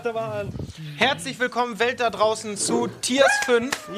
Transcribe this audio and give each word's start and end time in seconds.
Achterbahn. 0.00 0.48
Herzlich 0.48 0.58
willkommen. 0.78 0.96
Herzlich 0.96 1.38
willkommen, 1.40 1.78
Welt 1.78 2.00
da 2.00 2.08
draußen, 2.08 2.56
zu 2.56 2.86
Tiers 3.02 3.30
5. 3.44 3.90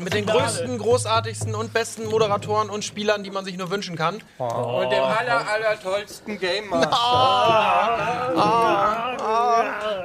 Mit 0.00 0.14
den 0.14 0.26
größten, 0.26 0.78
großartigsten 0.78 1.54
und 1.54 1.72
besten 1.72 2.06
Moderatoren 2.06 2.70
und 2.70 2.84
Spielern, 2.84 3.22
die 3.22 3.30
man 3.30 3.44
sich 3.44 3.56
nur 3.56 3.70
wünschen 3.70 3.96
kann. 3.96 4.14
Und 4.38 4.90
dem 4.90 5.02
aller, 5.02 5.46
aller 5.48 5.80
tollsten 5.82 6.38
Game 6.38 6.68
Master. 6.70 6.90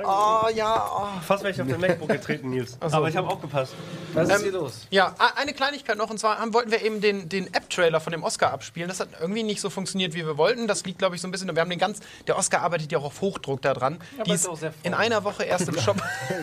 Oh 0.03 0.47
ja, 0.53 0.85
oh. 0.97 1.21
Fast 1.25 1.43
wäre 1.43 1.53
ich 1.53 1.61
auf 1.61 1.67
den 1.67 1.79
MacBook 1.79 2.09
getreten, 2.09 2.49
Nils. 2.49 2.77
Aber 2.81 3.07
ich 3.09 3.15
habe 3.17 3.27
aufgepasst. 3.27 3.73
Was 4.13 4.29
ist 4.29 4.43
hier 4.43 4.51
los? 4.51 4.87
Ja, 4.91 5.15
a- 5.17 5.33
eine 5.39 5.53
Kleinigkeit 5.53 5.97
noch, 5.97 6.09
und 6.09 6.19
zwar 6.19 6.39
haben, 6.39 6.53
wollten 6.53 6.71
wir 6.71 6.81
eben 6.83 7.01
den, 7.01 7.27
den 7.29 7.47
App-Trailer 7.53 7.99
von 7.99 8.11
dem 8.11 8.23
Oscar 8.23 8.51
abspielen. 8.51 8.87
Das 8.87 8.99
hat 8.99 9.09
irgendwie 9.19 9.43
nicht 9.43 9.61
so 9.61 9.69
funktioniert, 9.69 10.13
wie 10.13 10.25
wir 10.25 10.37
wollten. 10.37 10.67
Das 10.67 10.83
liegt, 10.85 10.99
glaube 10.99 11.15
ich, 11.15 11.21
so 11.21 11.27
ein 11.27 11.31
bisschen. 11.31 11.53
Wir 11.53 11.61
haben 11.61 11.69
den 11.69 11.79
ganz. 11.79 11.99
Der 12.27 12.37
Oscar 12.37 12.61
arbeitet 12.61 12.91
ja 12.91 12.99
auch 12.99 13.05
auf 13.05 13.21
Hochdruck 13.21 13.61
da 13.61 13.73
dran. 13.73 13.99
die 14.25 14.31
ist 14.31 14.47
auch 14.47 14.57
sehr 14.57 14.73
in 14.83 14.93
einer 14.93 15.23
Woche 15.23 15.43
erst 15.43 15.67
im 15.67 15.79
Shop. 15.79 15.97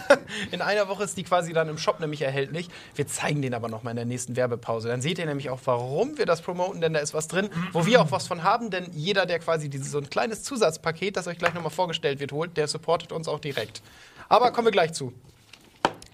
in 0.50 0.60
einer 0.62 0.88
Woche 0.88 1.04
ist 1.04 1.16
die 1.16 1.24
quasi 1.24 1.52
dann 1.52 1.68
im 1.68 1.78
Shop 1.78 2.00
nämlich 2.00 2.22
erhältlich. 2.22 2.68
Wir 2.94 3.06
zeigen 3.06 3.41
den 3.42 3.54
aber 3.54 3.68
noch 3.68 3.82
mal 3.82 3.90
in 3.90 3.96
der 3.96 4.04
nächsten 4.04 4.36
Werbepause. 4.36 4.88
Dann 4.88 5.02
seht 5.02 5.18
ihr 5.18 5.26
nämlich 5.26 5.50
auch, 5.50 5.60
warum 5.64 6.18
wir 6.18 6.26
das 6.26 6.42
promoten, 6.42 6.80
denn 6.80 6.92
da 6.92 7.00
ist 7.00 7.14
was 7.14 7.28
drin, 7.28 7.50
wo 7.72 7.84
wir 7.86 8.00
auch 8.00 8.10
was 8.10 8.26
von 8.26 8.42
haben. 8.42 8.70
Denn 8.70 8.86
jeder, 8.92 9.26
der 9.26 9.38
quasi 9.38 9.68
dieses, 9.68 9.90
so 9.90 9.98
ein 9.98 10.08
kleines 10.08 10.42
Zusatzpaket, 10.42 11.16
das 11.16 11.26
euch 11.26 11.38
gleich 11.38 11.54
noch 11.54 11.62
mal 11.62 11.70
vorgestellt 11.70 12.20
wird, 12.20 12.32
holt, 12.32 12.56
der 12.56 12.68
supportet 12.68 13.12
uns 13.12 13.28
auch 13.28 13.40
direkt. 13.40 13.82
Aber 14.28 14.52
kommen 14.52 14.66
wir 14.66 14.72
gleich 14.72 14.92
zu. 14.92 15.12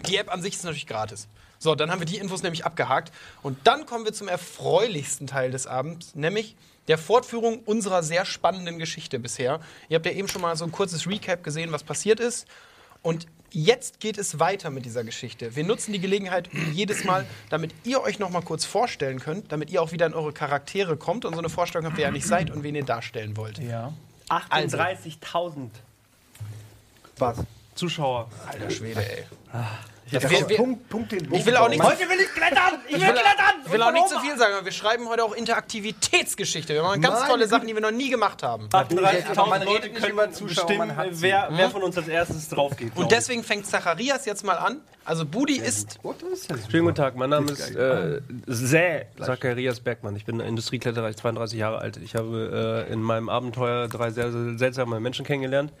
Die 0.07 0.17
App 0.17 0.31
an 0.31 0.41
sich 0.41 0.55
ist 0.55 0.63
natürlich 0.63 0.87
gratis. 0.87 1.27
So, 1.59 1.75
dann 1.75 1.91
haben 1.91 1.99
wir 1.99 2.05
die 2.05 2.17
Infos 2.17 2.41
nämlich 2.41 2.65
abgehakt. 2.65 3.11
Und 3.41 3.57
dann 3.65 3.85
kommen 3.85 4.05
wir 4.05 4.13
zum 4.13 4.27
erfreulichsten 4.27 5.27
Teil 5.27 5.51
des 5.51 5.67
Abends, 5.67 6.15
nämlich 6.15 6.55
der 6.87 6.97
Fortführung 6.97 7.59
unserer 7.59 8.01
sehr 8.01 8.25
spannenden 8.25 8.79
Geschichte 8.79 9.19
bisher. 9.19 9.59
Ihr 9.89 9.95
habt 9.95 10.05
ja 10.05 10.13
eben 10.13 10.27
schon 10.27 10.41
mal 10.41 10.55
so 10.55 10.65
ein 10.65 10.71
kurzes 10.71 11.05
Recap 11.05 11.43
gesehen, 11.43 11.71
was 11.71 11.83
passiert 11.83 12.19
ist. 12.19 12.47
Und 13.01 13.27
jetzt 13.51 13.99
geht 13.99 14.17
es 14.17 14.39
weiter 14.39 14.69
mit 14.69 14.85
dieser 14.85 15.03
Geschichte. 15.03 15.55
Wir 15.55 15.63
nutzen 15.63 15.93
die 15.93 15.99
Gelegenheit 15.99 16.49
jedes 16.73 17.03
Mal, 17.03 17.25
damit 17.49 17.73
ihr 17.83 18.01
euch 18.01 18.19
noch 18.19 18.29
mal 18.29 18.41
kurz 18.41 18.65
vorstellen 18.65 19.19
könnt, 19.19 19.51
damit 19.51 19.69
ihr 19.69 19.81
auch 19.81 19.91
wieder 19.91 20.05
in 20.05 20.13
eure 20.13 20.33
Charaktere 20.33 20.97
kommt 20.97 21.25
und 21.25 21.33
so 21.33 21.39
eine 21.39 21.49
Vorstellung 21.49 21.85
habt, 21.87 21.97
wer 21.97 22.07
ihr 22.07 22.11
nicht 22.11 22.27
seid 22.27 22.51
und 22.51 22.63
wen 22.63 22.75
ihr 22.75 22.85
darstellen 22.85 23.37
wollt. 23.37 23.59
Ja. 23.59 23.93
38.000 24.29 25.69
Was? 27.17 27.37
Zuschauer. 27.75 28.29
Alter 28.47 28.69
Schwede, 28.69 28.99
ey. 28.99 29.25
Ja, 30.11 30.21
wir- 30.29 30.49
wir- 30.49 30.57
Punkt, 30.57 30.89
Punkt 30.89 31.11
den 31.11 31.31
Ich 31.33 31.45
will 31.45 31.55
auch 31.55 31.69
nicht, 31.69 31.81
Heute 31.83 32.09
will 32.09 32.19
ich 32.19 32.31
klettern! 32.33 32.79
Ich 32.87 32.93
will 32.95 33.01
klettern! 33.01 33.55
ich 33.65 33.71
will 33.71 33.81
auch 33.83 33.91
nicht 33.91 34.07
zu 34.09 34.19
viel 34.19 34.37
sagen, 34.37 34.53
aber 34.55 34.65
wir 34.65 34.71
schreiben 34.71 35.07
heute 35.07 35.23
auch 35.23 35.33
Interaktivitätsgeschichte. 35.33 36.73
Wir 36.73 36.81
machen 36.83 37.01
ganz 37.01 37.19
Meine 37.19 37.29
tolle 37.29 37.47
Sachen, 37.47 37.67
die 37.67 37.73
wir 37.73 37.81
noch 37.81 37.91
nie 37.91 38.09
gemacht 38.09 38.41
haben. 38.43 38.67
38.000 38.71 39.49
man 39.49 39.63
Leute 39.63 39.89
können 39.89 40.11
über 40.11 40.31
Zuschauer, 40.31 40.47
bestimmen, 40.65 40.77
man 40.89 40.95
hat 40.97 41.13
sie. 41.15 41.21
wer, 41.23 41.49
wer 41.51 41.69
von 41.69 41.83
uns 41.83 41.97
als 41.97 42.07
erstes 42.07 42.49
drauf 42.49 42.75
geht. 42.75 42.95
Und 42.95 43.11
deswegen 43.11 43.43
fängt 43.43 43.65
Zacharias 43.67 44.25
jetzt 44.25 44.43
mal 44.43 44.57
an. 44.57 44.81
Also 45.05 45.25
Budi 45.25 45.57
ist. 45.57 45.97
Schönen 46.69 46.83
guten 46.85 46.95
Tag, 46.95 47.15
mein 47.15 47.29
Name 47.31 47.51
ist 47.51 47.75
äh, 47.75 48.21
Zacharias 49.19 49.79
Bergmann. 49.79 50.15
Ich 50.15 50.25
bin 50.25 50.39
Industriekletterer, 50.39 51.09
ich 51.09 51.15
bin 51.15 51.21
32 51.21 51.57
Jahre 51.57 51.79
alt. 51.79 51.97
Ich 51.97 52.15
habe 52.15 52.85
äh, 52.87 52.93
in 52.93 53.01
meinem 53.01 53.29
Abenteuer 53.29 53.87
drei 53.87 54.11
sehr, 54.11 54.31
sehr 54.31 54.57
seltsame 54.57 54.99
Menschen 54.99 55.25
kennengelernt. 55.25 55.71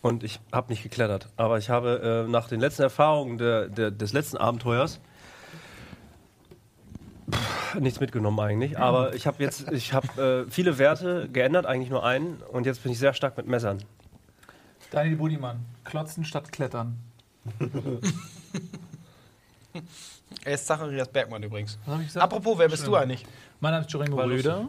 Und 0.00 0.22
ich 0.22 0.40
habe 0.52 0.70
nicht 0.70 0.82
geklettert. 0.82 1.28
Aber 1.36 1.58
ich 1.58 1.70
habe 1.70 2.24
äh, 2.26 2.30
nach 2.30 2.48
den 2.48 2.60
letzten 2.60 2.82
Erfahrungen 2.82 3.38
der, 3.38 3.68
der, 3.68 3.90
des 3.90 4.12
letzten 4.12 4.36
Abenteuers 4.36 5.00
pff, 7.30 7.74
nichts 7.80 8.00
mitgenommen 8.00 8.38
eigentlich. 8.40 8.78
Aber 8.78 9.14
ich 9.14 9.26
habe 9.26 9.42
jetzt 9.42 9.70
ich 9.72 9.92
habe 9.92 10.46
äh, 10.46 10.50
viele 10.50 10.78
Werte 10.78 11.28
geändert, 11.28 11.66
eigentlich 11.66 11.90
nur 11.90 12.04
einen. 12.04 12.42
Und 12.52 12.66
jetzt 12.66 12.82
bin 12.82 12.92
ich 12.92 12.98
sehr 12.98 13.12
stark 13.14 13.36
mit 13.36 13.46
Messern. 13.46 13.82
Daniel 14.90 15.16
Budimann. 15.16 15.64
Klotzen 15.84 16.24
statt 16.24 16.50
Klettern. 16.50 16.98
er 20.44 20.54
ist 20.54 20.66
Zacharias 20.66 21.08
Bergmann 21.08 21.42
übrigens. 21.42 21.78
Was 21.84 21.92
habe 21.92 22.02
ich 22.02 22.08
gesagt? 22.08 22.24
Apropos, 22.24 22.58
wer 22.58 22.68
bist 22.68 22.86
du 22.86 22.94
eigentlich? 22.94 23.24
Mein 23.60 23.72
Name 23.72 23.84
ist 23.84 23.92
Joringo 23.92 24.16
Röder. 24.20 24.68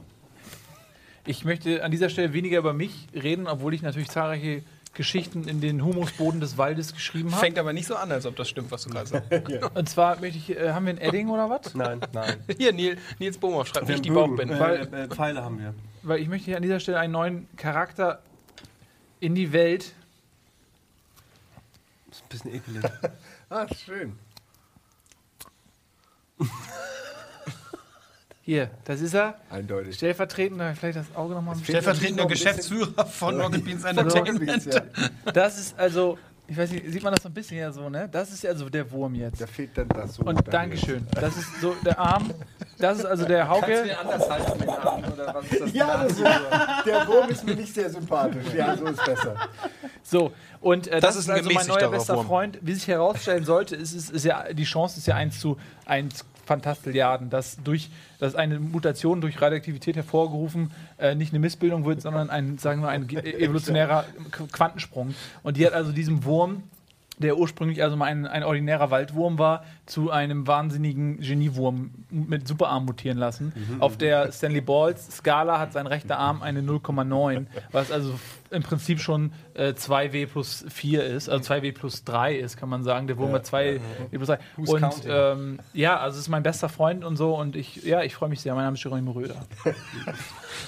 Ich 1.25 1.45
möchte 1.45 1.83
an 1.83 1.91
dieser 1.91 2.09
Stelle 2.09 2.33
weniger 2.33 2.57
über 2.57 2.73
mich 2.73 3.07
reden, 3.13 3.47
obwohl 3.47 3.73
ich 3.73 3.81
natürlich 3.81 4.09
zahlreiche 4.09 4.63
Geschichten 4.93 5.47
in 5.47 5.61
den 5.61 5.83
Humusboden 5.83 6.41
des 6.41 6.57
Waldes 6.57 6.93
geschrieben 6.93 7.31
habe. 7.31 7.39
Fängt 7.39 7.57
aber 7.57 7.73
nicht 7.73 7.87
so 7.87 7.95
an, 7.95 8.11
als 8.11 8.25
ob 8.25 8.35
das 8.35 8.49
stimmt, 8.49 8.71
was 8.71 8.83
du 8.83 8.89
gerade 8.89 9.07
sagst. 9.07 9.31
Und 9.75 9.87
zwar 9.89 10.19
möchte 10.19 10.37
ich, 10.37 10.49
äh, 10.49 10.71
haben 10.71 10.85
wir 10.85 10.93
ein 10.93 10.97
Edding 10.97 11.29
oder 11.29 11.49
was? 11.49 11.73
Nein, 11.73 12.01
nein. 12.11 12.43
Hier, 12.57 12.73
Neil, 12.73 12.97
Nils 13.19 13.37
Bohmer 13.37 13.65
schreibt 13.65 13.87
nicht 13.87 14.03
die 14.03 14.09
Bögen. 14.09 14.35
Bauchbinde. 14.35 14.55
Äh, 14.91 15.03
äh, 15.03 15.07
Pfeile 15.07 15.43
haben 15.43 15.59
wir. 15.59 15.73
Weil 16.03 16.19
ich 16.19 16.27
möchte 16.27 16.45
hier 16.45 16.57
an 16.57 16.63
dieser 16.63 16.79
Stelle 16.79 16.99
einen 16.99 17.13
neuen 17.13 17.47
Charakter 17.55 18.21
in 19.19 19.35
die 19.35 19.51
Welt. 19.53 19.93
Das 22.07 22.17
ist 22.17 22.23
ein 22.23 22.29
bisschen 22.29 22.53
ekelig. 22.55 22.83
Ah, 23.51 23.65
schön. 23.73 24.15
Hier, 28.49 28.71
das 28.83 28.99
ist 29.01 29.13
er. 29.13 29.35
Eindeutig. 29.51 29.93
Stellvertretender, 29.93 30.73
vielleicht 30.73 30.97
das 30.97 31.15
Auge 31.15 31.35
nochmal. 31.35 31.55
Stellvertretender 31.57 32.25
Geschäftsführer 32.25 33.05
von 33.05 33.39
Rocket 33.39 33.63
Beans 33.63 33.83
Entertainment. 33.85 34.65
Ja, 34.65 34.81
Das 35.31 35.59
ist 35.59 35.77
also, 35.77 36.17
ich 36.47 36.57
weiß 36.57 36.71
nicht, 36.71 36.83
sieht 36.91 37.03
man 37.03 37.13
das 37.13 37.21
so 37.21 37.29
ein 37.29 37.33
bisschen 37.35 37.59
ja 37.59 37.71
so, 37.71 37.91
ne? 37.91 38.09
Das 38.11 38.31
ist 38.31 38.41
ja 38.41 38.55
so 38.55 38.67
der 38.67 38.89
Wurm 38.89 39.13
jetzt. 39.13 39.39
da 39.39 39.45
fehlt 39.45 39.77
dann 39.77 39.87
das 39.89 40.15
so. 40.15 40.23
Und 40.23 40.51
Dankeschön. 40.51 41.05
Das 41.11 41.37
ist 41.37 41.61
so 41.61 41.75
der 41.85 41.99
Arm. 41.99 42.31
Das 42.79 42.97
ist 42.97 43.05
also 43.05 43.25
der 43.25 43.47
Hauke. 43.47 43.95
anders 44.01 44.27
halten 44.27 44.59
den 44.61 44.69
Arm 44.69 45.03
oder 45.13 45.35
was 45.35 45.45
ist 45.45 45.61
das? 45.61 45.73
Ja, 45.73 46.03
das 46.03 46.13
ist, 46.13 46.23
der 46.87 47.07
Wurm 47.07 47.29
ist 47.29 47.45
mir 47.45 47.53
nicht 47.55 47.71
sehr 47.71 47.91
sympathisch. 47.91 48.51
Ja, 48.57 48.75
so 48.75 48.87
ist 48.87 49.05
besser. 49.05 49.35
So, 50.01 50.31
und 50.59 50.87
äh, 50.87 50.99
das, 50.99 51.01
Das 51.01 51.15
ist 51.17 51.21
ist 51.25 51.29
ein 51.29 51.35
also 51.37 51.51
mein 51.51 51.67
neuer 51.67 51.91
bester. 51.91 52.17
Freund. 52.23 52.57
Wie 52.63 52.73
sich 52.73 52.87
herausstellen 52.87 53.45
sollte, 53.45 53.75
ist, 53.75 53.93
es 53.93 54.09
ist 54.09 54.25
ja, 54.25 54.51
die 54.51 54.63
Chance 54.63 54.97
ist 54.97 55.05
ja 55.05 55.13
1 55.13 55.39
zu 55.39 55.55
1 55.85 56.25
Fantastilliarden, 56.49 57.29
dass 57.29 57.57
durch 57.63 57.89
dass 58.19 58.33
eine 58.35 58.59
Mutation 58.59 59.21
durch 59.21 59.39
Radioaktivität 59.39 59.95
hervorgerufen 59.95 60.71
äh, 60.97 61.13
nicht 61.15 61.31
eine 61.31 61.39
Missbildung 61.39 61.85
wird, 61.85 62.01
sondern 62.01 62.29
ein, 62.29 62.57
sagen 62.57 62.81
wir, 62.81 62.89
ein 62.89 63.07
evolutionärer 63.07 64.03
Qu- 64.31 64.51
Quantensprung. 64.51 65.13
Und 65.43 65.55
die 65.57 65.65
hat 65.65 65.73
also 65.73 65.91
diesem 65.91 66.25
Wurm, 66.25 66.63
der 67.19 67.37
ursprünglich 67.37 67.83
also 67.83 67.95
mal 67.95 68.05
ein, 68.05 68.25
ein 68.25 68.43
ordinärer 68.43 68.91
Waldwurm 68.91 69.37
war, 69.37 69.63
zu 69.85 70.09
einem 70.09 70.47
wahnsinnigen 70.47 71.19
Geniewurm 71.19 71.91
mit 72.09 72.47
Superarm 72.47 72.85
mutieren 72.85 73.17
lassen. 73.17 73.53
Auf 73.79 73.97
der 73.97 74.31
Stanley 74.31 74.61
Balls 74.61 75.17
Skala 75.17 75.59
hat 75.59 75.73
sein 75.73 75.85
rechter 75.85 76.17
Arm 76.17 76.41
eine 76.41 76.61
0,9, 76.61 77.45
was 77.71 77.91
also 77.91 78.17
im 78.51 78.63
Prinzip 78.63 78.99
schon 78.99 79.33
äh, 79.53 79.73
2W 79.73 80.27
plus 80.27 80.65
4 80.69 81.03
ist, 81.03 81.29
also 81.29 81.53
2W 81.53 81.73
plus 81.73 82.03
3 82.03 82.35
ist, 82.35 82.57
kann 82.57 82.69
man 82.69 82.83
sagen. 82.83 83.07
Der 83.07 83.17
Wurm 83.17 83.33
hat 83.33 83.45
2W 83.45 83.79
plus 84.11 84.27
3. 84.27 84.39
Und 84.55 84.81
counting? 84.81 85.11
ähm, 85.13 85.59
ja, 85.73 85.99
also 85.99 86.15
es 86.15 86.21
ist 86.21 86.29
mein 86.29 86.43
bester 86.43 86.69
Freund 86.69 87.03
und 87.03 87.17
so 87.17 87.35
und 87.35 87.55
ich, 87.55 87.83
ja, 87.83 88.01
ich 88.01 88.15
freue 88.15 88.29
mich 88.29 88.41
sehr. 88.41 88.55
Mein 88.55 88.63
Name 88.63 88.75
ist 88.75 88.83
Jerome 88.83 89.13
Röder. 89.13 89.45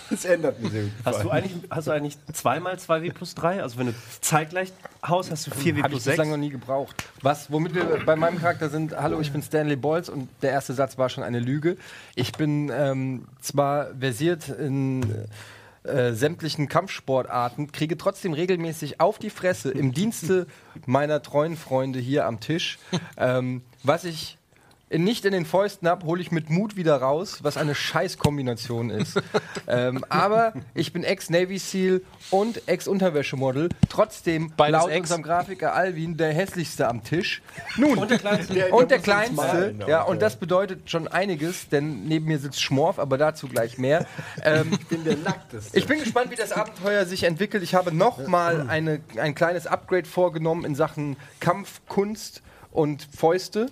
Das 0.09 0.25
ändert 0.25 0.61
mir 0.61 0.69
sehr 0.69 0.83
gut. 0.83 0.91
Hast 1.05 1.23
du 1.23 1.29
eigentlich, 1.29 1.53
hast 1.69 1.87
du 1.87 1.91
eigentlich 1.91 2.17
zweimal 2.33 2.75
2W 2.75 3.13
plus 3.13 3.35
3? 3.35 3.63
Also 3.63 3.77
wenn 3.77 3.87
du 3.87 3.93
zeitgleich 4.21 4.71
haust, 5.05 5.31
hast 5.31 5.47
du 5.47 5.51
4W 5.51 5.55
Habe 5.55 5.79
ich 5.79 5.85
plus 5.85 6.03
6? 6.03 6.17
bislang 6.17 6.29
noch 6.29 6.37
nie 6.37 6.49
gebraucht. 6.49 7.03
Was, 7.21 7.51
womit 7.51 7.75
wir 7.75 7.85
bei 8.05 8.15
meinem 8.15 8.39
Charakter 8.39 8.69
sind, 8.69 8.95
hallo, 8.95 9.19
ich 9.21 9.31
bin 9.31 9.41
Stanley 9.41 9.75
Bolz 9.75 10.09
und 10.09 10.29
der 10.41 10.51
erste 10.51 10.73
Satz 10.73 10.97
war 10.97 11.09
schon 11.09 11.23
eine 11.23 11.39
Lüge. 11.39 11.77
Ich 12.15 12.31
bin 12.33 12.71
ähm, 12.73 13.27
zwar 13.41 13.87
versiert 13.99 14.49
in 14.49 15.03
äh, 15.83 16.13
sämtlichen 16.13 16.67
Kampfsportarten, 16.67 17.71
kriege 17.71 17.97
trotzdem 17.97 18.33
regelmäßig 18.33 18.99
auf 18.99 19.17
die 19.17 19.31
Fresse 19.31 19.71
im 19.71 19.93
Dienste 19.93 20.45
meiner 20.85 21.23
treuen 21.23 21.57
Freunde 21.57 21.99
hier 21.99 22.25
am 22.25 22.39
Tisch. 22.39 22.77
Ähm, 23.17 23.63
was 23.83 24.03
ich 24.03 24.37
nicht 24.97 25.25
in 25.25 25.31
den 25.31 25.45
Fäusten 25.45 25.87
habe, 25.87 26.05
hole 26.05 26.21
ich 26.21 26.31
mit 26.31 26.49
Mut 26.49 26.75
wieder 26.75 26.97
raus, 26.97 27.39
was 27.41 27.57
eine 27.57 27.75
Scheißkombination 27.75 28.89
ist. 28.89 29.21
ähm, 29.67 30.03
aber 30.09 30.53
ich 30.73 30.91
bin 30.91 31.03
Ex-Navy 31.03 31.57
SEAL 31.59 32.01
und 32.29 32.67
Ex-Unterwäschemodel. 32.67 33.69
Trotzdem 33.89 34.51
Beides 34.57 34.81
laut 34.81 34.89
Ex. 34.91 34.99
unserem 35.01 35.23
Grafiker 35.23 35.73
Alvin 35.73 36.17
der 36.17 36.33
hässlichste 36.33 36.87
am 36.87 37.03
Tisch. 37.03 37.41
Nun, 37.77 37.97
und 37.97 38.11
der 38.11 38.19
kleinste. 38.19 38.53
Der- 38.53 38.73
und 38.73 38.91
der 38.91 38.99
kleinste. 38.99 39.75
ja, 39.87 40.03
und 40.03 40.15
ja. 40.15 40.19
das 40.19 40.35
bedeutet 40.35 40.89
schon 40.89 41.07
einiges, 41.07 41.69
denn 41.69 42.03
neben 42.05 42.25
mir 42.25 42.39
sitzt 42.39 42.61
Schmorf, 42.61 42.99
aber 42.99 43.17
dazu 43.17 43.47
gleich 43.47 43.77
mehr. 43.77 44.05
Ähm, 44.43 44.71
Ich 44.73 44.87
bin 44.87 45.03
der 45.03 45.17
Nackteste. 45.17 45.77
ich 45.77 45.87
bin 45.87 45.99
gespannt, 45.99 46.31
wie 46.31 46.35
das 46.35 46.51
Abenteuer 46.51 47.05
sich 47.05 47.23
entwickelt. 47.23 47.63
Ich 47.63 47.75
habe 47.75 47.93
nochmal 47.95 48.65
eine, 48.67 49.01
ein 49.17 49.35
kleines 49.35 49.67
Upgrade 49.67 50.07
vorgenommen 50.07 50.65
in 50.65 50.75
Sachen 50.75 51.15
Kampfkunst 51.39 52.41
und 52.71 53.07
Fäuste. 53.15 53.69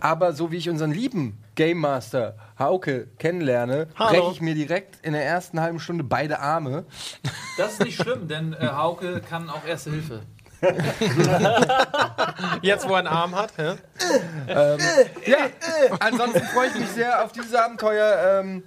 Aber 0.00 0.32
so 0.32 0.50
wie 0.50 0.56
ich 0.56 0.68
unseren 0.68 0.92
lieben 0.92 1.42
Game 1.54 1.78
Master 1.78 2.36
Hauke 2.58 3.08
kennenlerne, 3.18 3.86
breche 3.96 4.30
ich 4.32 4.40
mir 4.40 4.54
direkt 4.54 5.04
in 5.04 5.12
der 5.12 5.24
ersten 5.24 5.60
halben 5.60 5.80
Stunde 5.80 6.04
beide 6.04 6.40
Arme. 6.40 6.84
Das 7.56 7.72
ist 7.72 7.84
nicht 7.84 8.00
schlimm, 8.00 8.28
denn 8.28 8.54
äh, 8.54 8.68
Hauke 8.68 9.20
kann 9.20 9.50
auch 9.50 9.64
Erste 9.66 9.90
Hilfe. 9.90 10.20
Jetzt, 12.62 12.88
wo 12.88 12.92
er 12.92 12.98
einen 12.98 13.08
Arm 13.08 13.34
hat. 13.34 13.52
hä? 13.56 13.76
Ja, 14.46 14.76
ansonsten 16.00 16.42
freue 16.48 16.68
ich 16.68 16.74
mich 16.74 16.88
sehr 16.90 17.24
auf 17.24 17.32
dieses 17.32 17.54
Abenteuer. 17.54 18.40
Ähm, 18.40 18.62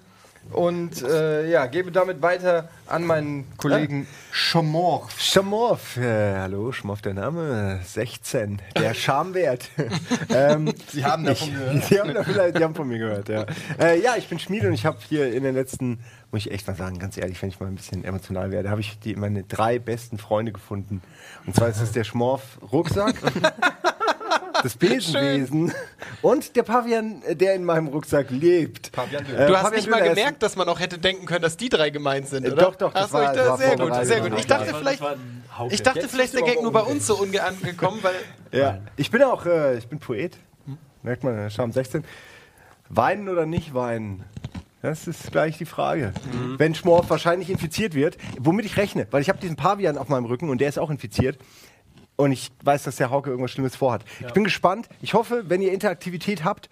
und 0.53 1.01
äh, 1.01 1.49
ja, 1.49 1.65
gebe 1.65 1.91
damit 1.91 2.21
weiter 2.21 2.69
an 2.87 3.05
meinen 3.05 3.45
Kollegen 3.57 4.07
Schomorf. 4.31 5.19
Schamorf, 5.19 5.97
äh, 5.97 6.35
hallo, 6.35 6.71
Schmorf 6.71 7.01
der 7.01 7.13
Name, 7.13 7.79
16, 7.83 8.61
der 8.77 8.93
Schamwert. 8.93 9.69
ähm, 10.29 10.73
Sie 10.91 11.03
haben 11.03 11.25
davon 11.25 11.47
ich, 11.47 11.53
gehört. 11.53 11.83
Sie 11.89 11.99
haben, 11.99 12.13
da 12.13 12.23
vielleicht, 12.23 12.57
die 12.57 12.63
haben 12.63 12.75
von 12.75 12.87
mir 12.87 12.99
gehört, 12.99 13.29
ja. 13.29 13.45
Äh, 13.79 14.01
ja, 14.01 14.15
ich 14.17 14.27
bin 14.27 14.39
Schmied 14.39 14.63
und 14.63 14.73
ich 14.73 14.85
habe 14.85 14.97
hier 15.07 15.33
in 15.33 15.43
den 15.43 15.55
letzten, 15.55 15.99
muss 16.31 16.45
ich 16.45 16.51
echt 16.51 16.67
mal 16.67 16.75
sagen, 16.75 16.99
ganz 16.99 17.17
ehrlich, 17.17 17.41
wenn 17.41 17.49
ich 17.49 17.59
mal 17.59 17.67
ein 17.67 17.75
bisschen 17.75 18.03
emotional 18.03 18.51
werde, 18.51 18.69
habe 18.69 18.81
ich 18.81 18.99
die, 18.99 19.15
meine 19.15 19.43
drei 19.43 19.79
besten 19.79 20.17
Freunde 20.17 20.51
gefunden. 20.51 21.01
Und 21.45 21.55
zwar 21.55 21.69
ist 21.69 21.81
es 21.81 21.91
der 21.91 22.03
Schmorf 22.03 22.59
Rucksack, 22.71 23.15
das 24.61 24.75
Besenwesen 24.75 25.73
und 26.21 26.55
der 26.55 26.63
Pavian, 26.63 27.21
äh, 27.23 27.35
der 27.35 27.55
in 27.55 27.63
meinem 27.63 27.87
Rucksack 27.87 28.29
lebt. 28.29 28.91
Pavian 28.91 29.25
Döner. 29.25 29.39
Äh, 29.39 29.47
Du 29.47 29.53
hast 29.55 29.63
Pavian 29.63 29.75
nicht 29.79 29.89
mal 29.89 29.97
Döner 29.99 30.11
ist 30.11 30.17
gemerkt, 30.17 30.43
dass 30.43 30.55
man 30.55 30.69
auch 30.69 30.79
hätte 30.79 30.97
denken 30.97 31.25
können, 31.25 31.41
dass 31.41 31.57
die 31.57 31.69
drei 31.69 31.89
gemeint 31.89 32.27
sind, 32.27 32.45
Äh, 32.45 32.51
oder? 32.51 32.63
doch, 32.63 32.75
doch, 32.75 32.93
das 32.93 33.03
Ach 33.05 33.07
so, 33.09 33.13
war- 33.17 33.23
ich 33.31 33.37
dachte, 33.37 33.49
war 33.49 33.57
sehr 33.57 33.77
gut, 33.77 34.05
sehr 34.05 34.21
gut. 34.21 34.39
Ich 34.39 34.47
dachte 34.47 34.73
vielleicht, 34.73 35.03
ich 35.69 35.83
dachte 35.83 36.09
vielleicht 36.09 36.33
der 36.33 36.41
Gag 36.43 36.61
nur 36.61 36.71
bei 36.71 36.81
uns 36.81 37.07
so 37.07 37.15
unangekommen, 37.17 37.99
weil 38.03 38.15
Ja, 38.51 38.79
ich 38.97 39.09
bin 39.11 39.23
auch, 39.23 39.45
äh, 39.45 39.77
ich 39.77 39.87
bin 39.87 39.99
Poet. 39.99 40.37
Merkt 41.01 41.23
man, 41.23 41.49
Scham 41.51 41.71
16. 41.71 42.03
Weinen 42.89 43.27
oder 43.29 43.45
nicht 43.45 43.73
weinen? 43.73 44.23
Das 44.81 45.07
ist 45.07 45.31
gleich 45.31 45.57
die 45.57 45.65
Frage. 45.65 46.13
Wenn 46.57 46.75
Schmorf 46.75 47.09
wahrscheinlich 47.09 47.49
infiziert 47.49 47.93
wird, 47.95 48.17
womit 48.37 48.65
ich 48.65 48.75
rechne, 48.77 49.07
weil 49.11 49.21
ich 49.21 49.29
habe 49.29 49.39
diesen 49.39 49.55
Pavian 49.55 49.97
auf 49.97 50.09
meinem 50.09 50.25
Rücken 50.25 50.49
und 50.49 50.59
der 50.59 50.67
ist 50.69 50.77
auch 50.77 50.89
infiziert. 50.89 51.37
Und 52.15 52.31
ich 52.31 52.51
weiß, 52.63 52.83
dass 52.83 52.97
der 52.97 53.09
Hauke 53.09 53.29
irgendwas 53.29 53.51
Schlimmes 53.51 53.75
vorhat. 53.75 54.03
Ich 54.25 54.33
bin 54.33 54.43
gespannt. 54.43 54.87
Ich 55.01 55.13
hoffe, 55.13 55.45
wenn 55.47 55.61
ihr 55.61 55.71
Interaktivität 55.71 56.43
habt, 56.43 56.69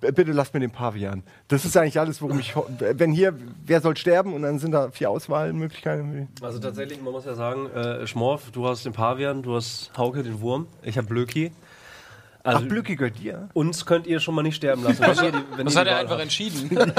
bitte 0.00 0.32
lasst 0.32 0.54
mir 0.54 0.60
den 0.60 0.70
Pavian. 0.70 1.22
Das 1.48 1.64
ist 1.64 1.76
eigentlich 1.76 2.00
alles, 2.00 2.22
worum 2.22 2.38
ich. 2.38 2.54
Wenn 2.78 3.12
hier, 3.12 3.34
wer 3.66 3.80
soll 3.80 3.96
sterben 3.96 4.32
und 4.32 4.42
dann 4.42 4.58
sind 4.58 4.72
da 4.72 4.90
vier 4.90 5.10
Auswahlmöglichkeiten. 5.10 6.28
Also 6.40 6.58
tatsächlich, 6.58 7.00
man 7.02 7.12
muss 7.12 7.26
ja 7.26 7.34
sagen, 7.34 7.68
äh, 7.70 8.06
Schmorf, 8.06 8.50
du 8.50 8.66
hast 8.66 8.84
den 8.86 8.92
Pavian, 8.92 9.42
du 9.42 9.56
hast 9.56 9.90
Hauke, 9.96 10.22
den 10.22 10.40
Wurm, 10.40 10.66
ich 10.82 10.96
habe 10.96 11.06
Blöki. 11.06 11.52
Ach, 12.42 12.54
Also 12.54 12.66
Blöcki 12.68 12.96
gehört 12.96 13.18
dir. 13.18 13.48
uns 13.52 13.84
könnt 13.84 14.06
ihr 14.06 14.18
schon 14.20 14.34
mal 14.34 14.42
nicht 14.42 14.56
sterben 14.56 14.82
lassen. 14.82 15.00
wenn 15.00 15.24
ihr 15.24 15.32
die- 15.32 15.38
wenn 15.56 15.64
das 15.66 15.74
ihr 15.74 15.80
hat 15.80 15.86
er 15.88 15.96
einfach 15.98 16.12
habt. 16.12 16.22
entschieden. 16.22 16.70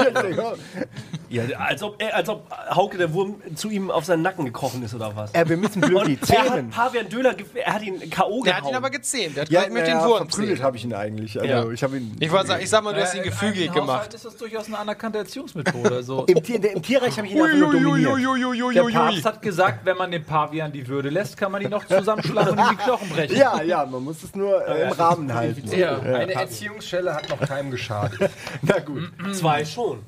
Ja, 1.28 1.44
als 1.58 1.82
ob, 1.82 2.00
er, 2.00 2.14
als 2.14 2.28
ob 2.28 2.44
Hauke, 2.74 2.98
der 2.98 3.14
Wurm, 3.14 3.36
zu 3.54 3.70
ihm 3.70 3.90
auf 3.90 4.04
seinen 4.04 4.20
Nacken 4.20 4.44
gekrochen 4.44 4.82
ist 4.82 4.94
oder 4.94 5.16
was. 5.16 5.32
Äh, 5.34 5.48
wir 5.48 5.56
müssen 5.56 5.82
er 5.82 6.00
hat 6.02 6.26
zähmen. 6.26 6.68
Pavian 6.68 7.08
Döner, 7.08 7.32
ge- 7.32 7.46
er 7.54 7.72
hat 7.72 7.82
ihn 7.82 8.10
K.O. 8.10 8.42
Der 8.44 8.58
hat 8.58 8.68
ihn 8.68 8.74
aber 8.74 8.90
gezähmt. 8.90 9.36
Der 9.36 9.42
hat 9.44 9.50
Ja, 9.50 9.62
mit 9.62 9.72
na 9.72 9.80
den 9.80 9.88
ja, 9.94 10.04
Wurm 10.06 10.28
verprügelt 10.28 10.62
habe 10.62 10.76
ich 10.76 10.84
ihn 10.84 10.92
eigentlich. 10.92 11.40
Also 11.40 11.50
Ja. 11.50 11.70
ich 11.70 11.82
habe 11.82 11.96
ihn. 11.96 12.14
Ich, 12.20 12.30
sagen, 12.30 12.62
ich 12.62 12.68
sag 12.68 12.84
mal, 12.84 12.92
du 12.92 13.00
hast 13.00 13.14
ihn 13.14 13.22
gefügig 13.22 13.72
gemacht. 13.72 14.12
ist 14.12 14.26
das 14.26 14.36
durchaus 14.36 14.66
eine 14.66 14.78
anerkannte 14.78 15.18
Erziehungsmethode. 15.18 15.94
Also, 15.94 16.24
Im, 16.26 16.42
Tier, 16.42 16.60
der, 16.60 16.72
Im 16.72 16.82
Tierreich 16.82 17.16
habe 17.16 17.26
ich 17.26 17.34
ihn 17.34 17.42
einfach 17.42 17.56
nur 17.58 17.72
dominiert. 17.80 18.74
der 18.76 18.82
Papst 18.98 19.24
hat 19.24 19.40
gesagt, 19.42 19.86
wenn 19.86 19.96
man 19.96 20.10
dem 20.10 20.24
Pavian 20.24 20.70
die 20.70 20.86
Würde 20.86 21.08
lässt, 21.08 21.38
kann 21.38 21.50
man 21.50 21.62
ihn 21.62 21.70
noch 21.70 21.86
zusammenschlagen 21.86 22.52
und 22.52 22.58
ihm 22.58 22.68
die 22.72 22.76
Knochen 22.76 23.08
brechen. 23.08 23.36
Ja, 23.38 23.62
ja, 23.62 23.86
man 23.86 24.04
muss 24.04 24.22
es 24.22 24.34
nur 24.34 24.66
äh, 24.68 24.82
im 24.84 24.92
Rahmen 24.92 25.31
halten. 25.34 25.70
Ja. 25.76 25.98
Eine 26.00 26.34
Erziehungsschelle 26.34 27.14
hat 27.14 27.28
noch 27.28 27.40
keinem 27.40 27.70
geschadet. 27.70 28.30
Na 28.62 28.78
gut. 28.78 29.10
Zwei 29.32 29.64
schon. 29.64 30.00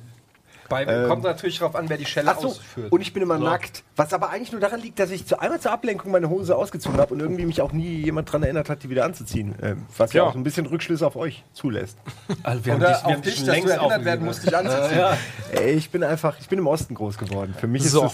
Bei, 0.67 0.83
kommt 1.07 1.23
natürlich 1.23 1.59
darauf 1.59 1.75
an, 1.75 1.89
wer 1.89 1.97
die 1.97 2.05
Schelle 2.05 2.31
Achso, 2.31 2.47
ausführt. 2.47 2.91
und 2.91 2.99
ich 3.01 3.13
bin 3.13 3.21
immer 3.21 3.37
nackt. 3.37 3.83
Was 3.95 4.13
aber 4.13 4.31
eigentlich 4.31 4.51
nur 4.51 4.59
daran 4.61 4.79
liegt, 4.79 4.97
dass 4.97 5.11
ich 5.11 5.25
zu, 5.27 5.39
einmal 5.39 5.59
zur 5.59 5.71
Ablenkung 5.71 6.11
meine 6.11 6.29
Hose 6.29 6.55
ausgezogen 6.55 6.99
habe 6.99 7.13
und 7.13 7.19
irgendwie 7.19 7.45
mich 7.45 7.61
auch 7.61 7.71
nie 7.71 8.03
jemand 8.03 8.29
daran 8.29 8.41
erinnert 8.43 8.69
hat, 8.69 8.81
die 8.81 8.89
wieder 8.89 9.05
anzuziehen. 9.05 9.53
Ähm, 9.61 9.85
was 9.95 10.13
ja. 10.13 10.23
Ja. 10.23 10.29
auch 10.29 10.35
ein 10.35 10.43
bisschen 10.43 10.65
Rückschlüsse 10.65 11.05
auf 11.05 11.15
euch 11.17 11.43
zulässt. 11.53 11.99
Also 12.41 12.65
wir 12.65 12.73
haben 12.73 12.81
Oder 12.81 12.93
dich, 12.93 12.97
wir 12.97 13.05
auf 13.05 13.13
haben 13.13 13.21
dich, 13.21 13.35
dass 13.35 13.45
du 13.45 13.51
längst 13.51 13.69
erinnert 13.69 14.05
werden 14.05 14.25
musst, 14.25 14.43
dich 14.43 14.57
anzuziehen. 14.57 14.97
Ja. 14.97 15.17
Ey, 15.51 15.73
ich 15.73 15.89
bin 15.91 16.03
einfach, 16.03 16.39
ich 16.39 16.49
bin 16.49 16.57
im 16.57 16.67
Osten 16.67 16.95
groß 16.95 17.19
geworden. 17.19 17.53
Für 17.55 17.67
mich 17.67 17.85
ist 17.85 17.91
So. 17.91 18.11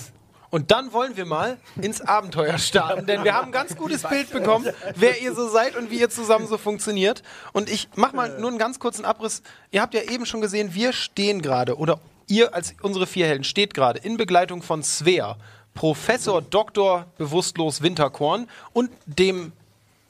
Und 0.52 0.70
dann 0.70 0.92
wollen 0.92 1.16
wir 1.16 1.26
mal 1.26 1.58
ins 1.82 2.02
Abenteuer 2.02 2.58
starten, 2.58 3.08
denn 3.08 3.24
wir 3.24 3.34
haben 3.34 3.48
ein 3.48 3.52
ganz 3.54 3.76
gutes 3.78 4.04
Bild 4.04 4.32
bekommen, 4.32 4.68
wer 4.96 5.22
ihr 5.22 5.34
so 5.34 5.48
seid 5.48 5.78
und 5.78 5.90
wie 5.90 6.00
ihr 6.00 6.10
zusammen 6.10 6.46
so 6.46 6.58
funktioniert. 6.58 7.24
Und 7.54 7.70
ich 7.70 7.88
mach 7.96 8.12
mal 8.12 8.38
nur 8.38 8.50
einen 8.50 8.60
ganz 8.60 8.78
kurzen 8.78 9.06
Abriss. 9.06 9.42
Ihr 9.72 9.82
habt 9.82 9.94
ja 9.94 10.02
eben 10.02 10.26
schon 10.26 10.42
gesehen, 10.42 10.74
wir 10.74 10.92
stehen 10.92 11.42
gerade 11.42 11.78
oder 11.78 12.02
ihr 12.28 12.54
als 12.54 12.76
unsere 12.82 13.08
vier 13.08 13.28
Helden 13.28 13.46
steht 13.46 13.74
gerade 13.74 14.00
in 14.00 14.18
Begleitung 14.18 14.62
von 14.62 14.84
Svea, 14.84 15.38
Professor 15.74 16.42
Dr. 16.42 17.06
Bewusstlos 17.18 17.82
Winterkorn 17.82 18.50
und 18.74 18.92
dem 19.06 19.54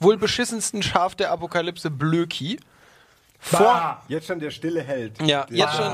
wohl 0.00 0.16
beschissensten 0.16 0.82
Schaf 0.82 1.14
der 1.14 1.30
Apokalypse 1.30 1.88
Blöki. 1.88 2.58
Vor, 3.44 4.00
Jetzt 4.06 4.28
schon 4.28 4.38
der 4.38 4.52
stille 4.52 4.82
Held. 4.82 5.20
ja, 5.20 5.46
jetzt 5.50 5.74
schon. 5.74 5.92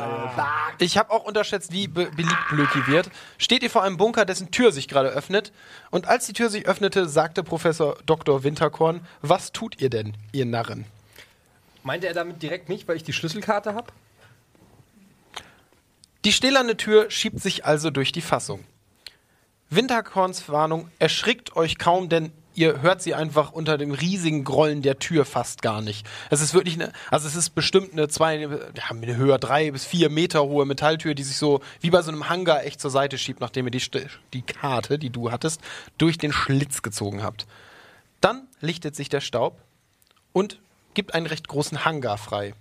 Ich 0.80 0.98
habe 0.98 1.10
auch 1.10 1.24
unterschätzt, 1.24 1.72
wie 1.72 1.88
be 1.88 2.10
beliebt 2.10 2.48
Blöki 2.50 2.86
wird. 2.86 3.10
Steht 3.38 3.62
ihr 3.62 3.70
vor 3.70 3.82
einem 3.82 3.96
Bunker, 3.96 4.26
dessen 4.26 4.50
Tür 4.50 4.70
sich 4.70 4.86
gerade 4.86 5.08
öffnet. 5.08 5.50
Und 5.90 6.06
als 6.06 6.26
die 6.26 6.34
Tür 6.34 6.50
sich 6.50 6.66
öffnete, 6.66 7.08
sagte 7.08 7.42
Professor 7.42 7.96
Dr. 8.04 8.44
Winterkorn, 8.44 9.00
was 9.22 9.50
tut 9.52 9.80
ihr 9.80 9.88
denn, 9.88 10.14
ihr 10.32 10.44
Narren? 10.44 10.84
Meinte 11.82 12.06
er 12.06 12.12
damit 12.14 12.42
direkt 12.42 12.68
nicht, 12.68 12.86
weil 12.86 12.96
ich 12.96 13.02
die 13.04 13.14
Schlüsselkarte 13.14 13.74
habe? 13.74 13.92
Die 16.26 16.32
stählerne 16.32 16.76
Tür 16.76 17.10
schiebt 17.10 17.40
sich 17.40 17.64
also 17.64 17.90
durch 17.90 18.12
die 18.12 18.20
Fassung. 18.20 18.64
Winterkorns 19.70 20.48
Warnung 20.50 20.90
erschrickt 20.98 21.56
euch 21.56 21.78
kaum, 21.78 22.10
denn 22.10 22.30
ihr 22.58 22.82
hört 22.82 23.00
sie 23.00 23.14
einfach 23.14 23.52
unter 23.52 23.78
dem 23.78 23.92
riesigen 23.92 24.42
Grollen 24.42 24.82
der 24.82 24.98
Tür 24.98 25.24
fast 25.24 25.62
gar 25.62 25.80
nicht. 25.80 26.04
Es 26.28 26.40
ist 26.40 26.54
wirklich 26.54 26.74
eine, 26.74 26.92
also 27.10 27.28
es 27.28 27.36
ist 27.36 27.50
bestimmt 27.50 27.92
eine 27.92 28.08
zwei, 28.08 28.40
ja, 28.40 28.50
eine 28.90 29.16
höher 29.16 29.38
drei 29.38 29.70
bis 29.70 29.84
vier 29.84 30.10
Meter 30.10 30.42
hohe 30.42 30.66
Metalltür, 30.66 31.14
die 31.14 31.22
sich 31.22 31.36
so 31.36 31.60
wie 31.80 31.90
bei 31.90 32.02
so 32.02 32.10
einem 32.10 32.28
Hangar 32.28 32.64
echt 32.64 32.80
zur 32.80 32.90
Seite 32.90 33.16
schiebt, 33.16 33.40
nachdem 33.40 33.66
ihr 33.66 33.70
die, 33.70 33.82
die 34.32 34.42
Karte, 34.42 34.98
die 34.98 35.10
du 35.10 35.30
hattest, 35.30 35.60
durch 35.98 36.18
den 36.18 36.32
Schlitz 36.32 36.82
gezogen 36.82 37.22
habt. 37.22 37.46
Dann 38.20 38.48
lichtet 38.60 38.96
sich 38.96 39.08
der 39.08 39.20
Staub 39.20 39.60
und 40.32 40.58
gibt 40.94 41.14
einen 41.14 41.26
recht 41.26 41.46
großen 41.46 41.84
Hangar 41.84 42.18
frei. 42.18 42.54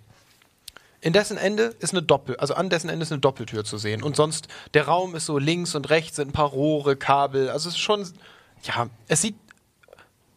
In 1.00 1.12
dessen 1.12 1.36
Ende 1.36 1.74
ist 1.80 1.92
eine 1.92 2.02
Doppel, 2.02 2.36
also 2.36 2.54
an 2.54 2.70
dessen 2.70 2.88
Ende 2.88 3.02
ist 3.02 3.12
eine 3.12 3.20
Doppeltür 3.20 3.64
zu 3.64 3.78
sehen. 3.78 4.02
Und 4.02 4.14
sonst, 4.14 4.46
der 4.74 4.86
Raum 4.86 5.16
ist 5.16 5.26
so 5.26 5.38
links 5.38 5.74
und 5.74 5.90
rechts 5.90 6.16
sind 6.16 6.28
ein 6.28 6.32
paar 6.32 6.48
Rohre, 6.48 6.96
Kabel. 6.96 7.50
Also 7.50 7.68
es 7.68 7.74
ist 7.74 7.80
schon, 7.80 8.08
ja, 8.62 8.88
es 9.08 9.22
sieht 9.22 9.36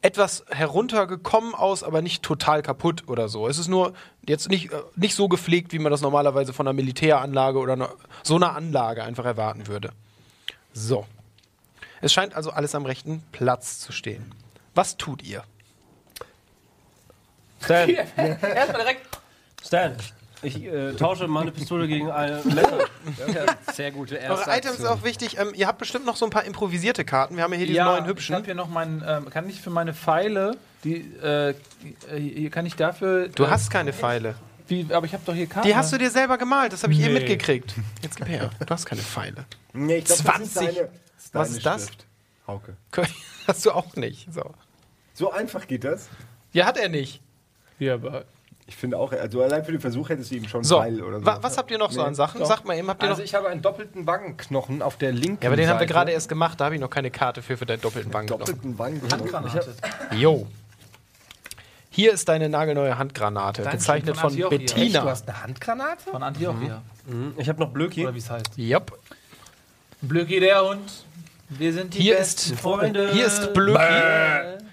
etwas 0.02 0.44
heruntergekommen 0.50 1.54
aus, 1.54 1.84
aber 1.84 2.02
nicht 2.02 2.24
total 2.24 2.62
kaputt 2.62 3.04
oder 3.08 3.30
so. 3.30 3.48
Es 3.48 3.58
ist 3.60 3.68
nur 3.68 3.94
jetzt 4.28 4.50
nicht, 4.50 4.72
äh, 4.72 4.82
nicht 4.96 5.16
so 5.16 5.28
gepflegt, 5.28 5.74
wie 5.74 5.80
man 5.80 5.92
das 5.92 6.02
normalerweise 6.02 6.54
von 6.54 6.68
einer 6.68 6.74
Militäranlage 6.74 7.60
oder 7.60 7.74
einer, 7.74 7.90
so 8.24 8.36
einer 8.36 8.56
Anlage 8.56 9.04
einfach 9.04 9.26
erwarten 9.26 9.68
würde. 9.68 9.92
So. 10.74 11.06
Es 12.02 12.12
scheint 12.12 12.34
also 12.34 12.50
alles 12.52 12.74
am 12.74 12.86
rechten 12.86 13.24
Platz 13.32 13.80
zu 13.80 13.92
stehen. 13.92 14.34
Was 14.74 14.98
tut 14.98 15.22
ihr? 15.22 15.44
Stan, 17.64 17.90
Erstmal 18.18 18.82
direkt. 18.82 19.20
Stan, 19.64 19.96
ich 20.44 20.64
äh, 20.64 20.94
tausche 20.94 21.28
meine 21.28 21.52
Pistole 21.52 21.88
gegen 21.88 22.10
ein 22.12 22.40
Messer. 22.46 22.80
Sehr 23.74 23.92
gute 23.92 24.16
Eure 24.16 24.24
erste 24.24 24.50
Items 24.52 24.66
ist 24.80 24.86
Aktion. 24.86 24.88
auch 25.00 25.04
wichtig. 25.04 25.38
Ähm, 25.40 25.52
ihr 25.54 25.68
habt 25.68 25.78
bestimmt 25.80 26.06
noch 26.06 26.16
so 26.16 26.26
ein 26.26 26.32
paar 26.32 26.44
improvisierte 26.46 27.06
Karten. 27.06 27.36
Wir 27.38 27.44
haben 27.44 27.52
ja 27.54 27.58
hier 27.58 27.68
diese 27.68 27.78
Ja, 27.78 27.86
neuen 27.86 28.04
ich 28.04 28.10
hübschen. 28.10 28.36
habe 28.36 28.46
hier 28.46 28.56
noch 28.56 28.70
meinen, 28.70 29.04
ähm, 29.08 29.30
kann 29.30 29.48
ich 29.50 29.62
für 29.62 29.70
meine 29.70 29.94
Pfeile, 29.94 30.58
die, 30.84 30.96
äh, 31.22 31.54
hier 32.18 32.50
kann 32.50 32.66
ich 32.66 32.76
dafür. 32.76 33.28
Du 33.30 33.44
äh, 33.44 33.48
hast 33.50 33.70
keine 33.70 33.94
Pfeile. 33.94 34.36
Wie, 34.68 34.88
aber 34.94 35.06
ich 35.06 35.14
habe 35.14 35.24
doch 35.26 35.34
hier 35.34 35.48
Karten. 35.48 35.68
Die 35.68 35.76
hast 35.76 35.92
du 35.92 35.98
dir 35.98 36.10
selber 36.10 36.38
gemalt, 36.38 36.72
das 36.74 36.84
habe 36.84 36.94
ich 36.94 37.00
eben 37.00 37.14
Nee. 37.14 37.20
mitgekriegt. 37.20 37.74
Jetzt 38.02 38.16
gib 38.18 38.28
her. 38.30 38.50
Du 38.60 38.66
hast 38.74 38.86
keine 38.86 39.02
Pfeile. 39.02 39.46
Nee, 39.74 39.98
ich 39.98 40.06
glaub, 40.06 40.18
das 40.20 40.26
20. 40.26 40.46
ist 40.48 40.56
deine- 40.56 40.74
das 40.74 41.26
ist 41.26 41.34
Was 41.34 41.48
deine 41.48 41.58
ist 41.58 41.66
das? 41.66 41.86
Schrift, 41.88 42.06
Hauke. 42.48 42.78
Hast 43.48 43.66
du 43.66 43.72
auch 43.72 43.96
nicht. 43.96 44.32
So. 44.34 44.54
So 45.14 45.32
einfach 45.32 45.68
geht 45.68 45.84
das. 45.84 46.08
Ja, 46.54 46.66
hat 46.66 46.78
er 46.78 46.90
nicht. 46.90 47.22
Hier, 47.80 47.96
aber 47.96 48.26
Ich 48.68 48.76
finde 48.78 48.98
auch, 48.98 49.12
also 49.12 49.42
allein 49.44 49.66
für 49.66 49.72
den 49.74 49.82
Versuch 49.82 50.10
hättest 50.10 50.32
du 50.32 50.36
ihm 50.36 50.48
schon 50.48 50.64
So, 50.64 50.78
Pfeil 50.80 51.02
oder 51.02 51.20
so. 51.20 51.26
wa 51.26 51.40
was 51.42 51.58
habt 51.58 51.70
ihr 51.72 51.78
noch 51.78 51.92
so 51.92 52.02
an 52.04 52.16
Sachen? 52.16 52.46
Sagt 52.46 52.66
mal 52.66 52.78
eben, 52.78 52.88
habt 52.88 53.04
ihr 53.04 53.10
Also 53.10 53.22
noch. 53.22 53.26
ich 53.26 53.36
habe 53.36 53.50
einen 53.50 53.62
doppelten 53.62 54.08
Wangenknochen 54.08 54.82
auf 54.82 54.98
der 54.98 55.12
linken 55.12 55.44
Ja, 55.44 55.50
aber 55.50 55.58
den 55.58 55.68
haben 55.68 55.76
wir 55.76 55.80
Seite. 55.82 55.94
gerade 55.94 56.12
erst 56.12 56.30
gemacht, 56.30 56.60
da 56.60 56.66
habe 56.66 56.76
ich 56.76 56.82
noch 56.82 56.90
keine 56.90 57.12
Karte 57.12 57.42
für, 57.42 57.58
für 57.58 57.66
deinen 57.66 57.82
doppelten 57.82 58.14
Wangenknochen. 58.14 58.46
doppelten 58.46 58.80
Wangen. 58.80 59.02
Handgranate. 59.12 59.74
Jo. 60.16 60.48
Hier 61.90 62.14
ist 62.14 62.30
deine 62.30 62.48
nagelneue 62.48 62.98
Handgranate, 62.98 63.64
Dankeschön, 63.64 63.80
gezeichnet 63.80 64.16
von 64.18 64.30
von 64.32 64.44
Antiochia. 64.44 64.58
Echt, 64.60 64.70
du 64.72 64.76
Bettina. 64.82 65.04
hast 65.04 65.28
eine 65.28 65.44
Handgranate? 65.44 66.10
Von 66.10 66.24
Antiochia. 66.24 66.82
Ich 67.38 67.50
habe 67.50 67.60
noch 67.60 67.70
Blöki. 67.72 68.04
Oder 68.06 68.14
wie 68.14 68.20
es 68.20 68.30
heißt. 68.30 68.58
Yep. 68.58 68.94
Blöcki 70.02 70.40
der 70.40 70.64
Hund. 70.64 71.04
Wir 71.50 71.74
sind 71.74 71.94
die 71.94 72.00
Hier 72.00 72.16
besten 72.16 72.54
ist, 72.54 72.62
Freunde. 72.62 73.12
hier 73.12 73.26
ist 73.26 73.54
Blöki, 73.54 73.82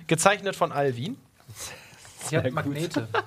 gezeichnet 0.06 0.54
von 0.54 0.70
Alvin. 0.70 1.16
Ich 2.30 2.36
habe 2.36 2.50
Magnete. 2.50 3.08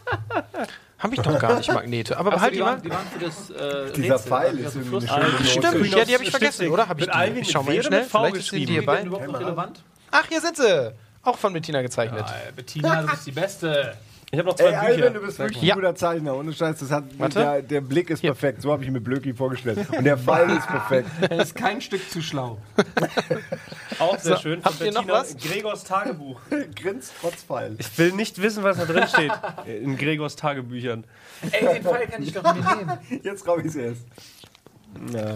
Habe 1.02 1.16
ich 1.16 1.22
doch 1.22 1.40
gar 1.40 1.56
nicht 1.58 1.74
Magnete, 1.74 2.16
aber 2.16 2.30
behalt 2.30 2.52
die, 2.52 2.58
die 2.58 2.64
waren, 2.64 2.82
die 2.84 2.90
waren 2.92 3.08
für 3.08 3.26
das 3.26 3.50
äh, 3.50 3.92
Dieser 3.92 4.14
Rätsel, 4.14 4.30
Pfeil 4.30 4.66
also 4.66 4.66
ist 4.66 4.74
für 4.74 4.80
irgendwie 4.80 5.10
eine 5.10 5.26
schöne 5.26 5.48
Stimmt, 5.48 5.64
Note. 5.64 5.98
ja, 5.98 6.06
die 6.06 6.14
habe 6.14 6.24
ich 6.24 6.30
vergessen, 6.30 6.68
oder? 6.68 6.88
Habe 6.88 7.02
ich 7.02 7.10
die? 7.10 7.40
Ich 7.40 7.52
schau 7.52 7.64
mal 7.64 7.84
schnell. 7.84 8.04
Vielleicht 8.04 8.44
sind 8.44 8.70
die 8.70 8.82
noch 8.82 9.40
relevant? 9.40 9.84
Ach, 10.12 10.28
hier 10.28 10.42
sind 10.42 10.58
sie. 10.58 10.94
Auch 11.24 11.38
von 11.38 11.54
Bettina 11.54 11.82
gezeichnet. 11.82 12.26
Ja, 12.28 12.52
Bettina, 12.56 13.02
du 13.02 13.08
bist 13.08 13.28
die 13.28 13.32
Beste. 13.32 13.94
Ich 14.34 14.40
habe 14.40 14.48
noch 14.48 14.56
zwei 14.56 14.66
Ey, 14.70 14.76
Alvin, 14.76 14.96
Bücher. 15.02 15.10
du 15.12 15.20
bist 15.26 15.40
wirklich 15.40 15.62
Ja. 15.62 15.74
ein 15.76 15.82
guter 15.82 15.94
Zeichner. 15.96 16.36
Ohne 16.38 16.54
Scheiß, 16.54 16.80
das 16.80 16.90
hat, 16.90 17.04
der, 17.36 17.62
der 17.62 17.82
Blick 17.82 18.10
ist 18.10 18.22
perfekt. 18.22 18.62
So 18.62 18.72
habe 18.72 18.82
ich 18.84 18.90
mir 18.90 19.02
Blöcki 19.02 19.34
vorgestellt. 19.34 19.80
Und 19.92 20.06
der 20.06 20.18
Fall 20.18 20.50
ist 20.52 20.68
perfekt. 20.68 21.10
Er 21.30 21.42
ist 21.42 21.54
kein 21.54 21.82
Stück 21.82 22.10
zu 22.10 22.22
schlau. 22.22 22.58
Auch 24.00 24.18
sehr 24.18 24.38
schön. 24.38 24.64
habt 24.64 24.80
ihr 24.80 24.94
noch 24.94 25.06
was? 25.08 25.36
Gregors 25.36 25.84
Tagebuch. 25.84 26.40
Grinst 26.82 27.12
trotz 27.20 27.44
Fall. 27.44 27.76
Ich 27.78 27.98
will 27.98 28.14
nicht 28.14 28.42
wissen, 28.42 28.64
was 28.64 28.78
da 28.78 28.86
drin 28.86 29.06
steht 29.08 29.32
in 29.66 29.98
Gregors 29.98 30.38
Tagebüchern. 30.38 31.04
Ey, 31.52 31.74
den 31.74 31.84
Pfeil 31.84 32.08
kann 32.08 32.24
ich 32.24 32.32
doch 32.34 32.44
mir 32.44 32.76
nehmen. 32.76 33.22
Jetzt 33.24 33.46
raub 33.46 33.60
ich 33.60 33.66
es 33.66 33.76
erst. 33.76 34.02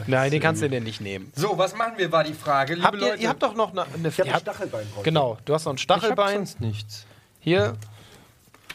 Nein, 0.08 0.32
den 0.32 0.42
kannst 0.42 0.62
du 0.62 0.70
dir 0.70 0.82
nicht 0.82 1.02
nehmen. 1.02 1.32
So, 1.36 1.58
was 1.58 1.76
machen 1.76 1.94
wir, 1.98 2.12
war 2.12 2.24
die 2.24 2.34
Frage. 2.34 2.76
Liebe 2.76 2.86
Habt 2.88 2.96
ihr, 2.96 3.10
Leute, 3.10 3.22
ihr 3.24 3.30
habt 3.30 3.44
doch 3.44 3.56
noch 3.56 3.72
eine. 3.72 3.84
eine 3.94 4.08
Ich 4.10 4.20
habe 4.20 4.30
ihr 4.30 4.36
ein 4.36 4.40
Stachelbein 4.42 4.86
drauf. 4.94 5.04
genau, 5.04 5.38
du 5.46 5.54
hast 5.54 5.66
noch 5.66 5.74
ein 5.74 5.78
Stachelbein. 5.78 6.36
sonst 6.38 6.62
nichts. 6.62 7.06
Hier. 7.40 7.76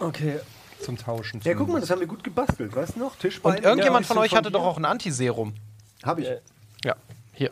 Okay. 0.00 0.40
Zum 0.80 0.96
Tauschen. 0.96 1.40
Ja, 1.44 1.54
guck 1.54 1.68
mal, 1.68 1.80
das 1.80 1.90
haben 1.90 2.00
wir 2.00 2.06
gut 2.06 2.24
gebastelt. 2.24 2.74
Weißt 2.74 2.96
du 2.96 3.00
noch? 3.00 3.16
Tischbein. 3.16 3.56
Und 3.56 3.64
irgendjemand 3.64 4.06
Ja, 4.06 4.08
von 4.08 4.18
euch 4.18 4.30
bisschen 4.30 4.38
hatte 4.38 4.50
doch 4.50 4.64
auch 4.64 4.78
ein 4.78 4.86
Antiserum. 4.86 5.54
Habe 6.02 6.22
ich. 6.22 6.28
Ja, 6.84 6.96
hier. 7.34 7.50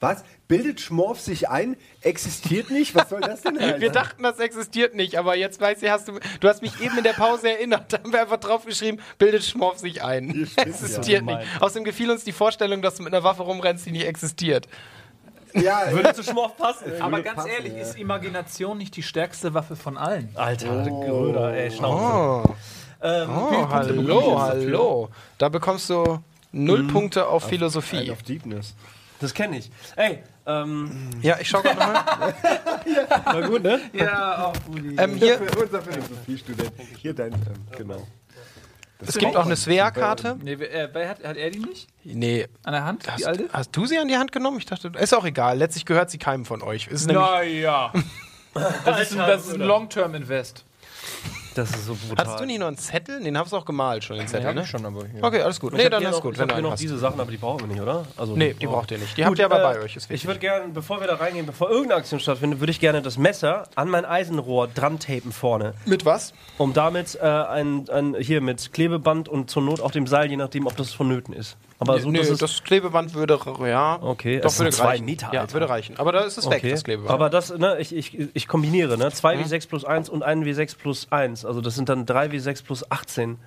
Was? 0.00 0.24
Bildet 0.48 0.80
Schmorf 0.80 1.20
sich 1.20 1.48
ein? 1.48 1.76
Existiert 2.00 2.70
nicht? 2.70 2.94
Was 2.96 3.10
soll 3.10 3.20
das 3.20 3.42
denn 3.42 3.60
heißen? 3.60 3.80
Wir 3.80 3.92
dachten, 3.92 4.22
das 4.22 4.38
existiert 4.40 4.94
nicht, 4.94 5.16
aber 5.16 5.36
jetzt 5.36 5.60
weiß 5.60 5.82
ich, 5.82 5.90
hast 5.90 6.08
du, 6.08 6.18
du 6.40 6.48
hast 6.48 6.62
mich 6.62 6.80
eben 6.80 6.96
in 6.98 7.04
der 7.04 7.12
Pause 7.12 7.50
erinnert. 7.50 7.92
Da 7.92 7.98
haben 7.98 8.12
wir 8.12 8.22
einfach 8.22 8.38
drauf 8.40 8.64
geschrieben, 8.64 8.98
bildet 9.18 9.44
Schmorf 9.44 9.78
sich 9.78 10.02
ein. 10.02 10.48
Existiert 10.56 11.24
nicht. 11.24 11.38
Außerdem 11.60 11.84
gefiel 11.84 12.10
uns 12.10 12.24
die 12.24 12.32
Vorstellung, 12.32 12.82
dass 12.82 12.96
du 12.96 13.02
mit 13.04 13.12
einer 13.12 13.22
Waffe 13.22 13.42
rumrennst, 13.42 13.86
die 13.86 13.92
nicht 13.92 14.06
existiert. 14.06 14.66
Ja, 15.54 15.82
Würde 15.90 16.14
zu 16.14 16.22
Schmorf 16.22 16.56
passen. 16.56 17.00
Aber 17.00 17.22
ganz 17.22 17.46
ehrlich, 17.46 17.74
ist 17.74 17.98
Imagination 17.98 18.78
nicht 18.78 18.96
die 18.96 19.02
stärkste 19.02 19.54
Waffe 19.54 19.76
von 19.76 19.96
allen? 19.98 20.30
Alter, 20.34 20.82
Gröder, 20.84 21.54
ey, 21.54 21.70
Schnauze. 21.70 22.54
Oh, 23.02 23.68
hallo, 23.70 24.40
hallo. 24.40 25.08
Da 25.38 25.48
bekommst 25.48 25.88
du 25.90 26.18
null 26.52 26.86
Punkte 26.86 27.26
auf 27.28 27.44
Philosophie. 27.44 28.10
auf 28.10 28.22
Deepness. 28.22 28.74
Das 29.20 29.34
kenne 29.34 29.58
ich. 29.58 29.70
Ey, 29.96 30.22
ähm, 30.46 31.10
Ja, 31.20 31.38
ich 31.40 31.48
schau 31.48 31.60
gerade 31.60 31.78
nochmal. 31.78 32.34
war 33.24 33.42
gut, 33.48 33.62
ne? 33.62 33.80
Ja, 33.92 34.46
auch 34.46 34.52
gut. 34.66 34.80
Ähm, 34.96 35.14
hier, 35.16 35.38
unser 35.62 35.82
Philosophiestudent. 35.82 36.72
Hier 36.98 37.14
dein, 37.14 37.32
ähm, 37.34 37.40
genau. 37.76 38.06
Es 39.06 39.16
gibt 39.18 39.36
auch 39.36 39.46
eine 39.46 39.56
Svea-Karte. 39.56 40.36
Nee, 40.42 40.58
wer, 40.58 40.72
äh, 40.72 40.88
wer 40.92 41.08
hat, 41.08 41.24
hat 41.24 41.36
er 41.36 41.50
die 41.50 41.60
nicht? 41.60 41.88
Nee, 42.04 42.46
An 42.64 42.72
der 42.72 42.84
Hand? 42.84 43.06
hast, 43.10 43.18
die 43.20 43.26
alte? 43.26 43.48
hast 43.52 43.74
du 43.76 43.86
sie 43.86 43.98
an 43.98 44.08
die 44.08 44.16
Hand 44.16 44.32
genommen? 44.32 44.58
Ich 44.58 44.66
dachte, 44.66 44.92
ist 44.98 45.14
auch 45.14 45.24
egal. 45.24 45.58
Letztlich 45.58 45.84
gehört 45.84 46.10
sie 46.10 46.18
keinem 46.18 46.44
von 46.44 46.62
euch. 46.62 46.88
Naja. 47.06 47.92
Das 48.84 49.02
ist 49.02 49.12
ein, 49.12 49.18
das 49.18 49.46
ist 49.46 49.54
ein 49.54 49.60
Long-Term-Invest. 49.60 50.64
Das 51.54 51.70
ist 51.70 51.86
so 51.86 51.94
brutal. 51.94 52.16
hattest 52.24 52.40
du 52.40 52.46
nicht 52.46 52.60
noch 52.60 52.68
einen 52.68 52.76
Zettel? 52.78 53.20
Den 53.22 53.36
hast 53.36 53.52
du 53.52 53.56
auch 53.56 53.64
gemalt 53.64 54.04
schon, 54.04 54.16
den 54.18 54.28
Zettel, 54.28 54.46
hab 54.46 54.54
ne? 54.54 54.62
ich 54.62 54.68
schon, 54.68 54.86
aber 54.86 55.04
hier. 55.06 55.22
Okay, 55.22 55.42
alles 55.42 55.58
gut. 55.58 55.72
Ich 55.72 55.78
Nee, 55.78 55.84
hab 55.84 55.90
dann 55.92 56.02
ist 56.04 56.10
noch, 56.12 56.22
gut, 56.22 56.34
Ich 56.34 56.38
wenn 56.38 56.48
habe 56.48 56.60
du 56.60 56.62
noch 56.66 56.72
hast. 56.72 56.80
diese 56.80 56.96
Sachen, 56.98 57.20
aber 57.20 57.30
die 57.30 57.36
brauchen 57.38 57.60
wir 57.60 57.66
nicht, 57.66 57.80
oder? 57.80 58.06
Also, 58.16 58.36
Nee, 58.36 58.54
die 58.54 58.66
braucht 58.66 58.90
ihr 58.92 58.98
nicht. 58.98 59.16
Die 59.16 59.24
habt 59.24 59.38
ihr 59.38 59.44
aber 59.46 59.58
äh, 59.60 59.74
bei 59.74 59.80
euch. 59.80 59.96
Ist 59.96 60.04
Ich 60.04 60.10
wichtig. 60.10 60.26
würde 60.28 60.40
gerne, 60.40 60.68
bevor 60.72 61.00
wir 61.00 61.08
da 61.08 61.16
reingehen, 61.16 61.46
bevor 61.46 61.68
irgendeine 61.70 62.00
Aktion 62.00 62.20
stattfindet, 62.20 62.60
würde 62.60 62.70
ich 62.70 62.78
gerne 62.80 63.02
das 63.02 63.18
Messer 63.18 63.64
an 63.74 63.88
mein 63.88 64.04
Eisenrohr 64.04 64.68
dran 64.68 64.98
tapen 65.00 65.32
vorne. 65.32 65.74
Mit 65.86 66.04
was? 66.04 66.32
Um 66.58 66.72
damit 66.72 67.16
äh, 67.20 67.26
ein, 67.26 67.88
ein, 67.90 68.14
hier 68.20 68.40
mit 68.40 68.72
Klebeband 68.72 69.28
und 69.28 69.50
zur 69.50 69.62
Not 69.62 69.80
auch 69.80 69.90
dem 69.90 70.06
Seil, 70.06 70.30
je 70.30 70.36
nachdem, 70.36 70.66
ob 70.66 70.76
das 70.76 70.92
vonnöten 70.92 71.34
ist. 71.34 71.56
Aber 71.80 71.98
so, 71.98 72.10
nee, 72.10 72.20
das 72.22 72.62
Klebeband 72.62 73.14
würde, 73.14 73.38
ja, 73.66 73.98
Okay, 74.02 74.38
doch 74.40 74.56
würde 74.58 74.70
zwei 74.70 74.84
reichen. 74.84 75.06
Meter, 75.06 75.30
ja, 75.32 75.40
Alter. 75.40 75.54
würde 75.54 75.68
reichen. 75.70 75.96
Aber 75.98 76.12
da 76.12 76.20
ist 76.20 76.36
es 76.36 76.44
weg, 76.48 76.58
okay. 76.58 76.70
das 76.72 76.84
Klebeband. 76.84 77.10
Aber 77.10 77.30
das, 77.30 77.56
ne, 77.56 77.78
ich, 77.80 77.94
ich, 77.96 78.18
ich 78.34 78.46
kombiniere, 78.48 78.98
ne? 78.98 79.10
2 79.10 79.36
W6 79.38 79.66
plus 79.68 79.84
1 79.86 80.10
und 80.10 80.22
1 80.22 80.44
W6 80.46 80.76
plus 80.76 81.10
1. 81.10 81.46
Also 81.46 81.62
das 81.62 81.74
sind 81.74 81.88
dann 81.88 82.04
3 82.04 82.26
W6 82.26 82.64
plus 82.64 82.90
18. 82.90 83.38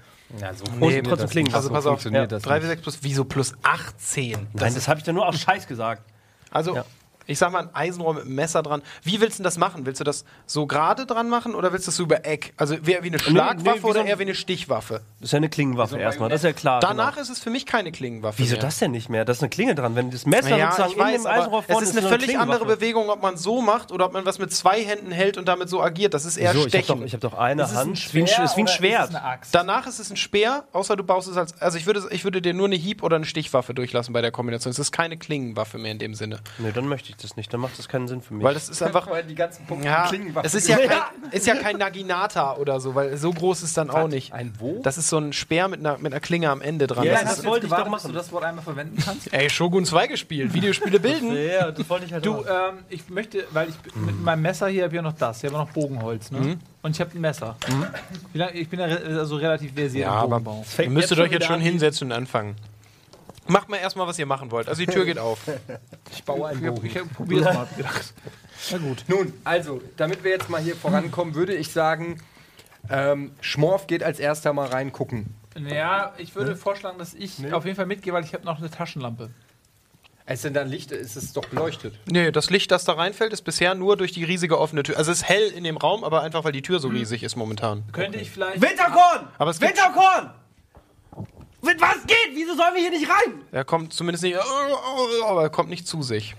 Ja, 0.41 0.51
so 0.53 0.63
Und 0.79 1.03
trotzdem 1.05 1.29
klingen. 1.29 1.53
also 1.53 1.69
pass 1.69 1.85
auf, 1.85 2.01
das 2.03 2.11
3 2.41 2.59
nicht. 2.59 2.69
W6 2.71 2.81
plus, 2.81 2.97
wieso 3.01 3.23
plus 3.23 3.53
18? 3.61 4.47
Nein, 4.53 4.73
das 4.73 4.87
habe 4.87 4.99
ich 4.99 5.03
dann 5.05 5.13
nur 5.15 5.27
auf 5.27 5.35
Scheiß 5.35 5.67
gesagt. 5.67 6.01
Also, 6.49 6.75
Ja. 6.75 6.85
Ich 7.27 7.37
sag 7.39 7.51
mal, 7.51 7.59
ein 7.63 7.69
Eisenrohr 7.73 8.13
mit 8.15 8.23
einem 8.25 8.35
Messer 8.35 8.61
dran. 8.63 8.81
Wie 9.03 9.21
willst 9.21 9.39
du 9.39 9.43
das 9.43 9.57
machen? 9.57 9.85
Willst 9.85 9.99
du 9.99 10.03
das 10.03 10.25
so 10.45 10.65
gerade 10.67 11.05
dran 11.05 11.29
machen 11.29 11.55
oder 11.55 11.71
willst 11.73 11.87
du 11.87 11.89
das 11.89 11.95
so 11.97 12.03
über 12.03 12.25
Eck? 12.25 12.53
Also 12.57 12.75
eher 12.75 13.03
wie 13.03 13.07
eine 13.07 13.19
Schlagwaffe 13.19 13.77
nee, 13.77 13.83
wie 13.83 13.87
oder 13.87 14.01
so- 14.01 14.07
eher 14.07 14.19
wie 14.19 14.23
eine 14.23 14.35
Stichwaffe? 14.35 15.01
Das 15.19 15.29
ist 15.29 15.31
ja 15.31 15.37
eine 15.37 15.49
Klingenwaffe 15.49 15.97
erstmal, 15.97 16.29
das 16.29 16.41
ist 16.41 16.45
ja 16.45 16.53
klar. 16.53 16.79
Danach 16.79 17.11
genau. 17.11 17.21
ist 17.21 17.29
es 17.29 17.39
für 17.39 17.49
mich 17.49 17.65
keine 17.65 17.91
Klingenwaffe. 17.91 18.39
Wieso 18.39 18.53
mehr. 18.55 18.61
das 18.61 18.79
denn 18.79 18.91
nicht 18.91 19.09
mehr? 19.09 19.25
Das 19.25 19.37
ist 19.37 19.43
eine 19.43 19.49
Klinge 19.49 19.75
dran. 19.75 19.95
Wenn 19.95 20.11
das 20.11 20.25
Messer 20.25 20.57
Ja, 20.57 20.71
sozusagen 20.71 20.91
ich 20.91 20.97
weiß, 20.97 21.15
in 21.17 21.21
dem 21.23 21.27
Eisenrohr 21.31 21.59
es 21.59 21.65
vorne 21.67 21.83
ist 21.87 21.91
eine 21.91 22.01
nur 22.01 22.09
völlig 22.09 22.37
andere. 22.37 22.65
Bewegung, 22.65 23.09
ob 23.09 23.21
man 23.21 23.37
so 23.37 23.61
macht 23.61 23.91
oder 23.91 24.05
ob 24.05 24.13
man 24.13 24.25
was 24.25 24.39
mit 24.39 24.53
zwei 24.53 24.83
Händen 24.83 25.11
hält 25.11 25.37
und 25.37 25.47
damit 25.47 25.69
so 25.69 25.81
agiert. 25.81 26.13
Das 26.13 26.25
ist 26.25 26.37
eher 26.37 26.51
So, 26.53 26.59
ich 26.59 26.73
habe 26.73 26.83
Stechen. 26.83 27.01
doch, 27.05 27.13
hab 27.13 27.19
doch 27.21 27.33
eine 27.33 27.63
Ist 27.63 27.71
es 27.71 27.77
Hand. 27.77 27.89
ein 27.89 27.93
Ist 27.93 28.13
wie 28.13 28.19
ein, 28.21 28.27
Speer 28.27 28.43
ist 28.45 28.57
wie 28.57 28.61
ein 28.61 28.67
Schwert. 28.67 29.03
Ist 29.09 29.15
es 29.15 29.15
eine? 29.21 29.39
Danach 29.51 29.87
ist 29.87 29.99
es 29.99 30.09
ein 30.09 30.17
Speer, 30.17 30.63
außer 30.71 30.95
du 30.95 31.03
baust 31.03 31.27
es 31.29 31.37
als. 31.37 31.59
Also 31.61 31.77
ich 31.77 31.85
würde, 31.85 32.03
ich 32.11 32.23
würde 32.23 32.41
dir 32.41 32.53
nur 32.53 32.67
eine 32.67 32.75
Hieb- 32.75 33.03
oder 33.03 33.15
eine 33.15 33.25
Stichwaffe 33.25 33.73
durchlassen 33.73 34.13
bei 34.13 34.21
der 34.21 34.31
Kombination. 34.31 34.71
Es 34.71 34.79
ist 34.79 34.91
keine 34.91 35.17
Klingenwaffe 35.17 35.77
mehr 35.77 35.91
in 35.91 35.99
dem 35.99 36.13
Sinne. 36.15 36.39
nee, 36.57 36.71
dann 36.73 36.87
möchte 36.87 37.09
ich 37.09 37.12
das 37.21 37.35
nicht. 37.35 37.53
Dann 37.53 37.59
macht 37.61 37.77
das 37.77 37.87
keinen 37.87 38.07
Sinn 38.07 38.21
für 38.21 38.33
mich. 38.33 38.43
Weil 38.43 38.53
das 38.53 38.69
ist 38.69 38.81
einfach. 38.83 39.07
Weil 39.09 39.23
die 39.23 39.35
ganzen 39.35 39.65
Punkte 39.65 39.87
Ja, 39.87 40.07
Klingenwaffen 40.07 40.45
es 40.45 40.55
ist 40.55 40.67
ja, 40.67 40.77
kein, 40.77 41.01
ist 41.31 41.45
ja 41.47 41.55
kein 41.55 41.77
Naginata 41.77 42.55
oder 42.57 42.79
so, 42.79 42.95
weil 42.95 43.15
so 43.17 43.31
groß 43.31 43.63
ist 43.63 43.77
dann 43.77 43.89
auch 43.89 44.07
nicht. 44.07 44.33
Ein 44.33 44.53
wo? 44.59 44.81
Das 44.83 44.97
ist 44.97 45.09
so 45.09 45.17
ein 45.17 45.33
Speer 45.33 45.67
mit 45.67 45.79
einer, 45.79 45.97
mit 45.97 46.11
einer 46.13 46.19
Klinge 46.19 46.49
am 46.49 46.61
Ende 46.61 46.87
dran. 46.87 47.03
Ja, 47.05 47.13
das 47.13 47.23
das 47.23 47.31
ist, 47.37 47.43
du 47.45 47.49
wollte 47.49 47.65
ich 47.67 47.71
doch 47.73 47.87
machen. 47.87 48.07
du 48.11 48.13
das 48.17 48.31
Wort 48.31 48.43
einmal 48.43 48.63
verwenden 48.63 48.97
kannst? 49.03 49.31
ey, 49.33 49.49
Shogun 49.49 49.85
2 49.85 50.07
gespielt. 50.07 50.53
Videospiele 50.53 50.99
bilden. 51.01 51.35
ja, 51.35 51.71
das 51.71 51.89
wollte 51.89 52.05
ich 52.05 52.13
halt 52.13 52.25
Du, 52.25 52.37
ähm, 52.39 52.79
ich 52.89 53.09
möchte, 53.09 53.45
weil 53.51 53.69
ich 53.69 53.75
mit 53.95 54.21
meinem 54.23 54.41
Messer 54.41 54.67
hier 54.67 54.83
habe 54.83 54.93
ich 54.93 54.95
ja 54.97 55.01
noch 55.01 55.13
das, 55.13 55.43
ich 55.43 55.49
habe 55.51 55.57
noch 55.63 55.71
Bogenholz, 55.71 56.31
ne? 56.31 56.57
Und 56.81 56.91
ich 56.95 56.99
habe 57.01 57.11
ein 57.15 57.21
Messer. 57.21 57.55
Lange, 58.33 58.51
ich 58.53 58.67
bin 58.67 58.79
ja 58.79 58.87
re 58.87 59.19
also 59.19 59.37
relativ 59.37 59.73
versiert 59.73 60.05
Ja, 60.05 60.11
im 60.25 60.33
aber 60.33 60.39
Bogenbau. 60.41 60.65
ihr 60.83 60.89
müsstet 60.89 61.17
euch 61.19 61.31
jetzt 61.31 61.45
schon 61.45 61.55
an, 61.55 61.61
hinsetzen 61.61 62.07
und 62.07 62.11
anfangen. 62.11 62.55
Macht 63.47 63.69
mal 63.69 63.77
erstmal, 63.77 64.07
was 64.07 64.17
ihr 64.19 64.25
machen 64.25 64.51
wollt. 64.51 64.69
Also 64.69 64.79
die 64.85 64.91
Tür 64.91 65.05
geht 65.05 65.19
auf. 65.19 65.39
Ich 66.11 66.23
baue 66.23 66.47
einen 66.47 66.63
Ich, 66.63 66.69
Bogen. 66.69 66.85
ich 66.87 66.97
hab- 66.97 67.13
probier 67.13 67.41
das 67.41 67.53
mal, 67.53 67.61
hab 67.61 67.71
ich 67.71 67.77
gedacht. 67.77 68.13
Na 68.71 68.77
gut. 68.77 69.03
Nun, 69.07 69.33
also, 69.43 69.81
damit 69.97 70.23
wir 70.23 70.31
jetzt 70.31 70.49
mal 70.49 70.61
hier 70.61 70.75
vorankommen, 70.75 71.35
würde 71.35 71.53
ich 71.53 71.71
sagen, 71.71 72.21
ähm, 72.89 73.31
Schmorf 73.41 73.87
geht 73.87 74.03
als 74.03 74.19
erster 74.19 74.53
mal 74.53 74.67
reingucken. 74.69 75.33
Ja, 75.57 76.13
ich 76.17 76.35
würde 76.35 76.55
vorschlagen, 76.55 76.97
dass 76.97 77.13
ich 77.13 77.51
auf 77.53 77.65
jeden 77.65 77.75
Fall 77.75 77.85
mitgehe, 77.85 78.13
weil 78.13 78.23
ich 78.23 78.33
habe 78.33 78.45
noch 78.45 78.57
eine 78.59 78.71
Taschenlampe. 78.71 79.29
Es 80.25 80.41
sind 80.41 80.53
dann 80.55 80.69
Licht, 80.69 80.91
ist 80.93 81.17
es 81.17 81.33
doch 81.33 81.45
beleuchtet. 81.45 81.95
Nee, 82.05 82.31
das 82.31 82.49
Licht, 82.49 82.71
das 82.71 82.85
da 82.85 82.93
reinfällt, 82.93 83.33
ist 83.33 83.41
bisher 83.41 83.75
nur 83.75 83.97
durch 83.97 84.13
die 84.13 84.23
riesige 84.23 84.57
offene 84.57 84.81
Tür. 84.83 84.97
Also 84.97 85.11
es 85.11 85.17
ist 85.19 85.27
hell 85.27 85.49
in 85.49 85.65
dem 85.65 85.75
Raum, 85.75 86.05
aber 86.05 86.21
einfach, 86.23 86.45
weil 86.45 86.53
die 86.53 86.61
Tür 86.61 86.79
so 86.79 86.87
riesig 86.87 87.23
ist 87.23 87.35
momentan. 87.35 87.83
Könnte 87.91 88.17
ich 88.19 88.31
vielleicht. 88.31 88.61
Winterkorn! 88.61 89.27
Aber 89.37 89.51
es 89.51 89.59
gibt, 89.59 89.71
Winterkorn! 89.75 90.31
Mit 91.63 91.79
was 91.79 92.05
geht? 92.05 92.35
Wieso 92.35 92.55
sollen 92.55 92.73
wir 92.73 92.81
hier 92.81 92.91
nicht 92.91 93.09
rein? 93.09 93.41
er 93.53 93.63
kommt 93.63 93.93
zumindest 93.93 94.23
nicht, 94.23 94.37
aber 95.25 95.43
er 95.43 95.49
kommt 95.49 95.69
nicht 95.69 95.87
zu 95.87 96.01
sich. 96.01 96.35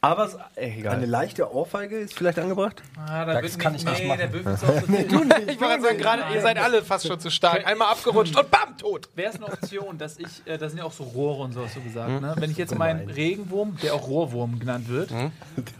Aber 0.00 0.30
egal. 0.56 0.96
Eine 0.96 1.06
leichte 1.06 1.54
Ohrfeige 1.54 1.98
ist 1.98 2.14
vielleicht 2.14 2.38
angebracht? 2.38 2.82
Ah, 2.96 3.26
da 3.26 3.40
Das 3.40 3.58
kann 3.58 3.74
nicht, 3.74 3.84
ich 3.84 3.90
nicht 3.90 4.02
nee, 4.02 4.08
machen. 4.08 4.18
der 4.18 4.32
würfelt 4.32 4.58
so 4.60 4.66
auf 4.66 4.80
so 4.80 4.86
viel. 4.86 5.04
Ich 5.04 5.12
wollte 5.12 5.56
gerade 5.56 5.82
sagen, 5.82 5.98
gerade, 5.98 6.34
ihr 6.34 6.40
seid 6.40 6.58
alle 6.58 6.82
fast 6.82 7.06
schon 7.06 7.20
zu 7.20 7.30
stark. 7.30 7.66
Einmal 7.66 7.88
abgerutscht 7.88 8.34
und 8.34 8.50
bam, 8.50 8.76
tot. 8.78 9.08
Wäre 9.14 9.30
es 9.30 9.36
eine 9.36 9.46
Option, 9.46 9.98
dass 9.98 10.18
ich, 10.18 10.26
äh, 10.46 10.56
da 10.56 10.68
sind 10.68 10.78
ja 10.78 10.84
auch 10.84 10.92
so 10.92 11.04
Rohre 11.04 11.42
und 11.42 11.52
so 11.52 11.62
hast 11.64 11.76
du 11.76 11.82
gesagt, 11.82 12.08
ne? 12.20 12.34
wenn 12.38 12.50
ich 12.50 12.56
jetzt 12.56 12.74
meinen 12.76 13.10
Regenwurm, 13.10 13.76
der 13.82 13.94
auch 13.94 14.08
Rohrwurm 14.08 14.58
genannt 14.58 14.88
wird, 14.88 15.10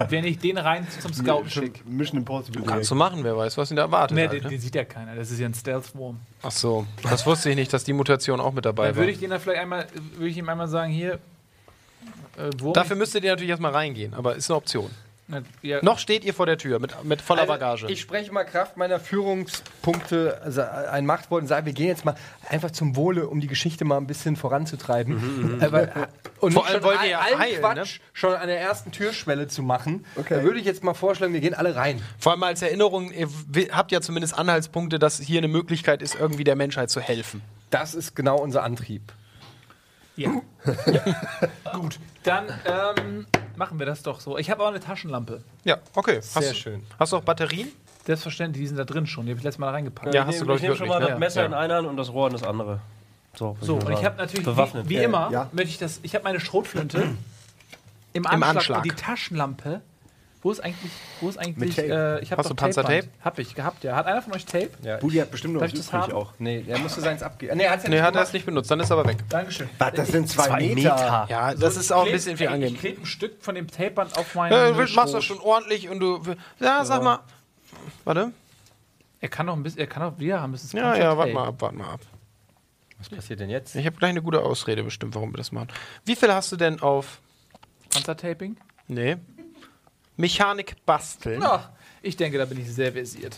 wenn 0.09 0.25
ich 0.25 0.39
den 0.39 0.59
rein 0.59 0.87
zum 1.01 1.15
Scouten 1.15 1.51
schicke. 1.51 1.81
Mission 1.89 2.19
Impossible. 2.19 2.63
Kannst 2.63 2.91
du 2.91 2.95
machen, 2.95 3.25
wer 3.25 3.37
weiß, 3.37 3.57
was 3.57 3.71
ihn 3.71 3.77
da 3.77 3.83
erwartet. 3.83 4.17
Ne, 4.17 4.25
hat, 4.25 4.33
den, 4.33 4.43
ne? 4.43 4.51
den 4.51 4.61
sieht 4.61 4.75
ja 4.75 4.85
keiner, 4.85 5.17
das 5.17 5.31
ist 5.31 5.41
ja 5.41 5.47
ein 5.47 5.55
Stealth-Wurm. 5.55 6.21
Ach 6.43 6.51
so, 6.51 6.87
das 7.03 7.27
wusste 7.27 7.51
ich 7.51 7.57
nicht, 7.57 7.73
dass 7.73 7.85
die 7.85 7.93
Mutation 7.93 8.41
auch 8.41 8.53
mit 8.53 8.60
dabei 8.61 8.87
Dann 8.87 8.97
war. 8.97 9.03
würde 9.03 9.13
ich 9.13 9.19
den 9.19 9.31
dann 9.31 9.41
vielleicht 9.41 9.61
einmal, 9.61 9.87
würde 10.15 10.29
ich 10.29 10.37
ihm 10.37 10.49
einmal 10.49 10.69
sagen, 10.69 10.93
hier, 10.93 11.19
äh, 12.37 12.51
Wurm. 12.59 12.75
Dafür 12.75 12.97
müsstet 12.97 13.25
ihr 13.25 13.31
natürlich 13.31 13.51
erstmal 13.51 13.73
reingehen, 13.73 14.15
aber 14.15 14.37
ist 14.37 14.51
eine 14.51 14.57
Option. 14.57 14.91
Na, 15.31 15.43
ja, 15.63 15.79
Noch 15.83 16.01
steht 16.01 16.25
ihr 16.25 16.35
vor 16.35 16.47
der 16.47 16.59
Tür 16.59 16.81
mit, 16.81 17.05
mit 17.05 17.23
voller 17.23 17.47
Bagage. 17.47 17.85
Also, 17.85 17.93
ich 17.93 18.01
spreche 18.01 18.33
mal 18.33 18.43
Kraft 18.43 18.77
meiner 18.77 18.99
Führungspunkte 18.99 20.41
also 20.43 20.63
ein 20.63 21.07
Machtwort 21.07 21.43
und 21.43 21.47
sage, 21.47 21.67
wir 21.67 21.73
gehen 21.73 21.87
jetzt 21.87 22.05
mal 22.05 22.17
einfach 22.49 22.73
zum 22.73 22.97
Wohle, 22.97 23.29
um 23.29 23.41
die 23.41 23.47
Geschichte 23.47 23.85
mal 23.85 23.97
ein 23.99 24.09
bisschen 24.09 24.35
voranzutreiben. 24.35 25.61
Aber, 25.63 25.83
äh, 25.83 26.07
und 26.41 26.53
Vor 26.53 26.67
allem 26.67 26.75
schon 26.75 26.83
wollt 26.83 27.03
ihr 27.03 27.11
ja 27.11 27.21
allen 27.21 27.39
heilen, 27.39 27.61
Quatsch 27.61 28.01
schon 28.13 28.35
an 28.35 28.49
der 28.49 28.61
ersten 28.61 28.91
Türschwelle 28.91 29.47
zu 29.47 29.63
machen. 29.63 30.05
Okay. 30.17 30.35
Da 30.35 30.43
würde 30.43 30.59
ich 30.59 30.65
jetzt 30.65 30.83
mal 30.83 30.95
vorschlagen, 30.95 31.33
wir 31.33 31.41
gehen 31.41 31.55
alle 31.55 31.77
rein. 31.77 32.03
Vor 32.19 32.33
allem 32.33 32.43
als 32.43 32.61
Erinnerung, 32.63 33.13
ihr 33.13 33.29
habt 33.71 33.93
ja 33.93 34.01
zumindest 34.01 34.37
Anhaltspunkte, 34.37 34.99
dass 34.99 35.21
hier 35.21 35.39
eine 35.39 35.49
Möglichkeit 35.49 36.03
ist, 36.03 36.17
irgendwie 36.19 36.43
der 36.43 36.57
Menschheit 36.57 36.91
zu 36.91 37.01
helfen. 37.01 37.41
Das 37.71 37.95
ist 37.95 38.15
genau 38.17 38.37
unser 38.39 38.63
Antrieb. 38.63 39.13
ja. 40.17 40.31
Gut, 41.73 41.99
dann 42.25 42.47
ähm, 42.67 43.27
machen 43.57 43.79
wir 43.79 43.87
das 43.87 44.03
doch 44.03 44.21
so. 44.21 44.37
Ich 44.37 44.51
habe 44.51 44.63
auch 44.63 44.69
eine 44.69 44.81
Taschenlampe. 44.81 45.43
Ja, 45.65 45.79
okay. 45.95 46.17
Hast, 46.19 46.35
Sehr 46.35 46.51
du- 46.51 46.55
schön. 46.59 46.83
Hast 46.99 47.13
du 47.13 47.17
auch 47.17 47.23
Batterien? 47.25 47.69
Selbstverständlich, 48.05 48.63
die 48.63 48.67
sind 48.67 48.77
da 48.77 48.85
drin 48.85 49.07
schon. 49.07 49.27
Die 49.27 49.33
habe 49.33 49.39
ich 49.39 49.45
letztes 49.45 49.59
Mal 49.61 49.71
reingepackt. 49.71 50.13
Ja, 50.15 50.23
Ich 50.23 50.27
hast 50.29 50.41
du, 50.41 50.45
nehm- 50.45 50.47
glaub 50.47 50.57
ich 50.57 50.63
ich, 50.63 50.69
nehme 50.69 50.77
schon 50.77 50.89
mal 50.89 51.01
ne? 51.01 51.07
das 51.11 51.19
Messer 51.19 51.41
Ja. 51.43 51.47
in 51.47 51.55
einer 51.55 51.75
Hand 51.77 51.87
und 51.87 51.97
das 51.97 52.11
Rohr 52.13 52.27
in 52.27 52.33
das 52.33 52.43
andere. 52.43 52.81
So, 53.37 53.57
So, 53.61 53.77
und 53.77 53.91
ich 53.93 54.05
habe 54.05 54.17
natürlich, 54.17 54.45
Bewaffnet. 54.45 54.87
wie, 54.87 54.91
wie 54.91 54.95
Ja, 54.97 55.03
immer, 55.03 55.31
ja. 55.31 55.49
möchte 55.53 55.71
ich 55.71 55.79
das, 55.79 56.01
ich 56.03 56.15
habe 56.15 56.25
meine 56.25 56.41
Schrotflinte 56.41 57.15
im 58.13 58.27
Anschlag, 58.27 58.57
Anschlag. 58.57 58.79
und 58.79 58.85
die 58.87 58.91
Taschenlampe 58.97 59.81
Wo 60.43 60.51
ist 60.51 60.61
eigentlich, 60.61 60.91
wo 61.21 61.29
ist 61.29 61.37
eigentlich, 61.37 61.77
Tape. 61.77 61.89
äh, 62.19 62.23
ich 62.23 62.33
habe 62.33 62.41
Hast 62.41 62.49
du 62.51 62.55
Panzertape? 62.55 63.07
Hab 63.23 63.39
ich 63.39 63.55
gehabt, 63.55 63.85
ja. 63.85 63.95
Hat 63.95 64.07
einer 64.07 64.23
von 64.23 64.33
euch 64.33 64.47
Tape? 64.47 64.71
Ja. 64.83 64.97
Budi 64.97 65.19
hat 65.19 65.31
bestimmt 65.31 65.53
noch 65.53 65.61
Darf 65.61 65.71
was 65.73 65.79
ich 65.81 65.87
das 65.87 66.13
auch. 66.13 66.33
Nee, 66.39 66.65
er 66.67 66.79
musste 66.79 67.03
seins 67.03 67.23
abgeben. 67.23 67.59
Nee, 67.59 67.65
er 67.65 67.73
hat's 67.73 67.83
ja 67.83 67.91
Nee, 67.91 67.97
nicht 67.97 68.05
hat 68.05 68.17
er 68.17 68.23
es 68.23 68.33
nicht 68.33 68.47
benutzt, 68.47 68.71
dann 68.71 68.81
ist 68.81 68.89
er 68.91 68.99
aber 68.99 69.09
weg. 69.11 69.19
Dankeschön. 69.29 69.69
Was, 69.77 69.93
das 69.93 70.09
sind 70.09 70.31
zwei, 70.31 70.45
Zwei 70.47 70.59
Meter. 70.61 70.75
Meter. 70.75 71.27
Ja, 71.29 71.55
das 71.55 71.77
ist 71.77 71.93
auch 71.93 72.07
ein 72.07 72.13
bisschen 72.13 72.39
viel 72.39 72.49
angenehm. 72.49 72.73
Ich 72.75 72.81
klebe 72.81 73.03
ein 73.03 73.07
Stück 73.07 73.43
von 73.43 73.55
dem 73.55 73.69
Tapeband 73.69 74.17
auf 74.17 74.35
meinen 74.35 74.53
Ja, 74.53 74.71
du 74.71 74.77
machst 74.79 74.95
Schoß. 74.95 75.13
das 75.13 75.25
schon 75.25 75.41
ordentlich 75.41 75.91
und 75.91 76.01
du. 76.01 76.23
Ja, 76.59 76.85
sag 76.87 77.03
mal. 77.03 77.19
Warte. 78.05 78.33
Er 79.21 79.29
kann 79.29 79.47
doch 79.47 79.55
ein 79.55 79.63
bisschen, 79.63 79.81
er 79.81 79.87
kann 79.89 80.03
auch 80.03 80.19
wieder 80.19 80.41
haben. 80.41 80.55
Ist 80.55 80.73
Ja, 80.73 80.97
ja, 80.97 81.19
warte 81.19 81.35
mal 81.35 81.49
ab, 81.49 81.57
warte 81.59 81.77
mal 81.77 81.91
ab. 81.93 82.01
Was 82.99 83.11
passiert 83.11 83.41
denn 83.41 83.51
jetzt? 83.51 83.75
Ich 83.77 83.85
habe 83.85 83.97
gleich 83.97 84.11
eine 84.11 84.23
gute 84.23 84.41
Ausrede 84.41 84.83
bestimmt, 84.83 85.15
warum 85.15 85.33
wir 85.33 85.37
das 85.37 85.53
machen. 85.53 85.69
Wie 86.07 86.17
viel 86.17 86.33
hast 86.33 86.51
du 86.53 86.57
denn 86.57 86.81
auf. 86.81 87.21
Panzertaping? 87.91 88.57
Nee. 88.89 89.17
Mechanik 90.17 90.77
basteln. 90.85 91.43
Ach, 91.43 91.69
ich 92.03 92.17
denke, 92.17 92.39
da 92.39 92.45
bin 92.45 92.61
ich 92.61 92.73
sehr 92.73 92.93
versiert. 92.93 93.37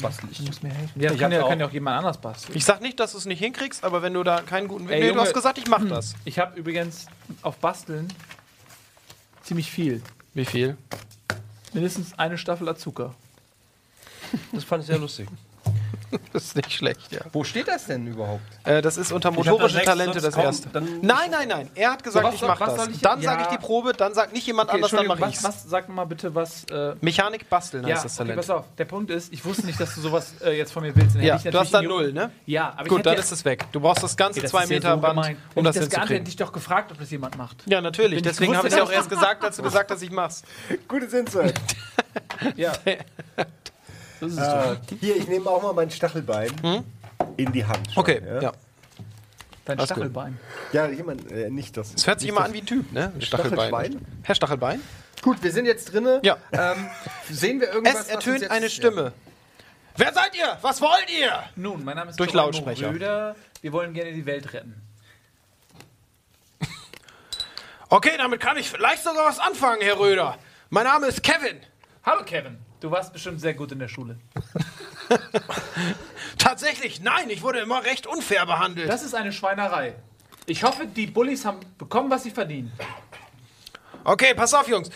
bastel 0.00 0.28
ich. 0.30 0.40
Muss 0.40 0.62
mir 0.62 0.70
helfen. 0.70 1.00
Ja, 1.00 1.12
Ich 1.12 1.18
kann, 1.18 1.32
ja, 1.32 1.42
auch. 1.42 1.48
kann 1.48 1.60
ja 1.60 1.66
auch 1.66 1.72
jemand 1.72 1.98
anders 1.98 2.18
basteln. 2.18 2.56
Ich 2.56 2.64
sag 2.64 2.80
nicht, 2.80 2.98
dass 3.00 3.12
du 3.12 3.18
es 3.18 3.24
nicht 3.26 3.38
hinkriegst, 3.40 3.84
aber 3.84 4.02
wenn 4.02 4.14
du 4.14 4.22
da 4.22 4.40
keinen 4.42 4.68
guten. 4.68 4.88
Ey, 4.88 5.00
nee, 5.00 5.12
du 5.12 5.20
hast 5.20 5.34
gesagt, 5.34 5.58
ich 5.58 5.66
mach 5.68 5.86
das. 5.88 6.14
Ich 6.24 6.38
habe 6.38 6.58
übrigens 6.58 7.06
auf 7.42 7.56
Basteln 7.58 8.08
ziemlich 9.42 9.70
viel. 9.70 10.02
Wie 10.34 10.44
viel? 10.44 10.76
Mindestens 11.72 12.18
eine 12.18 12.38
Staffel 12.38 12.68
Azuka. 12.68 13.14
Das 14.52 14.64
fand 14.64 14.82
ich 14.82 14.86
sehr 14.88 14.98
lustig. 14.98 15.28
Das 16.32 16.44
ist 16.44 16.56
nicht 16.56 16.72
schlecht, 16.72 17.10
ja. 17.12 17.20
Wo 17.32 17.44
steht 17.44 17.68
das 17.68 17.86
denn 17.86 18.06
überhaupt? 18.06 18.42
Äh, 18.64 18.80
das 18.82 18.96
ist 18.96 19.12
unter 19.12 19.30
da 19.30 19.36
motorische 19.36 19.82
Talente 19.82 20.20
das 20.20 20.34
kommt- 20.34 20.46
erste. 20.46 20.68
Nein, 20.80 21.30
nein, 21.30 21.48
nein. 21.48 21.70
Er 21.74 21.90
hat 21.92 22.02
gesagt, 22.02 22.24
was 22.26 22.34
ich 22.34 22.40
soll- 22.40 22.48
mach 22.48 22.60
was 22.60 22.74
das. 22.76 22.88
ich- 22.88 23.00
dann 23.00 23.20
ja. 23.20 23.30
sage 23.30 23.42
ich 23.42 23.48
die 23.48 23.58
Probe, 23.58 23.92
dann 23.92 24.14
sagt 24.14 24.32
nicht 24.32 24.46
jemand 24.46 24.68
Okay, 24.70 24.76
anders, 24.76 24.90
dann 24.92 25.06
mache 25.06 25.20
was, 25.20 25.30
ich's. 25.30 25.44
was, 25.44 25.64
sag 25.64 25.88
mal 25.88 26.04
bitte, 26.04 26.34
was. 26.34 26.64
Äh, 26.70 26.94
Mechanik 27.00 27.48
basteln 27.50 27.84
heißt 27.84 27.90
ja, 27.96 28.02
das 28.02 28.12
okay, 28.14 28.18
Talent. 28.28 28.36
pass 28.36 28.50
auf. 28.50 28.64
Der 28.76 28.84
Punkt 28.84 29.10
ist, 29.10 29.32
ich 29.32 29.44
wusste 29.44 29.66
nicht, 29.66 29.78
dass 29.80 29.94
du 29.94 30.00
sowas 30.00 30.34
äh, 30.44 30.56
jetzt 30.56 30.72
von 30.72 30.82
mir 30.82 30.94
willst. 30.96 31.16
Dann 31.16 31.22
ja, 31.22 31.36
ich 31.36 31.42
du 31.42 31.58
hast 31.58 31.72
da 31.74 31.82
null, 31.82 32.12
ne? 32.12 32.30
Ja, 32.46 32.70
aber 32.72 32.82
ich 32.82 32.88
Gut, 32.88 33.04
dann 33.06 33.14
ja- 33.14 33.20
ist 33.20 33.32
es 33.32 33.44
weg. 33.44 33.64
Du 33.72 33.80
brauchst 33.80 34.02
das 34.02 34.16
ganze 34.16 34.38
Okay, 34.40 34.42
das 34.42 34.50
2 34.52 34.64
ist 34.64 34.70
ja 34.70 34.76
Meter 34.76 34.94
so 34.94 35.00
Band, 35.00 35.14
gemein. 35.16 35.36
um 35.54 35.64
das 35.64 35.76
ich 35.76 35.80
das 35.82 35.90
geahnt 35.90 36.04
hätte, 36.10 36.14
hinzukriegen. 36.14 36.26
ich 36.28 36.36
doch 36.36 36.52
gefragt, 36.52 36.92
ob 36.92 36.98
das 36.98 37.10
jemand 37.10 37.36
macht. 37.36 37.62
Ja, 37.66 37.80
natürlich. 37.80 38.16
Ich 38.18 38.22
Deswegen 38.22 38.56
habe 38.56 38.68
ich 38.68 38.74
ja 38.74 38.82
auch 38.82 38.90
erst 38.92 39.10
gesagt, 39.10 39.44
als 39.44 39.56
du 39.56 39.62
gesagt 39.62 39.90
hast, 39.90 40.02
ich 40.02 40.10
mach's. 40.10 40.42
Gutes 40.88 41.12
Insight. 41.12 41.54
Ja. 42.56 42.72
Das 44.20 44.32
ist 44.32 44.38
äh, 44.38 44.76
hier, 45.00 45.16
ich 45.16 45.28
nehme 45.28 45.48
auch 45.48 45.62
mal 45.62 45.72
mein 45.72 45.90
Stachelbein 45.90 46.50
in 47.36 47.52
die 47.52 47.64
Hand. 47.64 47.92
schon, 47.92 48.00
Okay, 48.00 48.22
Ja, 48.26 48.40
ja. 48.42 48.52
Dein 49.64 49.78
Alles 49.78 49.90
gut. 49.90 49.96
Stachelbein. 49.98 50.38
ja 50.72 50.86
jemand, 50.88 51.30
äh, 51.30 51.50
nicht 51.50 51.76
das. 51.76 51.92
Es 51.94 52.06
hört 52.06 52.20
sich 52.20 52.28
immer 52.30 52.42
an 52.42 52.52
wie 52.54 52.58
ein 52.60 52.66
Typ, 52.66 52.90
ne? 52.92 53.12
Stachelbein. 53.20 53.68
Stachelbein? 53.68 54.06
Herr 54.22 54.34
Stachelbein? 54.34 54.80
Gut, 55.20 55.42
wir 55.42 55.52
sind 55.52 55.66
jetzt 55.66 55.92
drinne. 55.92 56.20
Ja. 56.22 56.38
Ähm, 56.52 56.88
sehen 57.30 57.60
wir 57.60 57.68
irgendwas? 57.72 58.00
Es 58.02 58.08
ertönt 58.08 58.40
jetzt- 58.40 58.50
eine 58.50 58.70
Stimme. 58.70 59.12
Wer 59.96 60.12
seid 60.14 60.34
ihr? 60.36 60.56
Was 60.62 60.80
wollt 60.80 61.10
ihr? 61.10 61.42
Nun, 61.56 61.84
mein 61.84 61.96
Name 61.96 62.10
ist 62.10 62.18
Durch 62.20 62.30
Geronimo 62.32 62.52
Lautsprecher. 62.58 62.92
Röder. 62.94 63.36
Wir 63.60 63.72
wollen 63.72 63.92
gerne 63.92 64.12
die 64.12 64.24
Welt 64.24 64.52
retten. 64.54 64.80
Okay, 67.90 68.12
damit 68.18 68.40
kann 68.40 68.56
ich 68.58 68.70
vielleicht 68.70 69.02
sogar 69.02 69.26
was 69.26 69.38
anfangen, 69.38 69.80
Herr 69.82 69.98
Röder. 69.98 70.38
Mein 70.70 70.84
Name 70.84 71.06
ist 71.06 71.22
Kevin. 71.22 71.58
Hallo 72.04 72.22
Kevin. 72.24 72.58
Du 72.80 72.90
warst 72.90 73.12
bestimmt 73.12 73.40
sehr 73.40 73.54
gut 73.54 73.72
in 73.72 73.78
der 73.78 73.88
Schule. 73.88 74.18
Tatsächlich, 76.38 77.00
nein, 77.00 77.28
ich 77.28 77.42
wurde 77.42 77.58
immer 77.58 77.84
recht 77.84 78.06
unfair 78.06 78.46
behandelt. 78.46 78.88
Das 78.88 79.02
ist 79.02 79.14
eine 79.14 79.32
Schweinerei. 79.32 79.94
Ich 80.46 80.62
hoffe, 80.62 80.86
die 80.86 81.06
Bullies 81.06 81.44
haben 81.44 81.60
bekommen, 81.76 82.08
was 82.10 82.22
sie 82.22 82.30
verdienen. 82.30 82.72
Okay, 84.04 84.32
pass 84.34 84.54
auf, 84.54 84.68
Jungs. 84.68 84.90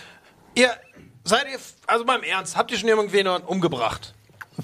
Ihr 0.54 0.70
seid 1.24 1.46
ihr, 1.50 1.59
also 1.87 2.04
beim 2.04 2.22
Ernst, 2.22 2.57
habt 2.57 2.70
ihr 2.70 2.78
schon 2.78 2.88
irgendwen 2.88 3.26
umgebracht? 3.26 4.14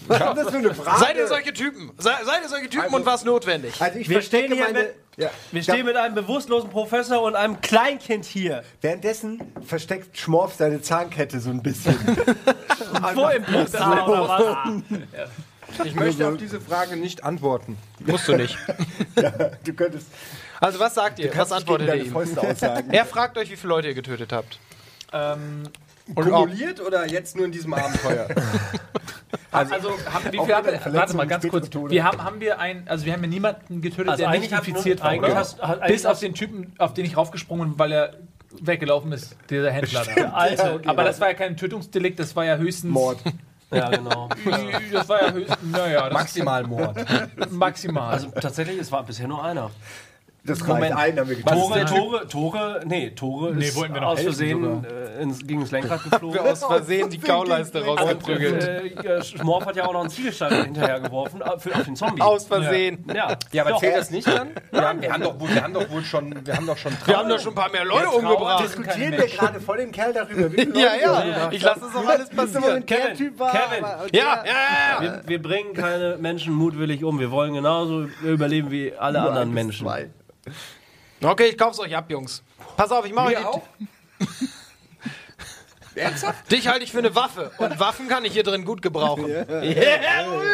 Was 0.06 0.20
ist 0.20 0.36
das 0.44 0.50
für 0.50 0.56
eine 0.58 0.74
Frage? 0.74 1.00
Seid 1.00 1.16
ihr 1.16 1.26
solche 1.28 1.52
Typen? 1.52 1.90
Se, 1.98 2.10
seid 2.24 2.42
ihr 2.42 2.48
solche 2.48 2.68
Typen 2.68 2.94
und 2.94 3.06
was 3.06 3.24
notwendig? 3.24 3.74
Also 3.80 3.98
ich 3.98 4.08
Wir 4.08 4.22
stehen 4.22 4.52
hier 4.52 4.64
meine... 4.64 4.78
mit- 4.80 4.94
Ja. 5.16 5.30
Wir 5.50 5.62
stehen 5.62 5.86
mit 5.86 5.96
einem 5.96 6.14
bewusstlosen 6.14 6.70
Professor 6.70 7.22
und 7.22 7.34
einem 7.36 7.60
Kleinkind 7.60 8.24
hier. 8.24 8.62
Währenddessen 8.80 9.40
versteckt 9.66 10.16
Schmorf 10.18 10.54
seine 10.54 10.80
Zahnkette 10.82 11.40
so 11.40 11.50
ein 11.50 11.62
bisschen. 11.62 11.94
Vor 13.14 13.32
im 13.32 13.42
Blut. 13.42 13.68
oder 13.74 14.28
was? 14.28 14.82
Ich 15.84 15.94
möchte 15.94 16.26
auf 16.28 16.36
diese 16.36 16.60
Frage 16.60 16.96
nicht 16.96 17.24
antworten. 17.24 17.76
Musst 18.00 18.28
du 18.28 18.36
nicht. 18.36 18.56
Du 19.64 19.72
könntest 19.74 20.06
Also 20.60 20.78
was 20.78 20.94
sagt 20.94 21.18
ihr? 21.18 21.36
Was 21.36 21.50
antwortet 21.52 21.88
ihr 21.88 22.04
ihm? 22.04 22.14
Er 22.90 23.04
fragt 23.04 23.36
euch, 23.36 23.50
wie 23.50 23.56
viele 23.56 23.70
Leute 23.70 23.88
ihr 23.88 23.94
getötet 23.94 24.32
habt. 24.32 24.58
Ähm, 25.12 25.64
Kumuliert 26.14 26.80
oder 26.80 27.06
jetzt 27.06 27.36
nur 27.36 27.46
in 27.46 27.52
diesem 27.52 27.72
Abenteuer? 27.74 28.28
also, 29.52 29.90
haben, 29.90 30.24
wie 30.32 30.38
viel 30.44 30.54
haben 30.54 30.66
wir, 30.66 30.80
warte 30.94 31.16
mal 31.16 31.26
ganz 31.26 31.46
kurz. 31.48 31.68
Wir 31.72 32.04
haben, 32.04 32.22
haben 32.22 32.40
wir 32.40 32.58
ein, 32.58 32.86
also 32.88 33.04
wir 33.06 33.12
haben 33.12 33.22
ja 33.22 33.28
niemanden 33.28 33.80
getötet, 33.80 34.08
Also 34.10 34.22
der 34.24 34.38
nicht 34.38 34.52
infiziert 34.52 35.02
war, 35.02 35.16
oder? 35.16 35.34
hast- 35.34 35.60
hat- 35.60 35.80
eigentlich 35.82 35.96
Bis 35.96 36.06
auf 36.06 36.12
hast- 36.12 36.22
den 36.22 36.34
Typen, 36.34 36.72
auf 36.78 36.94
den 36.94 37.04
ich 37.04 37.16
raufgesprungen 37.16 37.70
bin, 37.70 37.78
weil 37.78 37.92
er 37.92 38.14
weggelaufen 38.60 39.12
ist, 39.12 39.36
dieser 39.50 39.70
Händler 39.70 40.04
da. 40.16 40.30
Also, 40.30 40.80
Aber 40.86 41.04
das 41.04 41.20
war 41.20 41.28
ja 41.28 41.34
kein 41.34 41.56
Tötungsdelikt, 41.56 42.18
das 42.18 42.34
war 42.34 42.44
ja 42.44 42.56
höchstens... 42.56 42.90
Mord. 42.92 43.18
ja, 43.70 43.90
genau. 43.90 44.28
Das 44.92 45.08
war 45.08 45.22
ja 45.22 45.32
höchstens, 45.32 45.58
naja, 45.70 46.04
das 46.04 46.12
Maximalmord. 46.14 46.96
ist 47.36 47.52
maximal. 47.52 48.12
Also 48.14 48.28
tatsächlich, 48.30 48.78
es 48.78 48.90
war 48.90 49.02
bisher 49.04 49.28
nur 49.28 49.44
einer. 49.44 49.70
Das 50.48 50.66
Moment. 50.66 50.96
ein, 50.96 51.18
haben 51.18 51.28
wir. 51.28 51.44
Tore, 51.44 51.84
Tore, 51.84 52.26
Tore, 52.28 52.80
nee, 52.86 53.10
Tore 53.10 53.54
Nee, 53.54 53.66
ist 53.66 53.76
wollten 53.76 53.94
wir 53.94 54.00
noch 54.00 54.08
aus 54.08 54.20
Versehen 54.22 54.84
äh, 54.84 55.22
ins, 55.22 55.46
gegen 55.46 55.60
das 55.60 55.70
Lenkrad 55.70 56.02
geflogen. 56.10 56.38
Aus 56.40 56.64
Versehen 56.64 57.10
die 57.10 57.18
Kauleiste 57.18 57.82
Und 57.82 57.98
rausgeprügelt. 58.00 58.62
äh, 58.64 58.86
äh, 58.88 59.22
Schmorf 59.24 59.66
hat 59.66 59.76
ja 59.76 59.86
auch 59.86 59.92
noch 59.92 60.00
einen 60.00 60.10
Ziegelstein 60.10 60.64
hinterher 60.64 61.00
geworfen 61.00 61.40
äh, 61.42 61.58
für, 61.58 61.74
auf 61.74 61.84
den 61.84 61.96
Zombie. 61.96 62.22
Aus 62.22 62.46
Versehen. 62.46 63.04
Ja, 63.14 63.36
Ja, 63.52 63.62
aber 63.62 63.72
Doch. 63.72 63.80
zählt 63.80 63.96
das 63.96 64.10
nicht 64.10 64.26
dann? 64.26 64.48
Ja, 64.72 64.94
wir 65.00 65.12
haben 65.12 65.22
doch 65.22 65.38
wohl, 65.38 65.48
wir 65.48 65.62
haben 65.62 65.74
doch 65.74 65.88
wohl 65.90 66.02
schon, 66.02 66.34
wir 66.46 66.56
haben 66.56 66.66
doch 66.66 66.76
schon 66.78 66.92
Wir 67.04 67.16
haben 67.16 67.28
doch 67.28 67.38
schon 67.40 67.52
ein 67.52 67.56
paar 67.56 67.70
mehr 67.70 67.84
Leute 67.84 68.08
umgebracht. 68.10 68.64
Diskutieren 68.64 69.12
wir 69.12 69.26
gerade 69.26 69.60
vor 69.60 69.76
dem 69.76 69.92
Kerl 69.92 70.12
darüber. 70.12 70.48
Ja, 70.78 70.94
ja, 71.00 71.50
wir 71.50 71.56
ich 71.56 71.62
lasse 71.62 71.80
das 71.80 71.94
auch 71.94 72.08
alles 72.08 72.28
passieren. 72.30 72.64
wenn 72.64 72.86
der 72.86 72.96
Kevin, 72.98 73.16
Typ 73.16 73.38
war? 73.38 73.52
Kevin. 73.52 73.84
Ja, 73.84 74.08
ja, 74.12 74.44
ja, 74.44 74.52
ja. 74.94 75.00
Wir, 75.02 75.22
wir 75.26 75.42
bringen 75.42 75.74
keine 75.74 76.16
Menschen 76.18 76.52
mutwillig 76.54 77.04
um. 77.04 77.18
Wir 77.18 77.30
wollen 77.30 77.54
genauso 77.54 78.06
überleben 78.22 78.70
wie 78.70 78.94
alle 78.94 79.20
anderen 79.20 79.52
Menschen. 79.52 79.86
Okay, 81.22 81.46
ich 81.46 81.58
kauf's 81.58 81.78
euch 81.80 81.94
ab, 81.96 82.10
Jungs. 82.10 82.42
Pass 82.76 82.90
auf, 82.90 83.04
ich 83.04 83.12
mache 83.12 83.28
euch 83.28 83.44
auch? 83.44 83.62
die, 85.94 86.54
Dich 86.56 86.68
halte 86.68 86.84
ich 86.84 86.92
für 86.92 86.98
eine 86.98 87.14
Waffe. 87.14 87.50
Und 87.58 87.80
Waffen 87.80 88.08
kann 88.08 88.24
ich 88.24 88.32
hier 88.32 88.44
drin 88.44 88.64
gut 88.64 88.82
gebrauchen. 88.82 89.26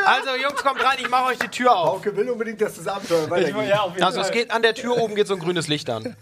Also, 0.06 0.30
Jungs, 0.42 0.62
kommt 0.62 0.84
rein, 0.84 0.98
ich 0.98 1.08
mache 1.08 1.30
euch 1.30 1.38
die 1.38 1.48
Tür 1.48 1.74
auf. 1.74 1.96
Hauke 1.96 2.14
will 2.16 2.28
unbedingt, 2.28 2.60
dass 2.60 2.76
das 2.76 2.86
Abenteuer 2.86 3.30
weitergeht. 3.30 4.02
Also, 4.02 4.20
es 4.20 4.30
geht 4.30 4.50
an 4.50 4.62
der 4.62 4.74
Tür 4.74 4.98
oben 4.98 5.14
geht 5.14 5.26
so 5.26 5.34
ein 5.34 5.40
grünes 5.40 5.68
Licht 5.68 5.88
an. 5.88 6.16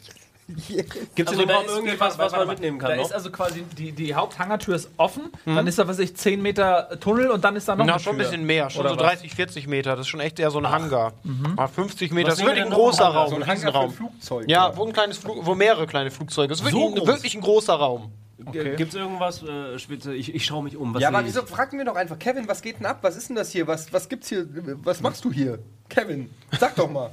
Gibt 0.48 1.18
es 1.18 1.26
Also 1.28 1.32
in 1.32 1.38
dem 1.40 1.48
da 1.48 1.54
Raum 1.56 1.64
ist- 1.66 1.72
irgendetwas, 1.72 2.18
was 2.18 2.32
man 2.32 2.48
mitnehmen 2.48 2.78
Da 2.78 2.88
kann? 2.88 2.98
ist 2.98 3.08
Noch? 3.08 3.14
also 3.16 3.30
quasi 3.30 3.62
die, 3.78 3.92
die 3.92 4.14
Haupthangertür 4.14 4.74
ist 4.74 4.90
offen, 4.96 5.30
dann 5.46 5.66
ist 5.66 5.78
da, 5.78 5.86
was 5.88 5.98
weiß 5.98 6.04
ich, 6.04 6.16
10 6.16 6.42
Meter 6.42 6.88
Tunnel 7.00 7.30
und 7.30 7.42
dann 7.44 7.56
ist 7.56 7.68
da 7.68 7.76
noch 7.76 7.84
Na, 7.84 7.94
eine 7.94 8.02
schon 8.02 8.16
ein 8.16 8.18
bisschen 8.18 8.44
mehr, 8.44 8.68
schon 8.70 8.80
Oder 8.82 8.90
so 8.90 8.96
was? 8.96 9.06
30, 9.06 9.34
40 9.34 9.66
Meter. 9.68 9.92
Das 9.92 10.00
ist 10.00 10.08
schon 10.08 10.20
echt 10.20 10.38
eher 10.38 10.50
so 10.50 10.58
ein 10.58 10.68
Hangar. 10.70 11.12
Ah, 11.56 11.68
50 11.68 12.10
Meter, 12.12 12.28
Was 12.28 12.34
das 12.34 12.40
ist 12.40 12.46
wirklich 12.46 12.64
ein 12.64 12.70
großer? 12.72 13.04
Raum, 13.04 13.30
So 13.30 13.36
ein 13.36 13.42
Hangar 13.42 13.56
für 13.56 13.66
Riesenraum. 13.66 13.92
Flugzeuge. 13.92 14.50
Ja, 14.50 14.76
wo, 14.76 14.84
ein 14.84 14.92
kleines 14.92 15.18
Flug, 15.18 15.44
wo 15.46 15.54
mehrere 15.54 15.86
kleine 15.86 16.10
Flugzeuge. 16.10 16.48
Das 16.48 16.58
ist 16.60 16.64
wirklich, 16.64 16.84
ein, 16.84 17.06
wirklich 17.06 17.34
ein 17.34 17.40
großer 17.40 17.74
Raum. 17.74 18.12
Gibt 18.50 18.80
es 18.80 18.94
irgendwas, 18.94 19.42
äh, 19.42 19.78
Spitze? 19.78 20.14
Ich, 20.14 20.34
ich 20.34 20.44
schaue 20.44 20.64
mich 20.64 20.76
um. 20.76 20.94
Was 20.94 21.02
Ja, 21.02 21.08
aber 21.08 21.20
ich? 21.20 21.26
wieso 21.26 21.44
fragen 21.46 21.78
wir 21.78 21.84
doch 21.84 21.96
einfach, 21.96 22.18
Kevin, 22.18 22.48
was 22.48 22.62
geht 22.62 22.78
denn 22.78 22.86
ab? 22.86 22.98
Was 23.02 23.16
ist 23.16 23.28
denn 23.28 23.36
das 23.36 23.50
hier? 23.50 23.66
Was, 23.66 23.92
was 23.92 24.08
gibt's 24.08 24.28
hier? 24.28 24.46
Was 24.82 25.00
machst 25.00 25.24
du 25.24 25.32
hier? 25.32 25.58
Kevin, 25.88 26.30
sag 26.58 26.74
doch 26.76 26.90
mal. 26.90 27.10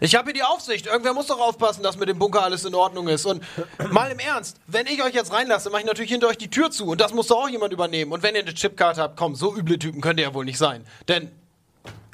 Ich 0.00 0.14
habe 0.14 0.26
hier 0.26 0.34
die 0.34 0.42
Aufsicht. 0.42 0.86
Irgendwer 0.86 1.12
muss 1.12 1.26
doch 1.26 1.40
aufpassen, 1.40 1.82
dass 1.82 1.98
mit 1.98 2.08
dem 2.08 2.18
Bunker 2.18 2.42
alles 2.42 2.64
in 2.64 2.74
Ordnung 2.74 3.08
ist. 3.08 3.26
Und 3.26 3.42
mal 3.90 4.10
im 4.10 4.18
Ernst, 4.18 4.58
wenn 4.66 4.86
ich 4.86 5.02
euch 5.02 5.14
jetzt 5.14 5.32
reinlasse, 5.32 5.68
mache 5.70 5.82
ich 5.82 5.86
natürlich 5.86 6.10
hinter 6.10 6.28
euch 6.28 6.38
die 6.38 6.48
Tür 6.48 6.70
zu. 6.70 6.86
Und 6.86 7.00
das 7.00 7.12
muss 7.12 7.26
doch 7.26 7.44
auch 7.44 7.48
jemand 7.48 7.72
übernehmen. 7.72 8.12
Und 8.12 8.22
wenn 8.22 8.34
ihr 8.34 8.42
eine 8.42 8.54
Chipkarte 8.54 9.02
habt, 9.02 9.16
komm, 9.16 9.34
so 9.34 9.54
üble 9.54 9.78
Typen 9.78 10.00
könnt 10.00 10.18
ihr 10.18 10.26
ja 10.26 10.34
wohl 10.34 10.46
nicht 10.46 10.58
sein. 10.58 10.86
Denn 11.08 11.30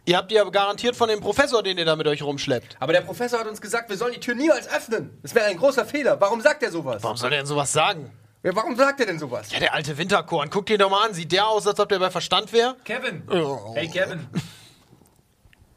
ihr 0.05 0.17
habt 0.17 0.31
die 0.33 0.35
ja 0.35 0.45
garantiert 0.45 0.97
von 0.97 1.09
dem 1.09 1.21
Professor, 1.21 1.62
den 1.62 1.79
ihr 1.79 1.85
da 1.85 1.95
mit 1.95 2.09
euch 2.09 2.23
rumschleppt. 2.23 2.77
Aber 2.81 2.93
der 2.93 3.03
Professor 3.03 3.38
hat 3.38 3.47
uns 3.47 3.61
gesagt, 3.61 3.88
wir 3.88 3.97
sollen 3.97 4.15
die 4.15 4.21
Tür 4.21 4.35
niemals 4.35 4.69
öffnen. 4.69 5.17
Das 5.23 5.35
wäre 5.35 5.47
ein 5.47 5.57
großer 5.57 5.85
Fehler. 5.85 6.21
Warum 6.21 6.41
sagt 6.41 6.65
er 6.65 6.73
sowas? 6.73 7.03
Warum 7.03 7.17
soll 7.17 7.33
er 7.33 7.38
denn 7.38 7.47
sowas 7.47 7.73
sagen? 7.73 8.11
Ja, 8.42 8.55
warum 8.57 8.74
sagt 8.76 8.98
er 9.00 9.07
denn 9.07 9.18
sowas? 9.18 9.52
Ja, 9.52 9.61
der 9.61 9.72
alte 9.74 9.96
Winterkorn. 9.96 10.50
Guckt 10.50 10.68
ihn 10.70 10.78
doch 10.78 10.90
mal 10.90 11.07
an. 11.07 11.14
Sieht 11.14 11.31
der 11.33 11.46
aus, 11.46 11.66
als 11.66 11.78
ob 11.78 11.88
der 11.88 11.98
bei 12.00 12.11
Verstand 12.11 12.52
wäre? 12.52 12.76
Kevin! 12.85 13.22
Oh. 13.31 13.72
Hey 13.74 13.87
Kevin, 13.88 14.26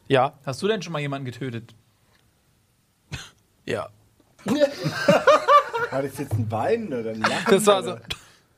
Ja. 0.08 0.34
hast 0.45 0.62
du 0.62 0.67
denn 0.67 0.82
schon 0.82 0.93
mal 0.93 0.99
jemanden 0.99 1.25
getötet? 1.25 1.73
Ja. 3.67 3.89
War 5.89 6.04
das 6.04 6.19
jetzt 6.19 6.34
ein 6.34 6.47
Bein 6.47 6.88
oder 6.93 7.10
ein 7.12 7.19
Lachen? 7.21 7.45
Das 7.49 7.65
war 7.65 7.82
so. 7.84 7.97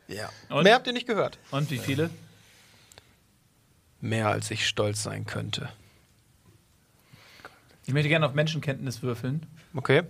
Ja. 0.10 0.30
Und? 0.50 0.64
Mehr 0.64 0.76
habt 0.76 0.86
ihr 0.88 0.92
nicht 0.92 1.08
gehört. 1.08 1.38
Und 1.52 1.72
wie 1.72 1.78
viele? 1.78 2.10
Mehr 4.02 4.28
als 4.28 4.52
ich 4.52 4.68
stolz 4.68 5.04
sein 5.04 5.26
könnte. 5.26 5.70
Ich 7.86 7.94
möchte 7.94 8.10
gerne 8.10 8.26
auf 8.26 8.34
Menschenkenntnis 8.34 9.02
würfeln 9.02 9.46
Okay. 9.78 10.04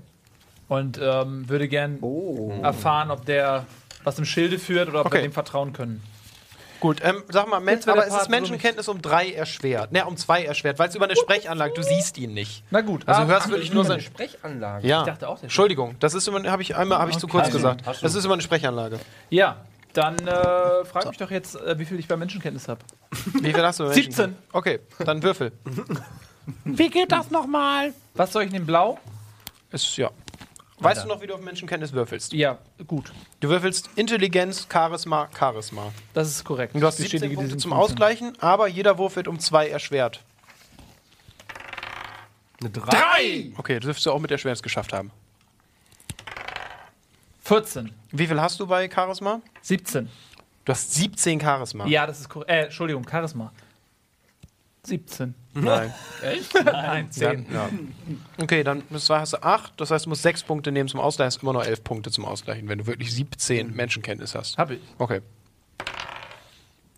und 0.68 1.00
ähm, 1.00 1.48
würde 1.48 1.68
gern 1.68 2.00
Oh. 2.02 2.60
erfahren, 2.64 3.12
ob 3.12 3.24
der 3.28 3.68
was 4.08 4.18
im 4.18 4.26
Schilde 4.26 4.58
führt 4.58 4.88
oder 4.88 5.02
ob 5.02 5.08
Okay. 5.08 5.18
wir 5.18 5.22
dem 5.24 5.34
vertrauen 5.34 5.74
können. 5.74 6.02
Gut, 6.80 7.00
ähm, 7.04 7.24
sag 7.30 7.48
mal, 7.50 7.60
Men 7.60 7.80
aber 7.90 8.06
es 8.08 8.14
ist 8.14 8.28
wo 8.28 8.32
Menschenkenntnis 8.32 8.88
um 8.88 9.02
drei 9.02 9.32
erschwert. 9.32 9.92
Ne, 9.92 10.06
um 10.06 10.16
zwei 10.16 10.46
erschwert, 10.46 10.78
weil 10.80 10.88
es 10.90 10.96
über 10.96 11.06
eine 11.06 11.16
Sprechanlage, 11.16 11.74
du 11.74 11.82
siehst 11.84 12.18
ihn 12.20 12.34
nicht. 12.36 12.64
Na 12.70 12.82
gut. 12.82 13.02
Also 13.08 13.22
Ah, 13.22 13.26
du 13.26 13.32
hörst 13.32 13.50
wirklich 13.50 13.74
nur 13.74 13.84
sein. 13.84 14.00
Sprechanlage. 14.00 14.88
Ja. 14.88 15.04
dachte 15.04 15.28
auch, 15.28 15.36
der- 15.38 15.44
Entschuldigung, 15.46 15.96
das 16.00 16.14
ist 16.14 16.28
immer, 16.28 16.42
habe 16.50 16.62
ich 16.62 16.76
einmal, 16.76 17.00
habe 17.00 17.12
ich 17.12 17.18
zu 17.18 17.28
kurz 17.28 17.50
gesagt. 17.52 17.82
Das 17.86 18.16
ist 18.16 18.24
immer 18.24 18.34
eine 18.36 18.44
Sprechanlage. 18.44 19.00
Ja, 19.30 19.58
dann 19.94 20.16
äh, 20.20 20.86
frag 20.86 21.08
mich 21.10 21.18
doch 21.18 21.32
jetzt, 21.32 21.56
äh, 21.60 21.78
wie 21.80 21.86
viel 21.86 22.00
ich 22.00 22.08
bei 22.08 22.16
Menschenkenntnis 22.16 22.68
habe. 22.68 22.80
Wie 23.42 23.52
viel 23.52 23.64
hast 23.66 23.80
du? 23.80 23.86
bei 23.86 23.94
17. 23.94 24.36
Okay, 24.54 24.80
dann 25.04 25.24
würfel. 25.24 25.52
Wie 26.64 26.90
geht 26.90 27.12
das 27.12 27.32
nochmal? 27.32 27.92
Was 28.14 28.32
soll 28.32 28.44
ich 28.44 28.52
nehmen? 28.52 28.68
Blau? 28.68 29.00
Ist 29.72 29.98
ja. 29.98 30.12
Weißt 30.80 31.04
du 31.04 31.08
noch, 31.08 31.22
wie 31.22 31.28
du 31.28 31.34
auf 31.34 31.42
Menschenkenntnis 31.42 31.92
würfelst? 31.94 32.34
Ja, 32.34 32.60
gut. 32.86 33.12
Du 33.40 33.50
würfelst 33.50 33.90
Intelligenz, 33.96 34.68
Charisma, 34.72 35.28
Charisma. 35.38 35.92
Das 36.14 36.28
ist 36.30 36.44
korrekt. 36.44 36.76
Und 36.76 36.82
du 36.82 36.88
hast 36.88 37.00
Ich 37.00 37.10
17 37.10 37.20
bestätige 37.20 37.42
Punkte 37.42 37.58
zum. 37.58 37.74
Ausgleichen, 37.74 38.34
aber 38.40 38.68
jeder 38.68 38.98
Wurf 39.00 39.16
wird 39.16 39.28
um 39.28 39.40
zwei 39.40 39.70
erschwert. 39.70 40.24
Eine 42.60 42.70
3. 42.70 43.54
Okay, 43.58 43.76
du 43.76 43.88
dürftest 43.88 44.06
ja 44.06 44.12
auch 44.12 44.20
mit 44.20 44.30
Erschwernis 44.32 44.62
geschafft 44.62 44.94
haben. 44.94 45.12
14. 47.42 47.92
Wie 48.12 48.28
viel 48.28 48.40
hast 48.42 48.60
du 48.60 48.68
bei 48.68 48.90
Charisma? 48.90 49.42
17. 49.62 50.10
Du 50.66 50.72
hast 50.72 50.94
17 50.94 51.40
Charisma. 51.40 51.88
Ja, 51.88 52.06
das 52.06 52.20
ist 52.20 52.30
korrekt. 52.30 52.52
Äh, 52.52 52.64
Entschuldigung, 52.66 53.08
Charisma. 53.10 53.52
17. 54.84 55.34
Nein. 55.62 55.94
Nein, 56.66 57.12
10. 57.12 57.46
Ja. 57.54 57.70
Okay, 58.42 58.64
dann 58.64 58.84
das 58.90 59.10
hast 59.10 59.34
du 59.34 59.44
8. 59.44 59.74
Das 59.78 59.92
heißt, 59.92 60.06
du 60.06 60.10
musst 60.10 60.22
6 60.24 60.44
Punkte 60.44 60.72
nehmen 60.72 60.88
zum 60.90 61.00
Ausgleichen. 61.00 61.28
Hast 61.36 61.44
immer 61.44 61.54
noch 61.54 61.64
11 61.66 61.84
Punkte 61.84 62.12
zum 62.12 62.26
Ausgleichen, 62.26 62.68
wenn 62.70 62.80
du 62.80 62.88
wirklich 62.88 63.14
17 63.14 63.76
Menschenkenntnis 63.76 64.36
hast. 64.36 64.58
Hab 64.58 64.72
ich. 64.72 64.80
Okay. 64.98 65.22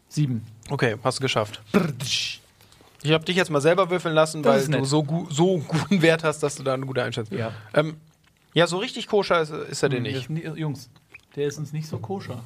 7. 0.10 0.44
Okay, 0.70 0.96
hast 1.04 1.20
du 1.20 1.22
geschafft. 1.22 1.62
Ich 3.02 3.12
habe 3.12 3.24
dich 3.24 3.36
jetzt 3.36 3.50
mal 3.52 3.62
selber 3.62 3.90
würfeln 3.90 4.14
lassen, 4.14 4.44
Das 4.44 4.54
weil 4.54 4.60
ist 4.62 4.74
du 4.74 4.86
so, 4.86 5.04
gu 5.04 5.28
so 5.30 5.60
guten 5.60 6.02
Wert 6.02 6.24
hast, 6.24 6.42
dass 6.42 6.56
du 6.56 6.64
da 6.64 6.74
eine 6.74 6.86
gute 6.86 7.04
Einschätzung 7.04 7.38
Ja. 7.38 7.52
Ähm, 7.74 7.98
ja, 8.54 8.66
so 8.68 8.78
richtig 8.78 9.08
koscher 9.08 9.42
ist, 9.42 9.52
ist 9.52 9.84
er 9.84 9.90
dir 9.90 10.02
Der 10.02 10.12
nicht. 10.12 10.22
ist 10.24 10.30
nie, 10.30 10.42
Jungs, 10.42 10.90
der 11.36 11.48
ist 11.48 11.60
uns 11.60 11.72
nicht 11.72 11.88
so 11.88 12.00
koscher. 12.00 12.44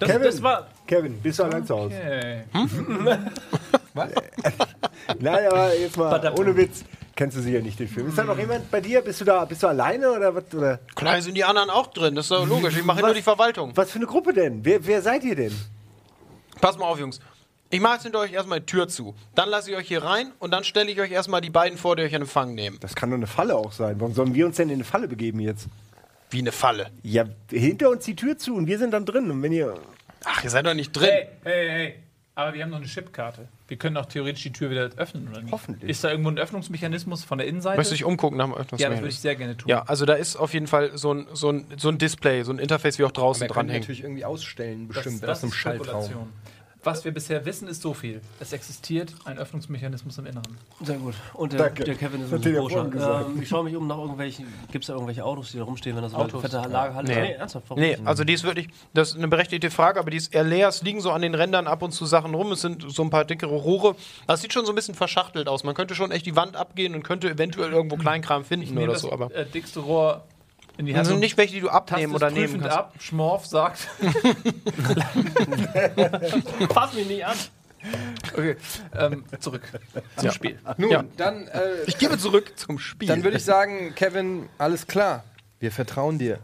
Das, 0.00 0.08
Kevin. 0.10 0.22
das 0.24 0.42
war. 0.42 0.66
Kevin, 0.86 1.20
bist 1.20 1.38
du 1.38 1.44
allein 1.44 1.64
zu 1.64 1.76
Hause? 1.76 1.94
Okay. 1.94 2.42
Nein, 5.18 5.46
aber 5.50 5.74
jetzt 5.76 5.96
mal, 5.96 6.34
ohne 6.38 6.56
Witz. 6.56 6.84
Kennst 7.16 7.36
du 7.36 7.42
sicher 7.42 7.60
nicht 7.60 7.78
den 7.78 7.88
Film. 7.88 8.08
Ist 8.08 8.16
da 8.16 8.24
noch 8.24 8.38
jemand 8.38 8.70
bei 8.70 8.80
dir? 8.80 9.02
Bist 9.02 9.20
du 9.20 9.24
da, 9.24 9.44
bist 9.44 9.62
du 9.62 9.66
alleine 9.66 10.10
oder 10.10 10.34
was? 10.34 10.54
Oder 10.54 10.78
Klar 10.94 11.20
sind 11.20 11.34
die 11.34 11.44
anderen 11.44 11.68
auch 11.68 11.88
drin, 11.88 12.14
das 12.14 12.26
ist 12.26 12.30
doch 12.30 12.46
logisch. 12.46 12.76
Ich 12.76 12.84
mache 12.84 13.00
nur 13.00 13.12
die 13.12 13.22
Verwaltung. 13.22 13.72
was 13.74 13.90
für 13.90 13.96
eine 13.96 14.06
Gruppe 14.06 14.32
denn? 14.32 14.64
Wer, 14.64 14.86
wer 14.86 15.02
seid 15.02 15.24
ihr 15.24 15.36
denn? 15.36 15.54
Pass 16.60 16.78
mal 16.78 16.86
auf, 16.86 16.98
Jungs. 16.98 17.20
Ich 17.72 17.80
mache 17.80 17.94
jetzt 17.94 18.02
hinter 18.02 18.18
euch 18.20 18.32
erstmal 18.32 18.60
die 18.60 18.66
Tür 18.66 18.88
zu. 18.88 19.14
Dann 19.34 19.48
lasse 19.48 19.70
ich 19.70 19.76
euch 19.76 19.86
hier 19.86 20.02
rein 20.02 20.32
und 20.38 20.50
dann 20.50 20.64
stelle 20.64 20.90
ich 20.90 21.00
euch 21.00 21.12
erstmal 21.12 21.40
die 21.40 21.50
beiden 21.50 21.78
vor, 21.78 21.94
die 21.94 22.02
euch 22.02 22.12
in 22.12 22.22
Empfang 22.22 22.54
nehmen. 22.54 22.78
Das 22.80 22.96
kann 22.96 23.10
doch 23.10 23.16
eine 23.16 23.26
Falle 23.28 23.54
auch 23.54 23.72
sein. 23.72 23.96
Warum 24.00 24.14
sollen 24.14 24.34
wir 24.34 24.46
uns 24.46 24.56
denn 24.56 24.70
in 24.70 24.74
eine 24.76 24.84
Falle 24.84 25.06
begeben 25.06 25.40
jetzt? 25.40 25.68
Wie 26.30 26.38
eine 26.38 26.52
Falle. 26.52 26.90
Ja, 27.02 27.26
hinter 27.50 27.90
uns 27.90 28.04
die 28.04 28.16
Tür 28.16 28.38
zu 28.38 28.54
und 28.54 28.66
wir 28.66 28.78
sind 28.78 28.92
dann 28.92 29.04
drin. 29.04 29.30
Und 29.30 29.42
wenn 29.42 29.52
ihr. 29.52 29.74
Ach, 30.24 30.42
ihr 30.42 30.50
seid 30.50 30.66
doch 30.66 30.74
nicht 30.74 30.92
drin. 30.92 31.10
Hey, 31.10 31.28
hey, 31.44 31.68
hey. 31.68 31.94
Aber 32.40 32.54
wir 32.54 32.62
haben 32.62 32.70
noch 32.70 32.78
eine 32.78 32.86
Chipkarte. 32.86 33.48
Wir 33.68 33.76
können 33.76 33.98
auch 33.98 34.06
theoretisch 34.06 34.42
die 34.44 34.52
Tür 34.52 34.70
wieder 34.70 34.88
öffnen, 34.96 35.28
oder 35.28 35.42
nicht? 35.42 35.52
Hoffentlich. 35.52 35.90
Ist 35.90 36.02
da 36.02 36.10
irgendwo 36.10 36.30
ein 36.30 36.38
Öffnungsmechanismus 36.38 37.22
von 37.22 37.36
der 37.36 37.46
Innenseite? 37.46 37.76
Möchtest 37.76 37.92
du 37.92 37.96
dich 37.96 38.04
umgucken 38.06 38.38
nach 38.38 38.46
dem 38.46 38.52
ja, 38.52 38.56
das 38.56 38.64
Öffnungsmechanismus? 38.64 39.02
würde 39.02 39.12
ich 39.12 39.20
sehr 39.20 39.36
gerne 39.36 39.56
tun. 39.58 39.68
Ja, 39.68 39.82
also 39.82 40.06
da 40.06 40.14
ist 40.14 40.36
auf 40.36 40.54
jeden 40.54 40.66
Fall 40.66 40.96
so 40.96 41.12
ein, 41.12 41.26
so 41.34 41.50
ein, 41.50 41.66
so 41.76 41.90
ein 41.90 41.98
Display, 41.98 42.42
so 42.42 42.52
ein 42.52 42.58
Interface, 42.58 42.98
wie 42.98 43.04
auch 43.04 43.10
draußen 43.10 43.46
dran 43.46 43.68
hängt. 43.68 43.82
natürlich 43.82 44.02
irgendwie 44.02 44.24
ausstellen, 44.24 44.88
das, 44.88 44.96
bestimmt, 44.96 45.22
das 45.22 45.30
aus 45.30 45.42
einem 45.42 45.52
ist 45.52 45.58
Schaltraum. 45.58 46.32
Was 46.82 47.04
wir 47.04 47.12
bisher 47.12 47.44
wissen, 47.44 47.68
ist 47.68 47.82
so 47.82 47.92
viel. 47.92 48.22
Es 48.38 48.54
existiert 48.54 49.12
ein 49.26 49.38
Öffnungsmechanismus 49.38 50.16
im 50.16 50.26
Inneren. 50.26 50.56
Sehr 50.82 50.96
gut. 50.96 51.14
Und 51.34 51.52
der, 51.52 51.68
der 51.68 51.94
Kevin 51.94 52.22
ist 52.22 52.32
Hat 52.32 52.42
vorhin 52.42 52.90
gesagt. 52.90 53.28
Ähm, 53.28 53.42
ich 53.42 53.48
schaue 53.48 53.64
mich 53.64 53.76
um 53.76 53.86
nach 53.86 53.98
irgendwelchen. 53.98 54.46
Gibt 54.72 54.84
es 54.84 54.86
da 54.86 54.94
irgendwelche 54.94 55.24
Autos, 55.24 55.52
die 55.52 55.58
da 55.58 55.64
rumstehen, 55.64 55.94
wenn 55.94 56.02
das 56.02 56.12
so 56.12 56.18
eine 56.18 56.26
Autos? 56.26 56.40
fette 56.40 56.56
Lagerhalle 56.56 57.12
ist? 57.12 57.18
Nee. 57.18 57.32
ernsthaft. 57.32 57.66
warum 57.68 57.82
Nee, 57.82 57.98
also 58.04 58.24
die 58.24 58.32
ist 58.32 58.44
wirklich, 58.44 58.68
das 58.94 59.10
ist 59.10 59.16
eine 59.18 59.28
berechtigte 59.28 59.70
Frage, 59.70 60.00
aber 60.00 60.10
die 60.10 60.16
ist 60.16 60.34
eher 60.34 60.44
leer. 60.44 60.68
Es 60.68 60.82
liegen 60.82 61.02
so 61.02 61.10
an 61.10 61.20
den 61.20 61.34
Rändern 61.34 61.66
ab 61.66 61.82
und 61.82 61.92
zu 61.92 62.06
Sachen 62.06 62.34
rum. 62.34 62.52
Es 62.52 62.62
sind 62.62 62.90
so 62.90 63.02
ein 63.02 63.10
paar 63.10 63.26
dickere 63.26 63.56
Rohre. 63.56 63.94
Das 64.26 64.40
sieht 64.40 64.54
schon 64.54 64.64
so 64.64 64.72
ein 64.72 64.74
bisschen 64.74 64.94
verschachtelt 64.94 65.48
aus. 65.48 65.64
Man 65.64 65.74
könnte 65.74 65.94
schon 65.94 66.10
echt 66.12 66.24
die 66.24 66.36
Wand 66.36 66.56
abgehen 66.56 66.94
und 66.94 67.02
könnte 67.02 67.28
eventuell 67.28 67.72
irgendwo 67.72 67.96
Kleinkram 67.96 68.44
finden 68.44 68.78
oder 68.78 68.92
das 68.92 69.02
so. 69.02 69.12
Aber 69.12 69.34
äh, 69.34 69.44
dickste 69.44 69.80
Rohr 69.80 70.24
in 70.80 70.86
die 70.86 70.96
Hand. 70.96 71.08
und 71.08 71.20
nicht 71.20 71.36
welche, 71.36 71.54
die 71.54 71.60
du 71.60 71.68
abnehmen 71.68 72.14
oder 72.14 72.30
nehmen 72.30 72.60
kannst. 72.62 72.76
ab. 72.76 72.94
Schmorf 72.98 73.46
sagt. 73.46 73.86
Fass 76.72 76.94
mich 76.94 77.06
nicht 77.06 77.24
an. 77.24 77.36
Okay, 78.34 78.56
ähm, 78.94 79.24
zurück 79.38 79.62
zum 80.16 80.30
Spiel. 80.32 80.58
Nun, 80.76 80.90
Ja. 80.90 81.04
dann, 81.16 81.48
äh, 81.48 81.82
Ich 81.86 81.96
gebe 81.98 82.18
zurück 82.18 82.52
zum 82.58 82.78
Spiel. 82.78 83.08
dann 83.08 83.24
würde 83.24 83.38
ich 83.38 83.44
sagen, 83.44 83.94
Kevin, 83.94 84.48
alles 84.58 84.86
klar. 84.86 85.24
Wir 85.60 85.72
vertrauen 85.72 86.18
dir. 86.18 86.38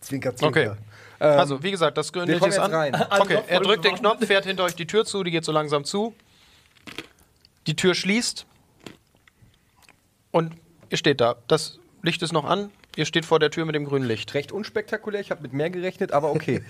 Zwinker, 0.00 0.34
zwinker. 0.36 0.72
Okay. 0.72 0.80
Also, 1.18 1.62
wie 1.62 1.70
gesagt, 1.70 1.98
das 1.98 2.10
ist 2.10 2.16
jetzt 2.16 2.58
an. 2.58 2.72
rein. 2.72 2.94
Okay, 3.20 3.40
er 3.46 3.60
drückt 3.60 3.84
den 3.84 3.94
Knopf, 3.96 4.24
fährt 4.26 4.46
hinter 4.46 4.64
euch 4.64 4.74
die 4.74 4.86
Tür 4.86 5.04
zu, 5.04 5.22
die 5.22 5.30
geht 5.30 5.44
so 5.44 5.52
langsam 5.52 5.84
zu. 5.84 6.14
Die 7.66 7.76
Tür 7.76 7.94
schließt. 7.94 8.46
Und 10.30 10.54
ihr 10.88 10.96
steht 10.96 11.20
da. 11.20 11.36
Das 11.48 11.78
Licht 12.02 12.22
ist 12.22 12.32
noch 12.32 12.44
an. 12.44 12.70
Ihr 12.96 13.04
steht 13.06 13.24
vor 13.24 13.38
der 13.38 13.50
Tür 13.50 13.64
mit 13.64 13.74
dem 13.74 13.84
grünen 13.84 14.06
Licht. 14.06 14.34
Recht 14.34 14.52
unspektakulär, 14.52 15.20
ich 15.20 15.30
habe 15.30 15.42
mit 15.42 15.52
mehr 15.52 15.70
gerechnet, 15.70 16.12
aber 16.12 16.30
okay. 16.30 16.62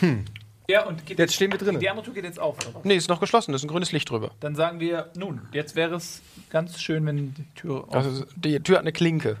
Ja, 0.66 0.86
und 0.86 1.04
geht 1.04 1.18
Jetzt 1.18 1.34
stehen 1.34 1.52
wir 1.52 1.58
drinnen. 1.58 1.78
Die 1.78 1.90
andere 1.90 2.06
Tür 2.06 2.14
geht 2.14 2.24
jetzt 2.24 2.40
auf, 2.40 2.56
oder 2.56 2.76
was? 2.76 2.84
Nee, 2.84 2.96
ist 2.96 3.10
noch 3.10 3.20
geschlossen, 3.20 3.52
da 3.52 3.56
ist 3.56 3.64
ein 3.64 3.68
grünes 3.68 3.92
Licht 3.92 4.08
drüber. 4.08 4.30
Dann 4.40 4.54
sagen 4.54 4.80
wir, 4.80 5.10
nun, 5.14 5.42
jetzt 5.52 5.76
wäre 5.76 5.94
es 5.96 6.22
ganz 6.48 6.80
schön, 6.80 7.04
wenn 7.04 7.34
die 7.34 7.44
Tür 7.54 7.84
auf 7.86 7.94
Also 7.94 8.24
die 8.34 8.58
Tür 8.60 8.76
hat 8.76 8.82
eine 8.82 8.92
Klinke. 8.92 9.36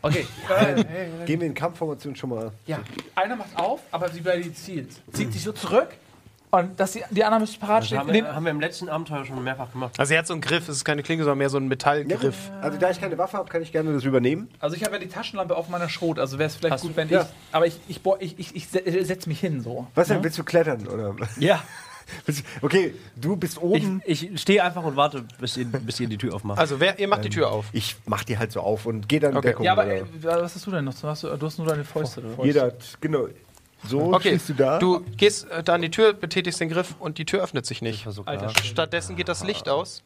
Okay, 0.00 0.26
Gehen 1.26 1.40
wir 1.40 1.46
in 1.48 1.54
Kampfformation 1.54 2.14
schon 2.14 2.30
mal. 2.30 2.52
ja. 2.66 2.78
Einer 3.16 3.34
macht 3.34 3.56
auf, 3.56 3.80
aber 3.90 4.08
sie 4.10 4.20
bleibt 4.20 4.56
zielt. 4.56 4.90
Zieht 5.12 5.32
sich 5.32 5.42
so 5.42 5.50
zurück 5.50 5.88
und 6.50 6.78
dass 6.80 6.92
die, 6.92 7.02
die 7.10 7.24
anderen 7.24 7.42
müssen 7.42 7.58
parat 7.60 7.80
Das 7.80 7.86
stehen. 7.88 7.98
haben 7.98 8.12
wir, 8.12 8.34
haben 8.34 8.44
wir 8.44 8.50
im 8.52 8.60
letzten 8.60 8.88
Abenteuer 8.88 9.24
schon 9.24 9.42
mehrfach 9.44 9.70
gemacht. 9.72 9.98
Also 9.98 10.12
er 10.14 10.20
hat 10.20 10.26
so 10.26 10.32
einen 10.34 10.40
Griff, 10.40 10.68
es 10.68 10.76
ist 10.76 10.84
keine 10.84 11.02
Klinke, 11.02 11.24
sondern 11.24 11.38
mehr 11.38 11.50
so 11.50 11.58
ein 11.58 11.68
Metallgriff. 11.68 12.50
Also 12.62 12.78
da 12.78 12.90
ich 12.90 13.00
keine 13.00 13.18
Waffe 13.18 13.36
habe, 13.36 13.48
kann 13.48 13.62
ich 13.62 13.72
gerne 13.72 13.92
das 13.92 14.04
übernehmen. 14.04 14.48
Also 14.58 14.76
ich 14.76 14.84
habe 14.84 14.94
ja 14.94 14.98
die 15.00 15.08
Taschenlampe 15.08 15.56
auf 15.56 15.68
meiner 15.68 15.88
Schrot, 15.88 16.18
also 16.18 16.38
wäre 16.38 16.46
es 16.48 16.56
vielleicht 16.56 16.72
Hast 16.74 16.82
gut, 16.82 16.92
du? 16.92 16.96
wenn 16.96 17.08
Ja. 17.08 17.22
ich. 17.22 17.26
Aber 17.52 17.66
ich, 17.66 17.78
ich, 17.88 18.00
ich, 18.20 18.38
ich, 18.38 18.56
ich 18.56 18.68
se- 18.68 19.04
setze 19.04 19.28
mich 19.28 19.40
hin 19.40 19.60
so. 19.60 19.86
Was 19.94 20.08
denn, 20.08 20.22
willst 20.24 20.38
du 20.38 20.44
klettern? 20.44 20.86
Oder? 20.86 21.14
Ja. 21.38 21.62
Du- 22.26 22.32
Okay, 22.62 22.94
du 23.16 23.36
bist 23.36 23.58
Ich, 23.58 23.62
oben. 23.62 24.00
ich 24.06 24.30
stehe 24.40 24.64
einfach 24.64 24.82
und 24.82 24.96
warte, 24.96 25.24
bis 25.38 25.58
ihr, 25.58 25.66
bis 25.66 26.00
ihr 26.00 26.08
die 26.08 26.16
Tür 26.16 26.34
aufmacht. 26.34 26.58
Also 26.58 26.80
wer, 26.80 26.98
ihr 26.98 27.06
macht 27.06 27.22
die 27.22 27.28
Tür 27.28 27.50
auf. 27.52 27.66
Ich 27.72 27.96
mach 28.06 28.24
die 28.24 28.38
halt 28.38 28.50
so 28.50 28.60
auf 28.62 28.86
und 28.86 29.10
geh 29.10 29.18
dann 29.18 29.36
Okay. 29.36 29.48
Deckung. 29.48 29.66
Ja, 29.66 29.72
aber 29.72 29.84
oder? 29.84 29.96
äh, 29.96 30.02
was 30.22 30.54
hast 30.54 30.66
du 30.66 30.70
denn 30.70 30.86
noch? 30.86 30.94
Du 30.98 31.06
hast, 31.06 31.22
du 31.24 31.38
hast 31.38 31.58
nur 31.58 31.66
deine 31.66 31.84
Fäuste. 31.84 32.22
oder? 32.22 32.46
Jeder 32.46 32.62
hat, 32.62 32.76
genau. 33.02 33.26
So 33.86 34.12
Okay, 34.14 34.30
stehst 34.30 34.48
du 34.50 34.54
da. 34.54 34.78
du 34.78 35.00
gehst 35.16 35.48
äh, 35.50 35.62
da 35.62 35.74
an 35.74 35.82
die 35.82 35.90
Tür, 35.90 36.12
betätigst 36.12 36.60
den 36.60 36.68
Griff 36.68 36.94
und 36.98 37.18
die 37.18 37.24
Tür 37.24 37.42
öffnet 37.42 37.64
sich 37.66 37.80
nicht. 37.82 38.06
Alter. 38.26 38.50
Stattdessen 38.62 39.16
geht 39.16 39.28
das 39.28 39.44
Licht 39.44 39.68
aus 39.68 40.02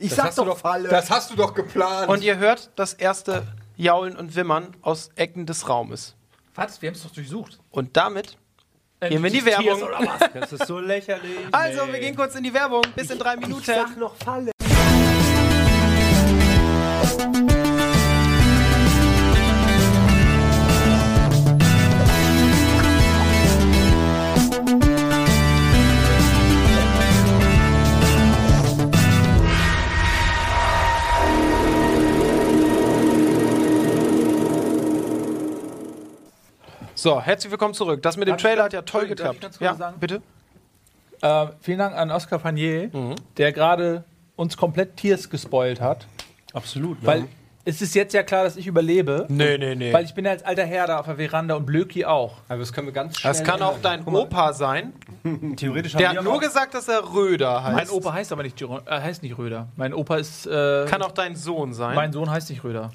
ich 0.00 0.10
Das 0.10 0.16
sag 0.16 0.26
hast, 0.26 0.38
du 0.38 0.44
doch 0.44 0.50
doch, 0.54 0.58
Falle. 0.60 0.88
das 0.88 1.10
hast 1.10 1.30
du 1.30 1.34
doch 1.34 1.54
geplant. 1.54 2.08
und 2.08 2.22
ihr 2.22 2.36
hört 2.38 2.70
das 2.76 2.92
erste 2.94 3.44
Jaulen 3.76 4.16
und 4.16 4.36
Wimmern 4.36 4.76
aus 4.82 5.10
Ecken 5.16 5.44
des 5.46 5.68
Raumes. 5.68 6.14
Was? 6.54 6.80
Wir 6.82 6.88
haben 6.90 6.94
es 6.94 7.02
doch 7.02 7.10
durchsucht. 7.10 7.58
Und 7.70 7.96
damit 7.96 8.36
Äh, 9.00 9.08
gehen 9.10 9.22
wir 9.22 9.28
in 9.28 9.34
die 9.38 9.44
Werbung. 9.44 9.82
oder 9.82 9.98
was? 10.00 10.30
Das 10.34 10.52
ist 10.52 10.66
so 10.66 10.78
lächerlich. 10.78 11.30
Also, 11.52 11.86
wir 11.90 11.98
gehen 12.00 12.14
kurz 12.16 12.34
in 12.36 12.42
die 12.44 12.52
Werbung. 12.54 12.82
Bis 12.96 13.10
in 13.10 13.18
drei 13.18 13.36
Minuten. 13.36 13.62
sag 13.64 13.96
noch 13.96 14.14
Falle. 14.16 14.50
So, 37.00 37.20
herzlich 37.22 37.52
willkommen 37.52 37.74
zurück. 37.74 38.02
Das 38.02 38.16
mit 38.16 38.26
dem 38.26 38.32
Darf 38.32 38.42
Trailer 38.42 38.64
hat 38.64 38.72
ja 38.72 38.82
toll 38.82 39.06
geklappt. 39.06 39.40
ganz 39.40 39.56
kurz 39.56 39.70
Ja, 39.70 39.76
sagen? 39.76 39.98
bitte. 40.00 40.20
Äh, 41.22 41.46
vielen 41.60 41.78
Dank 41.78 41.94
an 41.94 42.10
Oscar 42.10 42.40
Panier, 42.40 42.90
der 43.36 43.52
gerade 43.52 44.02
uns 44.34 44.56
komplett 44.56 44.96
Tiers 44.96 45.30
gespoilt 45.30 45.80
hat. 45.80 46.08
Absolut. 46.54 47.00
Ne? 47.00 47.06
Weil 47.06 47.24
es 47.64 47.80
ist 47.82 47.94
jetzt 47.94 48.14
ja 48.14 48.24
klar, 48.24 48.42
dass 48.42 48.56
ich 48.56 48.66
überlebe. 48.66 49.26
Nee, 49.28 49.58
nee, 49.58 49.76
nee. 49.76 49.92
Weil 49.92 50.06
ich 50.06 50.14
bin 50.14 50.24
ja 50.24 50.32
als 50.32 50.42
alter 50.42 50.64
Herr 50.64 50.88
da 50.88 50.98
auf 50.98 51.06
der 51.06 51.14
Veranda 51.14 51.54
und 51.54 51.66
Blöki 51.66 52.04
auch. 52.04 52.38
aber 52.48 52.58
das 52.58 52.72
können 52.72 52.88
wir 52.88 52.92
ganz 52.94 53.16
schnell 53.20 53.32
Das 53.32 53.44
kann 53.44 53.62
auch 53.62 53.78
dein 53.80 54.04
Opa 54.04 54.52
sein. 54.52 54.92
theoretisch 55.56 55.92
Der 55.92 56.08
hat 56.16 56.24
nur 56.24 56.40
gesagt, 56.40 56.74
dass 56.74 56.88
er 56.88 57.14
Röder 57.14 57.62
heißt. 57.62 57.76
Mein 57.76 57.90
Opa 57.90 58.12
heißt 58.12 58.32
aber 58.32 58.42
nicht, 58.42 58.60
äh, 58.60 58.66
heißt 58.88 59.22
nicht 59.22 59.38
Röder. 59.38 59.68
Mein 59.76 59.94
Opa 59.94 60.16
ist. 60.16 60.48
Äh, 60.48 60.86
kann 60.88 61.02
auch 61.02 61.12
dein 61.12 61.36
Sohn 61.36 61.72
sein. 61.74 61.94
mein 61.94 62.12
Sohn 62.12 62.28
heißt 62.28 62.50
nicht 62.50 62.64
Röder. 62.64 62.90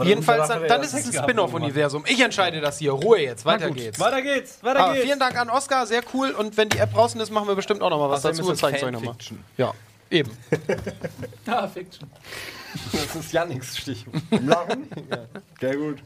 Aber 0.00 0.04
Jedenfalls, 0.08 0.48
dann- 0.48 0.66
dann, 0.68 0.82
ist 0.82 0.94
es 0.94 1.06
ein 1.16 1.22
Spin-off-Universum. 1.22 2.04
Ich 2.06 2.20
entscheide 2.20 2.60
das 2.60 2.78
hier. 2.78 2.92
Ruhe 2.92 3.18
jetzt, 3.20 3.44
weiter 3.44 3.70
geht's. 3.70 3.98
Weiter 3.98 4.22
geht's, 4.22 4.62
weiter 4.62 4.80
Aber 4.80 4.92
geht's. 4.92 5.04
vielen 5.06 5.18
Dank 5.18 5.36
an 5.38 5.50
Oscar, 5.50 5.86
sehr 5.86 6.02
cool. 6.14 6.30
Und 6.30 6.56
wenn 6.56 6.68
die 6.68 6.78
App 6.78 6.92
draußen 6.92 7.20
ist, 7.20 7.30
machen 7.30 7.48
wir 7.48 7.54
bestimmt 7.54 7.82
auch 7.82 7.90
noch 7.90 7.98
mal 7.98 8.10
was 8.10 8.20
Außerdem 8.20 8.36
dazu 8.38 8.50
und 8.50 8.56
zeigen 8.56 8.76
es 8.76 8.82
euch 8.82 8.92
nochmal. 8.92 9.14
Ja, 9.56 9.72
eben. 10.10 10.30
Ah, 11.46 11.66
Fiction. 11.68 12.10
Das 12.92 13.14
ist 13.16 13.32
Jannings 13.32 13.76
Stich. 13.78 14.04
Lachen? 14.30 14.88
Sehr 15.60 15.76
gut. 15.76 15.98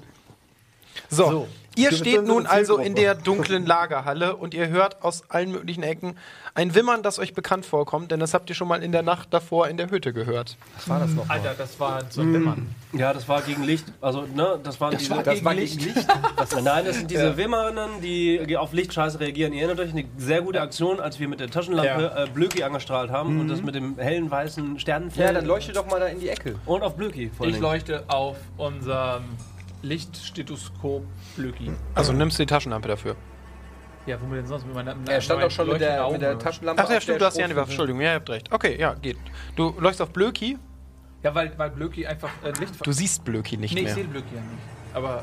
So, 1.08 1.48
ihr 1.76 1.92
steht 1.92 2.24
nun 2.24 2.46
also 2.46 2.78
in 2.78 2.94
der 2.94 3.14
dunklen 3.14 3.66
Lagerhalle 3.66 4.36
und 4.36 4.54
ihr 4.54 4.68
hört 4.68 5.02
aus 5.02 5.24
allen 5.28 5.52
möglichen 5.52 5.82
Ecken 5.82 6.16
ein 6.54 6.74
Wimmern, 6.74 7.02
das 7.02 7.18
euch 7.18 7.32
bekannt 7.32 7.64
vorkommt, 7.64 8.10
denn 8.10 8.20
das 8.20 8.34
habt 8.34 8.48
ihr 8.50 8.56
schon 8.56 8.68
mal 8.68 8.82
in 8.82 8.92
der 8.92 9.02
Nacht 9.02 9.32
davor 9.32 9.68
in 9.68 9.76
der 9.76 9.90
Hütte 9.90 10.12
gehört. 10.12 10.56
Was 10.76 10.88
war 10.88 11.00
das 11.00 11.10
noch? 11.10 11.28
Alter, 11.28 11.54
das 11.56 11.78
war 11.78 12.02
so 12.10 12.22
ein 12.22 12.34
Wimmern. 12.34 12.74
Ja, 12.92 13.12
das 13.12 13.28
war 13.28 13.42
gegen 13.42 13.62
Licht. 13.62 13.86
Also, 14.00 14.22
ne, 14.22 14.58
das 14.62 14.80
waren 14.80 14.96
diese. 14.96 15.14
Das 15.14 15.44
war 15.44 15.54
gegen 15.54 15.78
Licht. 15.78 15.94
Das, 16.36 16.60
nein, 16.60 16.84
das 16.84 16.96
sind 16.96 17.10
diese 17.10 17.36
Wimmerinnen, 17.36 18.00
die 18.02 18.56
auf 18.56 18.72
Lichtscheiße 18.72 19.20
reagieren. 19.20 19.52
Ihr 19.52 19.60
erinnert 19.60 19.80
euch, 19.80 19.92
eine 19.92 20.04
sehr 20.18 20.42
gute 20.42 20.60
Aktion, 20.60 21.00
als 21.00 21.20
wir 21.20 21.28
mit 21.28 21.40
der 21.40 21.50
Taschenlampe 21.50 22.12
äh, 22.16 22.28
Blöki 22.30 22.62
angestrahlt 22.62 23.10
haben 23.10 23.40
und 23.40 23.48
das 23.48 23.62
mit 23.62 23.74
dem 23.74 23.96
hellen 23.98 24.30
weißen 24.30 24.78
Sternenfeld. 24.80 25.28
Ja, 25.28 25.32
dann 25.32 25.46
leuchte 25.46 25.72
doch 25.72 25.86
mal 25.86 26.00
da 26.00 26.06
in 26.06 26.18
die 26.18 26.28
Ecke. 26.28 26.56
und 26.66 26.82
auf 26.82 26.96
Blöki 26.96 27.30
vor 27.36 27.46
Ich 27.46 27.58
leuchte 27.58 28.04
auf 28.08 28.36
unserem 28.56 29.22
Lichtstethoskop 29.82 31.02
Blöki. 31.36 31.72
Also 31.94 32.12
nimmst 32.12 32.38
du 32.38 32.42
die 32.42 32.46
Taschenlampe 32.46 32.88
dafür. 32.88 33.16
Ja, 34.06 34.20
womit 34.20 34.38
denn 34.38 34.46
sonst? 34.46 34.66
Mit 34.66 34.74
meiner, 34.74 34.96
Er 35.08 35.20
stand 35.20 35.42
doch 35.42 35.50
schon 35.50 35.68
mit 35.68 35.80
der, 35.80 36.10
mit 36.10 36.22
der. 36.22 36.38
Taschenlampe. 36.38 36.82
Ach 36.84 36.90
ja, 36.90 37.00
stimmt, 37.00 37.20
du 37.20 37.26
hast 37.26 37.36
die 37.36 37.42
gewerfen. 37.42 37.70
Entschuldigung, 37.70 38.00
ja, 38.00 38.10
ihr 38.10 38.14
habt 38.14 38.30
recht. 38.30 38.52
Okay, 38.52 38.78
ja, 38.78 38.94
geht. 38.94 39.18
Du 39.56 39.74
leuchtest 39.78 40.02
auf 40.02 40.10
Blöki, 40.10 40.58
Ja, 41.22 41.34
weil, 41.34 41.52
weil 41.58 41.70
Blöki 41.70 42.06
einfach 42.06 42.30
äh, 42.42 42.50
Licht... 42.58 42.74
du 42.84 42.92
siehst 42.92 43.24
Blöki 43.24 43.56
nicht 43.56 43.74
nee, 43.74 43.80
ich 43.80 43.86
mehr. 43.86 43.94
sehe 43.94 44.04
Blöki 44.04 44.34
ja 44.34 44.40
nicht. 44.40 44.62
Aber 44.94 45.22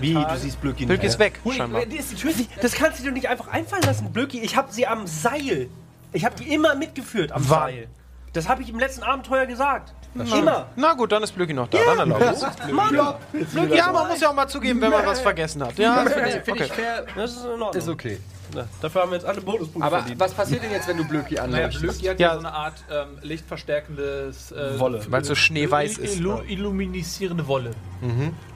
Wie, 0.00 0.14
du 0.14 0.36
siehst 0.36 0.60
Blöki 0.60 0.80
nicht. 0.80 0.88
Blöki 0.88 1.06
ist 1.06 1.18
weg, 1.18 1.40
Hui, 1.44 1.54
scheinbar. 1.54 1.84
die 1.84 1.96
ist 1.96 2.12
die 2.12 2.16
Tür 2.16 2.32
das 2.60 2.72
kannst 2.72 3.00
du 3.00 3.04
dir 3.04 3.12
nicht 3.12 3.28
einfach 3.28 3.48
einfallen 3.48 3.82
lassen, 3.82 4.10
Blöki. 4.12 4.40
Ich 4.40 4.56
habe 4.56 4.72
sie 4.72 4.86
am 4.86 5.06
Seil. 5.06 5.68
Ich 6.12 6.24
habe 6.24 6.34
die 6.36 6.52
immer 6.52 6.74
mitgeführt 6.74 7.32
am? 7.32 7.42
Seil. 7.42 7.88
Das 8.32 8.48
habe 8.48 8.62
ich 8.62 8.70
im 8.70 8.78
letzten 8.78 9.02
Abenteuer 9.02 9.46
gesagt. 9.46 9.94
Immer. 10.20 10.66
Na 10.76 10.92
gut, 10.94 11.12
dann 11.12 11.22
ist 11.22 11.32
Blöki 11.32 11.54
noch 11.54 11.68
da, 11.68 11.78
dann 11.96 12.10
ich 12.10 12.72
Mann, 12.72 12.88
Blöki, 13.32 13.76
ja, 13.76 13.92
man 13.92 14.08
muss 14.08 14.20
ja 14.20 14.30
auch 14.30 14.34
mal 14.34 14.48
zugeben, 14.48 14.80
wenn 14.80 14.90
man 14.90 15.06
was 15.06 15.20
vergessen 15.20 15.62
hat. 15.64 15.78
Ja, 15.78 16.04
Das 16.04 16.12
finde 16.12 16.28
ich, 16.44 16.50
okay. 16.50 16.64
fair. 16.64 17.04
das 17.16 17.32
ist 17.32 17.44
in 17.44 17.50
Ordnung. 17.50 17.70
Ist 17.74 17.88
okay. 17.88 18.18
Ja, 18.54 18.64
dafür 18.80 19.02
haben 19.02 19.10
wir 19.10 19.16
jetzt 19.18 19.26
alle 19.26 19.40
Bonuspunkte 19.42 19.86
Aber 19.86 19.98
verdient. 19.98 20.20
was 20.20 20.32
passiert 20.32 20.62
denn 20.62 20.70
jetzt, 20.70 20.88
wenn 20.88 20.96
du 20.96 21.06
Blöki 21.06 21.34
Naja, 21.34 21.44
anleuchtest? 21.44 21.80
Blöki 21.82 22.06
hat 22.06 22.18
Ja. 22.20 22.28
ja 22.28 22.34
so 22.34 22.38
eine 22.40 22.52
Art 22.54 22.74
ähm, 22.90 23.18
lichtverstärkendes... 23.20 24.52
Äh, 24.52 24.78
Wolle. 24.80 25.00
Weil 25.10 25.22
es 25.22 25.28
so 25.28 25.34
schneeweiß 25.34 25.98
ist. 25.98 26.16
Illu 26.16 26.40
illuminisierende 26.46 27.46
Wolle. 27.46 27.72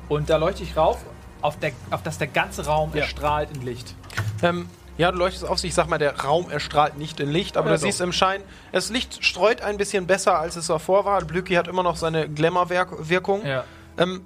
Und 0.09 0.31
da 0.31 0.37
leuchte 0.39 0.63
ich 0.63 0.77
rauf, 0.77 0.99
auf, 1.43 1.59
der, 1.59 1.73
auf 1.91 2.03
dass 2.03 2.19
der 2.19 2.29
ganze 2.29 2.65
Raum 2.67 2.93
erstrahlt 2.95 3.51
in 3.55 3.63
Licht. 3.63 3.95
Ähm, 4.43 4.67
ja, 4.99 5.11
du 5.11 5.19
leuchtest 5.19 5.47
auf 5.47 5.59
sich. 5.59 5.71
Ich 5.71 5.75
sag 5.75 5.89
mal, 5.89 5.99
der 5.99 6.21
Raum 6.21 6.51
erstrahlt 6.51 6.99
nicht 6.99 7.21
in 7.21 7.31
Licht, 7.31 7.57
aber 7.57 7.71
Ja, 7.71 7.77
du 7.77 7.81
siehst 7.81 8.01
im 8.01 8.13
Schein, 8.13 8.43
das 8.73 8.91
Licht 8.91 9.25
streut 9.25 9.63
ein 9.63 9.77
bisschen 9.77 10.07
besser, 10.07 10.39
als 10.39 10.57
es 10.57 10.67
davor 10.67 11.05
war. 11.05 11.23
Blöki 11.23 11.55
hat 11.55 11.69
immer 11.69 11.83
noch 11.83 11.97
seine 11.97 12.29
Glamour-Wirkung. 12.29 13.47
Ja. 13.47 13.65
Ähm, 13.99 14.25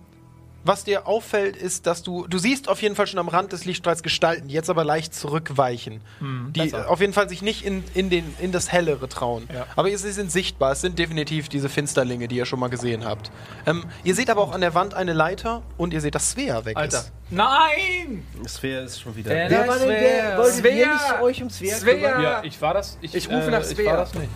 was 0.66 0.84
dir 0.84 1.06
auffällt, 1.06 1.56
ist, 1.56 1.86
dass 1.86 2.02
du, 2.02 2.26
du 2.26 2.38
siehst 2.38 2.68
auf 2.68 2.82
jeden 2.82 2.94
Fall 2.96 3.06
schon 3.06 3.18
am 3.18 3.28
Rand 3.28 3.52
des 3.52 3.64
Lichtstrahls 3.64 4.02
Gestalten, 4.02 4.48
die 4.48 4.54
jetzt 4.54 4.70
aber 4.70 4.84
leicht 4.84 5.14
zurückweichen. 5.14 6.00
die 6.20 6.60
besser. 6.62 6.90
auf 6.90 7.00
jeden 7.00 7.12
Fall 7.12 7.28
sich 7.28 7.42
nicht 7.42 7.64
in, 7.64 7.84
in, 7.94 8.10
den, 8.10 8.34
in 8.40 8.52
das 8.52 8.70
Hellere 8.72 9.08
trauen. 9.08 9.48
Ja. 9.52 9.66
Aber 9.76 9.88
sie 9.96 10.12
sind 10.12 10.30
sichtbar. 10.32 10.72
Es 10.72 10.80
sind 10.80 10.98
definitiv 10.98 11.48
diese 11.48 11.68
Finsterlinge, 11.68 12.28
die 12.28 12.36
ihr 12.36 12.46
schon 12.46 12.58
mal 12.60 12.68
gesehen 12.68 13.04
habt. 13.04 13.30
Ähm, 13.66 13.84
ihr 14.04 14.14
seht 14.14 14.30
aber 14.30 14.40
auch 14.42 14.52
an 14.52 14.60
der 14.60 14.74
Wand 14.74 14.94
eine 14.94 15.12
Leiter 15.12 15.62
und 15.76 15.92
ihr 15.92 16.00
seht, 16.00 16.14
dass 16.14 16.30
Svea 16.32 16.64
weg 16.64 16.76
Alter. 16.76 16.98
ist. 16.98 17.12
Nein! 17.30 18.24
Sphere 18.48 18.82
ist 18.84 19.00
schon 19.00 19.14
wieder. 19.16 19.30
Wer 19.30 19.50
Wer 19.50 19.68
war 19.68 19.78
denn 19.78 19.88
der? 19.88 20.38
Wolltet 20.38 20.64
ihr 20.64 20.86
nicht 20.92 21.20
euch 21.22 21.38
ums 21.38 21.60
Wehr 21.60 21.78
kümmern? 21.78 22.22
Ja, 22.22 22.42
ich 22.44 22.60
war 22.60 22.74
das. 22.74 22.98
Ich, 23.00 23.14
Ich 23.14 23.28
rufe 23.28 23.50
nach 23.50 23.60
Ich 23.60 23.66
Svea. 23.76 23.90
war 23.90 23.96
das 23.98 24.14
nicht. 24.14 24.30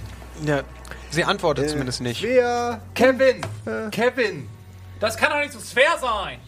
Ja. 0.44 0.62
Sie 1.10 1.24
antwortet 1.24 1.68
zumindest 1.70 2.00
nicht. 2.00 2.22
Wer? 2.22 2.80
Kevin! 2.94 3.40
Kevin! 3.90 4.48
Das 5.00 5.16
kann 5.16 5.30
doch 5.30 5.38
nicht 5.38 5.52
so 5.52 5.60
schwer 5.60 5.98
sein! 6.00 6.38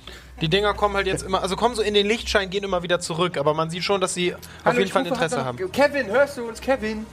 Die 0.40 0.48
Dinger 0.48 0.74
kommen 0.74 0.96
halt 0.96 1.06
jetzt 1.06 1.22
immer, 1.22 1.42
also 1.42 1.56
kommen 1.56 1.74
so 1.74 1.82
in 1.82 1.94
den 1.94 2.06
Lichtschein, 2.06 2.50
gehen 2.50 2.64
immer 2.64 2.82
wieder 2.82 3.00
zurück, 3.00 3.38
aber 3.38 3.54
man 3.54 3.70
sieht 3.70 3.84
schon, 3.84 4.00
dass 4.00 4.14
sie 4.14 4.34
auf 4.34 4.72
jeden 4.74 4.84
ich 4.84 4.92
Fall 4.92 5.02
ein 5.02 5.08
rufe 5.08 5.24
Interesse 5.24 5.44
haben. 5.44 5.72
Kevin, 5.72 6.06
hörst 6.08 6.36
du 6.36 6.48
uns, 6.48 6.60
Kevin? 6.60 7.06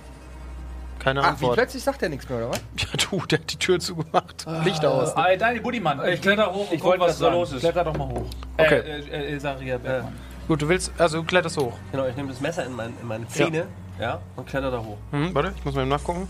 Keine 1.00 1.22
Ach, 1.22 1.26
wie 1.26 1.30
Antwort. 1.30 1.54
plötzlich 1.56 1.84
sagt 1.84 2.02
er 2.02 2.10
nichts 2.10 2.28
mehr, 2.28 2.40
oder 2.40 2.50
was? 2.50 2.62
Ja, 2.78 2.88
du, 3.10 3.26
der 3.26 3.40
hat 3.40 3.52
die 3.54 3.58
Tür 3.58 3.80
zugemacht. 3.80 4.46
Licht 4.66 4.84
aus. 4.84 5.14
Ey, 5.16 5.38
Deine 5.38 5.62
Buddimann, 5.62 6.06
ich 6.08 6.22
kletter 6.22 6.52
hoch. 6.54 6.70
und 6.70 6.74
ich 6.74 6.82
guck, 6.82 6.92
wollte, 6.92 7.04
was 7.06 7.20
da 7.20 7.26
sagen. 7.26 7.36
los 7.36 7.52
ist. 7.54 7.62
Kletter 7.62 7.84
doch 7.84 7.96
mal 7.96 8.08
hoch. 8.08 8.26
Okay. 8.58 8.80
Äh, 8.80 9.00
äh, 9.00 9.36
äh, 9.36 9.40
Saria 9.40 9.78
Bergmann. 9.78 10.14
Gut, 10.48 10.62
du 10.62 10.68
willst, 10.68 10.92
also 10.98 11.20
du 11.20 11.24
kletterst 11.24 11.58
hoch. 11.58 11.74
Genau, 11.92 12.08
ich 12.08 12.16
nehme 12.16 12.30
das 12.30 12.42
Messer 12.42 12.66
in, 12.66 12.76
mein, 12.76 12.94
in 13.00 13.08
meine 13.08 13.28
Zähne 13.28 13.68
ja. 14.00 14.20
und 14.36 14.48
kletter 14.48 14.72
da 14.72 14.80
hoch. 14.80 14.98
Hm, 15.12 15.34
warte, 15.34 15.54
ich 15.56 15.64
muss 15.64 15.76
mal 15.76 15.82
eben 15.82 15.90
nachgucken. 15.90 16.28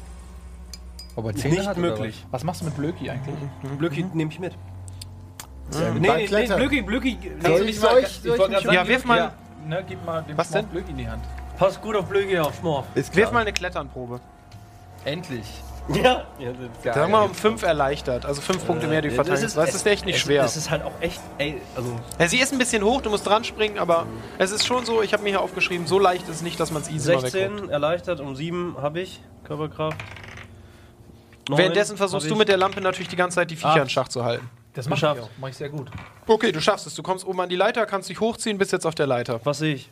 Ob 1.16 1.26
er 1.26 1.32
Ist 1.32 1.40
Zähne 1.40 1.56
nicht 1.56 1.68
hat, 1.68 1.78
oder 1.78 1.88
möglich. 1.88 2.26
Was 2.30 2.44
machst 2.44 2.62
du 2.62 2.66
mit 2.66 2.76
Blöki 2.76 3.10
eigentlich? 3.10 3.36
Blöcki 3.78 4.06
nehme 4.14 4.32
ich 4.32 4.40
mit. 4.40 4.54
Sehr 5.70 5.92
gut. 5.92 6.02
Nee, 6.02 6.28
nee, 6.30 6.48
nee. 6.48 6.56
Blöcki, 6.56 6.82
Blöcki. 6.82 7.18
Soll 7.42 7.70
ich, 7.70 7.80
soll 7.80 8.00
ich, 8.00 8.22
soll 8.22 8.36
ich 8.36 8.48
gerade 8.48 8.74
Ja, 8.74 8.88
wirf 8.88 9.06
mal- 9.06 9.18
Ja, 9.18 9.32
ne, 9.68 9.84
gib 9.88 10.04
mal 10.06 10.22
dem 10.24 10.38
Was 10.38 10.50
denn? 10.52 10.66
Blöki 10.68 10.92
in 10.92 10.98
die 10.98 11.10
Hand. 11.10 11.24
Pass 11.58 11.80
gut 11.82 11.96
auf 11.96 12.06
Blöcki 12.06 12.40
auf, 12.40 12.58
Schmorf. 12.60 12.86
Ist 12.96 13.16
Wirf 13.16 13.32
mal 13.32 13.42
eine 13.42 13.54
Kletternprobe. 13.54 14.20
Endlich. 15.06 15.46
Ja. 15.90 16.24
ja 16.38 16.52
Geil. 16.84 16.94
Sagen 16.94 17.12
wir 17.12 17.18
mal 17.18 17.26
um 17.26 17.34
fünf 17.34 17.64
erleichtert, 17.64 18.26
also 18.26 18.42
fünf 18.42 18.66
Punkte 18.66 18.88
mehr, 18.88 19.02
die 19.02 19.10
verteilen 19.10 19.40
kannst. 19.40 19.58
Das 19.58 19.74
ist 19.74 19.86
echt 19.88 20.06
nicht 20.06 20.18
es, 20.18 20.22
schwer. 20.22 20.44
Es 20.44 20.56
ist 20.56 20.70
halt 20.70 20.84
auch 20.84 20.92
echt, 21.02 21.20
ey, 21.40 21.60
also. 21.76 22.00
Ja, 22.20 22.28
sie 22.28 22.40
ist 22.40 22.52
ein 22.54 22.60
bisschen 22.60 22.84
hoch, 22.84 23.02
du 23.02 23.10
musst 23.10 23.26
dran 23.26 23.44
springen, 23.44 23.80
aber 23.80 24.06
es 24.38 24.52
ist 24.52 24.68
schon 24.68 24.86
so, 24.86 25.02
ich 25.02 25.14
habe 25.14 25.24
mir 25.24 25.30
hier 25.30 25.42
aufgeschrieben, 25.42 25.88
so 25.88 25.98
leicht 25.98 26.24
ist 26.24 26.36
es 26.36 26.42
nicht, 26.44 26.60
dass 26.60 26.72
man 26.72 26.84
es 26.84 26.90
easy 26.90 27.10
mal 27.10 27.24
wegguckt. 27.24 27.32
16 27.32 27.70
erleichtert, 27.70 28.20
um 28.20 28.36
7 28.36 28.76
habe 28.80 29.00
ich 29.00 29.22
Körperkraft. 29.44 29.98
Währenddessen 31.50 31.98
versuchst 31.98 32.30
du 32.30 32.34
ich. 32.34 32.38
mit 32.38 32.50
der 32.50 32.58
Lampe 32.58 32.82
natürlich 32.82 33.10
die 33.10 33.16
ganze 33.16 33.36
Zeit 33.36 33.50
die 33.50 33.56
Viecher 33.56 33.82
in 33.82 33.90
Schach 33.90 34.08
zu 34.08 34.24
halten. 34.24 34.48
Das 34.74 34.88
mach 34.88 34.98
ich 34.98 35.06
auch. 35.06 35.30
Mach 35.40 35.50
ich 35.50 35.58
sehr 35.58 35.70
gut. 35.70 35.90
Okay, 36.28 36.52
du 36.52 36.62
schaffst 36.62 36.88
es. 36.88 36.96
Du 36.96 37.04
kommst 37.04 37.26
oben 37.26 37.40
an 37.42 37.50
die 37.50 37.56
Leiter, 37.56 37.86
kannst 37.86 38.10
dich 38.10 38.20
hochziehen, 38.20 38.58
bist 38.58 38.72
jetzt 38.72 38.86
auf 38.86 38.96
der 38.96 39.08
Leiter. 39.08 39.42
Was 39.44 39.60
sehe 39.60 39.76
ich? 39.76 39.90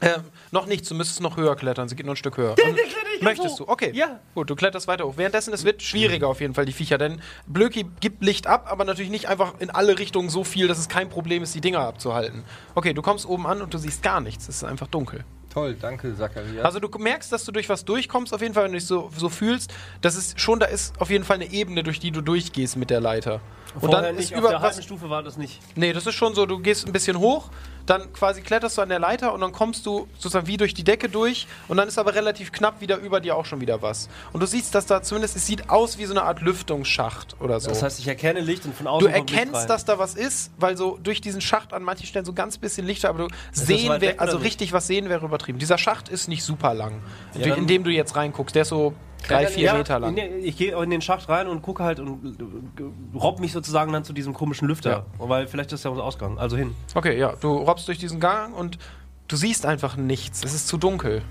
Ähm, 0.00 0.22
noch 0.52 0.66
nichts, 0.66 0.88
du 0.88 0.94
müsstest 0.94 1.20
noch 1.20 1.36
höher 1.36 1.56
klettern. 1.56 1.88
Sie 1.88 1.96
geht 1.96 2.06
noch 2.06 2.12
ein 2.12 2.16
Stück 2.16 2.36
höher. 2.36 2.52
Und 2.52 3.22
möchtest 3.22 3.58
du? 3.58 3.68
Okay. 3.68 3.90
Ja. 3.94 4.20
Gut, 4.34 4.48
du 4.48 4.54
kletterst 4.54 4.86
weiter 4.86 5.04
hoch. 5.04 5.14
Währenddessen, 5.16 5.52
es 5.52 5.64
wird 5.64 5.82
schwieriger 5.82 6.28
auf 6.28 6.40
jeden 6.40 6.54
Fall, 6.54 6.66
die 6.66 6.72
Viecher, 6.72 6.98
denn 6.98 7.20
Blöki 7.46 7.84
gibt 8.00 8.22
Licht 8.22 8.46
ab, 8.46 8.66
aber 8.70 8.84
natürlich 8.84 9.10
nicht 9.10 9.26
einfach 9.26 9.54
in 9.58 9.70
alle 9.70 9.98
Richtungen 9.98 10.28
so 10.28 10.44
viel, 10.44 10.68
dass 10.68 10.78
es 10.78 10.88
kein 10.88 11.08
Problem 11.08 11.42
ist, 11.42 11.54
die 11.54 11.60
Dinger 11.60 11.80
abzuhalten. 11.80 12.44
Okay, 12.76 12.94
du 12.94 13.02
kommst 13.02 13.26
oben 13.26 13.46
an 13.46 13.60
und 13.60 13.74
du 13.74 13.78
siehst 13.78 14.02
gar 14.02 14.20
nichts. 14.20 14.48
Es 14.48 14.56
ist 14.56 14.64
einfach 14.64 14.86
dunkel. 14.86 15.24
Toll, 15.50 15.76
danke, 15.80 16.14
Zacharias. 16.14 16.64
Also 16.64 16.78
du 16.78 16.88
merkst, 16.96 17.32
dass 17.32 17.44
du 17.44 17.50
durch 17.50 17.68
was 17.68 17.84
durchkommst, 17.84 18.32
auf 18.32 18.42
jeden 18.42 18.54
Fall, 18.54 18.64
wenn 18.64 18.72
du 18.72 18.78
dich 18.78 18.86
so, 18.86 19.10
so 19.16 19.28
fühlst, 19.28 19.72
dass 20.02 20.14
es 20.14 20.34
schon 20.36 20.60
da 20.60 20.66
ist 20.66 21.00
auf 21.00 21.10
jeden 21.10 21.24
Fall 21.24 21.36
eine 21.36 21.50
Ebene, 21.50 21.82
durch 21.82 21.98
die 21.98 22.12
du 22.12 22.20
durchgehst 22.20 22.76
mit 22.76 22.90
der 22.90 23.00
Leiter. 23.00 23.40
Und 23.74 23.80
Vorher 23.80 24.02
dann 24.02 24.14
ist 24.16 24.20
nicht, 24.20 24.32
auf 24.34 24.38
über 24.40 24.48
der 24.48 24.58
was, 24.62 24.70
halben 24.72 24.82
Stufe 24.82 25.10
war 25.10 25.22
das 25.22 25.36
nicht. 25.36 25.60
Nee, 25.76 25.92
das 25.92 26.06
ist 26.06 26.14
schon 26.14 26.34
so, 26.34 26.46
du 26.46 26.58
gehst 26.58 26.86
ein 26.86 26.92
bisschen 26.92 27.18
hoch, 27.18 27.50
dann 27.86 28.12
quasi 28.12 28.42
kletterst 28.42 28.76
du 28.76 28.82
an 28.82 28.88
der 28.88 28.98
Leiter 28.98 29.32
und 29.32 29.40
dann 29.40 29.52
kommst 29.52 29.86
du 29.86 30.08
sozusagen 30.14 30.46
wie 30.46 30.56
durch 30.56 30.74
die 30.74 30.84
Decke 30.84 31.08
durch 31.08 31.46
und 31.68 31.76
dann 31.76 31.88
ist 31.88 31.98
aber 31.98 32.14
relativ 32.14 32.52
knapp 32.52 32.80
wieder 32.80 32.98
über 32.98 33.20
dir 33.20 33.36
auch 33.36 33.46
schon 33.46 33.60
wieder 33.60 33.80
was. 33.80 34.08
Und 34.32 34.40
du 34.40 34.46
siehst, 34.46 34.74
dass 34.74 34.86
da 34.86 35.02
zumindest, 35.02 35.36
es 35.36 35.46
sieht 35.46 35.70
aus 35.70 35.96
wie 35.98 36.04
so 36.04 36.12
eine 36.12 36.22
Art 36.22 36.40
Lüftungsschacht 36.42 37.36
oder 37.40 37.60
so. 37.60 37.68
Das 37.70 37.82
heißt, 37.82 37.98
ich 37.98 38.08
erkenne 38.08 38.40
Licht 38.40 38.64
und 38.66 38.74
von 38.74 38.86
außen 38.86 39.06
du 39.08 39.14
erkennst, 39.14 39.68
dass 39.70 39.84
da 39.84 39.98
was 39.98 40.14
ist, 40.14 40.50
weil 40.58 40.76
so 40.76 40.98
durch 41.02 41.20
diesen 41.20 41.40
Schacht 41.40 41.72
an 41.72 41.82
manchen 41.82 42.06
Stellen 42.06 42.24
so 42.24 42.32
ganz 42.32 42.58
bisschen 42.58 42.86
Licht, 42.86 43.04
aber 43.04 43.28
du 43.28 43.34
sehen, 43.52 44.00
wär, 44.00 44.20
also 44.20 44.36
nicht? 44.36 44.46
richtig 44.46 44.72
was 44.72 44.86
sehen 44.86 45.08
wäre 45.08 45.24
übertrieben. 45.24 45.58
Dieser 45.58 45.78
Schacht 45.78 46.08
ist 46.08 46.28
nicht 46.28 46.42
super 46.42 46.74
lang, 46.74 47.00
Ja, 47.34 47.40
durch- 47.40 47.48
dann- 47.50 47.58
in 47.60 47.66
dem 47.66 47.84
du 47.84 47.90
jetzt 47.90 48.16
reinguckst. 48.16 48.54
Der 48.54 48.62
ist 48.62 48.68
so 48.68 48.92
drei, 49.26 49.46
vier 49.46 49.64
ja, 49.64 49.74
Meter 49.74 49.98
lang. 49.98 50.14
den- 50.14 50.44
ich 50.44 50.56
gehe 50.56 50.80
in 50.82 50.90
den 50.90 51.00
Schacht 51.02 51.28
rein 51.28 51.48
und 51.48 51.62
gucke 51.62 51.82
halt 51.82 52.00
und 52.00 52.36
äh, 52.40 53.16
robb 53.18 53.40
mich 53.40 53.52
sozusagen 53.52 53.92
dann 53.92 54.04
zu 54.04 54.12
diesem 54.12 54.34
komischen 54.34 54.68
Lüfter. 54.68 55.06
Weil 55.18 55.46
vielleicht 55.48 55.72
ist 55.72 55.84
ja 55.84 55.90
unser 55.90 56.04
Ausgang. 56.04 56.38
Also 56.38 56.56
hin. 56.56 56.74
Okay, 56.94 57.18
ja, 57.18 57.34
du 57.40 57.56
robbst 57.56 57.88
durch 57.88 57.98
diesen 57.98 58.20
Gang 58.20 58.54
und 58.56 58.78
du 59.26 59.36
siehst 59.36 59.66
einfach 59.66 59.96
nichts. 59.96 60.44
Es 60.44 60.54
ist 60.54 60.68
zu 60.68 60.76
dunkel. 60.78 61.22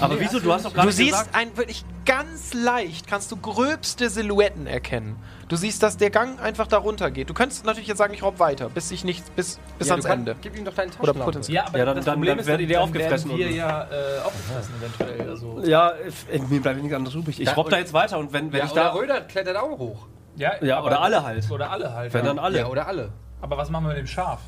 Aber 0.00 0.18
wieso? 0.20 0.40
Du 0.40 0.52
hast 0.52 0.64
doch 0.64 0.74
gerade 0.74 0.88
Du 0.88 0.92
siehst 0.92 1.12
gesagt. 1.12 1.34
ein 1.34 1.56
wirklich 1.56 1.84
ganz 2.04 2.52
leicht, 2.52 3.06
kannst 3.06 3.30
du 3.32 3.36
gröbste 3.36 4.10
Silhouetten 4.10 4.66
erkennen. 4.66 5.16
Du 5.48 5.56
siehst, 5.56 5.82
dass 5.82 5.96
der 5.96 6.10
Gang 6.10 6.40
einfach 6.42 6.66
da 6.66 6.78
runter 6.78 7.10
geht. 7.10 7.30
Du 7.30 7.34
könntest 7.34 7.64
natürlich 7.64 7.88
jetzt 7.88 7.98
sagen, 7.98 8.12
ich 8.12 8.22
robb 8.22 8.38
weiter, 8.40 8.68
bis 8.68 8.90
ich 8.90 9.04
nicht, 9.04 9.34
bis, 9.36 9.58
bis 9.78 9.88
Ja, 9.88 9.94
ans 9.94 10.04
Ende. 10.06 10.36
Gib 10.40 10.56
ihm 10.56 10.64
doch 10.64 10.74
deinen 10.74 10.88
Oder 10.88 10.96
Taschenlampe. 10.98 11.24
potenziell. 11.24 11.54
Ja, 11.56 11.66
aber 11.66 11.78
Ja, 11.78 11.84
dann- 11.84 11.96
das 11.96 12.04
dann- 12.04 12.14
Problem 12.14 12.30
dann 12.32 12.38
ist, 12.40 12.46
werdet 12.46 12.68
ihr 12.68 12.74
dann 12.74 12.84
aufgefressen 12.84 13.30
werden 13.30 13.38
wir 13.38 13.46
und- 13.48 13.54
ja 13.56 13.82
äh, 13.84 14.20
aufgefressen 14.24 14.74
eventuell. 14.80 15.30
Also, 15.30 15.60
Ja, 15.64 15.90
äh, 15.90 16.38
mir 16.48 16.60
bleibt 16.60 16.78
nichts 16.82 16.94
anderes 16.96 17.14
übrig. 17.14 17.40
Ich 17.40 17.56
robb 17.56 17.70
da 17.70 17.78
jetzt 17.78 17.92
weiter 17.92 18.18
und 18.18 18.32
wenn, 18.32 18.52
wenn 18.52 18.58
Ja, 18.60 18.64
ich 18.66 18.72
oder 18.72 18.84
da. 18.84 18.92
Röder 18.94 19.20
klettert 19.22 19.56
auch 19.56 19.78
hoch. 19.78 20.06
ja, 20.36 20.52
Ja, 20.62 20.78
aber- 20.78 20.86
oder 20.88 21.00
alle 21.02 21.22
halt. 21.22 21.50
Oder 21.50 21.70
alle 21.70 21.92
halt. 21.94 22.12
Wenn 22.12 22.22
ja. 22.24 22.26
dann 22.26 22.38
alle. 22.38 22.58
Ja, 22.58 22.66
oder 22.66 22.86
alle. 22.86 23.12
Aber 23.40 23.56
was 23.56 23.70
machen 23.70 23.84
wir 23.84 23.88
mit 23.90 23.98
dem 23.98 24.06
Schaf? 24.06 24.40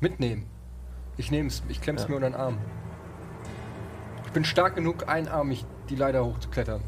Mitnehmen. 0.00 0.46
Ich 1.16 1.30
nehm's, 1.30 1.62
ich 1.68 1.80
klemm's 1.80 2.08
mir 2.08 2.16
unter 2.16 2.28
den 2.30 2.34
Arm. 2.36 2.58
Ich 4.32 4.34
bin 4.34 4.46
stark 4.46 4.76
genug, 4.76 5.10
einarmig 5.10 5.62
die 5.90 5.94
Leiter 5.94 6.24
hochzuklettern. 6.24 6.80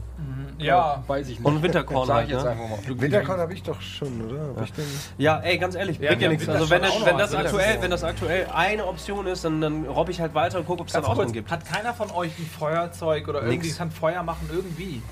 Ja. 0.57 1.04
Weiß 1.07 1.28
ich 1.28 1.38
nicht. 1.38 1.44
Und 1.44 1.62
Winterkorn 1.62 2.09
halt, 2.09 2.24
ich 2.24 2.33
jetzt 2.33 2.42
ne? 2.42 2.52
einfach 2.52 2.70
mal. 2.70 2.78
Winterkorn 3.00 3.38
habe 3.38 3.52
ich 3.52 3.62
doch 3.62 3.78
schon, 3.83 4.22
oder? 4.22 4.64
Denn? 4.78 4.85
Ja, 5.18 5.40
ey, 5.40 5.59
ganz 5.59 5.74
ehrlich, 5.74 5.98
Ja, 5.98 6.09
bringt 6.09 6.22
ja 6.22 6.30
wir 6.30 6.37
nichts. 6.38 6.48
Also 6.48 6.70
wenn, 6.70 6.80
das, 6.80 7.04
wenn, 7.04 7.18
das 7.18 7.35
aktuell, 7.35 7.83
wenn 7.83 7.90
das 7.90 8.02
aktuell 8.02 8.46
eine 8.46 8.87
Option 8.87 9.26
ist, 9.26 9.44
dann, 9.44 9.61
dann 9.61 9.85
robbe 9.85 10.11
ich 10.11 10.22
halt 10.22 10.35
weiter 10.35 10.57
und 10.59 10.64
gucke, 10.64 10.80
ob 10.80 10.87
es 10.87 10.94
dann 10.94 11.02
Ganz 11.02 11.12
auch 11.12 11.16
kurz, 11.16 11.26
einen 11.26 11.35
gibt. 11.35 11.50
hat 11.50 11.66
keiner 11.66 11.92
von 11.92 12.11
euch 12.12 12.30
ein 12.38 12.46
Feuerzeug 12.46 13.28
oder 13.28 13.42
irgendwie 13.42 13.72
kann 13.72 13.90
Feuer 13.90 14.22
machen 14.22 14.48
irgendwie? 14.50 15.02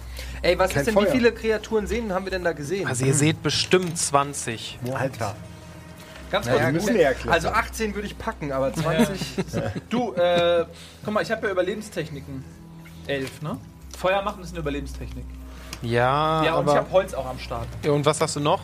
Ey, 0.40 0.58
was 0.58 0.70
Kein 0.70 0.80
ist 0.80 0.86
denn, 0.86 0.94
Feuer. 0.94 1.08
wie 1.08 1.10
viele 1.10 1.32
Kreaturen 1.32 1.86
sehen 1.86 2.14
haben 2.14 2.24
wir 2.24 2.30
denn 2.30 2.44
da 2.44 2.52
gesehen? 2.52 2.86
Also 2.86 3.04
ihr 3.04 3.14
seht 3.14 3.42
bestimmt 3.42 3.98
20. 3.98 4.78
Alter. 4.94 5.36
Ganz 6.32 6.46
Naja, 6.46 6.66
wir 6.66 6.72
müssen 6.72 6.94
gut. 6.96 7.28
Also 7.28 7.50
18 7.50 7.94
würde 7.94 8.06
ich 8.06 8.16
packen, 8.16 8.52
aber 8.52 8.72
20. 8.72 9.20
Du, 9.90 10.14
äh, 10.14 10.64
guck 11.04 11.12
mal, 11.12 11.22
ich 11.22 11.30
habe 11.30 11.46
ja 11.46 11.52
Überlebenstechniken. 11.52 12.42
Elf, 13.06 13.42
ne? 13.42 13.58
Feuer 13.98 14.22
machen 14.22 14.42
ist 14.42 14.52
eine 14.52 14.60
Überlebenstechnik. 14.60 15.26
Ja, 15.82 16.42
ja, 16.42 16.54
und 16.54 16.64
ich 16.64 16.70
aber. 16.70 16.76
habe 16.76 16.90
Holz 16.90 17.12
auch 17.12 17.26
am 17.26 17.38
Start. 17.38 17.66
Ja, 17.84 17.92
und 17.92 18.06
was 18.06 18.18
hast 18.22 18.36
du 18.36 18.40
noch? 18.40 18.60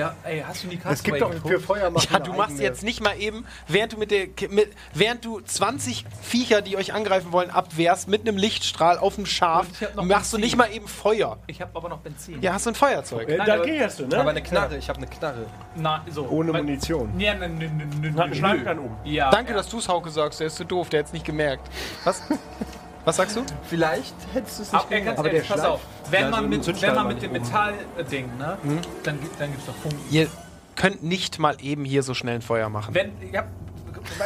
Ja, 0.00 0.14
ey, 0.24 0.42
hast 0.46 0.64
du 0.64 0.68
nie 0.68 0.76
Es 0.76 0.82
Castaway 0.82 1.18
gibt 1.20 1.44
doch 1.44 1.48
für 1.48 1.60
Feuer 1.60 1.90
machen 1.90 2.08
Ja, 2.10 2.18
du 2.20 2.32
machst 2.32 2.52
eigene- 2.52 2.62
jetzt 2.64 2.82
nicht 2.82 3.02
mal 3.02 3.18
eben, 3.18 3.44
während 3.68 3.92
du 3.92 3.98
mit 3.98 4.10
der 4.10 4.28
mit, 4.48 4.72
während 4.94 5.24
du 5.24 5.40
20 5.40 6.04
Viecher, 6.22 6.62
die 6.62 6.76
euch 6.76 6.94
angreifen 6.94 7.32
wollen, 7.32 7.50
abwehrst 7.50 8.08
mit 8.08 8.22
einem 8.26 8.36
Lichtstrahl 8.38 8.98
auf 8.98 9.16
dem 9.16 9.26
Schaf, 9.26 9.66
machst 9.96 9.98
du 9.98 10.04
Benzin. 10.06 10.40
nicht 10.40 10.56
mal 10.56 10.72
eben 10.72 10.88
Feuer. 10.88 11.38
Ich 11.46 11.60
habe 11.60 11.70
aber 11.74 11.88
noch 11.90 11.98
Benzin. 11.98 12.40
Ja, 12.40 12.54
hast 12.54 12.66
du 12.66 12.70
ein 12.70 12.74
Feuerzeug. 12.74 13.28
Äh, 13.28 13.36
Nein, 13.36 13.46
da 13.46 13.54
aber- 13.54 13.64
gehst 13.66 13.98
du, 14.00 14.06
ne? 14.06 14.18
aber 14.18 14.30
eine 14.30 14.42
Knarre, 14.42 14.76
ich 14.78 14.88
habe 14.88 14.98
eine 14.98 15.06
Knarre. 15.06 15.46
Na, 15.76 16.04
so. 16.10 16.26
Ohne 16.28 16.52
Weil- 16.52 16.62
Munition. 16.62 17.12
Ja, 17.20 17.34
ne, 17.34 17.48
ne, 17.48 17.68
ne, 17.68 17.86
ne, 17.86 18.12
Hat 18.14 18.20
einen 18.20 18.30
nö. 18.30 18.36
Schneidplan 18.36 18.78
oben. 18.78 18.96
Ja. 19.04 19.30
Danke, 19.30 19.52
dass 19.52 19.68
du 19.68 19.78
es 19.78 19.88
Hauke 19.88 20.10
sagst, 20.10 20.40
der 20.40 20.46
ist 20.46 20.56
zu 20.56 20.64
doof, 20.64 20.88
der 20.88 21.00
hat 21.00 21.06
es 21.08 21.12
nicht 21.12 21.24
gemerkt. 21.26 21.68
Was? 22.04 22.22
Was 23.04 23.16
sagst 23.16 23.36
du? 23.36 23.42
Vielleicht 23.68 24.14
hättest 24.34 24.58
du 24.58 24.62
es 24.64 24.74
Ab, 24.74 24.86
ey, 24.90 25.00
ganz 25.00 25.18
Aber 25.18 25.28
ehrlich, 25.30 25.46
der 25.48 25.54
pass 25.54 25.64
Schleif- 25.64 25.70
auf. 25.70 25.80
Wenn 26.10 26.20
Ja, 26.24 26.30
man 26.30 26.48
mit, 26.48 26.82
wenn 26.82 26.94
man 26.94 27.08
mit 27.08 27.22
dem 27.22 27.32
nicht. 27.32 27.44
Metallding, 27.44 28.36
ne? 28.38 28.58
Dann, 29.02 29.20
gibt- 29.20 29.40
dann 29.40 29.50
gibt's 29.50 29.66
doch 29.66 29.74
Funken. 29.76 29.98
Ihr 30.10 30.28
könnt 30.76 31.02
nicht 31.02 31.38
mal 31.38 31.56
eben 31.62 31.84
hier 31.84 32.02
so 32.02 32.14
schnell 32.14 32.36
ein 32.36 32.42
Feuer 32.42 32.68
machen. 32.68 32.94
Wenn, 32.94 33.12
ja, 33.32 33.44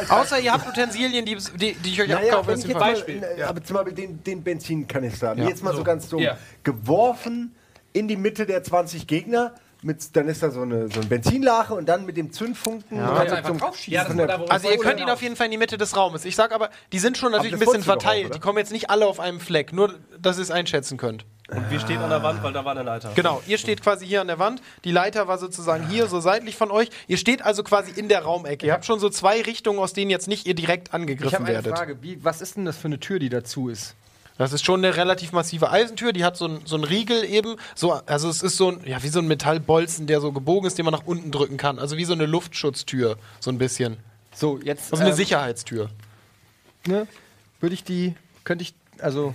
Außer 0.09 0.39
ihr 0.39 0.51
habt 0.53 0.67
Utensilien, 0.67 1.25
die, 1.25 1.35
die, 1.57 1.73
die 1.73 1.89
ich 1.89 2.01
euch 2.01 2.07
Naja, 2.07 2.29
abkaufe. 2.37 2.51
jetzt 2.51 2.65
Feuer- 2.65 2.73
mal, 2.79 2.93
Beispiel, 2.93 3.23
äh, 3.37 3.43
aber 3.43 3.63
zum 3.63 3.75
Beispiel 3.75 3.93
den, 3.93 4.23
den 4.23 4.41
Benzinkanister, 4.43 5.35
Ja. 5.37 5.47
jetzt 5.47 5.63
mal 5.63 5.71
so, 5.71 5.77
So. 5.77 5.83
ganz 5.83 6.07
dumm, 6.09 6.21
Ja. 6.21 6.37
geworfen 6.63 7.53
in 7.93 8.07
die 8.07 8.15
Mitte 8.17 8.45
der 8.45 8.63
20 8.63 9.05
Gegner, 9.07 9.53
mit, 9.85 10.15
dann 10.15 10.27
ist 10.27 10.41
da 10.43 10.49
so, 10.51 10.61
eine, 10.61 10.89
so 10.91 10.99
ein 10.99 11.07
Benzinlache 11.07 11.73
und 11.73 11.87
dann 11.87 12.05
mit 12.05 12.17
dem 12.17 12.31
Zündfunken 12.31 12.97
Ja. 12.97 13.13
kannst 13.15 13.31
du 13.31 13.37
einfach 13.37 13.49
zum- 13.51 13.59
draufschießen. 13.59 14.17
Ja, 14.19 14.25
Also 14.49 14.69
ihr 14.69 14.77
könnt 14.77 14.99
ihn 14.99 15.09
auf 15.09 15.21
jeden 15.21 15.35
Fall 15.35 15.45
in 15.45 15.51
die 15.51 15.57
Mitte 15.57 15.77
des 15.77 15.95
Raumes. 15.95 16.25
Ich 16.25 16.35
sag 16.35 16.51
aber, 16.53 16.69
die 16.91 16.99
sind 16.99 17.17
schon 17.17 17.31
natürlich 17.31 17.53
ein 17.53 17.59
bisschen 17.59 17.81
auch, 17.81 17.85
verteilt. 17.85 18.25
oder? 18.25 18.33
die 18.33 18.39
kommen 18.39 18.57
jetzt 18.57 18.71
nicht 18.71 18.89
alle 18.89 19.05
auf 19.07 19.19
einem 19.19 19.39
Fleck. 19.39 19.71
Nur, 19.73 19.93
dass 20.19 20.37
ihr 20.37 20.41
es 20.43 20.51
einschätzen 20.51 20.97
könnt. 20.97 21.25
Und 21.47 21.69
wir 21.69 21.79
stehen 21.79 21.99
an 21.99 22.09
der 22.09 22.23
Wand, 22.23 22.41
weil 22.41 22.51
da 22.53 22.65
war 22.65 22.71
eine 22.71 22.81
Leiter. 22.81 23.11
Genau, 23.13 23.39
ihr 23.45 23.59
steht 23.59 23.83
quasi 23.83 24.07
hier 24.07 24.19
an 24.21 24.25
der 24.27 24.39
Wand. 24.39 24.63
Die 24.83 24.91
Leiter 24.91 25.27
war 25.27 25.37
sozusagen 25.37 25.87
hier, 25.87 26.07
so 26.07 26.19
seitlich 26.19 26.55
von 26.55 26.71
euch. 26.71 26.89
Ihr 27.07 27.17
steht 27.17 27.43
also 27.43 27.61
quasi 27.63 27.91
in 27.91 28.09
der 28.09 28.23
Raumecke. 28.23 28.65
Ihr 28.65 28.73
habt 28.73 28.85
schon 28.85 28.99
so 28.99 29.09
zwei 29.11 29.41
Richtungen, 29.43 29.77
aus 29.77 29.93
denen 29.93 30.09
jetzt 30.09 30.27
nicht 30.27 30.47
ihr 30.47 30.55
direkt 30.55 30.87
Ich 30.87 30.93
angegriffen 30.95 31.33
habe 31.35 31.45
eine 31.45 31.53
werdet. 31.53 31.77
Frage. 31.77 31.97
Wie, 32.01 32.17
was 32.23 32.41
ist 32.41 32.55
denn 32.57 32.65
das 32.65 32.77
für 32.77 32.87
eine 32.87 32.99
Tür, 32.99 33.19
die 33.19 33.29
dazu 33.29 33.69
ist? 33.69 33.93
Das 34.37 34.51
ist 34.51 34.65
schon 34.65 34.83
eine 34.83 34.97
relativ 34.97 35.31
massive 35.31 35.71
Eisentür, 35.71 36.11
die 36.11 36.25
hat 36.25 36.35
so 36.35 36.45
einen 36.45 36.65
so 36.65 36.75
einen 36.75 36.83
Riegel 36.83 37.23
eben. 37.23 37.55
So, 37.73 37.93
also 37.93 38.27
es 38.29 38.43
ist 38.43 38.57
so 38.57 38.69
ein, 38.71 38.81
ja, 38.85 39.01
wie 39.01 39.07
so 39.07 39.19
ein 39.19 39.27
Metallbolzen, 39.27 40.07
der 40.07 40.19
so 40.19 40.31
gebogen 40.33 40.67
ist, 40.67 40.77
den 40.77 40.83
man 40.85 40.93
nach 40.93 41.05
unten 41.05 41.31
drücken 41.31 41.55
kann. 41.57 41.79
Also 41.79 41.95
wie 41.97 42.05
so 42.05 42.13
eine 42.13 42.25
Luftschutztür, 42.25 43.17
so 43.39 43.49
ein 43.51 43.57
bisschen. 43.57 43.97
So, 44.33 44.59
jetzt 44.61 44.91
Also 44.91 45.01
eine 45.03 45.11
ähm, 45.11 45.15
Sicherheitstür. 45.15 45.89
ne, 46.85 47.07
würde 47.61 47.73
ich 47.73 47.83
die, 47.85 48.15
könnte 48.43 48.63
ich, 48.63 48.73
also, 48.99 49.33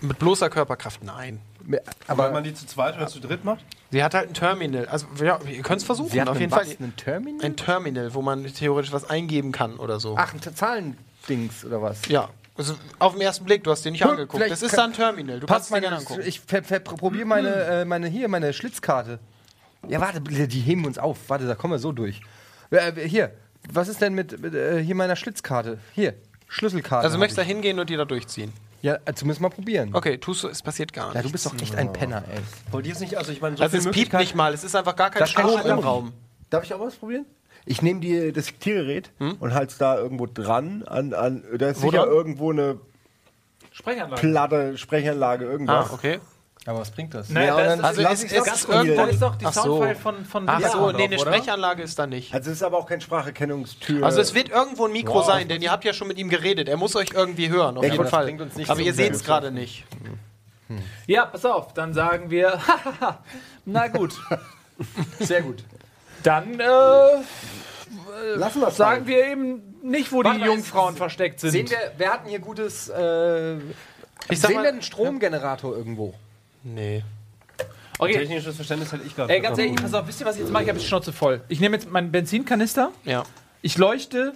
Mit 0.00 0.18
bloßer 0.18 0.48
Körperkraft, 0.48 1.02
nein. 1.04 1.40
Weil 1.60 1.82
aber 2.06 2.30
man 2.30 2.44
die 2.44 2.54
zu 2.54 2.66
zweit 2.66 2.96
oder 2.96 3.08
zu 3.08 3.20
dritt 3.20 3.44
macht? 3.44 3.62
Sie 3.90 4.02
hat 4.02 4.14
halt 4.14 4.28
ein 4.28 4.34
Terminal. 4.34 4.86
Also 4.86 5.06
ja, 5.22 5.38
ihr 5.46 5.62
könnt 5.62 5.80
es 5.80 5.84
versuchen, 5.84 6.10
sie 6.10 6.20
hat 6.20 6.28
auf 6.28 6.36
einen 6.36 6.40
jeden 6.42 6.52
was, 6.52 6.68
Fall. 6.68 6.76
einen 6.80 6.96
Terminal? 6.96 7.44
Ein 7.44 7.56
Terminal, 7.56 8.14
wo 8.14 8.22
man 8.22 8.46
theoretisch 8.46 8.92
was 8.92 9.08
eingeben 9.10 9.52
kann 9.52 9.76
oder 9.76 10.00
so. 10.00 10.14
Ach, 10.16 10.32
ein 10.32 10.40
Zahlendings 10.40 11.64
oder 11.66 11.82
was? 11.82 12.06
Ja. 12.08 12.30
Also 12.58 12.74
auf 12.98 13.12
den 13.12 13.22
ersten 13.22 13.44
Blick, 13.44 13.62
du 13.64 13.70
hast 13.70 13.84
den 13.84 13.92
nicht 13.92 14.02
Guck, 14.02 14.10
angeguckt. 14.12 14.34
vielleicht 14.42 14.52
Das 14.52 14.62
ist 14.62 14.76
da 14.76 14.84
ein 14.84 14.92
Terminal. 14.92 15.38
Du 15.40 15.46
Passt 15.46 15.48
kannst 15.48 15.64
es 15.64 15.68
dir 15.68 15.74
meine, 15.74 15.86
gerne 15.86 15.96
angucken. 15.98 16.22
ich 16.26 16.40
ver, 16.40 16.62
ver, 16.64 16.80
probiere 16.80 17.24
meine, 17.24 17.48
äh, 17.54 17.84
meine, 17.84 18.08
hier, 18.08 18.28
meine 18.28 18.52
Schlitzkarte. 18.52 19.20
Ja, 19.88 20.00
warte, 20.00 20.20
die 20.20 20.60
heben 20.60 20.84
uns 20.84 20.98
auf. 20.98 21.18
Warte, 21.28 21.46
da 21.46 21.54
kommen 21.54 21.74
wir 21.74 21.78
so 21.78 21.92
durch. 21.92 22.20
Äh, 22.70 22.92
hier, 23.08 23.32
was 23.72 23.88
ist 23.88 24.00
denn 24.00 24.14
mit, 24.14 24.40
mit 24.40 24.54
äh, 24.54 24.82
hier 24.82 24.94
meiner 24.96 25.14
Schlitzkarte? 25.16 25.78
Hier, 25.94 26.14
Schlüsselkarte. 26.48 27.04
Also 27.04 27.16
du 27.16 27.20
möchtest 27.20 27.38
da 27.38 27.42
hingehen 27.42 27.78
und 27.78 27.88
die 27.88 27.96
da 27.96 28.04
durchziehen. 28.04 28.52
Ja, 28.82 28.98
äh, 29.04 29.14
zumindest 29.14 29.40
mal 29.40 29.50
probieren. 29.50 29.90
Okay, 29.94 30.18
tust 30.18 30.42
du, 30.44 30.48
es 30.48 30.62
passiert 30.62 30.92
gar 30.92 31.08
Ja, 31.08 31.14
nichts. 31.14 31.26
du 31.26 31.32
bist 31.32 31.46
doch 31.46 31.54
echt 31.62 31.74
ein 31.76 31.92
Penner, 31.92 32.24
ey. 32.32 32.40
Wollt 32.72 32.86
ihr 32.86 32.92
es 32.92 33.00
nicht? 33.00 33.16
Also 33.16 33.32
ich 33.32 33.40
meine, 33.40 33.56
so 33.56 33.62
also 33.62 33.76
es 33.76 33.88
piept 33.90 34.12
nicht 34.14 34.34
mal, 34.34 34.52
es 34.54 34.64
ist 34.64 34.74
einfach 34.76 34.96
gar 34.96 35.10
kein 35.10 35.26
Strom 35.26 35.60
im 35.64 35.78
Raum. 35.78 36.12
Darf 36.50 36.64
ich 36.64 36.72
auch 36.74 36.80
was 36.80 36.96
probieren? 36.96 37.26
Ich 37.66 37.82
nehme 37.82 38.00
die 38.00 38.32
das 38.32 38.46
Diktiergerät 38.46 39.10
und 39.18 39.54
halte 39.54 39.72
es 39.72 39.78
da 39.78 39.96
irgendwo 39.98 40.26
dran. 40.26 40.82
An, 40.86 41.12
an, 41.14 41.44
da 41.58 41.68
ist 41.70 41.82
Wo 41.82 41.90
sicher 41.90 42.02
dran? 42.04 42.14
irgendwo 42.14 42.50
eine 42.52 42.78
Sprechanlage. 43.72 44.20
Platte, 44.20 44.78
Sprechanlage, 44.78 45.44
irgendwas. 45.44 45.90
Ah, 45.90 45.94
okay. 45.94 46.20
Aber 46.66 46.80
was 46.80 46.90
bringt 46.90 47.14
das? 47.14 47.30
Nein, 47.30 47.46
Ja, 47.46 47.56
das 47.56 47.66
dann 47.68 47.78
ist, 47.78 47.84
Also 47.84 48.02
ich's 48.24 48.32
ist 48.32 48.48
abspielen. 48.48 48.80
irgendwo 48.86 49.02
da 49.02 49.08
ist 49.08 49.22
doch 49.22 49.36
die 49.36 49.46
Ach 49.46 49.52
so. 49.52 49.62
Soundfile 49.62 49.94
von, 49.94 50.24
von 50.26 50.48
Ach 50.48 50.60
so, 50.70 50.90
nee, 50.92 51.04
eine? 51.04 51.18
Sprechanlage 51.18 51.82
ist 51.82 51.98
da 51.98 52.06
nicht. 52.06 52.34
Also 52.34 52.50
es 52.50 52.56
ist 52.56 52.62
aber 52.62 52.76
auch 52.78 52.86
kein 52.86 53.00
Spracherkennungstür. 53.00 54.04
Also 54.04 54.20
es 54.20 54.34
wird 54.34 54.50
irgendwo 54.50 54.86
ein 54.86 54.92
Mikro 54.92 55.14
Wow. 55.20 55.26
sein, 55.26 55.48
denn 55.48 55.62
ihr 55.62 55.70
habt 55.70 55.84
ja 55.84 55.92
schon 55.94 56.08
mit 56.08 56.18
ihm 56.18 56.28
geredet. 56.28 56.68
Er 56.68 56.76
muss 56.76 56.94
euch 56.96 57.10
irgendwie 57.14 57.48
hören, 57.48 57.78
auf 57.78 57.84
Ja, 57.84 57.92
jeden 57.92 58.06
Fall. 58.06 58.24
bringt 58.24 58.40
uns 58.42 58.56
nicht 58.56 58.68
Aber 58.70 58.80
so 58.80 58.84
ihr 58.84 58.92
seht 58.92 59.12
es 59.14 59.24
gerade 59.24 59.50
nicht. 59.50 59.84
Ja, 61.06 61.24
pass 61.24 61.46
auf, 61.46 61.72
dann 61.72 61.94
sagen 61.94 62.30
wir, 62.30 62.58
na 63.64 63.88
gut. 63.88 64.14
Sehr 65.20 65.40
gut. 65.42 65.64
Dann 66.28 66.60
äh, 66.60 66.66
Lassen 68.36 68.60
wir 68.60 68.70
sagen 68.70 69.06
wir 69.06 69.26
eben 69.26 69.62
nicht, 69.82 70.12
wo 70.12 70.22
Warte 70.22 70.32
die 70.38 70.44
mal, 70.44 70.46
Jungfrauen 70.54 70.92
ist- 70.94 70.98
versteckt 70.98 71.40
sind. 71.40 71.52
Sehen 71.52 71.70
wir, 71.70 71.78
wer 71.96 72.12
hat 72.12 72.22
denn 72.24 72.30
hier 72.30 72.38
gutes, 72.40 72.88
äh, 72.90 73.54
Ich 73.56 73.60
sag 74.40 74.48
sehen 74.48 74.56
mal- 74.56 74.62
wir 74.64 74.68
einen 74.68 74.82
Stromgenerator 74.82 75.74
irgendwo? 75.76 76.12
Nee. 76.62 77.02
okay. 77.98 78.12
Technisches 78.12 78.56
Verständnis 78.56 78.92
hätte 78.92 79.04
ich 79.06 79.16
gerade. 79.16 79.32
Ey, 79.32 79.40
ganz 79.40 79.56
ehrlich, 79.58 79.76
pass 79.76 79.94
auf, 79.94 80.06
wisst 80.06 80.20
ihr, 80.20 80.26
was 80.26 80.34
ich 80.36 80.42
jetzt 80.42 80.50
mache? 80.52 80.64
Ich 80.64 80.68
habe 80.68 80.78
die 80.78 80.84
Schnauze 80.84 81.12
voll. 81.14 81.40
Ich 81.48 81.60
nehme 81.60 81.76
jetzt 81.76 81.90
meinen 81.90 82.12
Benzinkanister, 82.12 82.90
Ja. 83.04 83.22
ich 83.62 83.78
leuchte, 83.78 84.34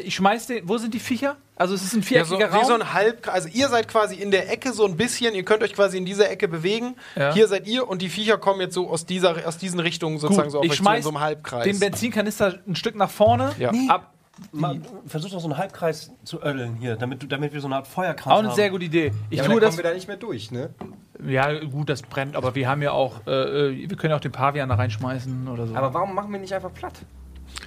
ich 0.00 0.14
schmeiß 0.16 0.46
den. 0.48 0.68
Wo 0.68 0.78
sind 0.78 0.94
die 0.94 0.98
Viecher? 1.00 1.36
Also, 1.56 1.74
es 1.74 1.82
ist 1.84 1.92
ein 1.94 2.02
Ja, 2.08 2.24
so, 2.24 2.36
viereckiger 2.36 2.52
wie 2.52 2.56
Raum. 2.58 2.66
so 2.66 2.74
ein 2.74 2.92
halb, 2.92 3.28
also 3.32 3.48
ihr 3.48 3.68
seid 3.68 3.86
quasi 3.88 4.16
in 4.16 4.30
der 4.30 4.50
Ecke 4.52 4.72
so 4.72 4.84
ein 4.86 4.96
bisschen, 4.96 5.34
ihr 5.34 5.44
könnt 5.44 5.62
euch 5.62 5.72
quasi 5.74 5.96
in 5.98 6.04
dieser 6.04 6.30
Ecke 6.30 6.48
bewegen. 6.48 6.96
Ja. 7.16 7.32
Hier 7.32 7.46
seid 7.48 7.66
ihr 7.66 7.86
und 7.88 8.02
die 8.02 8.08
Viecher 8.08 8.38
kommen 8.38 8.60
jetzt 8.60 8.74
so 8.74 8.88
aus 8.90 9.06
dieser 9.06 9.46
aus 9.46 9.58
diesen 9.58 9.78
Richtungen 9.80 10.18
sozusagen 10.18 10.48
Gut, 10.48 10.52
so 10.52 10.58
auf 10.60 10.64
ich 10.64 10.70
euch 10.72 10.76
zu 10.78 10.82
in 10.82 10.86
schmeiß 10.86 11.04
so 11.04 11.10
einem 11.10 11.20
Halbkreis. 11.20 11.64
den 11.64 11.78
Benzinkanister 11.80 12.58
ein 12.66 12.74
Stück 12.76 12.96
nach 12.96 13.10
vorne. 13.10 13.52
Ja. 13.58 13.70
Ab, 13.88 14.10
Mal, 14.50 14.80
versuch 15.06 15.30
doch 15.30 15.38
so 15.38 15.46
einen 15.46 15.56
Halbkreis 15.58 16.10
zu 16.24 16.42
ödeln 16.42 16.74
hier, 16.80 16.96
damit, 16.96 17.22
du, 17.22 17.28
damit 17.28 17.52
wir 17.52 17.60
so 17.60 17.68
eine 17.68 17.76
Art 17.76 17.86
Feuerkranz 17.86 18.34
auch 18.34 18.40
eine 18.40 18.48
haben. 18.48 18.56
sehr 18.56 18.68
gute 18.68 18.84
Idee. 18.86 19.12
Ich 19.30 19.38
Ja, 19.38 19.44
tue 19.44 19.52
aber 19.52 19.60
dann 19.60 19.68
das. 19.68 19.76
kommen 19.76 19.84
wir 19.84 19.90
da 19.90 19.94
nicht 19.94 20.08
mehr 20.08 20.16
durch, 20.16 20.50
ne? 20.50 20.70
Ja, 21.24 21.56
gut, 21.64 21.88
das 21.88 22.02
brennt, 22.02 22.34
aber 22.34 22.56
wir 22.56 22.68
haben 22.68 22.82
ja 22.82 22.90
auch, 22.90 23.24
äh, 23.28 23.30
äh, 23.30 23.88
wir 23.88 23.96
können 23.96 24.10
ja 24.10 24.16
auch 24.16 24.20
den 24.20 24.32
Pavian 24.32 24.68
da 24.68 24.74
reinschmeißen 24.74 25.46
oder 25.46 25.68
so. 25.68 25.76
Aber 25.76 25.94
warum 25.94 26.16
machen 26.16 26.32
wir 26.32 26.40
nicht 26.40 26.52
einfach 26.52 26.74
platt? 26.74 26.94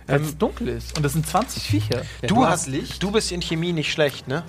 Weil 0.08 0.22
es 0.22 0.38
dunkel 0.38 0.70
ist. 0.70 0.98
Und 0.98 1.04
das 1.04 1.13
sind 1.13 1.28
20 1.28 1.63
Viecher. 1.63 2.02
Ja, 2.22 2.28
du, 2.28 2.46
hast 2.46 2.67
Licht. 2.67 3.02
du 3.04 3.12
bist 3.12 3.32
in 3.32 3.41
Chemie 3.41 3.74
nicht 3.74 3.91
schlecht, 3.91 4.28
ne? 4.28 4.43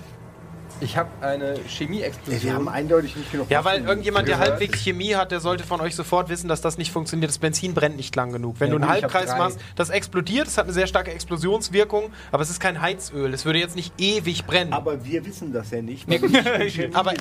Ich 0.81 0.97
habe 0.97 1.09
eine 1.21 1.49
Ey, 1.51 1.57
wir 1.57 1.69
Chemie-Explosion. 1.69 2.53
haben 2.53 2.67
eindeutig 2.69 3.15
nicht 3.15 3.31
genug 3.31 3.49
Ja, 3.49 3.65
weil 3.65 3.83
irgendjemand, 3.83 4.27
der 4.27 4.35
gehört. 4.37 4.51
halbwegs 4.51 4.79
Chemie 4.79 5.15
hat, 5.15 5.31
der 5.31 5.39
sollte 5.39 5.63
von 5.63 5.81
euch 5.81 5.95
sofort 5.95 6.29
wissen, 6.29 6.47
dass 6.47 6.61
das 6.61 6.77
nicht 6.77 6.91
funktioniert. 6.91 7.29
Das 7.29 7.37
Benzin 7.37 7.73
brennt 7.73 7.97
nicht 7.97 8.15
lang 8.15 8.31
genug. 8.31 8.55
Wenn 8.59 8.69
Ja, 8.71 8.77
du 8.77 8.83
einen 8.83 8.95
ich 8.97 9.03
Halbkreis 9.03 9.37
machst, 9.37 9.59
das 9.75 9.89
explodiert, 9.89 10.47
es 10.47 10.57
hat 10.57 10.65
eine 10.65 10.73
sehr 10.73 10.87
starke 10.87 11.11
Explosionswirkung, 11.11 12.11
aber 12.31 12.43
es 12.43 12.49
ist 12.49 12.59
kein 12.59 12.81
Heizöl. 12.81 13.33
Es 13.33 13.45
würde 13.45 13.59
jetzt 13.59 13.75
nicht 13.75 13.93
ewig 13.97 14.45
brennen. 14.45 14.73
Aber, 14.73 14.91
Aber 14.93 15.05
wir 15.05 15.25
wissen 15.25 15.53
das 15.53 15.71
ja 15.71 15.81
nicht. 15.81 16.07
Chemie 16.09 16.33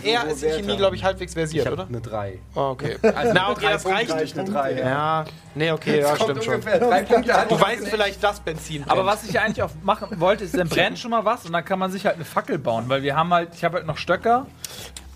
er 0.05 0.27
ist 0.29 0.43
in 0.43 0.53
Chemie, 0.53 0.77
glaube 0.77 0.97
ich, 0.97 1.05
halbwegs 1.05 1.33
Ich 1.33 1.39
versiert, 1.39 1.67
habe 1.67 1.75
oder? 1.77 1.87
eine 1.89 2.01
3. 2.01 2.39
Oh, 2.55 2.61
okay. 2.71 2.97
Also 3.15 3.33
Na, 3.35 3.51
okay, 3.51 3.67
das 3.71 3.87
reicht. 3.87 4.11
reicht 4.13 4.39
eine 4.39 4.51
drei, 4.51 4.73
ja. 4.79 4.79
Ja, 4.89 5.25
nee, 5.55 5.71
okay, 5.73 6.01
ja, 6.01 6.15
stimmt 6.17 6.45
schon. 6.45 6.61
Du 6.61 7.61
weißt 7.61 7.89
vielleicht, 7.89 8.23
dass 8.23 8.41
Benzin 8.41 8.83
brennt. 8.83 8.91
Aber 8.93 9.05
was 9.07 9.25
ich 9.25 9.39
eigentlich 9.41 9.63
auch 9.63 9.71
machen 9.83 10.09
wollte, 10.21 10.45
ist, 10.45 10.57
dann 10.57 10.69
brennt 10.69 10.99
schon 10.99 11.11
mal 11.11 11.25
was 11.25 11.45
und 11.45 11.53
dann 11.53 11.65
kann 11.65 11.79
man 11.79 11.91
sich 11.91 12.07
halt 12.07 12.17
eine 12.17 12.25
Fackel 12.25 12.59
bauen, 12.59 12.85
weil 12.89 13.03
wir 13.03 13.17
haben 13.17 13.33
halt, 13.33 13.48
ich 13.55 13.65
habe 13.65 13.77
halt 13.79 13.87
noch 13.87 13.97
Stöcker. 13.97 14.47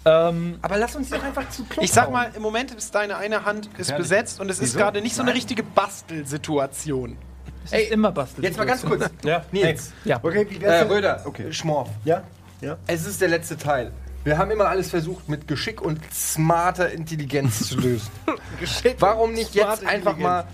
Ähm, 0.04 0.58
Aber 0.62 0.78
lass 0.78 0.96
uns 0.96 1.10
doch 1.10 1.22
einfach 1.22 1.48
zu 1.50 1.64
Klo 1.64 1.82
Ich 1.82 1.92
sag 1.92 2.10
mal, 2.10 2.30
im 2.34 2.42
Moment 2.42 2.72
ist 2.72 2.92
deine 2.94 3.16
eine 3.16 3.44
Hand 3.44 3.70
ist 3.78 3.96
besetzt 3.96 4.40
und 4.40 4.50
es 4.50 4.58
ist 4.58 4.76
gerade 4.76 5.00
nicht 5.00 5.14
so 5.14 5.22
eine 5.22 5.32
richtige 5.34 5.62
Bastelsituation. 5.62 7.16
es 7.64 7.72
ist 7.72 7.90
immer 7.92 8.10
Bastel. 8.10 8.42
Jetzt 8.44 8.58
mal 8.58 8.64
ganz 8.64 8.84
kurz. 8.84 9.08
Ja, 9.24 9.44
Nils. 9.52 9.92
Ja. 10.04 10.18
Okay, 10.22 10.46
wie 10.50 10.56
Äh, 10.56 10.60
wär's 10.62 10.80
denn? 10.80 10.90
Röder. 10.90 11.22
Okay. 11.24 11.52
Schmorf. 11.52 11.88
Ja? 12.04 12.24
Ja? 12.60 12.78
Es 12.86 13.06
ist 13.06 13.20
der 13.20 13.28
letzte 13.28 13.56
Teil. 13.56 13.92
Wir 14.24 14.38
haben 14.38 14.50
immer 14.50 14.66
alles 14.68 14.90
versucht, 14.90 15.28
mit 15.28 15.48
Geschick 15.48 15.80
und 15.80 16.00
smarter 16.12 16.90
Intelligenz 16.90 17.68
zu 17.68 17.78
lösen. 17.78 18.08
Warum 18.98 19.32
nicht 19.32 19.54
jetzt 19.54 19.84
einfach 19.84 20.16
mal 20.16 20.46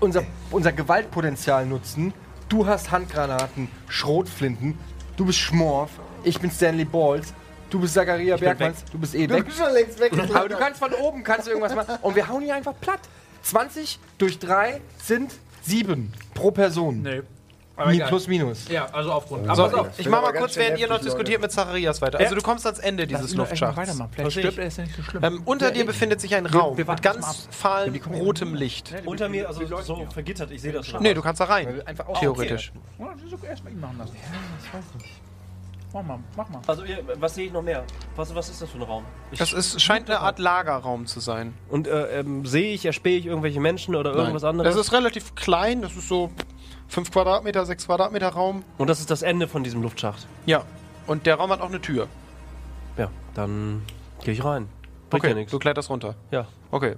unser, 0.00 0.24
unser 0.50 0.72
Gewaltpotenzial 0.72 1.66
nutzen? 1.66 2.14
Du 2.48 2.66
hast 2.66 2.90
Handgranaten, 2.90 3.68
Schrotflinten, 3.88 4.78
du 5.16 5.26
bist 5.26 5.38
Schmorf, 5.38 5.90
ich 6.24 6.40
bin 6.40 6.50
Stanley 6.50 6.84
Balls. 6.84 7.32
Du 7.70 7.80
bist 7.80 7.94
Zachariah 7.94 8.36
Bergmanns, 8.36 8.84
du 8.92 8.98
bist 8.98 9.14
eh 9.14 9.28
weg. 9.28 9.46
schon 9.50 9.72
längst 9.72 9.98
weg. 9.98 10.12
Aber 10.34 10.48
du 10.48 10.56
kannst 10.56 10.78
von 10.78 10.92
oben 10.94 11.24
kannst 11.24 11.46
du 11.46 11.50
irgendwas 11.50 11.74
machen. 11.74 11.98
Und 12.02 12.14
wir 12.14 12.28
hauen 12.28 12.42
hier 12.42 12.54
einfach 12.54 12.74
platt. 12.80 13.00
20 13.42 13.98
durch 14.18 14.38
3 14.38 14.80
sind 15.02 15.34
7 15.62 16.12
pro 16.34 16.50
Person. 16.50 17.02
Nee. 17.02 17.22
Mi 17.86 17.98
plus 17.98 18.28
minus. 18.28 18.68
Ja, 18.68 18.86
also 18.92 19.10
Aufgrund. 19.10 19.48
Aber 19.48 19.68
pass 19.68 19.74
auf. 19.74 19.98
ich 19.98 20.08
mach 20.08 20.22
mal 20.22 20.28
aber 20.28 20.38
kurz, 20.38 20.56
während 20.56 20.78
ihr 20.78 20.86
noch 20.86 21.00
diskutiert 21.00 21.42
mit 21.42 21.50
Zacharias 21.50 22.00
weiter. 22.00 22.20
Also 22.20 22.36
du 22.36 22.40
kommst 22.40 22.64
ans 22.66 22.78
Ende 22.78 23.06
dieses 23.06 23.34
Luftschachts. 23.34 23.76
weitermachen. 23.76 24.10
Vielleicht 24.12 24.38
stirbt 24.38 24.58
er, 24.58 24.66
ist 24.66 24.78
ja 24.78 24.84
nicht 24.84 24.96
so 24.96 25.02
schlimm. 25.02 25.24
Ähm, 25.24 25.42
unter 25.44 25.72
dir 25.72 25.84
befindet 25.84 26.20
sich 26.20 26.34
ein 26.36 26.46
Raum 26.46 26.76
wir 26.76 26.86
warten 26.86 27.02
mit 27.02 27.20
mal 27.20 27.26
ganz 27.26 27.48
fahlem 27.50 28.00
rotem 28.12 28.54
Licht. 28.54 28.94
Unter 29.04 29.28
mir, 29.28 29.48
also 29.48 29.66
so 29.82 30.06
vergittert, 30.12 30.52
ich 30.52 30.62
sehe 30.62 30.72
das 30.72 30.86
schon. 30.86 31.02
Nee, 31.02 31.14
du 31.14 31.22
kannst 31.22 31.40
da 31.40 31.46
rein. 31.46 31.82
Einfach 31.84 32.06
Theoretisch. 32.20 32.72
Ja, 32.98 33.12
das 33.12 33.24
ist 33.24 33.32
okay, 33.32 33.46
erstmal 33.48 33.72
ihn 33.72 33.80
machen 33.80 33.98
lassen. 33.98 34.14
Ja, 34.14 34.38
das 34.56 34.74
weiß 34.74 34.84
ich 34.94 35.02
nicht. 35.02 35.23
Mach 35.94 36.02
mal, 36.02 36.18
mach 36.36 36.48
mal. 36.48 36.60
Also, 36.66 36.82
ihr, 36.84 37.04
was 37.20 37.36
sehe 37.36 37.46
ich 37.46 37.52
noch 37.52 37.62
mehr? 37.62 37.84
Was, 38.16 38.34
was 38.34 38.50
ist 38.50 38.60
das 38.60 38.68
für 38.68 38.78
ein 38.78 38.82
Raum? 38.82 39.04
Ich, 39.30 39.38
Das 39.38 39.52
ist, 39.52 39.80
scheint 39.80 40.10
eine 40.10 40.18
Art 40.18 40.38
Lagerraum 40.40 41.06
zu 41.06 41.20
sein. 41.20 41.54
und 41.70 41.86
äh, 41.86 42.18
ähm, 42.20 42.44
sehe 42.44 42.74
ich, 42.74 42.84
erspähe 42.84 43.16
ich 43.16 43.26
irgendwelche 43.26 43.60
Menschen 43.60 43.94
oder 43.94 44.12
irgendwas 44.12 44.42
anderes? 44.42 44.74
Das 44.74 44.86
ist 44.86 44.92
relativ 44.92 45.36
klein, 45.36 45.82
das 45.82 45.94
ist 45.96 46.08
so 46.08 46.30
5 46.88 47.12
Quadratmeter, 47.12 47.64
6 47.64 47.86
Quadratmeter 47.86 48.28
Raum. 48.30 48.64
und 48.76 48.90
das 48.90 48.98
ist 49.00 49.10
das 49.10 49.22
Ende 49.22 49.46
von 49.46 49.62
diesem 49.62 49.82
Luftschacht. 49.82 50.26
Ja. 50.46 50.64
Und 51.06 51.26
der 51.26 51.36
Raum 51.36 51.50
hat 51.50 51.60
auch 51.60 51.68
eine 51.68 51.80
Tür. 51.80 52.08
Ja, 52.98 53.08
dann 53.34 53.82
gehe 54.24 54.34
ich 54.34 54.44
rein. 54.44 54.68
Bringt 55.10 55.22
ja 55.24 55.30
Okay, 55.30 55.38
nichts. 55.38 55.50
du 55.52 55.58
kletterst 55.60 55.90
runter. 55.90 56.16
Ja. 56.32 56.46
Okay. 56.72 56.96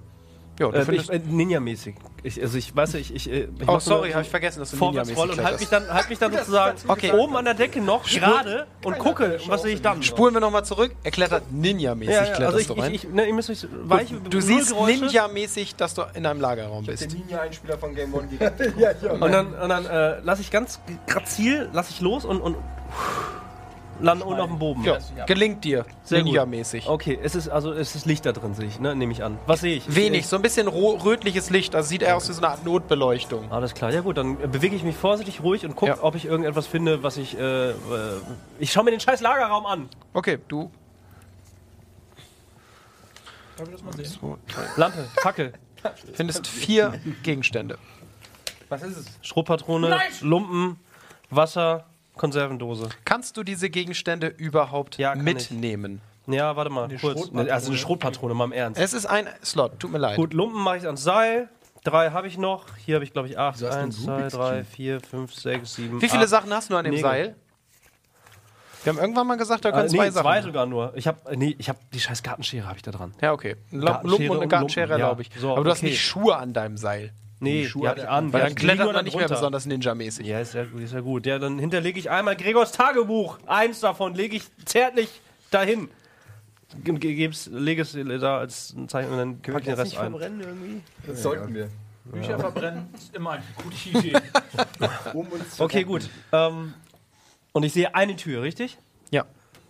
Ja, 0.59 0.69
du 0.71 0.93
Äh, 0.93 0.95
ich, 0.95 1.11
äh, 1.11 1.19
Ninja-mäßig. 1.19 1.95
Ich, 2.23 2.41
also 2.43 2.57
ich 2.57 2.75
weiß, 2.75 2.95
ich, 2.95 3.15
ich, 3.15 3.31
äh, 3.31 3.49
ich 3.61 3.69
oh, 3.69 3.79
sorry, 3.79 4.09
so 4.09 4.15
habe 4.15 4.25
ich 4.25 4.31
vergessen, 4.31 4.61
dass 4.61 4.71
du 4.71 4.77
vorwärts 4.77 5.15
roll 5.17 5.31
und 5.31 5.45
halt 5.45 5.61
mich 5.61 5.69
dann, 5.69 5.89
halt 5.93 6.09
mich 6.09 6.19
dann 6.19 6.33
sozusagen 6.37 6.79
Okay. 6.89 7.13
oben 7.13 7.37
an 7.37 7.45
der 7.45 7.55
Decke 7.55 7.81
noch 7.81 8.05
gerade 8.05 8.67
und 8.85 8.99
gucke, 8.99 9.39
und 9.43 9.49
was 9.49 9.63
sehe 9.63 9.75
ich 9.75 9.83
dann? 9.83 10.03
Spulen 10.03 10.35
wir 10.35 10.41
nochmal 10.41 10.65
zurück. 10.65 10.93
Er 11.05 11.11
klettert 11.11 11.45
Ninja-mäßig, 11.53 12.13
ja, 12.15 12.25
ja, 12.25 12.35
kletterst 12.35 12.47
also 12.47 12.59
ich, 12.59 12.67
du 12.67 12.75
ich, 12.75 12.83
rein. 12.83 12.95
ich, 12.95 13.09
ne, 13.09 13.27
ihr 13.27 13.35
müsst 13.35 13.51
euch 13.51 13.67
weich, 13.85 14.09
du 14.09 14.17
null 14.17 14.43
siehst. 14.43 14.73
Ninja-mäßig, 14.75 15.77
dass 15.77 15.95
du 15.95 16.03
in 16.15 16.25
einem 16.27 16.41
Lagerraum 16.41 16.87
bist. 16.87 17.13
Ninja-Einspieler 17.13 17.79
von 17.79 17.95
Game 17.95 18.15
One 18.15 18.27
direkt. 18.31 19.03
Und 19.05 19.33
dann, 19.33 19.55
und 19.55 19.69
dann 19.69 19.87
äh, 19.87 20.21
lasse 20.21 20.41
ich 20.43 20.51
ganz 20.51 20.81
grazil, 21.07 21.69
lasse 21.73 21.91
ich 21.91 22.01
los 22.01 22.25
und, 22.25 22.41
und 22.41 22.57
lande 24.01 24.25
unten 24.25 24.41
auf 24.41 24.49
dem 24.49 24.59
Boden. 24.59 24.85
Ja, 24.85 24.99
gelingt 25.27 25.65
dir. 25.65 25.85
Sehr 26.05 26.23
gut. 26.23 26.29
Ninja-mäßig. 26.33 26.87
Okay, 26.89 27.19
es 27.23 27.35
ist 27.35 27.49
also 27.49 27.73
es 27.73 27.95
ist 27.95 28.07
Licht 28.07 28.25
da 28.27 28.33
drin, 28.33 28.55
sehe 28.55 28.67
ich, 28.67 28.79
ne? 28.81 28.95
Nehme 28.95 29.13
ich 29.13 29.23
an. 29.25 29.39
Was 29.47 29.61
sehe 29.61 29.77
ich? 29.77 29.95
Wenig, 29.95 30.27
so 30.27 30.37
ein 30.37 30.43
bisschen 30.43 30.69
rötliches 30.69 31.51
Licht. 31.51 31.75
Also 31.75 31.89
sieht 31.89 32.03
eher 32.03 32.17
aus 32.17 32.29
wie 32.29 32.33
so 32.33 32.41
eine 32.43 32.49
Art 32.51 32.65
Notbeleuchtung. 32.65 33.51
Alles 33.51 33.75
klar, 33.75 33.93
ja 33.93 34.01
gut, 34.01 34.17
dann 34.17 34.37
bewege 34.51 34.75
ich 34.77 34.83
mich 34.83 34.97
vorsichtig 34.97 35.43
ruhig 35.43 35.65
und 35.65 35.77
gucke, 35.77 35.93
Ja. 35.93 36.03
ob 36.03 36.15
ich 36.15 36.25
irgendetwas 36.27 36.67
finde, 36.67 37.03
was 37.03 37.17
ich. 37.17 37.39
Äh, 37.39 37.71
äh, 37.71 37.75
ich 38.59 38.73
schaue 38.73 38.85
mir 38.85 38.91
den 38.91 39.01
scheiß 39.01 39.21
Lagerraum 39.21 39.67
an. 39.67 39.89
Okay, 40.13 40.39
du. 40.49 40.71
Darf 43.57 43.69
ich 43.69 43.73
das 43.75 43.83
mal 43.83 43.93
sehen? 43.95 44.05
So, 44.05 44.39
Lampe, 44.77 45.07
Fackel, 45.23 45.53
findest 46.15 46.47
vier 46.47 47.01
Gegenstände. 47.23 47.79
Was 48.69 48.83
ist 48.83 48.97
es? 48.99 49.07
Schrotpatrone, 49.23 49.97
Lumpen, 50.21 50.79
Wasser, 51.31 51.87
Konservendose. 52.17 52.89
Kannst 53.05 53.37
du 53.37 53.43
diese 53.43 53.71
Gegenstände 53.71 54.29
überhaupt 54.29 54.99
Ja, 54.99 55.15
kann 55.15 55.25
mitnehmen? 55.25 56.01
Ja, 56.27 56.57
warte 56.57 56.71
mal, 56.71 56.89
kurz. 56.89 57.01
Schrotpatrone. 57.21 57.53
Also 57.53 57.69
eine 57.69 57.79
Schrotpatrone, 57.79 58.35
mal 58.35 58.45
im 58.47 58.53
Ernst. 58.53 58.81
Es 58.81 58.93
ist 58.93 59.07
ein 59.07 59.29
Slot, 59.45 59.79
tut 59.79 59.93
mir 59.93 59.99
leid. 59.99 60.17
Gut, 60.17 60.33
Lumpen 60.35 60.61
mache 60.61 60.79
ich 60.79 60.87
ans 60.87 61.03
Seil. 61.03 61.49
Drei 61.85 62.11
habe 62.11 62.27
ich 62.27 62.37
noch. 62.37 62.65
Hier 62.85 62.97
habe 62.97 63.05
ich, 63.05 63.13
glaube 63.13 63.29
ich, 63.29 63.39
acht. 63.39 63.63
hast 63.63 63.65
einen 63.65 63.85
Eins, 63.85 64.03
zwei, 64.03 64.29
drei, 64.29 64.65
vier, 64.65 65.01
fünf, 65.01 65.33
sechs, 65.33 65.77
sieben. 65.77 66.03
Wie 66.03 66.09
viele 66.09 66.25
acht. 66.25 66.31
Sachen 66.31 66.53
hast 66.53 66.69
du 66.71 66.77
an 66.77 66.85
dem 66.85 66.95
Mega. 66.95 67.09
Seil? 67.09 67.37
Wir 68.83 68.93
haben 68.93 68.99
irgendwann 69.01 69.27
mal 69.27 69.37
gesagt, 69.37 69.65
da 69.65 69.71
können 69.71 69.87
Äh, 69.87 69.91
zwei 69.91 70.05
nee, 70.07 70.11
Sachen. 70.11 70.25
zwei 70.25 70.43
sogar 70.43 70.67
nur. 70.67 70.93
Ich 70.97 71.07
habe 71.07 71.19
nee, 71.37 71.55
ich 71.59 71.69
habe 71.69 71.79
die 71.93 72.01
scheiß 72.01 72.23
Gartenschere 72.25 72.67
habe 72.67 72.77
ich 72.77 72.83
da 72.83 72.91
dran. 72.91 73.15
Ja, 73.21 73.33
okay. 73.33 73.57
Lumpen 73.71 74.31
und 74.31 74.39
eine 74.39 74.49
Gartenschere, 74.49 74.97
glaube 74.97 75.23
ich. 75.23 75.31
So, 75.37 75.53
Aber 75.53 75.65
du 75.65 75.71
hast 75.71 75.79
okay. 75.79 75.91
nicht 75.91 76.01
Schuhe 76.05 76.37
an 76.37 76.53
deinem 76.53 76.77
Seil. 76.77 77.13
Nee, 77.39 77.63
die, 77.63 77.69
Schuhe 77.69 77.89
habe 77.91 78.01
ich 78.01 78.09
an. 78.09 78.33
Weil 78.33 78.41
Die- 78.41 78.47
dann 78.47 78.55
die 78.57 78.63
klettert 78.63 78.93
man 78.95 79.05
nicht 79.05 79.15
mehr 79.17 79.27
drunter. 79.27 79.35
besonders 79.41 79.67
Ninja-mäßig. 79.67 80.25
Ja, 80.27 80.41
ist 80.41 80.55
ja, 80.55 80.65
gut, 80.65 80.81
ist 80.81 80.95
ja 80.95 81.01
gut. 81.01 81.27
Ja, 81.27 81.39
dann 81.39 81.59
hinterlege 81.59 81.99
ich 81.99 82.11
einmal 82.11 82.35
Gregors 82.37 82.73
Tagebuch. 82.73 83.39
Eins 83.47 83.81
davon 83.81 84.15
lege 84.15 84.37
ich 84.37 84.45
zärtlich 84.65 85.09
dahin. 85.51 85.89
Geb's, 86.83 87.49
lege 87.53 87.83
es 87.83 87.93
da 88.21 88.39
als 88.39 88.75
Zeichen 88.89 89.11
und 89.13 89.19
dann 89.19 89.41
packe 89.41 89.59
ich 89.61 89.65
den 89.67 89.75
Rest 89.75 89.97
ein. 89.99 90.15
irgendwie? 90.15 90.81
Das 91.07 91.23
sollten 91.23 91.55
wir. 91.55 91.69
Bücher 92.05 92.39
verbrennen 92.39 92.89
ist 92.95 93.15
immer 93.15 93.33
eine 93.33 93.43
gute 93.63 93.99
Idee. 93.99 94.17
Um 95.13 95.27
uns 95.29 95.57
zu 95.57 95.65
Okay, 95.65 95.79
retten. 95.79 95.89
gut. 95.89 96.11
Ähm, 96.33 96.75
und 97.53 97.63
ich 97.65 97.73
sehe 97.73 97.95
eine 97.95 98.17
Tür, 98.17 98.43
richtig? 98.43 98.79
Ja. 99.11 99.25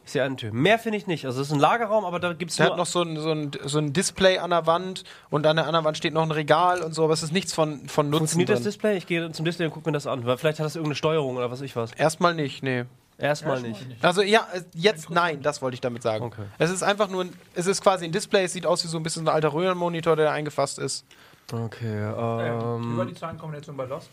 Ich 0.07 0.13
sehe 0.13 0.23
eine 0.23 0.37
Tür. 0.37 0.53
Mehr 0.53 0.79
finde 0.79 0.99
ich 0.99 1.07
nicht. 1.09 1.27
Also 1.27 1.41
es 1.41 1.49
ist 1.49 1.53
ein 1.53 1.59
Lagerraum, 1.59 2.05
aber 2.05 2.21
da 2.21 2.33
gibt 2.33 2.53
es 2.53 2.57
Der 2.57 2.67
nur... 2.67 2.73
hat 2.75 2.79
noch 2.79 2.87
so 2.87 3.03
ein, 3.03 3.17
so, 3.19 3.33
ein, 3.33 3.51
so 3.65 3.79
ein 3.79 3.93
Display 3.93 4.39
an 4.39 4.51
der 4.51 4.65
Wand 4.67 5.03
und 5.31 5.45
an 5.47 5.57
der 5.57 5.67
anderen 5.67 5.85
Wand 5.85 5.97
steht 5.97 6.15
noch 6.15 6.23
ein 6.23 6.31
Regal 6.31 6.81
und 6.83 6.95
so, 6.95 7.05
aber 7.05 7.13
es 7.13 7.25
ist 7.25 7.33
nichts 7.33 7.53
von, 7.53 7.89
von 7.89 8.09
Nutzen 8.09 8.21
Funktioniert 8.21 8.49
das 8.51 8.59
drin. 8.61 8.65
Display? 8.67 8.97
Ich 8.99 9.07
gehe 9.09 9.33
zum 9.33 9.45
Display 9.45 9.67
und 9.67 9.73
gucke 9.73 9.89
mir 9.89 9.93
das 9.93 10.07
an. 10.07 10.25
Weil 10.25 10.39
vielleicht 10.39 10.61
hat 10.61 10.65
das 10.67 10.77
irgendeine 10.77 10.95
Steuerung 10.95 11.37
oder 11.37 11.51
was 11.51 11.61
ich 11.61 11.75
was. 11.75 11.93
Erstmal 11.93 12.35
nicht, 12.35 12.63
nee. 12.63 12.85
Erstmal 13.19 13.61
nicht. 13.63 13.85
Also 14.03 14.23
ja, 14.23 14.47
äh, 14.53 14.63
jetzt 14.75 15.11
nein, 15.11 15.43
das 15.43 15.61
wollte 15.61 15.75
ich 15.75 15.81
damit 15.81 16.03
sagen. 16.03 16.25
Okay. 16.25 16.45
Es 16.59 16.71
ist 16.71 16.83
einfach 16.85 17.09
nur, 17.09 17.25
ein, 17.25 17.33
es 17.55 17.67
ist 17.67 17.83
quasi 17.83 18.05
ein 18.05 18.13
Display, 18.13 18.45
es 18.45 18.53
sieht 18.53 18.65
aus 18.67 18.85
wie 18.85 18.89
so 18.89 18.99
ein 18.99 19.03
bisschen 19.03 19.25
so 19.25 19.31
ein 19.31 19.35
alter 19.35 19.53
Röhrenmonitor, 19.55 20.15
der 20.15 20.31
eingefasst 20.31 20.79
ist. 20.79 21.05
Okay, 21.53 22.13
Ähm, 22.17 22.93
über 22.95 23.07
die 23.07 23.15
Zahlenkombination 23.15 23.77
bei 23.77 23.87
Lost. 23.87 24.11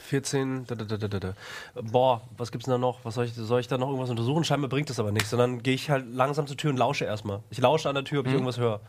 14... 0.00 0.66
Da, 0.66 0.74
da, 0.74 0.84
da, 0.84 0.96
da, 0.96 1.08
da, 1.08 1.18
da. 1.20 1.34
Boah, 1.80 2.22
was 2.36 2.50
gibt's 2.52 2.66
denn 2.66 2.72
da 2.72 2.78
noch? 2.78 3.04
Was 3.04 3.14
soll 3.14 3.26
ich, 3.26 3.34
soll 3.34 3.60
ich 3.60 3.68
da 3.68 3.78
noch 3.78 3.88
irgendwas 3.88 4.10
untersuchen? 4.10 4.44
Scheinbar 4.44 4.68
bringt 4.68 4.90
das 4.90 4.98
aber 4.98 5.12
nichts. 5.12 5.30
Sondern 5.30 5.62
gehe 5.62 5.74
ich 5.74 5.90
halt 5.90 6.06
langsam 6.12 6.46
zur 6.46 6.56
Tür 6.56 6.70
und 6.70 6.76
lausche 6.76 7.04
erstmal. 7.04 7.40
Ich 7.50 7.58
lausche 7.58 7.88
an 7.88 7.94
der 7.94 8.04
Tür, 8.04 8.20
ob 8.20 8.26
ich 8.26 8.32
irgendwas 8.32 8.58
höre. 8.58 8.80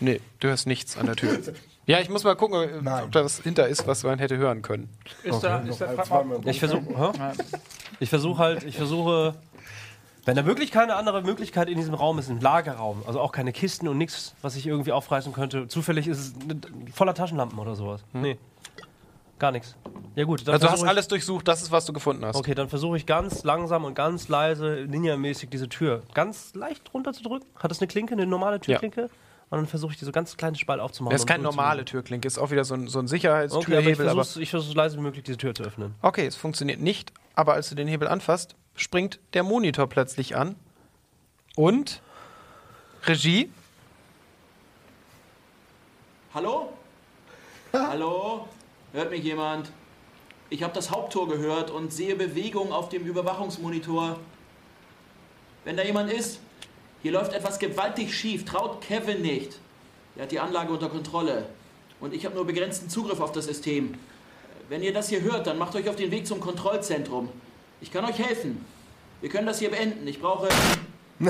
Nee, 0.00 0.20
du 0.40 0.48
hörst 0.48 0.66
nichts 0.66 0.96
an 0.96 1.06
der 1.06 1.16
Tür. 1.16 1.38
ja, 1.86 2.00
ich 2.00 2.08
muss 2.08 2.24
mal 2.24 2.36
gucken, 2.36 2.84
Nein. 2.84 3.04
ob 3.04 3.12
da 3.12 3.24
was 3.24 3.40
hinter 3.40 3.66
ist, 3.68 3.86
was 3.86 4.04
man 4.04 4.18
hätte 4.18 4.36
hören 4.36 4.62
können. 4.62 4.88
Ist 5.24 5.40
da, 5.42 5.58
ist 5.58 5.80
da, 5.80 6.24
Ich 6.44 6.58
versuche... 6.60 7.12
Ich 8.00 8.10
versuche 8.10 8.38
halt, 8.38 8.62
ich 8.62 8.76
versuche, 8.76 9.34
wenn 10.28 10.36
da 10.36 10.44
wirklich 10.44 10.70
keine 10.70 10.94
andere 10.96 11.22
Möglichkeit 11.22 11.70
in 11.70 11.78
diesem 11.78 11.94
Raum 11.94 12.18
ist, 12.18 12.28
ein 12.28 12.38
Lagerraum, 12.42 13.02
also 13.06 13.18
auch 13.18 13.32
keine 13.32 13.50
Kisten 13.50 13.88
und 13.88 13.96
nichts, 13.96 14.34
was 14.42 14.56
ich 14.56 14.66
irgendwie 14.66 14.92
aufreißen 14.92 15.32
könnte. 15.32 15.68
Zufällig 15.68 16.06
ist 16.06 16.18
es 16.18 16.34
voller 16.94 17.14
Taschenlampen 17.14 17.58
oder 17.58 17.74
sowas. 17.74 18.04
Nee. 18.12 18.36
Gar 19.38 19.52
nichts. 19.52 19.74
Ja 20.16 20.24
gut, 20.24 20.46
dann 20.46 20.52
Also 20.52 20.66
du 20.66 20.72
hast 20.74 20.82
alles 20.82 21.08
durchsucht, 21.08 21.48
das 21.48 21.62
ist, 21.62 21.72
was 21.72 21.86
du 21.86 21.94
gefunden 21.94 22.26
hast. 22.26 22.36
Okay, 22.36 22.54
dann 22.54 22.68
versuche 22.68 22.98
ich 22.98 23.06
ganz 23.06 23.42
langsam 23.42 23.86
und 23.86 23.94
ganz 23.94 24.28
leise, 24.28 24.84
Ninja-mäßig 24.86 25.48
diese 25.48 25.70
Tür 25.70 26.02
ganz 26.12 26.52
leicht 26.54 26.92
runterzudrücken. 26.92 27.48
Hat 27.58 27.70
das 27.70 27.80
eine 27.80 27.88
Klinke, 27.88 28.12
eine 28.12 28.26
normale 28.26 28.60
Türklinke? 28.60 29.08
Und 29.48 29.56
dann 29.56 29.66
versuche 29.66 29.92
ich 29.92 29.98
die 29.98 30.04
so 30.04 30.12
ganz 30.12 30.36
kleinen 30.36 30.56
Spalt 30.56 30.78
aufzumachen. 30.78 31.14
Das 31.14 31.22
ist 31.22 31.26
keine 31.26 31.42
normale 31.42 31.86
Türklinke, 31.86 32.28
ist 32.28 32.36
auch 32.36 32.50
wieder 32.50 32.64
so 32.64 32.74
ein, 32.74 32.86
so 32.88 32.98
ein 32.98 33.06
Okay, 33.06 33.28
aber 33.28 33.46
ich 33.46 33.52
Sicherheitstürhebel. 33.52 33.94
versuche 34.10 34.60
so 34.60 34.74
leise 34.74 34.98
wie 34.98 35.00
möglich, 35.00 35.24
diese 35.24 35.38
Tür 35.38 35.54
zu 35.54 35.62
öffnen. 35.62 35.94
okay, 36.02 36.26
es 36.26 36.36
funktioniert 36.36 36.80
nicht, 36.80 37.14
aber 37.34 37.54
als 37.54 37.70
du 37.70 37.74
den 37.74 37.88
Hebel 37.88 38.08
anfasst, 38.08 38.56
springt 38.78 39.20
der 39.34 39.42
Monitor 39.42 39.88
plötzlich 39.88 40.36
an. 40.36 40.56
Und 41.56 42.02
Regie, 43.04 43.50
Hallo? 46.34 46.72
Hallo? 47.72 48.46
Hört 48.92 49.10
mich 49.10 49.24
jemand? 49.24 49.72
Ich 50.50 50.62
habe 50.62 50.72
das 50.72 50.90
Haupttor 50.90 51.26
gehört 51.26 51.70
und 51.70 51.92
sehe 51.92 52.14
Bewegung 52.14 52.70
auf 52.70 52.90
dem 52.90 53.04
Überwachungsmonitor. 53.04 54.20
Wenn 55.64 55.76
da 55.76 55.82
jemand 55.82 56.12
ist, 56.12 56.40
hier 57.02 57.12
läuft 57.12 57.32
etwas 57.32 57.58
gewaltig 57.58 58.14
schief. 58.14 58.44
Traut 58.44 58.82
Kevin 58.82 59.22
nicht. 59.22 59.58
Er 60.16 60.24
hat 60.24 60.32
die 60.32 60.38
Anlage 60.38 60.72
unter 60.72 60.88
Kontrolle. 60.88 61.46
Und 61.98 62.14
ich 62.14 62.24
habe 62.24 62.34
nur 62.34 62.46
begrenzten 62.46 62.88
Zugriff 62.88 63.20
auf 63.20 63.32
das 63.32 63.46
System. 63.46 63.94
Wenn 64.68 64.82
ihr 64.82 64.92
das 64.92 65.08
hier 65.08 65.22
hört, 65.22 65.46
dann 65.46 65.58
macht 65.58 65.74
euch 65.74 65.88
auf 65.88 65.96
den 65.96 66.10
Weg 66.10 66.26
zum 66.26 66.40
Kontrollzentrum. 66.40 67.30
Ich 67.80 67.92
kann 67.92 68.04
euch 68.04 68.18
helfen. 68.18 68.64
Wir 69.20 69.30
können 69.30 69.46
das 69.46 69.58
hier 69.58 69.70
beenden. 69.70 70.06
Ich 70.06 70.20
brauche. 70.20 70.48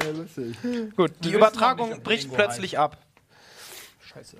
Ja, 0.00 0.10
lustig. 0.12 0.56
gut, 0.96 1.12
die 1.24 1.32
Übertragung 1.32 2.02
bricht 2.02 2.32
plötzlich 2.32 2.78
ab. 2.78 2.96
Scheiße. 4.00 4.36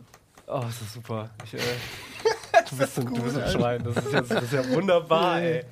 Oh, 0.52 0.60
das 0.62 0.80
ist 0.80 0.94
super. 0.94 1.30
Ich, 1.44 1.54
äh, 1.54 1.58
du, 2.70 2.76
bist 2.76 2.98
ein, 2.98 3.06
du 3.14 3.22
bist 3.22 3.38
ein 3.38 3.50
Schwein. 3.50 3.84
Das 3.84 4.04
ist, 4.04 4.12
ja, 4.12 4.20
das 4.20 4.42
ist 4.42 4.52
ja 4.52 4.68
wunderbar, 4.70 5.40
ey. 5.40 5.64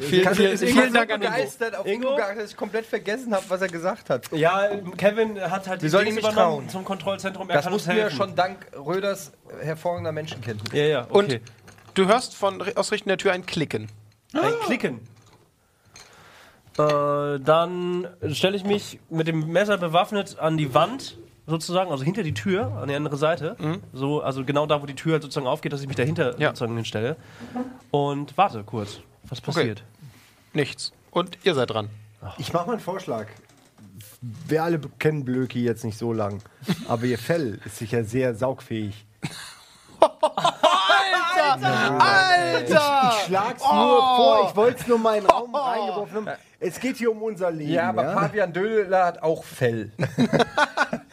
Vielen, 0.00 0.34
vielen, 0.34 0.58
vielen 0.58 0.92
Dank 0.92 1.10
an 1.12 1.22
Ingo. 1.22 1.32
begeistert 1.32 1.76
auf 1.76 1.86
Ingo? 1.86 2.10
Ingo, 2.10 2.34
dass 2.36 2.50
ich 2.50 2.56
komplett 2.56 2.84
vergessen 2.84 3.34
habe, 3.34 3.44
was 3.48 3.62
er 3.62 3.68
gesagt 3.68 4.10
hat. 4.10 4.30
Ja, 4.32 4.68
Kevin 4.98 5.40
hat 5.40 5.66
halt 5.66 5.82
Wir 5.82 5.88
sollen 5.88 6.06
Dings 6.06 6.18
übernommen 6.18 6.68
zum 6.68 6.84
Kontrollzentrum. 6.84 7.48
Er 7.48 7.62
Das 7.62 7.70
wussten 7.70 7.94
wir 7.94 8.02
helfen. 8.02 8.16
schon 8.16 8.34
dank 8.34 8.66
Röders 8.76 9.32
hervorragender 9.62 10.12
Menschenkenntnis. 10.12 10.72
Ja, 10.74 10.84
ja, 10.86 11.00
Und 11.04 11.26
okay. 11.26 11.40
du 11.94 12.06
hörst 12.06 12.34
von 12.34 12.62
aus 12.76 12.92
Richtung 12.92 13.08
der 13.08 13.18
Tür 13.18 13.32
ein 13.32 13.46
Klicken. 13.46 13.88
Ein 14.34 14.52
Klicken. 14.66 15.00
Äh, 16.78 17.40
dann 17.40 18.08
stelle 18.32 18.56
ich 18.56 18.64
mich 18.64 19.00
mit 19.08 19.26
dem 19.26 19.50
Messer 19.50 19.78
bewaffnet 19.78 20.38
an 20.38 20.58
die 20.58 20.74
Wand 20.74 21.16
sozusagen, 21.46 21.90
also 21.90 22.02
hinter 22.04 22.22
die 22.22 22.34
Tür, 22.34 22.72
an 22.80 22.88
die 22.88 22.94
andere 22.94 23.16
Seite. 23.16 23.56
So, 23.92 24.20
also 24.22 24.44
genau 24.44 24.66
da, 24.66 24.82
wo 24.82 24.86
die 24.86 24.94
Tür 24.94 25.12
halt 25.14 25.22
sozusagen 25.22 25.46
aufgeht, 25.46 25.72
dass 25.72 25.80
ich 25.80 25.86
mich 25.88 25.96
dahinter 25.96 26.38
Ja. 26.40 26.48
sozusagen 26.48 26.74
hinstelle. 26.76 27.16
Und 27.90 28.36
warte 28.36 28.62
kurz, 28.64 29.00
was 29.24 29.40
passiert. 29.40 29.84
Nichts. 30.52 30.92
Und 31.10 31.38
ihr 31.44 31.54
seid 31.54 31.70
dran. 31.70 31.88
Ich 32.38 32.52
mache 32.52 32.66
mal 32.66 32.72
einen 32.72 32.80
Vorschlag. 32.80 33.26
Wir 34.20 34.62
alle 34.64 34.80
kennen 34.98 35.24
Blöki 35.24 35.62
jetzt 35.62 35.84
nicht 35.84 35.98
so 35.98 36.12
lang, 36.12 36.40
aber 36.88 37.04
ihr 37.04 37.18
Fell 37.18 37.60
ist 37.64 37.76
sicher 37.76 38.02
sehr 38.04 38.34
saugfähig. 38.34 39.04
Alter! 41.60 43.12
Ich 43.18 43.26
schlag's 43.26 43.62
nur 43.62 43.98
vor, 44.16 44.46
ich 44.48 44.56
wollte 44.56 44.80
es 44.80 44.86
nur 44.86 44.98
mal 44.98 45.16
in 45.18 45.24
den 45.24 45.30
Raum 45.30 45.54
reingeworfen 45.54 46.16
haben. 46.26 46.36
Es 46.60 46.78
geht 46.80 46.96
hier 46.96 47.10
um 47.10 47.22
unser 47.22 47.50
Leben. 47.50 47.72
Ja, 47.72 47.88
aber 47.90 48.04
Pavian 48.14 48.52
Dödler 48.52 49.04
hat 49.06 49.22
auch 49.22 49.42
Fell. 49.44 49.90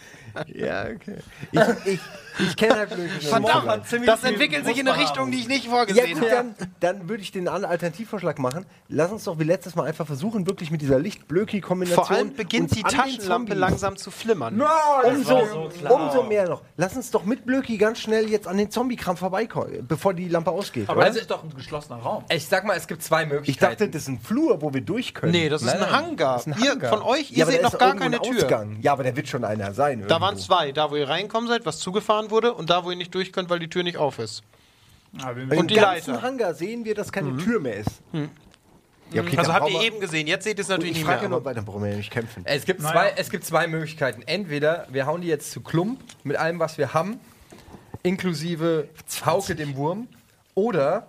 Ja, 0.53 0.85
okay. 0.89 1.17
Ich, 1.51 1.61
ich, 1.93 1.99
ich 2.39 2.55
kenne 2.55 2.75
halt 2.77 2.89
so 3.21 3.37
lang. 3.37 3.81
Das 4.05 4.23
entwickelt 4.23 4.65
sich 4.65 4.79
in 4.79 4.87
eine 4.87 4.99
Richtung, 4.99 5.31
die 5.31 5.39
ich 5.39 5.47
nicht 5.47 5.65
Ja, 5.65 5.71
vorgesehen 5.71 6.19
gut, 6.19 6.31
habe. 6.31 6.53
dann, 6.59 6.71
dann 6.79 7.09
würde 7.09 7.21
ich 7.23 7.31
den 7.31 7.47
anderen 7.47 7.71
Alternativvorschlag 7.71 8.39
machen. 8.39 8.65
Lass 8.89 9.11
uns 9.11 9.23
doch 9.25 9.39
wie 9.39 9.43
letztes 9.43 9.75
Mal 9.75 9.85
einfach 9.87 10.05
versuchen, 10.07 10.47
wirklich 10.47 10.71
mit 10.71 10.81
dieser 10.81 10.99
Licht-Blöki-Kombination. 10.99 12.05
Vor 12.05 12.15
allem 12.15 12.33
beginnt 12.33 12.75
die 12.75 12.83
an 12.83 12.89
den 12.91 12.97
Taschenlampe 12.99 13.53
langsam 13.53 13.95
zu 13.97 14.11
flimmern. 14.11 14.61
Umso, 15.05 15.69
umso 15.89 16.23
mehr 16.23 16.47
noch. 16.49 16.61
Lass 16.77 16.95
uns 16.95 17.11
doch 17.11 17.25
mit 17.25 17.45
Blöki 17.45 17.77
ganz 17.77 17.99
schnell 17.99 18.29
jetzt 18.29 18.47
an 18.47 18.57
den 18.57 18.71
Zombie-Kram 18.71 19.17
vorbeikommen, 19.17 19.85
bevor 19.87 20.13
die 20.13 20.27
Lampe 20.29 20.51
ausgeht. 20.51 20.89
Aber 20.89 20.99
oder? 20.99 21.07
das 21.07 21.17
ist 21.17 21.31
doch 21.31 21.43
ein 21.43 21.53
geschlossener 21.53 21.97
Raum. 21.99 22.23
Ich 22.29 22.47
sag 22.47 22.65
mal, 22.65 22.75
es 22.77 22.87
gibt 22.87 23.03
zwei 23.03 23.23
Ich 23.23 23.29
Möglichkeiten. 23.29 23.71
dachte, 23.73 23.89
das 23.89 24.03
ist 24.03 24.07
ein 24.07 24.19
Flur, 24.19 24.61
wo 24.61 24.73
wir 24.73 24.81
durch 24.81 25.13
können. 25.13 25.31
Nee, 25.31 25.49
das 25.49 25.61
ist 25.61 25.67
Nein, 25.73 25.83
ein 25.83 25.91
Hangar. 25.91 26.33
Das 26.37 26.47
ist 26.47 26.53
ein 26.57 26.63
Ihr, 26.63 26.71
Hangar. 26.71 26.89
von 26.89 27.01
euch, 27.01 27.31
ihr 27.31 27.37
Ja, 27.39 27.45
seht 27.45 27.61
noch 27.63 27.77
gar 27.77 27.95
keine 27.95 28.17
ein 28.17 28.21
Tür. 28.23 28.35
Ausgang. 28.43 28.77
Ja, 28.81 28.93
aber 28.93 29.03
der 29.03 29.15
wird 29.15 29.27
schon 29.27 29.43
einer 29.43 29.73
sein. 29.73 29.99
Da 29.99 30.05
irgendwo. 30.07 30.21
waren 30.21 30.37
zwei. 30.37 30.71
Da, 30.71 30.91
wo 30.91 30.95
ihr 30.95 31.07
reinkommen 31.09 31.47
seid, 31.49 31.65
was 31.65 31.79
zugefahren 31.79 32.22
wurde 32.31 32.53
und 32.53 32.69
da, 32.69 32.83
wo 32.85 32.91
ihr 32.91 32.97
nicht 32.97 33.13
durch 33.15 33.31
könnt, 33.31 33.49
weil 33.49 33.59
die 33.59 33.69
Tür 33.69 33.83
nicht 33.83 33.97
auf 33.97 34.19
ist. 34.19 34.43
Im 35.13 35.51
Und 35.51 35.69
die 35.69 35.75
ganzen 35.75 36.11
Leiter. 36.11 36.21
Hangar 36.23 36.53
sehen 36.55 36.85
wir, 36.85 36.95
dass 36.95 37.11
keine 37.11 37.37
Tür 37.37 37.59
mehr 37.59 37.75
ist. 37.75 38.01
Ja, 39.11 39.21
okay, 39.21 39.37
Also 39.37 39.53
habt 39.53 39.69
ihr 39.69 39.81
eben 39.81 39.99
gesehen. 39.99 40.25
Jetzt 40.25 40.43
seht 40.43 40.57
ihr 40.57 40.63
es 40.63 40.69
natürlich 40.69 40.91
Ich 40.93 40.97
nicht 40.97 41.05
frage 41.05 41.17
mehr. 41.17 41.23
ja 41.25 41.29
nur, 41.29 41.37
aber- 41.37 41.53
dann 41.53 41.65
brauchen 41.65 41.83
wir 41.83 41.91
ja 41.91 41.97
nicht 41.97 42.09
kämpfen. 42.09 42.41
Es 42.45 42.65
gibt, 42.65 42.81
Naja. 42.81 42.93
zwei, 42.93 43.13
es 43.15 43.29
gibt 43.29 43.45
zwei 43.45 43.67
Möglichkeiten. 43.67 44.23
Entweder 44.25 44.87
wir 44.89 45.05
hauen 45.05 45.21
die 45.21 45.27
jetzt 45.27 45.51
zu 45.51 45.61
Klump 45.61 45.99
mit 46.23 46.35
allem, 46.37 46.57
was 46.59 46.79
wir 46.79 46.95
haben, 46.95 47.19
inklusive 48.01 48.89
Hauke 49.25 49.55
dem 49.55 49.75
Wurm, 49.75 50.07
oder 50.55 51.07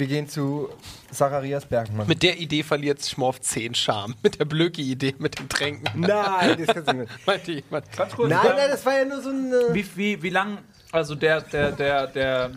wir 0.00 0.06
gehen 0.08 0.28
zu 0.28 0.68
Zacharias 1.12 1.64
Bergmann. 1.66 2.06
Mit 2.08 2.22
der 2.24 2.38
Idee 2.38 2.62
verliert 2.64 3.04
Schmorf 3.06 3.40
10 3.40 3.74
Charme. 3.76 4.14
Mit 4.22 4.40
der 4.40 4.44
Blöcki-Idee, 4.46 5.14
mit 5.18 5.38
den 5.38 5.48
Tränken. 5.48 6.00
Nein, 6.00 6.56
das 6.58 6.74
kannst 6.74 6.88
du 6.90 6.96
nicht. 6.96 7.12
Meinte 7.26 7.52
jemand. 7.52 7.92
Ganz 7.96 8.14
kurz. 8.14 8.30
Nein, 8.30 8.40
nein, 8.56 8.68
das 8.70 8.84
war 8.84 8.98
ja 8.98 9.04
nur 9.04 9.22
so 9.22 9.30
ein. 9.30 9.52
Äh, 9.52 9.74
Wie, 9.74 9.86
wie, 9.94 10.22
wie 10.22 10.30
lang, 10.30 10.58
also 10.90 11.14
der, 11.14 11.40
der, 11.42 11.72
der, 11.72 12.06
der, 12.08 12.50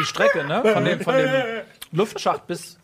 die 0.00 0.04
Strecke, 0.04 0.44
ne? 0.44 0.62
Von 0.72 0.84
dem, 0.84 1.00
von 1.00 1.14
dem 1.16 1.30
Luftschacht 1.92 2.46
bis 2.46 2.78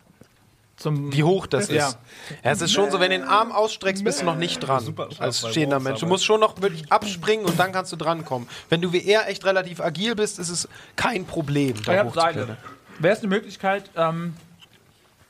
zum. 0.77 1.11
Wie 1.11 1.23
hoch 1.23 1.45
das 1.47 1.69
Ja. 1.69 1.87
ist. 1.89 1.97
Ja, 2.43 2.51
es 2.51 2.61
ist 2.61 2.71
schon 2.71 2.89
so, 2.91 2.99
wenn 2.99 3.11
du 3.11 3.17
den 3.19 3.27
Arm 3.27 3.51
ausstreckst, 3.51 4.03
bist 4.03 4.21
du 4.21 4.25
noch 4.25 4.35
nicht 4.35 4.59
dran. 4.59 4.95
als 5.19 5.45
stehender 5.49 5.79
Mensch. 5.79 5.99
Du 5.99 6.05
musst 6.05 6.23
schon 6.25 6.39
noch 6.39 6.61
wirklich 6.61 6.89
abspringen 6.91 7.45
und 7.45 7.59
dann 7.59 7.71
kannst 7.71 7.91
du 7.91 7.95
drankommen. 7.97 8.47
Wenn 8.69 8.81
du 8.81 8.93
wie 8.93 9.03
er 9.05 9.27
echt 9.27 9.43
relativ 9.45 9.81
agil 9.81 10.15
bist, 10.15 10.39
ist 10.39 10.49
es 10.49 10.69
kein 10.95 11.25
Problem, 11.25 11.75
Ich 11.75 11.81
da 11.81 11.93
Seile. 11.93 12.05
hochzuklettern. 12.09 12.57
Wäre 12.99 13.13
es 13.13 13.19
eine 13.19 13.29
Möglichkeit, 13.29 13.89
ähm, 13.95 14.35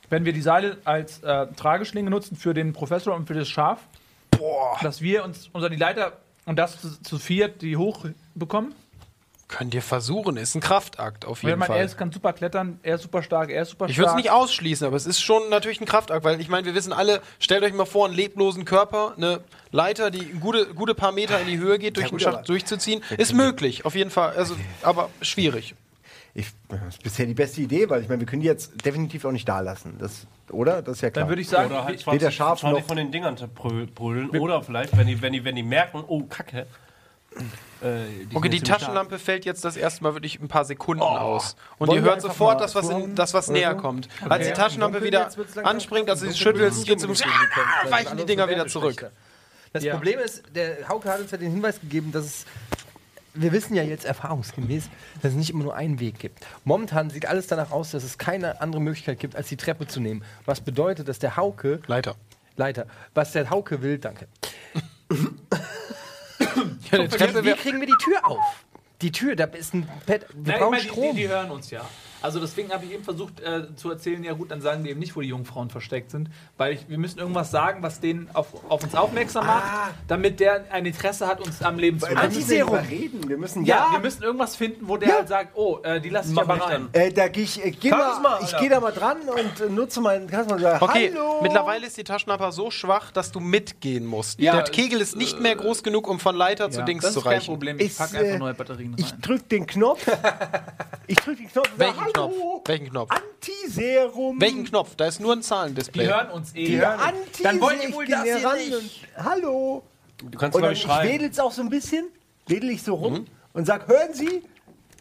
wenn 0.08 0.24
wir 0.24 0.32
die 0.32 0.42
Seile 0.42 0.78
als 0.84 1.22
äh, 1.22 1.46
Trageschlinge 1.56 2.10
nutzen 2.10 2.36
für 2.36 2.52
den 2.52 2.72
Professor 2.72 3.14
und 3.14 3.26
für 3.26 3.34
das 3.34 3.48
Schaf, 3.48 3.78
dass 4.82 5.00
wir 5.00 5.24
uns 5.24 5.48
unter 5.52 5.70
die 5.70 5.76
Leiter 5.76 6.14
und 6.46 6.58
das 6.58 6.80
zu, 6.80 7.00
zu 7.00 7.18
viert 7.18 7.62
die 7.62 7.76
hochbekommen? 7.76 8.74
Könnt 9.46 9.74
ihr 9.74 9.82
versuchen, 9.82 10.36
ist 10.36 10.54
ein 10.54 10.60
Kraftakt 10.60 11.24
auf 11.24 11.42
jeden 11.42 11.58
man, 11.58 11.68
er 11.68 11.74
Fall. 11.74 11.84
ist, 11.84 11.96
kann 11.96 12.12
super 12.12 12.32
klettern, 12.32 12.78
er 12.84 12.96
ist 12.96 13.02
super 13.02 13.22
stark, 13.22 13.50
er 13.50 13.62
ist 13.62 13.70
super 13.70 13.86
Ich 13.86 13.96
würde 13.98 14.06
es 14.06 14.12
stark. 14.12 14.22
nicht 14.22 14.30
ausschließen, 14.30 14.86
aber 14.86 14.96
es 14.96 15.06
ist 15.06 15.20
schon 15.20 15.48
natürlich 15.48 15.80
ein 15.80 15.86
Kraftakt, 15.86 16.24
weil 16.24 16.40
ich 16.40 16.48
meine, 16.48 16.66
wir 16.66 16.74
wissen 16.74 16.92
alle, 16.92 17.20
stellt 17.40 17.64
euch 17.64 17.72
mal 17.72 17.84
vor, 17.84 18.06
einen 18.06 18.14
leblosen 18.14 18.64
Körper, 18.64 19.14
eine 19.16 19.40
Leiter, 19.72 20.10
die 20.10 20.24
gute, 20.34 20.72
gute 20.74 20.94
paar 20.94 21.10
Meter 21.10 21.40
in 21.40 21.48
die 21.48 21.58
Höhe 21.58 21.78
geht, 21.80 21.96
durch 21.96 22.10
den 22.10 22.20
Schacht 22.20 22.48
durchzuziehen, 22.48 23.02
ist 23.16 23.32
möglich, 23.32 23.84
auf 23.84 23.96
jeden 23.96 24.10
Fall, 24.10 24.36
also, 24.36 24.54
aber 24.82 25.10
schwierig. 25.20 25.74
Ich, 26.34 26.48
das 26.68 26.80
ist 26.94 27.02
bisher 27.02 27.26
die 27.26 27.34
beste 27.34 27.60
Idee, 27.60 27.88
weil 27.90 28.02
ich 28.02 28.08
meine, 28.08 28.20
wir 28.20 28.26
können 28.26 28.42
die 28.42 28.46
jetzt 28.48 28.84
definitiv 28.84 29.24
auch 29.24 29.32
nicht 29.32 29.48
da 29.48 29.60
lassen. 29.60 29.96
Das, 29.98 30.26
oder? 30.50 30.80
Das 30.82 30.96
ist 30.96 31.00
ja 31.02 31.10
klar. 31.10 31.24
Dann 31.24 31.28
würde 31.30 31.42
ich 31.42 31.48
sagen, 31.48 31.70
Oder 31.70 31.84
halt 31.84 31.98
wir- 31.98 32.04
20, 32.04 32.20
weder 32.20 32.30
scharf 32.30 32.60
20 32.60 32.80
noch- 32.82 32.86
von 32.88 32.96
den 32.96 33.10
Dingern 33.10 33.36
zerbrüllen. 33.36 34.30
Oder 34.30 34.62
vielleicht, 34.62 34.96
wenn 34.96 35.06
die, 35.08 35.20
wenn, 35.20 35.32
die, 35.32 35.44
wenn 35.44 35.56
die 35.56 35.62
merken, 35.62 36.04
oh, 36.06 36.22
Kacke. 36.24 36.66
Äh, 37.80 38.26
die 38.30 38.36
Okay, 38.36 38.48
die 38.48 38.60
Taschenlampe 38.60 39.18
fällt 39.18 39.44
jetzt 39.44 39.64
das 39.64 39.76
erste 39.76 40.02
Mal 40.02 40.14
wirklich 40.14 40.40
ein 40.40 40.48
paar 40.48 40.64
Sekunden 40.64 41.02
aus. 41.02 41.54
Und 41.78 41.88
Wollen 41.88 42.02
ihr 42.04 42.10
hört 42.10 42.20
sofort, 42.22 42.60
dass 42.60 42.74
was, 42.74 42.88
in, 42.90 43.14
das 43.14 43.34
was 43.34 43.48
näher 43.48 43.72
so? 43.74 43.78
kommt. 43.80 44.08
Als 44.28 44.46
die 44.46 44.52
Taschenlampe 44.52 45.02
wieder 45.02 45.30
anspringt, 45.62 46.10
also 46.10 46.22
sie 46.22 46.32
dunkel, 46.32 46.42
schüttelst, 46.42 46.86
geht 46.86 47.02
dunkel, 47.02 47.24
dunkel, 47.24 47.90
weichen 47.92 48.16
die 48.18 48.26
Dinger 48.26 48.48
wieder 48.48 48.66
zurück. 48.66 49.10
Das 49.72 49.84
Ja. 49.84 49.94
Problem 49.94 50.18
ist, 50.18 50.42
der 50.54 50.88
Hauke 50.88 51.08
hat 51.08 51.20
uns 51.20 51.30
ja 51.30 51.38
den 51.38 51.52
Hinweis 51.52 51.80
gegeben, 51.80 52.10
dass 52.10 52.24
es. 52.24 52.46
Wir 53.34 53.52
wissen 53.52 53.74
ja 53.74 53.82
jetzt 53.82 54.04
erfahrungsgemäß, 54.04 54.88
dass 55.22 55.32
es 55.32 55.38
nicht 55.38 55.50
immer 55.50 55.64
nur 55.64 55.74
einen 55.76 56.00
Weg 56.00 56.18
gibt. 56.18 56.44
Momentan 56.64 57.10
sieht 57.10 57.26
alles 57.26 57.46
danach 57.46 57.70
aus, 57.70 57.92
dass 57.92 58.02
es 58.02 58.18
keine 58.18 58.60
andere 58.60 58.80
Möglichkeit 58.80 59.20
gibt, 59.20 59.36
als 59.36 59.48
die 59.48 59.56
Treppe 59.56 59.86
zu 59.86 60.00
nehmen. 60.00 60.24
Was 60.46 60.60
bedeutet, 60.60 61.08
dass 61.08 61.18
der 61.18 61.36
Hauke. 61.36 61.80
Leiter. 61.86 62.16
Leiter. 62.56 62.86
Was 63.14 63.32
der 63.32 63.48
Hauke 63.50 63.82
will, 63.82 63.98
danke. 63.98 64.26
Ja, 66.90 66.98
Wie 66.98 67.44
wär, 67.44 67.54
kriegen 67.56 67.80
wir 67.80 67.86
die 67.86 67.96
Tür 68.02 68.26
auf? 68.26 68.64
Die 69.02 69.12
Tür, 69.12 69.36
da 69.36 69.44
ist 69.44 69.74
ein 69.74 69.88
Pad. 70.06 70.26
Wir 70.34 70.54
ich 70.54 70.60
brauchen 70.60 70.70
meine, 70.70 70.82
die, 70.82 70.88
Strom. 70.88 71.16
die, 71.16 71.22
die 71.22 71.28
hören 71.28 71.50
uns 71.50 71.70
ja. 71.70 71.88
Also 72.22 72.38
deswegen 72.40 72.70
habe 72.72 72.84
ich 72.84 72.92
eben 72.92 73.04
versucht 73.04 73.40
äh, 73.40 73.74
zu 73.76 73.90
erzählen, 73.90 74.22
ja 74.24 74.32
gut, 74.32 74.50
dann 74.50 74.60
sagen 74.60 74.84
die 74.84 74.90
eben 74.90 75.00
nicht, 75.00 75.16
wo 75.16 75.20
die 75.20 75.28
Jungfrauen 75.28 75.70
versteckt 75.70 76.10
sind, 76.10 76.28
weil 76.56 76.74
ich, 76.74 76.88
wir 76.88 76.98
müssen 76.98 77.18
irgendwas 77.18 77.50
sagen, 77.50 77.82
was 77.82 78.00
denen 78.00 78.28
auf, 78.34 78.48
auf 78.68 78.82
uns 78.82 78.94
aufmerksam 78.94 79.46
macht, 79.46 79.94
damit 80.08 80.40
der 80.40 80.64
ein 80.72 80.84
Interesse 80.86 81.26
hat, 81.26 81.40
uns 81.40 81.62
am 81.62 81.78
Leben 81.78 81.98
zu 81.98 82.08
wir 82.08 82.16
halten. 82.16 82.34
müssen 82.36 82.58
darüber 82.58 82.82
reden. 82.88 83.28
Wir 83.28 83.38
müssen 83.38 83.64
Ja, 83.64 83.76
ja. 83.76 83.92
wir 83.92 83.98
müssen 84.00 84.22
irgendwas 84.22 84.56
finden, 84.56 84.86
wo 84.88 84.96
der 84.96 85.08
Ja. 85.08 85.14
halt 85.16 85.28
sagt, 85.28 85.50
oh, 85.54 85.78
äh, 85.82 86.00
die 86.00 86.10
lasse 86.10 86.32
ich 86.32 86.38
aber 86.38 86.56
ich 86.56 86.62
rein. 86.62 86.88
Äh, 86.92 87.12
da 87.12 87.28
gehe 87.28 87.44
ich, 87.44 87.64
äh, 87.64 87.70
geh 87.70 87.90
mal, 87.90 88.20
mal, 88.20 88.38
ich 88.42 88.56
gehe 88.58 88.68
da 88.68 88.80
mal 88.80 88.92
dran 88.92 89.18
und 89.22 89.60
äh, 89.66 89.70
nutze 89.70 90.00
meinen 90.00 90.26
Kannst 90.28 90.50
mal 90.50 90.58
sagen, 90.60 90.84
Okay, 90.84 91.12
Hallo. 91.14 91.40
mittlerweile 91.42 91.86
ist 91.86 91.96
die 91.96 92.04
Taschenlampe 92.04 92.50
so 92.52 92.70
schwach, 92.70 93.10
dass 93.12 93.32
du 93.32 93.40
mitgehen 93.40 94.04
musst. 94.06 94.38
Ja, 94.40 94.52
Der 94.54 94.64
Kegel 94.64 95.00
ist 95.00 95.16
nicht 95.16 95.40
mehr 95.40 95.56
groß 95.56 95.82
genug, 95.82 96.06
um 96.08 96.20
von 96.20 96.36
Leiter 96.36 96.70
zu 96.70 96.82
Dings 96.84 97.02
das 97.02 97.12
zu 97.14 97.20
ist 97.20 97.24
kein 97.24 97.32
reichen. 97.34 97.46
Problem, 97.46 97.78
ich 97.78 97.86
Ist, 97.86 97.98
packe 97.98 98.18
einfach 98.18 98.34
äh, 98.34 98.38
neue 98.38 98.54
Batterien 98.54 98.94
Ich 98.98 99.12
rein. 99.12 99.20
drück 99.22 99.48
den 99.48 99.66
Knopf. 99.66 100.06
ich 101.06 101.16
drück 101.18 101.36
den 101.38 101.48
Knopf. 101.50 101.70
und 101.72 101.78
sag, 101.78 101.86
Welchen 101.96 102.09
Knopf? 102.12 102.34
Hallo. 102.36 102.62
Welchen 102.66 102.88
Knopf? 102.90 103.10
Antiserum. 103.10 104.40
Welchen 104.40 104.64
Knopf? 104.64 104.94
Da 104.96 105.06
ist 105.06 105.20
nur 105.20 105.32
ein 105.32 105.40
Die 105.40 105.46
Zahlendisplay. 105.46 106.06
hören 106.06 106.30
uns 106.30 106.54
eh. 106.54 106.66
Die 106.66 106.84
Anti 106.84 107.42
Dann 107.42 107.60
wollt 107.60 107.82
ihr 107.82 107.92
wohl 107.94 108.04
ich 108.04 108.10
das 108.10 108.22
hier 108.24 108.44
ran 108.44 108.58
nicht. 108.58 109.06
Hallo. 109.16 109.82
Du 110.18 110.38
kannst, 110.38 110.54
Und 110.56 110.62
dann, 110.62 110.72
ich, 110.72 110.84
ich 110.84 110.88
wedel's 111.02 111.38
auch 111.38 111.52
so 111.52 111.62
ein 111.62 111.70
bisschen, 111.70 112.06
wedel 112.46 112.70
ich 112.70 112.82
so 112.82 112.94
rum 112.94 113.26
und 113.54 113.66
sag, 113.66 113.88
hören 113.88 114.12
Sie, 114.12 114.42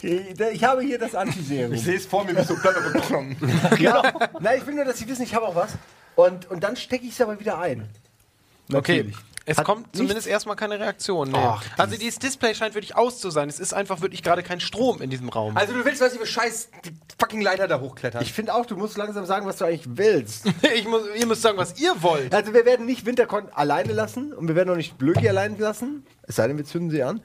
ich 0.01 0.63
habe 0.63 0.81
hier 0.81 0.97
das 0.97 1.13
Antiserum. 1.13 1.75
sehe 1.75 1.97
es 1.97 2.05
vor 2.05 2.23
mir, 2.23 2.37
wie 2.37 2.43
so 2.43 2.55
Platte 2.55 2.79
bekommen. 2.91 3.35
ja. 3.79 4.13
Nein, 4.39 4.59
ich 4.59 4.65
will 4.65 4.75
nur, 4.75 4.85
dass 4.85 4.97
Sie 4.97 5.07
wissen, 5.09 5.23
ich 5.23 5.35
habe 5.35 5.45
auch 5.45 5.55
was. 5.55 5.71
Und, 6.15 6.49
und 6.49 6.63
dann 6.63 6.77
stecke 6.77 7.05
ich 7.05 7.11
es 7.11 7.21
aber 7.21 7.37
wieder 7.39 7.59
ein. 7.59 7.89
Okay. 8.73 9.11
Es 9.45 9.57
Hat 9.57 9.65
kommt 9.65 9.81
nichts- 9.87 9.97
zumindest 9.97 10.27
erstmal 10.27 10.55
keine 10.55 10.79
Reaktion. 10.79 11.29
Nee. 11.31 11.37
Ach, 11.39 11.63
also 11.77 11.97
dieses 11.97 12.19
Display 12.19 12.53
scheint 12.53 12.75
wirklich 12.75 12.95
aus 12.95 13.19
zu 13.19 13.29
sein. 13.31 13.49
Es 13.49 13.59
ist 13.59 13.73
einfach 13.73 14.01
wirklich 14.01 14.21
gerade 14.21 14.43
kein 14.43 14.59
Strom 14.59 15.01
in 15.01 15.09
diesem 15.09 15.29
Raum. 15.29 15.57
Also 15.57 15.73
du 15.73 15.83
willst, 15.85 16.01
was 16.01 16.13
ich 16.13 16.19
für 16.19 16.27
Scheiß 16.27 16.69
die 16.85 16.91
fucking 17.19 17.41
Leiter 17.41 17.67
da 17.67 17.79
hochklettern. 17.79 18.21
Ich 18.21 18.31
finde 18.33 18.53
auch, 18.53 18.65
du 18.65 18.75
musst 18.75 18.97
langsam 18.97 19.25
sagen, 19.25 19.45
was 19.47 19.57
du 19.57 19.65
eigentlich 19.65 19.87
willst. 19.97 20.45
ich 20.75 20.87
muss, 20.87 21.03
ihr 21.15 21.25
müsst 21.25 21.41
sagen, 21.41 21.57
was 21.57 21.79
ihr 21.79 22.01
wollt. 22.03 22.33
Also 22.35 22.53
wir 22.53 22.65
werden 22.65 22.85
nicht 22.85 23.05
Wintercon 23.05 23.49
alleine 23.53 23.93
lassen 23.93 24.33
und 24.33 24.47
wir 24.47 24.55
werden 24.55 24.69
auch 24.69 24.75
nicht 24.75 24.97
Blöki 24.97 25.27
allein 25.27 25.57
lassen. 25.57 26.05
Es 26.23 26.35
sei 26.35 26.47
denn, 26.47 26.57
wir 26.57 26.65
zünden 26.65 26.91
sie 26.91 27.01
an. 27.01 27.21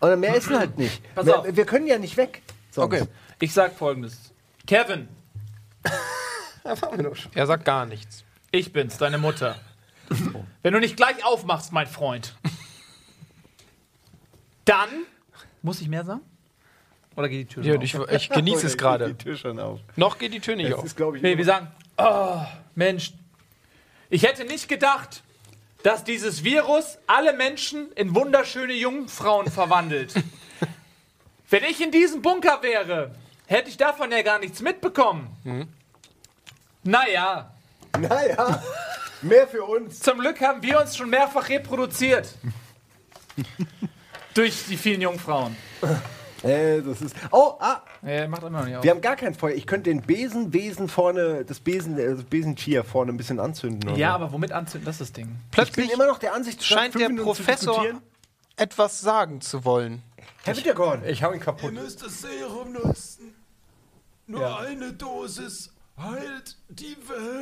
Und 0.00 0.20
mehr 0.20 0.34
ist 0.34 0.50
halt 0.50 0.76
nicht. 0.78 1.00
Pass 1.14 1.26
wir, 1.26 1.38
auf. 1.38 1.46
wir 1.48 1.64
können 1.64 1.86
ja 1.86 1.96
nicht 1.98 2.16
weg. 2.16 2.42
Sonst. 2.70 2.86
Okay. 2.94 3.04
Ich 3.40 3.52
sag 3.54 3.72
folgendes. 3.76 4.16
Kevin, 4.66 5.08
Er 7.34 7.46
sagt 7.46 7.64
gar 7.64 7.86
nichts. 7.86 8.24
ich 8.50 8.72
bin's, 8.72 8.96
deine 8.98 9.18
Mutter. 9.18 9.56
Wenn 10.62 10.74
du 10.74 10.80
nicht 10.80 10.96
gleich 10.96 11.24
aufmachst, 11.24 11.72
mein 11.72 11.86
Freund, 11.86 12.34
dann. 14.64 14.88
Muss 15.62 15.80
ich 15.80 15.88
mehr 15.88 16.04
sagen? 16.04 16.22
Oder 17.14 17.28
geht 17.28 17.50
die 17.50 17.54
Tür 17.54 17.62
Ja, 17.64 17.86
schon 17.86 18.02
auf? 18.02 18.10
ich, 18.10 18.22
ich 18.22 18.30
genieße 18.30 18.66
es 18.66 18.76
gerade. 18.78 19.14
Die 19.14 19.24
Tür 19.24 19.36
schon 19.36 19.60
auf. 19.60 19.80
Noch 19.96 20.18
geht 20.18 20.32
die 20.34 20.40
Tür 20.40 20.56
nicht 20.56 20.70
Das 20.72 20.78
auf. 20.80 20.84
ist, 20.86 20.96
glaube 20.96 21.18
ich, 21.18 21.22
Nee, 21.22 21.36
wir 21.36 21.44
sagen, 21.44 21.68
oh, 21.98 22.40
Mensch, 22.74 23.12
ich 24.10 24.24
hätte 24.24 24.44
nicht 24.44 24.68
gedacht, 24.68 25.22
dass 25.84 26.04
dieses 26.04 26.42
Virus 26.44 26.98
alle 27.06 27.32
Menschen 27.32 27.92
in 27.92 28.14
wunderschöne 28.14 28.72
Jungfrauen 28.72 29.50
verwandelt. 29.50 30.14
Wenn 31.50 31.64
ich 31.64 31.80
in 31.80 31.90
diesem 31.90 32.22
Bunker 32.22 32.62
wäre, 32.62 33.14
hätte 33.46 33.68
ich 33.68 33.76
davon 33.76 34.10
ja 34.10 34.22
gar 34.22 34.38
nichts 34.38 34.62
mitbekommen. 34.62 35.68
Naja, 36.82 37.52
naja, 37.98 38.62
mehr 39.22 39.46
für 39.46 39.64
uns. 39.64 40.00
zum 40.00 40.18
Glück 40.18 40.40
haben 40.40 40.62
wir 40.62 40.80
uns 40.80 40.96
schon 40.96 41.10
mehrfach 41.10 41.48
reproduziert. 41.48 42.34
Durch 44.34 44.64
die 44.68 44.76
vielen 44.76 45.00
Jungfrauen. 45.00 45.56
Äh, 46.42 46.80
das 46.82 47.02
ist. 47.02 47.14
Oh, 47.30 47.54
ah, 47.60 47.82
Er 48.02 48.26
macht 48.28 48.42
immer 48.42 48.58
noch 48.60 48.64
nicht 48.64 48.76
auf. 48.76 48.82
wir 48.84 48.90
haben 48.90 49.00
gar 49.00 49.14
kein 49.16 49.34
Feuer. 49.34 49.54
Ich 49.54 49.66
könnte 49.66 49.90
den 49.90 50.02
Besenbesen 50.02 50.88
vorne, 50.88 51.44
das 51.44 51.60
Besen, 51.60 51.98
äh, 51.98 52.14
das 52.14 52.24
Besentier 52.24 52.82
vorne 52.82 53.12
ein 53.12 53.16
bisschen 53.16 53.38
anzünden. 53.38 53.90
Oder? 53.90 53.98
Ja, 53.98 54.14
aber 54.14 54.32
womit 54.32 54.50
anzünden? 54.52 54.86
Das 54.86 54.96
ist 54.96 55.00
das 55.00 55.12
Ding. 55.12 55.26
ich 55.26 55.32
bin 55.32 55.50
Plötzlich 55.50 55.92
immer 55.92 56.06
noch 56.06 56.18
der 56.18 56.34
Ansicht, 56.34 56.64
scheint 56.64 56.98
der 56.98 57.10
Professor 57.10 57.86
etwas 58.56 59.00
sagen 59.00 59.40
zu 59.40 59.64
wollen. 59.64 60.02
Herr 60.44 60.56
Witterkorn, 60.56 61.04
Ich 61.06 61.22
hau 61.22 61.32
ihn 61.32 61.40
kaputt. 61.40 61.72
müsst 61.72 62.02
das 62.02 62.22
Serum 62.22 62.72
nutzen. 62.72 63.34
Nur 64.26 64.58
eine 64.58 64.92
Dosis 64.92 65.70
heilt 65.96 66.56
die 66.68 66.96
Welt. 67.08 67.41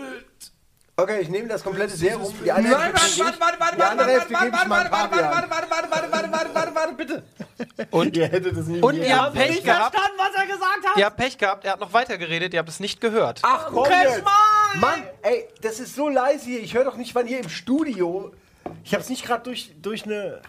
Okay, 1.03 1.21
ich 1.21 1.29
nehme 1.29 1.49
das 1.49 1.63
komplette 1.63 1.97
Serum. 1.97 2.33
Die 2.45 2.51
eine 2.51 2.69
Nein, 2.71 2.93
warte, 2.93 3.19
warte, 3.19 3.41
warte, 3.41 3.59
warte, 3.61 3.79
warte, 3.79 3.99
warte, 3.99 4.33
warte, 4.33 4.71
warte, 4.71 4.71
warte, 4.71 4.91
Pavian. 4.91 5.31
warte, 5.31 5.51
warte, 5.51 5.71
warte, 5.71 5.91
warte, 5.91 6.33
warte, 6.33 6.55
warte, 6.55 6.75
warte, 6.75 6.95
bitte. 6.95 7.23
Und, 7.91 8.17
Ihr 8.17 8.29
hättet 8.29 8.57
es 8.57 8.67
nicht 8.67 8.83
und 8.83 8.95
ihr 8.97 9.21
habt 9.21 9.35
Pech 9.35 9.63
gehabt. 9.63 9.95
was 9.95 10.35
er 10.35 10.47
gesagt 10.47 10.87
hat! 10.87 10.97
Ihr 10.97 11.05
habt 11.05 11.17
Pech 11.17 11.39
gehabt, 11.39 11.65
er 11.65 11.73
hat 11.73 11.81
noch 11.81 11.93
weiter 11.93 12.17
geredet, 12.19 12.53
ihr 12.55 12.59
habt 12.59 12.69
es 12.69 12.81
nicht 12.81 13.01
gehört. 13.01 13.41
Ach 13.43 13.67
komm 13.69 13.87
jetzt. 13.91 14.23
Mann, 14.77 15.03
ey, 15.23 15.49
das 15.61 15.81
ist 15.81 15.95
so 15.95 16.09
leise 16.09 16.45
hier. 16.47 16.61
Ich 16.61 16.75
höre 16.75 16.85
doch 16.85 16.97
nicht, 16.97 17.15
wann 17.15 17.27
ihr 17.27 17.39
im 17.39 17.49
Studio. 17.49 18.33
Ich 18.85 18.95
hab's 18.95 19.09
nicht 19.09 19.25
gerade 19.25 19.43
durch, 19.43 19.73
durch 19.81 20.05
eine. 20.05 20.41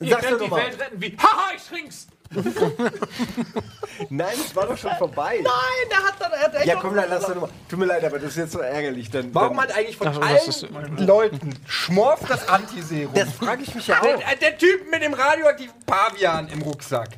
Ihr 0.00 0.16
könnt 0.16 0.40
die. 0.40 0.50
Welt 0.50 0.80
retten 0.80 1.00
wie. 1.00 1.16
Haha, 1.18 1.54
ich 1.56 1.62
trink's! 1.62 2.06
Nein, 4.10 4.34
es 4.34 4.54
war 4.56 4.66
doch 4.66 4.76
schon 4.76 4.90
vorbei. 4.98 5.40
Nein, 5.42 5.88
der 5.90 5.98
hat 5.98 6.14
dann. 6.20 6.32
Er 6.32 6.40
hat 6.42 6.54
echt 6.56 6.66
Ja, 6.66 6.76
komm, 6.76 6.94
dann 6.94 7.08
lass 7.08 7.22
doch 7.22 7.34
nochmal. 7.34 7.50
Tut 7.68 7.78
mir 7.78 7.84
leid, 7.86 8.04
aber 8.04 8.18
das 8.18 8.30
ist 8.30 8.36
jetzt 8.36 8.52
so 8.52 8.58
ärgerlich. 8.60 9.10
Dann, 9.10 9.34
Warum 9.34 9.56
dann, 9.56 9.66
hat 9.68 9.76
eigentlich 9.76 9.96
von 9.96 10.08
Ach, 10.08 10.20
allen 10.20 10.34
das 10.46 10.62
ist- 10.62 10.68
Leuten 10.98 11.54
Schmorf 11.66 12.20
das 12.28 12.48
Antiserum? 12.48 13.14
das 13.14 13.32
frage 13.32 13.62
ich 13.62 13.74
mich 13.74 13.86
ja 13.86 13.98
auch. 14.00 14.02
der, 14.02 14.36
der 14.36 14.58
Typ 14.58 14.90
mit 14.90 15.02
dem 15.02 15.14
radioaktiven 15.14 15.74
Pavian 15.86 16.48
im 16.48 16.62
Rucksack. 16.62 17.10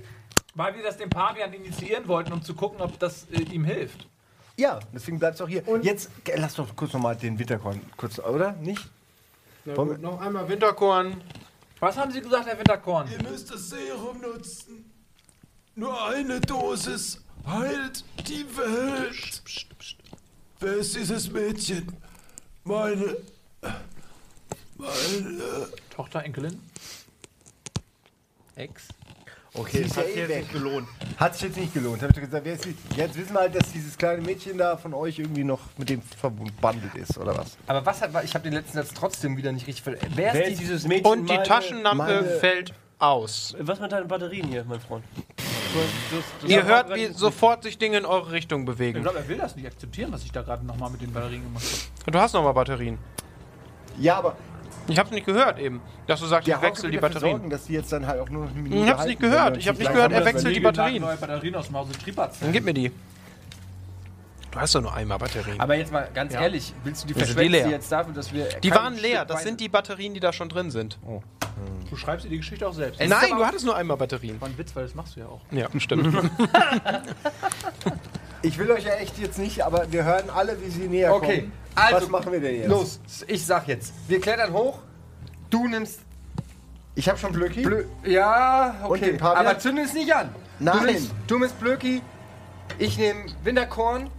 Weil 0.54 0.74
wir 0.76 0.82
das 0.82 0.96
dem 0.96 1.10
Pavian 1.10 1.52
initiieren 1.52 2.06
wollten, 2.08 2.32
um 2.32 2.42
zu 2.42 2.54
gucken, 2.54 2.80
ob 2.80 2.98
das 2.98 3.26
äh, 3.32 3.40
ihm 3.52 3.64
hilft. 3.64 4.06
Ja, 4.58 4.78
deswegen 4.94 5.18
bleibt's 5.18 5.40
auch 5.42 5.48
hier. 5.48 5.62
Jetzt 5.82 6.10
äh, 6.26 6.38
lass 6.38 6.54
doch 6.54 6.74
kurz 6.74 6.92
nochmal 6.94 7.14
den 7.16 7.38
Winterkorn. 7.38 7.80
Kurz, 7.96 8.18
oder? 8.18 8.52
Nicht? 8.52 8.88
Wollen 9.66 9.90
wir- 9.90 9.98
Noch 9.98 10.20
einmal 10.20 10.48
Winterkorn. 10.48 11.20
Was 11.80 11.96
haben 11.98 12.10
Sie 12.10 12.22
gesagt, 12.22 12.46
Herr 12.46 12.56
Winterkorn? 12.56 13.06
Ihr 13.10 13.22
müsst 13.30 13.52
das 13.52 13.68
Serum 13.68 14.18
nutzen. 14.22 14.90
Nur 15.78 16.06
eine 16.06 16.40
Dosis 16.40 17.20
heilt 17.46 18.02
die 18.26 18.46
Welt. 18.56 19.42
Wer 20.58 20.72
ist 20.76 20.96
dieses 20.96 21.30
Mädchen? 21.30 21.86
Meine. 22.64 23.18
Meine. 24.78 25.68
Tochter, 25.94 26.24
Enkelin? 26.24 26.58
Ex. 28.54 28.88
Okay, 29.52 29.82
das 29.84 29.96
hat 29.98 30.06
sich 30.06 30.16
jetzt 30.16 30.28
nicht 30.34 30.52
gelohnt. 30.52 30.88
Hat 31.18 31.34
sich 31.34 31.42
jetzt 31.44 31.56
nicht 31.58 31.74
gelohnt. 31.74 32.02
Hab 32.02 32.10
ich 32.10 32.16
gesagt, 32.24 32.44
wer 32.46 32.54
ist 32.54 32.64
die? 32.64 32.74
Jetzt 32.96 33.14
wissen 33.16 33.34
wir 33.34 33.40
halt, 33.40 33.54
dass 33.54 33.70
dieses 33.72 33.98
kleine 33.98 34.22
Mädchen 34.22 34.56
da 34.56 34.78
von 34.78 34.94
euch 34.94 35.18
irgendwie 35.18 35.44
noch 35.44 35.60
mit 35.76 35.90
dem 35.90 36.00
verbandelt 36.02 36.94
ist, 36.94 37.16
oder 37.18 37.36
was? 37.36 37.56
Aber 37.66 37.84
was 37.84 38.00
hat, 38.00 38.12
ich 38.24 38.34
habe 38.34 38.44
den 38.44 38.54
letzten 38.54 38.78
Satz 38.78 38.94
trotzdem 38.94 39.36
wieder 39.36 39.52
nicht 39.52 39.66
richtig 39.66 39.82
verstanden. 39.82 40.14
Wer, 40.16 40.32
Wer 40.32 40.44
ist 40.44 40.52
ist 40.52 40.58
die, 40.58 40.64
dieses 40.64 40.86
Mädchen? 40.86 41.06
Und 41.06 41.26
die 41.28 41.34
meine- 41.34 41.46
Taschenlampe 41.46 41.96
meine- 42.02 42.28
fällt 42.38 42.72
aus. 42.98 43.54
Was 43.60 43.78
mit 43.78 43.92
deinen 43.92 44.08
Batterien 44.08 44.48
hier, 44.48 44.64
mein 44.64 44.80
Freund? 44.80 45.04
Ihr 46.46 46.64
hört, 46.64 46.94
wie 46.94 47.06
sofort 47.06 47.62
sich 47.62 47.78
Dinge 47.78 47.98
in 47.98 48.04
eure 48.04 48.32
Richtung 48.32 48.60
Ich 48.60 48.66
bewegen. 48.66 49.02
glaube, 49.02 49.18
er 49.18 49.28
will 49.28 49.38
das 49.38 49.56
nicht 49.56 49.66
akzeptieren, 49.66 50.12
was 50.12 50.22
ich 50.24 50.32
da 50.32 50.42
gerade 50.42 50.64
nochmal 50.64 50.90
mit 50.90 51.00
den 51.02 51.12
Batterien 51.12 51.42
gemacht 51.42 51.64
habe. 52.02 52.10
Du 52.12 52.18
hast 52.18 52.32
noch 52.34 52.42
mal 52.42 52.52
Batterien. 52.52 52.98
Ja, 53.98 54.16
aber 54.18 54.36
Ich 54.88 54.98
hab's 54.98 55.10
nicht 55.10 55.26
gehört 55.26 55.58
eben, 55.58 55.80
dass 56.06 56.20
du 56.20 56.26
sagst, 56.26 56.46
ich 56.48 56.62
wechsle 56.62 56.90
die 56.90 56.98
Batterien. 56.98 57.36
Sorgen, 57.38 57.50
dass 57.50 57.64
die 57.64 57.72
jetzt 57.72 57.92
dann 57.92 58.06
halt 58.06 58.20
auch 58.20 58.28
nur 58.28 58.44
noch 58.44 58.50
eine 58.52 58.60
Minute 58.62 58.82
Ich 58.84 58.90
hab's 58.90 59.04
nicht 59.06 59.20
gehört. 59.20 59.56
Ich 59.56 59.66
hab 59.68 59.78
nicht 59.78 59.92
gehört, 59.92 60.12
er 60.12 60.24
wechselt 60.24 60.54
die 60.54 60.60
Batterien. 60.60 61.02
neue 61.02 61.16
Batterien 61.16 61.54
aus 61.56 61.66
dem 61.66 61.76
Hause 61.76 61.92
Triepatz. 61.92 62.40
Dann 62.40 62.52
gib 62.52 62.64
mir 62.64 62.74
die. 62.74 62.92
Du 64.52 64.60
hast 64.62 64.74
doch 64.74 64.80
nur 64.80 64.94
einmal 64.94 65.18
Batterien. 65.18 65.60
aber 65.60 65.74
jetzt 65.76 65.92
mal 65.92 66.08
ganz 66.14 66.32
Ja. 66.32 66.40
ehrlich, 66.42 66.72
willst 66.82 67.02
du 67.04 67.08
die 67.08 67.14
verschwenden 67.14 67.68
jetzt 67.70 67.92
dafür, 67.92 68.14
dass 68.14 68.32
wir. 68.32 68.46
Die 68.62 68.70
waren 68.70 68.94
leer. 68.96 69.18
Stück 69.18 69.28
Das 69.28 69.42
sind 69.42 69.60
die 69.60 69.68
Batterien, 69.68 70.14
die 70.14 70.20
da 70.20 70.32
schon 70.32 70.48
drin 70.48 70.70
sind. 70.70 70.98
Du 71.88 71.96
schreibst 71.96 72.24
dir 72.26 72.30
die 72.30 72.38
Geschichte 72.38 72.66
auch 72.68 72.74
selbst. 72.74 73.00
Es 73.00 73.08
Nein, 73.08 73.30
du 73.36 73.44
hattest 73.44 73.64
nur 73.64 73.76
einmal 73.76 73.96
Batterien. 73.96 74.40
War 74.40 74.48
ein 74.48 74.58
Witz, 74.58 74.74
weil 74.76 74.84
das 74.84 74.94
machst 74.94 75.16
du 75.16 75.20
ja 75.20 75.26
auch. 75.26 75.40
Ja, 75.50 75.68
stimmt. 75.78 76.14
Ich 78.42 78.58
will 78.58 78.70
euch 78.70 78.84
ja 78.84 78.94
echt 78.94 79.18
jetzt 79.18 79.38
nicht, 79.38 79.64
aber 79.64 79.90
wir 79.90 80.04
hören 80.04 80.30
alle, 80.30 80.60
wie 80.62 80.70
sie 80.70 80.86
näher 80.86 81.12
Okay, 81.14 81.40
kommen. 81.40 81.52
also, 81.74 81.96
Was 82.02 82.08
machen 82.08 82.32
wir 82.32 82.40
denn 82.40 82.54
jetzt? 82.56 82.68
Los, 82.68 83.00
ich 83.26 83.44
sag 83.44 83.66
jetzt. 83.66 83.92
Wir 84.06 84.20
klettern 84.20 84.52
hoch. 84.52 84.78
Du 85.50 85.66
nimmst. 85.66 86.00
Ich 86.94 87.08
habe 87.08 87.18
schon 87.18 87.32
Blöcki. 87.32 87.62
Blö 87.62 87.84
ja, 88.04 88.76
Und 88.84 88.90
okay. 88.92 89.06
den 89.06 89.16
Pavian? 89.18 89.46
Aber 89.46 89.58
zünde 89.58 89.82
es 89.82 89.94
nicht 89.94 90.14
an. 90.14 90.34
Nein. 90.60 90.78
Du 90.78 90.84
nimmst, 90.84 91.10
du 91.26 91.38
nimmst 91.38 91.58
Blöcki. 91.58 92.02
Ich 92.78 92.98
nehme 92.98 93.24
Winterkorn. 93.42 94.10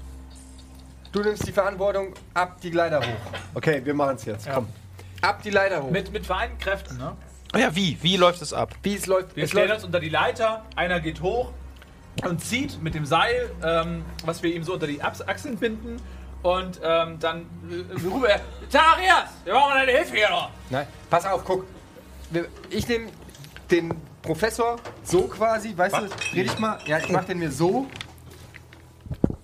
Du 1.11 1.21
nimmst 1.21 1.47
die 1.47 1.53
Verantwortung. 1.53 2.13
Ab 2.33 2.59
die 2.61 2.71
Leiter 2.71 2.99
hoch. 2.99 3.31
okay, 3.53 3.81
wir 3.83 3.93
machen 3.93 4.17
es 4.17 4.25
jetzt. 4.25 4.49
Komm. 4.51 4.67
Ab 5.21 5.41
die 5.41 5.51
Leiter 5.51 5.83
hoch. 5.83 5.89
Mit, 5.91 6.11
mit 6.11 6.25
vereinten 6.25 6.57
Kräften, 6.59 6.97
ne? 6.97 7.15
Ja, 7.55 7.75
wie? 7.75 7.97
Wie 8.01 8.17
läuft 8.17 8.41
es 8.41 8.53
ab? 8.53 8.75
Wie 8.83 8.95
es 8.95 9.05
läuft. 9.05 9.35
Wir 9.35 9.45
es 9.45 9.51
stellen 9.51 9.69
läuft 9.69 9.79
uns 9.79 9.85
unter 9.85 9.99
die 9.99 10.09
Leiter, 10.09 10.65
einer 10.75 10.99
geht 10.99 11.21
hoch 11.21 11.51
und 12.23 12.43
zieht 12.43 12.81
mit 12.81 12.95
dem 12.95 13.05
Seil, 13.05 13.51
ähm, 13.63 14.03
was 14.25 14.43
wir 14.43 14.53
ihm 14.53 14.63
so 14.63 14.73
unter 14.73 14.87
die 14.87 15.01
Achseln 15.01 15.57
binden. 15.57 15.97
Und 16.43 16.79
ähm, 16.83 17.17
dann 17.19 17.45
äh, 17.69 17.93
rüber. 17.93 18.29
Tarias, 18.71 19.29
wir 19.43 19.53
brauchen 19.53 19.73
deine 19.75 19.91
Hilfe 19.91 20.15
hier 20.15 20.29
noch. 20.29 20.51
Nein, 20.69 20.87
pass 21.09 21.25
auf, 21.25 21.43
guck. 21.43 21.65
Ich 22.69 22.87
nehme 22.87 23.07
den 23.71 23.93
Professor 24.21 24.77
so 25.03 25.23
quasi, 25.23 25.75
weißt 25.75 25.95
du, 25.95 26.09
dreh 26.31 26.43
dich 26.43 26.59
mal. 26.59 26.79
Ja, 26.85 26.99
ich 26.99 27.09
mach 27.09 27.23
den 27.23 27.39
mir 27.39 27.51
so. 27.51 27.87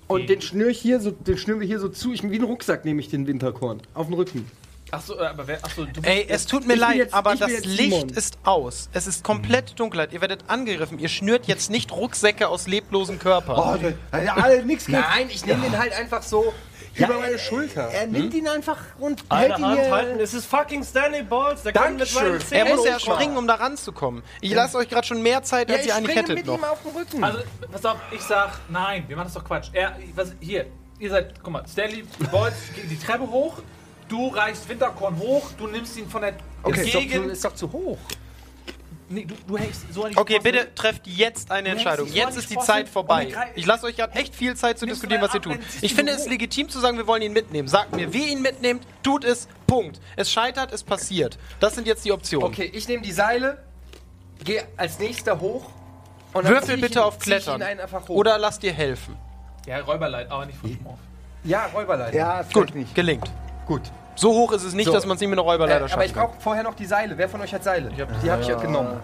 Und 0.08 0.30
den 0.30 0.42
schnür 0.42 0.70
ich 0.70 0.80
hier 0.80 1.00
so, 1.00 1.12
den 1.12 1.38
schnüren 1.38 1.60
wir 1.60 1.68
hier 1.68 1.80
so 1.80 1.90
zu. 1.90 2.14
Ich, 2.14 2.22
wie 2.24 2.38
ein 2.38 2.44
Rucksack 2.44 2.86
nehme 2.86 3.00
ich 3.00 3.10
den 3.10 3.26
Winterkorn. 3.26 3.82
Auf 3.94 4.08
den 4.08 4.16
Rücken. 4.16 4.50
Achso, 4.94 5.16
äh, 5.20 5.26
aber 5.26 5.48
wer. 5.48 5.64
Achso, 5.64 5.86
du 5.86 6.02
Ey, 6.02 6.26
es 6.30 6.46
tut 6.46 6.66
mir 6.68 6.76
leid, 6.76 6.96
jetzt- 6.98 7.14
aber 7.14 7.36
das 7.36 7.50
Licht 7.66 7.92
Simon. 7.92 8.10
ist 8.10 8.38
aus. 8.44 8.90
Es 8.94 9.08
ist 9.08 9.24
komplett 9.24 9.80
Dunkelheit. 9.80 10.14
Ihr 10.14 10.22
werdet 10.22 10.46
angegriffen. 10.50 11.00
Ihr 11.00 11.10
schnürt 11.10 11.46
jetzt 11.48 11.70
nicht 11.70 11.92
Rucksäcke 11.92 12.48
aus 12.48 12.68
leblosen 12.68 13.20
Körpern. 13.20 13.58
Oh, 13.60 13.78
der, 14.12 14.24
ja, 14.24 14.36
alle, 14.36 14.64
nix 14.66 14.86
geht. 14.86 14.96
Nein, 14.96 15.28
ich 15.30 15.46
nehme 15.46 15.62
den 15.64 15.78
halt 15.78 15.94
einfach 15.94 16.22
so 16.24 16.54
Ja, 16.96 17.08
über 17.08 17.20
meine 17.20 17.34
er- 17.34 17.40
Schulter. 17.40 17.88
Er 17.90 18.06
nimmt 18.08 18.34
ihn 18.36 18.48
einfach 18.48 18.78
und 19.00 19.24
Eine 19.30 19.42
hält 19.50 19.58
ihn 19.60 19.66
Hand 19.66 19.80
hier. 19.82 19.92
halten, 19.92 20.20
es 20.20 20.34
ist 20.36 20.46
fucking 20.46 20.84
Stanley 20.84 21.24
Balls, 21.24 21.64
der 21.64 21.74
kann 21.74 21.94
mit 21.96 22.02
Dankeschön. 22.02 22.30
meinen 22.34 22.42
Zähnen 22.42 22.68
er 22.68 22.76
muss 22.76 22.86
ja 22.86 23.00
springen, 23.00 23.36
um 23.38 23.48
da 23.48 23.56
ranzukommen. 23.56 24.22
Ich 24.42 24.54
lasse 24.54 24.78
euch 24.78 24.90
gerade 24.90 25.08
schon 25.08 25.22
mehr 25.24 25.42
Zeit, 25.42 25.70
ja, 25.70 25.76
als 25.76 25.84
ich 25.86 25.90
ihr 25.90 25.96
eigentlich 25.96 26.16
hättet 26.16 26.36
mit 26.36 26.46
noch. 26.46 26.58
ihm 26.60 26.64
auf 26.66 26.82
den 26.84 26.92
Rücken. 26.96 27.24
Also, 27.24 27.40
pass 27.72 27.84
auf, 27.86 27.98
ich 28.12 28.22
sag, 28.22 28.52
nein, 28.70 29.06
wir 29.08 29.16
machen 29.16 29.26
das 29.26 29.34
doch 29.34 29.44
Quatsch. 29.44 29.70
Er, 29.74 29.98
was, 30.14 30.34
hier, 30.40 30.68
ihr 31.00 31.10
seid, 31.10 31.34
guck 31.42 31.52
mal, 31.52 31.64
Stanley 31.68 32.04
Bolz 32.32 32.54
geht 32.76 32.92
die 32.92 33.00
Treppe 33.00 33.28
hoch, 33.30 33.58
du 34.14 34.28
reichst 34.28 34.70
Winterkorn 34.70 35.18
hoch, 35.18 35.50
du 35.58 35.66
nimmst 35.68 35.98
ihn 35.98 36.08
von 36.08 36.22
der 36.22 36.34
okay, 36.62 36.82
ist 36.86 36.94
doch, 36.94 37.00
Gegend. 37.02 37.26
zu, 37.26 37.32
ist 37.32 37.46
doch 37.46 37.56
zu 37.56 37.72
hoch. 37.72 37.98
Nee, 39.10 39.26
du, 39.26 39.36
du 39.48 39.58
hängst 39.58 39.92
so 39.94 40.04
an 40.06 40.12
die 40.12 40.18
Okay, 40.18 40.34
Sprosse. 40.36 40.52
bitte 40.52 40.76
trefft 40.76 41.08
jetzt 41.08 41.52
eine 41.52 41.70
hängst 41.70 41.82
Entscheidung. 41.86 42.06
dich 42.08 42.16
so 42.16 42.22
an 42.22 42.28
Jetzt 42.28 42.36
die 42.36 42.40
ist 42.42 42.50
die 42.50 42.54
Sprosse 42.54 42.68
Zeit 42.68 42.86
und 42.86 42.92
vorbei. 42.92 43.26
greif- 43.26 43.50
Ich 43.56 43.66
lasse 43.66 43.86
euch 43.86 43.96
gerade 43.96 44.14
echt 44.14 44.34
viel 44.36 44.56
Zeit 44.56 44.78
zu 44.80 44.86
Nimmst 44.86 45.04
du 45.04 45.08
diskutieren, 45.08 45.22
was 45.28 45.34
ihr 45.36 45.42
tut. 45.42 45.54
dann 45.54 45.62
ziehst 45.70 45.84
Ich 45.84 45.92
du 45.92 45.98
finde 45.98 46.12
ihn 46.14 46.18
es 46.18 46.24
hoch. 46.26 46.30
legitim 46.30 46.70
zu 46.70 46.80
sagen, 46.80 46.98
wir 46.98 47.06
wollen 47.08 47.22
ihn 47.22 47.34
mitnehmen. 47.34 47.68
Sagt 47.68 47.96
mir, 47.96 48.14
wie 48.14 48.32
ihn 48.32 48.42
mitnehmt, 48.42 48.84
tut 49.04 49.24
es, 49.26 49.48
Punkt. 49.68 50.00
Es 50.16 50.32
scheitert, 50.32 50.72
es 50.72 50.84
passiert. 50.84 51.38
Das 51.60 51.76
sind 51.76 51.86
jetzt 51.88 52.06
die 52.06 52.12
Optionen. 52.12 52.48
Okay, 52.48 52.70
ich 52.74 52.88
nehme 52.88 53.04
die 53.04 53.12
Seile, 53.12 53.62
gehe 54.44 54.64
als 54.78 55.00
nächster 55.00 55.40
hoch. 55.40 55.66
Und 56.34 56.46
dann 56.46 56.54
zieh 56.54 56.60
Würfel 56.62 56.76
ich 56.76 56.82
bitte 56.82 57.00
ihn- 57.00 57.04
auf 57.06 57.16
zieh 57.20 57.34
ich 57.34 57.44
Klettern. 57.44 57.62
ihn 57.62 57.80
einfach 57.82 58.04
hoch. 58.08 58.16
Oder 58.16 58.38
lasst 58.38 58.64
dir 58.64 58.74
helfen. 58.74 59.16
Ja, 59.68 59.80
Räuberleid, 59.82 60.32
aber 60.32 60.46
nicht 60.46 60.58
von 60.58 60.76
Schmorf. 60.76 61.00
Ja, 61.44 61.66
Räuberleiter. 61.68 62.16
Ja, 62.18 62.36
vielleicht 62.44 62.54
Gut, 62.54 62.74
nicht. 62.76 62.96
gelingt. 62.96 63.30
gut. 63.68 63.82
So 64.16 64.32
hoch 64.34 64.52
ist 64.52 64.64
es 64.64 64.74
nicht, 64.74 64.86
So. 64.88 64.94
dass 64.94 65.06
man 65.06 65.16
es 65.16 65.22
nicht 65.22 65.30
mit 65.30 65.40
einer 65.40 65.48
Äh, 65.48 65.52
Räuberleiter 65.52 65.92
aber 65.94 66.06
ich 66.06 66.14
brauche 66.14 66.34
vorher 66.40 66.64
noch 66.64 66.76
die 66.76 66.86
Seile. 66.86 67.18
Wer 67.18 67.28
von 67.30 67.42
euch 67.42 67.54
hat 67.54 67.64
Seile? 67.64 67.90
hab- 68.00 68.22
die 68.22 68.32
habe 68.32 68.42
ich 68.42 68.48
ja 68.48 68.56
genommen. 68.56 69.00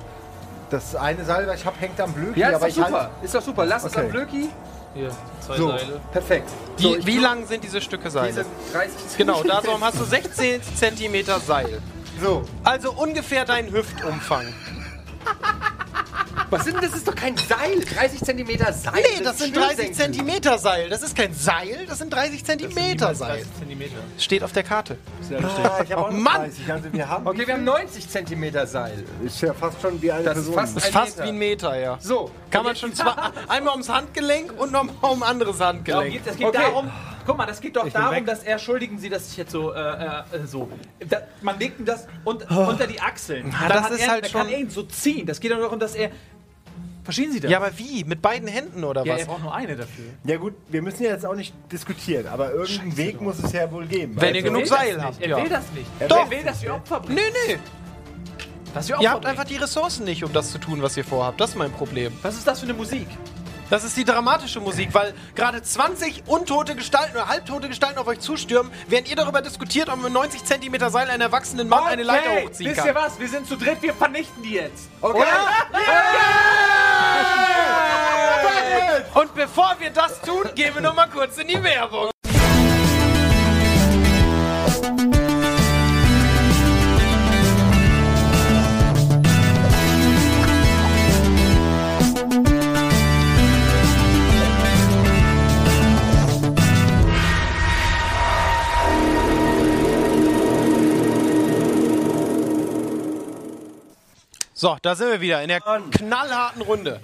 Das 0.69 0.95
eine 0.95 1.25
Seil, 1.25 1.47
was 1.47 1.59
ich 1.61 1.65
habe, 1.65 1.77
hängt 1.79 1.99
am 1.99 2.13
Blöcki, 2.13 2.39
Ja, 2.39 2.49
ist 2.49 2.55
aber 2.55 2.65
doch 2.65 2.67
ich 2.69 2.75
super. 2.75 2.91
halt. 3.01 3.09
Ist 3.23 3.33
doch 3.35 3.41
super. 3.41 3.65
Lass 3.65 3.83
es 3.85 3.91
Okay. 3.95 4.05
am 4.05 4.11
Blöcki. 4.11 4.49
Hier, 4.93 5.09
zwei 5.39 5.57
So, 5.57 5.67
Seile. 5.69 6.01
perfekt. 6.11 6.49
Wie, 6.77 6.83
so, 6.83 7.05
wie 7.07 7.17
lang 7.17 7.45
sind 7.47 7.63
diese 7.63 7.81
Stücke 7.81 8.09
Seile? 8.11 8.27
Diese 8.27 8.45
30 8.73 9.17
Genau, 9.17 9.41
darum 9.43 9.83
hast 9.83 9.99
du 9.99 10.03
16 10.03 10.61
Zentimeter 10.75 11.39
Seil. 11.39 11.79
So, 12.21 12.43
Also 12.63 12.91
ungefähr 12.93 13.45
dein 13.45 13.71
Hüftumfang. 13.71 14.45
Was 16.49 16.63
sind 16.65 16.75
denn 16.75 16.83
das? 16.89 16.95
ist 16.99 17.07
doch 17.07 17.15
kein 17.15 17.35
Seil. 17.37 17.79
30 17.79 18.21
Zentimeter 18.23 18.73
Seil. 18.73 18.93
Nee, 18.95 19.23
das 19.23 19.33
ist 19.33 19.39
sind 19.43 19.55
30 19.55 19.73
Schnürsenkel. 19.75 19.95
Zentimeter 19.95 20.57
Seil. 20.57 20.89
Das 20.89 21.03
ist 21.03 21.15
kein 21.15 21.33
Seil, 21.33 21.85
das 21.87 21.97
sind 21.99 22.11
30 22.13 22.43
Zentimeter 22.45 23.13
Seil. 23.15 23.37
30 23.37 23.47
Zentimeter. 23.59 23.95
Steht 24.17 24.43
auf 24.43 24.51
der 24.51 24.63
Karte. 24.63 24.97
ah, 25.31 25.81
ich 25.83 25.91
habe 25.91 25.97
auch 25.97 26.11
noch 26.11 26.17
Mann! 26.17 26.41
30. 26.41 26.71
Also 26.71 26.93
wir 26.93 27.07
haben. 27.09 27.27
Okay, 27.27 27.45
wir 27.47 27.53
haben 27.53 27.63
90 27.63 28.09
Zentimeter 28.09 28.65
Seil. 28.67 29.03
Ist 29.23 29.41
ja 29.41 29.53
fast 29.53 29.81
schon 29.81 30.01
wie 30.01 30.11
eine 30.11 30.23
Das 30.23 30.37
ist 30.37 30.45
Person. 30.45 30.53
fast 30.61 30.75
Das 30.75 30.83
ist 30.83 30.89
ein 30.89 30.93
fast 30.93 31.17
Meter. 31.17 31.23
wie 31.25 31.29
ein 31.29 31.37
Meter, 31.37 31.79
ja. 31.79 31.97
So. 32.01 32.31
Kann 32.51 32.63
man 32.63 32.75
schon 32.75 32.93
zwei, 32.93 33.13
einmal 33.47 33.71
ums 33.73 33.89
Handgelenk 33.89 34.53
und 34.59 34.71
nochmal 34.71 34.95
um 35.11 35.23
ein 35.23 35.29
anderes 35.29 35.59
Handgelenk. 35.59 36.21
es 36.25 36.35
geht 36.35 36.47
Okay. 36.47 36.57
darum, 36.61 36.89
guck 37.25 37.37
mal, 37.37 37.45
das 37.45 37.61
geht 37.61 37.75
doch 37.75 37.87
darum, 37.89 38.15
weg. 38.15 38.25
dass 38.25 38.43
er, 38.43 38.53
entschuldigen 38.53 38.97
Sie, 38.97 39.09
dass 39.09 39.29
ich 39.31 39.37
jetzt 39.37 39.51
so, 39.51 39.71
äh, 39.71 39.79
äh, 39.79 40.45
so, 40.45 40.67
da, 41.07 41.17
man 41.41 41.59
legt 41.59 41.79
ihm 41.79 41.85
das 41.85 42.07
und, 42.23 42.49
unter 42.49 42.87
die 42.87 42.99
Achseln. 42.99 43.51
Dann 43.59 43.69
das 43.69 43.83
hat 43.83 43.91
ist 43.91 43.99
er, 44.01 44.07
halt 44.11 44.25
dann 44.25 44.31
kann 44.31 44.41
schon- 44.45 44.51
er 44.53 44.59
ihn 44.59 44.69
so 44.69 44.83
ziehen. 44.83 45.25
Das 45.27 45.39
geht 45.39 45.51
doch 45.51 45.59
darum, 45.59 45.79
dass 45.79 45.93
er, 45.95 46.09
verstehen 47.03 47.31
Sie 47.31 47.39
das? 47.39 47.49
Ja, 47.51 47.57
aber 47.57 47.77
wie? 47.77 48.03
Mit 48.03 48.21
beiden 48.21 48.47
Händen 48.47 48.83
oder 48.83 49.05
Ja, 49.05 49.13
was? 49.13 49.21
er 49.21 49.27
braucht 49.27 49.43
nur 49.43 49.53
eine 49.53 49.75
dafür. 49.75 50.05
Ja 50.25 50.37
gut, 50.37 50.53
wir 50.69 50.81
müssen 50.81 51.03
ja 51.03 51.11
jetzt 51.11 51.25
auch 51.25 51.35
nicht 51.35 51.53
diskutieren, 51.71 52.27
aber 52.27 52.51
irgendeinen 52.53 52.97
Weg 52.97 53.21
muss 53.21 53.39
es 53.39 53.51
ja 53.51 53.71
wohl 53.71 53.85
geben. 53.85 54.15
Wenn 54.19 54.35
ihr 54.35 54.41
Also- 54.43 54.53
genug 54.53 54.61
will 54.63 54.69
das 54.69 54.77
Seil 54.79 54.95
nicht. 54.95 55.05
habt, 55.05 55.21
Er 55.21 55.29
ja. 55.29 55.37
will 55.43 55.49
das 55.49 55.63
nicht. 55.73 55.87
Er 55.99 56.07
Doch. 56.07 56.17
Er 56.25 56.29
will, 56.31 56.43
dass 56.43 56.61
wir 56.61 56.73
Opfer 56.75 56.99
bringen. 56.99 57.15
Nee, 57.47 57.53
nee. 57.53 57.59
Dass 58.73 58.87
wir 58.87 58.95
Ihr 58.95 58.99
Opfer 58.99 59.11
habt 59.13 59.25
einfach 59.25 59.45
die 59.45 59.55
Ressourcen 59.57 60.03
nicht, 60.05 60.23
um 60.23 60.31
das 60.31 60.51
zu 60.51 60.59
tun, 60.59 60.81
was 60.81 60.95
ihr 60.95 61.03
vorhabt. 61.03 61.41
Das 61.41 61.51
ist 61.51 61.55
mein 61.55 61.71
Problem. 61.71 62.13
Was 62.21 62.35
ist 62.37 62.45
das 62.45 62.59
für 62.59 62.65
eine 62.65 62.73
Musik? 62.75 63.07
Das 63.69 63.83
ist 63.83 63.95
die 63.95 64.03
dramatische 64.03 64.59
Musik, 64.59 64.93
weil 64.93 65.13
gerade 65.35 65.61
20 65.61 66.23
untote 66.25 66.75
Gestalten 66.75 67.15
oder 67.15 67.27
halbtote 67.27 67.67
Gestalten 67.67 67.99
auf 67.99 68.07
euch 68.07 68.19
zustürmen, 68.19 68.71
während 68.87 69.09
ihr 69.09 69.15
darüber 69.15 69.41
diskutiert, 69.41 69.89
ob 69.89 70.01
mit 70.01 70.11
90 70.11 70.43
cm 70.43 70.89
Seil 70.89 71.09
einen 71.09 71.21
erwachsenen 71.21 71.69
Mann 71.69 71.83
eine 71.83 72.03
Leiter 72.03 72.31
Okay, 72.31 72.45
hochziehen 72.47 72.71
Wisst 72.71 72.85
ihr 72.85 72.93
kann. 72.93 73.03
was? 73.03 73.19
Wir 73.19 73.29
sind 73.29 73.47
zu 73.47 73.55
dritt, 73.57 73.81
wir 73.81 73.93
vernichten 73.93 74.41
die 74.41 74.53
jetzt. 74.53 74.89
Okay. 75.01 75.23
Und 79.13 79.35
bevor 79.35 79.75
wir 79.79 79.91
das 79.91 80.19
tun, 80.21 80.49
gehen 80.55 80.73
wir 80.73 80.81
noch 80.81 80.95
mal 80.95 81.07
kurz 81.07 81.37
in 81.37 81.47
die 81.47 81.61
Werbung. 81.63 82.09
So, 104.59 104.75
da 104.81 104.93
sind 104.93 105.07
wir 105.09 105.21
wieder 105.21 105.41
in 105.41 105.47
der 105.47 105.61
knallharten 105.61 106.61
Runde. 106.61 106.99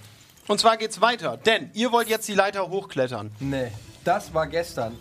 Und 0.46 0.60
zwar 0.60 0.76
geht's 0.76 1.00
weiter, 1.00 1.38
denn 1.38 1.70
ihr 1.74 1.94
wollt 1.94 2.10
jetzt 2.10 2.28
die 2.28 2.34
Leiter 2.34 2.68
hochklettern. 2.68 3.32
Nee, 3.40 3.72
das 4.04 4.34
war 4.34 4.46
gestern. 4.48 5.00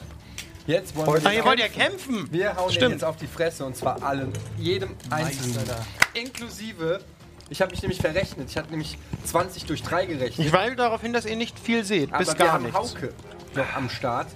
Jetzt 0.65 0.95
wollen 0.95 1.21
wir. 1.21 1.29
Ah, 1.29 1.33
ihr 1.33 1.45
wollt 1.45 1.59
ja 1.59 1.67
kämpfen. 1.67 2.29
Wir 2.31 2.55
hauen 2.55 2.69
den 2.69 2.75
Stimmt. 2.77 2.93
jetzt 2.93 3.03
auf 3.03 3.17
die 3.17 3.27
Fresse 3.27 3.65
und 3.65 3.77
zwar 3.77 4.05
allen. 4.05 4.33
Jedem 4.57 4.95
Einzelnen. 5.11 5.69
Inklusive. 6.13 7.01
Ich 7.51 7.61
habe 7.61 7.73
mich 7.73 7.83
nämlich 7.83 8.01
verrechnet. 8.01 8.49
Ich 8.49 8.57
hatte 8.57 8.71
nämlich 8.71 8.99
20 9.25 9.65
durch 9.65 9.83
3 9.83 10.07
gerechnet. 10.07 10.47
Ich 10.47 10.53
weise 10.53 10.77
darauf 10.77 11.01
hin, 11.01 11.13
dass 11.13 11.27
ihr 11.27 11.35
nicht 11.35 11.59
viel 11.59 11.85
seht, 11.85 12.11
aber 12.11 12.19
bis 12.19 12.29
wir 12.29 12.35
gar 12.37 12.53
haben 12.53 12.67
nichts. 12.67 12.79
Hauke 12.79 13.13
noch 13.57 13.75
am 13.75 13.91
Start, 13.91 14.29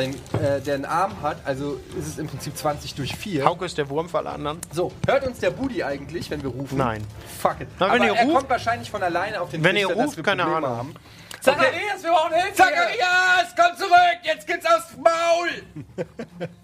den, 0.00 0.14
äh, 0.42 0.60
der 0.60 0.74
einen 0.74 0.84
Arm 0.84 1.20
hat. 1.22 1.38
Also 1.44 1.80
ist 1.98 2.06
es 2.08 2.18
im 2.18 2.26
Prinzip 2.26 2.56
20 2.56 2.94
durch 2.94 3.14
4. 3.16 3.44
Hauke 3.44 3.64
ist 3.64 3.78
der 3.78 3.88
Wurm 3.88 4.08
für 4.08 4.18
alle 4.18 4.30
anderen. 4.30 4.58
So, 4.72 4.92
hört 5.06 5.26
uns 5.26 5.38
der 5.40 5.50
Budi 5.50 5.82
eigentlich, 5.82 6.30
wenn 6.30 6.42
wir 6.42 6.50
rufen? 6.50 6.78
Nein. 6.78 7.02
Fuck 7.40 7.60
it. 7.60 7.68
Na, 7.78 7.86
wenn 7.92 8.02
aber 8.02 8.04
ihr 8.06 8.14
er 8.16 8.24
ruft- 8.24 8.34
kommt 8.36 8.50
wahrscheinlich 8.50 8.90
von 8.90 9.02
alleine 9.02 9.40
auf 9.40 9.50
den 9.50 9.62
Wenn 9.64 9.76
ihr 9.76 9.86
Trichter, 9.86 9.96
dass 9.96 10.06
ruft, 10.06 10.16
wir 10.18 10.24
keine 10.24 10.42
Probleme 10.42 10.66
Ahnung. 10.66 10.78
haben. 10.78 10.94
Zacharias, 11.40 12.02
wir 12.02 12.10
brauchen 12.10 12.32
Hilfe! 12.34 12.54
Zacharias, 12.54 13.54
komm 13.54 13.76
zurück! 13.76 14.18
Jetzt 14.22 14.46
geht's 14.46 14.64
aufs 14.66 14.96
Maul! 14.96 16.08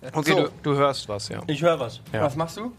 Okay, 0.13 0.31
So. 0.33 0.43
du, 0.45 0.51
du 0.63 0.75
hörst 0.75 1.07
was, 1.09 1.29
ja. 1.29 1.41
Ich 1.47 1.61
höre 1.63 1.79
was. 1.79 2.01
Ja. 2.13 2.23
Was 2.23 2.35
machst 2.35 2.57
du? 2.57 2.73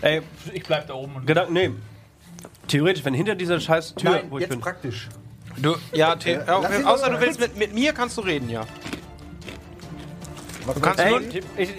Ey, 0.00 0.22
Ich 0.52 0.64
bleib 0.64 0.86
da 0.86 0.94
oben 0.94 1.16
und. 1.16 1.26
Gedanken, 1.26 1.52
nee. 1.52 1.70
Theoretisch, 2.68 3.04
wenn 3.04 3.14
hinter 3.14 3.34
dieser 3.34 3.60
scheiß 3.60 3.94
Tür, 3.94 4.10
Nein, 4.12 4.26
wo 4.30 4.38
ich 4.38 4.42
jetzt 4.42 4.50
bin. 4.50 4.60
praktisch. 4.60 5.08
Du, 5.58 5.76
ja, 5.92 6.16
The 6.18 6.36
okay, 6.36 6.78
ihn 6.80 6.84
außer 6.84 7.10
du 7.10 7.20
willst 7.20 7.40
mit, 7.40 7.56
mit 7.56 7.74
mir 7.74 7.92
kannst 7.92 8.16
du 8.16 8.22
reden, 8.22 8.50
ja. 8.50 8.64
Du 10.74 10.80
kannst 10.80 10.98
Ey, 10.98 11.10
nur, 11.10 11.20
ich, 11.20 11.36
ich, 11.56 11.70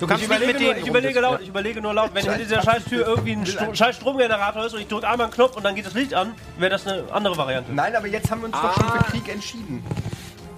du 0.00 0.06
kannst 0.06 0.24
ich 0.24 0.28
nicht 0.28 0.40
überlege, 0.40 0.46
mit 0.46 0.60
nur, 0.60 0.74
denen 0.74 0.82
ich 0.82 0.88
überlege 0.88 1.20
laut, 1.20 1.40
ich 1.40 1.48
überlege 1.48 1.80
nur 1.80 1.94
laut, 1.94 2.10
wenn 2.12 2.24
hinter 2.24 2.38
dieser 2.38 2.62
scheiß 2.62 2.84
Tür 2.84 3.06
irgendwie 3.06 3.32
ein 3.32 3.46
Stro 3.46 3.72
scheiß 3.72 3.96
Stromgenerator 3.96 4.66
ist 4.66 4.74
und 4.74 4.80
ich 4.80 4.88
drücke 4.88 5.08
einmal 5.08 5.26
einen 5.26 5.34
Knopf 5.34 5.56
und 5.56 5.64
dann 5.64 5.76
geht 5.76 5.86
das 5.86 5.94
Licht 5.94 6.12
an, 6.12 6.34
wäre 6.58 6.70
das 6.70 6.86
eine 6.86 7.04
andere 7.12 7.36
Variante. 7.36 7.72
Nein, 7.72 7.94
aber 7.94 8.08
jetzt 8.08 8.30
haben 8.30 8.40
wir 8.40 8.46
uns 8.46 8.56
doch 8.60 8.74
schon 8.74 8.98
für 8.98 9.04
Krieg 9.10 9.28
entschieden. 9.28 9.84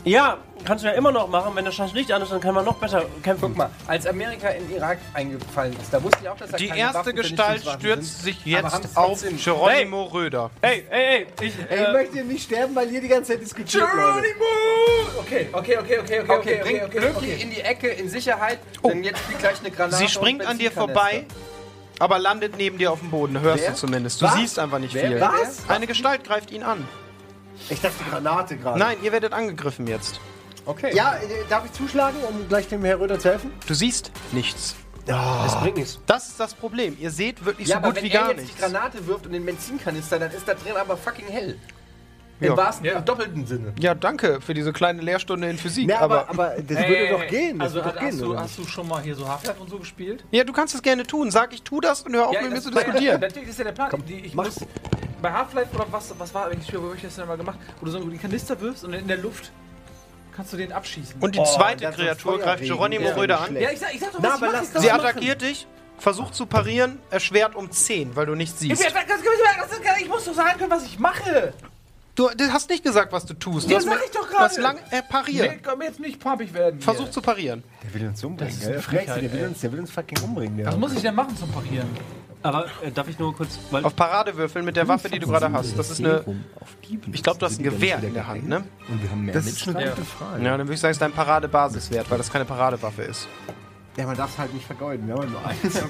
Ja, 0.04 0.36
kannst 0.66 0.84
du 0.84 0.88
ja 0.88 0.94
immer 0.94 1.12
noch 1.12 1.28
machen, 1.28 1.52
wenn 1.54 1.64
das 1.64 1.74
scheiß 1.74 1.94
Licht 1.94 2.12
an 2.12 2.20
ist, 2.20 2.30
dann 2.30 2.40
kann 2.40 2.54
man 2.54 2.64
noch 2.64 2.74
besser 2.74 3.04
kämpfen. 3.22 3.48
Guck 3.48 3.56
mal, 3.56 3.70
als 3.86 4.06
Amerika 4.06 4.48
in 4.50 4.70
Irak 4.70 4.98
eingefallen 5.14 5.74
ist, 5.80 5.92
da 5.92 6.02
wussten 6.02 6.18
die 6.22 6.28
auch, 6.28 6.36
dass 6.36 6.50
da 6.50 6.58
Die 6.58 6.66
keine 6.68 6.80
erste 6.80 6.98
Waffenvernichtungswaffen 6.98 7.54
Gestalt 7.62 7.80
stürzt 7.80 8.22
sind, 8.22 8.34
sich 8.34 8.44
jetzt 8.44 8.96
auf 8.96 9.24
Geronimo 9.42 10.04
Röder. 10.04 10.50
Ey, 10.60 10.84
ey, 10.90 11.04
ey, 11.06 11.26
ich, 11.40 11.54
Ey, 11.70 11.80
ich 11.80 11.88
äh, 11.88 11.92
möchte 11.92 12.24
nicht 12.24 12.44
sterben, 12.44 12.74
weil 12.74 12.90
ihr 12.90 13.00
die 13.00 13.08
ganze 13.08 13.32
Zeit 13.32 13.40
diskutiert, 13.40 13.88
Leute. 13.94 14.26
Okay, 15.20 15.48
okay, 15.52 15.78
okay, 15.78 15.78
okay, 15.78 16.00
okay, 16.00 16.20
Okay, 16.20 16.36
okay, 16.36 16.60
bring 16.62 16.82
okay, 16.82 16.98
Glöckli 16.98 17.32
okay. 17.32 17.42
in 17.42 17.50
die 17.50 17.60
Ecke, 17.60 17.88
in 17.88 18.10
Sicherheit, 18.10 18.58
denn 18.84 19.02
jetzt 19.02 19.20
fliegt 19.20 19.40
gleich 19.40 19.60
eine 19.60 19.70
Granate 19.70 19.96
Sie 19.96 20.08
springt 20.08 20.44
an 20.46 20.58
dir 20.58 20.70
vorbei, 20.70 21.24
aber 21.98 22.18
landet 22.18 22.58
neben 22.58 22.76
dir 22.76 22.92
auf 22.92 23.00
dem 23.00 23.10
Boden. 23.10 23.40
Hörst 23.40 23.62
Wer? 23.62 23.70
du 23.70 23.76
zumindest. 23.76 24.20
Du 24.20 24.26
Was? 24.26 24.34
siehst 24.34 24.58
einfach 24.58 24.80
nicht 24.80 24.92
Wer? 24.92 25.06
viel. 25.06 25.14
Wer? 25.16 25.32
Was? 25.32 25.68
Eine 25.68 25.86
Gestalt 25.86 26.24
greift 26.24 26.50
ihn 26.50 26.62
an. 26.62 26.86
Ich 27.68 27.80
dachte 27.80 28.04
Granate 28.10 28.56
gerade. 28.56 28.78
Nein, 28.78 28.98
ihr 29.02 29.12
werdet 29.12 29.32
angegriffen 29.32 29.86
jetzt. 29.86 30.20
Okay. 30.66 30.94
Ja, 30.94 31.14
äh, 31.16 31.20
darf 31.48 31.64
ich 31.64 31.72
zuschlagen, 31.72 32.18
um 32.28 32.48
gleich 32.48 32.68
dem 32.68 32.84
Herr 32.84 32.98
Röder 33.00 33.18
zu 33.18 33.30
helfen? 33.30 33.52
Du 33.66 33.74
siehst 33.74 34.10
nichts. 34.32 34.74
es 35.06 35.54
bringt 35.56 35.76
nichts. 35.76 35.98
Das 36.06 36.28
ist 36.28 36.40
das 36.40 36.54
Problem. 36.54 36.96
Ihr 37.00 37.10
seht 37.10 37.44
wirklich 37.44 37.68
so 37.68 37.74
gut 37.80 37.96
wenn 37.96 38.04
wie 38.04 38.10
er 38.10 38.20
gar 38.20 38.30
jetzt 38.30 38.40
nichts. 38.40 38.56
die 38.56 38.60
Granate 38.62 39.06
wirft 39.06 39.26
und 39.26 39.32
den 39.32 39.44
Benzinkanister, 39.44 40.18
dann 40.18 40.30
ist 40.30 40.48
da 40.48 40.54
drin 40.54 40.76
aber 40.76 40.96
fucking 40.96 41.26
hell. 41.28 41.58
Ja. 42.40 42.50
Im 42.50 42.56
wahrsten 42.56 42.84
Ja. 42.86 43.00
doppelten 43.00 43.46
Sinne. 43.46 43.72
Ja, 43.78 43.94
danke 43.94 44.40
für 44.40 44.54
diese 44.54 44.72
kleine 44.72 45.00
Lehrstunde 45.02 45.48
in 45.48 45.56
Physik. 45.56 45.88
Ja, 45.88 46.00
aber, 46.00 46.28
aber, 46.28 46.50
aber 46.50 46.62
das 46.62 46.76
Ey, 46.78 46.88
würde 46.88 47.08
doch 47.12 47.26
gehen. 47.28 47.58
Das 47.60 47.68
Also 47.68 47.84
hast, 47.84 47.94
doch 47.94 48.00
gehen, 48.00 48.08
hast, 48.12 48.20
du, 48.20 48.38
hast 48.38 48.58
du 48.58 48.64
schon 48.66 48.88
mal 48.88 49.02
hier 49.02 49.14
so 49.14 49.28
Half-Life 49.28 49.60
und 49.60 49.70
so 49.70 49.78
gespielt? 49.78 50.24
ja, 50.32 50.42
du 50.44 50.52
kannst 50.52 50.74
es 50.74 50.82
gerne 50.82 51.04
tun. 51.06 51.30
Sag, 51.30 51.52
ich 51.54 51.62
tu 51.62 51.80
das 51.80 52.02
und 52.02 52.14
hör 52.14 52.28
auf, 52.28 52.40
mit 52.40 52.50
mir 52.50 52.60
zu 52.60 52.70
diskutieren. 52.70 53.20
Natürlich 53.20 53.48
ist 53.48 53.58
ja 53.58 53.64
der 53.64 53.72
Plan. 53.72 53.90
die, 54.08 54.14
ich 54.26 54.34
muss 54.34 54.56
bei 55.22 55.32
Half-Life 55.32 55.74
oder 55.74 55.86
was, 55.90 56.12
was 56.18 56.34
war 56.34 56.46
eigentlich, 56.46 56.70
wo 56.76 56.86
habe 56.86 56.96
ich 56.96 57.02
das 57.02 57.14
denn 57.16 57.26
mal 57.28 57.36
gemacht? 57.36 57.58
Wo 57.80 57.86
du 57.86 57.92
so 57.92 57.98
den 58.00 58.20
Kanister 58.20 58.60
wirfst 58.60 58.84
und 58.84 58.92
in 58.94 59.06
der 59.06 59.18
Luft 59.18 59.52
kannst 60.34 60.52
du 60.52 60.56
den 60.56 60.72
abschießen. 60.72 61.14
Und 61.20 61.36
die 61.36 61.38
Oh, 61.38 61.44
zweite 61.44 61.84
das 61.84 61.94
Kreatur 61.94 62.40
greift 62.40 62.64
Geronimo 62.64 63.06
Ja, 63.08 63.14
Röder 63.14 63.40
an. 63.42 63.54
ja, 63.56 63.70
ich 63.70 63.78
sag, 63.78 63.94
ich 63.94 64.00
sag 64.00 64.10
doch, 64.12 64.18
Na, 64.20 64.30
was 64.30 64.34
aber 64.42 64.46
ich 64.46 64.52
lass 64.52 64.60
mach, 64.60 64.66
ich 64.66 64.72
das 64.74 64.82
Sie 64.82 64.90
attackiert 64.90 65.42
dich, 65.42 65.66
versucht 65.98 66.34
zu 66.34 66.46
parieren, 66.46 66.98
erschwert 67.10 67.54
um 67.54 67.70
10, 67.70 68.16
weil 68.16 68.26
du 68.26 68.34
nichts 68.34 68.60
Ich, 68.60 68.76
siehst. 68.76 68.92
ich 70.00 70.08
muss 70.08 70.24
doch 70.24 70.34
sagen 70.34 70.58
können, 70.58 70.70
was 70.72 70.84
ich 70.84 70.98
mache. 70.98 71.54
Du, 72.14 72.28
du 72.36 72.52
hast 72.52 72.70
nicht 72.70 72.84
gesagt, 72.84 73.12
was 73.12 73.26
du 73.26 73.34
tust. 73.34 73.66
Du 73.66 73.70
Ja, 73.72 73.78
hast 73.78 73.84
sag 73.86 73.94
mir- 73.98 74.04
ich 74.04 74.10
doch 74.12 74.28
Du 74.28 74.34
gerade. 74.36 74.60
lang 74.60 74.78
äh, 74.90 75.02
pariert. 75.02 75.50
Nee, 75.50 75.60
komm 75.64 75.82
jetzt 75.82 75.98
nicht 75.98 76.20
pampig 76.20 76.54
werden. 76.54 76.76
hier. 76.78 76.84
Versuch 76.84 77.10
zu 77.10 77.20
parieren. 77.20 77.64
Der 77.82 77.92
will 77.94 78.06
uns 78.08 78.22
umbringen, 78.22 78.54
Das 78.54 78.62
ist 78.62 78.66
gell? 78.68 78.76
du, 78.76 78.82
Frechheit, 78.82 79.22
der, 79.22 79.32
will 79.32 79.46
uns, 79.48 79.60
der 79.60 79.72
will 79.72 79.80
uns 79.80 79.90
fucking 79.90 80.18
umbringen. 80.22 80.56
Der. 80.58 80.66
Was 80.68 80.76
muss 80.76 80.92
ich 80.94 81.02
denn 81.02 81.14
machen 81.14 81.36
zum 81.36 81.50
Parieren? 81.50 81.88
Aber 82.42 82.66
äh, 82.82 82.92
darf 82.92 83.08
ich 83.08 83.18
nur 83.18 83.34
kurz, 83.34 83.58
weil 83.70 83.84
Auf 83.84 83.96
Parade 83.96 84.36
würfeln 84.36 84.64
mit 84.66 84.76
der 84.76 84.86
Waffe, 84.86 85.08
die 85.08 85.18
du 85.18 85.26
gerade 85.26 85.50
hast. 85.50 85.76
Das 85.78 85.90
ist 85.90 85.98
eine. 86.00 86.24
Ich 87.12 87.22
glaube, 87.22 87.38
du 87.38 87.46
hast 87.46 87.58
ein 87.58 87.62
Gewehr 87.64 88.00
in 88.02 88.14
der 88.14 88.26
Hand, 88.28 88.46
ne? 88.48 88.64
Und 88.88 89.02
wir 89.02 89.10
haben 89.10 89.24
mehr 89.24 89.34
das 89.34 89.46
ist 89.46 89.66
eine 89.66 89.88
gute 89.90 90.04
Frage. 90.04 90.44
Ja, 90.44 90.50
dann 90.56 90.66
würde 90.66 90.74
ich 90.74 90.80
sagen, 90.80 90.90
es 90.92 90.96
ist 90.96 91.02
dein 91.02 91.12
Paradebasiswert, 91.12 92.10
weil 92.10 92.18
das 92.18 92.30
keine 92.30 92.44
Paradewaffe 92.44 93.02
ist. 93.02 93.26
Ja, 93.96 94.06
man 94.06 94.16
darf 94.16 94.30
es 94.32 94.38
halt 94.38 94.52
nicht 94.54 94.66
vergeuden. 94.66 95.06
Wir 95.08 95.14
haben 95.14 95.32
nur 95.32 95.44
eins. 95.46 95.58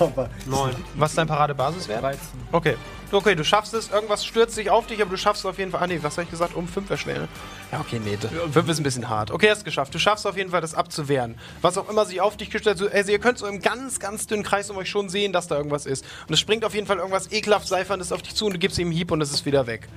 Aber 0.00 0.30
neun. 0.46 0.74
Was 0.94 1.10
ist 1.10 1.18
dein 1.18 1.26
Paradebasiswert? 1.26 2.02
13. 2.02 2.20
Okay. 2.52 2.76
Okay, 3.12 3.34
du 3.34 3.44
schaffst 3.44 3.74
es. 3.74 3.90
Irgendwas 3.90 4.24
stürzt 4.24 4.54
sich 4.54 4.70
auf 4.70 4.86
dich, 4.86 5.02
aber 5.02 5.10
du 5.10 5.16
schaffst 5.16 5.42
es 5.42 5.46
auf 5.46 5.58
jeden 5.58 5.72
Fall. 5.72 5.82
Ah, 5.82 5.86
nee, 5.88 5.98
was 6.00 6.12
habe 6.16 6.24
ich 6.24 6.30
gesagt? 6.30 6.54
Um 6.54 6.68
5 6.68 6.88
wäre 6.88 6.98
schwer. 6.98 7.18
ne? 7.18 7.28
Ja, 7.72 7.80
okay, 7.80 8.00
nee. 8.04 8.16
5 8.52 8.68
ist 8.68 8.78
ein 8.78 8.82
bisschen 8.84 9.08
hart. 9.08 9.32
Okay, 9.32 9.50
hast 9.50 9.58
es 9.58 9.64
geschafft. 9.64 9.92
Du 9.92 9.98
schaffst 9.98 10.26
auf 10.28 10.36
jeden 10.36 10.50
Fall, 10.50 10.60
das 10.60 10.74
abzuwehren. 10.74 11.36
Was 11.60 11.76
auch 11.76 11.88
immer 11.88 12.06
sich 12.06 12.20
auf 12.20 12.36
dich 12.36 12.50
gestellt 12.50 12.80
hat. 12.80 12.92
Also, 12.94 13.10
ihr 13.10 13.18
könnt 13.18 13.38
so 13.38 13.46
im 13.46 13.60
ganz, 13.60 13.98
ganz 13.98 14.28
dünnen 14.28 14.44
Kreis 14.44 14.70
um 14.70 14.76
euch 14.76 14.88
schon 14.88 15.08
sehen, 15.08 15.32
dass 15.32 15.48
da 15.48 15.56
irgendwas 15.56 15.86
ist. 15.86 16.04
Und 16.28 16.34
es 16.34 16.38
springt 16.40 16.64
auf 16.64 16.74
jeden 16.74 16.86
Fall 16.86 16.98
irgendwas 16.98 17.32
ekelhaft 17.32 17.66
Seiferndes 17.66 18.12
auf 18.12 18.22
dich 18.22 18.36
zu 18.36 18.46
und 18.46 18.52
du 18.52 18.58
gibst 18.60 18.78
ihm 18.78 18.86
einen 18.88 18.96
Hieb 18.96 19.10
und 19.10 19.20
es 19.20 19.32
ist 19.32 19.44
wieder 19.44 19.66
weg. 19.66 19.88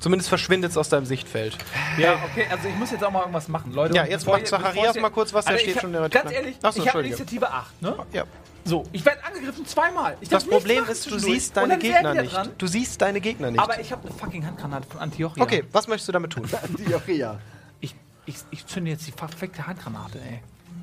Zumindest 0.00 0.28
verschwindet 0.28 0.70
es 0.70 0.76
aus 0.76 0.88
deinem 0.90 1.06
Sichtfeld. 1.06 1.56
Ja, 1.96 2.18
okay, 2.30 2.46
also 2.50 2.68
ich 2.68 2.74
muss 2.76 2.90
jetzt 2.90 3.02
auch 3.02 3.10
mal 3.10 3.20
irgendwas 3.20 3.48
machen, 3.48 3.72
Leute. 3.72 3.96
Ja, 3.96 4.04
jetzt 4.04 4.26
macht 4.26 4.46
Zacharias 4.46 4.94
mal 4.96 5.10
kurz 5.10 5.32
was, 5.34 5.44
der 5.46 5.54
Alter, 5.54 5.62
steht 5.62 5.74
ich 5.76 5.80
schon 5.80 5.94
hab, 5.94 6.04
in 6.04 6.10
der 6.10 6.22
Ganz 6.22 6.32
ehrlich, 6.32 6.56
Ach 6.62 6.72
so, 6.72 6.82
ich 6.82 6.88
habe. 6.88 7.04
Initiative 7.04 7.50
8, 7.50 7.82
ne? 7.82 7.96
Ja. 8.12 8.24
So, 8.64 8.84
ich 8.92 9.04
werde 9.04 9.24
angegriffen 9.24 9.64
zweimal. 9.66 10.16
Ich 10.20 10.28
Das 10.28 10.44
Problem 10.44 10.84
ist, 10.88 11.10
du 11.10 11.18
siehst 11.18 11.56
deine 11.56 11.78
Gegner 11.78 12.14
nicht. 12.14 12.34
dran. 12.34 12.50
Du 12.58 12.66
siehst 12.66 13.00
deine 13.00 13.20
Gegner 13.20 13.50
nicht. 13.50 13.60
Aber 13.60 13.80
ich 13.80 13.90
habe 13.92 14.06
eine 14.08 14.16
fucking 14.16 14.44
Handgranate 14.46 14.86
von 14.88 15.00
Antiochia. 15.00 15.42
Okay, 15.42 15.64
was 15.72 15.88
möchtest 15.88 16.08
du 16.08 16.12
damit 16.12 16.32
tun? 16.32 16.44
Antiochia. 16.62 17.38
Ich, 17.80 17.94
ich, 18.26 18.36
ich 18.50 18.66
zünde 18.66 18.90
jetzt 18.90 19.06
die 19.06 19.12
perfekte 19.12 19.66
Handgranate, 19.66 20.18
ey. 20.20 20.40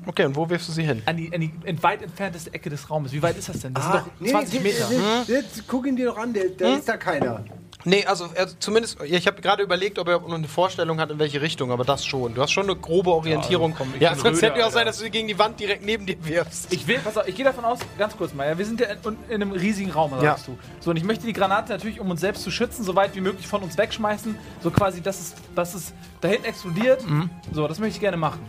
Okay, 0.08 0.24
und 0.24 0.36
wo 0.36 0.48
wirfst 0.48 0.68
du 0.68 0.72
sie 0.72 0.84
hin? 0.84 1.02
An 1.06 1.16
die, 1.16 1.32
an 1.34 1.40
die 1.40 1.52
in 1.64 1.82
weit 1.82 2.00
entfernteste 2.02 2.54
Ecke 2.54 2.70
des 2.70 2.88
Raumes. 2.88 3.12
Wie 3.12 3.22
weit 3.22 3.36
ist 3.38 3.48
das 3.48 3.60
denn? 3.60 3.74
Das 3.74 3.84
Ah, 3.84 4.04
sind 4.18 4.26
doch 4.32 4.40
20 4.40 4.62
nee, 4.62 4.68
Meter. 4.68 4.88
nee, 4.88 4.96
nee, 5.26 5.34
nee, 5.40 5.62
Guck 5.66 5.86
ihn 5.86 5.96
dir 5.96 6.06
doch 6.06 6.18
an, 6.18 6.32
der, 6.32 6.48
der 6.50 6.78
ist 6.78 6.88
da 6.88 6.96
keiner. 6.96 7.44
Nee, 7.84 8.04
also 8.06 8.28
er, 8.34 8.48
zumindest, 8.58 8.98
ja, 9.00 9.16
ich 9.18 9.26
habe 9.28 9.40
gerade 9.40 9.62
überlegt, 9.62 9.98
ob 9.98 10.08
er 10.08 10.18
noch 10.20 10.32
eine 10.34 10.48
Vorstellung 10.48 10.98
hat, 10.98 11.10
in 11.10 11.18
welche 11.18 11.40
Richtung, 11.40 11.70
aber 11.70 11.84
das 11.84 12.04
schon. 12.04 12.34
Du 12.34 12.42
hast 12.42 12.50
schon 12.50 12.64
eine 12.68 12.74
grobe 12.74 13.10
Orientierung. 13.10 13.74
komm, 13.76 13.92
ich 13.94 14.00
Ja, 14.00 14.12
bin 14.12 14.20
sonst 14.20 14.42
hätte 14.42 14.58
ja 14.58 14.66
auch 14.66 14.70
sein, 14.72 14.86
dass 14.86 14.98
du 14.98 15.04
sie 15.04 15.10
gegen 15.10 15.28
die 15.28 15.38
Wand 15.38 15.60
direkt 15.60 15.84
neben 15.84 16.04
dir 16.06 16.16
wirfst. 16.24 16.72
Ich 16.72 16.86
will, 16.88 16.98
pass 16.98 17.16
auf, 17.16 17.28
ich 17.28 17.36
gehe 17.36 17.44
davon 17.44 17.64
aus, 17.64 17.78
ganz 17.98 18.16
kurz 18.16 18.34
mal, 18.34 18.48
ja, 18.48 18.58
wir 18.58 18.66
sind 18.66 18.80
ja 18.80 18.86
in, 18.88 19.16
in 19.28 19.34
einem 19.34 19.52
riesigen 19.52 19.90
Raum, 19.92 20.12
sagst 20.20 20.48
du. 20.48 20.58
So, 20.80 20.90
und 20.90 20.96
ich 20.96 21.04
möchte 21.04 21.26
die 21.26 21.32
Granate 21.32 21.70
natürlich, 21.72 22.00
um 22.00 22.10
uns 22.10 22.20
selbst 22.20 22.42
zu 22.42 22.50
schützen, 22.50 22.82
so 22.82 22.96
weit 22.96 23.14
wie 23.14 23.20
möglich 23.20 23.46
von 23.46 23.62
uns 23.62 23.76
wegschmeißen. 23.78 24.36
So 24.62 24.70
quasi, 24.70 25.00
dass 25.00 25.20
es, 25.20 25.34
dass 25.54 25.74
es 25.74 25.92
da 26.20 26.28
hinten 26.28 26.46
explodiert. 26.46 27.04
So, 27.52 27.68
das 27.68 27.78
möchte 27.78 27.94
ich 27.96 28.00
gerne 28.00 28.16
machen. 28.16 28.40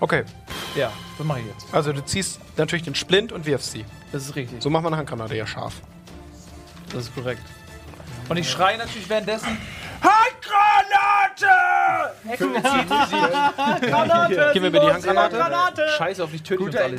Okay, 0.00 0.24
Ja, 0.74 0.90
das 1.18 1.26
mache 1.26 1.40
ich 1.40 1.46
jetzt. 1.46 1.66
also 1.72 1.92
du 1.92 2.02
ziehst 2.04 2.40
natürlich 2.56 2.84
den 2.84 2.94
Splint 2.94 3.30
und 3.32 3.44
wirfst 3.44 3.72
sie. 3.72 3.84
Das 4.12 4.22
ist 4.24 4.34
richtig. 4.34 4.62
So 4.62 4.70
macht 4.70 4.82
man 4.82 4.94
eine 4.94 4.98
Handgranate 5.00 5.36
ja 5.36 5.46
scharf. 5.46 5.74
Das 6.92 7.02
ist 7.04 7.14
korrekt. 7.14 7.42
Und 8.30 8.36
ich 8.36 8.48
schreie 8.48 8.78
natürlich 8.78 9.08
währenddessen. 9.08 9.58
Handgranate! 10.00 11.50
Gib 14.52 14.62
mir 14.62 14.70
bitte 14.70 14.86
die 14.86 14.92
Handgranate. 14.92 15.88
Scheiße 15.98 16.22
auf 16.22 16.30
dich, 16.30 16.42
töte 16.42 16.62
ich 16.62 16.68
uns 16.68 16.76
alle. 16.76 16.94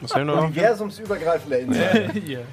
Insider. 0.00 0.24
Noch? 0.24 0.44
Universumsübergreifender 0.44 1.58
Insider. 1.58 2.12
Hier. 2.14 2.46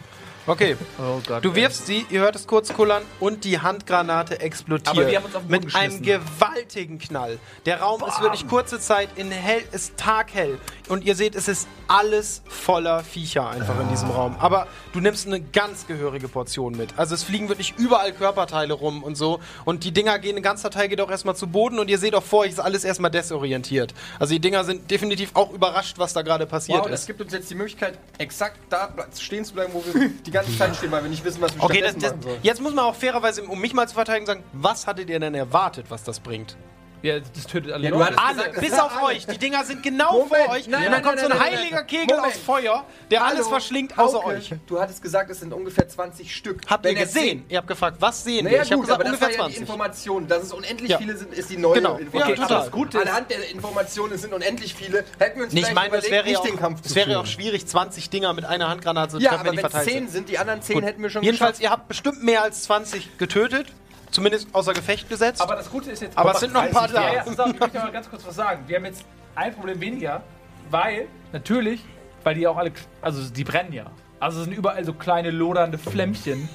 Okay, 0.47 0.75
Oh 0.97 1.19
Gott. 1.27 1.45
du 1.45 1.53
wirfst 1.55 1.85
sie, 1.85 2.05
ihr 2.09 2.21
hört 2.21 2.35
es 2.35 2.47
kurz 2.47 2.73
kullern 2.73 3.03
und 3.19 3.43
die 3.43 3.59
Handgranate 3.59 4.39
explodiert. 4.39 4.87
Aber 4.89 5.07
wir 5.07 5.17
haben 5.17 5.25
uns 5.25 5.35
auf 5.35 5.43
den 5.43 5.51
Boden 5.51 5.65
Mit 5.65 5.75
einem 5.75 6.01
gewaltigen 6.01 6.97
Knall. 6.99 7.37
Der 7.65 7.81
Raum 7.81 8.03
ist 8.07 8.19
wirklich 8.21 8.47
kurze 8.47 8.79
Zeit 8.79 9.09
in 9.17 9.29
hell, 9.31 9.61
ist 9.71 9.97
taghell. 9.97 10.57
Und 10.89 11.03
ihr 11.03 11.15
seht, 11.15 11.35
es 11.35 11.47
ist 11.47 11.67
alles 11.87 12.41
voller 12.47 13.03
Viecher 13.03 13.49
einfach 13.49 13.79
in 13.79 13.89
diesem 13.89 14.09
Raum. 14.09 14.35
Aber 14.39 14.67
du 14.93 14.99
nimmst 14.99 15.27
eine 15.27 15.41
ganz 15.41 15.85
gehörige 15.87 16.27
Portion 16.27 16.75
mit. 16.75 16.97
Also 16.97 17.13
es 17.13 17.23
fliegen 17.23 17.47
wirklich 17.49 17.75
überall 17.77 18.11
Körperteile 18.11 18.73
rum 18.73 19.03
und 19.03 19.15
so. 19.15 19.39
Und 19.65 19.83
die 19.83 19.91
Dinger 19.91 20.17
gehen, 20.19 20.37
ein 20.37 20.43
ganzer 20.43 20.69
Teil 20.71 20.87
geht 20.89 21.01
auch 21.01 21.11
erstmal 21.11 21.35
zu 21.35 21.47
Boden 21.47 21.77
und 21.79 21.89
ihr 21.89 21.97
seht 21.99 22.15
auch 22.15 22.23
vor 22.23 22.39
euch 22.41 22.51
ist 22.51 22.59
alles 22.59 22.83
erstmal 22.83 23.11
desorientiert. 23.11 23.93
Also 24.19 24.33
die 24.33 24.39
Dinger 24.39 24.63
sind 24.63 24.89
definitiv 24.89 25.31
auch 25.35 25.51
überrascht, 25.53 25.99
was 25.99 26.13
da 26.13 26.21
gerade 26.23 26.45
passiert 26.47 26.79
Wow, 26.85 26.89
ist. 26.89 27.05
gibt 27.07 27.21
uns 27.21 27.31
jetzt 27.31 27.49
die 27.49 27.55
Möglichkeit, 27.55 27.97
exakt 28.17 28.57
da 28.69 28.89
stehen 29.19 29.45
zu 29.45 29.53
bleiben, 29.53 29.73
wo 29.73 29.83
wir 29.85 30.09
die 30.25 30.30
ganze 30.31 30.57
Zeit 30.57 30.75
stehen, 30.75 30.91
weil 30.91 31.03
wir 31.03 31.09
nicht 31.09 31.23
wissen, 31.23 31.41
was 31.41 31.55
wir 31.55 31.63
Okay, 31.63 31.81
das, 31.81 31.91
stattdessen 31.91 32.01
das, 32.01 32.11
machen 32.11 32.21
sollen. 32.23 32.39
jetzt 32.43 32.61
muss 32.61 32.73
man 32.73 32.85
auch 32.85 32.95
fairerweise, 32.95 33.43
um 33.43 33.59
mich 33.59 33.73
mal 33.73 33.87
zu 33.87 33.93
verteidigen, 33.95 34.25
sagen, 34.25 34.43
was 34.53 34.87
hattet 34.87 35.09
ihr 35.09 35.19
denn 35.19 35.35
erwartet, 35.35 35.85
was 35.89 36.03
das 36.03 36.19
bringt? 36.19 36.57
Ja, 37.01 37.19
das 37.19 37.47
tötet 37.47 37.71
alle 37.71 37.83
Ja, 37.85 37.89
Leute. 37.89 38.17
Alle, 38.17 38.35
gesagt, 38.35 38.61
bis 38.61 38.73
auf 38.79 38.95
alle. 38.97 39.05
euch. 39.15 39.25
Die 39.25 39.37
Dinger 39.37 39.63
sind 39.65 39.81
genau 39.81 40.11
Moment. 40.23 40.29
vor 40.45 40.49
euch. 40.55 40.67
Nein, 40.67 40.79
und 40.79 40.83
dann 40.83 40.91
nein, 40.91 41.01
kommt 41.03 41.15
nein, 41.15 41.25
so 41.25 41.31
ein 41.31 41.39
heiliger 41.39 41.75
nein. 41.77 41.87
Kegel 41.87 42.15
Moment. 42.17 42.25
aus 42.35 42.37
Feuer, 42.41 42.85
der 43.09 43.23
alles 43.23 43.39
Hallo, 43.39 43.49
verschlingt, 43.49 43.97
außer 43.97 44.17
Hauke, 44.19 44.27
euch. 44.27 44.51
Du 44.67 44.79
hattest 44.79 45.01
gesagt, 45.01 45.29
es 45.31 45.39
sind 45.39 45.51
ungefähr 45.53 45.87
20 45.87 46.35
Stück. 46.35 46.61
Habt 46.69 46.83
Wenn 46.85 46.95
ihr 46.95 47.03
gesehen? 47.05 47.45
Ihr 47.49 47.57
habt 47.57 47.67
gefragt, 47.67 47.97
was 47.99 48.23
sehen 48.23 48.45
Naja, 48.45 48.57
wir? 48.57 48.61
Ich 48.63 48.71
habe 48.71 48.75
gut, 48.75 48.85
gesagt, 48.85 49.01
aber 49.01 49.09
das 49.09 49.19
ungefähr 49.19 49.39
war 49.39 49.45
ja 49.45 49.49
die 49.49 49.55
20. 49.55 49.61
Information. 49.61 50.27
Dass 50.27 50.43
es 50.43 50.53
unendlich 50.53 50.89
Ja. 50.91 50.97
viele 50.99 51.17
sind, 51.17 51.33
ist 51.33 51.49
die 51.49 51.57
neue 51.57 51.73
Genau. 51.75 51.97
Information. 51.97 52.29
Ja, 52.29 52.35
total. 52.35 52.55
Aber 52.57 52.65
das 52.65 52.71
Gute 52.71 52.97
ist, 52.99 53.07
anhand 53.07 53.31
der 53.31 53.49
Informationen, 53.49 54.13
es 54.13 54.21
sind 54.21 54.33
unendlich 54.33 54.75
viele, 54.75 55.03
hätten 55.17 55.37
wir 55.39 55.43
uns 55.45 55.53
vielleicht 55.53 55.73
meine, 55.73 55.87
es 55.97 56.05
überlegt, 56.05 56.11
wäre, 56.11 56.25
ja 56.29 56.39
nicht 56.39 56.53
den 56.53 56.59
Kampf 56.59 56.79
auch, 56.79 56.83
zu 56.83 56.89
es 56.89 56.95
wäre 56.95 57.11
ja 57.11 57.19
auch 57.19 57.25
schwierig, 57.25 57.65
20 57.65 58.09
Dinger 58.11 58.33
mit 58.33 58.45
einer 58.45 58.69
Handgranate 58.69 59.13
zu 59.13 59.19
Ja, 59.19 59.29
treffen, 59.31 59.39
aber 59.41 59.49
wenn 59.49 59.55
die 59.55 59.61
verteilt 59.61 59.89
10 59.89 60.07
sind. 60.09 60.29
die 60.29 60.37
anderen 60.37 60.61
10 60.61 60.75
Gut. 60.75 60.83
hätten 60.83 61.01
wir 61.01 61.09
schon 61.09 61.23
Jedenfalls, 61.23 61.59
ihr 61.59 61.71
habt 61.71 61.87
bestimmt 61.87 62.23
mehr 62.23 62.43
als 62.43 62.63
20 62.63 63.17
getötet. 63.17 63.67
Zumindest 64.11 64.47
außer 64.53 64.73
Gefecht 64.73 65.09
gesetzt. 65.09 65.41
Aber 65.41 65.55
das 65.55 65.69
Gute 65.69 65.89
ist 65.91 66.01
jetzt. 66.01 66.17
Aber 66.17 66.33
es 66.33 66.39
sind 66.41 66.53
noch 66.53 66.61
ein 66.61 66.71
paar 66.71 66.87
Ja, 66.89 66.93
da. 67.01 67.13
ja, 67.13 67.23
auf, 67.23 67.53
ich 67.53 67.59
möchte 67.59 67.81
aber 67.81 67.91
ganz 67.91 68.09
kurz 68.09 68.25
was 68.25 68.35
sagen. 68.35 68.63
Wir 68.67 68.77
haben 68.77 68.85
jetzt 68.85 69.05
ein 69.35 69.53
Problem 69.55 69.79
weniger, 69.79 70.21
weil 70.69 71.07
natürlich, 71.31 71.81
weil 72.23 72.35
die 72.35 72.45
auch 72.47 72.57
alle, 72.57 72.71
also 73.01 73.21
die 73.29 73.43
brennen 73.43 73.73
ja. 73.73 73.85
Also 74.19 74.39
es 74.39 74.45
sind 74.45 74.53
überall 74.53 74.83
so 74.85 74.93
kleine 74.93 75.31
lodernde 75.31 75.77
Flämmchen. 75.79 76.47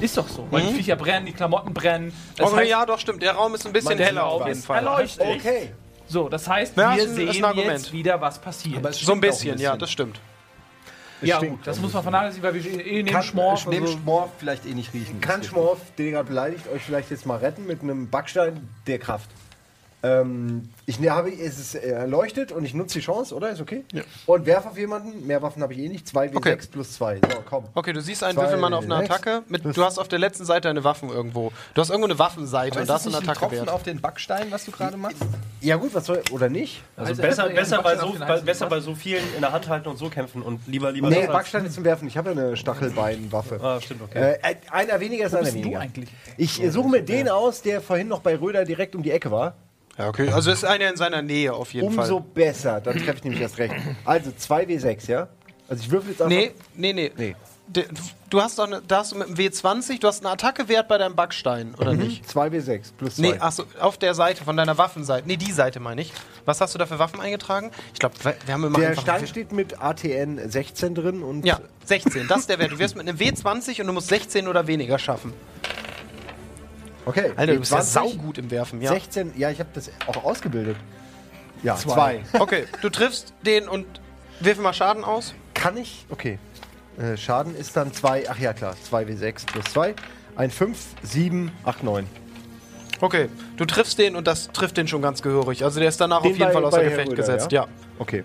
Ist 0.00 0.18
doch 0.18 0.28
so, 0.28 0.46
weil 0.50 0.62
die 0.66 0.74
Viecher 0.74 0.96
brennen, 0.96 1.24
die 1.24 1.32
Klamotten 1.32 1.72
brennen. 1.72 2.12
Das 2.36 2.48
okay, 2.48 2.56
heißt, 2.60 2.70
ja, 2.70 2.84
doch, 2.84 2.98
stimmt. 2.98 3.22
Der 3.22 3.32
Raum 3.32 3.54
ist 3.54 3.66
ein 3.66 3.72
bisschen 3.72 3.96
heller 3.98 4.24
auf 4.26 4.40
Raum 4.40 4.48
jeden 4.48 4.58
ist 4.58 4.66
Fall. 4.66 4.76
erleuchtet. 4.84 5.26
Okay. 5.40 5.72
So, 6.08 6.28
das 6.28 6.46
heißt, 6.46 6.76
Ja, 6.76 6.94
wir 6.94 7.02
ist 7.04 7.10
ein- 7.10 7.18
ist 7.22 7.28
ein 7.28 7.32
sehen 7.32 7.44
Argument. 7.44 7.70
jetzt 7.78 7.92
wieder, 7.92 8.20
was 8.20 8.38
passiert. 8.38 8.76
Aber 8.76 8.90
es 8.90 8.98
So 9.00 9.12
ein 9.12 9.18
auch 9.18 9.20
bisschen, 9.22 9.58
ja, 9.58 9.76
das 9.76 9.90
stimmt. 9.90 10.20
Ja, 11.22 11.36
stinkt 11.36 11.56
gut, 11.58 11.66
das 11.66 11.80
muss 11.80 11.92
man 11.92 12.02
vernachlässigen, 12.02 12.42
weil 12.42 12.54
wir 12.62 12.64
eh 12.86 13.02
neben 13.02 13.08
Kann- 13.08 13.22
Schmorf 13.22 13.66
Neben 13.66 13.86
und 13.86 13.92
so. 13.92 13.98
Schmorf 13.98 14.30
vielleicht 14.38 14.66
eh 14.66 14.74
nicht 14.74 14.92
riechen. 14.94 15.20
Kann 15.20 15.42
Schmorf, 15.42 15.78
den 15.98 16.06
ihr 16.06 16.12
gerade 16.12 16.28
beleidigt, 16.28 16.68
euch 16.72 16.82
vielleicht 16.82 17.10
jetzt 17.10 17.26
mal 17.26 17.36
retten 17.38 17.66
mit 17.66 17.82
einem 17.82 18.08
Backstein 18.10 18.68
der 18.86 18.98
Kraft? 18.98 19.30
Ähm, 20.06 20.68
ich 20.86 21.00
ne- 21.00 21.10
habe, 21.10 21.30
es 21.32 21.58
ist 21.58 21.74
äh, 21.74 21.88
erleuchtet 21.90 22.52
und 22.52 22.64
ich 22.64 22.74
nutze 22.74 22.98
die 22.98 23.04
Chance, 23.04 23.34
oder? 23.34 23.50
Ist 23.50 23.60
okay? 23.60 23.84
Ja. 23.92 24.02
Und 24.26 24.46
werfe 24.46 24.68
auf 24.70 24.78
jemanden. 24.78 25.26
Mehr 25.26 25.42
Waffen 25.42 25.62
habe 25.62 25.72
ich 25.74 25.80
eh 25.80 25.88
nicht. 25.88 26.06
2 26.06 26.28
w6 26.28 26.36
Okay. 26.36 26.56
plus 26.70 26.92
2. 26.94 27.16
So, 27.16 27.42
komm. 27.48 27.64
Okay, 27.74 27.92
du 27.92 28.00
siehst 28.00 28.22
einen 28.22 28.34
Zwei, 28.34 28.42
Würfelmann 28.44 28.74
auf 28.74 28.84
einer. 28.84 28.98
Attacke. 28.98 29.42
Mit, 29.48 29.64
du 29.64 29.84
hast 29.84 29.98
auf 29.98 30.08
der 30.08 30.18
letzten 30.18 30.44
Seite 30.44 30.68
eine 30.70 30.84
Waffen 30.84 31.08
irgendwo. 31.08 31.52
Du 31.74 31.80
hast 31.80 31.90
irgendwo 31.90 32.06
eine 32.08 32.18
Waffenseite 32.18 32.76
und 32.76 32.82
ist 32.82 32.88
da 32.88 32.94
das 32.94 33.04
hast 33.04 33.06
du 33.06 33.10
nicht 33.10 33.18
einen 33.20 33.28
ein 33.30 33.34
Tropfen 33.34 33.56
Attackewert. 33.58 33.74
auf 33.74 33.82
den 33.82 34.00
Backstein, 34.00 34.46
was 34.50 34.64
du 34.64 34.70
gerade 34.70 34.96
machst? 34.96 35.16
Ja, 35.60 35.76
gut, 35.76 35.94
was 35.94 36.06
soll. 36.06 36.22
Oder 36.30 36.48
nicht? 36.48 36.82
Also, 36.96 37.10
Also 37.10 37.22
besser, 37.22 37.48
besser, 37.48 37.82
bei 37.82 37.96
so, 37.96 38.14
bei, 38.18 38.40
besser 38.40 38.66
bei 38.68 38.80
so 38.80 38.94
vielen 38.94 39.24
in 39.34 39.40
der 39.40 39.52
Hand 39.52 39.68
halten 39.68 39.88
und 39.88 39.96
so 39.96 40.08
kämpfen 40.08 40.42
und 40.42 40.60
lieber 40.66 40.92
lieber 40.92 41.08
Nee, 41.10 41.26
Backstein 41.26 41.64
ist 41.66 41.74
zum 41.74 41.84
Werfen. 41.84 42.06
Ich 42.08 42.16
habe 42.16 42.30
ja 42.32 42.40
eine 42.40 42.56
Stachelbeinwaffe. 42.56 43.58
Ah, 43.62 43.80
stimmt, 43.80 44.02
okay. 44.02 44.34
Äh, 44.34 44.38
ein- 44.42 44.56
einer 44.70 45.00
weniger 45.00 45.26
ist 45.26 45.34
einer 45.34 45.42
bist 45.44 45.54
du 45.56 45.58
weniger. 45.60 45.80
eigentlich? 45.80 46.10
Ich 46.36 46.62
äh, 46.62 46.70
suche 46.70 46.88
mir 46.88 47.02
den 47.02 47.28
aus, 47.28 47.62
der 47.62 47.80
vorhin 47.80 48.08
noch 48.08 48.20
bei 48.20 48.36
Röder 48.38 48.64
direkt 48.64 48.94
um 48.94 49.02
die 49.02 49.10
Ecke 49.10 49.30
war. 49.30 49.54
Ja, 49.98 50.08
okay. 50.08 50.28
Also 50.30 50.50
ist 50.50 50.64
einer 50.64 50.90
in 50.90 50.96
seiner 50.96 51.22
Nähe 51.22 51.52
auf 51.52 51.72
jeden 51.72 51.86
Umso 51.88 52.18
Fall. 52.18 52.24
besser. 52.34 52.80
Dann 52.80 52.94
treffe 52.98 53.14
ich 53.18 53.24
nämlich 53.24 53.40
erst 53.40 53.58
recht. 53.58 53.74
Also 54.04 54.30
2W6, 54.30 55.10
ja? 55.10 55.28
Also 55.68 55.82
ich 55.82 55.90
würfel 55.90 56.10
jetzt 56.10 56.22
einfach. 56.22 56.36
Nee, 56.36 56.52
nee, 56.74 56.92
nee. 56.92 57.12
Nee. 57.16 57.36
De- 57.68 57.86
Du 58.28 58.40
hast 58.42 58.58
doch 58.58 58.66
eine, 58.66 58.82
da 58.86 58.98
hast 58.98 59.12
du 59.12 59.16
mit 59.18 59.28
dem 59.28 59.36
W20, 59.36 60.00
du 60.00 60.08
hast 60.08 60.24
einen 60.26 60.32
Attackewert 60.32 60.88
bei 60.88 60.98
deinem 60.98 61.14
Backstein, 61.14 61.76
oder 61.76 61.94
nicht? 61.94 62.24
2W6 62.28 62.92
plus 62.98 63.14
2. 63.16 63.22
Nee, 63.22 63.34
achso, 63.38 63.62
auf 63.78 63.96
der 63.98 64.14
Seite, 64.14 64.42
von 64.44 64.56
deiner 64.56 64.76
Waffenseite. 64.78 65.28
Nee, 65.28 65.36
die 65.36 65.52
Seite 65.52 65.78
meine 65.78 66.00
ich. 66.02 66.12
Was 66.44 66.60
hast 66.60 66.74
du 66.74 66.78
da 66.78 66.86
für 66.86 66.98
Waffen 66.98 67.20
eingetragen? 67.20 67.70
Ich 67.92 68.00
glaube, 68.00 68.16
wir 68.24 68.52
haben 68.52 68.64
immer 68.64 68.78
der. 68.80 68.96
Stein 68.96 69.26
steht 69.28 69.52
mit 69.52 69.80
ATN 69.80 70.40
16 70.50 70.96
drin 70.96 71.22
und 71.22 71.46
ja, 71.46 71.60
16, 71.84 72.26
das 72.26 72.40
ist 72.40 72.48
der 72.50 72.58
Wert. 72.58 72.72
Du 72.72 72.80
wirst 72.80 72.96
mit 72.96 73.08
einem 73.08 73.16
W20 73.16 73.80
und 73.80 73.86
du 73.86 73.92
musst 73.92 74.08
16 74.08 74.48
oder 74.48 74.66
weniger 74.66 74.98
schaffen. 74.98 75.32
Okay. 77.06 77.32
Alter, 77.36 77.54
du 77.54 77.60
bist 77.60 77.72
ja 77.72 77.80
20, 77.80 78.12
saugut 78.12 78.38
im 78.38 78.50
Werfen, 78.50 78.82
ja. 78.82 78.92
16, 78.92 79.32
ja, 79.36 79.50
ich 79.50 79.58
habe 79.58 79.70
das 79.72 79.90
auch 80.06 80.22
ausgebildet. 80.24 80.76
Ja, 81.62 81.76
2. 81.76 82.22
Okay, 82.38 82.66
du 82.82 82.90
triffst 82.90 83.32
den 83.44 83.68
und 83.68 83.86
wirf 84.40 84.58
mal 84.58 84.74
Schaden 84.74 85.04
aus. 85.04 85.34
Kann 85.54 85.76
ich? 85.78 86.04
Okay. 86.10 86.38
Äh, 86.98 87.16
Schaden 87.16 87.56
ist 87.56 87.76
dann 87.76 87.92
2, 87.92 88.28
ach 88.28 88.38
ja 88.38 88.52
klar, 88.52 88.74
2W6 88.90 89.46
plus 89.46 89.64
2. 89.72 89.94
Ein 90.36 90.50
5, 90.50 90.78
7, 91.02 91.50
8, 91.64 91.82
9. 91.82 92.06
Okay, 93.00 93.28
du 93.56 93.64
triffst 93.66 93.98
den 93.98 94.16
und 94.16 94.26
das 94.26 94.48
trifft 94.48 94.76
den 94.78 94.88
schon 94.88 95.02
ganz 95.02 95.20
gehörig. 95.22 95.62
Also 95.64 95.80
der 95.80 95.88
ist 95.90 96.00
danach 96.00 96.22
Den 96.22 96.32
auf 96.32 96.38
jeden 96.38 96.48
bei- 96.48 96.52
Fall 96.54 96.64
außer 96.64 96.82
Gefecht 96.82 97.08
Röder, 97.08 97.16
gesetzt, 97.16 97.52
ja? 97.52 97.62
ja. 97.64 97.68
Okay. 97.98 98.24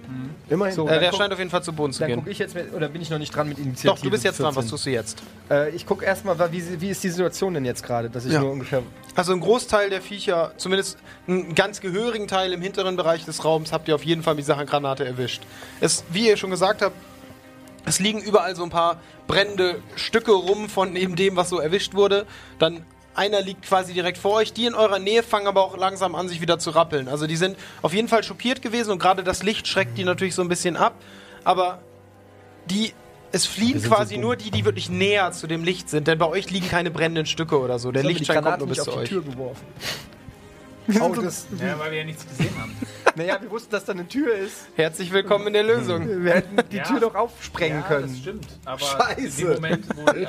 Immerhin. 0.50 0.74
So. 0.76 0.86
Äh, 0.86 0.92
dann 0.92 1.00
der 1.02 1.10
guck- 1.10 1.20
scheint 1.20 1.34
auf 1.34 1.40
jeden 1.40 1.52
Fall 1.52 1.64
zu 1.64 1.74
Boden 1.74 1.92
zu 1.94 2.00
Dann 2.00 2.08
gehen. 2.10 2.20
gucke 2.20 2.30
ich 2.32 2.40
jetzt 2.40 2.56
mit, 2.56 2.74
oder 2.74 2.88
bin 2.90 3.02
ich 3.02 3.10
noch 3.10 3.20
nicht 3.20 3.36
dran 3.36 3.50
mit 3.50 3.58
Initiative? 3.58 3.94
Doch, 3.96 4.02
du 4.02 4.10
bist 4.10 4.24
jetzt 4.24 4.40
dran, 4.40 4.48
was 4.56 4.66
14? 4.66 4.70
tust 4.70 4.86
du 4.86 4.90
jetzt? 4.92 5.24
Äh, 5.50 5.70
ich 5.72 5.86
gucke 5.86 6.06
erstmal, 6.06 6.38
wie, 6.52 6.82
wie 6.82 6.90
ist 6.90 7.04
die 7.04 7.10
Situation 7.10 7.54
denn 7.54 7.66
jetzt 7.66 7.84
gerade, 7.84 8.10
dass 8.10 8.26
ich 8.26 8.34
Ja. 8.34 8.40
nur 8.42 8.52
ungefähr. 8.52 8.82
Also 9.16 9.34
ein 9.34 9.40
Großteil 9.42 9.90
der 9.90 10.02
Viecher, 10.02 10.54
zumindest 10.58 10.98
einen 11.28 11.54
ganz 11.56 11.82
gehörigen 11.82 12.28
Teil 12.28 12.54
im 12.54 12.62
hinteren 12.62 12.96
Bereich 12.96 13.26
des 13.26 13.44
Raums, 13.44 13.72
habt 13.74 13.88
ihr 13.90 13.96
auf 13.96 14.04
jeden 14.06 14.24
Fall 14.24 14.36
mit 14.36 14.44
dieser 14.46 14.58
Handgranate 14.58 15.06
erwischt. 15.06 15.44
Es, 15.82 16.04
wie 16.12 16.28
ihr 16.28 16.38
schon 16.38 16.50
gesagt 16.50 16.82
habt, 16.82 16.96
es 17.86 18.00
liegen 18.00 18.22
überall 18.22 18.56
so 18.56 18.64
ein 18.64 18.70
paar 18.70 19.02
brennende 19.28 19.82
Stücke 19.96 20.32
rum 20.32 20.70
von 20.70 20.96
eben 20.96 21.16
dem, 21.16 21.36
was 21.36 21.50
so 21.50 21.60
erwischt 21.60 21.94
wurde. 21.96 22.26
Dann 22.60 22.86
einer 23.16 23.42
liegt 23.42 23.64
quasi 23.64 23.94
direkt 23.94 24.18
vor 24.18 24.34
euch. 24.34 24.54
Die 24.54 24.66
in 24.66 24.74
eurer 24.74 25.00
Nähe 25.00 25.24
fangen 25.24 25.48
aber 25.48 25.64
auch 25.64 25.78
langsam 25.78 26.16
an, 26.16 26.28
sich 26.30 26.42
wieder 26.42 26.60
zu 26.60 26.70
rappeln. 26.72 27.08
Also 27.08 27.28
die 27.28 27.36
sind 27.36 27.58
auf 27.82 27.94
jeden 27.94 28.08
Fall 28.08 28.24
schockiert 28.24 28.62
gewesen 28.62 28.92
und 28.92 29.00
gerade 29.00 29.24
das 29.24 29.44
Licht 29.44 29.68
schreckt 29.68 29.98
die 29.98 30.04
natürlich 30.04 30.36
so 30.36 30.42
ein 30.42 30.50
bisschen 30.50 30.78
ab. 30.78 30.96
Aber 31.44 31.82
die. 32.70 32.94
Es 33.34 33.46
fliehen 33.46 33.82
quasi 33.82 34.18
nur 34.18 34.36
die, 34.36 34.52
die 34.52 34.66
wirklich 34.66 34.90
näher 34.90 35.32
zu 35.32 35.48
dem 35.48 35.64
Licht 35.64 35.90
sind, 35.90 36.06
denn 36.06 36.18
bei 36.18 36.26
euch 36.28 36.52
liegen 36.52 36.68
keine 36.68 36.92
brennenden 36.92 37.26
Stücke 37.26 37.58
oder 37.62 37.80
so. 37.80 37.94
Der 37.94 38.04
Lichtschein 38.04 38.44
kommt 38.44 38.60
nur 38.60 38.68
bis 38.68 38.80
nicht 38.80 38.84
zu 38.84 38.92
auf 38.92 38.96
die 38.98 39.02
euch. 39.04 39.10
Tür 39.10 39.24
geworfen. 39.24 39.66
Oh, 41.00 41.16
das, 41.16 41.48
Ja, 41.60 41.80
weil 41.80 41.92
wir 41.92 42.00
ja 42.00 42.04
nichts 42.04 42.28
gesehen 42.28 42.54
haben. 42.60 42.76
Naja, 43.16 43.42
wir 43.42 43.50
wussten, 43.52 43.72
dass 43.72 43.86
da 43.86 43.92
eine 43.94 44.08
Tür 44.08 44.34
ist. 44.36 44.68
Herzlich 44.76 45.12
willkommen 45.12 45.48
in 45.48 45.54
der 45.54 45.64
Lösung. 45.64 46.24
Wir 46.24 46.34
hätten 46.36 46.58
die 46.72 46.78
Ja. 46.78 46.84
Tür 46.84 47.00
doch 47.00 47.16
aufsprengen 47.16 47.80
Ja, 47.82 47.88
können. 47.88 48.08
das 48.08 48.18
stimmt. 48.18 48.48
Aber 48.66 48.80
Scheiße. 48.80 49.22
in 49.42 49.48
dem 49.48 49.54
Moment, 49.56 49.86
wo 49.96 50.12
die 50.14 50.26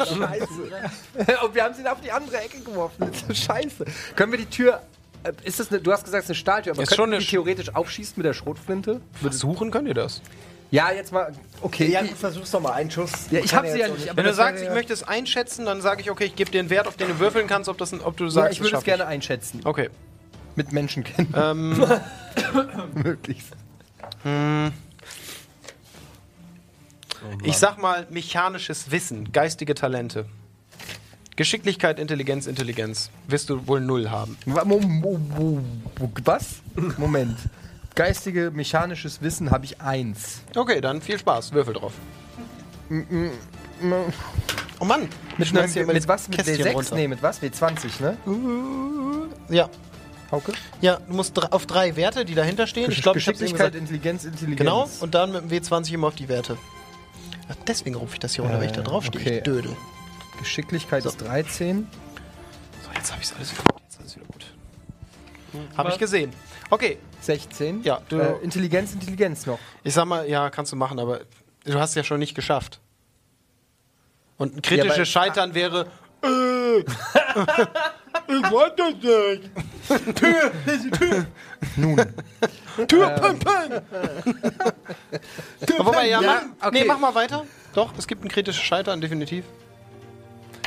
Und 1.47 1.55
wir 1.55 1.65
haben 1.65 1.75
sie 1.75 1.87
auf 1.89 2.01
die 2.01 2.11
andere 2.11 2.39
Ecke 2.39 2.59
geworfen. 2.61 2.97
Das 2.99 3.11
ist 3.11 3.27
so 3.29 3.35
scheiße. 3.35 3.85
Können 4.17 4.33
wir 4.33 4.39
die 4.39 4.47
Tür. 4.47 4.81
äh, 5.23 5.33
Ist 5.45 5.61
das 5.61 5.71
eine, 5.71 5.81
du 5.81 5.93
hast 5.93 6.05
gesagt, 6.05 6.25
es 6.25 6.27
ist 6.27 6.31
eine 6.31 6.37
Stahltür, 6.37 6.73
aber 6.73 6.83
Ist 6.83 6.89
können 6.89 6.97
schon 6.97 7.11
wir 7.11 7.17
eine 7.17 7.21
die 7.25 7.27
Sch- 7.29 7.31
theoretisch 7.31 7.75
aufschießen 7.75 8.15
mit 8.17 8.27
der 8.27 8.33
Schrotflinte? 8.35 9.01
Versuchen 9.21 9.71
könnt 9.71 9.87
ihr 9.89 9.95
das. 9.95 10.21
Ja, 10.73 10.91
jetzt 10.91 11.13
mal. 11.13 11.33
Okay. 11.61 11.91
ja, 11.91 12.03
ich, 12.03 12.11
du 12.11 12.17
versuchst 12.17 12.53
doch 12.55 12.61
mal 12.61 12.73
einen 12.73 12.91
Schuss. 12.91 13.13
ja, 13.31 13.41
ich 13.41 13.55
hab 13.55 13.67
sie 13.67 13.79
ja 13.79 13.89
nicht. 13.89 14.09
aber 14.09 14.17
Wenn 14.17 14.25
du 14.25 14.31
das 14.31 14.37
sagst, 14.37 14.55
wäre 14.55 14.63
ich 14.65 14.69
ja- 14.71 14.75
möchte 14.75 14.93
es 14.95 15.03
einschätzen, 15.07 15.67
dann 15.67 15.83
sage 15.83 16.01
ich, 16.01 16.11
okay, 16.11 16.25
ich 16.25 16.35
gebe 16.35 16.51
dir 16.51 16.61
einen 16.61 16.71
Wert, 16.71 16.89
auf 16.89 16.97
den 16.97 17.09
du 17.09 17.19
würfeln 17.19 17.47
kannst, 17.47 17.69
ob, 17.69 17.77
das, 17.79 17.93
ob 17.93 18.17
du 18.17 18.25
Ja, 18.25 18.31
sagst, 18.31 18.53
ich 18.55 18.61
würde 18.63 18.77
es 18.79 18.85
gerne 18.85 19.07
einschätzen. 19.07 19.61
Okay. 19.65 19.91
Mit 20.57 20.73
Menschenkenntnis. 20.73 21.43
Ähm, 21.43 21.85
Möglichst. 22.95 23.53
ich 27.43 27.57
sag 27.57 27.81
mal 27.81 28.07
mechanisches 28.11 28.91
Wissen, 28.91 29.33
geistige 29.33 29.75
Talente. 29.75 30.27
Geschicklichkeit, 31.37 31.99
Intelligenz, 31.99 32.47
Intelligenz. 32.47 33.11
Wirst 33.27 33.49
du 33.49 33.67
wohl 33.67 33.81
null 33.81 34.11
haben. 34.11 34.37
Was? 36.25 36.57
Moment. 36.99 37.39
Geistige, 37.95 38.51
mechanisches 38.51 39.23
Wissen 39.23 39.51
habe 39.51 39.65
ich 39.65 39.81
eins. 39.81 40.43
Okay, 40.55 40.81
dann 40.81 41.01
viel 41.01 41.19
Spaß. 41.19 41.53
Würfel 41.53 41.75
drauf. 41.75 41.93
Oh 44.79 44.85
Mann, 44.85 45.09
Mit, 45.39 45.49
schmeiß 45.49 45.63
einem, 45.63 45.73
hier 45.73 45.83
immer 45.83 45.93
mit 45.93 46.03
das 46.03 46.09
was? 46.09 46.29
Mit 46.29 46.39
Kästchen 46.39 46.67
D6? 46.67 46.73
runter. 46.73 46.95
Nee, 46.95 47.09
mit 47.09 47.23
was? 47.23 47.41
W20, 47.43 48.03
ne? 48.03 49.29
Ja. 49.49 49.69
Hauke? 50.33 50.53
Ja, 50.81 50.97
du 51.07 51.13
musst 51.15 51.37
dr- 51.37 51.53
auf 51.53 51.67
drei 51.67 51.95
Werte, 51.95 52.25
die 52.25 52.35
dahinter 52.35 52.67
stehen. 52.67 52.91
Ich 52.91 53.03
glaube, 53.03 53.19
ich 53.19 53.27
hab's 53.29 53.39
eben 53.41 53.53
Geschicklichkeit, 53.53 53.73
gesagt. 53.75 53.91
Intelligenz, 53.91 54.25
Intelligenz. 54.25 54.59
Genau, 54.59 54.89
und 55.01 55.15
dann 55.15 55.31
mit 55.33 55.43
dem 55.51 55.63
W20 55.63 55.93
immer 55.93 56.09
auf 56.09 56.15
die 56.17 56.29
Werte. 56.29 56.57
Ach, 57.49 57.55
deswegen 57.67 57.97
rufe 57.97 58.15
ich 58.15 58.21
das 58.21 58.35
hier 58.35 58.45
runter, 58.45 58.59
weil 58.59 58.67
ich 58.67 58.73
da 58.73 58.81
drauf 58.83 59.05
stehe. 59.05 59.23
okay. 59.25 59.37
Ich 59.39 59.43
Dödel. 59.45 59.77
Geschicklichkeit 60.39 61.05
ist 61.05 61.19
13. 61.19 61.87
So, 62.85 62.91
jetzt 62.95 63.13
habe 63.13 63.23
ich 63.23 63.33
alles 63.37 63.53
wieder 63.53 63.63
gut. 63.65 63.83
Jetzt 63.83 64.01
alles 64.01 64.17
wieder 64.17 64.27
gut. 64.27 64.47
Habe 65.77 65.91
ich 65.91 65.99
gesehen. 65.99 66.33
Okay, 66.71 66.99
16. 67.21 67.83
Ja, 67.85 68.01
du- 68.09 68.19
äh, 68.19 68.39
Intelligenz, 68.43 68.95
Intelligenz 68.95 69.45
noch. 69.45 69.59
ich 69.85 69.93
sag 69.93 70.07
mal, 70.07 70.27
ja, 70.29 70.49
kannst 70.49 70.73
du 70.73 70.77
machen, 70.77 70.99
aber 70.99 71.21
du 71.65 71.79
hast 71.79 71.91
es 71.91 71.97
ja 71.97 72.05
schon 72.05 72.19
nicht 72.21 72.35
geschafft. 72.35 72.81
Und 74.39 74.57
ein 74.57 74.63
kritisches 74.63 74.87
Ja, 74.89 74.95
aber- 74.95 75.05
Scheitern 75.05 75.55
wäre. 75.55 75.87
Äh, 76.23 76.29
ich 78.29 78.51
wollte 78.51 78.83
das 79.01 79.99
nicht. 79.99 80.17
Tür, 80.17 80.53
Tür. 80.99 81.27
Nun. 81.77 81.97
Tür, 82.89 83.09
pum, 83.11 83.39
pum. 83.39 83.81
Wobei, 85.79 86.09
ja, 86.09 86.21
Ja, 86.21 86.43
mach, 86.61 86.69
okay. 86.69 86.81
nee, 86.81 86.85
mach 86.87 86.99
mal 86.99 87.15
weiter. 87.15 87.45
Doch, 87.75 87.93
es 87.97 88.07
gibt 88.07 88.25
ein 88.25 88.29
kritisches 88.29 88.63
Scheitern, 88.63 89.01
definitiv. 89.01 89.45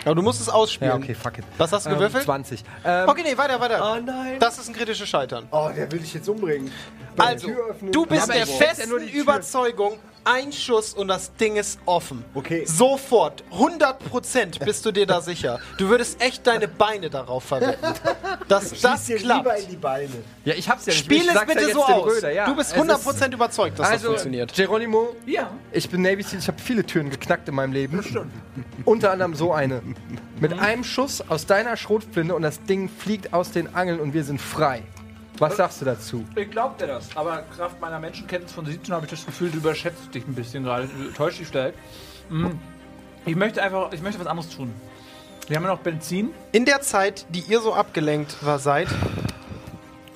Aber 0.04 0.14
du 0.16 0.22
musst 0.22 0.40
es 0.40 0.50
ausspielen. 0.50 0.92
Ja, 0.94 0.98
okay, 1.04 1.16
fuck 1.16 1.40
it. 1.40 1.46
Was 1.58 1.72
hast 1.72 1.86
du 1.88 1.90
Ähm, 1.90 1.96
gewürfelt? 1.96 2.24
20. 2.26 2.64
Ähm, 2.84 3.10
Okay, 3.10 3.24
nee, 3.24 3.36
weiter, 3.38 3.60
weiter. 3.60 3.94
Oh 3.98 4.00
nein. 4.02 4.40
Das 4.40 4.58
ist 4.60 4.68
ein 4.70 4.76
kritisches 4.76 5.10
Scheitern. 5.10 5.48
Oh, 5.52 5.70
der 5.76 5.92
will 5.92 6.00
dich 6.00 6.14
jetzt 6.14 6.30
umbringen. 6.30 6.72
Bei 7.16 7.28
Also, 7.28 7.50
du 7.92 8.06
bist 8.06 8.28
der 8.32 8.46
festen 8.46 8.90
Tür. 8.90 9.00
Überzeugung, 9.14 9.98
ein 10.26 10.52
Schuss 10.52 10.94
und 10.94 11.08
das 11.08 11.34
Ding 11.36 11.56
ist 11.56 11.80
offen. 11.86 12.26
Okay. 12.34 12.66
Sofort, 12.66 13.44
100% 13.52 14.64
bist 14.66 14.86
du 14.86 14.92
dir 14.92 15.06
da 15.06 15.22
sicher. 15.22 15.60
Du 15.78 15.88
würdest 15.90 16.22
echt 16.22 16.46
deine 16.48 16.68
Beine 16.68 17.10
darauf 17.10 17.44
verwetten. 17.44 17.94
Dass 18.48 18.80
das 18.82 19.06
dir 19.06 19.18
lieber 19.20 19.42
klappt. 19.44 19.60
in 19.62 19.70
die 19.70 19.76
Beine. 19.78 20.10
ja, 20.44 20.54
ich 20.56 20.70
hab's 20.70 20.86
ja 20.86 20.94
nicht. 20.94 21.06
Spiel 21.06 21.22
ich 21.22 21.34
es 21.34 21.46
bitte 21.46 21.68
ja 21.68 21.74
so 21.74 21.86
aus. 21.86 22.12
Röder, 22.18 22.32
ja. 22.32 22.46
Du 22.46 22.56
bist 22.56 22.76
Es 22.76 22.82
100% 22.82 23.34
überzeugt, 23.34 23.80
dass 23.80 23.88
also, 23.88 23.98
das 23.98 24.22
funktioniert. 24.22 24.54
Geronimo, 24.54 25.16
Ja. 25.26 25.52
ich 25.72 25.90
bin 25.90 26.02
Navy 26.02 26.24
Seal, 26.24 26.40
ich 26.40 26.48
habe 26.48 26.60
viele 26.62 26.84
Türen 26.86 27.10
geknackt 27.10 27.48
in 27.48 27.56
meinem 27.56 27.74
Leben. 27.74 28.04
Unter 28.84 29.12
anderem 29.12 29.36
so 29.36 29.54
eine. 29.54 29.82
Mit 30.40 30.54
einem 30.60 30.84
Schuss 30.84 31.22
aus 31.28 31.46
deiner 31.46 31.78
Schrotflinte 31.78 32.36
und 32.36 32.42
das 32.42 32.62
Ding 32.64 32.90
fliegt 32.90 33.34
aus 33.34 33.52
den 33.52 33.74
Angeln 33.74 34.00
und 34.00 34.14
wir 34.14 34.24
sind 34.24 34.42
frei. 34.42 34.84
Was 35.40 35.58
sagst 35.58 35.82
du 35.82 35.86
dazu? 35.86 36.26
Ich 36.36 36.50
glaub 36.50 36.78
dir 36.78 36.88
das. 36.88 37.16
Aber 37.16 37.44
Kraft 37.56 37.80
meiner 37.82 38.00
Menschenkenntnis 38.00 38.52
von 38.52 38.66
17 38.66 38.94
habe 38.94 39.06
ich 39.06 39.12
das 39.12 39.26
Gefühl, 39.26 39.52
du 39.52 39.58
überschätzt 39.58 40.14
dich 40.14 40.26
ein 40.28 40.34
bisschen 40.34 40.64
gerade. 40.64 40.88
Du 40.88 41.12
täuscht 41.12 41.40
dich 41.40 41.48
vielleicht. 41.48 41.78
Mhm. 42.30 42.60
Ich 43.26 43.36
möchte 43.36 43.62
einfach, 43.62 43.92
ich 43.92 44.02
möchte 44.02 44.20
was 44.20 44.28
anderes 44.28 44.50
tun. 44.50 44.74
Wir 45.48 45.58
haben 45.58 45.64
ja 45.64 45.70
noch 45.70 45.80
Benzin. 45.80 46.32
In 46.52 46.66
der 46.66 46.82
Zeit, 46.82 47.26
die 47.30 47.42
ihr 47.42 47.60
so 47.60 47.74
abgelenkt 47.74 48.44
war 48.46 48.60
seid, 48.60 48.88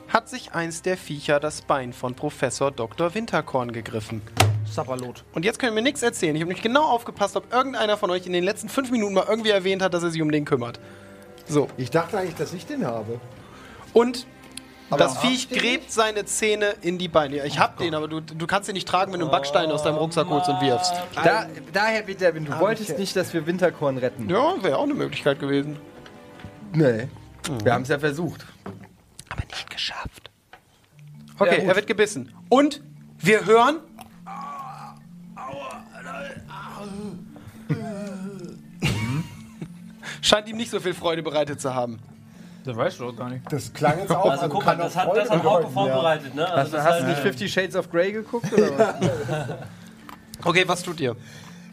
hat 0.07 0.29
sich 0.29 0.53
eins 0.53 0.81
der 0.81 0.97
Viecher 0.97 1.39
das 1.39 1.61
Bein 1.61 1.93
von 1.93 2.15
Professor 2.15 2.71
Dr. 2.71 3.13
Winterkorn 3.13 3.71
gegriffen. 3.71 4.21
Sapperlot. 4.65 5.23
Und 5.33 5.45
jetzt 5.45 5.59
könnt 5.59 5.71
ihr 5.71 5.75
mir 5.75 5.81
nichts 5.81 6.01
erzählen. 6.01 6.35
Ich 6.35 6.41
habe 6.41 6.51
nicht 6.51 6.63
genau 6.63 6.83
aufgepasst, 6.83 7.35
ob 7.35 7.51
irgendeiner 7.53 7.97
von 7.97 8.09
euch 8.09 8.25
in 8.25 8.33
den 8.33 8.43
letzten 8.43 8.69
fünf 8.69 8.91
Minuten 8.91 9.13
mal 9.13 9.25
irgendwie 9.27 9.49
erwähnt 9.49 9.81
hat, 9.81 9.93
dass 9.93 10.03
er 10.03 10.11
sich 10.11 10.21
um 10.21 10.31
den 10.31 10.45
kümmert. 10.45 10.79
So. 11.47 11.67
Ich 11.77 11.91
dachte 11.91 12.17
eigentlich, 12.17 12.35
dass 12.35 12.53
ich 12.53 12.65
den 12.65 12.85
habe. 12.85 13.19
Und 13.93 14.25
das 14.97 15.15
habt 15.15 15.25
Viech 15.25 15.49
gräbt 15.49 15.91
seine 15.91 16.25
Zähne 16.25 16.73
in 16.81 16.97
die 16.97 17.07
Beine. 17.07 17.37
Ja, 17.37 17.45
Ich 17.45 17.59
hab 17.59 17.77
den, 17.77 17.93
aber 17.93 18.07
du, 18.07 18.21
du 18.21 18.47
kannst 18.47 18.69
ihn 18.69 18.73
nicht 18.73 18.87
tragen, 18.87 19.13
wenn 19.13 19.19
du 19.19 19.27
einen 19.27 19.31
Backstein 19.31 19.71
aus 19.71 19.83
deinem 19.83 19.97
Rucksack 19.97 20.27
holst 20.29 20.49
und 20.49 20.61
wirfst. 20.61 20.93
Da, 21.15 21.45
daher, 21.71 22.03
bitte, 22.03 22.33
wenn 22.33 22.45
du 22.45 22.59
wolltest 22.59 22.97
nicht, 22.97 23.15
dass 23.15 23.33
wir 23.33 23.45
Winterkorn 23.45 23.97
retten. 23.97 24.29
Ja, 24.29 24.55
wäre 24.61 24.77
auch 24.77 24.83
eine 24.83 24.95
Möglichkeit 24.95 25.39
gewesen. 25.39 25.77
Nee. 26.73 27.07
Wir 27.63 27.73
haben 27.73 27.83
es 27.83 27.89
ja 27.89 27.99
versucht. 27.99 28.45
Aber 29.29 29.43
nicht 29.45 29.69
geschafft. 29.69 30.31
Okay, 31.37 31.63
er 31.65 31.75
wird 31.75 31.87
gebissen. 31.87 32.33
Und 32.49 32.81
wir 33.17 33.45
hören. 33.45 33.77
Scheint 40.21 40.49
ihm 40.49 40.57
nicht 40.57 40.71
so 40.71 40.79
viel 40.79 40.93
Freude 40.93 41.23
bereitet 41.23 41.61
zu 41.61 41.73
haben. 41.73 41.99
Das 42.63 42.75
weißt 42.75 42.99
du 42.99 43.05
doch 43.05 43.15
gar 43.15 43.29
nicht. 43.29 43.51
Das 43.51 43.71
klang 43.73 43.99
jetzt 43.99 44.11
auch. 44.11 44.29
Also 44.29 44.49
guck 44.49 44.65
mal, 44.65 44.75
das 44.77 44.95
hat, 44.95 45.15
das 45.15 45.29
hat 45.29 45.43
Hauke 45.43 45.63
ja. 45.63 45.69
vorbereitet, 45.69 46.35
ne? 46.35 46.43
Hast, 46.43 46.53
Also 46.53 46.71
das 46.73 46.85
hast 46.85 46.93
heißt, 46.93 47.03
du 47.03 47.07
nicht 47.07 47.19
Fifty 47.19 47.49
Shades 47.49 47.75
of 47.75 47.89
Grey 47.89 48.11
geguckt? 48.11 48.51
Oder 48.53 48.77
was? 48.77 48.95
Okay, 50.43 50.63
was 50.67 50.83
tut 50.83 50.99
ihr? 50.99 51.15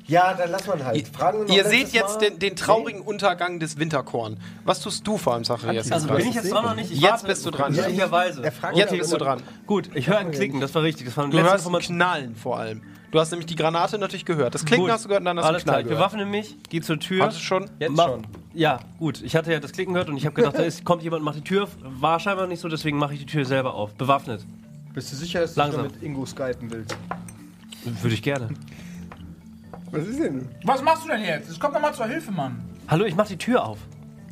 Ja, 0.07 0.35
dann 0.35 0.51
lass 0.51 0.67
man 0.69 0.85
halt. 0.85 1.09
Fragen 1.09 1.49
Ihr 1.49 1.65
seht 1.65 1.89
jetzt 1.89 2.21
den, 2.21 2.39
den 2.39 2.55
traurigen 2.55 3.01
Untergang 3.01 3.59
des 3.59 3.77
Winterkorn. 3.79 4.39
Was 4.65 4.81
tust 4.81 5.05
du 5.07 5.19
vor 5.19 5.35
allem, 5.35 5.45
Sache 5.45 5.73
jetzt? 5.73 5.93
also 5.93 6.07
bin 6.07 6.29
ich 6.29 6.35
jetzt 6.35 6.53
auch 6.55 6.63
noch 6.63 6.77
nicht. 6.77 6.93
Ich 6.93 7.01
Jetzt 7.01 7.27
bist 7.27 7.45
du 7.45 7.51
dran. 7.51 7.73
Möglicherweise. 7.75 8.45
Er 8.45 8.53
fragt 8.53 8.77
Jetzt 8.77 8.97
bist 8.97 9.13
du 9.13 9.17
dran. 9.17 9.43
Gut, 9.67 9.91
ich 9.95 10.07
höre 10.07 10.19
ein 10.19 10.31
Klicken, 10.31 10.61
das 10.61 10.75
war 10.75 10.83
richtig. 10.83 11.07
Das 11.07 11.17
war 11.17 11.25
eine 11.25 11.33
Du 11.33 11.43
hörst 11.43 11.67
ein. 11.67 11.79
Knallen 11.81 12.37
vor 12.37 12.59
allem. 12.59 12.83
Du 13.11 13.21
hast 13.21 13.31
nämlich 13.31 13.47
die 13.47 13.55
Granate 13.57 13.99
natürlich 13.99 14.25
gehört. 14.25 14.55
Das 14.55 14.65
Klicken 14.65 14.85
Gut. 14.85 14.93
hast 14.93 15.05
du 15.05 15.09
gehört 15.09 15.21
und 15.23 15.27
dann 15.27 15.39
hast 15.39 15.45
Alles 15.47 15.63
du 15.63 15.67
klar, 15.67 15.75
Knall 15.77 15.83
ich 15.83 15.89
gehört. 15.89 16.11
bewaffne 16.13 16.27
mich, 16.27 16.57
gehe 16.69 16.83
zur 16.83 16.99
Tür. 16.99 17.25
Hast 17.27 17.39
du 17.39 17.43
schon? 17.43 17.71
Jetzt 17.79 17.93
Mach- 17.97 18.07
schon. 18.09 18.27
Ja, 18.53 18.81
gut. 18.99 19.23
Ich 19.23 19.37
hatte 19.37 19.53
ja 19.53 19.61
das 19.61 19.73
Klicken 19.73 19.95
gehört 19.95 20.09
und 20.09 20.17
ich 20.17 20.27
habe 20.27 20.35
gedacht, 20.35 20.55
da 20.59 20.63
ist, 20.63 20.85
kommt 20.85 21.03
jemand 21.03 21.21
und 21.21 21.25
macht 21.25 21.37
die 21.37 21.43
Tür. 21.45 21.65
auf. 21.65 21.71
War 21.83 22.19
scheinbar 22.21 22.47
nicht 22.47 22.61
so, 22.61 22.69
deswegen 22.69 22.99
mache 22.99 23.15
ich 23.15 23.21
die 23.21 23.27
Tür 23.27 23.45
selber 23.45 23.75
auf. 23.75 23.95
Bewaffnet. 23.95 24.45
Bist 24.93 25.13
du 25.13 25.17
sicher, 25.17 25.41
dass 25.41 25.55
du 25.55 25.61
Langsam. 25.61 25.83
mit 25.85 26.03
Ingo 26.03 26.25
skypen 26.27 26.71
willst? 26.71 26.97
Würde 27.85 28.15
ich 28.15 28.23
gerne. 28.23 28.49
Was 29.93 30.05
ist 30.07 30.19
denn? 30.21 30.49
Was 30.65 30.83
machst 30.83 31.05
du 31.05 31.09
denn 31.09 31.23
jetzt? 31.23 31.49
Es 31.49 31.61
kommt 31.61 31.75
noch 31.75 31.81
mal 31.81 31.93
zur 31.95 32.07
Hilfe, 32.07 32.33
Mann. 32.33 32.61
Hallo, 32.89 33.05
ich 33.05 33.15
mache 33.15 33.29
die 33.29 33.37
Tür 33.39 33.65
auf. 33.65 33.79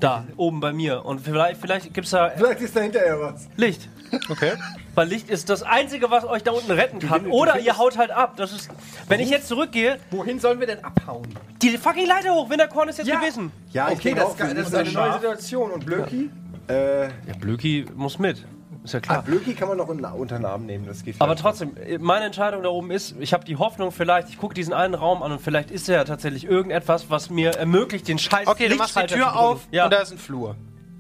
Da, 0.01 0.25
oben 0.37 0.59
bei 0.61 0.73
mir. 0.73 1.05
Und 1.05 1.21
vielleicht, 1.21 1.61
vielleicht 1.61 1.95
gibt 1.95 2.07
es 2.07 2.11
da 2.11 2.31
Vielleicht 2.31 2.61
ist 2.61 2.75
da 2.75 2.81
hinterher 2.81 3.21
was. 3.21 3.49
Licht. 3.57 3.89
Okay. 4.29 4.53
Weil 4.95 5.09
Licht 5.09 5.29
ist 5.31 5.49
das 5.51 5.63
Einzige, 5.63 6.11
was 6.11 6.25
euch 6.25 6.43
da 6.43 6.53
unten 6.53 6.71
retten 6.71 6.99
kann. 7.01 7.27
Oder 7.27 7.59
ihr 7.59 7.77
haut 7.79 7.99
halt 7.99 8.11
ab. 8.11 8.35
Das 8.37 8.53
ist, 8.53 8.71
wenn 9.09 9.21
ich 9.21 9.31
jetzt 9.31 9.49
zurückgehe, 9.49 9.99
Wohin 10.11 10.39
sollen 10.41 10.61
wir 10.61 10.67
denn 10.67 10.85
abhauen? 10.85 11.27
die 11.63 11.77
fucking 11.79 12.07
Leiter 12.07 12.35
hoch. 12.35 12.51
Winterkorn 12.51 12.89
ist 12.89 12.99
jetzt 12.99 13.09
Ja. 13.09 13.19
gewesen. 13.19 13.51
Ja, 13.73 13.89
ich 13.89 13.95
Okay, 13.95 14.03
denke 14.11 14.21
das, 14.21 14.31
auch, 14.31 14.39
wir 14.39 14.45
das 14.47 14.53
ist 14.55 14.59
müssen 14.73 14.77
eine 14.77 14.93
neue 14.93 15.13
Situation. 15.15 15.71
Und 15.73 15.87
Blöki? 15.87 16.31
Äh, 16.69 17.05
Ja, 17.05 17.11
Blöki 17.39 17.87
muss 17.95 18.19
mit. 18.19 18.45
Ist 18.85 18.93
ja 18.93 18.99
ah, 18.99 19.01
klar. 19.01 19.23
Blöki 19.23 19.55
kann 19.55 19.69
man 19.69 19.79
noch 19.79 19.89
in, 19.89 20.05
unter 20.05 20.37
den 20.37 20.45
Arm 20.45 20.67
nehmen, 20.67 20.85
das 20.87 21.03
geht 21.03 21.15
Aber 21.19 21.37
vielleicht. 21.39 21.43
trotzdem, 21.43 21.75
meine 22.01 22.27
Entscheidung 22.27 22.63
da 22.63 22.69
oben 22.69 22.91
ist, 22.91 23.15
ich 23.19 23.33
habe 23.33 23.43
die 23.45 23.57
Hoffnung, 23.57 23.93
vielleicht, 23.93 24.29
ich 24.29 24.37
gucke 24.37 24.53
diesen 24.53 24.75
einen 24.75 24.93
Raum 24.95 25.23
an 25.23 25.33
und 25.33 25.41
vielleicht 25.41 25.71
ist 25.71 25.89
ja 25.89 26.05
tatsächlich 26.05 26.45
irgendetwas, 26.45 27.09
was 27.09 27.31
mir 27.31 27.53
ermöglicht, 27.53 28.07
den 28.09 28.19
Scheiß 28.19 28.47
Okay, 28.47 28.69
du 28.69 28.77
machst 28.77 28.95
die 28.95 29.01
Lichtschalter 29.01 29.09
zu 29.09 29.15
Tür 29.15 29.25
drücken. 29.25 29.39
auf 29.39 29.61
Ja. 29.71 29.85
und 29.85 29.93
da 29.95 30.01
ist 30.01 30.13
ein 30.13 30.19
Flur. 30.19 30.55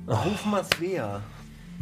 Ruf 0.08 0.46
mal 0.46 0.64
Svea. 0.64 1.20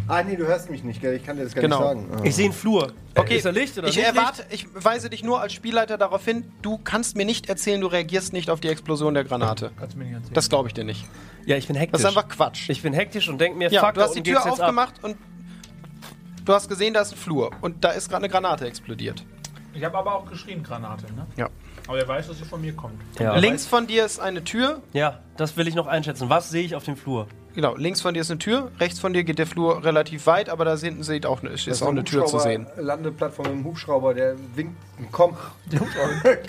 Ah, 0.09 0.23
nee, 0.23 0.37
du 0.37 0.47
hörst 0.47 0.69
mich 0.71 0.83
nicht, 0.85 1.01
gell? 1.01 1.15
Ich 1.15 1.25
kann 1.25 1.37
dir 1.37 1.45
das 1.45 1.55
gar 1.55 1.63
Genau. 1.63 1.95
nicht 1.95 2.09
sagen. 2.09 2.21
Ah. 2.21 2.25
Ich 2.25 2.35
sehe 2.35 2.47
einen 2.47 2.55
Flur. 2.55 2.93
Okay, 3.15 3.37
Ist 3.37 3.47
da 3.47 3.51
Licht 3.51 3.77
oder 3.79 3.89
ich 3.89 3.97
nicht 3.97 4.05
erwarte, 4.07 4.45
ich 4.51 4.67
weise 4.75 5.09
dich 5.11 5.23
nur 5.23 5.41
als 5.41 5.53
Spielleiter 5.53 5.99
darauf 5.99 6.25
hin, 6.25 6.51
du 6.63 6.79
kannst 6.79 7.17
mir 7.17 7.25
nicht 7.25 7.49
erzählen, 7.49 7.81
du 7.81 7.87
reagierst 7.87 8.33
nicht 8.33 8.51
auf 8.51 8.61
die 8.61 8.69
Explosion 8.69 9.15
der 9.15 9.25
Granate. 9.25 9.71
Kannst 9.79 9.95
du 9.95 9.99
mir 9.99 10.05
nicht 10.05 10.15
erzählen. 10.15 10.35
Das 10.35 10.49
glaube 10.49 10.69
ich 10.69 10.75
dir 10.75 10.85
nicht. 10.85 11.05
Ja, 11.47 11.57
ich 11.57 11.67
bin 11.67 11.77
hektisch. 11.77 11.93
Das 12.03 12.11
ist 12.13 12.17
einfach 12.17 12.29
Quatsch. 12.29 12.69
ich 12.71 12.83
bin 12.83 12.93
hektisch 12.93 13.29
und 13.29 13.41
denke 13.41 13.59
mir, 13.59 13.71
ja, 13.71 13.85
fuck, 13.85 13.95
du 13.95 14.01
hast 14.03 14.15
die 14.15 14.19
unten 14.21 14.31
Tür 14.31 14.39
jetzt 14.39 14.47
ab. 14.47 14.53
aufgemacht 14.61 15.03
und 15.05 15.17
du 16.45 16.53
hast 16.53 16.69
gesehen, 16.69 16.95
da 16.95 17.01
ist 17.03 17.13
ein 17.13 17.19
Flur 17.19 17.51
und 17.61 17.85
da 17.85 17.91
ist 17.91 18.09
gerade 18.09 18.25
eine 18.25 18.33
Granate 18.33 18.67
explodiert. 18.67 19.25
Ich 19.75 19.85
habe 19.85 19.97
aber 19.97 20.15
auch 20.17 20.27
geschrien, 20.27 20.63
Granate, 20.63 21.07
ne? 21.15 21.27
Ja. 21.37 21.49
Aber 21.89 21.99
er 21.99 22.07
weiß, 22.07 22.29
dass 22.29 22.39
sie 22.39 22.45
von 22.45 22.61
mir 22.61 22.75
kommt. 22.75 23.01
Ja. 23.19 23.37
Links 23.37 23.67
von 23.67 23.87
dir 23.87 24.05
ist 24.05 24.21
eine 24.21 24.45
Tür. 24.45 24.83
Ja, 24.93 25.21
das 25.37 25.57
will 25.57 25.67
ich 25.67 25.75
noch 25.75 25.87
einschätzen. 25.87 26.29
Was 26.29 26.51
sehe 26.51 26.63
ich 26.63 26.75
auf 26.77 26.85
dem 26.85 26.97
Flur? 26.97 27.27
Genau, 27.55 27.75
links 27.77 28.01
von 28.01 28.15
dir 28.15 28.21
ist 28.21 28.31
eine 28.31 28.39
Tür, 28.39 28.71
rechts 28.81 28.99
von 28.99 29.13
dir 29.13 29.25
geht 29.25 29.39
der 29.39 29.47
Flur 29.47 29.85
relativ 29.85 30.27
weit, 30.27 30.49
aber 30.49 30.65
da 30.65 30.77
hinten 30.77 31.03
sieht 31.03 31.27
auch 31.27 31.43
eine, 31.43 31.51
ist 31.51 31.67
Das 31.67 31.83
auch 31.83 31.89
eine 31.89 32.05
Tür 32.05 32.25
zu 32.25 32.39
sehen. 32.39 32.67
Landeplattform 32.77 33.47
im 33.47 33.65
Hubschrauber, 33.65 34.15
der 34.15 34.37
winkt. 34.55 34.75
Komm. 35.11 35.37
komm, 35.71 35.89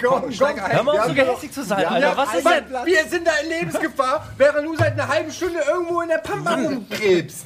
komm. 0.01 0.23
ein. 0.23 0.71
Hör 0.71 0.83
mal 0.83 0.93
Wir 0.93 1.01
auf, 1.01 1.07
so 1.07 1.13
gehässig 1.13 1.51
zu 1.51 1.63
sein, 1.63 1.81
Ja, 1.81 1.89
Alter. 1.89 2.17
Was 2.17 2.35
ist 2.35 2.45
denn? 2.45 2.65
Wir 2.85 3.05
sind 3.05 3.27
da 3.27 3.31
in 3.43 3.49
Lebensgefahr, 3.49 4.27
während 4.37 4.67
du 4.67 4.75
seit 4.75 4.93
einer 4.93 5.07
halben 5.07 5.31
Stunde 5.31 5.59
irgendwo 5.69 6.01
in 6.01 6.09
der 6.09 6.19
Pampa 6.19 6.53
rumkrebst. 6.63 7.45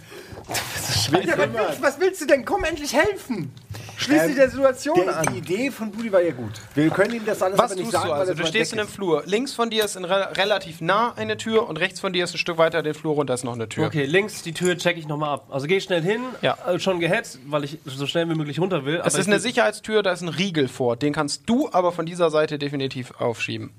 Ja, 1.12 1.38
was, 1.38 1.54
willst, 1.54 1.82
was 1.82 2.00
willst 2.00 2.22
du 2.22 2.26
denn? 2.26 2.46
Komm, 2.46 2.64
endlich 2.64 2.94
helfen! 2.94 3.52
Schließ 3.98 4.28
dich 4.28 4.36
der 4.36 4.50
Situation 4.50 4.96
Der, 4.96 5.22
die 5.24 5.28
an. 5.30 5.36
Idee 5.36 5.72
von 5.72 5.92
Budi 5.92 6.12
war 6.12 6.22
ja 6.22 6.32
gut. 6.32 6.52
Wir 6.76 6.90
können 6.90 7.16
ihm 7.16 7.26
das 7.26 7.42
alles 7.42 7.58
Was 7.58 7.72
aber 7.72 7.76
nicht 7.76 7.84
tust 7.86 7.94
sagen, 7.94 8.06
du 8.08 8.12
weil 8.14 8.20
also? 8.22 8.34
Du 8.36 8.46
stehst 8.46 8.74
in 8.74 8.80
einem 8.80 8.88
Flur. 8.88 9.24
Links 9.26 9.54
von 9.54 9.70
dir 9.70 9.86
ist 9.86 9.96
in 9.96 10.06
re 10.06 10.30
relativ 10.38 10.82
nah 10.82 11.14
eine 11.16 11.38
Tür 11.38 11.68
und 11.68 11.78
rechts 11.78 12.00
von 12.00 12.14
dir 12.14 12.24
ist 12.24 12.34
ein 12.34 12.38
Stück 12.38 12.58
weiter 12.58 12.84
den 12.84 12.94
Flur 12.94 13.16
runter 13.16 13.34
ist 13.34 13.44
noch 13.44 13.54
eine 13.56 13.68
Tür. 13.68 13.88
Okay, 13.88 14.06
links 14.06 14.44
die 14.44 14.54
Tür 14.54 14.78
check 14.78 14.98
ich 14.98 15.08
nochmal 15.08 15.30
ab. 15.34 15.48
Also 15.50 15.66
ich 15.68 15.84
schnell 15.84 16.02
hin, 16.02 16.22
Ja. 16.42 16.58
äh, 16.68 16.80
schon 16.80 17.00
gehetzt, 17.00 17.40
weil 17.48 17.64
ich 17.64 17.80
so 17.86 18.06
schnell 18.08 18.30
wie 18.30 18.36
möglich 18.36 18.60
runter 18.60 18.86
will. 18.86 18.96
Es 19.04 19.14
aber 19.14 19.20
ist 19.22 19.28
eine 19.28 19.40
Sicherheitstür, 19.40 20.04
da 20.04 20.12
ist 20.12 20.22
ein 20.22 20.30
Riegel 20.30 20.68
vor. 20.68 20.96
Den 20.96 21.14
kannst 21.14 21.44
du 21.50 21.70
aber 21.72 21.92
von 21.92 22.06
dieser 22.06 22.30
Seite 22.30 22.60
definitiv 22.60 23.12
aufschieben. 23.20 23.72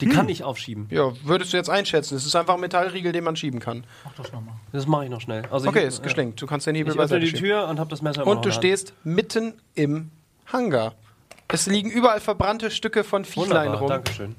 Die 0.00 0.08
kann 0.08 0.28
ich 0.28 0.44
aufschieben. 0.44 0.88
Ja, 0.90 1.12
würdest 1.24 1.52
du 1.52 1.56
jetzt 1.56 1.70
einschätzen? 1.70 2.16
Es 2.16 2.26
ist 2.26 2.36
einfach 2.36 2.54
ein 2.54 2.60
Metallriegel, 2.60 3.12
den 3.12 3.24
man 3.24 3.34
schieben 3.34 3.60
kann. 3.60 3.84
Mach 4.04 4.12
das 4.14 4.30
nochmal. 4.32 4.54
Das 4.72 4.86
mache 4.86 5.04
ich 5.04 5.10
noch 5.10 5.22
schnell. 5.22 5.44
Also 5.50 5.68
Okay, 5.68 5.80
ich, 5.80 5.86
ist 5.86 6.02
geschenkt. 6.02 6.40
Du 6.40 6.46
kannst 6.46 6.66
den 6.66 6.74
Hebel 6.74 6.92
Ich 6.92 6.98
öffne 7.00 7.18
die 7.20 7.28
schieben. 7.28 7.40
Tür 7.40 7.66
und 7.68 7.80
habe 7.80 7.88
das 7.88 8.02
Messer 8.02 8.26
Und 8.26 8.44
du 8.44 8.52
stehst 8.52 8.92
mitten 9.04 9.54
im 9.74 10.10
Hangar. 10.52 10.94
Es 11.48 11.66
liegen 11.66 11.90
überall 11.90 12.20
verbrannte 12.20 12.70
Stücke 12.70 13.04
von 13.04 13.24
Viechlein 13.24 13.48
Wunderbar, 13.48 13.78
rum. 13.80 13.88
Dankeschön. 13.88 14.36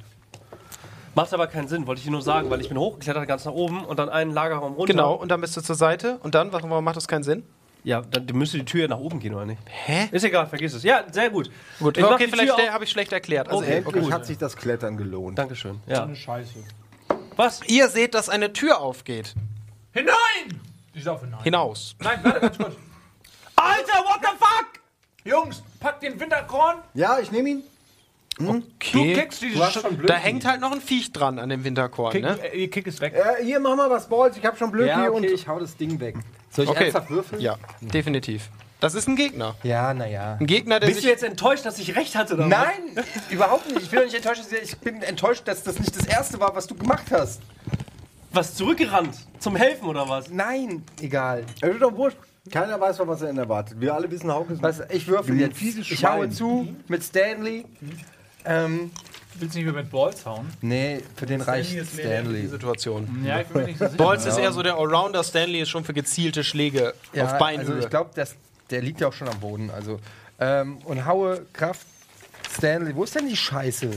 Macht 1.16 1.34
aber 1.34 1.47
keinen 1.47 1.68
Sinn, 1.68 1.88
wollte 1.88 1.99
ich 1.99 2.05
dir 2.05 2.12
nur 2.12 2.22
sagen, 2.22 2.51
weil 2.51 2.62
ich 2.62 2.70
bin 2.70 2.78
hochgeklettert 2.78 3.28
ganz 3.28 3.43
nach 3.45 3.53
oben 3.53 3.84
und 3.84 3.97
dann 3.97 4.10
einen 4.10 4.32
Lagerraum 4.32 4.74
runter. 4.74 4.93
Genau, 4.93 5.14
und 5.16 5.30
dann 5.32 5.41
bist 5.41 5.58
du 5.58 5.62
zur 5.62 5.76
Seite. 5.76 6.20
Und 6.22 6.36
dann, 6.36 6.53
warum 6.53 6.84
macht 6.84 6.95
das 6.95 7.08
keinen 7.08 7.24
Sinn? 7.24 7.41
Ja, 7.88 8.02
dann 8.02 8.26
müsste 8.38 8.58
die 8.58 8.66
Tür 8.66 8.90
nach 8.90 8.98
oben 8.98 9.22
gehen, 9.22 9.34
oder 9.34 9.46
nicht? 9.46 9.62
Hä? 9.66 10.10
Ist 10.12 10.26
egal, 10.26 10.46
vergiss 10.48 10.74
es. 10.74 10.84
Ja, 10.84 11.06
sehr 11.10 11.30
gut. 11.30 11.50
Gut, 11.80 11.98
Ich 11.98 12.04
okay, 12.04 12.26
die 12.26 12.32
vielleicht 12.32 12.70
habe 12.72 12.84
ich 12.84 12.90
schlecht 12.90 13.14
erklärt. 13.14 13.48
Also, 13.48 13.60
Okay, 13.60 13.78
Endlich 13.78 14.04
gut. 14.04 14.12
hat 14.12 14.26
sich 14.26 14.38
das 14.38 14.58
Klettern 14.58 14.98
gelohnt. 14.98 15.38
Dankeschön. 15.38 15.80
Ja. 15.88 16.04
Eine 16.04 16.18
Scheiße. 16.18 16.56
Was? 17.38 17.62
Ihr 17.68 17.88
seht, 17.88 18.14
dass 18.14 18.28
eine 18.28 18.52
Tür 18.52 18.82
aufgeht. 18.82 19.36
Hinein! 19.94 20.60
Die 20.94 21.00
ist 21.00 21.08
auf 21.08 21.22
hinein. 21.22 21.42
Hinaus. 21.44 21.96
Nein, 22.02 22.20
warte, 22.24 22.40
ganz 22.42 22.58
kurz. 22.58 22.76
Alter, 23.56 23.94
what 24.04 24.20
the 24.22 24.38
fuck? 24.38 24.68
Jungs, 25.24 25.64
packt 25.80 26.04
den 26.04 26.20
Winterkorn. 26.20 26.80
Ja, 26.94 27.20
ich 27.20 27.32
nehme 27.32 27.48
ihn. 27.50 27.64
Du 28.38 28.50
Okay. 28.50 29.14
kickst 29.14 29.42
dieses 29.44 29.74
Du. 29.82 30.06
Da 30.06 30.16
hängt 30.16 30.44
halt 30.46 30.60
noch 30.60 30.74
ein 30.74 30.82
Viech 30.82 31.14
dran 31.14 31.40
an 31.40 31.48
dem 31.48 31.64
Winterkorn, 31.64 32.12
Kick, 32.12 32.22
ne? 32.24 32.38
äh, 32.52 32.64
ihr 32.64 32.70
Kick 32.70 32.86
ist 32.86 33.00
weg. 33.00 33.14
Äh, 33.16 33.44
hier, 33.46 33.62
mach 33.62 33.78
mal 33.78 33.90
was, 33.90 34.10
Balls. 34.10 34.36
Ich 34.38 34.46
habe 34.46 34.58
schon 34.58 34.72
Blöcki 34.72 34.90
Ja, 34.90 35.08
und. 35.10 35.24
okay, 35.24 35.32
ich 35.34 35.48
hau 35.48 35.58
das 35.58 35.78
Ding 35.78 36.00
weg. 36.02 36.16
Soll 36.58 36.66
ich 36.66 36.72
Okay. 36.72 36.84
ernsthaft 36.86 37.10
würfeln? 37.12 37.39
Ja, 37.39 37.55
definitiv. 37.82 38.49
Das 38.80 38.95
ist 38.95 39.08
ein 39.08 39.16
Gegner. 39.16 39.55
Ja, 39.62 39.93
naja. 39.93 40.38
Ein 40.39 40.47
Gegner, 40.47 40.80
der 40.80 40.88
Bist 40.88 41.03
du 41.03 41.08
jetzt 41.08 41.24
enttäuscht, 41.24 41.66
dass 41.68 41.78
ich 41.78 41.95
recht 41.95 42.16
hatte? 42.16 42.34
Oder 42.34 42.47
Nein, 42.47 42.74
überhaupt 43.30 43.68
nicht. 43.68 43.84
Ich 43.84 43.89
bin 43.91 43.99
doch 43.99 44.05
nicht 44.05 44.16
enttäuscht. 44.16 44.41
dass- 44.41 44.51
Ich 44.60 44.76
bin 44.80 45.01
enttäuscht, 45.03 45.43
dass 45.47 45.62
das 45.64 45.78
nicht 45.80 45.95
das 45.95 46.05
erste 46.08 46.39
war, 46.39 46.55
was 46.55 46.66
du 46.66 46.74
gemacht 46.76 47.05
hast. 47.12 47.41
Was? 48.32 48.55
Zurückgerannt? 48.55 49.16
Zum 49.39 49.55
Helfen 49.55 49.88
oder 49.88 50.10
was? 50.10 50.30
Nein, 50.32 50.84
egal. 50.99 51.43
Es 51.62 51.70
ist 51.70 51.82
doch 51.82 51.95
wurscht. 51.95 52.18
Keiner 52.51 52.80
weiß, 52.82 52.97
was 52.99 53.22
er 53.22 53.36
erwartet. 53.38 53.80
Wir 53.80 53.93
alle 53.93 54.10
wissen, 54.10 54.32
Hauke 54.32 54.53
ist 54.53 54.64
Was, 54.64 54.82
ich 54.89 55.08
würfel 55.08 55.39
jetzt. 55.39 55.62
Ich 55.62 56.03
haue 56.05 56.30
zu 56.32 56.68
mit 56.88 57.03
Stanley. 57.03 57.66
Ähm, 58.45 58.91
Willst 59.40 59.56
du 59.56 59.60
nicht 59.60 59.66
mehr 59.72 59.82
mit 59.84 59.92
Balls 59.92 60.26
hauen? 60.26 60.48
nee, 60.62 61.02
für 61.16 61.26
den 61.26 61.42
reicht 61.42 61.72
Die 61.72 61.86
Stanley. 61.86 62.48
Situation. 62.48 63.24
Ja, 63.26 63.42
ich 63.42 63.48
bin 63.48 63.62
mir 63.62 63.68
nicht 63.68 63.80
so 63.80 63.86
sicher. 63.86 63.98
Bolz 63.98 64.26
ist 64.26 64.38
eher 64.38 64.52
so 64.52 64.64
der 64.64 64.76
Allrounder, 64.76 65.24
Stanley 65.24 65.62
ist 65.62 65.70
schon 65.70 65.84
für 65.84 65.94
gezielte 65.94 66.44
Schläge 66.44 66.94
auf 67.20 67.38
Beinhöhe. 67.38 67.76
also 67.76 67.78
ich 67.80 67.90
glaube, 67.90 68.12
der 68.70 68.82
liegt 68.82 69.02
ja 69.02 69.08
auch 69.08 69.14
schon 69.14 69.28
am 69.30 69.40
Boden. 69.40 69.70
Also, 69.70 70.00
ähm, 70.40 70.78
und 70.86 71.06
haue 71.06 71.46
Kraft 71.54 71.86
Stanley. 72.52 72.96
Wo 72.96 73.04
ist 73.04 73.16
denn 73.16 73.28
die 73.28 73.36
Scheiße? 73.38 73.92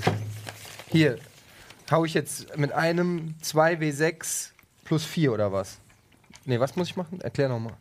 Hier. 0.89 1.19
Hau 1.91 2.05
ich 2.05 2.15
jetzt 2.15 2.57
mit 2.57 2.73
einem 2.73 3.35
2W6 3.43 4.51
plus 4.85 5.05
4 5.05 5.33
oder 5.33 5.53
was? 5.53 5.79
Nee, 6.45 6.61
was 6.61 6.77
muss 6.77 6.89
ich 6.89 6.97
machen? 6.97 7.21
Erklär 7.21 7.49
nochmal. 7.49 7.75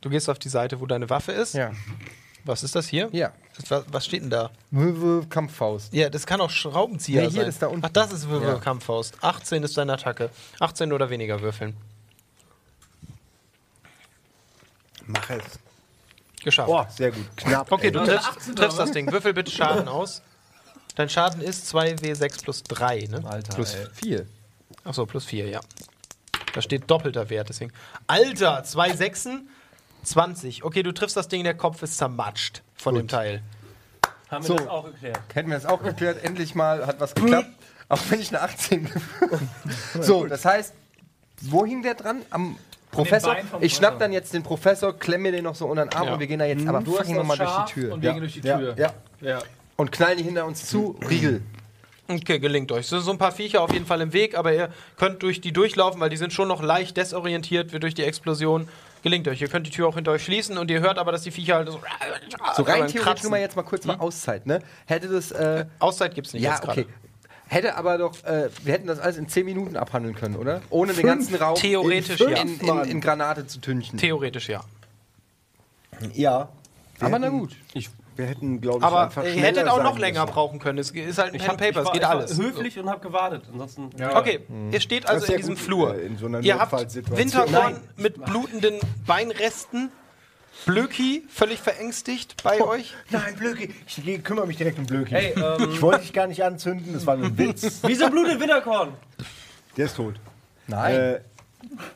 du 0.00 0.10
gehst 0.10 0.28
auf 0.28 0.38
die 0.38 0.48
Seite, 0.48 0.80
wo 0.80 0.86
deine 0.86 1.08
Waffe 1.10 1.32
ist. 1.32 1.54
Ja. 1.54 1.72
Was 2.44 2.62
ist 2.62 2.74
das 2.74 2.86
hier? 2.88 3.08
Ja. 3.12 3.32
Das, 3.58 3.70
was, 3.70 3.84
was 3.90 4.04
steht 4.04 4.22
denn 4.22 4.30
da? 4.30 4.50
W- 4.70 4.92
w- 5.22 5.26
Kampffaust. 5.28 5.92
Ja, 5.94 6.10
das 6.10 6.26
kann 6.26 6.40
auch 6.40 6.50
Schraubenzieher 6.50 7.22
Nee, 7.22 7.30
hier 7.30 7.40
sein. 7.42 7.48
ist 7.48 7.62
da 7.62 7.68
unten. 7.68 7.84
Ach, 7.86 7.90
das 7.90 8.12
ist 8.12 8.24
Ja. 8.24 8.30
Würfelkampffaust. 8.30 9.14
18 9.22 9.62
ist 9.62 9.76
deine 9.78 9.94
Attacke. 9.94 10.30
18 10.60 10.92
oder 10.92 11.08
weniger 11.10 11.40
würfeln. 11.40 11.76
Mach 15.06 15.30
es. 15.30 15.42
Geschafft. 16.42 16.68
Oh, 16.68 16.84
sehr 16.90 17.10
gut. 17.12 17.24
Knapp. 17.36 17.70
Okay, 17.72 17.86
ey. 17.86 17.92
du 17.92 18.04
triffst, 18.04 18.56
triffst 18.56 18.78
das 18.78 18.90
Ding. 18.92 19.10
Würfel 19.10 19.32
bitte 19.32 19.50
Schaden 19.50 19.88
aus. 19.88 20.22
Dein 20.94 21.08
Schaden 21.08 21.40
ist 21.42 21.66
2W6 21.74 22.42
plus 22.42 22.62
3, 22.64 23.06
ne? 23.10 23.22
Alter, 23.26 23.54
Plus 23.54 23.74
ey. 23.74 23.86
4. 23.92 24.26
Achso, 24.84 25.06
plus 25.06 25.24
4, 25.24 25.48
ja. 25.48 25.60
Da 26.54 26.62
steht 26.62 26.90
doppelter 26.90 27.28
Wert, 27.30 27.48
deswegen. 27.48 27.72
Alter, 28.06 28.64
zwei 28.64 28.94
Sechsen, 28.94 29.48
20. 30.06 30.64
Okay, 30.64 30.82
du 30.82 30.92
triffst 30.92 31.16
das 31.16 31.28
Ding, 31.28 31.44
der 31.44 31.54
Kopf 31.54 31.82
ist 31.82 31.98
zermatscht 31.98 32.62
von 32.76 32.94
dem 32.94 33.08
Teil. 33.08 33.42
Haben 34.30 34.42
wir 34.44 34.48
So. 34.48 34.56
das 34.56 34.68
auch 34.68 34.84
geklärt? 34.86 35.20
Hätten 35.34 35.48
wir 35.50 35.56
das 35.56 35.66
auch 35.66 35.82
geklärt. 35.82 36.24
Endlich 36.24 36.54
mal 36.54 36.86
hat 36.86 37.00
was 37.00 37.14
geklappt. 37.14 37.48
Auch 37.88 38.00
wenn 38.08 38.20
ich 38.20 38.28
eine 38.30 38.40
18 38.42 38.88
So, 40.00 40.26
das 40.26 40.44
heißt, 40.44 40.74
wo 41.42 41.64
hing 41.64 41.82
der 41.82 41.94
dran? 41.94 42.22
Am 42.30 42.56
Professor? 42.90 43.36
Ich 43.60 43.74
schnapp 43.76 43.98
dann 43.98 44.12
jetzt 44.12 44.32
den 44.34 44.42
Professor, 44.42 44.92
klemm 44.98 45.22
mir 45.22 45.32
den 45.32 45.44
noch 45.44 45.54
so 45.54 45.66
unter 45.66 45.84
den 45.84 45.92
Arm 45.94 46.06
Ja. 46.08 46.14
und 46.14 46.20
wir 46.20 46.26
gehen 46.26 46.38
da 46.38 46.46
jetzt 46.46 46.66
aber 46.66 46.80
Du 46.80 46.92
fucking 46.96 47.14
nochmal 47.16 47.36
durch 47.36 47.50
die 47.66 47.72
Tür. 47.72 47.94
Und 47.94 48.02
wir 48.02 48.10
gehen 48.12 48.20
durch 48.20 48.32
die 48.32 48.40
Ja, 48.40 48.58
Tür. 48.58 48.74
ja. 48.78 48.92
ja. 49.20 49.38
Und 49.76 49.92
knallen 49.92 50.16
die 50.18 50.24
hinter 50.24 50.46
uns 50.46 50.66
zu. 50.66 50.98
Riegel. 51.08 51.42
Okay, 52.08 52.38
gelingt 52.38 52.70
euch. 52.72 52.80
Es 52.82 52.90
sind 52.90 53.00
so 53.02 53.10
ein 53.10 53.18
paar 53.18 53.32
Viecher 53.32 53.60
auf 53.62 53.72
jeden 53.72 53.84
Fall 53.84 54.00
im 54.00 54.12
Weg, 54.12 54.36
aber 54.38 54.52
ihr 54.54 54.70
könnt 54.96 55.22
durch 55.22 55.40
die 55.40 55.52
durchlaufen, 55.52 56.00
weil 56.00 56.08
die 56.08 56.16
sind 56.16 56.32
schon 56.32 56.48
noch 56.48 56.62
leicht 56.62 56.96
desorientiert 56.96 57.72
wie 57.72 57.80
durch 57.80 57.94
die 57.94 58.04
Explosion. 58.04 58.68
Gelingt 59.06 59.28
euch. 59.28 59.40
Ihr 59.40 59.46
könnt 59.46 59.64
die 59.64 59.70
Tür 59.70 59.86
auch 59.86 59.94
hinter 59.94 60.10
euch 60.10 60.24
schließen 60.24 60.58
und 60.58 60.68
ihr 60.68 60.80
hört 60.80 60.98
aber, 60.98 61.12
dass 61.12 61.22
die 61.22 61.30
Viecher 61.30 61.54
halt 61.54 61.70
so. 61.70 61.80
So 62.56 62.64
rein 62.64 62.88
theoretisch 62.88 63.30
mal 63.30 63.38
jetzt 63.38 63.54
mal 63.54 63.62
kurz 63.62 63.84
mal 63.84 63.94
Auszeit, 63.98 64.46
ne? 64.46 64.58
Hätte 64.84 65.06
das, 65.06 65.30
äh, 65.30 65.64
Auszeit 65.78 66.12
gibt's 66.16 66.32
nicht 66.32 66.42
ja, 66.42 66.54
jetzt 66.54 66.62
gerade. 66.62 66.80
okay. 66.80 66.92
Hätte 67.46 67.76
aber 67.76 67.98
doch, 67.98 68.24
äh, 68.24 68.50
wir 68.64 68.72
hätten 68.72 68.88
das 68.88 68.98
alles 68.98 69.16
in 69.16 69.28
10 69.28 69.46
Minuten 69.46 69.76
abhandeln 69.76 70.16
können, 70.16 70.34
oder? 70.34 70.60
Ohne 70.70 70.92
den 70.92 71.06
ganzen 71.06 71.36
Raum 71.36 71.54
Theoretisch 71.54 72.20
in, 72.20 72.30
ja. 72.30 72.36
in, 72.42 72.58
in, 72.58 72.78
in 72.90 73.00
Granate 73.00 73.46
zu 73.46 73.60
tünchen. 73.60 73.96
Theoretisch 73.96 74.48
ja. 74.48 74.64
Ja. 76.12 76.48
Wir 76.98 77.06
aber 77.06 77.20
na 77.20 77.28
gut. 77.28 77.54
Ich, 77.74 77.88
wir 78.16 78.26
hätten, 78.26 78.60
glaube 78.60 78.78
ich, 78.78 78.84
Aber 78.84 79.02
einfach 79.04 79.24
ihr 79.24 79.30
hättet 79.30 79.68
auch 79.68 79.82
noch 79.82 79.98
länger 79.98 80.22
müssen. 80.22 80.32
brauchen 80.34 80.58
können. 80.58 80.78
Es 80.78 80.90
ist 80.90 81.18
halt 81.18 81.34
ein 81.34 81.38
Pen 81.40 81.56
Paper, 81.56 81.82
ich 81.82 81.86
es 81.86 81.92
geht 81.92 81.96
ich 81.96 82.02
war 82.02 82.10
alles. 82.10 82.38
höflich 82.38 82.78
und 82.78 82.88
habe 82.88 83.00
gewartet. 83.00 83.42
Ansonsten. 83.52 83.90
Okay, 84.14 84.40
ihr 84.70 84.80
steht 84.80 85.06
also 85.08 85.26
in 85.26 85.32
ja 85.32 85.36
diesem 85.38 85.54
gut, 85.54 85.62
Flur. 85.64 85.94
äh, 85.94 86.06
in 86.06 86.16
so 86.18 86.26
einer 86.26 86.40
ihr 86.40 86.58
habt. 86.58 86.72
Winterkorn 87.16 87.80
mit 87.96 88.24
blutenden 88.24 88.74
Beinresten. 89.06 89.90
Blöki, 90.64 91.22
völlig 91.28 91.60
verängstigt 91.60 92.42
bei 92.42 92.60
euch. 92.62 92.94
Nein, 93.10 93.36
Blöki. 93.36 93.74
Ich 93.86 94.24
kümmere 94.24 94.46
mich 94.46 94.56
direkt 94.56 94.78
um 94.78 94.86
Blöki. 94.86 95.10
Hey, 95.12 95.34
ähm, 95.36 95.70
Ich 95.70 95.82
wollte 95.82 96.00
dich 96.00 96.12
gar 96.14 96.26
nicht 96.26 96.42
anzünden, 96.42 96.94
das 96.94 97.06
war 97.06 97.16
nur 97.16 97.26
ein 97.26 97.36
Witz. 97.38 97.80
wieso 97.86 98.08
blutet 98.08 98.40
Winterkorn? 98.40 98.94
Der 99.76 99.84
ist 99.84 99.96
tot. 99.96 100.14
Nein. 100.66 101.20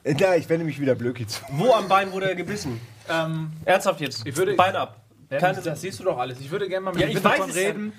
Äh, 0.04 0.14
ja, 0.18 0.34
ich 0.34 0.48
wende 0.48 0.64
mich 0.66 0.78
wieder 0.78 0.94
Blöki 0.94 1.26
zu. 1.26 1.40
Wo 1.52 1.72
am 1.72 1.88
Bein 1.88 2.12
wurde 2.12 2.28
er 2.28 2.34
gebissen? 2.34 2.80
Ähm, 3.08 3.50
Ernsthaft 3.64 4.00
jetzt. 4.02 4.26
Ich 4.26 4.36
würde- 4.36 4.54
Bein 4.54 4.76
ab. 4.76 5.00
Ja, 5.30 5.38
Keine- 5.38 5.60
das, 5.62 5.80
siehst 5.80 6.00
du 6.00 6.04
doch 6.04 6.18
alles. 6.18 6.40
Ich 6.40 6.50
würde 6.50 6.68
gerne 6.68 6.84
mal 6.86 6.90
mit 6.92 7.00
Ja, 7.02 7.06
ich 7.08 7.22
weiß 7.22 7.54
reden. 7.54 7.92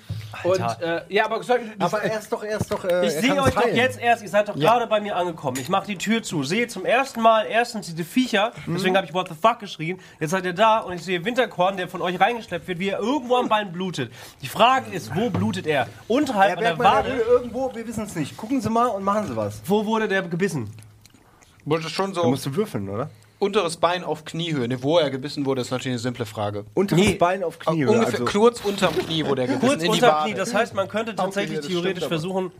Und, 0.44 0.60
äh, 0.82 1.02
ja, 1.08 1.24
aber 1.24 1.42
soll 1.42 1.60
Aber 1.78 2.02
er 2.02 2.18
ist 2.18 2.30
doch, 2.30 2.42
er 2.44 2.58
ist 2.60 2.70
doch. 2.70 2.84
Äh, 2.84 3.06
Ich 3.06 3.12
sehe 3.14 3.32
euch 3.40 3.48
es 3.48 3.54
doch 3.54 3.62
heilen. 3.64 3.76
jetzt 3.76 3.98
erst, 4.00 4.22
ihr 4.22 4.28
seid 4.28 4.48
doch 4.50 4.54
gerade 4.54 4.86
bei 4.86 5.00
mir 5.00 5.16
angekommen. 5.16 5.56
Ich 5.60 5.68
mache 5.70 5.86
die 5.86 5.96
Tür 5.96 6.22
zu, 6.22 6.42
sehe 6.42 6.68
zum 6.68 6.84
ersten 6.84 7.22
Mal 7.22 7.46
erstens 7.46 7.86
diese 7.86 8.04
Viecher, 8.04 8.52
Mhm. 8.66 8.74
deswegen 8.74 8.96
habe 8.96 9.06
ich 9.06 9.14
What 9.14 9.28
the 9.28 9.34
fuck 9.34 9.60
geschrien. 9.60 9.98
Jetzt 10.20 10.30
seid 10.30 10.44
ihr 10.44 10.52
da 10.52 10.80
und 10.80 10.92
ich 10.94 11.02
sehe 11.04 11.24
Winterkorn, 11.24 11.76
der 11.78 11.88
von 11.88 12.02
euch 12.02 12.20
reingeschleppt 12.20 12.68
wird, 12.68 12.78
wie 12.78 12.88
er 12.90 12.98
irgendwo 12.98 13.36
am 13.36 13.48
Bein 13.48 13.72
blutet. 13.72 14.12
Die 14.42 14.48
Frage 14.48 14.90
ist, 14.90 15.14
wo 15.16 15.30
blutet 15.30 15.66
er? 15.66 15.88
Unterhalb 16.08 16.60
Herr 16.60 16.72
an 16.72 16.78
der 16.78 16.84
Wade? 16.84 17.10
irgendwo, 17.28 17.74
wir 17.74 17.86
wissen 17.86 18.04
es 18.04 18.14
nicht. 18.14 18.36
Gucken 18.36 18.60
Sie 18.60 18.68
mal 18.68 18.88
und 18.88 19.04
machen 19.04 19.26
Sie 19.26 19.36
was. 19.36 19.62
Wo 19.64 19.86
wurde 19.86 20.06
der 20.06 20.20
gebissen? 20.22 20.70
Wurde 21.64 21.88
schon 21.88 22.12
Da 22.12 22.22
so 22.22 22.28
musst 22.30 22.44
du 22.44 22.54
würfeln, 22.56 22.88
oder? 22.88 23.08
Unteres 23.42 23.76
Bein 23.76 24.04
auf 24.04 24.24
Kniehöhe. 24.24 24.68
Ne, 24.68 24.82
wo 24.82 24.98
er 24.98 25.10
gebissen 25.10 25.44
wurde, 25.44 25.60
ist 25.60 25.70
natürlich 25.70 25.92
eine 25.94 25.98
simple 25.98 26.24
Frage. 26.26 26.64
Unteres 26.74 27.04
Nee. 27.04 27.14
Bein 27.14 27.42
auf 27.42 27.58
Kniehöhe. 27.58 27.90
Ungefähr 27.90 28.20
also 28.20 28.24
kurz 28.24 28.60
unterm 28.60 28.96
Knie 28.96 29.26
wurde 29.26 29.42
er 29.42 29.48
gebissen. 29.48 29.68
Kurz 29.68 29.82
in 29.82 29.92
die 29.92 29.98
unter 29.98 30.12
Wade. 30.12 30.30
Knie, 30.30 30.34
das 30.38 30.54
heißt, 30.54 30.74
man 30.74 30.88
könnte 30.88 31.14
tatsächlich 31.14 31.58
das 31.58 31.66
theoretisch 31.66 32.06
versuchen, 32.06 32.52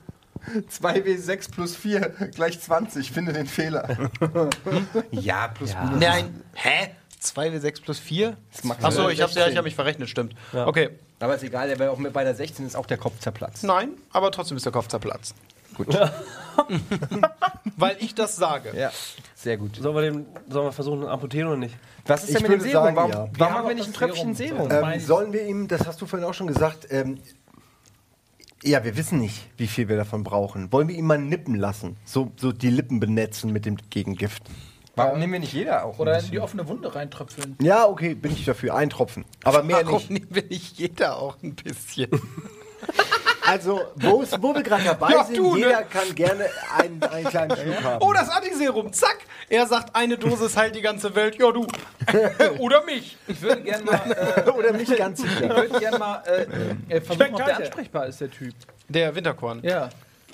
2W6 0.81 1.51
plus 1.53 1.77
4 1.77 2.01
gleich 2.35 2.61
20. 2.61 3.13
Finde 3.13 3.33
den 3.33 3.47
Fehler. 3.47 4.11
ja, 5.13 5.49
plus 5.49 5.73
minus. 5.75 6.01
Nein, 6.01 6.43
hä? 6.55 6.91
2W6 7.23 7.83
plus 7.83 8.01
4? 8.01 8.37
Achso, 8.83 9.09
ich 9.09 9.23
habe 9.23 9.33
ja, 9.33 9.47
ich 9.47 9.57
hab 9.57 9.65
mich 9.65 9.77
verrechnet, 9.77 10.09
stimmt. 10.09 10.35
Okay, 10.53 10.91
Aber 11.21 11.37
ist 11.37 11.45
egal, 11.45 11.73
der 11.73 11.93
auch 11.93 11.99
mit 11.99 12.13
bei 12.13 12.25
der 12.25 12.35
16 12.35 12.67
ist 12.67 12.75
auch 12.75 12.87
der 12.87 12.99
Kopf 12.99 13.21
zerplatzt. 13.21 13.63
nein, 13.63 13.91
aber 14.13 14.33
trotzdem 14.33 14.57
ist 14.57 14.67
der 14.67 14.73
Kopf 14.73 14.89
zerplatzt. 14.89 15.37
Gut. 15.75 15.87
Weil 17.77 17.97
ich 18.01 18.15
das 18.15 18.37
sage. 18.37 18.73
Ja, 18.77 18.91
sehr 19.43 19.57
gut. 19.57 19.77
sollen 19.77 19.95
wir, 19.95 20.03
den, 20.03 20.27
sollen 20.49 20.67
wir 20.67 20.73
versuchen, 20.73 21.07
amputieren 21.07 21.49
oder 21.49 21.57
nicht? 21.57 21.75
Was 22.07 22.25
ist 22.25 22.31
Ich 22.31 22.43
denn 22.43 22.51
mit 22.51 22.61
dem 22.61 22.61
Serum? 22.61 22.85
sagen, 22.85 22.97
warum 22.97 23.11
ja. 23.11 23.17
warum 23.19 23.37
Wir 23.39 23.47
haben 23.47 23.55
haben 23.55 23.69
wir 23.69 23.75
nicht 23.75 23.89
ein 23.89 23.93
Tröpfchen 23.93 24.35
Serum. 24.35 24.69
Ähm, 24.71 25.01
sollen 25.01 25.33
wir 25.33 25.47
ihm, 25.47 25.69
das 25.69 25.87
hast 25.87 26.01
du 26.01 26.07
vorhin 26.07 26.27
auch 26.29 26.35
schon 26.35 26.47
gesagt, 26.47 26.87
ähm, 26.91 27.19
ja, 28.65 28.85
wir 28.85 28.97
wissen 28.97 29.19
nicht, 29.19 29.49
wie 29.57 29.67
viel 29.67 29.89
wir 29.89 29.97
davon 29.97 30.23
brauchen. 30.23 30.73
Wollen 30.73 30.87
wir 30.89 30.95
ihn 30.95 31.05
mal 31.07 31.19
nippen 31.19 31.57
lassen? 31.57 31.97
So, 32.05 32.31
so 32.37 32.53
die 32.53 32.71
Lippen 32.71 33.01
benetzen 33.01 33.53
mit 33.53 33.67
dem 33.67 33.77
Gegengift. 33.91 34.45
Warum 34.95 35.19
nehmen 35.19 35.33
wir 35.33 35.41
nicht 35.41 35.53
jeder 35.55 35.85
auch? 35.85 35.99
oder 35.99 36.19
in 36.21 36.31
die 36.31 36.39
offene 36.39 36.69
Wunde 36.69 36.95
reintröpfeln. 36.95 37.57
Ja, 37.63 37.87
okay, 37.87 38.15
bin 38.15 38.31
ich 38.33 38.45
dafür. 38.45 38.75
Ein 38.75 38.91
Tropfen. 38.91 39.25
Aber 39.43 39.63
mehr 39.63 39.85
Warum 39.85 39.97
nicht. 39.97 40.11
nicht? 40.11 40.35
will 40.35 40.47
ich 40.51 40.79
jeder 40.79 41.17
auch 41.17 41.43
ein 41.43 41.55
bisschen? 41.55 42.11
Also, 43.47 43.81
wo, 43.97 44.23
wir 44.55 44.63
gerade 44.63 44.85
dabei 44.85 45.11
Ja, 45.13 45.25
sind, 45.25 45.37
du, 45.39 45.55
ne? 45.55 45.59
jeder 45.61 45.83
kann 45.83 46.15
gerne 46.15 46.47
einen, 46.79 47.03
einen 47.03 47.27
kleinen 47.27 47.57
Schluck 47.57 47.83
haben. 47.83 48.03
Oh, 48.05 48.13
das 48.13 48.29
Antiserum, 48.29 48.93
zack! 48.93 49.19
Er 49.49 49.67
sagt, 49.67 49.95
eine 49.95 50.17
Dosis 50.17 50.57
heilt 50.57 50.75
die 50.75 50.81
ganze 50.81 51.15
Welt. 51.15 51.39
Ja, 51.39 51.51
du. 51.51 51.67
Oder 52.59 52.85
mich. 52.85 53.17
Ich 53.27 53.41
würde 53.43 53.63
gerne 53.63 53.85
mal, 53.85 54.01
äh, 54.47 54.51
Oder 54.51 54.73
nicht 54.73 54.97
ganz 54.97 55.23
ich 55.23 55.31
sicher. 55.31 55.49
würde 55.57 55.79
gern 55.79 55.99
mal 55.99 56.23
äh, 56.27 56.95
äh, 56.97 57.01
versuchen, 57.01 57.35
ob 57.35 57.45
der 57.45 57.57
ansprechbar 57.59 58.07
ist, 58.07 58.21
der 58.21 58.31
Typ. 58.31 58.55
Der 58.89 59.15
Winterkorn. 59.15 59.61
Ja. 59.63 59.91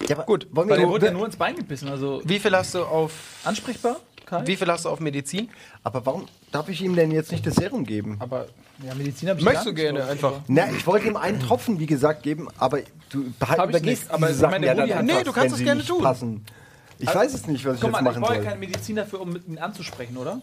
Ja, 0.07 0.15
aber 0.17 0.25
Gut, 0.25 0.47
wollen 0.53 0.69
Weil 0.69 0.77
wir 0.77 0.83
der 0.85 0.89
wurde 0.93 1.07
ja 1.07 1.13
nur 1.13 1.27
ins 1.27 1.37
Bein 1.37 1.57
gebissen. 1.57 1.89
Also 1.89 2.21
Wie 2.25 2.39
viel 2.39 2.55
hast 2.55 2.75
du 2.75 2.85
auf. 2.85 3.13
ansprechbar? 3.45 3.97
Kai? 4.27 4.43
Wie 4.47 4.57
viel 4.57 4.69
hast 4.71 4.85
du 4.85 4.91
auf 4.91 5.01
Medizin? 5.01 5.51
Aber 5.83 6.05
warum 6.07 6.29
darf 6.53 6.69
ich 6.69 6.81
ihm 6.83 6.95
denn 6.97 7.11
jetzt 7.11 7.33
nicht 7.33 7.47
das 7.47 7.55
Serum 7.57 7.85
geben? 7.85 8.17
Aber 8.21 8.47
ja, 8.87 8.95
Medizin 8.95 9.29
habe 9.29 9.39
ich 9.41 9.45
Möchtest 9.45 9.67
du 9.67 9.71
nicht 9.71 9.81
gerne 9.81 10.01
drauf. 10.01 10.11
einfach. 10.11 10.33
Na, 10.49 10.71
ich 10.71 10.87
wollte 10.87 11.09
ihm 11.09 11.17
einen 11.17 11.41
Tropfen, 11.41 11.79
wie 11.81 11.87
gesagt, 11.87 12.23
geben, 12.23 12.49
aber 12.59 12.81
du 13.11 13.31
behalt, 13.39 13.59
ich 13.61 13.69
übergehst 13.71 14.03
nicht, 14.05 14.11
aber 14.11 14.27
diese 14.29 14.33
ich 14.39 14.41
Sachen 14.41 14.51
meine, 14.53 14.67
ja 14.67 14.75
dann 14.75 14.91
einfach, 14.93 15.03
Nee, 15.03 15.25
du 15.25 15.33
kannst 15.33 15.57
es 15.57 15.65
gerne 15.65 15.85
tun. 15.85 16.03
Passen. 16.03 16.45
Ich 17.01 17.15
weiß 17.15 17.33
es 17.35 17.47
nicht, 17.47 17.65
was 17.65 17.77
ich 17.77 17.83
jetzt 17.83 17.93
mal, 17.93 17.99
ich 17.99 18.05
machen 18.05 18.21
brauche 18.23 18.35
ja 18.35 18.41
soll. 18.41 18.49
keinen 18.51 18.61
Medizin 18.61 18.97
dafür, 18.97 19.21
um 19.21 19.33
mit 19.33 19.47
ihm 19.47 19.59
anzusprechen, 19.59 20.17
oder? 20.17 20.41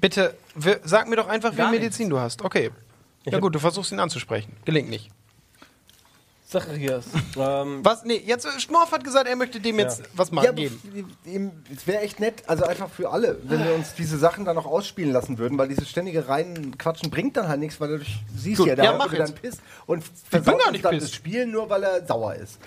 Bitte, 0.00 0.34
wir- 0.54 0.80
sag 0.84 1.08
mir 1.08 1.16
doch 1.16 1.28
einfach, 1.28 1.52
wie 1.52 1.56
Gar 1.56 1.70
viel 1.70 1.80
Medizin 1.80 2.08
du 2.08 2.18
hast. 2.18 2.42
Okay. 2.42 2.70
Ja 3.26 3.38
gut, 3.40 3.54
du 3.54 3.58
versuchst 3.58 3.92
ihn 3.92 4.00
anzusprechen. 4.00 4.52
Gelingt 4.64 4.88
nicht. 4.88 5.10
Zacharias. 6.48 7.04
Ähm, 7.36 7.80
Was? 7.84 8.04
Nee, 8.04 8.22
jetzt 8.24 8.46
Schmorf 8.62 8.90
hat 8.90 9.04
gesagt, 9.04 9.28
er 9.28 9.36
möchte 9.36 9.60
dem 9.60 9.78
jetzt 9.78 10.02
was 10.14 10.32
mal 10.32 10.44
Ja, 10.46 10.52
geben. 10.52 10.80
es 11.74 11.86
wäre 11.86 12.00
echt 12.00 12.20
nett, 12.20 12.42
also 12.46 12.64
einfach 12.64 12.88
für 12.88 13.10
alle, 13.10 13.38
wenn 13.44 13.62
wir 13.62 13.74
uns 13.74 13.94
diese 13.94 14.16
Sachen 14.16 14.46
dann 14.46 14.56
noch 14.56 14.64
ausspielen 14.64 15.12
lassen 15.12 15.36
würden, 15.36 15.58
weil 15.58 15.68
dieses 15.68 15.90
ständige 15.90 16.26
Reinquatschen 16.26 17.10
bringt 17.10 17.36
dann 17.36 17.48
halt 17.48 17.60
nichts, 17.60 17.78
weil 17.80 17.98
du 17.98 18.04
siehst 18.34 18.58
Gut, 18.60 18.68
ja, 18.68 18.76
der 18.76 18.84
ja, 18.86 18.96
mach 18.96 19.12
dann 19.14 19.34
Piss 19.34 19.58
und 19.84 20.02
versaut 20.30 20.58
gar 20.58 20.68
uns 20.68 20.72
nicht 20.72 20.84
dann 20.86 20.98
das 20.98 21.12
Spielen 21.12 21.50
nur, 21.50 21.68
weil 21.68 21.82
er 21.82 22.06
sauer 22.06 22.34
ist. 22.34 22.58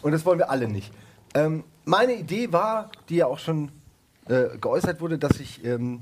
Und 0.00 0.12
das 0.12 0.24
wollen 0.24 0.38
wir 0.38 0.48
alle 0.48 0.66
nicht. 0.66 0.90
Ähm, 1.34 1.64
meine 1.84 2.14
Idee 2.14 2.50
war, 2.52 2.90
die 3.10 3.16
ja 3.16 3.26
auch 3.26 3.38
schon 3.38 3.70
äh, 4.28 4.56
geäußert 4.58 5.02
wurde, 5.02 5.18
dass 5.18 5.38
ich 5.40 5.62
ähm, 5.62 6.00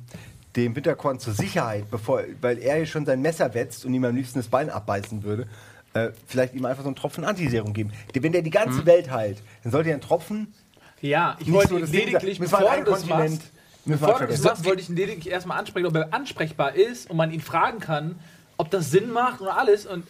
dem 0.54 0.76
Winterkorn 0.76 1.18
zur 1.18 1.32
Sicherheit, 1.32 1.90
bevor, 1.90 2.22
weil 2.40 2.58
er 2.58 2.76
hier 2.76 2.86
schon 2.86 3.04
sein 3.04 3.20
Messer 3.20 3.54
wetzt 3.54 3.84
und 3.84 3.92
ihm 3.92 4.04
am 4.04 4.14
liebsten 4.14 4.38
das 4.38 4.46
Bein 4.46 4.70
abbeißen 4.70 5.24
würde, 5.24 5.48
äh, 5.94 6.10
vielleicht 6.26 6.54
ihm 6.54 6.64
einfach 6.66 6.82
so 6.82 6.88
einen 6.88 6.96
Tropfen 6.96 7.24
Antiserum 7.24 7.72
geben. 7.72 7.92
Wenn 8.12 8.32
der 8.32 8.42
die 8.42 8.50
ganze 8.50 8.80
Mhm. 8.82 8.86
Welt 8.86 9.10
heilt, 9.10 9.38
dann 9.62 9.72
sollte 9.72 9.88
er 9.90 9.94
einen 9.94 10.02
Tropfen 10.02 10.52
Ja, 11.00 11.36
ich 11.38 11.52
wollte 11.52 11.70
so 11.70 11.76
lediglich, 11.78 12.38
bevor 12.38 12.60
du 12.60 12.84
das 12.84 13.00
Kontinent- 13.00 13.30
machst, 13.38 13.52
bevor 13.84 14.18
du 14.20 14.26
das 14.26 14.42
machst, 14.42 14.64
wollte 14.64 14.80
ich 14.82 14.88
ihn 14.88 14.96
lediglich 14.96 15.30
erstmal 15.30 15.58
ansprechen, 15.58 15.86
ob 15.86 15.94
er 15.96 16.12
ansprechbar 16.14 16.74
ist 16.74 17.10
und 17.10 17.16
man 17.16 17.30
ihn 17.30 17.40
fragen 17.40 17.78
kann, 17.80 18.18
ob 18.56 18.70
das 18.70 18.90
Sinn 18.90 19.10
macht 19.10 19.40
und 19.40 19.48
alles. 19.48 19.84
Und 19.86 20.06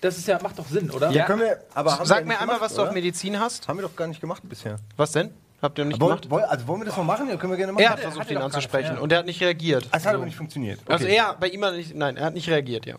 das 0.00 0.18
ist 0.18 0.28
ja, 0.28 0.38
macht 0.42 0.58
doch 0.58 0.68
Sinn, 0.68 0.90
oder? 0.90 1.10
Ja, 1.10 1.24
können 1.24 1.40
wir, 1.40 1.58
aber 1.74 1.98
haben 1.98 2.06
Sag 2.06 2.18
wir 2.20 2.26
mir 2.26 2.32
einmal, 2.34 2.56
gemacht, 2.56 2.60
was 2.60 2.74
du 2.74 2.82
auf 2.82 2.88
oder? 2.88 2.94
Medizin 2.94 3.40
hast. 3.40 3.66
Haben 3.66 3.78
wir 3.78 3.82
doch 3.82 3.96
gar 3.96 4.06
nicht 4.06 4.20
gemacht 4.20 4.42
bisher. 4.44 4.76
Was 4.96 5.12
denn? 5.12 5.30
Habt 5.62 5.78
ihr 5.78 5.84
nicht 5.86 5.98
Woll, 6.00 6.10
gemacht? 6.10 6.30
woll, 6.30 6.42
also 6.42 6.66
wollen 6.68 6.82
wir 6.82 6.84
das 6.86 6.96
mal 6.98 7.02
machen? 7.04 7.28
Ja, 7.28 7.36
können 7.36 7.52
wir 7.52 7.56
gerne 7.56 7.72
machen. 7.72 7.82
Er 7.82 7.90
hat 7.90 7.98
er 8.00 8.10
versucht, 8.12 8.30
ihn 8.30 8.36
anzusprechen 8.36 8.96
ja. 8.96 9.00
und 9.00 9.10
er 9.10 9.18
hat 9.20 9.26
nicht 9.26 9.40
reagiert. 9.40 9.88
Es 9.90 10.04
hat 10.06 10.14
aber 10.14 10.26
nicht 10.26 10.36
funktioniert. 10.36 10.80
Okay. 10.84 10.92
Also 10.92 11.06
er, 11.06 11.34
bei 11.40 11.48
ihm 11.48 11.64
hat 11.64 11.72
er 11.72 11.78
nicht, 11.78 11.94
nein, 11.94 12.16
er 12.18 12.26
hat 12.26 12.34
nicht 12.34 12.48
reagiert, 12.48 12.84
ja. 12.86 12.96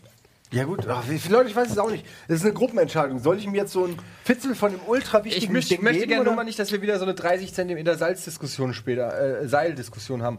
Ja 0.52 0.64
gut, 0.64 0.86
Ach, 0.88 1.04
wie 1.08 1.18
viele 1.18 1.36
Leute, 1.36 1.50
ich 1.50 1.56
weiß 1.56 1.70
es 1.70 1.78
auch 1.78 1.90
nicht. 1.90 2.04
Das 2.28 2.38
ist 2.38 2.44
eine 2.44 2.54
Gruppenentscheidung. 2.54 3.18
Soll 3.18 3.38
ich 3.38 3.44
ihm 3.44 3.54
jetzt 3.54 3.72
so 3.72 3.84
ein 3.86 3.96
Fitzel 4.24 4.54
von 4.54 4.72
dem 4.72 4.80
ultra 4.86 5.24
wichtigen 5.24 5.44
Ich 5.44 5.50
möchte, 5.50 5.74
Ding 5.74 5.84
möchte 5.84 6.06
gerne 6.06 6.24
nur 6.24 6.34
mal 6.34 6.44
nicht, 6.44 6.58
dass 6.58 6.72
wir 6.72 6.80
wieder 6.82 6.98
so 6.98 7.04
eine 7.04 7.14
30 7.14 7.52
cm 7.52 7.96
Salzdiskussion 7.98 8.72
später, 8.74 9.40
äh, 9.42 9.48
Seildiskussion 9.48 10.22
haben. 10.22 10.38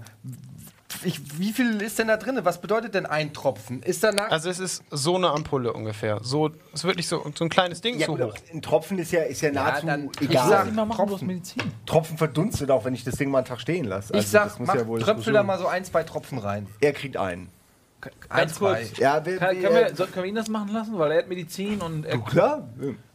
Ich, 1.03 1.39
wie 1.39 1.53
viel 1.53 1.79
ist 1.81 1.99
denn 1.99 2.07
da 2.07 2.17
drin? 2.17 2.37
Was 2.43 2.59
bedeutet 2.59 2.95
denn 2.95 3.05
ein 3.05 3.31
Tropfen? 3.31 3.83
Ist 3.83 4.03
danach. 4.03 4.31
Also 4.31 4.49
es 4.49 4.59
ist 4.59 4.83
so 4.89 5.15
eine 5.15 5.29
Ampulle 5.29 5.71
ungefähr. 5.71 6.19
So, 6.23 6.47
es 6.47 6.53
ist 6.79 6.83
wirklich 6.83 7.07
so, 7.07 7.23
so 7.37 7.45
ein 7.45 7.49
kleines 7.49 7.79
Ding, 7.81 7.99
Ja, 7.99 8.07
so 8.07 8.15
gut, 8.15 8.23
hoch. 8.23 8.35
ein 8.51 8.61
Tropfen 8.63 8.97
ist 8.97 9.11
ja, 9.11 9.21
ist 9.21 9.39
ja 9.41 9.51
nahezu 9.51 9.85
dann- 9.85 10.09
ich 10.19 10.29
egal. 10.29 10.49
Lass 10.49 10.67
ihn 10.67 10.75
mal 10.75 10.85
machen, 10.85 11.07
Tropfen, 11.07 11.27
Medizin. 11.27 11.61
Tropfen 11.85 12.17
verdunstet 12.17 12.71
auch, 12.71 12.83
wenn 12.85 12.95
ich 12.95 13.03
das 13.03 13.15
Ding 13.15 13.29
mal 13.29 13.37
einen 13.37 13.47
Tag 13.47 13.61
stehen 13.61 13.85
lasse. 13.85 14.13
Also 14.13 14.25
ich 14.25 14.29
sag, 14.31 14.45
das 14.45 14.59
muss 14.59 14.67
mach, 14.67 14.75
ja 14.75 14.87
wohl 14.87 14.99
tröpfel 14.99 15.31
da 15.31 15.43
mal 15.43 15.59
so 15.59 15.67
ein, 15.67 15.85
zwei 15.85 16.03
Tropfen 16.03 16.39
rein. 16.39 16.65
Er 16.81 16.91
kriegt 16.91 17.15
einen. 17.17 17.49
Ganz 18.29 18.59
kurz. 18.59 18.97
Ja, 18.97 19.25
wir, 19.25 19.37
Kann, 19.37 19.55
wir, 19.55 19.61
können, 19.69 19.97
wir, 19.97 20.05
können 20.07 20.23
wir 20.23 20.29
ihn 20.29 20.35
das 20.35 20.47
machen 20.47 20.69
lassen? 20.73 20.97
Weil 20.97 21.11
er 21.11 21.17
hat 21.19 21.27
Medizin 21.29 21.81
und 21.81 22.05
er, 22.05 22.15
du, 22.17 22.23
klar. 22.23 22.67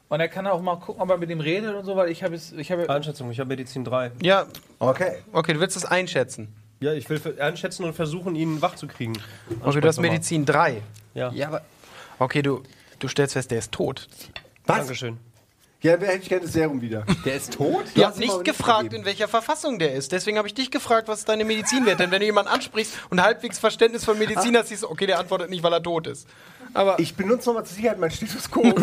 und 0.08 0.20
er 0.20 0.28
kann 0.28 0.46
auch 0.46 0.60
mal 0.60 0.76
gucken, 0.76 1.02
ob 1.02 1.10
er 1.10 1.16
mit 1.18 1.30
dem 1.30 1.40
redet 1.40 1.74
und 1.74 1.84
so, 1.84 1.96
weil 1.96 2.10
ich 2.10 2.22
habe 2.22 2.34
es. 2.34 2.52
Ich 2.52 2.70
habe, 2.70 2.88
Einschätzung, 2.90 3.30
ich 3.30 3.40
habe 3.40 3.48
Medizin 3.48 3.84
3. 3.84 4.12
Ja, 4.22 4.46
Okay. 4.78 5.18
okay, 5.32 5.54
du 5.54 5.60
willst 5.60 5.76
es 5.76 5.84
einschätzen. 5.84 6.54
Ja, 6.80 6.92
ich 6.92 7.08
will 7.08 7.20
einschätzen 7.40 7.84
und 7.84 7.94
versuchen, 7.94 8.34
ihn 8.36 8.60
wach 8.60 8.74
zu 8.74 8.86
kriegen. 8.86 9.14
Okay, 9.62 9.80
du 9.80 9.88
hast 9.88 10.00
Medizin 10.00 10.44
3. 10.44 10.82
Ja. 11.14 11.30
Ja, 11.32 11.48
aber 11.48 11.62
Okay, 12.18 12.42
du, 12.42 12.62
du 12.98 13.08
stellst 13.08 13.32
fest, 13.34 13.50
der 13.50 13.58
ist 13.58 13.72
tot. 13.72 14.06
Was? 14.66 14.78
Dankeschön. 14.78 15.18
Ja, 15.84 16.00
wer 16.00 16.08
hätte 16.08 16.22
ich 16.22 16.28
gerne 16.30 16.44
das 16.44 16.54
Serum 16.54 16.80
wieder. 16.80 17.04
der 17.26 17.34
ist 17.36 17.52
tot? 17.52 17.84
Du 17.94 18.00
Ja, 18.00 18.08
hast 18.08 18.18
nicht 18.18 18.42
gefragt, 18.42 18.84
gegeben. 18.84 19.02
in 19.02 19.04
welcher 19.04 19.28
Verfassung 19.28 19.78
der 19.78 19.92
ist. 19.92 20.12
Deswegen 20.12 20.38
habe 20.38 20.48
ich 20.48 20.54
dich 20.54 20.70
gefragt, 20.70 21.08
was 21.08 21.26
deine 21.26 21.44
Medizin 21.44 21.84
wird. 21.84 22.00
Denn 22.00 22.10
wenn 22.10 22.20
du 22.20 22.24
jemanden 22.26 22.50
ansprichst 22.50 22.94
und 23.10 23.22
halbwegs 23.22 23.58
Verständnis 23.58 24.02
von 24.02 24.18
Medizin 24.18 24.56
hast, 24.56 24.68
siehst 24.70 24.82
du, 24.84 24.90
okay, 24.90 25.06
der 25.06 25.18
antwortet 25.18 25.50
nicht, 25.50 25.62
weil 25.62 25.74
er 25.74 25.82
tot 25.82 26.06
ist. 26.06 26.26
Aber, 26.72 26.98
Ich 26.98 27.14
benutze 27.14 27.50
nochmal 27.50 27.66
zur 27.66 27.76
Sicherheit 27.76 27.98
mein 27.98 28.10
Stethoskop. 28.10 28.64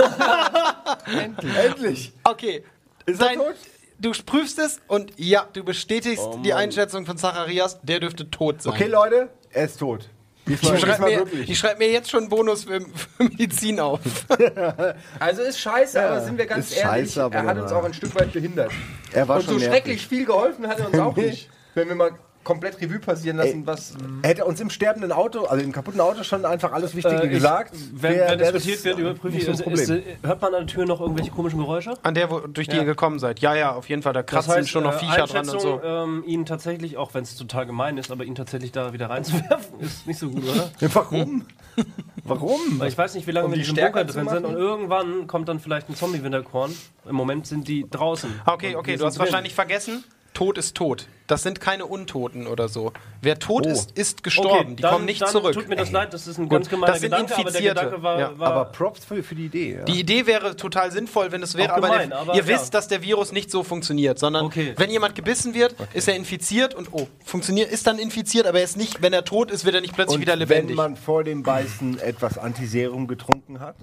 Endlich. 1.08 1.56
Endlich. 1.58 2.14
okay. 2.24 2.64
Ist 3.08 3.20
er 3.20 3.28
Dein, 3.30 3.38
tot? 3.40 3.56
du 4.00 4.12
prüfst 4.24 4.60
es 4.60 4.80
und 4.88 5.12
ja, 5.18 5.48
du 5.54 5.64
bestätigst 5.64 6.24
die 6.46 6.54
Einschätzung 6.54 7.08
von 7.08 7.18
Zacharias, 7.18 7.80
der 7.82 8.00
dürfte 8.00 8.30
tot 8.30 8.62
sein. 8.62 8.74
Okay, 8.74 8.86
Leute, 8.88 9.30
er 9.50 9.66
ist 9.66 9.80
tot. 9.80 10.08
Diesmal, 10.52 10.76
ich 10.76 10.82
schreibe 10.82 11.06
mir, 11.48 11.56
schreib 11.56 11.80
mir 11.80 11.92
jetzt 11.92 12.10
schon 12.12 12.22
einen 12.22 12.30
Bonus 12.30 12.64
für, 12.66 12.82
für 12.82 13.24
Medizin 13.24 13.80
auf. 13.80 14.00
Also 15.20 15.42
ist 15.42 15.60
scheiße, 15.60 15.98
Ja, 15.98 16.08
aber 16.10 16.22
sind 16.22 16.38
wir 16.38 16.46
ganz 16.46 16.76
ehrlich, 16.76 17.14
scheiße, 17.14 17.30
er 17.32 17.44
hat 17.46 17.58
uns 17.58 17.72
auch 17.72 17.84
ein 17.84 17.94
Stück 17.94 18.14
weit 18.16 18.32
behindert. 18.34 18.72
er 19.14 19.28
war 19.28 19.38
Und 19.38 19.44
schon 19.44 19.54
so 19.54 19.60
nervig. 19.60 19.74
schrecklich 19.74 20.08
viel 20.08 20.26
geholfen 20.26 20.68
hat 20.68 20.80
er 20.80 20.88
uns 20.88 21.00
auch 21.00 21.16
nicht. 21.18 21.50
Wenn 21.76 21.88
wir 21.88 21.96
mal 21.96 22.12
komplett 22.44 22.82
Revue 22.82 23.00
passieren 23.00 23.38
lassen, 23.38 23.60
Ey, 23.62 23.68
was. 23.68 23.94
Er 24.24 24.30
hätte 24.30 24.46
uns 24.46 24.60
im 24.60 24.70
sterbenden 24.70 25.12
Auto, 25.12 25.46
also 25.46 25.64
im 25.64 25.72
kaputten 25.72 26.02
Auto 26.02 26.24
schon 26.24 26.44
einfach 26.46 26.72
alles 26.72 26.96
Wichtige 26.96 27.22
Äh, 27.22 27.26
ich- 27.26 27.32
gesagt. 27.32 27.74
Wenn, 27.94 28.14
Wär- 28.16 28.30
wenn 28.32 28.40
wär 28.40 28.52
diskutiert 28.52 28.78
das 28.80 28.84
wird, 28.86 29.00
überprüfe 29.00 29.38
ich, 29.38 29.46
so 29.46 29.52
ein 29.52 29.72
ist, 29.74 29.82
ist, 29.82 29.90
äh, 29.92 30.04
hört 30.24 30.42
man 30.42 30.54
an 30.56 30.66
der 30.66 30.68
Tür 30.74 30.86
noch 30.86 31.00
irgendwelche 31.02 31.32
komischen 31.32 31.60
Geräusche? 31.60 31.94
An 32.04 32.16
der, 32.16 32.30
wo, 32.32 32.40
durch 32.40 32.68
die 32.68 32.78
ihr 32.78 32.86
gekommen 32.86 33.20
seid. 33.20 33.40
Ja, 33.40 33.54
ja, 33.56 33.74
auf 33.74 33.88
jeden 33.90 34.02
Fall. 34.02 34.14
Da 34.14 34.24
Das 34.24 34.32
kratzen 34.32 34.54
heißt, 34.54 34.70
schon 34.70 34.84
noch 34.84 34.96
äh, 34.96 35.00
Viecher 35.00 35.26
dran 35.28 35.48
und 35.50 35.62
so. 35.62 35.82
ähm, 35.84 36.24
ihn 36.26 36.46
tatsächlich, 36.46 36.98
auch 36.98 37.14
wenn 37.14 37.24
es 37.24 37.36
total 37.36 37.66
gemein 37.66 37.98
ist, 37.98 38.12
aber 38.12 38.24
ihn 38.24 38.36
tatsächlich 38.36 38.72
da 38.72 38.92
wieder 38.94 39.10
reinzuwerfen, 39.10 39.80
ist 39.80 40.08
nicht 40.08 40.20
so 40.20 40.30
gut, 40.30 40.44
oder? 40.44 40.72
Ja, 40.80 40.88
Warum? 40.96 41.46
Warum? 42.24 42.60
Weil 42.80 42.90
ich 42.90 42.98
weiß 42.98 43.16
nicht, 43.16 43.28
wie 43.28 43.32
lange 43.32 43.46
Um 43.48 43.52
wir 43.52 43.56
die 43.56 43.62
in 43.62 43.64
diesem 43.64 43.76
stärker 43.78 44.04
Bunker 44.04 44.14
drin 44.14 44.30
sind 44.30 44.46
und 44.46 44.56
irgendwann 44.56 45.28
kommt 45.28 45.48
dann 45.50 45.60
vielleicht 45.60 45.90
ein 45.90 45.96
Zombie-Winterkorn. 45.96 46.72
Im 47.10 47.16
Moment 47.16 47.48
sind 47.48 47.68
die 47.68 47.86
draußen. 47.90 48.30
Okay, 48.46 48.76
okay, 48.76 48.96
du 48.98 49.06
hast 49.06 49.18
wahrscheinlich 49.20 49.54
vergessen, 49.56 50.04
Tod 50.34 50.58
ist 50.58 50.76
tot. 50.76 51.08
Das 51.28 51.44
sind 51.44 51.62
keine 51.62 51.86
Untoten 51.86 52.46
oder 52.48 52.68
so. 52.68 52.92
Wer 53.22 53.40
tot 53.40 53.66
Oh. 53.66 53.70
ist, 53.70 53.92
ist 53.98 54.22
gestorben. 54.24 54.76
die 54.76 54.82
dann- 54.82 54.92
kommen 54.94 55.06
nicht 55.06 55.22
dann 55.22 55.30
zurück. 55.30 55.54
Tut 55.54 55.70
mir 55.70 55.76
das 55.78 55.92
leid, 55.92 56.14
das 56.14 56.28
ist 56.28 56.38
ein 56.38 56.44
Gut, 56.44 56.52
ganz 56.52 56.70
gemeiner 56.70 56.92
das 56.94 57.02
sind 57.02 57.12
Gedanke, 57.12 57.34
aber 57.36 57.44
der 57.44 57.50
Infizierte. 57.62 57.80
Gedanke 57.86 58.04
war, 58.04 58.20
Ja, 58.20 58.40
war 58.40 58.52
aber 58.54 58.66
Props 58.72 59.06
für, 59.06 59.24
für 59.24 59.36
die 59.36 59.46
Idee. 59.46 59.76
Ja. 59.78 59.84
Die 59.86 60.00
Idee 60.00 60.26
wäre 60.26 60.56
total 60.58 60.92
sinnvoll, 60.92 61.32
wenn 61.32 61.42
es 61.44 61.56
wäre, 61.56 61.74
aber, 61.74 61.88
gemein, 61.90 62.10
der, 62.10 62.20
aber 62.20 62.34
ihr 62.36 62.42
ja. 62.42 62.48
wisst, 62.48 62.74
dass 62.74 62.88
der 62.90 63.02
Virus 63.02 63.32
nicht 63.32 63.50
so 63.52 63.64
funktioniert, 63.64 64.20
sondern 64.20 64.46
Okay. 64.46 64.74
wenn 64.78 64.90
jemand 64.90 65.16
gebissen 65.16 65.54
wird, 65.54 65.76
ist 65.94 66.08
er 66.10 66.16
infiziert 66.16 66.74
und 66.76 66.90
oh, 66.92 67.08
funktioniert, 67.24 67.72
ist 67.72 67.88
dann 67.88 67.98
infiziert, 68.00 68.46
aber 68.46 68.58
er 68.60 68.66
ist 68.66 68.76
nicht, 68.78 69.02
wenn 69.02 69.14
er 69.14 69.24
tot 69.24 69.52
ist, 69.52 69.64
wird 69.64 69.76
er 69.76 69.82
nicht 69.82 69.94
plötzlich 69.94 70.16
Und 70.16 70.22
wieder 70.22 70.36
lebendig. 70.36 70.70
wenn 70.70 70.76
man 70.76 70.96
vor 70.98 71.24
dem 71.24 71.44
Beißen 71.44 72.00
etwas 72.00 72.38
Antiserum 72.38 73.08
getrunken 73.08 73.60
hat? 73.62 73.76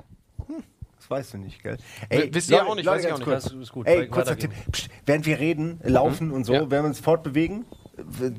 Hm, 0.46 0.62
das 1.09 1.18
weißt 1.18 1.35
du 1.35 1.39
nicht, 1.39 1.62
gell? 1.62 1.78
W- 2.10 2.28
wisst 2.32 2.51
ihr 2.51 2.66
auch 2.66 2.74
nicht, 2.74 2.85
Leute, 2.85 2.98
weiß 2.98 3.05
ich 3.06 3.12
auch 3.12 3.20
kurz. 3.20 3.44
nicht. 3.44 3.55
Das 3.56 3.62
ist 3.62 3.72
gut. 3.72 3.86
Ey, 3.86 4.09
kurzer. 4.09 4.36
Tipp. 4.36 4.52
Psst, 4.72 4.89
während 5.06 5.26
wir 5.26 5.39
reden, 5.39 5.80
laufen 5.85 6.30
und 6.32 6.44
so, 6.44 6.52
Ja. 6.55 6.60
werden 6.70 6.85
wir 6.85 6.89
uns 6.89 7.01
fortbewegen, 7.01 7.64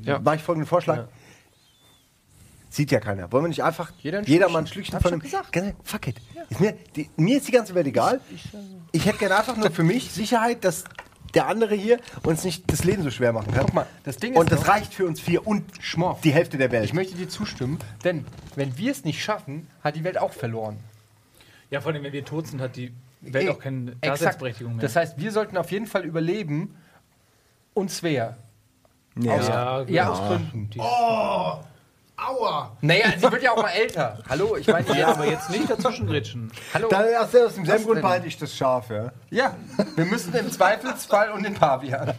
Ja. 0.02 0.18
mache 0.20 0.36
ich 0.36 0.42
folgenden 0.42 0.68
Vorschlag. 0.68 1.08
Sieht 2.72 2.92
ja 2.92 3.00
keiner. 3.00 3.30
Wollen 3.32 3.44
wir 3.44 3.48
nicht 3.48 3.64
einfach 3.64 3.90
Jeder 3.98 4.18
ein 4.18 4.24
jeder 4.26 4.48
mal 4.48 4.60
ein 4.60 4.66
Schlückchen 4.68 5.00
von 5.00 5.10
dem. 5.10 5.20
gesagt. 5.20 5.50
Ganz- 5.52 5.74
Fuck 5.82 6.06
it. 6.06 6.16
Ist 6.48 6.60
mir, 6.60 6.74
die, 6.94 7.10
mir 7.16 7.38
ist 7.38 7.48
die 7.48 7.52
ganze 7.52 7.74
Welt 7.74 7.86
egal. 7.88 8.20
Ich 8.92 9.06
hätte 9.06 9.18
gerne 9.18 9.36
einfach 9.38 9.56
nur 9.56 9.70
für 9.72 9.82
mich 9.82 10.12
Sicherheit, 10.12 10.64
dass 10.64 10.84
der 11.34 11.48
andere 11.48 11.74
hier 11.74 11.98
uns 12.22 12.44
nicht 12.44 12.70
das 12.70 12.84
Leben 12.84 13.02
so 13.02 13.10
schwer 13.10 13.32
machen 13.32 13.52
kann. 13.52 13.64
Guck 13.66 13.74
mal, 13.74 13.86
das 14.04 14.16
Ding 14.18 14.32
ist 14.34 14.38
und 14.38 14.52
das 14.52 14.68
reicht 14.68 14.94
für 14.94 15.04
uns 15.06 15.20
vier 15.20 15.46
und 15.46 15.64
Schmorf. 15.80 16.20
die 16.20 16.32
Hälfte 16.32 16.58
der 16.58 16.70
Welt. 16.70 16.84
Ich 16.84 16.92
möchte 16.92 17.16
dir 17.16 17.28
zustimmen, 17.28 17.78
denn 18.04 18.24
wenn 18.54 18.76
wir 18.78 18.92
es 18.92 19.04
nicht 19.04 19.22
schaffen, 19.22 19.66
hat 19.82 19.96
die 19.96 20.04
Welt 20.04 20.18
auch 20.18 20.32
verloren. 20.32 20.78
Ja, 21.70 21.80
vor 21.80 21.92
allem, 21.92 22.02
wenn 22.02 22.12
wir 22.12 22.24
tot 22.24 22.46
sind, 22.48 22.60
hat 22.60 22.76
die 22.76 22.92
Welt 23.20 23.44
Ey, 23.44 23.50
auch 23.50 23.58
keine. 23.58 23.96
Daseinsberechtigung 23.96 24.76
mehr. 24.76 24.82
Das 24.82 24.96
heißt, 24.96 25.18
wir 25.18 25.30
sollten 25.32 25.56
auf 25.56 25.70
jeden 25.70 25.86
Fall 25.86 26.04
überleben 26.04 26.76
und 27.74 27.90
Svea. 27.90 28.36
ja, 29.16 29.82
Ja, 29.86 30.08
aus 30.10 30.18
Gründen. 30.20 30.70
Die- 30.70 30.80
Aua! 32.22 32.76
Naja, 32.82 33.06
sie 33.16 33.32
wird 33.32 33.42
ja 33.42 33.52
auch 33.52 33.62
mal 33.62 33.70
älter. 33.70 34.18
Hallo, 34.28 34.54
ich 34.56 34.66
meine, 34.66 34.86
Ja, 34.98 35.08
aber 35.14 35.24
jetzt 35.26 35.48
nicht 35.48 35.70
dazwischen 35.70 36.06
gritschen. 36.06 36.52
hallo. 36.74 36.88
Dann 36.90 37.06
aus, 37.16 37.34
aus 37.34 37.54
dem 37.54 37.64
selben 37.64 37.84
Grund 37.84 38.02
behalte 38.02 38.26
ich 38.26 38.36
das 38.36 38.54
Schaf, 38.54 38.90
ja. 38.90 39.10
Ja, 39.30 39.56
wir 39.96 40.04
müssen 40.04 40.34
im 40.34 40.50
Zweifelsfall 40.50 41.30
und 41.30 41.44
den 41.44 41.54
Pavian. 41.54 42.12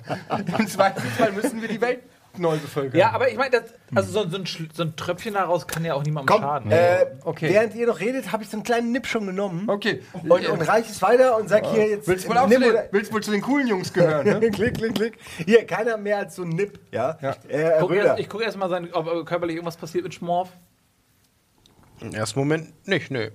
Im 0.58 0.68
Zweifelsfall 0.68 1.32
müssen 1.34 1.62
wir 1.62 1.68
die 1.68 1.80
Welt 1.82 2.02
neu 2.38 2.58
bevölkern. 2.58 3.00
Ja, 3.00 3.12
aber 3.12 3.30
ich 3.30 3.38
meine, 3.38 3.52
das- 3.52 3.74
also 3.94 4.12
so, 4.24 4.30
so, 4.30 4.38
ein, 4.38 4.46
Schl- 4.46 4.70
so 4.74 4.84
ein 4.84 4.96
Tröpfchen 4.96 5.34
daraus 5.34 5.68
kann 5.68 5.84
ja 5.86 5.94
auch 5.94 6.04
niemandem 6.04 6.28
Komm, 6.36 6.42
schaden. 6.42 6.72
äh, 6.72 7.06
Okay. 7.24 7.50
während 7.50 7.76
ihr 7.76 7.88
noch 7.88 8.00
redet, 8.00 8.32
habe 8.32 8.44
ich 8.44 8.50
so 8.50 8.58
einen 8.58 8.64
kleinen 8.64 8.92
Nipp 8.92 9.06
schon 9.08 9.26
genommen. 9.26 9.70
Okay. 9.70 10.02
Und, 10.28 10.48
und 10.48 10.62
reich 10.62 10.90
es 10.90 11.02
weiter 11.02 11.38
und 11.38 11.50
sag 11.50 11.66
hier 11.68 11.88
jetzt. 11.90 12.08
Willst 12.08 12.26
du 12.26 12.30
wohl, 12.30 12.38
auch 12.38 12.44
zu 12.44 12.50
nimm 12.50 12.62
den, 12.62 12.72
oder- 12.72 12.88
willst 12.92 13.14
wohl 13.14 13.22
zu 13.24 13.32
den 13.32 13.42
coolen 13.42 13.68
Jungs 13.68 13.92
gehören, 13.92 14.26
ne? 14.40 14.50
klick, 14.52 14.76
klick, 14.78 14.96
klick. 14.96 15.18
Hier, 15.46 15.66
keiner 15.66 15.98
mehr 15.98 16.18
als 16.20 16.36
so 16.36 16.44
ein 16.44 16.50
Nipp, 16.50 16.80
ja? 16.92 17.18
Ja. 17.22 17.36
Äh, 17.50 17.78
Guck 17.80 17.90
Röder. 17.92 18.06
erst, 18.06 18.20
ich 18.20 18.30
gucke 18.30 18.44
erstmal, 18.44 18.70
sein, 18.70 18.90
ob 18.94 19.08
äh, 19.08 19.24
körperlich 19.24 19.56
irgendwas 19.56 19.78
passiert 19.78 20.04
mit 20.06 20.14
Schmorf. 20.14 20.50
Im 22.00 22.14
ersten 22.14 22.40
Moment 22.40 22.88
nicht, 22.88 23.12
nö. 23.12 23.30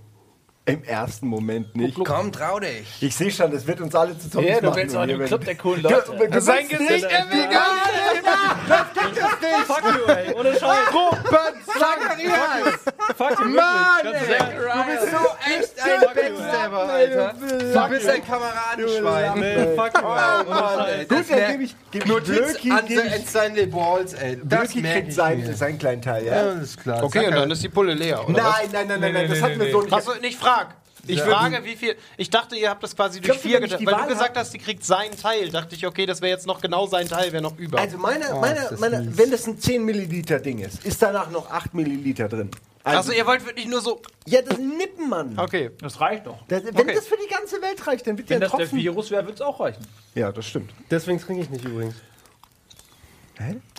Im 0.69 0.83
ersten 0.83 1.29
Moment 1.29 1.77
nicht. 1.77 1.97
Komm, 2.05 2.33
trau 2.33 2.59
dich. 2.59 2.85
Ich 3.01 3.15
sehe 3.15 3.31
schon, 3.31 3.53
das 3.53 3.65
wird 3.69 3.81
uns 3.81 3.95
alle 3.95 4.19
zu 4.19 4.29
Zombies 4.29 4.51
Ja, 4.51 4.61
du 4.61 4.67
machen. 4.67 4.77
willst 4.83 4.97
auch 4.97 5.03
in 5.05 5.09
dem 5.11 5.25
Club 5.25 5.45
der 5.45 5.55
coolen 5.55 5.81
Du- 5.83 5.89
Leute. 5.91 6.11
du- 6.19 6.27
du 6.29 6.41
Sein 6.41 6.69
Gesicht, 6.69 6.91
nicht- 6.91 7.05
er 7.05 7.31
will 7.31 7.43
gar 7.45 7.75
nicht. 7.75 9.67
Fuck 9.67 9.83
you, 9.85 10.13
ey. 10.13 10.35
Ohne 10.35 10.51
Scheiß. 10.59 10.61
Zacharias! 11.79 12.79
Fuck 13.17 13.39
you, 13.41 13.49
Mann. 13.51 14.03
Du 14.03 14.11
bist 14.11 15.13
so 15.13 15.19
echt 15.47 15.81
ein 15.81 16.01
Backstabber, 16.01 16.89
Alter. 16.89 17.35
Du 17.39 17.89
bist 17.89 18.09
ein 18.09 18.27
Kameradenschwein. 18.27 19.39
Nee, 19.39 19.77
fuck 19.77 19.93
you, 20.03 20.09
ey. 20.09 20.45
Oh 20.47 20.51
Mann, 20.51 20.87
ey. 20.89 21.05
Gut, 21.07 21.19
Das 21.21 21.29
dann 21.29 21.53
gebe 21.53 21.63
ich, 21.63 21.77
Notiz 22.07 22.71
an 22.71 22.85
Stanley 23.29 23.67
Balls, 23.67 24.15
ey. 24.15 24.41
Das 24.43 24.71
kriegt 24.71 25.09
ich 25.09 25.15
seinen, 25.15 25.47
mir. 25.47 25.55
seinen 25.55 25.79
kleinen 25.79 26.03
Teil, 26.03 26.25
Ja, 26.27 26.35
ja? 26.37 26.55
das 26.55 26.63
ist 26.65 26.83
klar. 26.83 27.05
Okay, 27.05 27.27
und 27.29 27.35
dann 27.37 27.51
ist 27.53 27.63
die 27.63 27.69
Pulle 27.69 27.95
leer, 27.95 28.29
oder? 28.29 28.43
Nein, 28.43 28.53
nein, 28.73 28.89
nein, 28.89 29.01
nein, 29.01 29.13
nein, 29.13 29.29
das 29.31 29.43
hatten 29.43 29.61
wir 29.61 29.71
so 29.71 29.81
nicht. 29.83 29.93
Achso, 29.93 30.15
nicht 30.21 30.39
frag. 30.39 30.56
Ich 31.07 31.21
frage, 31.23 31.65
wie 31.65 31.77
viel. 31.77 31.97
Ich 32.17 32.31
dachte, 32.31 32.57
ihr 32.57 32.71
habt 32.71 32.83
das 32.83 32.95
quasi 32.97 33.21
durch 33.21 33.39
vier 33.39 33.61
wenn 33.61 33.69
geteilt. 33.69 33.87
Weil 33.87 33.95
Wahl 33.95 34.03
du 34.09 34.15
gesagt 34.15 34.37
hast, 34.37 34.53
die 34.53 34.59
kriegt 34.59 34.85
seinen 34.85 35.17
Teil. 35.17 35.51
Dachte 35.51 35.75
ich, 35.75 35.87
okay, 35.87 36.07
das 36.07 36.21
wäre 36.21 36.31
jetzt 36.33 36.47
noch 36.47 36.61
genau 36.61 36.87
sein 36.87 37.09
Teil, 37.09 37.33
wäre 37.33 37.43
noch 37.43 37.57
über. 37.59 37.79
Also 37.79 37.99
meine, 37.99 38.25
Oh, 38.35 38.41
meine, 38.41 38.69
meine, 38.79 39.17
wenn 39.17 39.31
das 39.31 39.47
ein 39.47 39.59
10 39.59 39.85
Milliliter 39.85 40.39
Ding 40.41 40.59
ist, 40.59 40.85
ist 40.85 41.01
danach 41.03 41.31
noch 41.31 41.51
8 41.51 41.75
Milliliter 41.75 42.29
drin. 42.29 42.51
Achso, 42.85 43.11
ihr 43.11 43.27
wollt 43.27 43.45
wirklich 43.45 43.67
nur 43.67 43.81
so. 43.81 44.01
ja, 44.27 44.43
das 44.43 44.55
ist 44.55 44.61
ein 44.61 44.77
Nippen, 44.79 45.09
Mann. 45.09 45.37
Okay. 45.37 45.71
Das 45.81 46.01
reicht 46.01 46.27
doch. 46.27 46.39
Das, 46.47 46.63
wenn 46.65 46.77
Okay. 46.77 46.95
das 46.95 47.09
für 47.09 47.17
die 47.17 47.29
ganze 47.29 47.61
Welt 47.61 47.85
reicht, 47.85 48.07
dann 48.07 48.17
wird 48.17 48.31
Wenn 48.31 48.39
der 48.39 48.49
das 48.49 48.57
der. 48.57 48.79
Virus 48.79 49.11
wäre, 49.11 49.25
würde 49.25 49.35
es 49.35 49.41
auch 49.41 49.59
reichen. 49.59 49.85
Ja, 50.15 50.31
das 50.31 50.47
stimmt. 50.47 50.71
Deswegen 50.89 51.19
trinke 51.19 51.43
ich 51.43 51.51
nicht 51.51 51.65
übrigens. 51.65 51.97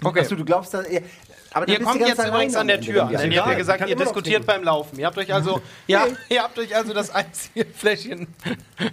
Okay. 0.04 0.20
Achso, 0.20 0.36
du 0.36 0.46
glaubst, 0.46 0.74
dass... 0.74 0.92
Ja, 0.92 1.00
aber 1.58 1.68
Ihr 1.68 1.80
kommt 1.80 2.00
jetzt 2.00 2.24
übrigens 2.24 2.56
an 2.56 2.68
der 2.68 2.80
Tür. 2.80 3.06
Denn 3.06 3.32
ihr 3.32 3.42
habt 3.42 3.52
ja 3.52 3.58
gesagt, 3.58 3.90
ihr 3.90 3.96
diskutiert 3.96 4.46
beim 4.46 4.64
Laufen. 4.64 5.00
Ihr 5.00 5.08
habt 5.08 5.18
euch 5.18 5.34
also, 5.34 5.62
ja, 5.88 6.06
ihr 6.30 6.44
habt 6.44 6.58
euch 6.60 6.76
also 6.76 6.94
das 6.94 7.10
einzige 7.10 7.66
Fläschchen 7.76 8.28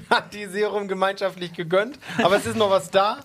Antiserum 0.08 0.88
gemeinschaftlich 0.88 1.52
gegönnt. 1.52 1.98
Aber 2.22 2.36
es 2.36 2.46
ist 2.46 2.56
noch 2.56 2.70
was 2.70 2.90
da. 2.90 3.20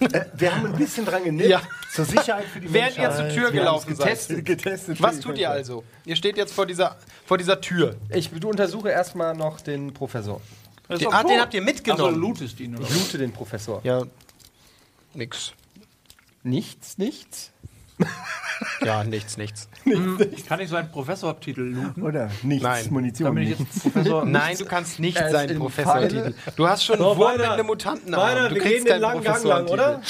Äh, 0.00 0.24
Wir 0.34 0.54
haben 0.54 0.66
ein 0.66 0.76
bisschen 0.76 1.06
dran 1.06 1.22
genippt. 1.22 1.48
Ja. 1.48 1.62
Zur 1.92 2.04
Sicherheit 2.04 2.46
für 2.46 2.60
die 2.60 2.72
Während 2.72 2.98
ihr 2.98 3.10
zur 3.12 3.28
Tür 3.28 3.50
gelaufen 3.52 3.94
seid. 3.94 4.06
getestet. 4.06 4.44
getestet. 4.44 5.02
Was 5.02 5.20
tut 5.20 5.38
ihr 5.38 5.50
also? 5.50 5.84
Ihr 6.04 6.16
steht 6.16 6.36
jetzt 6.36 6.52
vor 6.52 6.66
dieser, 6.66 6.96
vor 7.26 7.38
dieser 7.38 7.60
Tür. 7.60 7.96
Ich 8.10 8.30
du 8.30 8.48
untersuche 8.48 8.90
erstmal 8.90 9.34
noch 9.36 9.60
den 9.60 9.94
Professor. 9.94 10.40
Den, 10.88 11.12
ah, 11.12 11.22
den 11.22 11.40
habt 11.40 11.54
ihr 11.54 11.62
mitgenommen. 11.62 12.16
lootest 12.16 12.58
ihn, 12.58 12.74
oder? 12.74 12.84
Ich 12.84 12.94
loote 12.94 13.18
den 13.18 13.32
Professor. 13.32 13.80
ja, 13.84 14.02
nix. 15.14 15.52
Nichts, 16.42 16.98
nichts. 16.98 17.52
Ja, 18.84 19.04
nichts, 19.04 19.36
nichts. 19.38 19.68
Kann 20.46 20.60
ich 20.60 20.68
so 20.68 20.76
einen 20.76 20.90
Professortitel 20.90 21.62
looten? 21.62 22.02
Oder 22.02 22.30
nichts. 22.42 22.62
Nein. 22.62 22.86
Munition. 22.90 23.26
Dann 23.26 23.34
bin 23.34 23.44
ich 23.52 23.58
nichts. 23.58 23.74
jetzt 23.84 23.92
Professor. 23.92 24.24
Nein, 24.26 24.58
du 24.58 24.64
kannst 24.66 25.00
nicht 25.00 25.16
Er 25.16 25.26
ist 25.26 25.32
sein 25.32 25.48
in 25.48 25.58
Professortitel. 25.58 26.34
Du 26.56 26.68
hast 26.68 26.84
schon 26.84 26.98
So, 26.98 27.16
wurmende. 27.16 27.62
Mutantenarm. 27.62 28.22
Weiter, 28.22 28.48
Du 28.50 28.54
wir 28.56 28.62
kriegst 28.62 28.84
gehen 28.84 28.94
den 28.94 29.00
langen 29.00 29.24
Gang 29.24 29.44
lang, 29.44 29.66
oder? 29.66 30.02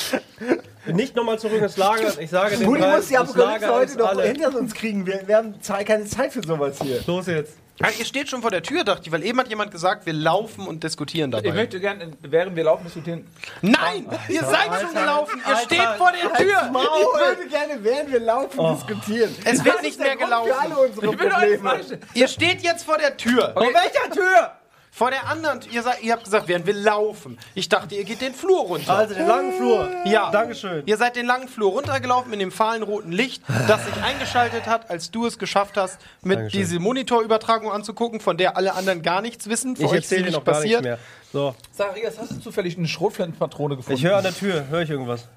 Nicht 0.87 1.15
nochmal 1.15 1.39
zurück 1.39 1.63
ins 1.63 1.77
Lager. 1.77 2.21
Ich 2.21 2.31
sage 2.31 2.57
den 2.57 2.73
Preis, 2.73 2.97
muss 2.97 3.09
die 3.09 3.19
Apokalypse 3.19 3.73
heute 3.73 3.99
noch 3.99 4.09
alle. 4.09 4.23
hinter 4.27 4.57
uns 4.59 4.75
kriegen. 4.75 5.07
Wir, 5.07 5.23
wir 5.27 5.37
haben 5.37 5.55
keine 5.85 6.05
Zeit 6.07 6.33
für 6.33 6.43
sowas 6.43 6.79
hier. 6.83 7.01
Los 7.07 7.27
jetzt. 7.27 7.55
Ah, 7.83 7.89
ihr 7.99 8.05
steht 8.05 8.29
schon 8.29 8.43
vor 8.43 8.51
der 8.51 8.63
Tür, 8.63 8.85
dachte 8.85 9.03
ich, 9.07 9.13
weil 9.13 9.25
eben 9.25 9.39
hat 9.41 9.49
jemand 9.49 9.71
gesagt, 9.71 10.05
wir 10.05 10.13
laufen 10.13 10.67
und 10.67 10.85
diskutieren 10.85 11.31
dabei. 11.31 11.49
Ich 11.49 11.55
möchte 11.55 11.81
gerne, 11.81 12.13
während 12.21 12.55
wir 12.55 12.65
laufen, 12.65 12.85
diskutieren. 12.85 13.27
Nein, 13.63 14.07
ihr 14.29 14.45
seid 14.45 14.81
schon 14.83 14.93
gelaufen. 14.93 15.41
Ihr 15.41 15.47
Alter. 15.47 15.65
steht 15.65 15.89
vor 15.97 16.13
der 16.13 16.35
Tür. 16.35 16.71
Ich 16.71 17.39
würde 17.39 17.49
gerne, 17.49 17.83
während 17.83 18.13
wir 18.13 18.21
laufen, 18.21 18.75
diskutieren. 18.75 19.35
Es 19.45 19.65
wird 19.65 19.77
Das 19.77 19.83
nicht 19.83 19.99
mehr 19.99 20.17
gelaufen. 20.17 20.53
Alle 20.61 20.77
unsere 20.77 21.07
Probleme. 21.07 21.81
Ihr 22.15 22.29
steht 22.29 22.61
jetzt 22.63 22.85
vor 22.85 22.99
der 22.99 23.17
Tür. 23.17 23.53
Vor 23.55 23.63
welcher 23.63 24.11
Tür? 24.13 24.53
Vor 24.93 25.11
der 25.11 25.29
anderen. 25.29 25.61
Ihr, 25.71 25.83
sagt, 25.83 26.03
ihr 26.03 26.13
habt 26.13 26.25
gesagt, 26.25 26.49
während 26.49 26.67
wir 26.67 26.75
laufen. 26.75 27.39
Ich 27.55 27.69
dachte, 27.69 27.95
ihr 27.95 28.05
geht 28.05 28.21
den 28.21 28.35
Flur 28.35 28.63
runter. 28.63 28.93
Also 28.93 29.15
den 29.15 29.27
langen 29.27 29.53
Flur. 29.53 29.89
Ja. 30.05 30.31
Dankeschön. 30.31 30.83
Ihr 30.85 30.97
seid 30.97 31.17
den 31.17 31.27
langen 31.27 31.49
Flur 31.49 31.71
runtergelaufen 31.71 32.33
in 32.33 32.41
dem 32.41 32.51
fahlen 32.51 32.83
roten 32.83 33.13
Licht, 33.13 33.43
das 33.69 33.85
sich 33.87 33.95
eingeschaltet 34.03 34.67
hat, 34.67 34.91
als 34.91 35.11
du 35.11 35.27
es 35.27 35.39
geschafft 35.39 35.77
hast, 35.77 35.99
mit 36.23 36.39
Dankeschön. 36.39 36.61
diese 36.61 36.79
Monitorübertragung 36.81 37.71
anzugucken, 37.71 38.21
von 38.21 38.37
der 38.37 38.57
alle 38.57 38.75
anderen 38.75 39.03
gar 39.03 39.23
nichts 39.23 39.49
wissen. 39.49 39.77
Für 39.77 39.85
Ich 39.85 39.89
euch 39.91 39.97
erzähle 39.97 40.23
dir 40.23 40.27
nicht 40.27 40.37
noch 40.37 40.45
gar 40.45 40.61
nichts 40.61 40.83
mehr. 40.83 40.99
So, 41.33 41.55
Zacharias, 41.73 42.19
hast 42.19 42.33
du 42.33 42.41
zufällig 42.41 42.77
eine 42.77 42.89
Schrotflintenpatrone 42.89 43.77
gefunden? 43.77 43.97
ich 43.97 44.05
höre 44.05 44.17
an 44.17 44.25
der 44.25 44.35
Tür. 44.35 44.67
Höre 44.69 44.83
ich 44.83 44.91
irgendwas? 44.91 45.29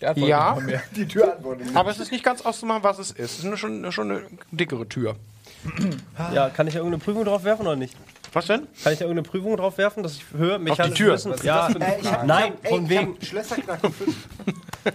Ja. 0.00 0.56
Die 0.96 1.06
Tür 1.06 1.34
antwortet. 1.36 1.68
Aber 1.74 1.90
es 1.90 1.98
ist 1.98 2.10
nicht 2.10 2.24
ganz 2.24 2.42
auszumachen, 2.42 2.82
was 2.82 2.98
es 2.98 3.10
ist. 3.12 3.18
Es 3.20 3.38
ist 3.38 3.44
eine, 3.44 3.56
schon, 3.56 3.92
schon 3.92 4.10
eine 4.10 4.22
dickere 4.50 4.88
Tür. 4.88 5.16
Ja, 6.34 6.48
kann 6.50 6.66
ich 6.66 6.74
da 6.74 6.80
irgendeine 6.80 7.02
Prüfung 7.02 7.24
drauf 7.24 7.44
werfen 7.44 7.62
oder 7.66 7.76
nicht? 7.76 7.94
Was 8.32 8.46
denn? 8.46 8.68
Kann 8.84 8.92
ich 8.92 8.98
da 9.00 9.04
irgendeine 9.06 9.22
Prüfung 9.28 9.56
drauf 9.56 9.76
werfen, 9.78 10.02
dass 10.02 10.14
ich 10.14 10.24
höre, 10.36 10.58
mechanisches 10.58 10.96
Tür. 10.98 11.14
Wissen? 11.14 11.32
Was 11.32 11.40
ist 11.40 11.46
Ja, 11.46 11.68
äh, 11.68 11.74
nein, 11.78 11.94
Ich 12.00 12.06
hab- 12.10 12.20
von 12.68 12.78
ey, 12.78 12.82
ich 12.84 12.88
wegen, 12.88 13.16
Schlösserknacken 13.22 13.92
5. 13.92 14.14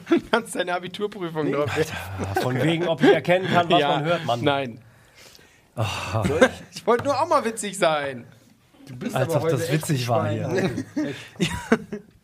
Du 0.10 0.20
kannst 0.32 0.56
deine 0.56 0.74
Abiturprüfung 0.74 1.52
drauf. 1.52 1.70
von 2.42 2.62
wegen, 2.62 2.88
ob 2.88 3.02
ich 3.04 3.12
erkennen 3.14 3.48
kann, 3.48 3.70
was 3.70 3.82
man 3.82 4.04
hört, 4.06 4.26
Mann. 4.26 4.42
Nein. 4.42 4.80
Ich 6.74 6.88
wollte 6.88 7.04
nur 7.04 7.20
auch 7.22 7.28
mal 7.28 7.44
witzig 7.44 7.78
sein. 7.78 8.26
Als 9.14 9.36
ob 9.36 9.50
das 9.50 9.72
witzig 9.72 10.08
war 10.08 10.30
hier. 10.30 10.70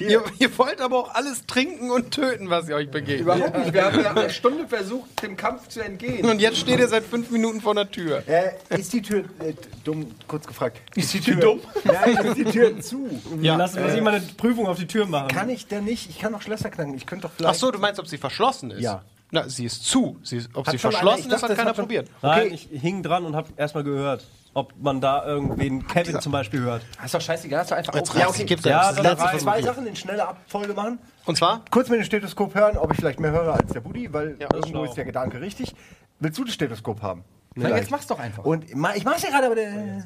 Ihr, 0.00 0.22
ihr 0.38 0.58
wollt 0.58 0.80
aber 0.80 0.98
auch 0.98 1.14
alles 1.14 1.46
trinken 1.46 1.90
und 1.90 2.10
töten, 2.10 2.50
was 2.50 2.68
ihr 2.68 2.76
euch 2.76 2.90
begegnet. 2.90 3.20
Überhaupt 3.20 3.56
nicht. 3.58 3.72
Wir 3.72 3.84
haben 3.84 4.00
ja 4.00 4.10
eine 4.10 4.30
Stunde 4.42 4.66
versucht, 4.68 5.22
dem 5.22 5.36
Kampf 5.36 5.68
zu 5.68 5.80
entgehen. 5.80 6.24
Und 6.24 6.40
jetzt 6.40 6.58
steht 6.58 6.78
ihr 6.78 6.88
seit 6.88 7.04
fünf 7.04 7.30
Minuten 7.30 7.60
vor 7.60 7.74
der 7.74 7.90
Tür. 7.90 8.22
Äh, 8.26 8.52
ist 8.70 8.92
die 8.92 9.02
Tür, 9.02 9.24
äh, 9.40 9.54
dumm, 9.84 10.06
kurz 10.28 10.46
gefragt. 10.46 10.80
Ist 10.94 11.12
die 11.14 11.20
Tür 11.20 11.36
dumm? 11.36 11.60
Nein, 11.84 12.16
ist 12.26 12.36
die 12.36 12.44
Tür 12.44 12.80
zu. 12.80 13.08
Ja. 13.40 13.56
Lass 13.56 13.76
uns 13.76 14.00
mal 14.00 14.14
eine 14.14 14.24
Prüfung 14.36 14.66
auf 14.66 14.78
die 14.78 14.86
Tür 14.86 15.06
machen. 15.06 15.28
Kann 15.28 15.48
ich 15.50 15.66
denn 15.66 15.84
nicht? 15.84 16.08
Ich 16.10 16.18
kann 16.18 16.32
doch 16.32 16.42
Schlösser 16.42 16.70
knacken. 16.70 16.94
Ich 16.94 17.06
könnte 17.06 17.22
doch 17.22 17.30
Ach 17.34 17.36
vielleicht. 17.38 17.60
so, 17.60 17.70
du 17.70 17.78
meinst, 17.78 18.00
ob 18.00 18.06
sie 18.06 18.18
verschlossen 18.18 18.70
ist? 18.70 18.80
Ja. 18.82 19.02
Na, 19.34 19.48
sie 19.48 19.64
ist 19.64 19.84
zu. 19.86 20.18
Sie 20.22 20.36
ist, 20.36 20.50
ob 20.54 20.66
Hat 20.66 20.72
sie 20.72 20.78
verschlossen 20.78 21.08
einer- 21.08 21.16
ist, 21.18 21.24
hat 21.24 21.32
dachte, 21.32 21.46
das 21.48 21.56
keiner 21.56 21.70
hat 21.70 21.76
schon- 21.76 21.84
probiert. 21.86 22.10
Nein, 22.20 22.46
Okay. 22.52 22.54
ich 22.70 22.80
hing 22.80 23.02
dran 23.02 23.24
und 23.24 23.34
habe 23.34 23.48
erstmal 23.56 23.82
gehört, 23.82 24.26
ob 24.52 24.74
man 24.78 25.00
da 25.00 25.24
irgendwen 25.24 25.86
Kevin 25.86 26.20
zum 26.20 26.32
Beispiel 26.32 26.60
hört. 26.60 26.82
ist 27.02 27.14
doch 27.14 27.20
scheißegal, 27.20 27.60
hast 27.60 27.70
du 27.70 27.74
einfach 27.74 27.94
auf. 27.94 28.38
ich 28.38 28.46
geb's 28.46 28.62
dir. 28.62 28.70
Ja, 28.70 28.88
Das 28.90 28.98
ist 28.98 29.02
dann. 29.04 29.16
Versuch. 29.16 29.38
Zwei 29.38 29.62
Sachen 29.62 29.86
in 29.86 29.96
schneller 29.96 30.28
Abfolge 30.28 30.74
machen. 30.74 30.98
Und 31.24 31.36
zwar? 31.38 31.64
Kurz 31.70 31.88
mit 31.88 31.98
dem 31.98 32.04
Stethoskop 32.04 32.54
hören, 32.54 32.76
ob 32.76 32.90
ich 32.92 32.98
vielleicht 32.98 33.20
mehr 33.20 33.30
höre 33.32 33.54
als 33.54 33.72
der 33.72 33.80
Buddy, 33.80 34.12
weil 34.12 34.36
Ja, 34.38 34.48
das 34.48 34.58
ist 34.60 34.66
irgendwo 34.66 34.68
schlau. 34.80 34.84
ist 34.84 34.96
der 34.96 35.04
Gedanke 35.06 35.40
richtig. 35.40 35.74
Willst 36.20 36.38
du 36.38 36.44
das 36.44 36.52
Stethoskop 36.52 37.00
haben? 37.00 37.24
Na, 37.54 37.74
jetzt 37.74 37.90
mach's 37.90 38.06
doch 38.06 38.18
einfach. 38.18 38.44
Und 38.44 38.64
ich 38.68 38.74
mach's 38.76 39.22
ja 39.22 39.30
gerade, 39.30 39.46
aber 39.46 39.54
der. 39.54 40.04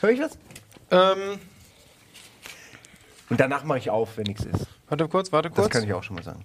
Hör 0.00 0.10
ich 0.10 0.20
was? 0.20 0.38
Ähm, 0.92 1.38
Und 3.28 3.40
danach 3.40 3.64
mache 3.64 3.78
ich 3.78 3.90
auf, 3.90 4.16
wenn 4.18 4.24
nichts 4.24 4.44
ist. 4.44 4.66
warte 4.88 5.08
kurz, 5.08 5.32
warte 5.32 5.48
Das 5.48 5.56
kurz. 5.56 5.70
kann 5.70 5.82
ich 5.84 5.92
auch 5.92 6.02
schon 6.02 6.16
mal 6.16 6.22
sagen. 6.22 6.44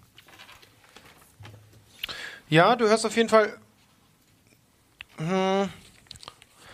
Ja, 2.50 2.76
du 2.76 2.88
hörst 2.88 3.06
auf 3.06 3.16
jeden 3.16 3.30
Fall 3.30 3.58
hm, 5.18 5.70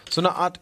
so 0.09 0.21
eine 0.21 0.35
Art 0.35 0.59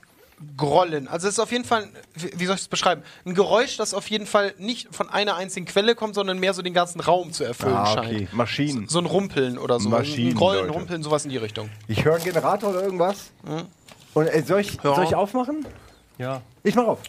Grollen. 0.57 1.07
Also 1.07 1.27
es 1.27 1.35
ist 1.35 1.39
auf 1.39 1.51
jeden 1.51 1.65
Fall, 1.65 1.87
wie 2.15 2.31
wie 2.39 2.45
soll 2.47 2.55
ich 2.55 2.61
es 2.61 2.67
beschreiben? 2.67 3.03
Ein 3.25 3.35
Geräusch, 3.35 3.77
das 3.77 3.93
auf 3.93 4.09
jeden 4.09 4.25
Fall 4.25 4.55
nicht 4.57 4.87
von 4.93 5.07
einer 5.09 5.35
einzigen 5.35 5.67
Quelle 5.67 5.93
kommt, 5.93 6.15
sondern 6.15 6.39
mehr 6.39 6.55
so 6.55 6.63
den 6.63 6.73
ganzen 6.73 6.99
Raum 6.99 7.31
zu 7.31 7.43
erfüllen 7.43 7.75
Ah, 7.75 7.85
scheint. 7.93 8.07
okay. 8.07 8.27
Maschinen. 8.31 8.87
So 8.87 8.97
ein 8.99 9.05
Rumpeln 9.05 9.59
oder 9.59 9.79
so. 9.79 9.89
Maschinen, 9.89 10.31
ein 10.31 10.35
Grollen, 10.35 10.61
Leute. 10.65 10.73
Rumpeln, 10.79 11.03
sowas 11.03 11.25
in 11.25 11.29
die 11.29 11.37
Richtung. 11.37 11.69
Ich 11.87 12.03
höre 12.05 12.15
einen 12.15 12.23
Generator 12.23 12.71
oder 12.71 12.81
irgendwas. 12.83 13.31
Und 14.15 14.27
äh, 14.27 14.41
soll, 14.41 14.61
ich, 14.61 14.75
Ja. 14.83 14.95
soll 14.95 15.03
ich 15.03 15.13
aufmachen? 15.15 15.65
Ja. 16.17 16.41
Ich 16.63 16.73
mach 16.73 16.87
auf. 16.87 16.99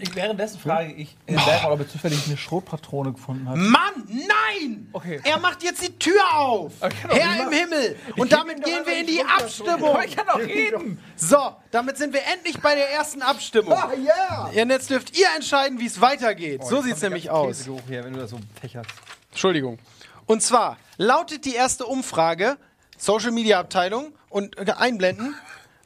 Ich, 0.00 0.14
währenddessen 0.14 0.60
frage 0.60 0.92
ich 0.92 1.16
äh, 1.26 1.34
Bergmann, 1.34 1.72
ob 1.72 1.80
er 1.80 1.88
zufällig 1.88 2.26
eine 2.26 2.36
Schrotpatrone 2.36 3.12
gefunden 3.12 3.48
hat. 3.48 3.56
Mann, 3.56 4.04
nein! 4.08 4.88
Okay. 4.92 5.20
Er 5.24 5.38
macht 5.38 5.62
jetzt 5.62 5.82
die 5.82 5.98
Tür 5.98 6.20
auf! 6.34 6.72
Herr 6.80 7.46
im 7.46 7.52
Himmel! 7.52 7.96
Und 8.16 8.32
damit 8.32 8.64
gehen 8.64 8.84
wir 8.84 9.00
in 9.00 9.06
die 9.06 9.22
Abstimmung! 9.24 9.96
Ich 10.04 10.16
kann 10.16 10.26
doch 10.26 10.38
reden! 10.38 10.98
So, 11.16 11.56
damit 11.70 11.96
sind 11.96 12.12
wir 12.12 12.22
endlich 12.32 12.60
bei 12.60 12.74
der 12.74 12.90
ersten 12.90 13.22
Abstimmung. 13.22 13.74
Ah, 13.74 13.90
ja! 13.94 14.50
Ja, 14.52 14.62
und 14.62 14.70
jetzt 14.70 14.90
dürft 14.90 15.16
ihr 15.18 15.26
entscheiden, 15.36 15.80
wie 15.80 15.86
es 15.86 16.00
weitergeht. 16.00 16.64
so 16.64 16.82
sieht's 16.82 17.02
nämlich 17.02 17.30
aus. 17.30 17.68
Hier, 17.88 18.04
wenn 18.04 18.12
du 18.12 18.20
das 18.20 18.30
so 18.30 18.38
fächerst. 18.60 18.90
Entschuldigung. 19.30 19.78
Und 20.26 20.42
zwar 20.42 20.78
lautet 20.98 21.44
die 21.44 21.54
erste 21.54 21.86
Umfrage, 21.86 22.56
Social 22.96 23.32
Media 23.32 23.58
Abteilung 23.58 24.12
und 24.28 24.56
äh, 24.58 24.72
einblenden, 24.72 25.34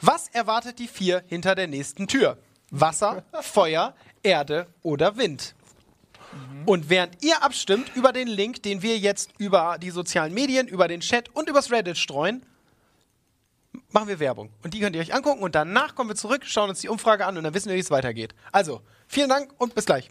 was 0.00 0.28
erwartet 0.28 0.78
die 0.78 0.88
vier 0.88 1.22
hinter 1.26 1.54
der 1.54 1.66
nächsten 1.66 2.06
Tür? 2.06 2.38
Wasser, 2.70 3.24
Feuer, 3.40 3.94
Erde 4.22 4.66
oder 4.82 5.16
Wind? 5.16 5.55
Und 6.66 6.90
während 6.90 7.24
ihr 7.24 7.43
abstimmt 7.43 7.94
über 7.94 8.12
den 8.12 8.28
Link, 8.28 8.62
den 8.62 8.82
wir 8.82 8.98
jetzt 8.98 9.30
über 9.38 9.78
die 9.80 9.90
sozialen 9.90 10.34
Medien, 10.34 10.66
über 10.66 10.88
den 10.88 11.01
Chat 11.01 11.28
und 11.34 11.48
übers 11.48 11.70
Reddit 11.70 11.97
streuen, 11.97 12.44
machen 13.90 14.09
wir 14.09 14.18
Werbung. 14.18 14.51
Und 14.62 14.74
die 14.74 14.80
könnt 14.80 14.97
ihr 14.97 15.02
euch 15.02 15.14
angucken 15.14 15.43
und 15.43 15.55
danach 15.55 15.94
kommen 15.94 16.10
wir 16.10 16.16
zurück, 16.16 16.43
schauen 16.44 16.68
uns 16.68 16.80
die 16.80 16.88
Umfrage 16.88 17.24
an 17.24 17.38
und 17.38 17.44
dann 17.44 17.55
wissen 17.55 17.68
wir, 17.68 17.76
wie 17.76 17.80
es 17.80 17.90
weitergeht. 17.90 18.34
Also, 18.52 18.82
vielen 19.06 19.28
Dank 19.28 19.52
und 19.59 19.74
bis 19.74 19.86
gleich. 19.86 20.10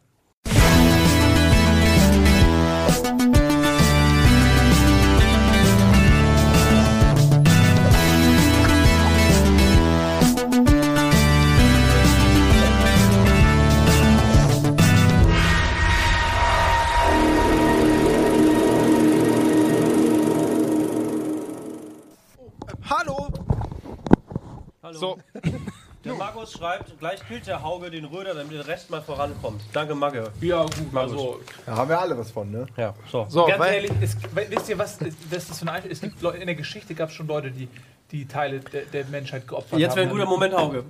So, 24.94 25.18
Der 26.06 26.14
Markus 26.14 26.54
schreibt, 26.54 27.00
gleich 27.00 27.20
killt 27.28 27.48
der 27.48 27.64
Hauge 27.64 27.90
den 27.90 28.06
Röder, 28.06 28.36
damit 28.36 28.54
der 28.54 28.68
Rest 28.68 28.92
mal 28.92 29.02
vorankommt. 29.02 29.64
Danke, 29.74 29.96
Magge. 29.96 30.32
Ja, 30.40 30.62
gut, 30.62 30.96
also. 30.96 31.42
Da 31.66 31.76
haben 31.76 31.90
wir 31.90 32.00
alle 32.00 32.16
was 32.16 32.30
von, 32.30 32.52
ne? 32.52 32.68
Ja, 32.78 32.94
so. 33.12 33.26
so 33.28 33.48
Ganz 33.48 33.60
weil, 33.60 33.74
ehrlich, 33.74 33.92
es, 34.02 34.16
wisst 34.36 34.70
ihr, 34.70 34.78
was, 34.78 35.00
das 35.00 35.60
für 35.60 35.72
ein 35.72 35.84
Es 35.90 36.02
gibt 36.02 36.22
Leute, 36.22 36.38
in 36.38 36.46
der 36.46 36.56
Geschichte 36.56 36.94
gab 36.94 37.10
es 37.10 37.16
schon 37.16 37.26
Leute, 37.26 37.50
die 37.50 37.68
die 38.12 38.28
Teile 38.28 38.60
der, 38.60 38.84
der 38.84 39.06
Menschheit 39.06 39.48
geopfert 39.48 39.80
Jetzt 39.80 39.92
haben. 39.92 39.98
wäre 39.98 40.08
ein 40.08 40.12
guter 40.12 40.28
Moment, 40.28 40.54
Hauge. 40.54 40.86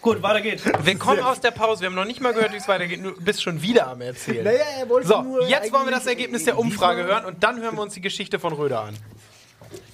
Gut, 0.00 0.22
weiter 0.22 0.40
geht's. 0.40 0.64
wir 0.64 0.98
kommen 0.98 1.20
aus 1.20 1.40
der 1.40 1.50
Pause. 1.50 1.80
Wir 1.80 1.88
haben 1.88 1.96
noch 1.96 2.04
nicht 2.04 2.20
mal 2.20 2.32
gehört, 2.32 2.52
wie 2.52 2.58
es 2.58 2.68
weitergeht. 2.68 3.04
Du 3.04 3.20
bist 3.20 3.42
schon 3.42 3.60
wieder 3.60 3.88
am 3.88 4.00
Erzählen. 4.00 4.44
Naja, 4.44 4.62
er 4.78 4.88
wollte 4.88 5.08
So, 5.08 5.22
nur 5.22 5.48
jetzt 5.48 5.72
wollen 5.72 5.86
wir 5.86 5.90
das 5.90 6.06
Ergebnis 6.06 6.44
der 6.44 6.56
Umfrage 6.56 7.02
hören 7.02 7.24
und 7.24 7.42
dann 7.42 7.60
hören 7.60 7.74
wir 7.74 7.82
uns 7.82 7.94
die 7.94 8.00
Geschichte 8.00 8.38
von 8.38 8.52
Röder 8.52 8.82
an. 8.82 8.96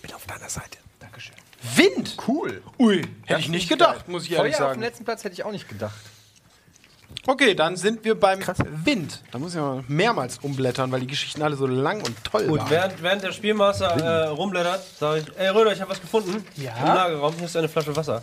bin 0.02 0.12
auf 0.12 0.26
deiner 0.26 0.50
Seite. 0.50 0.83
Wind! 1.76 2.16
Cool. 2.28 2.62
Ui, 2.78 3.02
hätte 3.24 3.40
ich 3.40 3.48
nicht 3.48 3.68
gedacht, 3.68 4.08
muss 4.08 4.24
ich 4.24 4.30
Feuer 4.30 4.38
ehrlich 4.38 4.54
auf 4.54 4.60
dem 4.60 4.66
sagen. 4.66 4.80
letzten 4.80 5.04
Platz 5.04 5.24
hätte 5.24 5.34
ich 5.34 5.44
auch 5.44 5.52
nicht 5.52 5.68
gedacht. 5.68 5.94
Okay, 7.26 7.54
dann 7.54 7.76
sind 7.76 8.04
wir 8.04 8.18
beim 8.18 8.40
Wind. 8.84 9.22
Da 9.30 9.38
muss 9.38 9.54
ich 9.54 9.60
mal 9.60 9.82
mehrmals 9.88 10.38
umblättern, 10.38 10.92
weil 10.92 11.00
die 11.00 11.06
Geschichten 11.06 11.42
alle 11.42 11.56
so 11.56 11.66
lang 11.66 12.02
und 12.02 12.22
toll 12.22 12.46
Gut, 12.46 12.60
waren. 12.60 12.70
während, 12.70 13.02
während 13.02 13.22
der 13.22 13.32
Spielmaster 13.32 13.86
äh, 13.86 14.26
rumblättert, 14.28 14.82
sage 14.98 15.20
ich, 15.20 15.38
ey 15.38 15.48
Röder, 15.48 15.72
ich 15.72 15.80
habe 15.80 15.90
was 15.90 16.00
gefunden. 16.00 16.44
Ja? 16.56 16.76
Im 16.76 16.86
Lagerraum, 16.86 17.34
hier 17.34 17.46
ist 17.46 17.56
eine 17.56 17.68
Flasche 17.68 17.96
Wasser. 17.96 18.22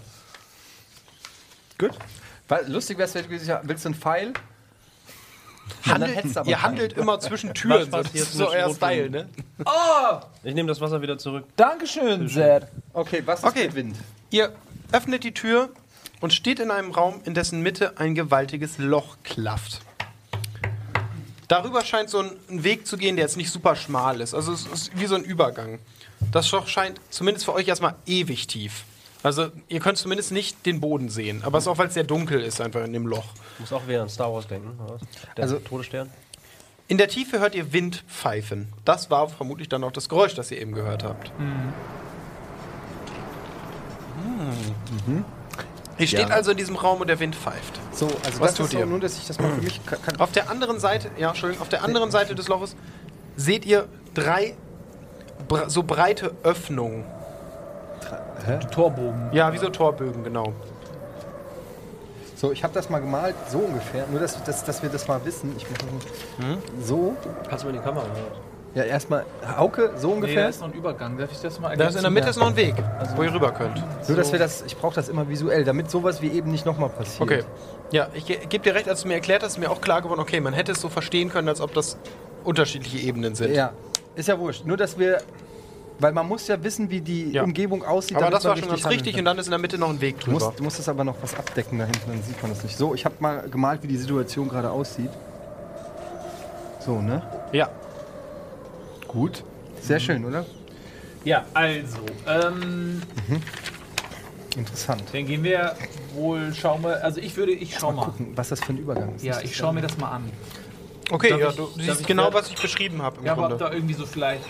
Gut. 1.80 1.92
Weil, 2.48 2.72
lustig 2.72 2.98
wäre 2.98 3.08
es, 3.08 3.16
wenn 3.16 3.24
du 3.24 3.30
gesagt 3.30 3.68
willst 3.68 3.86
du 3.86 3.90
einen 3.90 3.96
Pfeil? 3.96 4.34
Handelt, 5.86 6.26
ihr 6.26 6.32
keinen. 6.44 6.62
handelt 6.62 6.94
immer 6.94 7.20
zwischen 7.20 7.54
Türen. 7.56 7.90
So, 7.90 7.98
das 8.04 8.14
ist 8.14 8.34
so 8.34 8.50
euer? 8.50 8.74
Style, 8.74 9.10
ne? 9.10 9.30
Ich 10.44 10.54
nehme 10.54 10.68
das 10.68 10.80
Wasser 10.82 11.02
wieder 11.02 11.18
zurück. 11.18 11.46
Dankeschön, 11.56 12.28
Zed. 12.28 12.68
Okay, 12.94 13.22
was 13.26 13.40
ist 13.40 13.46
Okay. 13.46 13.66
mit 13.66 13.76
Wind? 13.76 13.96
Ihr 14.32 14.52
öffnet 14.92 15.24
die 15.24 15.34
Tür 15.34 15.70
und 16.20 16.34
steht 16.34 16.60
in 16.60 16.72
einem 16.72 16.92
Raum, 16.92 17.22
in 17.26 17.34
dessen 17.34 17.62
Mitte 17.62 17.98
ein 17.98 18.16
gewaltiges 18.16 18.78
Loch 18.78 19.18
klafft. 19.24 19.82
Darüber 21.48 21.84
scheint 21.84 22.10
so 22.10 22.20
ein 22.20 22.32
ein 22.50 22.64
Weg 22.64 22.88
zu 22.88 22.98
gehen, 22.98 23.16
der 23.18 23.26
jetzt 23.26 23.38
nicht 23.38 23.52
super 23.52 23.76
schmal 23.76 24.22
ist. 24.22 24.34
Also 24.34 24.54
es 24.54 24.66
ist 24.66 24.92
wie 25.00 25.06
so 25.06 25.16
ein 25.16 25.24
Übergang. 25.24 25.80
Das 26.32 26.50
Loch 26.52 26.68
scheint 26.68 27.00
zumindest 27.10 27.46
für 27.46 27.54
euch 27.54 27.68
erstmal 27.68 27.96
ewig 28.06 28.48
tief. 28.48 28.84
Also 29.24 29.48
ihr 29.68 29.80
könnt 29.80 29.98
zumindest 30.00 30.32
nicht 30.32 30.66
den 30.66 30.80
Boden 30.82 31.10
sehen. 31.10 31.44
Aber 31.44 31.58
es 31.60 31.66
ist 31.66 31.68
auch, 31.68 31.78
weil 31.78 31.88
es 31.88 31.94
sehr 31.94 32.04
dunkel 32.04 32.42
ist, 32.42 32.60
einfach 32.60 32.84
in 32.84 32.92
dem 32.94 33.06
Loch. 33.06 33.26
Muss 33.60 33.72
auch 33.72 33.88
wieder 33.88 34.02
an 34.02 34.10
Star 34.10 34.34
Wars 34.34 34.48
denken. 34.48 34.80
oder? 34.84 34.98
Der 35.38 35.44
Also- 35.44 35.60
Todesstern. 35.60 36.10
In 36.88 36.98
der 36.98 37.08
Tiefe 37.08 37.40
hört 37.40 37.56
ihr 37.56 37.72
Wind 37.72 38.04
pfeifen. 38.10 38.68
Das 38.84 39.10
war 39.10 39.30
vermutlich 39.30 39.70
dann 39.70 39.84
auch 39.86 39.92
das 39.94 40.10
Geräusch, 40.10 40.34
das 40.36 40.52
ihr 40.52 40.60
eben 40.60 40.74
gehört 40.74 41.04
habt. 41.06 41.32
Mhm. 41.40 41.74
Ihr 45.98 46.08
steht 46.08 46.30
Ja. 46.30 46.36
also 46.36 46.52
in 46.52 46.58
diesem 46.58 46.76
Raum 46.76 47.00
und 47.02 47.08
der 47.08 47.20
Wind 47.20 47.36
pfeift. 47.36 47.80
So, 47.94 48.08
also 48.08 48.40
Was 48.40 48.52
das 48.52 48.56
tut 48.56 48.66
ist 48.68 48.74
ihr? 48.74 48.86
nur, 48.86 49.00
dass 49.00 49.18
ich 49.18 49.28
das 49.28 49.40
mal 49.40 49.52
für 49.52 49.62
mich 49.62 49.86
ka- 49.86 49.98
kann. 49.98 50.20
Auf 50.20 50.32
der 50.32 50.50
anderen 50.50 50.80
Seite, 50.80 51.12
ja, 51.18 51.30
Entschuldigung, 51.30 51.62
auf 51.62 51.70
der 51.70 51.84
anderen 51.84 52.10
Seite 52.12 52.34
des 52.36 52.48
Loches 52.48 52.76
seht 53.36 53.66
ihr 53.66 53.88
drei 54.14 54.56
so 55.68 55.84
breite 55.84 56.34
Öffnungen. 56.44 57.04
Torbogen. 58.72 59.30
Ja, 59.32 59.52
wie 59.54 59.58
so 59.58 59.70
Torbögen, 59.70 60.24
genau. 60.24 60.54
So, 62.36 62.52
ich 62.52 62.64
habe 62.64 62.74
das 62.74 62.90
mal 62.90 63.00
gemalt, 63.00 63.36
so 63.50 63.60
ungefähr. 63.60 64.06
Nur, 64.10 64.20
dass, 64.20 64.44
dass, 64.44 64.64
dass 64.64 64.82
wir 64.82 64.90
das 64.90 65.08
mal 65.08 65.24
wissen. 65.26 65.54
Ich 65.58 65.66
muss 65.70 65.78
Hm? 66.40 66.58
So. 66.82 67.16
Kannst 67.48 67.64
du 67.64 67.68
mal 67.68 67.76
in 67.76 67.80
die 67.82 67.86
Kamera 67.86 68.04
hören? 68.06 68.42
Ja, 68.74 68.84
erstmal 68.84 69.26
Hauke, 69.58 69.92
so 69.98 70.08
Nee, 70.08 70.12
da 70.14 70.16
ungefähr. 70.16 70.50
ist 70.50 70.62
noch 70.62 70.70
ein 70.70 70.74
Übergang. 70.74 71.18
Darf 71.18 71.32
ich 71.32 71.40
das 71.42 71.60
mal 71.60 71.76
Da 71.76 71.88
ist 71.90 71.96
in 71.98 72.02
der 72.02 72.10
Mitte 72.10 72.30
ist 72.30 72.38
noch 72.40 72.48
ein 72.48 72.56
Weg, 72.56 72.76
wo 73.16 73.22
ihr 73.24 73.34
rüber 73.34 73.52
könnt. 73.52 73.84
Nur, 74.08 74.18
dass 74.18 74.32
wir 74.32 74.40
das, 74.40 74.64
ich 74.66 74.78
brauche 74.78 74.96
das 74.96 75.10
immer 75.10 75.28
visuell, 75.28 75.66
damit 75.66 75.92
sowas 75.92 76.22
wie 76.22 76.30
eben 76.32 76.50
nicht 76.52 76.66
nochmal 76.66 76.90
passiert. 76.90 77.22
Okay. 77.22 77.44
Ja, 77.92 78.08
ich 78.14 78.26
ge- 78.26 78.40
gebe 78.48 78.64
dir 78.64 78.74
recht, 78.74 78.88
als 78.88 79.02
du 79.02 79.10
mir 79.10 79.16
erklärt 79.16 79.44
hast, 79.44 79.52
ist 79.54 79.58
mir 79.58 79.70
auch 79.70 79.82
klar 79.82 80.02
geworden, 80.02 80.22
okay, 80.22 80.40
man 80.40 80.54
hätte 80.54 80.72
es 80.72 80.80
so 80.80 80.88
verstehen 80.88 81.30
können, 81.30 81.50
als 81.50 81.60
ob 81.60 81.74
das 81.74 81.98
unterschiedliche 82.46 83.06
Ebenen 83.06 83.36
sind. 83.36 83.54
Ja, 83.54 83.74
ist 84.16 84.30
ja 84.30 84.40
wurscht. 84.40 84.66
Nur, 84.66 84.78
dass 84.78 84.98
wir, 84.98 85.22
weil 86.02 86.14
man 86.14 86.28
muss 86.28 86.48
ja 86.48 86.62
wissen, 86.64 86.90
wie 86.90 87.02
die 87.02 87.32
Ja. 87.32 87.44
Umgebung 87.44 87.84
aussieht. 87.84 88.18
Aber 88.18 88.30
das 88.30 88.44
war 88.46 88.58
schon 88.58 88.70
ganz 88.70 88.86
richtig 88.88 89.14
kann. 89.14 89.20
und 89.20 89.26
dann 89.26 89.38
ist 89.38 89.46
in 89.48 89.52
der 89.52 89.60
Mitte 89.60 89.78
noch 89.78 89.90
ein 89.90 90.02
Weg 90.02 90.20
Du 90.20 90.32
musst, 90.32 90.46
drüber. 90.46 90.56
du 90.58 90.64
musst 90.64 90.80
das 90.80 90.90
aber 90.90 91.04
noch 91.04 91.16
was 91.22 91.36
abdecken 91.36 91.78
da 91.80 91.86
hinten, 91.86 92.10
dann 92.12 92.24
sieht 92.24 92.42
man 92.42 92.52
das 92.52 92.64
nicht. 92.64 92.78
So, 92.78 92.94
ich 92.96 93.06
habe 93.06 93.16
mal 93.20 93.48
gemalt, 93.50 93.84
wie 93.84 93.88
die 93.88 93.98
Situation 93.98 94.50
gerade 94.50 94.72
aussieht. 94.72 95.10
So, 96.86 97.02
ne? 97.02 97.22
Ja. 97.52 97.70
Gut. 99.08 99.44
Sehr 99.82 100.00
schön, 100.00 100.26
oder? 100.26 100.46
Ja, 101.24 101.46
also, 101.54 101.98
ähm, 102.28 103.02
Interessant. 104.58 105.04
dann 105.14 105.26
gehen 105.28 105.44
wir 105.44 105.76
wohl, 106.16 106.54
schauen 106.54 106.84
wir, 106.84 107.04
also 107.04 107.22
ich 107.22 107.36
würde, 107.38 107.52
ich 107.52 107.78
schau 107.78 107.92
mal. 107.92 108.06
Gucken, 108.06 108.32
was 108.36 108.50
das 108.50 108.60
für 108.60 108.74
ein 108.74 108.78
Übergang 108.80 109.16
ist. 109.16 109.24
Ja, 109.24 109.40
ich 109.42 109.56
schaue 109.56 109.74
mir 109.74 109.82
das 109.82 109.98
mal 109.98 110.10
an. 110.12 110.30
Okay, 111.10 111.30
ja, 111.40 111.50
ich- 111.50 111.56
du 111.56 111.68
siehst 111.78 112.08
genau, 112.08 112.34
was 112.34 112.50
ich 112.50 112.56
beschrieben 112.62 113.02
habe 113.02 113.20
im 113.20 113.26
Ja, 113.26 113.34
aber 113.34 113.44
ob 113.44 113.50
Grunde. 113.50 113.66
da 113.66 113.72
irgendwie 113.74 113.94
so 113.94 114.06
vielleicht 114.06 114.44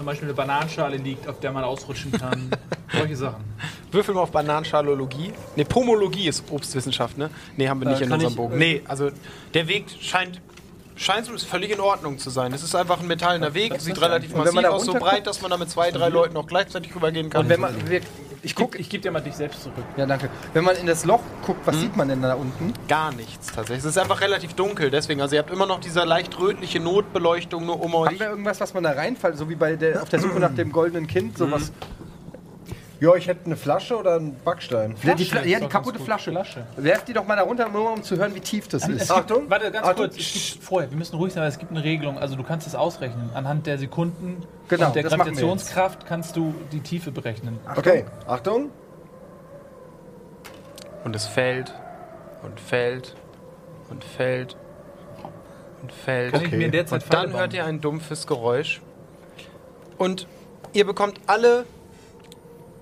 zum 0.00 0.06
Beispiel 0.06 0.28
eine 0.28 0.34
Bananenschale 0.34 0.96
liegt, 0.96 1.28
auf 1.28 1.40
der 1.40 1.52
man 1.52 1.62
ausrutschen 1.62 2.10
kann. 2.12 2.48
Solche 2.96 3.16
Sachen. 3.16 3.44
Würfel 3.92 4.14
mal 4.14 4.22
auf 4.22 4.30
Bananenschalologie. 4.30 5.30
Ne, 5.56 5.64
Pomologie 5.66 6.26
ist 6.26 6.42
Obstwissenschaft, 6.50 7.18
ne? 7.18 7.28
Ne, 7.58 7.68
haben 7.68 7.82
wir 7.82 7.88
nicht 7.90 8.00
Äh, 8.00 8.04
in 8.06 8.12
unserem 8.12 8.30
ich, 8.30 8.36
Bogen. 8.36 8.54
äh, 8.54 8.58
Nee, 8.58 8.82
also 8.88 9.10
der 9.52 9.68
Weg 9.68 9.84
scheint 10.00 10.40
scheint 10.96 11.26
so- 11.26 11.34
ist 11.34 11.44
völlig 11.44 11.70
in 11.70 11.80
Ordnung 11.80 12.18
zu 12.18 12.30
sein. 12.30 12.50
Es 12.54 12.62
ist 12.62 12.74
einfach 12.74 13.00
ein 13.00 13.08
metallener 13.08 13.52
Weg, 13.52 13.78
sieht 13.78 14.00
relativ 14.00 14.34
massiv 14.34 14.64
aus, 14.64 14.86
so 14.86 14.94
breit, 14.94 15.26
dass 15.26 15.42
man 15.42 15.50
da 15.50 15.58
mit 15.58 15.68
zwei, 15.68 15.90
drei 15.90 16.08
Leuten 16.08 16.34
auch 16.38 16.46
gleichzeitig 16.46 16.94
rübergehen 16.94 17.28
kann. 17.28 17.42
Und 17.42 17.48
wenn 17.50 17.60
man, 17.60 17.74
wir, 17.90 18.00
ich 18.42 18.54
guck, 18.54 18.78
ich 18.78 18.88
gebe 18.88 19.02
dir 19.02 19.10
mal 19.10 19.20
dich 19.20 19.34
selbst 19.34 19.62
zurück. 19.62 19.84
ja 19.96 20.06
danke. 20.06 20.30
Wenn 20.52 20.64
man 20.64 20.76
in 20.76 20.86
das 20.86 21.04
Loch 21.04 21.22
guckt, 21.44 21.60
was 21.66 21.78
sieht 21.78 21.96
man 21.96 22.08
denn 22.08 22.22
da 22.22 22.34
unten? 22.34 22.72
Gar 22.88 23.12
nichts 23.12 23.48
tatsächlich. 23.48 23.78
Es 23.78 23.84
ist 23.84 23.98
einfach 23.98 24.20
relativ 24.20 24.54
dunkel, 24.54 24.90
deswegen. 24.90 25.20
Also 25.20 25.36
ihr 25.36 25.40
habt 25.40 25.50
immer 25.50 25.66
noch 25.66 25.80
diese 25.80 26.04
leicht 26.04 26.38
rötliche 26.38 26.80
Notbeleuchtung 26.80 27.66
nur 27.66 27.80
um 27.80 27.94
euch. 27.94 28.08
Haben 28.08 28.20
wir 28.20 28.30
irgendwas, 28.30 28.60
was 28.60 28.74
man 28.74 28.82
da 28.82 28.92
reinfällt, 28.92 29.36
so 29.36 29.48
wie 29.48 29.56
bei 29.56 29.76
der 29.76 30.02
auf 30.02 30.08
der 30.08 30.20
Suche 30.20 30.40
nach 30.40 30.54
dem 30.54 30.72
goldenen 30.72 31.06
Kind, 31.06 31.38
sowas? 31.38 31.72
Ja, 33.00 33.14
ich 33.14 33.26
hätte 33.28 33.46
eine 33.46 33.56
Flasche 33.56 33.96
oder 33.96 34.16
einen 34.16 34.36
Backstein. 34.44 34.94
Ja, 35.02 35.14
die, 35.14 35.24
Fla 35.24 35.42
ja, 35.42 35.58
die 35.58 35.68
kaputte. 35.68 35.98
Flasche. 35.98 36.30
Flasche. 36.32 36.66
Werft 36.76 37.08
die 37.08 37.14
doch 37.14 37.26
mal 37.26 37.34
da 37.36 37.42
runter, 37.42 37.68
nur 37.70 37.94
um 37.94 38.02
zu 38.02 38.16
hören, 38.16 38.34
wie 38.34 38.40
tief 38.40 38.68
das 38.68 38.86
ist. 38.86 39.10
Achtung. 39.10 39.48
Warte, 39.48 39.70
ganz 39.70 39.86
Achtung. 39.86 40.06
kurz. 40.08 40.18
Es 40.18 40.52
gibt 40.52 40.64
vorher, 40.64 40.90
wir 40.90 40.98
müssen 40.98 41.16
ruhig 41.16 41.32
sein, 41.32 41.42
weil 41.42 41.48
es 41.48 41.58
gibt 41.58 41.70
eine 41.70 41.82
Regelung. 41.82 42.18
Also 42.18 42.36
du 42.36 42.42
kannst 42.42 42.66
es 42.66 42.74
ausrechnen. 42.74 43.30
Anhand 43.32 43.66
der 43.66 43.78
Sekunden 43.78 44.42
Genau, 44.68 44.88
und 44.88 44.94
der 44.96 45.04
Gravitationskraft 45.04 46.04
kannst 46.04 46.36
du 46.36 46.54
die 46.72 46.80
Tiefe 46.80 47.10
berechnen. 47.10 47.58
Okay, 47.74 48.04
Achtung. 48.26 48.70
Und 51.02 51.16
es 51.16 51.26
fällt 51.26 51.74
und 52.42 52.60
fällt 52.60 53.16
und 53.88 54.04
fällt 54.04 54.56
und 55.80 55.90
fällt. 55.90 56.34
Kann 56.34 56.44
ich 56.44 56.52
mir 56.52 56.70
derzeit 56.70 57.02
Und 57.04 57.14
dann 57.14 57.32
hört 57.32 57.54
ihr 57.54 57.64
ein 57.64 57.80
dumpfes 57.80 58.26
Geräusch. 58.26 58.82
Und 59.96 60.26
ihr 60.74 60.84
bekommt 60.84 61.18
alle 61.26 61.64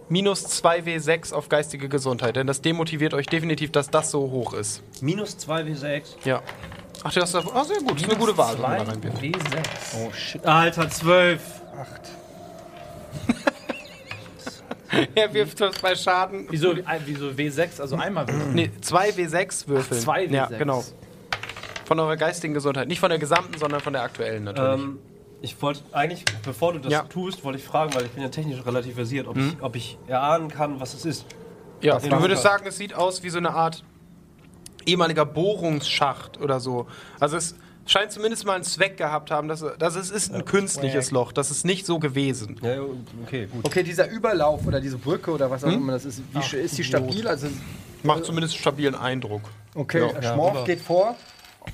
minus 0.08 0.46
2W6 0.46 1.32
auf 1.32 1.48
geistige 1.48 1.88
Gesundheit, 1.88 2.36
denn 2.36 2.46
das 2.46 2.60
demotiviert 2.60 3.14
euch 3.14 3.26
definitiv, 3.26 3.72
dass 3.72 3.90
das 3.90 4.10
so 4.10 4.30
hoch 4.30 4.54
ist. 4.54 4.82
Minus 5.02 5.36
2W6. 5.38 6.02
Ja. 6.24 6.42
Ach, 7.04 7.12
das 7.12 7.30
ist 7.30 7.36
ah, 7.36 7.64
sehr 7.64 7.78
gut. 7.78 7.92
Das 7.92 8.02
ist 8.02 8.10
eine 8.10 8.18
gute 8.18 8.36
Wahl, 8.36 8.54
wenn 8.54 8.62
man 8.62 8.78
da 8.78 8.92
reinwirft. 8.92 9.22
W6. 9.22 9.36
Oh 9.96 10.12
shit. 10.12 10.44
Alter, 10.44 10.90
12. 10.90 11.40
Er 15.14 15.34
wirft 15.34 15.60
das 15.60 15.78
bei 15.80 15.94
Schaden. 15.94 16.46
Wieso, 16.50 16.74
wieso 17.04 17.26
W6? 17.26 17.80
Also 17.80 17.96
einmal 17.96 18.26
würfeln. 18.26 18.54
Nee, 18.54 18.70
2W6 18.82 19.68
würfeln. 19.68 20.02
Ach, 20.06 20.16
2W6. 20.16 20.32
Ja, 20.32 20.46
genau. 20.46 20.82
Von 21.84 22.00
eurer 22.00 22.16
geistigen 22.16 22.54
Gesundheit. 22.54 22.88
Nicht 22.88 23.00
von 23.00 23.10
der 23.10 23.18
gesamten, 23.18 23.58
sondern 23.58 23.80
von 23.80 23.92
der 23.92 24.02
aktuellen 24.02 24.44
natürlich. 24.44 24.80
Ähm, 24.80 24.98
ich 25.40 25.60
wollte 25.62 25.82
eigentlich, 25.92 26.24
bevor 26.44 26.72
du 26.72 26.80
das 26.80 26.92
Ja. 26.92 27.02
tust, 27.02 27.44
wollte 27.44 27.58
ich 27.58 27.64
fragen, 27.64 27.94
weil 27.94 28.04
ich 28.04 28.10
bin 28.10 28.22
ja 28.22 28.28
technisch 28.28 28.64
relativ 28.66 28.94
versiert, 28.94 29.26
ob, 29.28 29.36
ich, 29.36 29.56
ob 29.60 29.76
ich 29.76 29.98
erahnen 30.06 30.48
kann, 30.48 30.80
was 30.80 30.94
es 30.94 31.04
ist. 31.04 31.26
Ja, 31.80 31.98
du 31.98 32.20
würdest 32.20 32.42
sagen, 32.42 32.66
es 32.66 32.76
sieht 32.76 32.94
aus 32.94 33.22
wie 33.22 33.30
so 33.30 33.38
eine 33.38 33.50
Art 33.50 33.84
ehemaliger 34.84 35.24
Bohrungsschacht 35.24 36.40
oder 36.40 36.58
so. 36.58 36.86
Also 37.20 37.36
es 37.36 37.54
scheint 37.86 38.10
zumindest 38.10 38.44
mal 38.46 38.54
einen 38.54 38.64
Zweck 38.64 38.96
gehabt 38.96 39.30
haben, 39.30 39.46
dass, 39.48 39.64
dass 39.78 39.94
es 39.94 40.10
ist 40.10 40.34
ein 40.34 40.44
künstliches 40.44 41.10
Loch. 41.12 41.30
Das 41.30 41.50
ist 41.50 41.64
nicht 41.64 41.86
so 41.86 41.98
gewesen. 41.98 42.58
Ja, 42.62 42.80
okay, 43.24 43.46
gut. 43.46 43.64
Okay, 43.64 43.82
dieser 43.82 44.10
Überlauf 44.10 44.66
oder 44.66 44.80
diese 44.80 44.98
Brücke 44.98 45.30
oder 45.30 45.50
was 45.50 45.62
auch 45.62 45.72
immer 45.72 45.92
das 45.92 46.04
ist, 46.04 46.22
wie, 46.32 46.56
ist 46.58 46.76
die 46.78 46.84
stabil? 46.84 47.28
Also, 47.28 47.48
Macht 48.02 48.24
zumindest 48.24 48.54
einen 48.54 48.60
stabilen 48.60 48.94
Eindruck. 48.94 49.42
okay, 49.74 50.00
Ja. 50.00 50.34
Schmorf 50.34 50.64
geht 50.64 50.80
vor. 50.80 51.16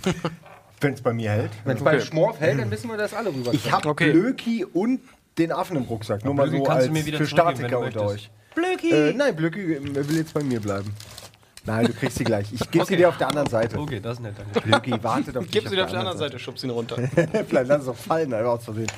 Wenn 0.85 0.95
es 0.95 1.01
bei 1.03 1.13
mir 1.13 1.31
hält. 1.31 1.51
Wenn 1.65 1.77
es 1.77 1.83
bei 1.83 1.99
Schmorf 2.01 2.41
hält, 2.41 2.61
dann 2.61 2.71
wissen 2.71 2.89
wir, 2.91 2.97
dass 2.97 3.15
alle 3.15 3.31
rüber 3.31 3.53
Ich 3.53 3.73
habe 3.73 3.89
Okay. 3.89 4.13
Blöki 4.13 4.65
und 4.65 5.01
den 5.39 5.51
Affen 5.51 5.77
im 5.77 5.85
Rucksack. 5.85 6.25
Nur 6.25 6.35
mal 6.35 6.49
so 6.49 6.65
als 6.67 6.87
du 6.87 6.93
mir 6.93 7.05
wieder 7.05 7.19
für 7.19 7.27
Statiker 7.27 7.81
unter 7.81 8.07
euch. 8.07 8.31
Blöki! 8.55 8.91
Äh, 8.93 9.13
nein, 9.15 9.35
Blöki 9.35 9.67
will 9.83 10.17
jetzt 10.17 10.33
bei 10.33 10.43
mir 10.45 10.61
bleiben. 10.61 10.95
Nein, 11.67 11.87
du 11.87 11.95
kriegst 11.95 12.19
sie 12.19 12.25
gleich. 12.25 12.53
Ich 12.53 12.71
gebe 12.71 12.85
sie 12.85 12.97
dir 12.97 13.09
auf 13.09 13.17
der 13.17 13.29
anderen 13.29 13.49
Seite. 13.49 13.79
Okay, 13.79 13.99
das 13.99 14.15
ist 14.15 14.21
nett, 14.21 14.35
danke. 14.37 14.61
Blöki, 14.61 15.03
wartet 15.03 15.37
auf 15.37 15.45
dich. 15.45 15.53
Gib 15.53 15.69
sie 15.69 15.75
dir 15.77 15.85
auf 15.85 15.91
der 15.91 16.01
anderen 16.01 16.19
Seite, 16.19 16.39
schub 16.39 16.59
sie 16.59 16.69
runter. 16.69 16.97
Seite. 16.97 17.45
Vielleicht 17.49 17.69
lass 17.69 17.83
es 17.83 17.89
auch 17.89 17.97
fallen, 17.97 18.33
einfach 18.35 18.53
aus 18.53 18.65
Versehen. 18.65 18.87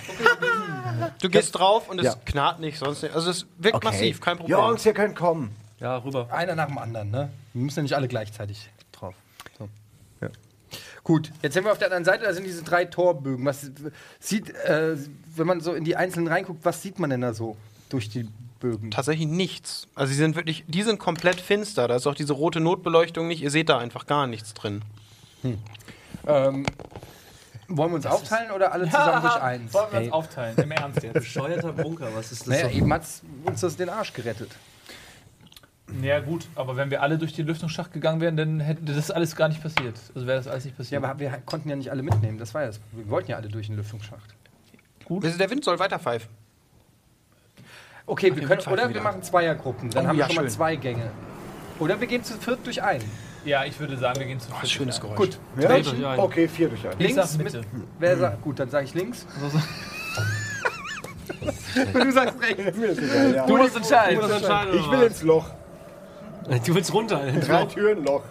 Du 1.20 1.28
gehst 1.28 1.54
drauf 1.54 1.88
und 1.90 1.98
es 1.98 2.04
Ja. 2.06 2.14
knarrt 2.24 2.58
nicht, 2.60 2.78
sonst 2.78 3.02
nicht. 3.02 3.14
Also 3.14 3.30
es 3.30 3.46
wirkt 3.58 3.84
massiv, 3.84 4.20
kein 4.20 4.38
Problem. 4.38 4.58
Jungs, 4.58 4.84
ihr 4.86 4.94
könnt 4.94 5.14
kommen. 5.14 5.54
Ja, 5.78 5.98
rüber. 5.98 6.28
Einer 6.30 6.54
nach 6.54 6.68
dem 6.68 6.78
anderen, 6.78 7.10
ne? 7.10 7.28
Wir 7.52 7.62
müssen 7.62 7.80
ja 7.80 7.82
nicht 7.82 7.94
alle 7.94 8.08
gleichzeitig. 8.08 8.70
Gut, 11.06 11.30
jetzt 11.40 11.54
sind 11.54 11.62
wir 11.62 11.70
auf 11.70 11.78
der 11.78 11.86
anderen 11.86 12.04
Seite, 12.04 12.24
da 12.24 12.32
sind 12.34 12.42
diese 12.44 12.64
drei 12.64 12.84
Torbögen. 12.84 13.46
Was 13.46 13.70
sieht, 14.18 14.50
äh, 14.50 14.96
wenn 15.36 15.46
man 15.46 15.60
so 15.60 15.72
in 15.72 15.84
die 15.84 15.94
einzelnen 15.94 16.26
reinguckt, 16.26 16.64
was 16.64 16.82
sieht 16.82 16.98
man 16.98 17.10
denn 17.10 17.20
da 17.20 17.32
so 17.32 17.56
durch 17.90 18.08
die 18.08 18.28
Bögen? 18.58 18.90
Tatsächlich 18.90 19.28
nichts. 19.28 19.86
Also 19.94 20.10
sie 20.10 20.18
sind 20.18 20.34
wirklich, 20.34 20.64
die 20.66 20.82
sind 20.82 20.98
komplett 20.98 21.40
finster. 21.40 21.86
Da 21.86 21.94
ist 21.94 22.08
auch 22.08 22.16
diese 22.16 22.32
rote 22.32 22.58
Notbeleuchtung 22.58 23.28
nicht. 23.28 23.40
Ihr 23.40 23.52
seht 23.52 23.68
da 23.68 23.78
einfach 23.78 24.08
gar 24.08 24.26
nichts 24.26 24.52
drin. 24.52 24.82
Ähm, 26.26 26.66
wollen 27.68 27.90
wir 27.92 27.94
uns 27.96 28.06
aufteilen 28.06 28.50
oder 28.50 28.72
alle 28.72 28.86
zusammen 28.86 29.22
durch 29.22 29.36
eins? 29.42 29.72
Wollen 29.74 29.86
wir 29.92 29.98
uns 29.98 30.06
Hey. 30.06 30.10
aufteilen, 30.10 30.56
im 30.58 30.70
Ernst 30.72 31.02
jetzt. 31.04 31.14
Bescheuerter 31.14 31.72
Bunker, 31.72 32.08
was 32.16 32.32
ist 32.32 32.40
das? 32.40 32.48
Naja, 32.48 32.68
so? 32.68 32.76
eben 32.76 32.92
hat 32.92 33.02
uns 33.44 33.60
das 33.60 33.76
den 33.76 33.90
Arsch 33.90 34.12
gerettet. 34.12 34.50
Ja 36.02 36.18
gut, 36.20 36.48
aber 36.56 36.76
wenn 36.76 36.90
wir 36.90 37.00
alle 37.00 37.16
durch 37.16 37.32
den 37.32 37.46
Lüftungsschacht 37.46 37.92
gegangen 37.92 38.20
wären, 38.20 38.36
dann 38.36 38.58
hätte 38.60 38.82
das 38.92 39.10
alles 39.10 39.36
gar 39.36 39.48
nicht 39.48 39.62
passiert. 39.62 39.94
Also 40.14 40.26
wäre 40.26 40.36
das 40.38 40.48
alles 40.48 40.64
nicht 40.64 40.74
Ja, 40.74 40.78
passiert. 40.78 41.04
aber 41.04 41.18
wir 41.20 41.30
konnten 41.46 41.68
ja 41.68 41.76
nicht 41.76 41.90
alle 41.90 42.02
mitnehmen, 42.02 42.38
das 42.38 42.52
war 42.54 42.62
ja 42.62 42.66
das. 42.68 42.80
Wir 42.92 43.08
wollten 43.08 43.30
ja 43.30 43.36
alle 43.36 43.48
durch 43.48 43.68
den 43.68 43.76
Lüftungsschacht. 43.76 44.34
Also 45.08 45.38
Der 45.38 45.48
Wind 45.50 45.62
soll 45.64 45.78
weiter 45.78 45.98
pfeifen. 46.00 46.28
Okay, 48.04 48.34
wir 48.34 48.36
wir 48.48 48.48
können, 48.56 48.60
oder 48.72 48.92
wir 48.92 49.00
machen 49.00 49.22
Zweiergruppen, 49.22 49.90
dann 49.90 50.04
Oh, 50.04 50.08
haben 50.08 50.16
wir 50.16 50.22
ja, 50.24 50.26
schon 50.28 50.36
mal 50.36 50.42
schön. 50.42 50.50
zwei 50.50 50.76
Gänge. 50.76 51.10
Oder 51.78 52.00
wir 52.00 52.06
gehen 52.08 52.24
zu 52.24 52.34
viert 52.34 52.64
durch 52.64 52.82
einen. 52.82 53.04
ja, 53.44 53.64
ich 53.64 53.78
würde 53.78 53.96
sagen, 53.96 54.18
wir 54.18 54.26
gehen 54.26 54.40
zu 54.40 54.48
Oh, 54.52 54.56
viert. 54.56 54.70
schönes 54.70 54.96
Ja. 54.96 55.02
Geräusch. 55.02 55.16
Gut. 55.16 55.38
Ja? 55.60 55.68
Welchen? 55.68 56.00
Ja. 56.00 56.18
Okay, 56.18 56.48
vier 56.48 56.68
durch 56.68 56.86
einen. 56.86 56.98
Links 56.98 57.36
Mitte. 57.38 57.58
Mit, 57.58 57.66
wer 58.00 58.16
sagt, 58.16 58.42
gut, 58.42 58.58
dann 58.58 58.70
sage 58.70 58.86
ich 58.86 58.94
links. 58.94 59.24
du 61.92 62.10
sagst 62.12 62.34
rechts. 62.40 62.78
Ja. 63.34 63.46
Du 63.46 63.56
musst 63.56 63.76
entscheiden. 63.76 64.20
Ich 64.74 64.90
will 64.90 65.02
ins 65.02 65.22
Loch. 65.22 65.50
Du 66.64 66.74
willst 66.74 66.92
runter. 66.92 67.26
ins 67.26 67.46
Drei. 67.46 67.64
Türen 67.66 68.04
Loch. 68.04 68.22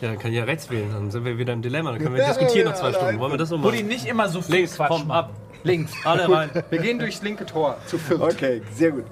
Ja, 0.00 0.08
dann 0.08 0.18
kann 0.18 0.32
ich 0.32 0.38
ja 0.38 0.44
rechts 0.44 0.70
wählen. 0.70 0.90
Dann 0.92 1.10
sind 1.10 1.24
wir 1.24 1.38
wieder 1.38 1.52
im 1.52 1.62
Dilemma. 1.62 1.92
Dann 1.92 2.00
können 2.00 2.14
wir 2.14 2.24
diskutieren 2.24 2.66
noch 2.68 2.74
zwei 2.74 2.92
Stunden. 2.92 3.18
Wollen 3.18 3.32
wir 3.32 3.38
das 3.38 3.48
so 3.48 3.58
Buddy, 3.58 3.82
nicht 3.82 4.06
immer 4.06 4.28
so 4.28 4.42
viel 4.42 4.56
Links, 4.56 4.76
Quatsch 4.76 4.88
komm, 4.88 5.10
ab. 5.10 5.30
Links. 5.62 5.92
Alle 6.04 6.28
rein. 6.28 6.50
Wir 6.70 6.78
gehen 6.78 6.98
durchs 6.98 7.22
linke 7.22 7.46
Tor 7.46 7.78
zu 7.86 7.98
viert. 7.98 8.20
Okay, 8.20 8.62
sehr 8.74 8.90
gut. 8.90 9.04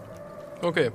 Okay. 0.60 0.90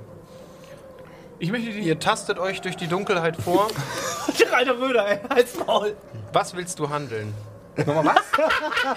Ich 1.40 1.50
möchte 1.50 1.70
die. 1.70 1.80
Ihr 1.80 1.98
tastet 1.98 2.38
euch 2.38 2.60
durch 2.60 2.76
die 2.76 2.86
Dunkelheit 2.86 3.36
vor. 3.36 3.68
Rainer 4.52 4.78
Röder, 4.78 5.08
ey. 5.08 5.18
Halt's 5.30 5.56
Maul. 5.66 5.94
Was 6.32 6.54
willst 6.56 6.78
du 6.78 6.88
handeln? 6.88 7.34
Nochmal 7.76 8.06
was? 8.06 8.16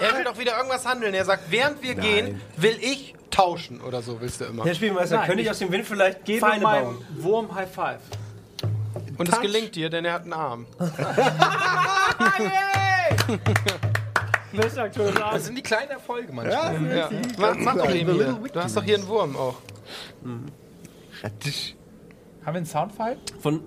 Er 0.00 0.16
will 0.16 0.24
doch 0.24 0.38
wieder 0.38 0.56
irgendwas 0.56 0.86
handeln. 0.86 1.14
Er 1.14 1.24
sagt, 1.24 1.44
während 1.50 1.82
wir 1.82 1.94
gehen, 1.94 2.40
will 2.56 2.76
ich 2.80 3.14
tauschen 3.30 3.80
oder 3.80 4.02
so, 4.02 4.20
willst 4.20 4.40
du 4.40 4.46
immer. 4.46 4.64
Herr 4.64 4.74
Spielmeister, 4.74 5.16
Nein, 5.16 5.26
könnte 5.26 5.40
ich 5.42 5.46
ich 5.46 5.50
aus 5.50 5.58
dem 5.58 5.70
Wind 5.70 5.86
vielleicht 5.86 6.24
Gebe 6.24 6.40
Pfeile 6.40 6.62
meinem 6.62 6.84
bauen? 6.84 7.06
Wurm 7.18 7.54
High 7.54 7.70
Five. 7.72 8.00
Und 9.18 9.28
es 9.28 9.40
gelingt 9.40 9.74
dir, 9.74 9.90
denn 9.90 10.04
er 10.04 10.12
hat 10.14 10.22
einen 10.22 10.32
Arm. 10.32 10.66
Das 14.54 15.44
sind 15.46 15.56
die 15.56 15.62
kleinen 15.62 15.90
Erfolge 15.92 16.32
manchmal. 16.32 16.94
Ja. 16.94 17.08
Mach, 17.38 17.54
mach 17.56 17.74
doch 17.76 17.90
eben 17.94 18.12
hier. 18.12 18.38
Du 18.52 18.60
hast 18.60 18.76
doch 18.76 18.82
hier 18.82 18.96
einen 18.96 19.08
Wurm 19.08 19.34
auch. 19.36 19.54
Haben 20.22 20.46
wir 22.44 22.52
einen 22.54 22.66
Soundfile? 22.66 23.16
Von, 23.40 23.62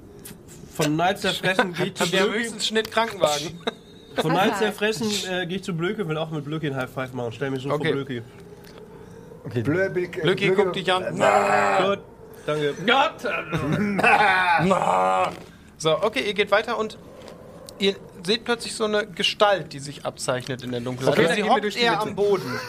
von 0.76 0.96
Nights 0.96 1.24
erfressen 1.24 1.74
gehe 1.74 1.88
ich 1.88 1.96
zu 1.96 2.12
Wir 2.12 2.20
haben 2.20 2.28
Blöke. 2.30 2.40
höchstens 2.44 2.68
Schnitt 2.68 2.92
Krankenwagen. 2.92 3.60
Von 4.16 4.32
Nights 4.32 4.62
erfressen 4.62 5.08
äh, 5.30 5.46
gehe 5.46 5.58
ich 5.58 5.64
zu 5.64 5.74
Blöke, 5.76 6.08
will 6.08 6.18
auch 6.18 6.30
mit 6.30 6.46
Blöke 6.46 6.68
einen 6.68 6.78
High 6.78 6.90
Five 6.90 7.12
machen. 7.14 7.34
Stell 7.34 7.52
mich 7.52 7.64
so 7.64 7.70
Okay. 7.72 7.88
vor 7.88 8.04
Blöke. 8.04 8.24
Blöbig. 9.64 10.24
Lücki, 10.24 10.52
guck 10.52 10.72
dich 10.72 10.92
an. 10.94 11.04
Gut, 11.86 12.00
danke. 12.46 12.76
So, 15.78 16.02
okay, 16.02 16.22
ihr 16.26 16.34
geht 16.34 16.52
weiter 16.52 16.78
und 16.78 16.98
ihr 17.80 17.96
seht 18.24 18.46
plötzlich 18.46 18.74
so 18.76 18.86
eine 18.86 19.06
Gestalt, 19.06 19.74
die 19.74 19.80
sich 19.80 20.06
abzeichnet 20.06 20.64
in 20.64 20.72
der 20.72 20.80
Dunkelheit. 20.80 21.14
Okay, 21.14 21.26
Also 21.28 21.36
sie 21.36 21.44
hockt 21.50 21.76
eher 21.76 21.92
Mitte. 21.92 22.04
am 22.04 22.16
Boden. 22.16 22.60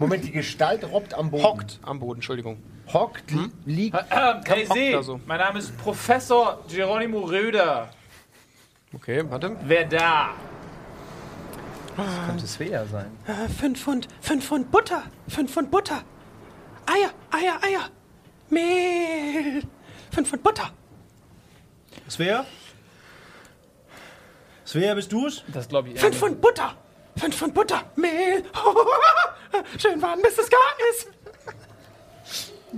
Moment, 0.00 0.24
die 0.24 0.32
Gestalt 0.32 0.84
robbt 0.90 1.14
am 1.14 1.30
Boden. 1.30 1.44
Hockt 1.44 1.78
am 1.82 2.00
Boden, 2.00 2.16
Entschuldigung. 2.18 2.60
Hockt, 2.92 3.30
liegt. 3.64 3.96
Ähm, 3.96 4.40
hey, 4.44 4.66
hockt 4.66 4.72
See, 4.74 5.00
so. 5.02 5.20
mein 5.24 5.38
Name 5.38 5.60
ist 5.60 5.76
Professor 5.78 6.64
Geronimo 6.68 7.20
Röder. 7.20 7.90
Okay, 8.94 9.22
warte. 9.28 9.56
Wer 9.64 9.84
da? 9.86 10.30
Könnte 12.26 12.46
Svea 12.46 12.84
sein. 12.86 13.10
Äh, 13.26 13.48
fünf 13.48 13.82
Pfund, 13.82 14.08
fünf 14.20 14.46
Pfund 14.46 14.70
Butter, 14.70 15.02
fünf 15.28 15.52
Pfund 15.52 15.70
Butter. 15.70 16.02
Eier, 16.86 17.10
Eier, 17.30 17.62
Eier. 17.62 17.88
Mehl. 18.52 19.62
Fünf 20.12 20.28
Pfund 20.28 20.42
Butter. 20.42 20.70
Svea? 22.08 22.44
Svea, 24.66 24.94
bist 24.94 25.10
du's? 25.12 25.42
Das 25.52 25.68
glaube 25.68 25.88
ich 25.88 25.98
Fünf. 26.00 26.16
Pfund 26.18 26.40
Butter. 26.40 26.76
Fünf 27.16 27.36
Pfund 27.36 27.54
Butter. 27.54 27.82
Mehl. 27.96 28.44
Schön 29.78 30.00
warten, 30.02 30.22
bis 30.22 30.38
es 30.38 30.48
gar 30.50 30.60
ist. 30.90 31.08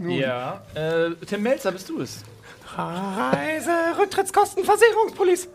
Ja. 0.08 0.62
Äh, 0.74 1.10
Tim 1.26 1.42
Melzer, 1.42 1.72
bist 1.72 1.88
du 1.88 2.00
es? 2.00 2.22
Reise, 2.76 3.70
Rücktrittskosten, 3.98 4.64
Versicherungspolice. 4.64 5.48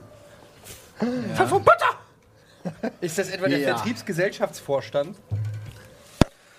Fünf 0.97 1.49
Pfund 1.49 1.65
Butter. 1.65 2.91
Ist 2.99 3.17
das 3.17 3.29
etwa 3.29 3.47
der 3.47 3.59
Ja. 3.59 3.75
Vertriebsgesellschaftsvorstand? 3.75 5.17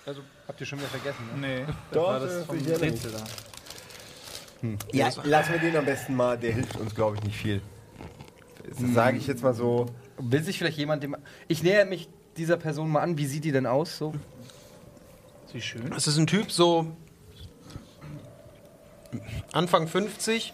Also, 0.05 0.21
habt 0.47 0.59
ihr 0.59 0.65
schon 0.65 0.79
wieder 0.79 0.89
vergessen, 0.89 1.39
ne? 1.39 1.47
Nee. 1.65 1.65
Doch, 1.91 2.19
das 2.19 2.23
das 2.37 2.45
vom 2.45 2.57
ist 2.57 2.65
sicher 2.65 2.81
Rätsel 2.81 3.11
da. 3.11 3.19
Ja, 4.91 5.09
lassen 5.23 5.53
wir 5.53 5.59
den 5.59 5.75
am 5.75 5.85
besten 5.85 6.15
mal. 6.15 6.37
Der 6.37 6.53
hilft 6.53 6.77
uns, 6.77 6.93
glaube 6.93 7.17
ich, 7.17 7.23
nicht 7.23 7.37
viel. 7.37 7.61
Das 8.69 8.93
sage 8.93 9.17
ich 9.17 9.27
jetzt 9.27 9.43
mal 9.43 9.53
so. 9.53 9.87
Will 10.17 10.43
sich 10.43 10.57
vielleicht 10.57 10.77
jemand 10.77 11.03
dem. 11.03 11.15
Ich 11.47 11.63
näher 11.63 11.85
mich 11.85 12.09
dieser 12.37 12.57
Person 12.57 12.89
mal 12.89 13.01
an. 13.01 13.17
Wie 13.17 13.25
sieht 13.25 13.43
die 13.43 13.51
denn 13.51 13.65
aus? 13.65 13.97
So? 13.97 14.13
Wie 15.51 15.61
schön. 15.61 15.91
Es 15.93 16.07
ist 16.07 16.17
ein 16.17 16.27
Typ 16.27 16.51
so 16.51 16.87
Anfang 19.51 19.87
50, 19.87 20.53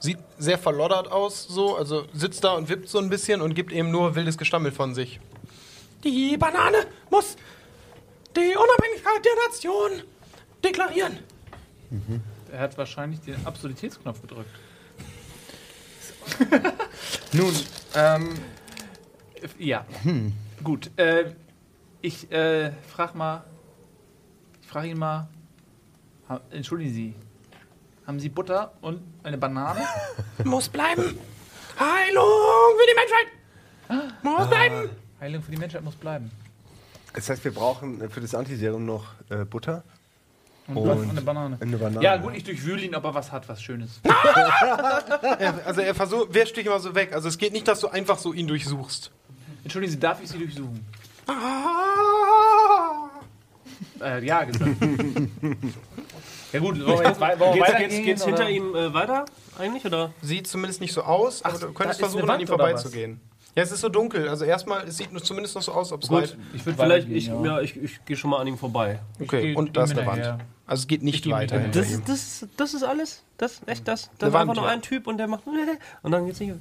sieht 0.00 0.18
sehr 0.38 0.58
verloddert 0.58 1.10
aus, 1.10 1.46
so, 1.48 1.76
also 1.76 2.04
sitzt 2.12 2.44
da 2.44 2.54
und 2.54 2.68
wippt 2.68 2.88
so 2.88 2.98
ein 2.98 3.08
bisschen 3.08 3.40
und 3.40 3.54
gibt 3.54 3.72
eben 3.72 3.90
nur 3.90 4.14
wildes 4.14 4.38
Gestammel 4.38 4.72
von 4.72 4.94
sich. 4.94 5.20
Die 6.04 6.36
Banane 6.36 6.86
muss 7.10 7.36
die 8.36 8.56
Unabhängigkeit 8.56 9.24
der 9.24 9.32
Nation 9.46 9.90
deklarieren. 10.64 11.18
Er 12.52 12.60
hat 12.60 12.76
wahrscheinlich 12.76 13.20
den 13.20 13.46
Absurditätsknopf 13.46 14.20
gedrückt. 14.20 14.50
Nun, 17.32 17.54
ähm, 17.94 18.34
Ja. 19.58 19.86
Gut. 20.62 20.90
Äh, 20.98 21.32
ich 22.02 22.30
äh, 22.30 22.72
frage 22.88 23.16
mal. 23.16 23.42
Ich 24.60 24.68
frage 24.68 24.88
ihn 24.88 24.98
mal. 24.98 25.28
Ha, 26.28 26.40
entschuldigen 26.50 26.92
Sie. 26.92 27.14
Haben 28.06 28.20
Sie 28.20 28.28
Butter 28.28 28.74
und 28.82 29.00
eine 29.22 29.38
Banane? 29.38 29.80
Muss 30.44 30.68
bleiben. 30.68 31.18
Heilung 31.80 32.28
für 32.76 32.86
die 32.86 32.94
Menschheit. 32.94 34.22
Muss 34.22 34.48
bleiben. 34.48 34.90
Heilung 35.20 35.42
für 35.42 35.50
die 35.50 35.56
Menschheit 35.56 35.82
muss 35.82 35.94
bleiben. 35.94 36.30
Das 37.14 37.28
heißt, 37.28 37.44
wir 37.44 37.52
brauchen 37.52 38.10
für 38.10 38.20
das 38.20 38.34
Antiserum 38.34 38.84
noch 38.84 39.14
äh, 39.30 39.44
Butter 39.44 39.84
Und, 40.76 40.88
Und- 40.90 41.10
eine 41.10 41.20
Banane. 41.22 41.56
eine 41.60 41.76
Banane. 41.76 42.02
Ja, 42.02 42.16
gut, 42.16 42.34
ich 42.36 42.44
durchwühle 42.44 42.82
ihn, 42.82 42.94
ob 42.94 43.04
er 43.04 43.14
was 43.14 43.30
hat, 43.32 43.48
was 43.48 43.62
Schönes. 43.62 44.00
Er, 45.38 45.54
also 45.66 45.80
er 45.80 45.94
versucht, 45.94 46.34
wischt 46.34 46.56
dich 46.56 46.66
immer 46.66 46.80
so 46.80 46.94
weg. 46.94 47.12
Also 47.12 47.28
es 47.28 47.38
geht 47.38 47.52
nicht, 47.52 47.66
dass 47.68 47.80
du 47.80 47.88
einfach 47.88 48.18
so 48.18 48.32
ihn 48.32 48.46
durchsuchst. 48.48 49.10
Entschuldigen 49.64 49.92
Sie, 49.92 49.98
darf 50.00 50.22
ich 50.22 50.28
Sie 50.28 50.38
durchsuchen? 50.38 50.84
Ah. 51.26 53.08
Äh, 54.00 54.24
ja, 54.24 54.42
gesagt. 54.44 54.70
ja, 56.52 56.58
gut, 56.60 56.84
wollen 56.86 56.98
wir 56.98 57.04
jetzt, 57.08 57.20
wei- 57.20 57.38
wollen 57.38 57.54
wir 57.54 57.62
Geht's, 57.64 57.78
geht's, 57.78 57.96
geht's 58.04 58.24
hinter 58.24 58.48
ihm 58.50 58.74
äh, 58.74 58.92
weiter 58.92 59.24
eigentlich? 59.58 59.84
Oder? 59.84 60.12
Sieht 60.22 60.46
zumindest 60.48 60.80
nicht 60.80 60.92
so 60.92 61.02
aus, 61.02 61.44
aber 61.44 61.54
Ach, 61.56 61.60
du 61.60 61.72
könntest 61.72 62.00
versuchen, 62.00 62.28
an 62.28 62.40
ihm 62.40 62.46
vorbeizugehen. 62.48 63.20
Ja, 63.54 63.62
es 63.62 63.70
ist 63.70 63.80
so 63.82 63.88
dunkel. 63.90 64.28
Also 64.28 64.44
erstmal, 64.46 64.86
es 64.88 64.96
sieht 64.96 65.12
nur 65.12 65.22
zumindest 65.22 65.54
noch 65.54 65.62
so 65.62 65.72
aus, 65.72 65.92
ob 65.92 66.02
es 66.02 66.10
weit. 66.10 66.36
Ich 66.54 66.64
würde 66.64 66.82
vielleicht, 66.82 67.08
ich, 67.08 67.26
ja. 67.26 67.42
ja. 67.44 67.60
ich, 67.60 67.76
ich 67.76 68.04
gehe 68.06 68.16
schon 68.16 68.30
mal 68.30 68.40
an 68.40 68.46
ihm 68.46 68.56
vorbei. 68.56 68.98
Okay, 69.20 69.42
geh- 69.42 69.54
und 69.54 69.76
da 69.76 69.84
ist 69.84 69.96
eine 69.96 70.06
Wand. 70.06 70.38
Also 70.66 70.82
es 70.82 70.86
geht 70.86 71.02
nicht 71.02 71.28
weiter 71.28 71.58
Das, 71.58 72.02
das, 72.04 72.46
das 72.56 72.72
ist 72.72 72.82
alles? 72.82 73.22
Das, 73.36 73.60
echt 73.66 73.86
das? 73.86 74.02
Ist 74.04 74.22
Wand, 74.22 74.34
einfach 74.34 74.54
nur 74.54 74.64
ja. 74.64 74.70
ein 74.70 74.80
Typ 74.80 75.06
und 75.06 75.18
der 75.18 75.28
macht. 75.28 75.42
Und 76.02 76.12
dann 76.12 76.24
geht's 76.24 76.40
nicht. 76.40 76.54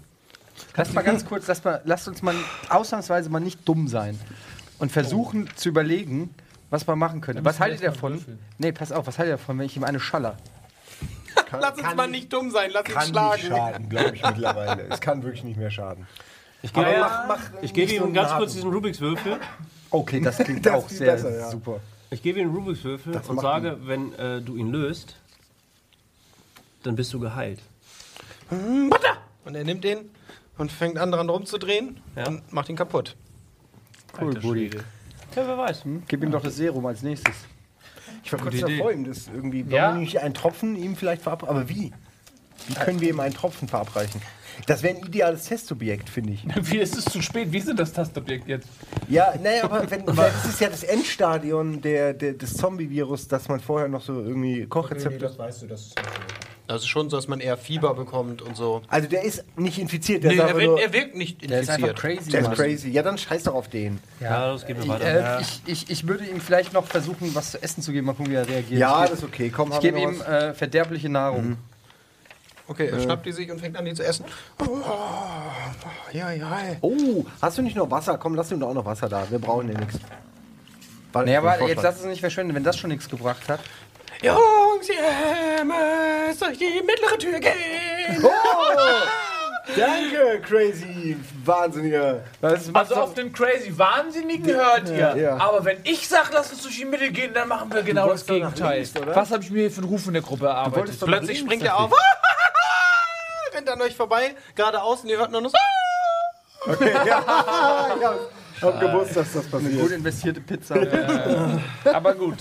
lass 0.75 0.91
mal 0.91 1.01
ganz 1.01 1.25
kurz, 1.25 1.47
lass 1.47 1.63
mal, 1.63 1.81
lasst 1.85 2.07
uns 2.09 2.21
mal 2.21 2.35
ausnahmsweise 2.69 3.29
mal 3.29 3.39
nicht 3.39 3.67
dumm 3.67 3.87
sein 3.87 4.19
und 4.79 4.91
versuchen 4.91 5.47
zu 5.55 5.69
überlegen, 5.69 6.33
was 6.71 6.87
man 6.87 6.99
machen 6.99 7.21
könnte. 7.21 7.45
Was 7.45 7.59
haltet 7.59 7.81
ihr 7.81 7.91
davon? 7.91 8.13
würfeln. 8.15 8.39
Nee, 8.57 8.71
pass 8.71 8.91
auf, 8.91 9.07
was 9.07 9.17
haltet 9.17 9.33
ihr 9.33 9.37
davon, 9.37 9.59
wenn 9.59 9.65
ich 9.67 9.77
ihm 9.77 9.83
eine 9.83 9.99
schaller? 9.99 10.37
Lass 11.59 11.77
uns 11.77 11.95
mal 11.95 12.07
nicht 12.07 12.33
dumm 12.33 12.51
sein, 12.51 12.71
lass 12.73 12.87
ihn 12.87 12.93
Kann 12.93 13.03
nicht 13.03 13.09
schlagen. 13.09 13.41
schaden, 13.47 13.89
glaube 13.89 14.15
ich 14.15 14.23
mittlerweile. 14.25 14.83
Es 14.89 14.99
kann 14.99 15.23
wirklich 15.23 15.43
nicht 15.43 15.57
mehr 15.57 15.71
schaden. 15.71 16.07
Ich 16.63 16.73
gebe 16.73 16.85
Aber 16.87 16.99
mach, 16.99 17.27
mach 17.27 17.63
ich 17.63 17.73
gebe 17.73 17.91
ihm 17.93 18.03
so 18.03 18.11
ganz 18.11 18.31
kurz 18.33 18.53
diesen 18.53 18.71
Rubiks 18.71 18.99
Würfel. 19.01 19.39
Okay, 19.89 20.19
das 20.21 20.37
klingt 20.37 20.65
Das 20.65 20.73
auch 20.73 20.89
sehr 20.89 21.13
besser, 21.13 21.35
ja. 21.37 21.49
super. 21.49 21.79
Ich 22.11 22.21
gebe 22.21 22.39
ihm 22.39 22.47
einen 22.47 22.55
Rubik's 22.55 22.83
Würfel 22.83 23.19
und 23.27 23.39
sage, 23.41 23.77
wenn 23.83 24.13
äh, 24.15 24.41
du 24.41 24.55
ihn 24.57 24.71
löst, 24.71 25.15
dann 26.83 26.95
bist 26.95 27.13
du 27.13 27.19
geheilt. 27.19 27.59
Und 28.49 29.55
er 29.55 29.63
nimmt 29.63 29.83
den 29.83 30.09
und 30.57 30.71
fängt 30.71 30.97
an 30.97 31.11
dran 31.11 31.29
rumzudrehen 31.29 31.99
Ja. 32.15 32.27
und 32.27 32.51
macht 32.53 32.69
ihn 32.69 32.75
kaputt. 32.75 33.15
Cool, 34.19 34.33
Buddy. 34.33 34.69
Ja, 35.35 35.47
wer 35.47 35.57
weiß. 35.57 35.85
Hm? 35.85 36.03
Gib 36.07 36.21
ihm 36.23 36.31
doch 36.31 36.43
das 36.43 36.57
Serum 36.57 36.85
als 36.85 37.01
nächstes. 37.01 37.33
Ich 38.23 38.31
war 38.33 38.39
kurz 38.39 38.59
davor, 38.59 38.91
ihm 38.91 39.05
das 39.05 39.27
irgendwie. 39.29 39.63
Wollen 39.63 39.71
Ja. 39.73 39.93
wir 39.93 39.99
nicht 40.01 40.19
einen 40.19 40.33
Tropfen 40.33 40.75
ihm 40.75 40.95
vielleicht 40.97 41.21
verabreichen? 41.21 41.55
Aber 41.55 41.69
wie? 41.69 41.93
Wie 42.67 42.73
können 42.75 43.01
wir 43.01 43.09
ihm 43.09 43.19
einen 43.19 43.33
Tropfen 43.33 43.67
verabreichen? 43.67 44.21
Das 44.67 44.83
wäre 44.83 44.95
ein 44.97 45.03
ideales 45.05 45.45
Testobjekt, 45.45 46.09
finde 46.09 46.33
ich. 46.33 46.43
Wie 46.69 46.77
ist 46.77 46.95
es 46.97 47.05
zu 47.05 47.21
spät? 47.21 47.51
Wie 47.51 47.57
ist 47.57 47.67
denn 47.67 47.77
das 47.77 47.93
Tastobjekt 47.93 48.47
jetzt? 48.47 48.67
Ja, 49.09 49.33
naja, 49.41 49.63
aber 49.63 49.89
wenn, 49.89 50.05
das 50.05 50.45
ist 50.45 50.59
ja 50.61 50.69
das 50.69 50.83
Endstadion 50.83 51.81
der, 51.81 52.13
der, 52.13 52.33
des 52.33 52.55
Zombie-Virus, 52.57 53.27
dass 53.27 53.47
man 53.47 53.59
vorher 53.59 53.87
noch 53.87 54.01
so 54.01 54.13
irgendwie 54.21 54.65
Kochrezepte. 54.67 55.33
weißt 55.37 55.63
du, 55.63 55.67
das 55.67 55.81
ist 55.87 55.95
Das 56.67 56.81
ist 56.81 56.87
schon 56.89 57.09
so, 57.09 57.15
dass 57.15 57.27
man 57.27 57.39
eher 57.39 57.57
Fieber 57.57 57.93
bekommt 57.95 58.41
und 58.41 58.55
so. 58.55 58.81
Also 58.89 59.07
der 59.07 59.23
ist 59.23 59.43
nicht 59.57 59.79
infiziert, 59.79 60.23
der 60.23 60.31
Nee, 60.31 60.37
ist 60.37 60.43
er, 60.43 60.53
nur. 60.53 60.79
er 60.81 60.93
wirkt 60.93 61.15
nicht 61.15 61.49
Der 61.49 61.61
ist 61.61 61.69
einfach 61.69 61.89
infiziert. 61.89 62.17
crazy. 62.17 62.29
Der 62.31 62.41
ist 62.41 62.51
crazy. 62.51 62.89
Ja, 62.91 63.03
dann 63.03 63.17
scheiß 63.17 63.43
doch 63.43 63.55
auf 63.55 63.67
den. 63.69 63.99
Ja, 64.19 64.51
los, 64.51 64.65
gib 64.67 64.77
mir 64.77 64.83
Ich, 64.83 64.89
weiter. 64.89 65.37
äh, 65.39 65.41
ich, 65.41 65.61
ich, 65.65 65.89
ich 65.89 66.07
würde 66.07 66.25
ihm 66.25 66.39
vielleicht 66.41 66.73
noch 66.73 66.85
versuchen, 66.85 67.33
was 67.33 67.51
zu 67.51 67.63
essen 67.63 67.81
zu 67.81 67.91
geben. 67.93 68.05
Mal 68.07 68.13
gucken, 68.13 68.31
wie 68.31 68.35
er 68.35 68.47
reagiert. 68.47 68.79
Ja, 68.79 69.01
das 69.03 69.19
ist 69.19 69.23
okay. 69.23 69.49
Komm, 69.49 69.71
ich 69.71 69.79
gebe 69.79 69.99
ihm 69.99 70.21
äh, 70.21 70.53
verderbliche 70.53 71.09
Nahrung. 71.09 71.57
Okay, 72.71 72.87
er 72.87 73.01
schnappt 73.01 73.25
die 73.25 73.33
sich 73.33 73.51
und 73.51 73.59
fängt 73.59 73.75
an, 73.75 73.83
die 73.83 73.93
zu 73.93 74.01
essen. 74.01 74.23
Oh, 74.65 74.79
ja, 76.13 76.31
ja. 76.31 76.57
Oh, 76.79 77.25
hast 77.41 77.57
du 77.57 77.61
nicht 77.61 77.75
noch 77.75 77.91
Wasser? 77.91 78.17
Komm, 78.17 78.33
lass 78.33 78.49
ihm 78.49 78.61
doch 78.61 78.69
auch 78.69 78.73
noch 78.73 78.85
Wasser 78.85 79.09
da. 79.09 79.29
Wir 79.29 79.39
brauchen 79.39 79.69
ja 79.73 79.77
nichts. 79.77 79.99
Naja, 81.13 81.39
aber 81.39 81.67
jetzt 81.67 81.83
lass 81.83 81.99
es 81.99 82.05
nicht 82.05 82.21
verschwenden, 82.21 82.55
wenn 82.55 82.63
das 82.63 82.77
schon 82.77 82.89
nichts 82.89 83.09
gebracht 83.09 83.49
hat. 83.49 83.59
Jungs, 84.21 84.87
ihr 84.87 85.65
müsst 85.65 86.41
durch 86.41 86.57
die 86.59 86.81
mittlere 86.85 87.17
Tür 87.17 87.39
gehen. 87.41 88.25
Danke, 89.75 90.41
crazy, 90.41 91.17
wahnsinniger. 91.43 92.21
Also 92.41 92.95
auf 92.95 93.13
den 93.13 93.33
crazy 93.33 93.77
Wahnsinnigen 93.77 94.45
hört 94.55 94.89
ihr. 94.89 95.15
ja. 95.17 95.37
Aber 95.37 95.65
wenn 95.65 95.77
ich 95.83 96.07
sag, 96.07 96.31
lass 96.33 96.51
uns 96.51 96.63
durch 96.63 96.77
die 96.77 96.85
Mitte 96.85 97.11
gehen, 97.11 97.33
dann 97.33 97.49
machen 97.49 97.71
wir 97.73 97.83
genau 97.83 98.07
das 98.07 98.25
Gegenteil. 98.25 98.77
links, 98.79 98.95
oder? 98.95 99.13
Was 99.15 99.31
habe 99.31 99.43
ich 99.43 99.51
mir 99.51 99.59
hier 99.59 99.71
für 99.71 99.81
einen 99.81 99.89
Ruf 99.89 100.07
in 100.07 100.13
der 100.13 100.21
Gruppe 100.21 100.45
erarbeitet? 100.47 100.97
Plötzlich 101.01 101.39
springt 101.39 101.63
er 101.63 101.77
auf. 101.77 101.91
Rennt 101.91 102.20
an 103.71 103.81
euch 103.81 103.95
vorbei, 103.95 104.35
geradeaus 104.55 105.01
und 105.03 105.09
ihr 105.09 105.17
hört 105.17 105.31
nur 105.31 105.41
noch 105.41 105.51
so. 105.51 105.57
Ich 108.61 108.67
hab 108.67 108.79
gewusst, 108.79 109.15
dass 109.15 109.33
das 109.33 109.49
Gut 109.49 109.63
passiert. 109.63 109.91
investierte 109.91 110.39
Pizza. 110.41 110.75
Aber 111.85 112.13
gut. 112.13 112.37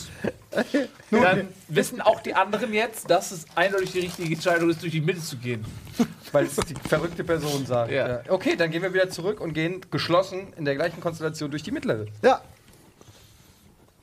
Dann 1.11 1.49
wissen 1.69 2.03
auch 2.03 2.21
die 2.21 2.35
anderen 2.35 2.75
jetzt, 2.75 3.09
dass 3.09 3.31
es 3.31 3.47
eindeutig 3.55 3.93
die 3.93 4.01
richtige 4.01 4.35
Entscheidung 4.35 4.69
ist, 4.69 4.83
durch 4.83 4.93
die 4.93 5.01
Mitte 5.01 5.23
zu 5.23 5.39
gehen. 5.39 5.65
Weil 6.33 6.45
es 6.45 6.57
die 6.57 6.75
verrückte 6.87 7.25
Person 7.25 7.65
sagt. 7.65 7.91
Ja. 7.91 8.07
Ja. 8.09 8.21
Okay, 8.29 8.55
dann 8.55 8.71
gehen 8.71 8.83
wir 8.83 8.93
wieder 8.93 9.09
zurück 9.09 9.41
und 9.41 9.55
gehen 9.55 9.81
geschlossen 9.91 10.53
in 10.59 10.67
der 10.67 10.75
gleichen 10.75 11.01
Konstellation 11.01 11.51
durch 11.51 11.63
die 11.63 11.71
mittlere. 11.71 12.05
Ja. 12.21 12.43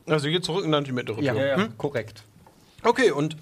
Also 0.08 0.28
hier 0.28 0.41
zurück 0.41 0.66
und 0.66 0.72
dann 0.72 0.86
die 0.86 0.94
mittlere 0.94 1.18
Tür. 1.18 1.36
ja. 1.36 1.68
korrekt. 1.78 2.24
Okay, 2.82 3.12
und 3.12 3.38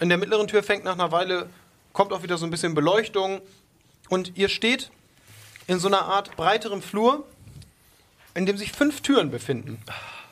in 0.00 0.08
der 0.08 0.16
mittleren 0.16 0.46
Tür 0.46 0.62
fängt 0.62 0.84
nach 0.84 0.94
einer 0.94 1.12
Weile, 1.12 1.50
kommt 1.96 2.12
auch 2.12 2.22
wieder 2.22 2.36
so 2.36 2.44
ein 2.44 2.50
bisschen 2.50 2.74
Beleuchtung. 2.74 3.40
Und 4.10 4.36
ihr 4.36 4.50
steht 4.50 4.90
in 5.66 5.80
so 5.80 5.88
einer 5.88 6.02
Art 6.02 6.36
breiterem 6.36 6.82
Flur, 6.82 7.26
in 8.34 8.44
dem 8.44 8.58
sich 8.58 8.70
fünf 8.70 9.00
Türen 9.00 9.30
befinden. 9.30 9.82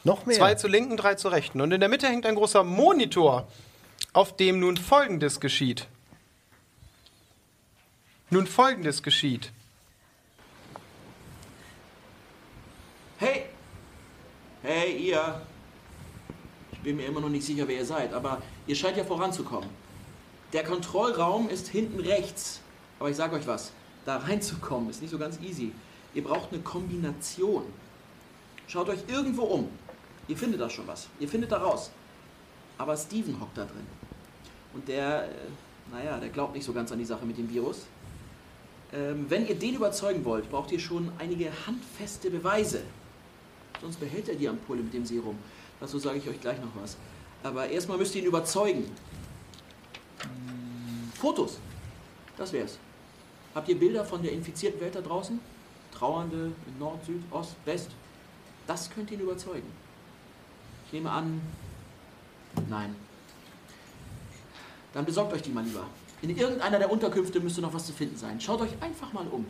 Noch 0.05 0.27
mehr. 0.27 0.37
Zwei 0.37 0.55
zur 0.57 0.69
linken, 0.69 0.99
drei 0.99 1.15
zur 1.15 1.33
rechten. 1.33 1.63
Und 1.63 1.73
in 1.73 1.81
der 1.81 1.89
Mitte 1.89 2.07
hängt 2.07 2.27
ein 2.27 2.35
großer 2.35 2.63
Monitor, 2.63 3.49
auf 4.13 4.37
dem 4.37 4.61
nun 4.61 4.77
Folgendes 4.77 5.41
geschieht. 5.41 5.89
Nun 8.29 8.47
Folgendes 8.47 9.03
geschieht. 9.03 9.51
Hey! 13.19 13.47
Hey, 14.63 14.99
ihr! 14.99 15.41
Ich 16.73 16.81
bin 16.81 16.99
mir 16.99 17.07
immer 17.07 17.23
noch 17.23 17.31
nicht 17.31 17.47
sicher, 17.47 17.67
wer 17.67 17.77
ihr 17.77 17.87
seid, 17.87 18.13
aber 18.13 18.43
ihr 18.67 18.77
scheint 18.77 18.99
ja 18.99 19.05
voranzukommen. 19.05 19.84
Der 20.55 20.63
Kontrollraum 20.63 21.49
ist 21.49 21.67
hinten 21.67 21.99
rechts. 21.99 22.61
Aber 23.01 23.11
ich 23.11 23.17
sage 23.17 23.35
euch 23.35 23.47
was, 23.47 23.73
da 24.05 24.19
reinzukommen 24.19 24.89
ist 24.89 25.03
nicht 25.03 25.11
so 25.11 25.19
ganz 25.19 25.41
easy. 25.41 25.73
Ihr 26.15 26.23
braucht 26.23 26.53
eine 26.53 26.63
Kombination. 26.63 27.65
Schaut 28.69 28.89
euch 28.89 29.01
irgendwo 29.09 29.43
um. 29.43 29.69
Ihr 30.29 30.37
findet 30.37 30.61
da 30.61 30.71
schon 30.71 30.87
was. 30.87 31.09
Ihr 31.19 31.29
findet 31.29 31.51
da 31.51 31.59
raus. 31.59 31.91
Aber 32.79 32.97
Steven 32.97 33.39
hockt 33.41 33.59
da 33.59 33.65
drin. 33.65 33.87
Und 34.73 34.87
der, 34.87 35.25
äh, 35.25 35.29
naja, 35.91 36.19
der 36.19 36.29
glaubt 36.29 36.55
nicht 36.55 36.65
so 36.65 36.73
ganz 36.73 36.93
an 36.93 36.99
die 36.99 37.05
Sache 37.05 37.27
mit 37.27 37.37
dem 37.37 37.51
Virus. 37.51 37.87
Ähm, 38.93 39.27
wenn 39.29 39.49
ihr 39.49 39.57
den 39.57 39.75
überzeugen 39.75 40.25
wollt, 40.25 40.49
braucht 40.51 40.71
ihr 40.71 40.79
schon 40.79 41.11
einige 41.19 41.51
handfeste 41.67 42.31
Beweise. 42.31 42.83
Sonst 43.81 43.99
behält 43.99 44.29
er 44.29 44.37
die 44.37 44.49
Ampulle 44.49 44.83
mit 44.83 44.95
dem 44.95 45.05
Serum. 45.05 45.37
Dazu 45.81 45.99
sage 45.99 46.19
ich 46.19 46.29
euch 46.29 46.41
gleich 46.41 46.61
noch 46.61 46.81
was. 46.81 46.97
Aber 47.43 47.69
erstmal 47.69 47.99
müsst 47.99 48.15
ihr 48.15 48.23
ihn 48.23 48.29
überzeugen. 48.29 48.85
Fotos. 51.15 51.59
Das 52.37 52.53
wär's. 52.53 52.79
Habt 53.55 53.69
ihr 53.69 53.79
Bilder 53.79 54.05
von 54.05 54.23
der 54.23 54.33
infizierten 54.33 54.81
Welt 54.81 54.95
da 54.95 55.01
draußen? 55.01 55.39
Trauernde 55.93 56.53
in 56.67 56.79
Nord, 56.79 57.05
Süd, 57.05 57.23
Ost, 57.31 57.55
West? 57.65 57.91
Das 58.67 58.91
könnt 58.91 59.11
ihr 59.11 59.19
ihn 59.19 59.25
überzeugen. 59.25 59.71
Ich 60.87 60.93
nehme 60.93 61.11
an, 61.11 61.41
nein. 62.69 62.95
Dann 64.93 65.05
besorgt 65.05 65.33
euch 65.33 65.43
die 65.43 65.51
mal 65.51 65.65
lieber. 65.65 65.87
In 66.23 66.37
irgendeiner 66.37 66.79
der 66.79 66.91
Unterkünfte 66.91 67.41
müsste 67.41 67.61
noch 67.61 67.75
was 67.75 67.87
zu 67.87 67.93
finden 67.93 68.17
sein. 68.17 68.41
Schaut 68.41 68.61
euch 68.61 68.71
einfach 68.81 69.13
mal 69.13 69.27
um. 69.29 69.47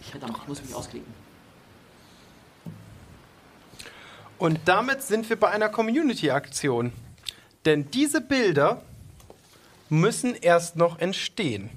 Verdammt, 0.00 0.38
ich 0.42 0.48
muss 0.48 0.62
mich 0.62 0.74
ausklicken. 0.74 1.12
Und 4.38 4.60
damit 4.66 5.02
sind 5.02 5.28
wir 5.28 5.38
bei 5.38 5.50
einer 5.50 5.68
Community-Aktion. 5.68 6.92
Denn 7.64 7.90
diese 7.90 8.20
Bilder 8.20 8.82
müssen 9.88 10.34
erst 10.34 10.76
noch 10.76 10.98
entstehen. 10.98 11.70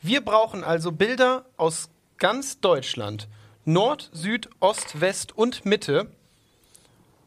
Wir 0.00 0.20
brauchen 0.20 0.62
also 0.62 0.92
Bilder 0.92 1.46
aus 1.56 1.88
ganz 2.18 2.60
Deutschland. 2.60 3.28
Nord, 3.64 4.10
Süd, 4.12 4.48
Ost, 4.60 5.00
West 5.00 5.36
und 5.36 5.64
Mitte, 5.66 6.08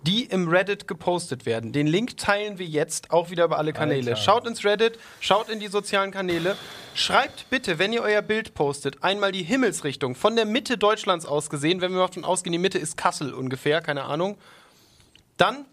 die 0.04 0.24
im 0.24 0.48
Reddit 0.48 0.88
gepostet 0.88 1.46
werden. 1.46 1.74
Den 1.74 1.88
Link 1.88 2.16
teilen 2.16 2.58
wir 2.58 2.66
jetzt 2.66 3.12
auch 3.12 3.30
wieder 3.30 3.44
über 3.44 3.58
alle 3.58 3.74
Kanäle. 3.74 4.16
Schaut 4.16 4.48
ins 4.48 4.64
Reddit, 4.64 4.98
schaut 5.20 5.50
in 5.50 5.60
die 5.60 5.68
sozialen 5.68 6.12
Kanäle. 6.12 6.56
Schreibt 6.94 7.50
bitte, 7.50 7.80
wenn 7.80 7.92
ihr 7.92 8.02
euer 8.02 8.22
Bild 8.22 8.54
postet, 8.54 9.04
einmal 9.04 9.34
die 9.34 9.44
Himmelsrichtung 9.44 10.16
von 10.16 10.38
der 10.38 10.46
Mitte 10.46 10.78
Deutschlands 10.78 11.26
aus 11.26 11.50
gesehen. 11.50 11.82
Wenn 11.82 11.92
wir 11.92 12.00
davon 12.00 12.24
ausgehen, 12.24 12.54
die 12.54 12.60
Mitte 12.60 12.78
ist 12.78 12.96
Kassel 12.96 13.34
ungefähr, 13.34 13.82
keine 13.82 14.06
Ahnung. 14.06 14.38
Dann 15.36 15.66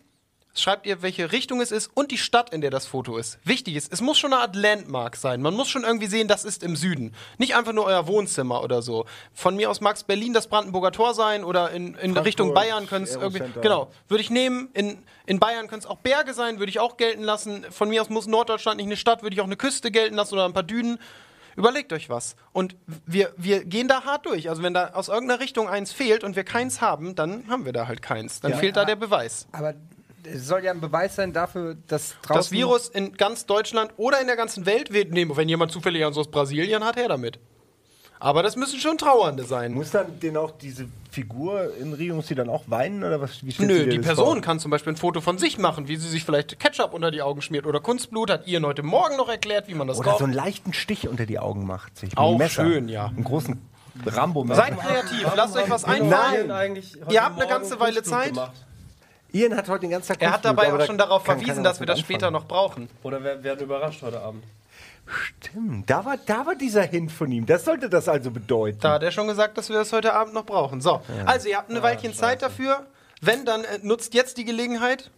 schreibt 0.61 0.87
ihr, 0.87 1.03
welche 1.03 1.33
Richtung 1.33 1.61
es 1.61 1.70
ist 1.70 1.91
und 1.95 2.11
die 2.11 2.19
Stadt, 2.19 2.53
in 2.53 2.61
der 2.61 2.70
das 2.70 2.87
Foto 2.87 3.16
ist. 3.16 3.39
Wichtig 3.45 3.77
ist, 3.77 3.93
es 3.93 4.01
muss 4.01 4.19
schon 4.19 4.33
eine 4.33 4.43
Art 4.43 4.57
Landmark 4.57 5.16
sein. 5.16 5.43
Man 5.43 5.55
muss 5.55 5.69
schon 5.69 5.85
irgendwie 5.85 6.07
sehen, 6.07 6.28
das 6.28 6.45
ist 6.45 6.62
im 6.62 6.77
Süden. 6.77 7.15
Nicht 7.39 7.57
einfach 7.57 7.73
nur 7.73 7.85
euer 7.85 8.07
Wohnzimmer 8.07 8.62
oder 8.62 8.83
so. 8.83 9.07
Von 9.35 9.57
mir 9.57 9.70
aus 9.70 9.81
mag 9.81 9.97
es 9.97 10.05
Berlin 10.05 10.33
das 10.33 10.47
Brandenburger 10.47 10.93
Tor 10.93 11.15
sein 11.15 11.45
oder 11.45 11.70
in, 11.70 11.95
in 11.95 12.16
Richtung 12.16 12.55
Bayern 12.55 12.87
können 12.87 13.05
es 13.05 13.16
irgendwie. 13.16 13.43
Genau, 13.61 13.91
würde 14.09 14.23
ich 14.23 14.31
nehmen. 14.31 14.70
In, 14.73 14.99
in 15.27 15.39
Bayern 15.39 15.69
können 15.69 15.81
es 15.81 15.87
auch 15.87 15.99
Berge 15.99 16.35
sein, 16.35 16.59
würde 16.59 16.70
ich 16.70 16.81
auch 16.81 16.97
gelten 16.97 17.23
lassen. 17.23 17.65
Von 17.70 17.89
mir 17.89 18.03
aus 18.03 18.11
muss 18.11 18.27
Norddeutschland 18.27 18.78
nicht 18.78 18.87
eine 18.87 18.97
Stadt, 18.97 19.23
würde 19.23 19.35
ich 19.35 19.41
auch 19.41 19.47
eine 19.47 19.57
Küste 19.57 19.91
gelten 19.91 20.16
lassen 20.16 20.35
oder 20.35 20.45
ein 20.45 20.53
paar 20.53 20.62
Dünen. 20.62 20.99
Überlegt 21.57 21.93
euch 21.95 22.11
was. 22.11 22.37
Und 22.53 22.77
wir, 23.07 23.33
wir 23.37 23.65
gehen 23.65 23.89
da 23.89 24.05
hart 24.05 24.27
durch. 24.27 24.51
Also 24.51 24.62
wenn 24.62 24.74
da 24.74 24.91
aus 24.93 25.09
irgendeiner 25.09 25.41
Richtung 25.41 25.69
eins 25.69 25.91
fehlt 25.91 26.23
und 26.23 26.37
wir 26.37 26.45
keins 26.45 26.83
haben, 26.83 27.15
dann 27.15 27.49
haben 27.49 27.65
wir 27.65 27.73
da 27.73 27.89
halt 27.89 28.03
keins. 28.03 28.41
Dann 28.41 28.55
fehlt 28.55 28.77
da 28.77 28.85
der 28.85 28.97
Beweis. 28.97 29.49
Aber 29.53 29.74
es 30.32 30.47
soll 30.47 30.65
ja 30.65 30.73
ein 30.73 30.81
Beweis 30.81 31.16
sein 31.16 31.32
dafür, 31.32 31.77
dass 31.86 32.15
draußen... 32.23 32.36
Das 32.36 32.53
Virus 32.53 32.89
in 32.89 33.12
ganz 33.15 33.47
Deutschland 33.47 33.93
oder 33.97 34.20
in 34.20 34.27
der 34.27 34.36
ganzen 34.36 34.66
Welt 34.66 34.93
wird 34.93 35.12
nehmen. 35.12 35.36
Wenn 35.36 35.48
jemand 35.48 35.73
zufällig 35.73 36.05
aus 36.05 36.31
Brasilien 36.31 36.85
hat, 36.85 36.97
her 36.97 37.09
damit. 37.09 37.39
Aber 38.19 38.43
das 38.43 38.57
müssen 38.57 38.78
schon 38.81 38.97
Trauernde 38.97 39.44
sein. 39.44 39.74
Muss 39.74 39.90
dann 39.90 40.19
denn 40.20 40.36
auch 40.36 40.53
diese 40.53 40.89
Figur 41.11 41.74
in 41.78 41.93
Rio, 41.93 42.15
muss 42.15 42.27
die 42.27 42.35
dann 42.35 42.48
auch 42.48 42.65
weinen 42.66 43.05
oder 43.05 43.20
was? 43.20 43.43
Nö, 43.59 43.86
die 43.86 43.98
Person 43.98 44.35
vor? 44.35 44.40
kann 44.40 44.59
zum 44.59 44.70
Beispiel 44.70 44.94
ein 44.94 44.97
Foto 44.97 45.20
von 45.20 45.36
sich 45.36 45.59
machen, 45.59 45.86
wie 45.89 45.97
sie 45.97 46.09
sich 46.09 46.24
vielleicht 46.24 46.59
Ketchup 46.59 46.94
unter 46.94 47.11
die 47.11 47.20
Augen 47.20 47.43
schmiert 47.43 47.66
oder 47.66 47.81
Kunstblut. 47.81 48.31
Hat 48.31 48.47
Ian 48.47 48.65
heute 48.65 48.82
Morgen 48.82 49.16
noch 49.16 49.28
erklärt, 49.28 49.69
wie 49.69 49.74
man 49.74 49.86
das 49.86 49.98
Oder 49.98 50.11
kauft. 50.11 50.20
so 50.20 50.24
einen 50.24 50.32
leichten 50.32 50.73
Stich 50.73 51.09
unter 51.09 51.27
die 51.27 51.39
Augen 51.39 51.66
macht. 51.66 51.98
Sich 51.98 52.16
Auch 52.16 52.39
Messer. 52.39 52.65
schön, 52.65 52.89
ja. 52.89 53.07
Einen 53.07 53.24
großen 53.24 53.61
rambo 54.05 54.47
Seid 54.48 54.78
kreativ, 54.78 55.28
lasst 55.36 55.57
euch 55.57 55.70
was 55.70 55.85
einfallen. 55.85 56.48
Nein. 56.48 56.82
Ihr 57.11 57.23
habt 57.23 57.39
eine 57.39 57.48
ganze 57.48 57.78
Weile 57.81 58.03
Zeit. 58.03 58.32
Ian 59.37 59.57
hat 59.57 59.69
heute 59.69 59.83
den 59.83 59.91
ganzen 59.91 60.09
Tag 60.13 60.23
Er 60.23 60.33
hat 60.33 60.45
dabei 60.45 60.73
auch 60.73 60.85
schon 60.87 60.99
darauf 60.99 61.25
verwiesen, 61.25 61.63
dass 61.63 61.81
wir 61.81 61.87
das 61.87 61.99
mit 61.99 62.07
später 62.07 62.29
anfangen. 62.29 62.43
noch 62.43 62.49
brauchen. 62.49 62.89
Oder 63.03 63.23
wir 63.23 63.43
werden 63.43 63.65
überrascht 63.65 64.03
heute 64.03 64.21
Abend. 64.21 64.45
Stimmt, 65.07 65.89
da 65.89 66.05
war, 66.05 66.17
da 66.25 66.47
war 66.47 66.57
dieser 66.57 66.83
Hint 66.83 67.13
von 67.13 67.31
ihm. 67.31 67.47
Das 67.47 67.65
sollte 67.65 67.89
das 67.89 68.09
also 68.09 68.31
bedeuten. 68.33 68.79
Da 68.81 68.95
hat 68.95 69.03
er 69.03 69.13
schon 69.13 69.29
gesagt, 69.29 69.57
dass 69.57 69.69
wir 69.69 69.77
das 69.77 69.93
heute 69.93 70.15
Abend 70.15 70.35
noch 70.35 70.45
brauchen. 70.45 70.81
So, 70.81 71.01
also 71.27 71.49
ihr 71.49 71.57
habt 71.57 71.71
eine 71.71 71.83
Weilchen 71.83 72.13
Zeit 72.13 72.43
dafür. 72.43 72.87
Wenn, 73.21 73.45
dann 73.45 73.65
äh, 73.65 73.79
nutzt 73.83 74.15
jetzt 74.15 74.37
die 74.37 74.45
Gelegenheit. 74.45 75.11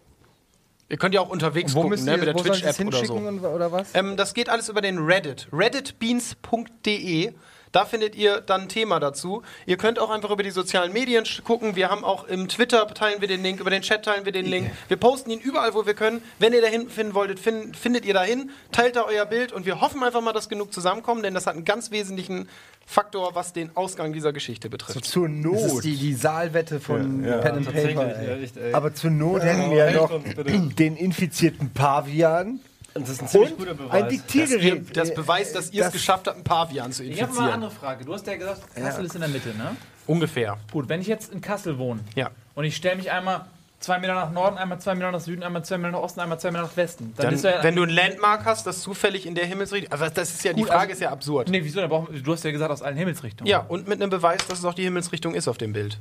Ihr 0.91 0.97
könnt 0.99 1.15
ja 1.15 1.21
auch 1.21 1.29
unterwegs 1.29 1.75
Wo 1.75 1.83
gucken, 1.83 2.05
ne, 2.05 2.13
ihr, 2.13 2.19
mit 2.19 2.27
der 2.29 2.35
Twitch-App 2.35 2.81
oder 2.81 2.93
so. 2.93 2.99
hinschicken 2.99 3.27
und, 3.27 3.45
oder 3.45 3.73
was? 3.73 3.89
Ähm, 3.95 4.17
das 4.17 4.35
geht 4.35 4.49
alles 4.49 4.69
über 4.69 4.81
den 4.81 4.99
Reddit. 4.99 5.49
redditbeans.de. 5.53 7.33
Da 7.73 7.85
findet 7.85 8.15
ihr 8.17 8.41
dann 8.41 8.63
ein 8.63 8.69
Thema 8.69 9.01
dazu. 9.01 9.43
Ihr 9.67 9.77
könnt 9.77 9.99
auch 9.99 10.11
einfach 10.11 10.31
über 10.31 10.43
die 10.43 10.51
sozialen 10.51 10.93
Medien 10.93 11.25
gucken. 11.45 11.77
Wir 11.77 11.91
haben 11.91 12.05
auch 12.05 12.25
im 12.25 12.49
Twitter 12.49 12.87
teilen 12.89 13.21
wir 13.21 13.29
den 13.29 13.43
Link, 13.43 13.61
über 13.61 13.71
den 13.71 13.83
Chat 13.83 14.05
teilen 14.05 14.25
wir 14.25 14.33
den 14.33 14.47
Link. 14.47 14.71
Wir 14.89 14.97
posten 14.97 15.31
ihn 15.31 15.41
überall, 15.41 15.75
wo 15.75 15.87
wir 15.87 15.95
können. 15.95 16.23
Wenn 16.39 16.53
ihr 16.53 16.63
dahin 16.63 16.89
finden 16.89 17.15
wolltet, 17.15 17.39
fin 17.41 17.75
findet 17.75 18.05
ihr 18.05 18.15
dahin, 18.15 18.51
teilt 18.73 18.97
da 18.97 19.05
euer 19.07 19.27
Bild 19.27 19.53
und 19.53 19.67
wir 19.67 19.81
hoffen 19.81 20.03
einfach 20.03 20.21
mal, 20.23 20.33
dass 20.33 20.49
genug 20.49 20.73
zusammenkommen, 20.73 21.23
denn 21.23 21.35
das 21.35 21.47
hat 21.47 21.55
einen 21.57 21.65
ganz 21.65 21.91
wesentlichen 21.91 22.49
Faktor, 22.87 23.35
was 23.35 23.53
den 23.53 23.77
Ausgang 23.77 24.15
dieser 24.15 24.33
Geschichte 24.33 24.71
betrifft. 24.71 25.05
Zur 25.05 25.29
Das 25.29 25.63
ist 25.65 25.73
Not. 25.75 25.85
die, 25.85 25.97
die 25.97 26.15
Saalwette 26.15 26.81
von 26.81 27.23
Ja, 27.23 27.31
ja. 27.33 27.39
Pen 27.39 27.57
and 27.57 27.67
Paper. 27.67 28.07
ja, 28.07 28.35
Ey. 28.35 28.43
echt, 28.45 28.57
ey. 28.57 28.73
Aber 28.73 28.95
zur 28.95 29.11
Not 29.11 29.43
hätten 29.43 29.71
wir 29.71 29.91
ja 29.91 29.93
noch 29.93 30.11
den 30.79 30.97
infizierten 30.97 31.71
Pavian 31.75 32.61
das 33.03 33.11
ist 33.11 33.23
ein 33.23 33.29
ziemlich 33.29 33.51
und 33.53 33.59
guter 33.59 33.75
Beweis. 33.75 33.93
ein 33.93 34.05
Das, 34.05 34.13
ihr, 34.13 34.19
Diktiergerät. 34.19 34.97
das 34.97 35.15
beweist, 35.15 35.55
dass 35.55 35.71
ihr 35.73 35.81
es 35.81 35.87
das- 35.87 35.93
geschafft 35.93 36.27
habt, 36.27 36.37
einen 36.37 36.45
Pavian 36.45 36.93
zu 36.93 37.03
Ich 37.05 37.21
habe 37.23 37.33
mal 37.33 37.39
eine 37.39 37.53
infizieren. 37.53 37.53
andere 37.55 37.71
Frage. 37.71 38.05
Du 38.05 38.15
hast 38.15 38.27
ja 38.27 38.37
gesagt, 38.37 38.75
Kassel 38.75 39.05
ist 39.05 39.15
in 39.15 39.21
der 39.21 39.31
Mitte, 39.31 39.51
ne? 39.51 39.77
Ungefähr. 40.07 40.57
Gut, 40.73 40.89
wenn 40.89 41.01
ich 41.01 41.07
jetzt 41.07 41.33
in 41.33 41.41
Kassel 41.41 41.79
wohne 41.79 42.01
Ja. 42.15 42.31
und 42.55 42.65
ich 42.65 42.75
stelle 42.77 42.97
mich 42.97 43.11
einmal 43.11 43.45
zwei 43.81 43.99
Meter 44.01 44.15
nach 44.15 44.33
Norden, 44.33 44.57
einmal 44.59 44.81
zwei 44.81 44.95
Meter 44.95 45.13
nach 45.13 45.21
Süden, 45.21 45.43
einmal 45.43 45.65
zwei 45.65 45.79
Meter 45.79 45.93
nach 45.93 46.01
Osten, 46.01 46.19
einmal 46.21 46.41
zwei 46.41 46.51
Meter 46.51 46.65
nach 46.65 46.77
Westen, 46.77 47.13
dann, 47.17 47.27
Dann, 47.27 47.35
ist 47.35 47.45
ja 47.45 47.63
wenn 47.63 47.77
du 47.77 47.83
ein 47.85 47.91
Landmark 47.91 48.45
hast, 48.45 48.67
das 48.67 48.81
zufällig 48.83 49.25
in 49.27 49.35
der 49.37 49.47
Himmelsrichtung. 49.47 49.93
Aber 49.93 50.11
das 50.11 50.31
ist 50.31 50.43
ja, 50.45 50.53
die 50.53 50.61
Gut, 50.63 50.69
Frage 50.69 50.81
also- 50.81 50.93
ist 50.95 51.01
ja 51.01 51.11
absurd. 51.11 51.49
Nee, 51.49 51.63
wieso? 51.63 51.87
Du 51.87 52.33
hast 52.33 52.45
ja 52.45 52.51
gesagt, 52.51 52.73
aus 52.73 52.83
allen 52.83 52.97
Himmelsrichtungen. 52.97 53.49
Ja, 53.49 53.61
und 53.61 53.87
mit 53.87 54.01
einem 54.01 54.11
Beweis, 54.11 54.47
dass 54.49 54.59
es 54.59 54.65
auch 54.65 54.75
die 54.75 54.83
Himmelsrichtung 54.85 55.35
ist 55.35 55.47
auf 55.47 55.59
dem 55.59 55.73
Bild. 55.73 55.99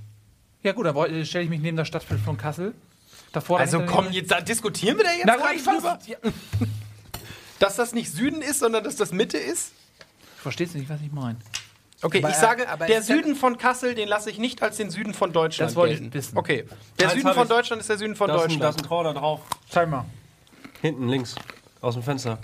Ja, 0.63 0.71
gut, 0.71 0.85
dann 0.87 1.25
stelle 1.25 1.43
ich 1.43 1.49
mich 1.51 1.61
neben 1.61 1.77
das 1.77 1.87
Stadtbild 1.87 2.19
von 2.21 2.35
Kassel. 2.37 2.73
Davor 3.33 3.59
Also 3.59 3.81
komm, 3.85 4.09
jetzt 4.11 4.31
da 4.31 4.41
diskutieren 4.41 4.97
wir 4.97 5.03
da 5.03 5.11
jetzt 5.11 5.25
Na 5.27 5.35
gar 5.35 5.47
gut, 5.47 5.57
nicht 5.57 5.67
ich 5.67 5.71
drüber. 5.73 5.99
Ja. 6.07 6.17
Dass 7.59 7.75
das 7.75 7.93
nicht 7.93 8.11
Süden 8.11 8.41
ist, 8.41 8.59
sondern 8.59 8.83
dass 8.83 8.95
das 8.95 9.11
Mitte 9.11 9.37
ist? 9.37 9.71
Verstehst 10.37 10.73
du 10.75 10.79
nicht, 10.79 10.89
was 10.89 11.01
ich 11.01 11.11
meine? 11.11 11.37
Okay, 12.03 12.19
Aber, 12.19 12.29
ich 12.29 12.35
sage, 12.35 12.69
aber 12.69 12.85
der 12.85 12.99
es 12.99 13.09
ist 13.09 13.15
Süden 13.15 13.35
von 13.35 13.57
Kassel, 13.57 13.95
den 13.95 14.07
lasse 14.07 14.29
ich 14.29 14.37
nicht 14.37 14.61
als 14.61 14.77
den 14.77 14.91
Süden 14.91 15.15
von 15.15 15.33
Deutschland 15.33 15.71
Das 15.71 15.75
wollte 15.75 15.95
ich 15.95 16.13
wissen. 16.13 16.37
Okay, 16.37 16.65
der 16.99 17.07
Eins 17.07 17.15
Süden 17.15 17.33
von 17.33 17.43
ich. 17.43 17.49
Deutschland 17.49 17.79
ist 17.81 17.89
der 17.89 17.97
Süden 17.97 18.15
von 18.15 18.27
Da 18.27 18.35
ist, 18.35 18.41
ein, 18.43 18.59
da 18.59 18.69
ist 18.69 18.75
Deutschland. 18.79 18.81
ein 18.85 18.87
Tor 18.87 19.03
da 19.03 19.13
drauf. 19.13 19.41
Zeig 19.69 19.89
mal. 19.89 20.05
Hinten 20.81 21.09
links. 21.09 21.33
Aus 21.81 21.95
dem 21.95 22.03
Fenster. 22.03 22.37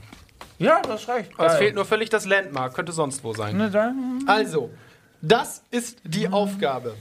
Ja, 0.58 0.82
das 0.82 1.08
reicht. 1.08 1.32
Es 1.38 1.56
fehlt 1.58 1.76
nur 1.76 1.86
völlig 1.86 2.10
das 2.10 2.26
Landmark, 2.26 2.74
könnte 2.74 2.92
sonst 2.92 3.24
wo 3.24 3.34
sein. 3.34 3.58
Ne, 3.58 4.24
Also, 4.28 4.72
das 5.22 5.64
ist 5.70 6.00
die 6.04 6.28
Aufgabe. 6.30 6.96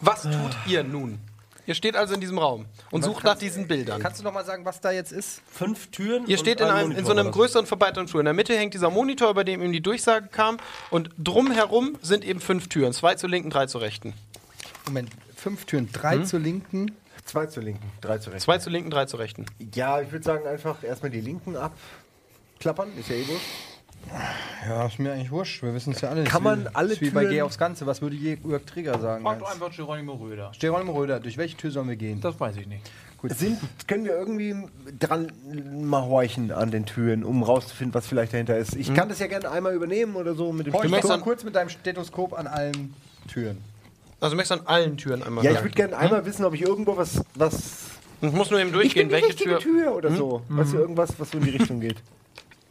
Was 0.00 0.22
tut 0.22 0.56
ihr 0.66 0.82
nun? 0.82 1.20
Ihr 1.66 1.74
steht 1.74 1.96
also 1.96 2.14
in 2.14 2.20
diesem 2.20 2.38
Raum 2.38 2.66
und 2.90 3.04
sucht 3.04 3.24
nach 3.24 3.36
diesen 3.36 3.68
Bildern. 3.68 4.00
Kannst 4.00 4.20
du 4.20 4.24
noch 4.24 4.32
mal 4.32 4.44
sagen, 4.44 4.64
was 4.64 4.80
da 4.80 4.90
jetzt 4.90 5.12
ist? 5.12 5.42
Fünf 5.50 5.90
Türen. 5.90 6.26
Ihr 6.26 6.36
und 6.36 6.40
steht 6.40 6.60
in, 6.60 6.66
ein 6.66 6.72
einem, 6.72 6.90
in 6.90 6.96
Monitor 6.96 7.14
so 7.14 7.20
einem 7.20 7.30
größeren 7.30 7.66
verbreiterten 7.66 8.08
Stuhl. 8.08 8.20
In 8.20 8.26
der 8.26 8.34
Mitte 8.34 8.56
hängt 8.56 8.74
dieser 8.74 8.90
Monitor, 8.90 9.30
über 9.30 9.44
dem 9.44 9.62
ihm 9.62 9.72
die 9.72 9.80
Durchsage 9.80 10.28
kam. 10.28 10.58
Und 10.90 11.10
drumherum 11.18 11.96
sind 12.02 12.24
eben 12.24 12.40
fünf 12.40 12.68
Türen. 12.68 12.92
Zwei 12.92 13.14
zur 13.14 13.28
linken, 13.28 13.50
drei 13.50 13.66
zur 13.66 13.80
rechten. 13.80 14.14
Moment, 14.86 15.10
fünf 15.36 15.64
Türen, 15.66 15.90
drei 15.92 16.18
zur 16.18 16.40
linken. 16.40 16.92
Zwei 17.24 17.46
zur 17.46 17.62
linken, 17.62 17.92
drei 18.00 18.18
zur 18.18 18.32
rechten. 18.32 18.44
Zwei 18.44 18.58
zur 18.58 18.72
linken, 18.72 18.90
drei 18.90 19.04
zur 19.06 19.20
rechten. 19.20 19.46
Ja, 19.74 20.00
ich 20.00 20.10
würde 20.10 20.24
sagen, 20.24 20.46
einfach 20.48 20.82
erstmal 20.82 21.10
die 21.10 21.20
linken 21.20 21.56
abklappern. 21.56 22.96
Ist 22.98 23.08
ja 23.08 23.16
eh 23.16 23.28
wurscht. 23.28 23.69
Ja, 24.68 24.86
ist 24.86 24.98
mir 24.98 25.12
eigentlich 25.12 25.30
wurscht. 25.30 25.62
Wir 25.62 25.72
wissen 25.74 25.92
es 25.92 26.00
ja 26.00 26.08
alle. 26.10 26.24
Kann 26.24 26.42
man 26.42 26.68
alle 26.74 26.92
ist 26.92 27.00
wie 27.00 27.10
bei 27.10 27.22
Türen- 27.22 27.32
Geh 27.34 27.42
aufs 27.42 27.58
Ganze. 27.58 27.86
Was 27.86 28.02
würde 28.02 28.16
Jörg 28.16 28.62
Trigger 28.66 28.98
sagen? 28.98 29.22
Frag 29.24 29.38
doch 29.38 29.50
einfach 29.52 29.70
Geronimo 29.74 30.14
Röder. 30.14 30.52
Geronimo 30.58 30.92
Röder, 30.92 31.20
durch 31.20 31.36
welche 31.38 31.56
Tür 31.56 31.70
sollen 31.70 31.88
wir 31.88 31.96
gehen? 31.96 32.20
Das 32.20 32.38
weiß 32.38 32.56
ich 32.56 32.66
nicht. 32.66 32.82
Sind, 33.22 33.58
können 33.86 34.04
wir 34.06 34.12
irgendwie 34.12 34.56
dran 34.98 35.30
mal 35.82 36.02
horchen 36.02 36.52
an 36.52 36.70
den 36.70 36.86
Türen, 36.86 37.22
um 37.22 37.42
rauszufinden, 37.42 37.92
was 37.94 38.06
vielleicht 38.06 38.32
dahinter 38.32 38.56
ist? 38.56 38.74
Ich 38.76 38.94
kann 38.94 39.10
das 39.10 39.18
ja 39.18 39.26
gerne 39.26 39.50
einmal 39.50 39.74
übernehmen 39.74 40.16
oder 40.16 40.34
so 40.34 40.52
mit 40.52 40.66
dem 40.66 40.72
Horch 40.72 40.84
möchtest 40.84 41.04
doch 41.04 41.08
mal 41.10 41.16
dann- 41.16 41.24
kurz 41.24 41.44
mit 41.44 41.54
deinem 41.54 41.68
Stethoskop 41.68 42.32
an 42.38 42.46
allen 42.46 42.94
Türen. 43.28 43.58
Also 44.20 44.34
du 44.34 44.36
möchtest 44.38 44.60
an 44.60 44.66
allen 44.66 44.96
Türen 44.96 45.22
einmal 45.22 45.44
Ja, 45.44 45.52
ich 45.52 45.62
würde 45.62 45.74
gerne 45.74 45.96
einmal 45.98 46.24
wissen, 46.24 46.44
ob 46.46 46.54
ich 46.54 46.62
irgendwo 46.62 46.96
was. 46.96 47.22
was 47.34 47.84
Ich 48.22 48.32
muss 48.32 48.50
nur 48.50 48.58
eben 48.58 48.68
ich 48.70 48.74
durchgehen, 48.74 49.08
bin 49.08 49.16
die 49.18 49.22
welche 49.22 49.28
richtige 49.28 49.58
Tür. 49.58 49.82
Tür, 49.82 49.94
oder 49.96 50.10
so. 50.16 50.42
Weißt 50.48 50.72
du, 50.72 50.78
irgendwas, 50.78 51.12
was 51.18 51.30
so 51.30 51.38
in 51.38 51.44
die 51.44 51.50
Richtung 51.50 51.80
geht. 51.80 51.96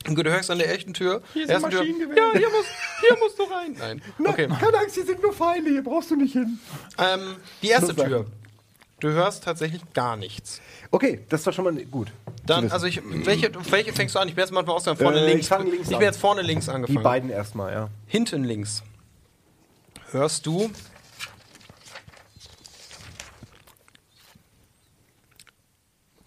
Gut, 0.08 0.26
Du 0.26 0.32
hörst 0.32 0.50
an 0.50 0.58
der 0.60 0.72
echten 0.74 0.94
Tür. 0.94 1.22
Hier 1.34 1.44
ist 1.44 1.52
ein 1.52 1.62
Maschinengewehr. 1.62 2.16
Ja, 2.18 2.32
hier 2.38 2.50
musst, 2.50 2.70
hier 3.02 3.18
musst 3.20 3.38
du 3.40 3.44
rein. 3.44 3.76
Nein. 3.78 4.02
Okay. 4.26 4.48
Keine 4.48 4.78
Angst, 4.80 4.96
hier 4.96 5.06
sind 5.06 5.22
nur 5.22 5.34
Pfeile, 5.34 5.70
hier 5.70 5.84
brauchst 5.84 6.10
du 6.12 6.16
nicht 6.16 6.34
hin. 6.34 6.60
Ähm, 6.98 7.36
die 7.62 7.68
erste. 7.70 7.96
Tür. 7.96 8.26
Du 9.02 9.10
hörst 9.10 9.44
tatsächlich 9.46 9.82
gar 9.94 10.18
nichts. 10.18 10.60
Okay, 10.92 11.22
das 11.30 11.46
war 11.46 11.54
schon 11.54 11.64
mal 11.66 11.74
gut. 11.86 12.10
Dann, 12.46 12.70
also 12.72 12.86
ich, 12.86 13.02
welche, 13.26 13.52
welche 13.72 13.94
fängst 13.94 14.16
du 14.16 14.20
an? 14.20 14.28
Ich 14.28 14.36
bin 14.36 14.42
jetzt 14.44 14.52
mal 14.52 14.66
aus 14.68 14.84
vorne 14.84 15.20
Äh, 15.22 15.26
links. 15.28 15.42
ich 15.42 15.48
fang 15.48 15.66
links 15.70 15.88
ich 15.88 15.94
an. 15.94 16.00
bin 16.00 16.06
jetzt 16.08 16.20
vorne 16.20 16.42
links 16.42 16.66
Die 16.66 16.72
angefangen. 16.72 17.04
beiden 17.04 17.30
erstmal, 17.30 17.72
ja. 17.72 17.90
Hinten 18.08 18.44
links 18.44 18.84
hörst 20.12 20.46
du 20.46 20.70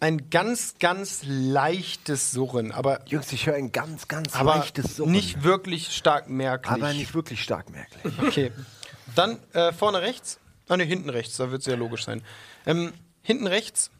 ein 0.02 0.30
ganz, 0.30 0.74
ganz 0.80 1.20
leichtes 1.24 2.32
Surren, 2.32 2.72
aber, 2.72 3.02
Jungs, 3.06 3.32
ich 3.32 3.46
höre 3.46 3.54
ein 3.54 3.70
ganz, 3.70 4.08
ganz 4.08 4.34
aber 4.34 4.56
leichtes 4.56 4.96
Surren. 4.96 5.12
nicht 5.12 5.44
wirklich 5.44 5.94
stark 5.94 6.28
merklich. 6.28 6.72
aber 6.72 6.92
nicht 6.92 7.14
wirklich 7.14 7.42
stark 7.42 7.70
merklich. 7.70 8.12
Okay. 8.22 8.50
Dann 9.14 9.38
äh, 9.52 9.72
vorne 9.72 10.00
rechts. 10.02 10.40
Ah 10.68 10.76
ne, 10.76 10.84
hinten 10.84 11.08
rechts, 11.08 11.36
da 11.36 11.50
wird 11.52 11.60
es 11.60 11.66
ja 11.66 11.76
logisch 11.76 12.04
sein. 12.04 12.22
Ähm, 12.66 12.92
hinten 13.22 13.46
rechts 13.46 13.90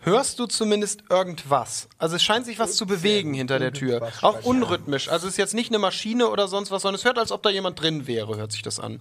hörst 0.00 0.38
du 0.38 0.46
zumindest 0.46 1.02
irgendwas. 1.10 1.88
Also 1.98 2.16
es 2.16 2.22
scheint 2.22 2.46
sich 2.46 2.60
was 2.60 2.76
zu 2.76 2.86
bewegen 2.86 3.34
hinter 3.34 3.58
der 3.58 3.72
Tür. 3.72 4.08
Auch 4.20 4.44
unrhythmisch. 4.44 5.08
Also 5.08 5.26
es 5.26 5.34
ist 5.34 5.38
jetzt 5.38 5.54
nicht 5.54 5.70
eine 5.70 5.78
Maschine 5.78 6.28
oder 6.28 6.46
sonst 6.46 6.70
was, 6.70 6.82
sondern 6.82 7.00
es 7.00 7.04
hört, 7.04 7.18
als 7.18 7.32
ob 7.32 7.42
da 7.42 7.50
jemand 7.50 7.80
drin 7.80 8.06
wäre, 8.06 8.36
hört 8.36 8.52
sich 8.52 8.62
das 8.62 8.78
an. 8.78 9.00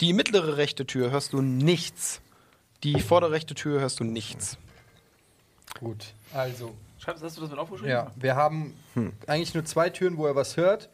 Die 0.00 0.12
mittlere 0.12 0.56
rechte 0.56 0.86
Tür 0.86 1.12
hörst 1.12 1.32
du 1.32 1.40
nichts. 1.40 2.20
Die 2.82 3.00
vordere 3.00 3.30
rechte 3.30 3.54
Tür 3.54 3.80
hörst 3.80 4.00
du 4.00 4.04
nichts. 4.04 4.58
Gut. 5.80 6.14
Also, 6.32 6.74
Schreibst, 6.98 7.22
hast 7.22 7.36
du 7.36 7.42
das 7.42 7.50
mit 7.50 7.58
aufgeschrieben? 7.58 7.90
ja, 7.90 8.10
wir 8.16 8.36
haben 8.36 8.74
eigentlich 9.26 9.54
nur 9.54 9.64
zwei 9.64 9.90
Türen, 9.90 10.16
wo 10.16 10.26
er 10.26 10.34
was 10.34 10.56
hört. 10.56 10.88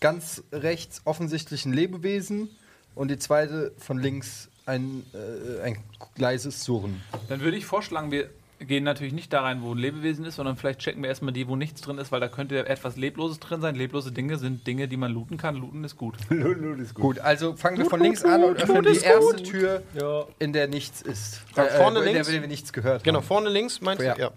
Ganz 0.00 0.42
rechts 0.52 1.02
offensichtlich 1.04 1.64
ein 1.64 1.72
Lebewesen 1.72 2.50
und 2.94 3.10
die 3.10 3.18
zweite 3.18 3.72
von 3.78 3.98
links 3.98 4.48
ein, 4.66 5.04
äh, 5.14 5.62
ein 5.62 5.78
leises 6.16 6.64
Surren. 6.64 7.02
Dann 7.28 7.40
würde 7.40 7.56
ich 7.56 7.64
vorschlagen, 7.64 8.10
wir 8.10 8.28
gehen 8.58 8.84
natürlich 8.84 9.12
nicht 9.12 9.32
da 9.32 9.42
rein, 9.42 9.62
wo 9.62 9.72
ein 9.74 9.78
Lebewesen 9.78 10.24
ist, 10.24 10.36
sondern 10.36 10.56
vielleicht 10.56 10.78
checken 10.80 11.02
wir 11.02 11.08
erstmal 11.10 11.32
die, 11.32 11.46
wo 11.46 11.56
nichts 11.56 11.80
drin 11.82 11.98
ist, 11.98 12.10
weil 12.10 12.20
da 12.20 12.28
könnte 12.28 12.66
etwas 12.66 12.96
Lebloses 12.96 13.38
drin 13.38 13.60
sein. 13.60 13.74
Leblose 13.74 14.12
Dinge 14.12 14.38
sind 14.38 14.66
Dinge, 14.66 14.88
die 14.88 14.96
man 14.96 15.12
looten 15.12 15.36
kann. 15.36 15.56
Looten 15.56 15.84
ist 15.84 15.96
gut. 15.96 16.16
Lulu 16.30 16.74
ist 16.80 16.94
gut. 16.94 17.02
Gut, 17.02 17.18
also 17.18 17.54
fangen 17.54 17.78
wir 17.78 17.84
von 17.86 18.00
links 18.00 18.24
an 18.24 18.42
und 18.44 18.56
öffnen 18.56 18.82
die 18.82 18.98
erste 18.98 19.42
Tür, 19.42 19.82
in 20.38 20.52
der 20.52 20.68
nichts 20.68 21.02
ist. 21.02 21.42
Ja, 21.54 21.64
vorne 21.66 21.98
in 21.98 22.04
der, 22.06 22.12
links? 22.14 22.28
in 22.28 22.32
der 22.34 22.42
wir 22.42 22.48
nichts 22.48 22.72
gehört 22.72 23.04
Genau, 23.04 23.18
haben. 23.18 23.26
vorne 23.26 23.48
links 23.50 23.80
meinst 23.80 24.02
Ja. 24.02 24.14
du? 24.14 24.20
Ja. 24.22 24.30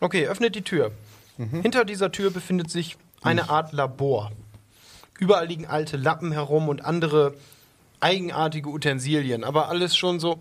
Okay, 0.00 0.26
öffnet 0.28 0.54
die 0.54 0.62
Tür. 0.62 0.92
Hinter 1.38 1.84
dieser 1.84 2.12
Tür 2.12 2.30
befindet 2.30 2.70
sich 2.70 2.96
eine 3.22 3.48
Art 3.50 3.72
Labor. 3.72 4.32
Überall 5.18 5.46
liegen 5.46 5.66
alte 5.66 5.96
Lappen 5.96 6.32
herum 6.32 6.68
und 6.68 6.84
andere 6.84 7.34
eigenartige 8.00 8.68
Utensilien, 8.68 9.44
aber 9.44 9.68
alles 9.68 9.96
schon 9.96 10.20
so. 10.20 10.38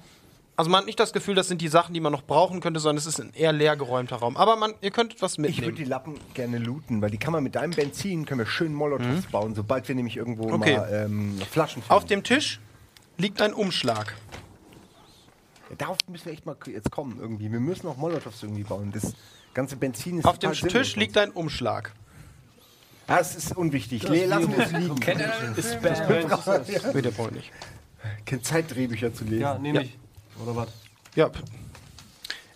Also 0.58 0.72
man 0.72 0.80
hat 0.80 0.86
nicht 0.86 1.00
das 1.00 1.12
Gefühl, 1.12 1.36
das 1.36 1.50
sind 1.50 1.60
die 1.62 1.68
Sachen, 1.68 1.94
die 1.94 2.00
man 2.00 2.14
noch 2.14 2.24
brauchen 2.24 2.62
könnte, 2.62 2.80
sondern 2.80 2.98
es 2.98 3.06
ist 3.06 3.20
ein 3.20 3.34
eher 3.34 3.52
leer 3.52 3.76
geräumter 3.76 4.16
Raum. 4.18 4.38
Aber 4.38 4.56
man, 4.56 4.74
ihr 4.82 4.92
könnt 4.92 5.14
etwas 5.14 5.34
Ich 5.34 5.38
würde 5.40 5.52
mitnehmen. 5.52 5.76
die 5.76 5.84
Lappen 5.84 6.16
gerne 6.34 6.58
looten, 6.60 7.02
weil 7.02 7.10
die 7.12 7.18
kann 7.18 7.34
man 7.34 7.44
mit 7.44 7.56
deinem 7.56 7.72
Benzin, 7.72 8.26
können 8.26 8.40
wir 8.40 8.46
schön 8.46 8.74
Molotovs 8.74 9.26
bauen, 9.32 9.54
sobald 9.54 9.88
wir 9.90 9.96
nämlich 9.96 10.16
irgendwo 10.16 10.50
Okay. 10.54 10.78
mal 10.78 10.90
ähm, 10.94 11.38
Flaschen 11.52 11.82
finden. 11.82 11.94
Auf 11.94 12.06
dem 12.06 12.24
Tisch 12.24 12.62
liegt 13.18 13.42
ein 13.42 13.54
Umschlag. 13.54 14.16
Darauf 15.78 15.98
müssen 16.08 16.26
wir 16.28 16.34
echt 16.34 16.46
mal 16.46 16.56
jetzt 16.68 16.90
kommen 16.92 17.18
irgendwie. 17.20 17.52
Wir 17.52 17.60
müssen 17.60 17.88
auch 17.88 17.98
Molotovs 17.98 18.42
irgendwie 18.44 18.64
bauen. 18.64 18.92
Das 18.94 19.14
ganze 19.54 19.76
Benzin 19.76 20.20
ist 20.20 20.26
Auf 20.26 20.40
dem 20.40 20.52
Tisch 20.54 20.62
sinnlos. 20.62 20.96
liegt 20.96 21.18
ein 21.18 21.32
Umschlag. 21.32 21.92
Es 23.08 23.36
ist 23.36 23.56
unwichtig. 23.58 24.04
Lassen 24.04 24.56
wir 24.56 24.66
es 24.66 24.72
liegen. 24.72 24.96
Mit 26.94 27.06
der 27.06 27.12
Point 27.12 27.34
nicht. 27.36 27.52
Keine 28.26 28.42
Zeitdrehbücher 28.42 29.14
zu 29.14 29.26
lesen. 29.26 29.42
Ja, 29.42 29.58
nehme 29.58 29.84
ich. 29.84 29.98
Oder 30.44 30.56
was? 30.56 30.70
Ja. 31.16 31.30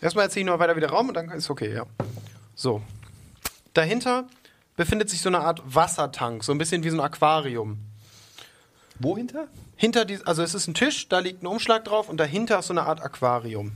Erstmal 0.01 0.25
erzähle 0.25 0.41
ich 0.41 0.47
noch 0.47 0.59
weiter 0.59 0.75
wieder 0.75 0.89
Raum 0.89 1.09
und 1.09 1.13
dann 1.15 1.29
ist 1.31 1.49
okay, 1.49 1.73
ja. 1.73 1.85
So. 2.55 2.81
Dahinter 3.73 4.27
befindet 4.75 5.09
sich 5.09 5.21
so 5.21 5.29
eine 5.29 5.39
Art 5.39 5.61
Wassertank, 5.65 6.43
so 6.43 6.51
ein 6.51 6.57
bisschen 6.57 6.83
wie 6.83 6.89
so 6.89 6.97
ein 6.97 7.01
Aquarium. 7.01 7.79
Wo 8.99 9.15
hinter? 9.17 9.47
Hinter 9.75 10.05
die, 10.05 10.19
also 10.25 10.43
es 10.43 10.53
ist 10.53 10.67
ein 10.67 10.73
Tisch, 10.73 11.07
da 11.07 11.19
liegt 11.19 11.41
ein 11.43 11.47
Umschlag 11.47 11.85
drauf 11.85 12.09
und 12.09 12.17
dahinter 12.17 12.59
ist 12.59 12.67
so 12.67 12.73
eine 12.73 12.83
Art 12.83 13.01
Aquarium. 13.01 13.71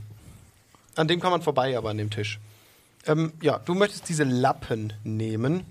An 0.96 1.08
dem 1.08 1.20
kann 1.20 1.30
man 1.30 1.42
vorbei, 1.42 1.76
aber 1.76 1.90
an 1.90 1.98
dem 1.98 2.10
Tisch. 2.10 2.38
Ähm, 3.06 3.32
ja, 3.42 3.58
du 3.58 3.74
möchtest 3.74 4.08
diese 4.08 4.24
Lappen 4.24 4.92
nehmen. 5.02 5.64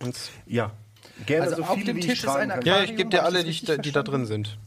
Und 0.00 0.16
Ja. 0.46 0.72
Gerne 1.24 1.44
Also 1.44 1.56
so 1.56 1.62
auf 1.64 1.74
viele, 1.74 1.86
dem 1.94 1.96
wie 1.96 2.00
Tisch 2.00 2.18
ist 2.18 2.24
tragen 2.26 2.50
ein 2.50 2.60
kann. 2.60 2.66
ja, 2.66 2.82
ich 2.82 2.94
gebe 2.94 3.08
dir 3.08 3.20
hab 3.20 3.26
alle, 3.26 3.42
die, 3.42 3.48
richtig 3.48 3.68
die 3.68 3.74
da 3.90 4.02
verstanden? 4.02 4.10
drin 4.10 4.26
sind. 4.26 4.58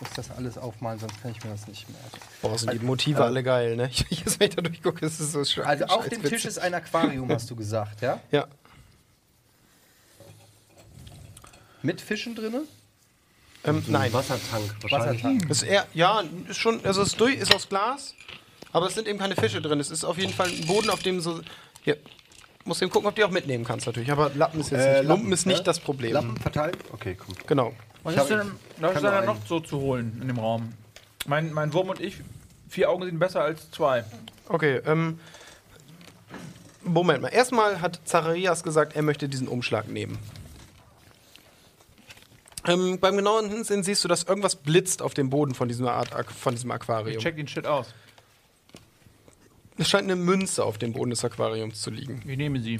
Ich 0.00 0.06
muss 0.06 0.14
das 0.14 0.30
alles 0.36 0.56
aufmalen, 0.56 1.00
sonst 1.00 1.20
kann 1.20 1.32
ich 1.32 1.42
mir 1.42 1.50
das 1.50 1.66
nicht 1.66 1.88
merken. 1.88 2.18
Boah, 2.40 2.56
sind 2.56 2.72
die 2.72 2.78
Motive 2.78 3.24
alle 3.24 3.42
geil, 3.42 3.74
ne? 3.74 3.90
Ich, 4.10 4.20
jetzt, 4.20 4.38
wenn 4.38 4.48
ich 4.48 4.54
da 4.54 4.62
durchgucke, 4.62 5.04
ist 5.04 5.18
es 5.18 5.32
so 5.32 5.44
schön. 5.44 5.64
Also 5.64 5.86
auf 5.86 6.08
dem. 6.08 6.22
Tisch 6.22 6.44
ist 6.44 6.58
ein 6.58 6.72
Aquarium, 6.72 7.28
hast 7.32 7.50
du 7.50 7.56
gesagt, 7.56 8.00
ja? 8.00 8.20
Ja. 8.30 8.46
Mit 11.82 12.00
Fischen 12.00 12.34
drinne? 12.34 12.62
Ähm, 13.64 13.82
nein. 13.88 14.12
Wassertank 14.12 14.74
wahrscheinlich. 14.82 15.24
Wassertank. 15.24 15.50
Ist 15.50 15.62
eher, 15.62 15.86
ja, 15.94 16.22
ist 16.48 16.58
schon, 16.58 16.84
also 16.84 17.02
es 17.02 17.08
ist 17.08 17.20
durch, 17.20 17.34
ist 17.36 17.52
aus 17.54 17.68
Glas, 17.68 18.14
aber 18.72 18.86
es 18.86 18.94
sind 18.94 19.08
eben 19.08 19.18
keine 19.18 19.34
Fische 19.34 19.60
drin. 19.60 19.80
Es 19.80 19.90
ist 19.90 20.04
auf 20.04 20.16
jeden 20.18 20.32
Fall 20.32 20.48
ein 20.48 20.66
Boden, 20.66 20.90
auf 20.90 21.02
dem 21.02 21.20
so. 21.20 21.40
Hier. 21.82 21.96
Musst 22.64 22.82
eben 22.82 22.90
gucken, 22.90 23.08
ob 23.08 23.14
du 23.14 23.20
die 23.22 23.24
auch 23.24 23.30
mitnehmen 23.30 23.64
kannst 23.64 23.86
natürlich. 23.86 24.12
Aber 24.12 24.30
Lappen 24.34 24.60
ist 24.60 24.70
jetzt 24.70 24.84
Äh, 24.84 24.98
nicht. 25.00 25.08
Lumpen 25.08 25.32
ist 25.32 25.46
nicht 25.46 25.58
ja? 25.58 25.64
das 25.64 25.80
Problem. 25.80 26.12
Lappen 26.12 26.36
verteilen? 26.36 26.76
Okay, 26.92 27.16
komm. 27.16 27.34
Genau. 27.46 27.72
Was 28.08 28.14
Ich 28.14 28.22
ist 28.22 28.30
denn, 28.30 28.52
was 28.78 28.94
ist 28.94 29.02
denn 29.02 29.12
da 29.12 29.22
noch 29.22 29.36
so 29.46 29.60
zu 29.60 29.78
holen 29.80 30.18
in 30.22 30.28
dem 30.28 30.38
Raum? 30.38 30.72
Mein, 31.26 31.52
mein 31.52 31.74
Wurm 31.74 31.90
und 31.90 32.00
ich, 32.00 32.16
vier 32.68 32.88
Augen 32.88 33.04
sind 33.04 33.18
besser 33.18 33.42
als 33.42 33.70
zwei. 33.70 34.02
Okay, 34.48 34.80
ähm. 34.86 35.20
Moment 36.84 37.20
mal. 37.20 37.28
Erstmal 37.28 37.82
hat 37.82 38.00
Zacharias 38.04 38.62
gesagt, 38.62 38.96
er 38.96 39.02
möchte 39.02 39.28
diesen 39.28 39.46
Umschlag 39.46 39.88
nehmen. 39.88 40.18
Ähm, 42.66 42.98
beim 42.98 43.16
genauen 43.16 43.50
Hinsehen 43.50 43.82
siehst 43.82 44.04
du, 44.04 44.08
dass 44.08 44.22
irgendwas 44.22 44.56
blitzt 44.56 45.02
auf 45.02 45.12
dem 45.12 45.28
Boden 45.28 45.54
von 45.54 45.68
diesem, 45.68 45.86
Art, 45.86 46.08
von 46.30 46.54
diesem 46.54 46.70
Aquarium. 46.70 47.20
Check 47.20 47.36
den 47.36 47.46
Shit 47.46 47.66
aus. 47.66 47.88
Es 49.76 49.88
scheint 49.88 50.04
eine 50.04 50.16
Münze 50.16 50.64
auf 50.64 50.78
dem 50.78 50.94
Boden 50.94 51.10
des 51.10 51.22
Aquariums 51.24 51.82
zu 51.82 51.90
liegen. 51.90 52.22
Ich 52.26 52.38
nehme 52.38 52.60
sie. 52.60 52.78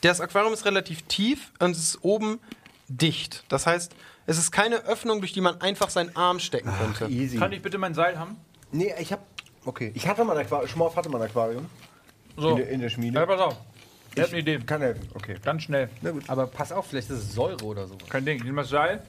Das 0.00 0.20
Aquarium 0.20 0.52
ist 0.52 0.64
relativ 0.64 1.02
tief 1.02 1.52
und 1.60 1.70
es 1.70 1.78
ist 1.78 1.98
oben 2.02 2.40
dicht. 2.88 3.44
Das 3.48 3.66
heißt, 3.66 3.94
es 4.26 4.38
ist 4.38 4.50
keine 4.50 4.84
Öffnung, 4.84 5.20
durch 5.20 5.32
die 5.32 5.40
man 5.40 5.60
einfach 5.60 5.90
seinen 5.90 6.14
Arm 6.16 6.38
stecken 6.38 6.72
könnte. 6.78 7.12
Easy. 7.12 7.36
Kann 7.36 7.52
ich 7.52 7.62
bitte 7.62 7.78
mein 7.78 7.94
Seil 7.94 8.18
haben? 8.18 8.36
Nee, 8.72 8.92
ich 8.98 9.12
hab. 9.12 9.26
Okay. 9.64 9.92
Ich 9.94 10.06
hatte 10.08 10.24
mal 10.24 10.36
ein 10.36 10.44
Aquarium. 10.44 10.68
Schmorf 10.68 10.96
hatte 10.96 11.08
mal 11.08 11.20
ein 11.20 11.28
Aquarium. 11.28 11.66
So. 12.36 12.50
In, 12.50 12.56
der, 12.56 12.68
in 12.68 12.80
der 12.80 12.88
Schmiede. 12.88 13.18
Ja, 13.18 13.26
pass 13.26 13.40
auf. 13.40 13.56
Ich 14.14 14.22
hab 14.22 14.28
eine 14.30 14.38
Idee. 14.38 14.58
Kann 14.58 14.80
helfen. 14.80 15.08
Okay. 15.14 15.36
Ganz 15.42 15.62
schnell. 15.62 15.88
Aber 16.28 16.46
pass 16.46 16.72
auf, 16.72 16.86
vielleicht 16.86 17.10
ist 17.10 17.18
es 17.18 17.34
Säure 17.34 17.64
oder 17.64 17.86
so. 17.86 17.96
Kein 18.08 18.24
Ding. 18.24 18.38
Ich 18.38 18.44
nehme 18.44 18.62
das 18.62 18.70
Seil, 18.70 19.02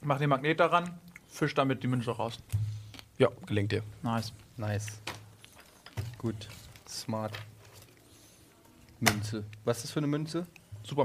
mach 0.00 0.18
den 0.18 0.28
Magnet 0.28 0.60
daran, 0.60 0.98
fisch 1.28 1.54
damit 1.54 1.82
die 1.82 1.88
Münze 1.88 2.10
raus. 2.10 2.38
Ja, 3.18 3.28
gelingt 3.46 3.72
dir. 3.72 3.82
Nice. 4.02 4.32
Nice. 4.56 5.00
Gut. 6.18 6.48
Smart. 6.88 7.32
Münze. 9.00 9.44
Was 9.64 9.78
ist 9.78 9.84
das 9.84 9.90
für 9.92 10.00
eine 10.00 10.06
Münze? 10.06 10.46
Super 10.84 11.04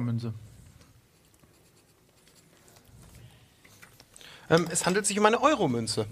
Ähm, 4.50 4.68
es 4.70 4.86
handelt 4.86 5.06
sich 5.06 5.18
um 5.20 5.26
eine 5.26 5.42
Euromünze. 5.42 6.06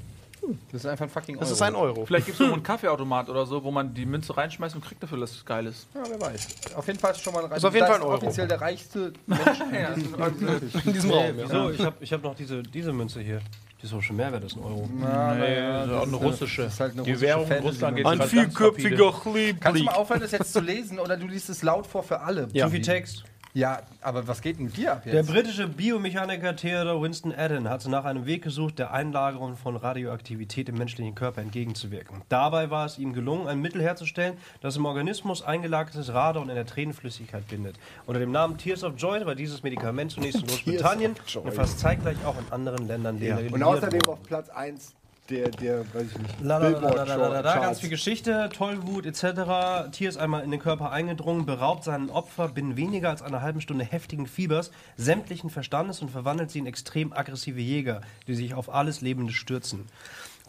Das 0.71 0.81
ist 0.81 0.85
einfach 0.87 1.05
ein 1.05 1.09
fucking 1.11 1.35
Euro. 1.35 1.41
Das 1.43 1.51
ist 1.51 1.61
ein 1.61 1.75
Euro. 1.75 2.03
Vielleicht 2.05 2.25
gibt 2.25 2.35
es 2.35 2.39
irgendwo 2.39 2.55
einen 2.55 2.63
Kaffeeautomat 2.71 3.29
oder 3.29 3.45
so, 3.45 3.63
wo 3.63 3.69
man 3.69 3.93
die 3.93 4.07
Münze 4.07 4.35
reinschmeißt 4.35 4.73
und 4.73 4.83
kriegt 4.83 5.03
dafür 5.03 5.21
was 5.21 5.45
Geiles. 5.45 5.85
Ja, 5.93 6.01
wer 6.09 6.19
weiß. 6.19 6.47
Auf 6.75 6.87
jeden 6.87 6.97
Fall 6.97 7.11
ist 7.11 7.21
schon 7.21 7.33
mal 7.33 7.45
ein 7.45 7.51
Ist 7.51 7.63
auf 7.63 7.73
jeden 7.73 7.85
das 7.85 7.89
Fall 7.95 8.01
ein 8.01 8.07
Euro. 8.07 8.15
offiziell 8.25 8.47
der 8.47 8.59
reichste 8.59 9.13
Mensch. 9.27 9.41
In 10.85 10.93
diesem 10.93 11.11
Raum. 11.11 11.37
Ja. 11.37 11.43
Wieso? 11.45 11.69
Ich 11.71 11.81
habe 11.81 11.95
ich 11.99 12.11
hab 12.13 12.23
noch 12.23 12.33
diese, 12.35 12.63
diese 12.63 12.91
Münze 12.91 13.21
hier. 13.21 13.39
Die 13.81 13.85
ist 13.85 13.93
auch 13.93 14.01
schon 14.01 14.15
mehr 14.15 14.31
wert 14.31 14.43
als 14.43 14.55
ein 14.55 14.63
Euro. 14.63 14.89
Na, 14.99 15.35
das 15.35 15.87
ist 15.87 15.93
auch 15.93 16.07
eine 16.07 16.15
russische. 16.15 16.63
Das 16.63 16.73
ist 16.73 16.79
halt 16.79 16.93
eine 16.93 17.03
Die 17.03 17.11
russische 17.11 17.27
Währung 17.27 17.51
in 17.51 17.63
Russland 17.63 17.97
geht 17.97 18.05
Ein 18.05 18.17
gerade 18.19 18.35
ganz 18.35 18.45
vielköpfiger 18.47 19.11
Kannst 19.11 19.25
du 19.25 19.31
Chliebli. 19.31 19.83
mal 19.83 19.91
aufhören, 19.93 20.19
das 20.21 20.31
jetzt 20.31 20.53
zu 20.53 20.59
lesen 20.59 20.99
oder 20.99 21.17
du 21.17 21.27
liest 21.27 21.49
es 21.49 21.61
laut 21.63 21.85
vor 21.87 22.01
für 22.03 22.19
alle? 22.21 22.47
Ja. 22.53 22.65
Zu 22.65 22.71
viel 22.71 22.81
Text. 22.81 23.23
Ja, 23.53 23.81
aber 24.01 24.27
was 24.27 24.41
geht 24.41 24.57
denn 24.59 24.65
mit 24.65 24.77
dir 24.77 24.93
ab 24.93 25.03
Der 25.03 25.13
jetzt? 25.15 25.29
britische 25.29 25.67
Biomechaniker 25.67 26.55
Theodore 26.55 27.01
Winston 27.01 27.33
Adden 27.35 27.69
hat 27.69 27.85
nach 27.87 28.05
einem 28.05 28.25
Weg 28.25 28.43
gesucht, 28.43 28.79
der 28.79 28.91
Einlagerung 28.93 29.57
von 29.57 29.75
Radioaktivität 29.75 30.69
im 30.69 30.77
menschlichen 30.77 31.15
Körper 31.15 31.41
entgegenzuwirken. 31.41 32.21
Dabei 32.29 32.69
war 32.69 32.85
es 32.85 32.97
ihm 32.97 33.11
gelungen, 33.13 33.47
ein 33.47 33.59
Mittel 33.59 33.81
herzustellen, 33.81 34.35
das 34.61 34.77
im 34.77 34.85
Organismus 34.85 35.41
eingelagertes 35.41 36.13
Radon 36.13 36.47
in 36.49 36.55
der 36.55 36.65
Tränenflüssigkeit 36.65 37.47
bindet. 37.49 37.75
Unter 38.05 38.19
dem 38.21 38.31
Namen 38.31 38.57
Tears 38.57 38.83
of 38.85 38.93
Joy 38.97 39.25
war 39.25 39.35
dieses 39.35 39.63
Medikament 39.63 40.11
zunächst 40.11 40.39
in 40.41 40.47
Großbritannien 40.47 41.15
und 41.43 41.53
fast 41.53 41.79
zeitgleich 41.79 42.17
auch 42.25 42.35
in 42.39 42.51
anderen 42.53 42.87
Ländern 42.87 43.17
Ja. 43.17 43.35
legalisiert 43.35 43.53
Und 43.53 43.63
außerdem 43.63 44.01
auf 44.07 44.23
Platz 44.23 44.49
1 44.49 44.95
der, 45.31 45.49
der, 45.49 45.79
weiß 45.93 46.07
ich 46.11 46.17
nicht, 46.17 46.41
La, 46.41 46.57
la, 46.57 46.69
la, 46.69 47.03
la, 47.03 47.39
la, 47.41 47.59
ganz 47.59 47.79
viel 47.79 47.89
Geschichte, 47.89 48.49
Tollwut 48.53 49.05
etc. 49.05 49.91
Tier 49.91 50.09
ist 50.09 50.17
einmal 50.17 50.43
in 50.43 50.51
den 50.51 50.59
Körper 50.59 50.91
eingedrungen, 50.91 51.45
beraubt 51.45 51.83
seinen 51.83 52.09
Opfer 52.09 52.49
binnen 52.49 52.77
weniger 52.77 53.09
als 53.09 53.21
einer 53.21 53.41
halben 53.41 53.61
Stunde 53.61 53.85
heftigen 53.85 54.27
Fiebers, 54.27 54.71
sämtlichen 54.97 55.49
Verstandes 55.49 56.01
und 56.01 56.11
verwandelt 56.11 56.51
sie 56.51 56.59
in 56.59 56.67
extrem 56.67 57.13
aggressive 57.13 57.59
Jäger, 57.59 58.01
die 58.27 58.35
sich 58.35 58.53
auf 58.53 58.73
alles 58.73 59.01
Lebende 59.01 59.33
stürzen. 59.33 59.87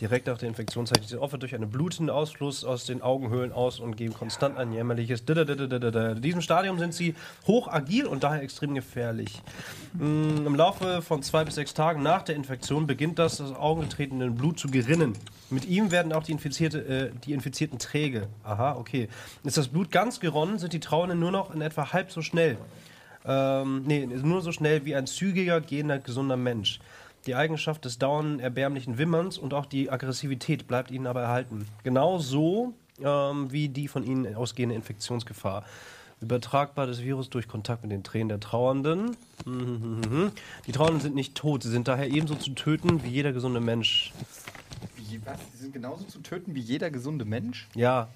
Direkt 0.02 0.26
nach 0.26 0.36
der 0.36 0.48
Infektion 0.48 0.84
sich 0.84 0.98
das 0.98 1.14
Opfer 1.16 1.38
durch 1.38 1.54
einen 1.54 1.70
blutenden 1.70 2.12
Ausfluss 2.12 2.64
aus 2.64 2.86
den 2.86 3.02
Augenhöhlen 3.02 3.52
aus 3.52 3.78
und 3.78 3.96
geben 3.96 4.12
konstant 4.12 4.58
ein 4.58 4.72
jämmerliches. 4.72 5.20
In 5.20 6.20
diesem 6.20 6.40
Stadium 6.40 6.80
sind 6.80 6.92
sie 6.92 7.14
hoch 7.46 7.68
agil 7.68 8.06
und 8.06 8.24
daher 8.24 8.42
extrem 8.42 8.74
gefährlich. 8.74 9.40
Mm, 9.92 10.44
Im 10.44 10.56
Laufe 10.56 11.02
von 11.02 11.22
zwei 11.22 11.44
bis 11.44 11.54
sechs 11.54 11.72
Tagen 11.72 12.02
nach 12.02 12.22
der 12.22 12.34
Infektion 12.34 12.88
beginnt 12.88 13.20
das 13.20 13.40
aus 13.40 13.54
Augen 13.54 13.82
getretene 13.82 14.28
Blut 14.32 14.58
zu 14.58 14.68
gerinnen. 14.68 15.12
Mit 15.50 15.66
ihm 15.66 15.92
werden 15.92 16.12
auch 16.12 16.24
die, 16.24 16.32
infizierte, 16.32 16.80
äh, 16.84 17.10
die 17.24 17.32
Infizierten 17.32 17.78
träge. 17.78 18.26
Aha, 18.42 18.72
okay. 18.72 19.08
Ist 19.44 19.56
das 19.56 19.68
Blut 19.68 19.92
ganz 19.92 20.18
geronnen, 20.18 20.58
sind 20.58 20.72
die 20.72 20.80
Trauernden 20.80 21.20
nur 21.20 21.30
noch 21.30 21.54
in 21.54 21.60
etwa 21.60 21.92
halb 21.92 22.10
so 22.10 22.22
schnell. 22.22 22.58
Ähm, 23.24 23.84
nee, 23.86 24.04
nur 24.06 24.40
so 24.40 24.50
schnell 24.50 24.84
wie 24.84 24.96
ein 24.96 25.06
zügiger, 25.06 25.60
gehender, 25.60 26.00
gesunder 26.00 26.36
Mensch. 26.36 26.80
Die 27.26 27.34
Eigenschaft 27.34 27.84
des 27.84 27.98
dauernden, 27.98 28.40
erbärmlichen 28.40 28.98
Wimmerns 28.98 29.38
und 29.38 29.54
auch 29.54 29.66
die 29.66 29.90
Aggressivität 29.90 30.66
bleibt 30.66 30.90
ihnen 30.90 31.06
aber 31.06 31.22
erhalten. 31.22 31.66
Genauso 31.84 32.74
ähm, 33.02 33.52
wie 33.52 33.68
die 33.68 33.88
von 33.88 34.04
ihnen 34.04 34.34
ausgehende 34.34 34.74
Infektionsgefahr. 34.74 35.64
Übertragbar 36.20 36.86
des 36.86 37.02
Virus 37.02 37.30
durch 37.30 37.48
Kontakt 37.48 37.82
mit 37.82 37.90
den 37.90 38.04
Tränen 38.04 38.28
der 38.28 38.38
Trauernden. 38.40 39.16
Mhm. 39.44 40.30
Die 40.66 40.72
Trauernden 40.72 41.00
sind 41.00 41.14
nicht 41.14 41.34
tot, 41.34 41.62
sie 41.64 41.70
sind 41.70 41.88
daher 41.88 42.08
ebenso 42.08 42.34
zu 42.36 42.50
töten 42.52 43.02
wie 43.02 43.08
jeder 43.08 43.32
gesunde 43.32 43.60
Mensch. 43.60 44.12
Wie, 44.96 45.20
was? 45.24 45.38
Die 45.52 45.58
sind 45.58 45.72
genauso 45.72 46.04
zu 46.04 46.20
töten 46.20 46.54
wie 46.54 46.60
jeder 46.60 46.90
gesunde 46.90 47.24
Mensch? 47.24 47.68
Ja, 47.74 48.08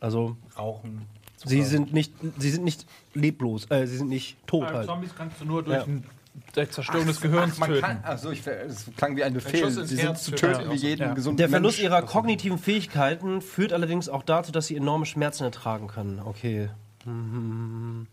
also 0.00 0.36
Rauchen. 0.58 1.02
sie 1.44 1.62
sind 1.62 1.94
nicht, 1.94 2.12
sie 2.38 2.50
sind 2.50 2.64
nicht 2.64 2.86
leblos, 3.14 3.70
äh, 3.70 3.86
sie 3.86 3.96
sind 3.96 4.08
nicht 4.10 4.36
tot 4.46 4.64
Äh, 4.70 4.74
halt. 4.74 4.86
Zombies 4.86 5.14
kannst 5.16 5.40
du 5.40 5.46
nur 5.46 5.62
durch 5.62 5.76
Ja. 5.78 5.84
ein, 5.84 6.04
durch 6.54 6.70
Zerstörung 6.70 7.06
des 7.06 7.20
Gehirns 7.20 7.58
Man 7.58 7.70
töten. 7.70 7.82
kann, 7.82 8.00
also 8.04 8.30
ich, 8.30 8.46
es 8.46 8.86
klang 8.96 9.16
wie 9.16 9.24
ein 9.24 9.34
Befehl. 9.34 9.70
Sie 9.70 9.96
sind 9.96 10.18
zu 10.18 10.32
töten, 10.32 10.62
ja. 10.62 10.72
wie 10.72 10.76
jeden 10.76 11.02
Ja. 11.02 11.14
gesunden 11.14 11.36
Der 11.38 11.48
Verlust 11.48 11.78
Mensch. 11.78 11.84
ihrer 11.90 12.02
kognitiven 12.02 12.58
Fähigkeiten 12.58 13.40
führt 13.40 13.72
allerdings 13.72 14.08
auch 14.08 14.22
dazu, 14.22 14.52
dass 14.52 14.66
sie 14.66 14.76
enorme 14.76 15.06
Schmerzen 15.06 15.44
ertragen 15.44 15.86
können. 15.88 16.20
Okay. 16.24 16.70
Mhm. 17.04 18.06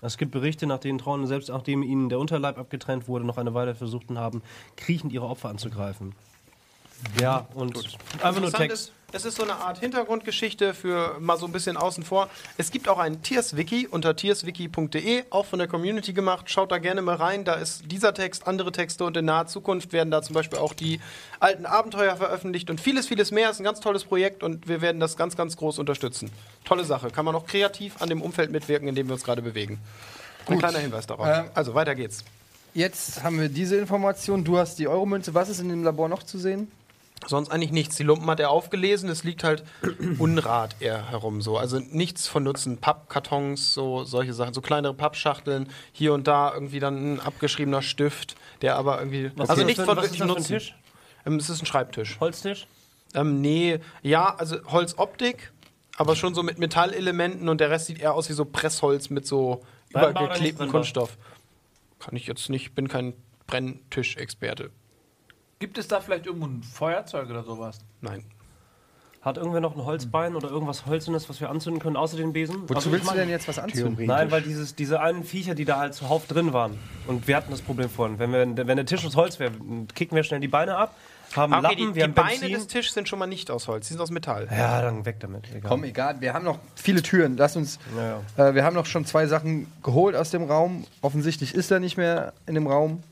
Es 0.00 0.16
gibt 0.16 0.30
Berichte, 0.30 0.66
nach 0.66 0.78
denen 0.78 0.98
Trauernde, 0.98 1.26
selbst 1.26 1.48
nachdem 1.48 1.82
ihnen 1.82 2.08
der 2.08 2.20
Unterleib 2.20 2.56
abgetrennt 2.56 3.08
wurde, 3.08 3.24
noch 3.26 3.36
eine 3.36 3.52
Weile 3.54 3.74
versuchten 3.74 4.16
haben, 4.18 4.42
kriechend 4.76 5.12
ihre 5.12 5.26
Opfer 5.26 5.48
anzugreifen. 5.48 6.14
Ja, 7.20 7.46
und 7.54 7.76
einfach 8.22 8.40
nur 8.40 8.52
Text. 8.52 8.88
Ist, 8.88 8.92
es 9.10 9.24
ist 9.24 9.36
so 9.36 9.42
eine 9.42 9.54
Art 9.54 9.78
Hintergrundgeschichte 9.78 10.74
für 10.74 11.16
mal 11.18 11.38
so 11.38 11.46
ein 11.46 11.52
bisschen 11.52 11.78
außen 11.78 12.04
vor. 12.04 12.28
Es 12.58 12.70
gibt 12.70 12.90
auch 12.90 12.98
ein 12.98 13.22
Tiers-Wiki 13.22 13.86
unter 13.86 14.14
tierswiki.de, 14.14 15.24
auch 15.30 15.46
von 15.46 15.58
der 15.58 15.66
Community 15.66 16.12
gemacht. 16.12 16.50
Schaut 16.50 16.70
da 16.70 16.76
gerne 16.76 17.00
mal 17.00 17.16
rein. 17.16 17.44
Da 17.44 17.54
ist 17.54 17.90
dieser 17.90 18.12
Text, 18.12 18.46
andere 18.46 18.70
Texte 18.70 19.04
und 19.04 19.16
in 19.16 19.24
naher 19.24 19.46
Zukunft 19.46 19.94
werden 19.94 20.10
da 20.10 20.20
zum 20.20 20.34
Beispiel 20.34 20.58
auch 20.58 20.74
die 20.74 21.00
alten 21.40 21.64
Abenteuer 21.64 22.16
veröffentlicht 22.16 22.68
und 22.68 22.82
vieles, 22.82 23.06
vieles 23.06 23.30
mehr. 23.30 23.48
Ist 23.48 23.60
ein 23.60 23.64
ganz 23.64 23.80
tolles 23.80 24.04
Projekt 24.04 24.42
und 24.42 24.68
wir 24.68 24.82
werden 24.82 25.00
das 25.00 25.16
ganz, 25.16 25.36
ganz 25.36 25.56
groß 25.56 25.78
unterstützen. 25.78 26.30
Tolle 26.64 26.84
Sache. 26.84 27.10
Kann 27.10 27.24
man 27.24 27.34
auch 27.34 27.46
kreativ 27.46 28.02
an 28.02 28.10
dem 28.10 28.20
Umfeld 28.20 28.50
mitwirken, 28.50 28.88
in 28.88 28.94
dem 28.94 29.08
wir 29.08 29.14
uns 29.14 29.24
gerade 29.24 29.40
bewegen. 29.40 29.78
Ein 30.46 30.58
kleiner 30.58 30.80
Hinweis 30.80 31.06
darauf. 31.06 31.26
Ähm, 31.26 31.46
also 31.54 31.72
weiter 31.72 31.94
geht's. 31.94 32.24
Jetzt 32.74 33.22
haben 33.22 33.40
wir 33.40 33.48
diese 33.48 33.76
Information. 33.76 34.44
Du 34.44 34.58
hast 34.58 34.78
die 34.78 34.86
Euromünze. 34.86 35.32
Was 35.32 35.48
ist 35.48 35.60
in 35.60 35.70
dem 35.70 35.82
Labor 35.82 36.10
noch 36.10 36.22
zu 36.22 36.38
sehen? 36.38 36.70
Sonst 37.26 37.50
eigentlich 37.50 37.72
nichts. 37.72 37.96
Die 37.96 38.04
Lumpen 38.04 38.28
hat 38.30 38.40
er 38.40 38.50
aufgelesen, 38.50 39.08
es 39.08 39.24
liegt 39.24 39.44
halt 39.44 39.64
Unrat 40.18 40.76
eher 40.80 41.10
herum 41.10 41.42
so. 41.42 41.58
Also 41.58 41.78
nichts 41.78 42.26
von 42.28 42.44
Nutzen. 42.44 42.78
Pappkartons, 42.78 43.74
so 43.74 44.04
solche 44.04 44.32
Sachen, 44.32 44.54
so 44.54 44.60
kleinere 44.60 44.94
Pappschachteln, 44.94 45.68
hier 45.92 46.14
und 46.14 46.26
da 46.26 46.52
irgendwie 46.54 46.78
dann 46.78 47.14
ein 47.14 47.20
abgeschriebener 47.20 47.82
Stift, 47.82 48.36
der 48.62 48.76
aber 48.76 48.98
irgendwie. 48.98 49.32
Was 49.36 49.50
also 49.50 49.62
ist 49.62 49.66
nichts 49.66 49.84
von 49.84 49.96
wirklich 49.96 50.10
das 50.10 50.18
für 50.18 50.24
ein 50.24 50.28
Nutzen. 50.28 50.58
Tisch? 50.58 50.74
Ähm, 51.26 51.36
es 51.36 51.50
ist 51.50 51.62
ein 51.62 51.66
Schreibtisch. 51.66 52.18
Holztisch? 52.20 52.66
Ähm, 53.14 53.40
nee, 53.40 53.80
ja, 54.02 54.34
also 54.36 54.58
Holzoptik, 54.66 55.52
aber 55.96 56.14
schon 56.14 56.34
so 56.34 56.42
mit 56.42 56.58
Metallelementen 56.58 57.48
und 57.48 57.60
der 57.60 57.70
Rest 57.70 57.86
sieht 57.86 58.00
eher 58.00 58.14
aus 58.14 58.28
wie 58.28 58.34
so 58.34 58.44
Pressholz 58.44 59.10
mit 59.10 59.26
so 59.26 59.62
übergeklebtem? 59.90 60.70
Kunststoff. 60.70 61.16
Kann 61.98 62.14
ich 62.16 62.26
jetzt 62.26 62.48
nicht, 62.50 62.74
bin 62.74 62.86
kein 62.88 63.14
Brenntischexperte. 63.46 64.70
Gibt 65.58 65.78
es 65.78 65.88
da 65.88 66.00
vielleicht 66.00 66.26
irgendwo 66.26 66.46
ein 66.46 66.62
Feuerzeug 66.62 67.28
oder 67.30 67.42
sowas? 67.42 67.78
Nein. 68.00 68.24
Hat 69.20 69.36
irgendwer 69.36 69.60
noch 69.60 69.74
ein 69.76 69.84
Holzbein 69.84 70.36
oder 70.36 70.48
irgendwas 70.48 70.86
Holzenes, 70.86 71.28
was 71.28 71.40
wir 71.40 71.50
anzünden 71.50 71.82
können, 71.82 71.96
außer 71.96 72.16
den 72.16 72.32
Besen? 72.32 72.62
Wozu 72.62 72.74
Also, 72.76 72.92
willst 72.92 73.06
ich 73.06 73.10
du 73.12 73.16
denn 73.18 73.28
jetzt 73.28 73.48
was 73.48 73.58
anzünden? 73.58 74.06
Nein, 74.06 74.30
weil 74.30 74.42
dieses, 74.42 74.76
diese 74.76 75.00
einen 75.00 75.24
Viecher, 75.24 75.56
die 75.56 75.64
da 75.64 75.78
halt 75.78 75.94
zuhauf 75.94 76.26
drin 76.28 76.52
waren. 76.52 76.78
Und 77.08 77.26
wir 77.26 77.34
hatten 77.36 77.50
das 77.50 77.60
Problem 77.60 77.90
vorhin. 77.90 78.20
Wenn, 78.20 78.32
wir, 78.32 78.66
wenn 78.68 78.76
der 78.76 78.86
Tisch 78.86 79.04
aus 79.04 79.16
Holz 79.16 79.40
wäre, 79.40 79.50
kicken 79.96 80.14
wir 80.14 80.22
schnell 80.22 80.38
die 80.38 80.46
Beine 80.48 80.76
ab. 80.76 80.94
haben 81.34 81.52
Okay, 81.52 81.62
Lappen, 81.62 81.76
die, 81.76 81.86
wir 81.86 81.92
die 81.94 82.02
haben 82.04 82.14
Beine 82.14 82.30
Benzin. 82.38 82.52
des 82.52 82.66
Tisches 82.68 82.94
sind 82.94 83.08
schon 83.08 83.18
mal 83.18 83.26
nicht 83.26 83.50
aus 83.50 83.66
Holz, 83.66 83.88
die 83.88 83.94
sind 83.94 84.00
aus 84.00 84.12
Metall. 84.12 84.46
Ja, 84.56 84.80
dann 84.82 85.04
weg 85.04 85.16
damit. 85.18 85.48
Egal. 85.50 85.62
Komm, 85.68 85.82
egal. 85.82 86.20
Wir 86.20 86.32
haben 86.32 86.44
noch 86.44 86.60
viele 86.76 87.02
Türen. 87.02 87.36
Lass 87.36 87.56
uns. 87.56 87.80
Ja, 88.36 88.50
Äh, 88.50 88.54
wir 88.54 88.62
haben 88.64 88.74
noch 88.76 88.86
schon 88.86 89.04
zwei 89.04 89.26
Sachen 89.26 89.66
geholt 89.82 90.14
aus 90.14 90.30
dem 90.30 90.44
Raum. 90.44 90.84
Offensichtlich 91.02 91.56
ist 91.56 91.72
er 91.72 91.80
nicht 91.80 91.96
mehr 91.96 92.34
in 92.46 92.54
dem 92.54 92.68
Raum. 92.68 93.02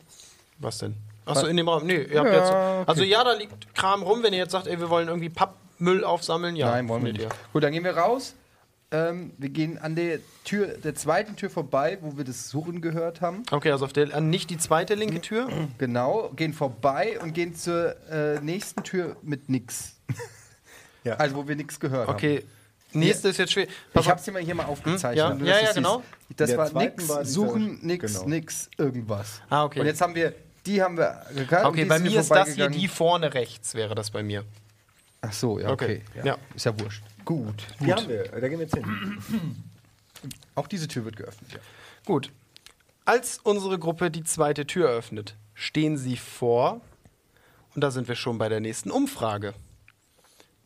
Was 0.61 0.79
denn? 0.79 0.95
Achso, 1.27 1.47
in 1.47 1.57
dem 1.57 1.69
Raum. 1.69 1.85
Nee, 1.87 2.03
ihr 2.03 2.21
habt 2.21 2.29
Ja, 2.31 2.35
jetzt. 2.37 2.51
okay. 2.51 2.85
Also 2.87 3.03
ja, 3.05 3.23
da 3.25 3.33
liegt 3.35 3.75
Kram 3.75 4.03
rum, 4.03 4.23
wenn 4.23 4.33
ihr 4.33 4.39
jetzt 4.41 4.53
sagt, 4.53 4.67
ey, 4.67 4.79
wir 4.81 4.89
wollen 4.91 5.09
irgendwie 5.09 5.29
Pappmüll 5.29 6.05
aufsammeln, 6.05 6.57
ja. 6.57 6.71
Nein, 6.71 6.89
wollen 6.89 7.05
wir 7.05 7.13
nicht. 7.13 7.27
Gut, 7.53 7.63
dann 7.65 7.73
gehen 7.73 7.85
wir 7.85 7.97
raus. 7.97 8.35
Ähm, 8.93 9.33
wir 9.37 9.49
gehen 9.49 9.79
an 9.79 9.97
der 9.97 10.21
Tür, 10.45 10.69
der 10.69 10.95
zweiten 10.95 11.35
Tür 11.35 11.51
vorbei, 11.51 11.99
wo 12.03 12.17
wir 12.17 12.25
das 12.25 12.49
Surren 12.51 12.81
gehört 12.81 13.21
haben. 13.21 13.43
ihr. 13.51 13.53
Okay, 13.57 13.73
also 13.73 13.85
auf 13.85 13.93
der, 13.93 14.15
an 14.15 14.31
nicht 14.31 14.49
die 14.49 14.59
zweite 14.59 14.95
linke 14.95 15.21
Tür. 15.21 15.49
Genau, 15.79 16.31
gehen 16.37 16.53
vorbei 16.55 17.19
und 17.21 17.35
gehen 17.35 17.55
zur 17.57 17.97
äh, 18.09 18.41
nächsten 18.41 18.83
Tür 18.85 19.17
mit 19.23 19.49
nix. 19.49 19.97
Ja. 21.05 21.15
Also 21.19 21.37
wo 21.37 21.47
wir 21.47 21.55
nichts 21.55 21.79
gehört 21.79 22.09
Okay. 22.09 22.43
Nächste 22.93 23.29
ist 23.29 23.37
jetzt 23.37 23.53
schwer. 23.53 23.67
haben. 23.67 23.73
Pass 23.93 24.05
Ich 24.05 24.11
habe 24.11 24.19
es 24.19 24.25
dir 24.25 24.33
mal 24.33 24.43
hier 24.43 24.55
mal 24.57 24.65
aufgezeichnet. 24.65 25.17
Ja. 25.17 25.31
du 25.35 25.45
Ja, 25.45 25.53
das 25.53 25.61
ja, 25.61 25.67
siehst. 25.67 25.75
genau. 25.77 26.03
Das 26.37 26.49
Der 26.51 26.59
war 26.59 26.73
nix, 26.73 27.09
war 27.09 27.25
suchen, 27.25 27.79
nix, 27.83 28.15
genau. 28.15 28.29
nix, 28.29 28.71
irgendwas. 28.77 29.41
Ah, 29.49 29.65
okay. 29.65 29.79
Und 29.81 29.87
jetzt 29.87 30.01
haben 30.01 30.17
wir, 30.17 30.33
die 30.67 30.83
haben 30.83 30.97
wir 30.97 31.23
gekannt. 31.35 31.67
Okay, 31.67 31.83
die 31.83 31.89
bei 31.89 31.99
mir 31.99 32.21
ist 32.21 32.31
das 32.31 32.55
hier 32.55 32.69
die 32.69 32.89
vorne 32.89 33.33
rechts, 33.33 33.75
wäre 33.75 33.95
das 33.95 34.11
bei 34.11 34.23
mir. 34.23 34.45
Ach 35.23 35.33
so, 35.33 35.59
ja, 35.59 35.71
okay. 35.71 36.03
Okay, 36.11 36.27
ja. 36.27 36.37
Ist 36.55 36.67
ja 36.67 36.79
wurscht. 36.79 37.03
Gut. 37.25 37.67
Die 37.81 37.93
haben 37.93 38.09
wir. 38.09 38.25
Da 38.25 38.41
gehen 38.49 38.59
wir 38.59 38.67
jetzt 38.67 38.75
hin. 38.75 38.85
Auch 40.55 40.67
diese 40.67 40.89
Tür 40.89 41.05
wird 41.05 41.17
geöffnet. 41.17 41.53
Ja. 41.53 41.59
Gut. 42.05 42.31
Als 43.05 43.39
unsere 43.43 43.79
Gruppe 43.79 44.11
die 44.11 44.25
zweite 44.25 44.67
Tür 44.67 44.89
öffnet, 44.89 45.37
stehen 45.55 45.97
sie 45.97 46.17
vor, 46.17 46.81
und 47.75 47.83
da 47.83 47.91
sind 47.91 48.09
wir 48.09 48.17
schon 48.17 48.39
bei 48.39 48.49
der 48.49 48.61
nächsten 48.61 48.91
Umfrage. 48.91 49.55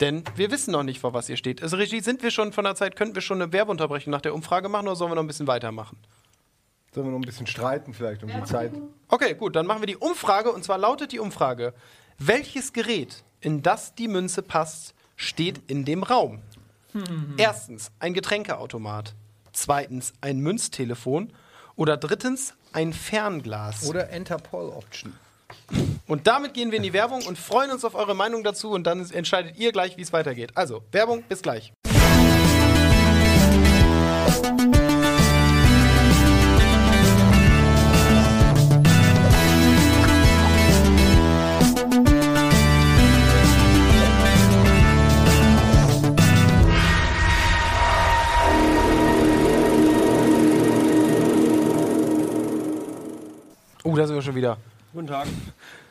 Denn 0.01 0.25
wir 0.37 0.51
wissen 0.51 0.73
noch 0.73 0.83
nicht, 0.83 1.01
vor 1.01 1.13
was 1.13 1.29
ihr 1.29 1.37
steht. 1.37 1.63
Also 1.63 1.77
Regie, 1.77 2.01
sind 2.01 2.23
wir 2.23 2.31
schon 2.31 2.53
von 2.53 2.65
der 2.65 2.75
Zeit, 2.75 2.97
könnten 2.97 3.15
wir 3.15 3.23
schon 3.23 3.43
eine 3.43 3.53
Werbeunterbrechung 3.53 4.11
nach 4.11 4.23
der 4.23 4.35
Umfrage 4.35 4.69
machen 4.69 4.87
oder 4.87 4.97
sollen 4.97 5.11
wir 5.11 5.17
noch 5.17 5.25
ein 5.25 5.27
bisschen 5.27 5.47
weitermachen? 5.47 5.99
Sollen 6.93 7.07
wir 7.07 7.13
noch 7.13 7.19
ein 7.19 7.23
bisschen 7.23 7.47
streiten 7.47 7.95
vielleicht 7.95 8.23
um 8.25 8.31
die 8.31 8.45
Zeit? 8.45 8.73
Okay, 9.09 9.35
gut, 9.35 9.55
dann 9.55 9.67
machen 9.67 9.81
wir 9.83 9.87
die 9.87 9.97
Umfrage 9.97 10.51
und 10.51 10.65
zwar 10.65 10.79
lautet 10.79 11.13
die 11.13 11.21
Umfrage: 11.21 11.73
Welches 12.19 12.73
Gerät, 12.73 13.23
in 13.41 13.63
das 13.63 13.95
die 13.95 14.09
Münze 14.09 14.43
passt, 14.43 14.95
steht 15.15 15.61
in 15.69 15.85
dem 15.85 16.03
Raum? 16.03 16.41
Erstens 17.37 17.93
ein 18.01 18.15
Getränkeautomat, 18.15 19.15
zweitens 19.53 20.13
ein 20.21 20.41
Münztelefon 20.41 21.33
oder 21.77 21.97
drittens 21.97 22.55
ein 22.73 22.93
Fernglas. 22.93 23.89
Oder 23.89 24.11
Enter 24.11 24.39
Poll 24.39 24.71
Option. 24.71 25.15
Und 26.09 26.27
damit 26.27 26.55
gehen 26.55 26.73
wir 26.73 26.79
in 26.79 26.83
die 26.83 26.93
Werbung 26.93 27.25
und 27.27 27.39
freuen 27.39 27.71
uns 27.71 27.85
auf 27.85 27.95
eure 27.95 28.17
Meinung 28.17 28.43
dazu 28.43 28.71
und 28.71 28.85
dann 28.85 29.09
entscheidet 29.11 29.57
ihr 29.59 29.71
gleich, 29.71 29.97
wie 29.97 30.03
es 30.03 30.13
weitergeht. 30.13 30.57
Also, 30.57 30.83
Werbung, 30.91 31.23
bis 31.29 31.43
gleich. 31.43 31.73
Oh, 53.83 53.97
da 53.97 54.07
sind 54.07 54.15
wir 54.15 54.23
schon 54.23 54.35
wieder. 54.35 54.59
Guten 54.93 55.07
Tag. 55.07 55.27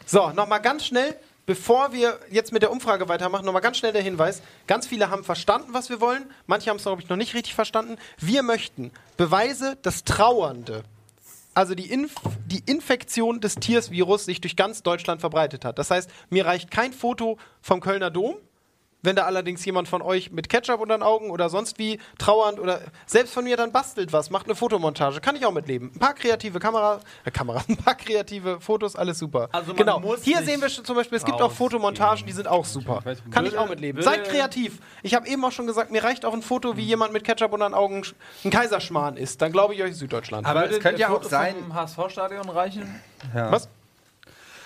So, 0.06 0.30
nochmal 0.30 0.62
ganz 0.62 0.86
schnell, 0.86 1.16
bevor 1.48 1.92
wir 1.92 2.20
jetzt 2.30 2.52
mit 2.52 2.62
der 2.62 2.72
Umfrage 2.72 3.10
weitermachen, 3.10 3.46
nochmal 3.46 3.64
ganz 3.64 3.78
schnell 3.78 3.94
der 3.94 4.04
Hinweis. 4.04 4.44
Ganz 4.68 4.86
viele 4.86 5.10
haben 5.10 5.24
verstanden, 5.24 5.74
was 5.74 5.90
wir 5.90 6.00
wollen. 6.00 6.30
Manche 6.46 6.70
haben 6.70 6.78
es, 6.78 6.84
glaube 6.84 7.02
ich, 7.02 7.10
noch 7.10 7.18
nicht 7.18 7.34
richtig 7.34 7.56
verstanden. 7.56 7.98
Wir 8.20 8.44
möchten 8.44 8.92
Beweise, 9.18 9.76
dass 9.82 10.04
Trauernde, 10.04 10.84
also 11.56 11.74
die, 11.74 11.92
Inf 11.92 12.14
die 12.46 12.62
Infektion 12.68 13.42
des 13.42 13.56
Tiersvirus, 13.56 14.26
sich 14.26 14.40
durch 14.40 14.56
ganz 14.56 14.84
Deutschland 14.84 15.20
verbreitet 15.20 15.66
hat. 15.66 15.80
Das 15.80 15.90
heißt, 15.90 16.12
mir 16.30 16.46
reicht 16.46 16.70
kein 16.70 16.94
Foto 16.94 17.40
vom 17.62 17.80
Kölner 17.80 18.12
Dom. 18.12 18.36
Wenn 19.02 19.16
da 19.16 19.24
allerdings 19.24 19.64
jemand 19.64 19.88
von 19.88 20.02
euch 20.02 20.32
mit 20.32 20.50
Ketchup 20.50 20.82
unter 20.82 20.98
den 20.98 21.04
Augen 21.04 21.32
oder 21.32 21.50
sonst 21.50 21.80
wie 21.80 22.00
trauernd 22.18 22.60
oder 22.60 22.82
selbst 23.06 23.34
von 23.34 23.46
mir 23.46 23.56
dann 23.56 23.72
bastelt 23.72 24.12
was, 24.12 24.30
macht 24.30 24.46
eine 24.48 24.56
Fotomontage, 24.56 25.22
kann 25.22 25.38
ich 25.38 25.46
auch 25.46 25.54
mitleben. 25.54 25.92
Ein 25.96 26.00
paar 26.00 26.14
kreative 26.14 26.60
Kamera, 26.60 27.00
äh, 27.24 27.32
Kameras, 27.32 27.64
ein 27.70 27.78
paar 27.78 27.96
kreative 27.96 28.60
Fotos, 28.60 28.98
alles 28.98 29.20
super. 29.20 29.48
Also 29.54 29.68
man 29.68 29.78
genau. 29.78 30.00
muss 30.02 30.24
Hier 30.24 30.44
sehen 30.44 30.62
wir 30.62 30.70
schon 30.70 30.84
zum 30.84 30.98
Beispiel, 30.98 31.18
es 31.18 31.24
gibt 31.24 31.42
auch 31.42 31.52
Fotomontagen, 31.52 32.26
die 32.26 32.34
sind 32.34 32.48
auch 32.48 32.66
super. 32.66 33.02
Kann 33.32 33.46
ich 33.46 33.58
auch 33.58 33.70
mitleben. 33.70 34.02
Seid 34.02 34.26
kreativ. 34.26 34.80
Ich 35.02 35.14
habe 35.14 35.28
eben 35.28 35.44
auch 35.46 35.52
schon 35.52 35.68
gesagt, 35.68 35.92
mir 35.92 36.04
reicht 36.04 36.26
auch 36.26 36.34
ein 36.34 36.42
Foto, 36.42 36.76
wie 36.76 36.84
jemand 36.84 37.14
mit 37.14 37.24
Ketchup 37.24 37.54
unter 37.54 37.70
den 37.70 37.74
Augen 37.74 38.04
ein 38.44 38.50
Kaiserschmarrn 38.50 39.16
isst. 39.16 39.42
Dann 39.42 39.52
glaube 39.52 39.76
ich 39.76 39.82
euch 39.82 39.96
Süddeutschland. 39.96 40.46
Aber 40.46 40.70
es 40.70 40.80
könnte 40.80 41.00
ja 41.00 41.10
auch 41.10 41.24
sein. 41.24 41.56
vom 41.56 41.74
HSV-Stadion 41.74 42.50
reichen? 42.50 43.02
Was? 43.34 43.70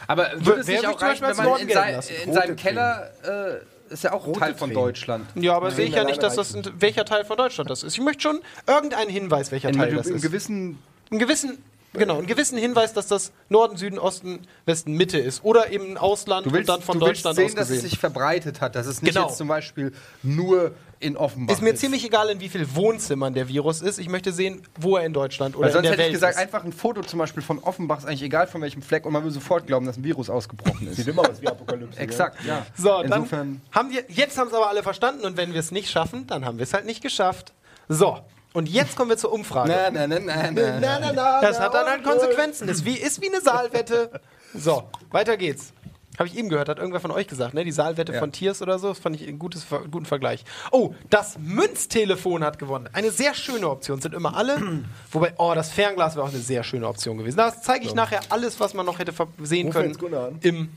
Aber 0.08 0.32
würde 0.36 0.62
es 0.62 0.68
wer 0.68 0.82
nicht 0.82 0.88
auch 0.88 0.98
zum 0.98 1.08
Beispiel 1.08 1.28
reichen, 1.28 1.38
wenn 1.38 1.46
man 1.46 1.46
Norden 1.46 1.62
in, 1.62 1.68
gelten 1.68 1.84
sei, 1.84 1.92
lassen? 1.92 2.14
in 2.26 2.34
seinem 2.34 2.56
Keller 2.56 3.12
äh, 3.24 3.73
ist 3.94 4.04
ja 4.04 4.12
auch 4.14 4.32
Teil 4.38 4.54
von 4.56 4.70
Tränen. 4.70 4.84
Deutschland. 4.84 5.26
Ja, 5.36 5.56
aber 5.56 5.72
sehe 5.72 5.86
ich 5.86 5.94
ja 5.96 6.04
nicht, 6.04 6.22
dass 6.22 6.36
das 6.36 6.54
in, 6.54 6.64
welcher 6.80 7.06
Teil 7.06 7.24
von 7.26 7.38
Deutschland 7.38 7.70
das 7.70 7.84
ist. 7.84 7.94
Ich 7.98 8.02
möchte 8.04 8.24
schon 8.24 8.40
irgendeinen 8.68 9.10
Hinweis, 9.10 9.52
welcher 9.52 9.70
In, 9.70 9.76
Teil 9.78 9.90
in, 9.90 9.96
das 9.98 10.08
in 10.08 10.16
ist. 10.16 10.22
gewissen 10.22 10.80
einen 11.12 11.20
gewissen, 11.20 11.58
genau, 11.94 12.18
einen 12.18 12.26
gewissen 12.28 12.58
Hinweis, 12.58 12.94
dass 12.94 13.08
das 13.08 13.32
Norden, 13.50 13.78
Süden, 13.78 14.00
Osten, 14.00 14.40
Westen, 14.66 14.94
Mitte 14.94 15.20
ist. 15.20 15.44
Oder 15.44 15.72
eben 15.72 15.92
ein 15.92 15.98
Ausland 15.98 16.48
Du 16.48 16.52
willst, 16.52 16.70
und 16.70 16.76
dann 16.78 16.82
von 16.84 17.00
du 17.00 17.06
willst 17.06 17.24
Deutschland 17.24 17.36
sehen, 17.36 17.60
aus 17.60 17.68
dass 17.68 17.70
es 17.70 17.82
sich 17.84 18.00
verbreitet 18.00 18.62
hat, 18.62 18.76
dass 18.76 18.88
es 18.88 19.02
nicht 19.04 19.14
Genau. 19.14 19.28
jetzt 19.28 19.38
zum 19.38 19.48
Beispiel 19.48 19.94
nur 20.24 20.72
in 21.04 21.18
Offenbach 21.18 21.54
Ist 21.54 21.62
mir 21.62 21.76
ziemlich 21.76 22.04
egal, 22.06 22.30
in 22.30 22.40
wie 22.40 22.50
viel 22.50 22.74
Wohnzimmern 22.76 23.34
der 23.34 23.48
Virus 23.48 23.82
ist. 23.82 24.00
Ich 24.00 24.10
möchte 24.10 24.32
sehen, 24.32 24.62
wo 24.80 24.98
er 24.98 25.06
in 25.06 25.14
Deutschland 25.14 25.56
oder 25.56 25.66
Weil 25.66 25.72
sonst 25.74 25.80
in 25.80 25.84
der 25.84 25.92
hätte 25.92 26.00
Welt 26.04 26.08
ich 26.10 26.14
gesagt, 26.14 26.36
ist. 26.36 26.42
einfach 26.42 26.64
ein 26.64 26.74
Foto 26.74 27.02
zum 27.02 27.20
Beispiel 27.20 27.44
von 27.44 27.60
Offenbach 27.60 28.00
ist 28.00 28.06
eigentlich 28.06 28.24
egal 28.24 28.48
von 28.48 28.62
welchem 28.62 28.82
Fleck 28.82 29.06
und 29.06 29.14
man 29.14 29.22
würde 29.24 29.34
sofort 29.34 29.68
glauben, 29.68 29.86
dass 29.86 29.98
ein 29.98 30.04
Virus 30.04 30.30
ausgebrochen 30.30 30.88
ist. 30.88 30.96
Sieht 30.96 31.08
immer 31.08 31.30
aus 31.30 31.42
wie 31.42 31.48
Apokalypse. 31.48 32.00
Exakt, 32.00 32.44
ja. 32.46 32.66
So, 32.76 33.02
Insofern- 33.02 33.30
dann 33.30 33.62
haben 33.72 33.92
wir, 33.92 34.04
jetzt 34.08 34.38
haben 34.38 34.48
es 34.48 34.54
aber 34.54 34.70
alle 34.70 34.82
verstanden 34.84 35.26
und 35.26 35.38
wenn 35.38 35.54
wir 35.54 35.60
es 35.60 35.72
nicht 35.72 35.90
schaffen, 35.92 36.26
dann 36.28 36.46
haben 36.46 36.58
wir 36.58 36.64
es 36.64 36.74
halt 36.74 36.86
nicht 36.86 37.02
geschafft. 37.02 37.54
So, 37.90 38.20
und 38.54 38.70
jetzt 38.70 38.96
kommen 38.96 39.10
wir 39.10 39.18
zur 39.18 39.32
Umfrage. 39.34 39.70
Na, 39.70 39.90
na, 39.92 40.08
na, 40.08 40.20
na, 40.20 40.52
na. 40.52 40.80
Na, 40.80 41.12
na, 41.14 41.42
Das 41.42 41.60
hat 41.60 41.74
dann 41.74 41.88
halt. 41.88 42.04
Konsequenzen. 42.04 42.68
Das 42.68 42.78
ist 42.78 42.86
wie, 42.86 42.94
ist 42.98 43.22
wie 43.22 43.30
eine 43.30 43.42
Saalwette. 43.42 44.22
So, 44.54 44.84
weiter 45.12 45.36
geht's. 45.38 45.74
Habe 46.20 46.28
ich 46.28 46.38
eben 46.38 46.48
gehört, 46.50 46.70
hat 46.70 46.78
irgendwer 46.78 47.00
von 47.00 47.10
euch 47.10 47.28
gesagt, 47.28 47.56
ne? 47.56 47.64
Die 47.64 47.72
Saalwette 47.72 48.14
Ja. 48.14 48.20
von 48.20 48.32
Tiers 48.32 48.62
oder 48.62 48.78
so. 48.78 48.90
Das 48.90 49.00
fand 49.00 49.16
ich 49.16 49.28
einen 49.28 49.40
gutes, 49.40 49.66
guten 49.90 50.06
Vergleich. 50.06 50.44
Oh, 50.72 50.94
das 51.10 51.40
Münztelefon 51.40 52.44
hat 52.44 52.60
gewonnen. 52.60 52.88
Eine 52.94 53.10
sehr 53.10 53.34
schöne 53.34 53.68
Option. 53.68 54.00
Sind 54.00 54.14
immer 54.14 54.36
alle. 54.36 54.62
Wobei, 55.12 55.34
oh, 55.38 55.54
das 55.56 55.72
Fernglas 55.72 56.16
wäre 56.16 56.26
auch 56.26 56.30
eine 56.32 56.40
sehr 56.40 56.64
schöne 56.64 56.88
Option 56.88 57.18
gewesen. 57.18 57.38
Das 57.38 57.64
zeige 57.64 57.86
ich 57.86 57.96
nachher 57.96 58.22
alles, 58.30 58.60
was 58.60 58.74
man 58.76 58.86
noch 58.86 59.00
hätte 59.00 59.14
sehen 59.42 59.72
können. 59.72 59.96
Im 60.42 60.70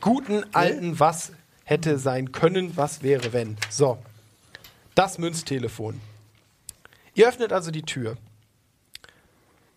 guten 0.00 0.44
alten 0.54 0.98
Was 0.98 1.32
hätte 1.64 1.98
sein 1.98 2.32
können, 2.32 2.76
was 2.76 3.02
wäre, 3.02 3.32
wenn. 3.32 3.56
So, 3.68 3.98
das 4.94 5.18
Münztelefon. 5.18 6.00
Ihr 7.14 7.28
öffnet 7.28 7.52
also 7.52 7.70
die 7.70 7.82
Tür. 7.82 8.16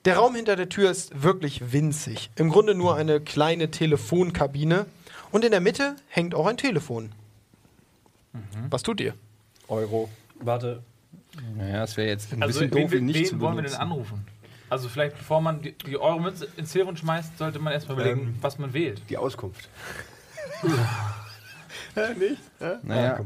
Der 0.08 0.16
Raum 0.16 0.36
hinter 0.36 0.56
der 0.56 0.70
Tür 0.70 0.90
ist 0.90 1.22
wirklich 1.22 1.74
winzig. 1.74 2.30
Im 2.38 2.50
Grunde 2.50 2.74
nur 2.76 2.96
eine 2.96 3.20
kleine 3.20 3.72
Telefonkabine. 3.72 4.86
Und 5.34 5.44
in 5.44 5.52
der 5.52 5.60
Mitte 5.60 5.98
hängt 6.08 6.34
auch 6.34 6.48
ein 6.48 6.56
Telefon. 6.56 7.12
Was 8.70 8.84
tut 8.84 9.02
ihr? 9.02 9.16
Euro. 9.68 10.08
Warte. 10.40 10.82
Naja, 11.58 11.84
es 11.84 11.98
wäre 11.98 12.08
jetzt 12.08 12.32
ein 12.32 12.42
Also, 12.42 12.62
bisschen 12.62 12.72
doof, 12.82 12.94
ihn 12.94 13.06
nicht 13.06 13.20
wen 13.20 13.26
zu 13.26 13.40
wollen 13.42 13.58
wir 13.58 13.64
denn 13.64 13.72
benutzen. 13.72 13.82
anrufen? 13.82 14.28
Also 14.70 14.88
vielleicht 14.88 15.18
bevor 15.18 15.42
man 15.42 15.62
die, 15.62 15.74
die 15.74 15.98
Euro-Münze 15.98 16.48
ins 16.56 16.72
Telefon 16.72 16.96
schmeißt, 16.96 17.38
sollte 17.38 17.60
man 17.60 17.74
erstmal 17.74 17.98
überlegen, 17.98 18.22
Ähm. 18.28 18.36
was 18.40 18.58
man 18.60 18.72
wählt. 18.74 19.02
Die 19.10 19.18
Auskunft. 19.18 19.68
Naja, 22.84 23.26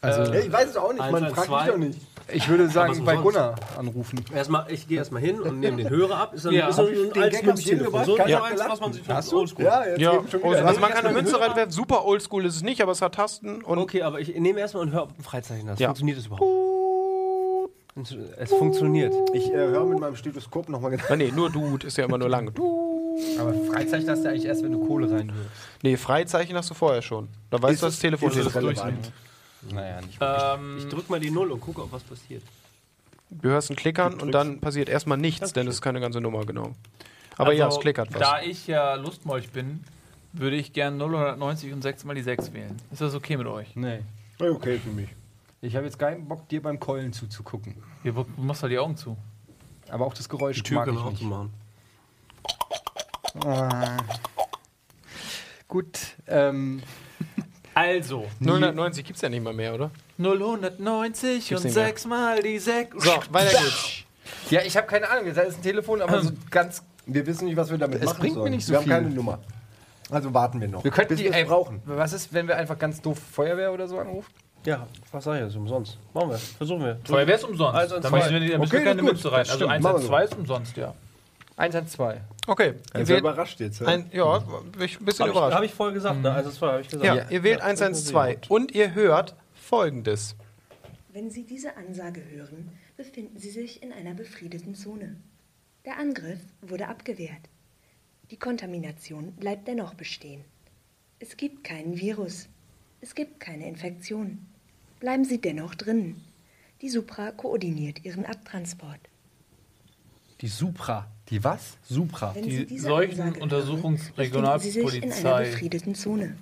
also 0.00 0.32
Ja, 0.32 0.40
ich 0.40 0.50
weiß 0.52 0.70
es 0.70 0.76
auch 0.76 0.92
nicht, 0.92 1.10
man 1.10 1.34
fragt 1.34 1.50
mich 1.50 1.66
doch 1.66 1.76
nicht. 1.76 1.98
Ich 2.32 2.48
würde 2.48 2.68
sagen, 2.68 3.04
bei? 3.04 3.16
Gunnar 3.16 3.54
anrufen. 3.76 4.24
Erstmal, 4.34 4.66
ich 4.70 4.88
gehe 4.88 4.98
erstmal 4.98 5.20
hin 5.22 5.40
und 5.40 5.60
nehme 5.60 5.76
den 5.76 5.90
Hörer 5.90 6.16
ab. 6.16 6.34
Ist 6.34 6.44
dann 6.44 6.54
Ja. 6.54 6.74
Hab 6.74 6.88
ich 6.88 6.98
ein 6.98 7.12
den 7.12 7.22
altes 7.22 7.42
Münztelefon. 7.42 8.04
So 8.04 8.18
hat 8.18 8.26
eins, 8.30 8.60
was 8.68 8.80
man 8.80 8.92
sich 8.92 9.02
du? 9.02 9.36
oldschool. 9.38 9.64
Ja, 9.64 9.84
jetzt 9.86 10.00
Ja, 10.00 10.10
also 10.12 10.80
man 10.80 10.90
kann 10.90 11.04
eine 11.06 11.14
Münze 11.14 11.38
reinwerfen. 11.38 11.70
Super 11.70 12.04
oldschool 12.04 12.44
ist 12.46 12.56
es 12.56 12.62
nicht, 12.62 12.80
aber 12.80 12.92
es 12.92 13.02
hat 13.02 13.14
Tasten 13.14 13.62
und 13.62 13.78
Okay, 13.78 14.02
aber 14.02 14.20
ich 14.20 14.34
nehme 14.38 14.60
erstmal 14.60 14.84
und 14.84 14.92
höre 14.92 15.02
auf 15.02 15.10
ein 15.18 15.22
Freizeichen. 15.22 15.66
Das 15.66 15.78
Ja. 15.78 15.88
funktioniert 15.88 16.18
das 16.18 16.26
überhaupt? 16.26 16.44
Es 18.38 18.52
funktioniert. 18.52 19.14
Ich 19.34 19.50
äh, 19.52 19.56
höre 19.56 19.84
mit 19.86 20.00
meinem 20.00 20.16
Stethoskop 20.16 20.68
nochmal 20.68 20.90
genau. 20.92 21.04
Ah, 21.08 21.16
nee, 21.16 21.30
nur 21.34 21.48
Dude 21.50 21.86
ist 21.86 21.96
ja 21.96 22.04
immer 22.04 22.18
nur 22.18 22.28
lang. 22.28 22.52
Aber 23.38 23.54
Freizeichen 23.72 24.10
hast 24.10 24.24
du 24.24 24.28
eigentlich 24.28 24.46
erst, 24.46 24.64
wenn 24.64 24.72
du 24.72 24.84
Kohle 24.84 25.08
reinwirfst. 25.08 25.50
Nee, 25.82 25.96
Freizeichen 25.96 26.56
hast 26.56 26.70
du 26.70 26.74
vorher 26.74 27.02
schon. 27.02 27.28
Da 27.50 27.62
weißt 27.62 27.80
du, 27.82 27.86
dass 27.86 27.94
das 27.94 28.00
Telefon 28.00 28.30
ist 28.30 28.36
ist. 28.38 28.54
relevant? 28.56 29.12
Naja, 29.72 30.00
nicht 30.00 30.18
Ähm, 30.20 30.76
Ich 30.78 30.88
drück 30.88 31.08
mal 31.10 31.20
die 31.20 31.30
Null 31.30 31.50
und 31.52 31.60
gucke, 31.60 31.82
ob 31.82 31.92
was 31.92 32.02
passiert. 32.02 32.42
Du 33.30 33.48
hörst 33.48 33.70
ein 33.70 33.76
Klickern 33.76 34.20
und 34.20 34.32
dann 34.32 34.60
passiert 34.60 34.88
erstmal 34.88 35.18
nichts, 35.18 35.52
denn 35.52 35.66
das 35.66 35.76
ist 35.76 35.82
keine 35.82 36.00
ganze 36.00 36.20
Nummer, 36.20 36.44
genau. 36.44 36.72
Aber 37.36 37.52
ja, 37.52 37.66
es 37.68 37.80
klickert 37.80 38.08
was. 38.14 38.20
Also, 38.22 38.32
Da 38.32 38.42
ich 38.42 38.66
ja 38.68 38.94
Lustmolch 38.94 39.50
bin, 39.50 39.82
würde 40.32 40.56
ich 40.56 40.72
gern 40.72 40.98
090 40.98 41.72
und 41.72 41.82
6 41.82 42.04
mal 42.04 42.14
die 42.14 42.22
6 42.22 42.52
wählen. 42.52 42.76
Ist 42.92 43.00
das 43.00 43.14
okay 43.14 43.36
mit 43.36 43.46
euch? 43.46 43.74
Nee. 43.74 44.00
Okay, 44.38 44.78
für 44.78 44.90
mich. 44.90 45.08
Ich 45.62 45.74
habe 45.74 45.86
jetzt 45.86 45.98
keinen 45.98 46.28
Bock, 46.28 46.48
dir 46.48 46.62
beim 46.62 46.78
Keulen 46.78 47.12
zuzugucken. 47.12 47.74
Ihr 48.04 48.14
wo- 48.14 48.26
machst 48.36 48.62
halt 48.62 48.72
die 48.72 48.78
Augen 48.78 48.96
zu. 48.96 49.16
Aber 49.88 50.06
auch 50.06 50.14
das 50.14 50.28
Geräusch 50.28 50.56
Die 50.58 50.62
Tür 50.62 50.76
mag 50.78 50.86
kann 50.86 50.94
ich 50.94 51.00
auch 51.00 51.10
nicht. 51.10 51.20
zu 51.22 51.26
machen. 51.26 51.52
Gut, 55.68 55.98
ähm, 56.28 56.82
Also, 57.74 58.26
090 58.40 59.04
gibt's 59.04 59.20
ja 59.22 59.28
nicht 59.28 59.42
mal 59.42 59.52
mehr, 59.52 59.74
oder? 59.74 59.90
090 60.18 61.48
Gibt's 61.48 61.50
und 61.50 61.64
nicht 61.64 61.74
mehr. 61.76 61.86
6 61.86 62.06
mal 62.06 62.42
die 62.42 62.58
6. 62.58 63.02
So, 63.04 63.10
weiter 63.30 63.50
geht's. 63.50 64.04
ja, 64.50 64.60
ich 64.62 64.76
habe 64.76 64.86
keine 64.86 65.08
Ahnung, 65.10 65.32
da 65.34 65.42
ist 65.42 65.58
ein 65.58 65.62
Telefon, 65.62 66.00
aber 66.02 66.22
so 66.22 66.30
ganz. 66.50 66.82
Wir 67.06 67.26
wissen 67.26 67.46
nicht, 67.46 67.56
was 67.56 67.70
wir 67.70 67.78
damit 67.78 67.98
Es 68.00 68.06
machen 68.06 68.20
bringt 68.20 68.34
mir 68.36 68.40
sollen. 68.40 68.52
nicht 68.52 68.66
so 68.66 68.72
wir 68.74 68.80
viel. 68.80 68.92
haben 68.92 69.02
keine 69.04 69.14
Nummer. 69.14 69.38
Also 70.10 70.32
warten 70.32 70.60
wir 70.60 70.68
noch. 70.68 70.84
Wir 70.84 70.90
könnten 70.90 71.14
bis 71.14 71.18
die 71.20 71.26
es 71.28 71.34
ey, 71.34 71.44
brauchen. 71.44 71.82
Was 71.84 72.12
ist, 72.12 72.32
wenn 72.32 72.46
wir 72.48 72.56
einfach 72.56 72.78
ganz 72.78 73.00
doof 73.02 73.18
Feuerwehr 73.32 73.72
oder 73.72 73.88
so 73.88 73.98
anrufen? 73.98 74.30
Ja, 74.64 74.86
was 75.12 75.24
sag 75.24 75.34
ich 75.36 75.42
jetzt? 75.42 75.56
Umsonst. 75.56 75.98
Machen 76.14 76.30
wir. 76.30 76.38
Versuchen 76.38 76.80
wir. 76.84 76.98
Feuerwehr 77.04 77.34
ist 77.34 77.44
umsonst. 77.44 77.74
Eins 77.78 77.92
und 77.92 78.04
da 78.04 78.08
zwei. 78.08 78.18
müssen 78.18 78.30
wir, 78.32 78.40
da 78.52 78.58
müssen 78.58 78.72
wir 78.72 78.78
Okay, 78.78 78.84
keine 78.88 79.02
gut, 79.02 79.10
Münze 79.12 79.32
rein. 79.32 79.40
das 79.40 79.48
Also 79.50 79.58
stimmt. 79.58 79.72
1 79.72 79.82
Machen 79.82 79.96
und 79.96 80.02
wir 80.02 80.08
2 80.08 80.24
ist 80.24 80.34
umsonst, 80.36 80.76
ja. 80.76 80.94
112. 81.56 82.20
Okay. 82.46 82.66
Ihr 82.68 82.74
Er 82.94 83.00
ist 83.00 83.08
ja 83.08 83.14
wählt 83.14 83.20
überrascht 83.20 83.60
jetzt. 83.60 83.80
Ja? 83.80 83.86
ein, 83.86 84.10
ja, 84.12 84.38
ich 84.38 85.00
ein 85.00 85.04
bisschen 85.04 85.20
Habe 85.20 85.30
ich, 85.30 85.36
überrascht. 85.36 85.56
hab 85.56 85.62
ich 85.64 85.74
vorher 85.74 85.94
gesagt, 85.94 86.20
ne? 86.22 86.32
Also, 86.32 86.50
das 86.50 86.60
war, 86.60 86.72
habe 86.72 86.80
ich 86.82 86.88
gesagt. 86.88 87.04
ja, 87.06 87.14
Ja. 87.14 87.30
ihr 87.30 87.42
wählt 87.42 87.60
112 87.62 88.50
und 88.50 88.72
ihr 88.72 88.94
hört 88.94 89.36
folgendes. 89.54 90.34
Wenn 91.12 91.30
Sie 91.30 91.44
diese 91.44 91.76
Ansage 91.76 92.22
hören, 92.28 92.70
befinden 92.96 93.38
Sie 93.38 93.50
sich 93.50 93.82
in 93.82 93.92
einer 93.92 94.14
befriedeten 94.14 94.74
Zone. 94.74 95.16
Der 95.84 95.98
Angriff 95.98 96.40
wurde 96.60 96.88
abgewehrt. 96.88 97.48
Die 98.30 98.38
Kontamination 98.38 99.32
bleibt 99.32 99.68
dennoch 99.68 99.94
bestehen. 99.94 100.44
Es 101.20 101.36
gibt 101.36 101.62
keinen 101.62 101.98
Virus. 102.00 102.48
Es 103.00 103.14
gibt 103.14 103.38
keine 103.38 103.68
Infektion. 103.68 104.46
Bleiben 104.98 105.24
Sie 105.24 105.40
dennoch 105.40 105.74
drinnen. 105.74 106.24
Die 106.80 106.88
Supra 106.88 107.30
koordiniert 107.30 108.04
Ihren 108.04 108.24
Abtransport. 108.26 108.98
Die 110.40 110.48
Supra. 110.48 111.06
Die 111.30 111.42
was? 111.42 111.76
Supra. 111.88 112.34
Wenn 112.34 112.44
Die 112.44 112.56
Sie 112.56 112.66
diese 112.66 112.86
Seuchen- 112.88 113.20
Ansage 113.20 113.40
hören, 113.40 113.50
Untersuchungs- 113.50 114.12
befinden 114.14 114.60
Sie 114.60 114.70
sich 114.70 114.76
in 114.96 115.02
einer 115.04 115.14
Regionalpolizei. 115.14 115.50
befriedeten 115.50 115.94
Zone. 115.94 116.36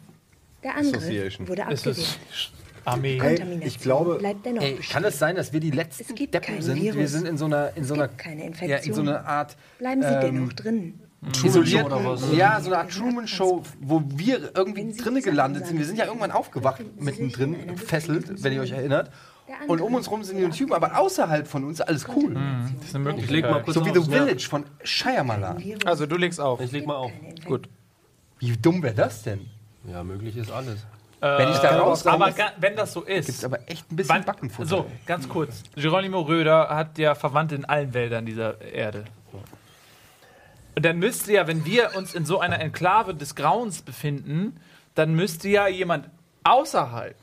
Der 0.64 0.76
Angriff 0.76 0.96
Association. 0.96 1.48
wurde 1.48 1.66
abgewehrt. 1.66 2.18
Armee. 2.84 3.18
Ey, 3.20 3.60
ich 3.64 3.78
glaube- 3.78 4.16
bleibt 4.18 4.44
dennoch 4.44 4.62
Ey, 4.62 4.74
bestehen. 4.74 4.92
kann 4.92 5.04
es 5.04 5.18
sein, 5.18 5.36
dass 5.36 5.52
wir 5.52 5.60
die 5.60 5.70
letzten 5.70 6.02
Es 6.02 6.14
gibt 6.16 6.34
Deppen 6.34 6.54
kein 6.54 6.62
sind? 6.62 6.82
Wir 6.82 6.94
Virus. 6.94 7.12
sind 7.12 7.28
in 7.28 7.38
so 7.38 7.44
einer, 7.44 7.76
in 7.76 7.84
so 7.84 7.94
Es 7.94 8.00
einer, 8.00 8.08
gibt 8.08 8.18
keine 8.20 8.40
ja, 8.40 8.46
in 8.46 8.52
Infektion. 8.52 8.94
so 8.96 9.00
einer 9.02 9.24
Art 9.24 9.56
Bleiben 9.78 10.02
Sie 10.02 10.08
ähm, 10.08 10.20
dennoch 10.20 10.52
drin. 10.54 10.94
isolierten, 11.44 11.92
oder 11.92 12.04
was? 12.04 12.22
ja, 12.34 12.60
so 12.60 12.66
eine 12.70 12.78
Art 12.78 12.90
Truman-Show, 12.90 13.62
wo 13.80 14.02
wir 14.16 14.50
irgendwie 14.56 14.80
Wenn 14.80 14.92
Sie 14.92 15.00
drinnen 15.00 15.22
gelandet 15.22 15.66
sind. 15.68 15.78
Wir 15.78 15.86
sind 15.86 15.96
ja 15.96 16.06
irgendwann 16.06 16.32
aufgewacht 16.32 16.82
mittendrin, 16.98 17.68
gefesselt, 17.68 18.42
wenn 18.42 18.52
ihr 18.52 18.62
euch 18.62 18.72
erinnert. 18.72 19.12
Und 19.68 19.80
um 19.80 19.94
uns 19.94 20.10
rum 20.10 20.22
sind 20.24 20.38
die 20.38 20.48
Typen, 20.50 20.72
aber 20.72 20.98
außerhalb 20.98 21.46
von 21.46 21.64
uns 21.64 21.80
alles 21.80 22.06
cool. 22.14 22.34
Das 22.80 22.88
ist 22.88 22.96
eine 22.96 23.10
Ich 23.16 23.30
leg 23.30 23.44
mal 23.44 23.54
Möglichkeit. 23.54 23.64
kurz 23.64 23.74
So 23.74 23.84
wie 23.86 23.90
auf. 23.98 24.04
The 24.04 24.10
Village 24.10 24.48
von 24.48 24.64
Shyamalan. 24.82 25.62
Also 25.84 26.06
du 26.06 26.16
legst 26.16 26.40
auf. 26.40 26.60
Ich 26.60 26.72
leg 26.72 26.86
mal 26.86 26.96
auf. 26.96 27.12
Gut. 27.44 27.68
Wie 28.38 28.56
dumm 28.56 28.82
wäre 28.82 28.94
das 28.94 29.22
denn? 29.22 29.48
Ja, 29.90 30.02
möglich 30.02 30.36
ist 30.36 30.50
alles. 30.50 30.84
Wenn 31.20 31.50
ich 31.50 31.58
da 31.58 31.78
raus 31.78 32.04
Aber 32.04 32.32
ga- 32.32 32.52
wenn 32.58 32.74
das 32.74 32.92
so 32.92 33.02
ist. 33.02 33.26
gibt's 33.26 33.44
aber 33.44 33.60
echt 33.70 33.90
ein 33.92 33.94
bisschen 33.96 34.16
Wann, 34.16 34.24
Backenfutter. 34.24 34.68
so, 34.68 34.86
ganz 35.06 35.28
kurz. 35.28 35.62
Geronimo 35.76 36.22
Röder 36.22 36.68
hat 36.70 36.98
ja 36.98 37.14
Verwandte 37.14 37.54
in 37.54 37.64
allen 37.64 37.94
Wäldern 37.94 38.26
dieser 38.26 38.60
Erde. 38.60 39.04
Und 40.74 40.84
dann 40.84 40.98
müsste 40.98 41.32
ja, 41.32 41.46
wenn 41.46 41.64
wir 41.64 41.90
uns 41.96 42.14
in 42.14 42.24
so 42.24 42.40
einer 42.40 42.58
Enklave 42.60 43.14
des 43.14 43.34
Grauens 43.36 43.82
befinden, 43.82 44.56
dann 44.96 45.14
müsste 45.14 45.48
ja 45.48 45.68
jemand 45.68 46.08
außerhalb 46.44 47.14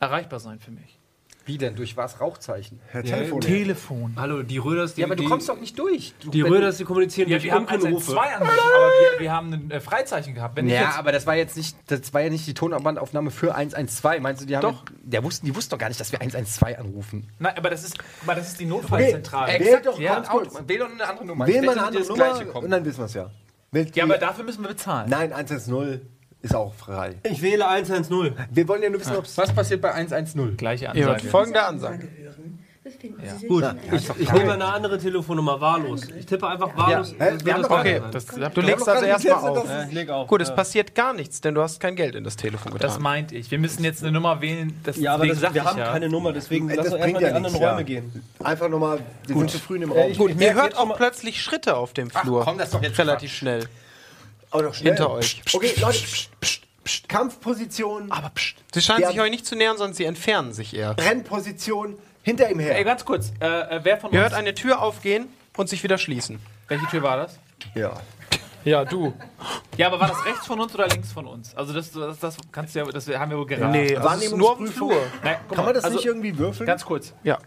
erreichbar 0.00 0.40
sein 0.40 0.58
für 0.60 0.70
mich. 0.70 0.98
Wie 1.44 1.58
denn? 1.58 1.76
Durch 1.76 1.96
was? 1.96 2.20
Rauchzeichen? 2.20 2.80
Herr 2.88 3.04
Telefon. 3.04 3.40
Telefon. 3.40 4.12
Hallo, 4.16 4.42
die 4.42 4.58
Röders, 4.58 4.94
die. 4.94 5.02
Ja, 5.02 5.06
aber 5.06 5.14
du 5.14 5.22
die, 5.22 5.28
kommst 5.28 5.48
doch 5.48 5.60
nicht 5.60 5.78
durch. 5.78 6.12
Du, 6.18 6.30
Die 6.30 6.40
Röders, 6.40 6.78
die 6.78 6.82
kommunizieren 6.82 7.28
Ja, 7.28 7.36
durch 7.36 7.44
wir 7.44 7.52
haben 7.52 7.66
Unkenrufe. 7.66 8.10
zwei 8.14 8.34
angerufen, 8.34 8.58
aber 8.74 8.86
wir, 8.88 9.20
wir 9.20 9.32
haben 9.32 9.52
ein 9.52 9.70
äh, 9.70 9.78
Freizeichen 9.78 10.34
gehabt. 10.34 10.56
Wenn 10.56 10.66
ich 10.66 10.72
Ja, 10.74 10.86
jetzt, 10.86 10.98
aber 10.98 11.12
das 11.12 11.24
war 11.24 11.36
jetzt 11.36 11.56
nicht, 11.56 11.76
das 11.86 12.12
war 12.12 12.22
ja 12.22 12.30
nicht 12.30 12.48
die 12.48 12.54
Tonbandaufnahme 12.54 13.30
für 13.30 13.54
112. 13.54 14.20
Meinst 14.22 14.42
du, 14.42 14.46
die 14.46 14.56
haben 14.56 14.62
Doch. 14.62 14.84
Der 15.04 15.22
wussten, 15.22 15.46
die 15.46 15.54
wussten 15.54 15.70
doch 15.70 15.78
gar 15.78 15.86
nicht, 15.86 16.00
dass 16.00 16.10
wir 16.10 16.20
112 16.20 16.80
anrufen. 16.80 17.28
nein, 17.38 17.54
aber 17.56 17.70
das 17.70 17.84
ist, 17.84 17.96
aber 18.24 18.34
das 18.34 18.48
ist 18.48 18.58
die 18.58 18.66
Notfallzentrale. 18.66 19.54
Okay, 19.54 19.64
Wählt 19.66 19.86
doch 19.86 20.00
ja, 20.00 20.18
Auto, 20.18 20.30
kurz. 20.50 20.68
wähl 20.68 20.78
doch 20.80 20.90
eine 20.90 21.06
andere 21.08 21.26
Nummer. 21.26 21.46
Wir 21.46 21.62
wette, 21.62 21.70
eine 21.70 21.84
andere 21.84 22.04
das 22.04 22.12
Gleiche 22.12 22.44
Nummer 22.46 22.56
und 22.64 22.70
dann 22.70 22.84
wissen 22.84 22.98
wir 22.98 23.04
es 23.04 23.14
ja. 23.14 23.30
Wählt 23.70 23.94
Ja, 23.94 24.02
aber 24.02 24.18
dafür 24.18 24.42
müssen 24.42 24.62
wir 24.64 24.68
bezahlen. 24.70 25.08
Nein, 25.10 25.32
110 25.32 26.00
ist 26.46 26.54
auch 26.54 26.74
frei. 26.74 27.16
Ich 27.22 27.42
wähle 27.42 27.68
110. 27.68 28.32
Wir 28.50 28.68
wollen 28.68 28.82
ja 28.82 28.90
nur 28.90 29.00
wissen, 29.00 29.16
ob 29.16 29.24
es... 29.24 29.36
Was 29.36 29.52
passiert 29.52 29.80
bei 29.80 29.92
110? 29.92 30.56
Gleiche 30.56 30.90
Ansage. 30.90 31.28
folgende 31.28 31.58
Diese 31.58 31.66
Ansage. 31.66 32.08
sich 32.90 33.48
Gut, 33.48 33.64
ich, 33.92 34.10
ich 34.18 34.32
nehme 34.32 34.54
eine 34.54 34.64
andere 34.64 34.98
Telefonnummer 34.98 35.60
wahllos. 35.60 36.02
Ich 36.18 36.26
tippe 36.26 36.46
einfach 36.46 36.76
wahllos. 36.76 37.14
Ja, 37.18 37.56
Okay, 37.68 38.00
das, 38.10 38.26
du 38.26 38.60
legst 38.60 38.88
also 38.88 39.04
erstmal 39.04 39.34
auf. 39.34 39.68
Ja, 39.68 39.84
leg 39.90 40.10
auf. 40.10 40.28
Gut, 40.28 40.40
es 40.40 40.48
ja. 40.48 40.54
passiert 40.54 40.94
gar 40.94 41.12
nichts, 41.12 41.40
denn 41.40 41.54
du 41.54 41.62
hast 41.62 41.80
kein 41.80 41.96
Geld 41.96 42.14
in 42.14 42.24
das 42.24 42.36
Telefon 42.36 42.72
getan. 42.72 42.88
Das 42.88 42.98
meinte 42.98 43.34
ich. 43.34 43.50
Wir 43.50 43.58
müssen 43.58 43.84
jetzt 43.84 44.02
eine 44.02 44.12
Nummer 44.12 44.40
wählen. 44.40 44.78
Das 44.84 44.96
Ja, 44.96 45.14
aber 45.14 45.26
das, 45.26 45.40
wir 45.54 45.64
haben 45.64 45.78
ja. 45.78 45.92
keine 45.92 46.08
Nummer, 46.08 46.32
deswegen 46.32 46.68
Ey, 46.70 46.76
lass 46.76 46.90
doch 46.90 46.98
erstmal 46.98 47.10
in 47.10 47.18
die 47.18 47.24
ja 47.24 47.28
anderen 47.28 47.54
nichts, 47.54 47.68
Räume 47.68 47.80
ja. 47.80 47.82
gehen. 47.82 48.24
Einfach 48.42 48.68
nochmal, 48.68 49.00
wir 49.26 49.36
sind 49.36 49.50
zu 49.50 49.58
früh 49.58 49.74
in 49.76 49.80
dem 49.82 49.92
Raum. 49.92 50.12
Gut, 50.14 50.40
ihr 50.40 50.54
hört 50.54 50.76
auch 50.76 50.96
plötzlich 50.96 51.42
Schritte 51.42 51.76
auf 51.76 51.92
dem 51.92 52.10
Flur. 52.10 52.44
komm, 52.44 52.58
das 52.58 52.70
doch 52.70 52.82
jetzt 52.82 52.98
Relativ 52.98 53.32
schnell. 53.32 53.68
Aber 54.56 54.68
doch 54.68 54.74
schnell. 54.74 54.94
Hinter 54.94 55.10
euch. 55.10 55.42
Okay, 55.52 55.72
Leute, 55.80 55.98
pst, 55.98 56.40
pst, 56.40 56.62
pst, 56.84 57.08
Kampfposition, 57.08 58.10
Aber 58.10 58.30
pst. 58.30 58.56
Sie 58.72 58.80
scheinen 58.80 59.06
sich 59.06 59.20
euch 59.20 59.30
nicht 59.30 59.46
zu 59.46 59.56
nähern, 59.56 59.76
sondern 59.76 59.94
sie 59.94 60.04
entfernen 60.04 60.52
sich 60.52 60.74
eher. 60.74 60.96
Rennposition, 60.98 61.98
hinter 62.22 62.50
ihm 62.50 62.58
her. 62.58 62.76
Ey, 62.76 62.84
ganz 62.84 63.04
kurz. 63.04 63.32
Äh, 63.40 63.46
äh, 63.46 63.80
wer 63.82 63.98
von 63.98 64.12
Ihr 64.12 64.20
uns. 64.20 64.30
hört 64.30 64.34
eine 64.34 64.54
Tür 64.54 64.80
aufgehen 64.80 65.28
und 65.56 65.68
sich 65.68 65.82
wieder 65.82 65.98
schließen. 65.98 66.40
welche 66.68 66.86
Tür 66.86 67.02
war 67.02 67.16
das? 67.16 67.38
Ja. 67.74 67.92
Ja, 68.64 68.84
du. 68.84 69.14
Ja, 69.76 69.86
aber 69.86 70.00
war 70.00 70.08
das 70.08 70.24
rechts 70.24 70.44
von 70.44 70.58
uns 70.58 70.74
oder 70.74 70.88
links 70.88 71.12
von 71.12 71.26
uns? 71.26 71.54
Also 71.54 71.72
das, 71.72 71.92
das, 71.92 72.18
das 72.18 72.36
kannst 72.50 72.74
du 72.74 72.80
ja, 72.80 72.84
das 72.86 73.06
haben 73.08 73.30
wir 73.30 73.38
wohl 73.38 73.46
geraten. 73.46 73.70
Nee, 73.70 73.96
also 73.96 74.36
nur 74.36 74.52
auf 74.52 74.58
dem. 74.58 74.66
Flur. 74.66 74.96
Nein, 75.22 75.36
Kann 75.48 75.58
mal, 75.58 75.64
man 75.66 75.74
das 75.74 75.84
also, 75.84 75.96
nicht 75.96 76.06
irgendwie 76.06 76.36
würfeln? 76.36 76.66
Ganz 76.66 76.84
kurz. 76.84 77.14
Ja, 77.22 77.38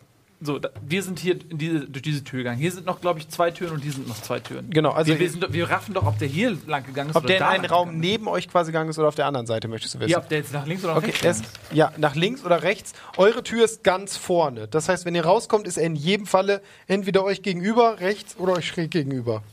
So, 0.42 0.58
da, 0.58 0.70
wir 0.82 1.04
sind 1.04 1.20
hier 1.20 1.36
diese, 1.36 1.82
durch 1.82 2.02
diese 2.02 2.24
Tür 2.24 2.40
gegangen. 2.40 2.60
Hier 2.60 2.72
sind 2.72 2.86
noch, 2.86 3.02
glaube 3.02 3.20
ich, 3.20 3.28
zwei 3.28 3.52
Türen 3.52 3.74
und 3.74 3.82
hier 3.82 3.92
sind 3.92 4.08
noch 4.08 4.22
zwei 4.22 4.40
Türen. 4.40 4.70
genau. 4.70 4.92
Also 4.92 5.12
wir, 5.12 5.20
wir, 5.20 5.30
sind, 5.30 5.52
wir 5.52 5.70
raffen 5.70 5.94
doch, 5.94 6.06
ob 6.06 6.18
der 6.18 6.30
hier 6.30 6.58
lang 6.66 6.86
gegangen 6.86 7.10
ist 7.10 7.16
ob 7.18 7.24
oder 7.26 7.34
der 7.34 7.38
in 7.40 7.44
einen 7.44 7.66
Raum 7.66 7.88
gegangen 7.88 8.00
neben 8.00 8.28
euch 8.30 8.48
quasi 8.48 8.72
gegangen 8.72 8.90
ist 8.90 8.98
oder 8.98 9.10
auf 9.10 9.16
der 9.16 9.26
anderen 9.26 9.48
Seite, 9.48 9.68
möchtest 9.68 9.96
du 9.96 10.00
wissen? 10.00 10.12
Ja, 10.12 10.20
ob 10.20 10.30
der 10.30 10.38
jetzt 10.38 10.54
nach 10.54 10.66
links 10.66 10.84
oder 10.86 10.94
nach 10.94 11.02
Okay, 11.02 11.12
rechts 11.12 11.42
ist, 11.42 11.46
ja, 11.74 11.92
nach 11.98 12.16
links 12.16 12.46
oder 12.46 12.64
rechts. 12.64 12.94
Eure 13.18 13.44
Tür 13.44 13.66
ist 13.66 13.84
ganz 13.84 14.16
vorne. 14.16 14.70
Das 14.70 14.88
heißt, 14.88 15.06
wenn 15.06 15.14
ihr 15.14 15.26
rauskommt, 15.26 15.68
ist 15.68 15.78
er 15.78 15.84
in 15.84 15.98
jedem 15.98 16.26
Falle 16.26 16.62
entweder 16.88 17.26
euch 17.26 17.42
gegenüber, 17.42 18.00
rechts 18.00 18.38
oder 18.38 18.54
euch 18.54 18.68
schräg 18.68 18.92
gegenüber. 18.92 19.44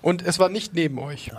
Und 0.00 0.22
es 0.22 0.38
war 0.38 0.48
nicht 0.48 0.74
neben 0.74 0.98
euch. 1.00 1.32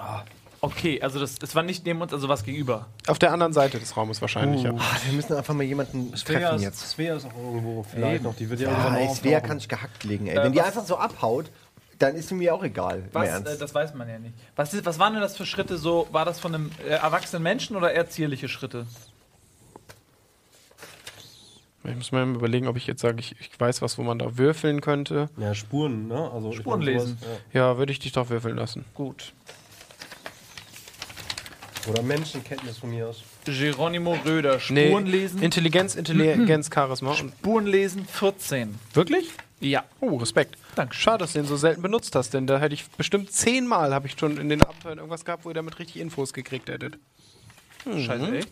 Okay, 0.63 1.01
also 1.01 1.19
das, 1.19 1.39
das 1.39 1.55
war 1.55 1.63
nicht 1.63 1.85
neben 1.85 1.99
uns, 2.01 2.13
also 2.13 2.29
was 2.29 2.43
gegenüber. 2.43 2.85
Auf 3.07 3.17
der 3.17 3.33
anderen 3.33 3.51
Seite 3.51 3.79
des 3.79 3.97
Raumes 3.97 4.21
wahrscheinlich, 4.21 4.61
ja. 4.61 4.71
Ah, 4.77 4.97
wir 5.05 5.13
müssen 5.13 5.33
einfach 5.35 5.55
mal 5.55 5.63
jemanden 5.63 6.15
Svea 6.15 6.39
treffen 6.39 6.55
ist, 6.57 6.61
jetzt. 6.61 6.89
Svea 6.91 7.15
ist 7.15 7.25
auch 7.25 7.35
irgendwo 7.35 7.81
vielleicht 7.83 8.21
noch. 8.23 8.35
Die 8.35 8.47
wird 8.47 8.59
ja 8.59 8.69
irgendwann 8.69 8.93
Ja, 8.93 8.99
ey, 8.99 9.05
Svea 9.09 9.31
auftauchen. 9.37 9.47
kann 9.47 9.57
ich 9.57 9.67
gehackt 9.67 10.03
legen, 10.03 10.27
ey. 10.27 10.35
Wenn 10.37 10.51
die 10.51 10.59
was- 10.59 10.65
einfach 10.67 10.85
so 10.85 10.97
abhaut, 10.97 11.49
dann 11.97 12.15
ist 12.15 12.29
sie 12.29 12.35
mir 12.35 12.53
auch 12.53 12.63
egal. 12.63 13.03
Was, 13.11 13.27
äh, 13.41 13.57
das 13.57 13.73
weiß 13.73 13.95
man 13.95 14.07
ja 14.07 14.19
nicht. 14.19 14.35
Was, 14.55 14.73
ist, 14.75 14.85
was 14.85 14.99
waren 14.99 15.13
denn 15.13 15.21
das 15.23 15.35
für 15.35 15.47
Schritte 15.47 15.77
so? 15.79 16.07
War 16.11 16.25
das 16.25 16.39
von 16.39 16.53
einem 16.53 16.71
äh, 16.85 16.89
erwachsenen 16.89 17.41
Menschen 17.41 17.75
oder 17.75 17.91
eher 17.91 18.07
zierliche 18.07 18.47
Schritte? 18.47 18.85
Ich 21.83 21.95
muss 21.95 22.11
mir 22.11 22.21
überlegen, 22.23 22.67
ob 22.67 22.77
ich 22.77 22.85
jetzt 22.85 23.01
sage, 23.01 23.19
ich, 23.19 23.35
ich 23.39 23.59
weiß 23.59 23.81
was, 23.81 23.97
wo 23.97 24.03
man 24.03 24.19
da 24.19 24.37
würfeln 24.37 24.81
könnte. 24.81 25.29
Ja, 25.37 25.55
Spuren, 25.55 26.07
ne? 26.07 26.29
Also, 26.31 26.51
ich 26.51 26.57
Spuren 26.57 26.81
glaub, 26.81 26.93
sowas, 26.99 27.09
lesen. 27.09 27.17
Ja, 27.53 27.79
würde 27.79 27.91
ich 27.91 27.97
dich 27.99 28.11
doch 28.11 28.29
würfeln 28.29 28.55
lassen. 28.55 28.85
Gut. 28.93 29.33
Oder 31.87 32.03
Menschenkenntnis 32.03 32.77
von 32.77 32.91
mir 32.91 33.07
aus. 33.07 33.23
Geronimo 33.45 34.15
Röder, 34.25 34.59
Spuren 34.59 35.05
lesen. 35.07 35.41
Intelligenz, 35.41 35.95
Intelligenz, 35.95 36.69
Charisma. 36.73 37.11
Und 37.11 37.31
Spuren 37.31 37.65
lesen 37.65 38.05
14. 38.05 38.77
wirklich? 38.93 39.29
Ja. 39.59 39.83
Oh, 39.99 40.17
Respekt. 40.17 40.57
Danke. 40.75 40.93
Schade, 40.95 41.19
dass 41.19 41.33
du 41.33 41.39
den 41.39 41.47
so 41.47 41.55
selten 41.57 41.81
benutzt 41.81 42.15
hast, 42.15 42.33
denn 42.33 42.47
da 42.47 42.59
hätte 42.59 42.73
ich 42.75 42.87
bestimmt 42.91 43.31
zehnmal 43.31 43.93
habe 43.93 44.07
ich 44.07 44.15
schon 44.19 44.37
in 44.37 44.49
den 44.49 44.61
Abenteuern 44.63 44.97
irgendwas 44.97 45.25
gehabt, 45.25 45.45
wo 45.45 45.49
ihr 45.49 45.53
damit 45.55 45.77
richtig 45.79 45.99
Infos 46.01 46.33
gekriegt 46.33 46.69
hättet. 46.69 46.97
Scheiße, 47.83 48.37
ey. 48.37 48.45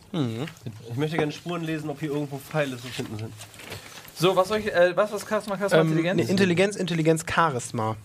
Ich 0.90 0.96
möchte 0.98 1.18
gerne 1.18 1.32
Spuren 1.32 1.64
lesen, 1.64 1.90
ob 1.90 2.00
hier 2.00 2.10
irgendwo 2.10 2.38
Pfeile 2.40 2.78
zu 2.78 2.88
finden 2.88 3.18
sind. 3.18 3.34
So, 4.16 4.36
was 4.36 4.48
soll 4.50 4.60
ich, 4.60 4.74
äh, 4.74 4.96
was, 4.98 5.12
was 5.12 5.28
Charisma, 5.28 5.56
Charisma, 5.58 5.80
Ähm, 5.82 5.88
Intelligenz? 5.90 6.18
nee, 6.24 6.32
Intelligenz, 6.32 6.76
Intelligenz, 6.76 7.26
Charisma. 7.32 7.96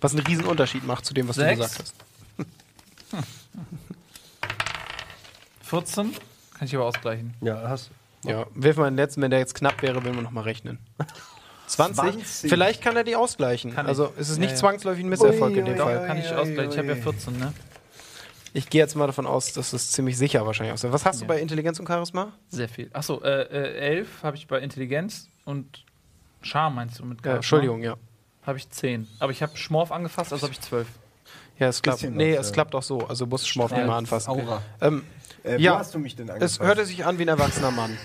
Was 0.00 0.14
einen 0.14 0.26
riesen 0.26 0.44
Unterschied 0.44 0.84
macht 0.84 1.04
zu 1.06 1.14
dem, 1.14 1.28
was 1.28 1.36
Sechs. 1.36 1.56
du 1.58 1.62
gesagt 1.62 1.78
hast. 1.80 3.24
14? 5.68 6.12
Kann 6.58 6.66
ich 6.66 6.74
aber 6.74 6.84
ausgleichen. 6.86 7.34
Ja, 7.40 7.68
hast 7.68 7.90
Ja, 8.24 8.46
wirf 8.54 8.76
mal 8.76 8.90
den 8.90 8.96
letzten, 8.96 9.22
wenn 9.22 9.30
der 9.30 9.38
jetzt 9.40 9.54
knapp 9.54 9.80
wäre, 9.82 10.02
will 10.04 10.12
man 10.12 10.24
nochmal 10.24 10.44
rechnen. 10.44 10.78
20? 11.68 11.96
20. 12.02 12.50
Vielleicht 12.50 12.82
kann 12.82 12.96
er 12.96 13.04
die 13.04 13.14
ausgleichen. 13.14 13.74
Kann 13.74 13.86
also 13.86 14.12
es 14.18 14.30
ist 14.30 14.38
nicht 14.38 14.48
Ja, 14.50 14.54
ja. 14.54 14.60
zwangsläufig 14.60 15.04
ein 15.04 15.08
Misserfolg 15.10 15.54
in 15.54 15.66
dem 15.66 15.74
Ui, 15.74 15.80
Fall. 15.80 16.06
kann 16.06 16.16
ich 16.18 16.30
ui, 16.30 16.36
ausgleichen. 16.36 16.72
Ich 16.72 16.78
habe 16.78 16.88
ja 16.88 16.94
ui. 16.94 17.02
14, 17.02 17.38
ne? 17.38 17.52
Ich 18.54 18.70
gehe 18.70 18.80
jetzt 18.80 18.96
mal 18.96 19.06
davon 19.06 19.26
aus, 19.26 19.52
dass 19.52 19.74
es 19.74 19.92
ziemlich 19.92 20.16
sicher 20.16 20.46
wahrscheinlich 20.46 20.72
aussieht. 20.72 20.90
Was 20.90 21.04
hast 21.04 21.20
du 21.20 21.26
bei 21.26 21.38
Intelligenz 21.38 21.78
und 21.78 21.86
Charisma? 21.86 22.32
Sehr 22.48 22.68
viel. 22.70 22.88
Achso, 22.94 23.20
äh, 23.22 23.42
äh, 23.42 23.98
11 23.98 24.22
habe 24.22 24.36
ich 24.38 24.46
bei 24.48 24.58
Intelligenz 24.60 25.28
und 25.44 25.84
Charme 26.40 26.76
meinst 26.76 26.98
du 26.98 27.04
mit 27.04 27.18
Ja, 27.18 27.22
Charisma? 27.24 27.36
Entschuldigung, 27.36 27.82
ja. 27.82 27.96
Habe 28.46 28.56
ich 28.56 28.70
10. 28.70 29.06
Aber 29.18 29.30
ich 29.30 29.42
habe 29.42 29.54
Schmorf 29.58 29.92
angefasst, 29.92 30.32
also 30.32 30.44
habe 30.44 30.54
ich 30.54 30.60
12. 30.62 30.88
Ja, 31.58 31.68
es 31.68 31.82
klappt. 31.82 32.02
Nee, 32.04 32.34
es 32.34 32.48
ja. 32.48 32.52
klappt 32.54 32.74
auch 32.74 32.82
so. 32.82 33.00
Also 33.06 33.26
muss 33.26 33.46
Schmorf 33.46 33.72
nicht 33.72 33.86
mal 33.86 33.98
anfassen. 33.98 34.30
Aura. 34.30 34.62
Ähm, 34.80 35.04
Äh, 35.48 35.60
Ja. 35.60 35.74
Wo 35.74 35.78
hast 35.78 35.94
du 35.94 35.98
mich 35.98 36.14
denn 36.16 36.28
es 36.28 36.34
angefasst? 36.34 36.60
hörte 36.60 36.84
sich 36.86 37.04
an 37.04 37.18
wie 37.18 37.22
ein 37.22 37.28
erwachsener 37.28 37.70
Mann. 37.70 37.96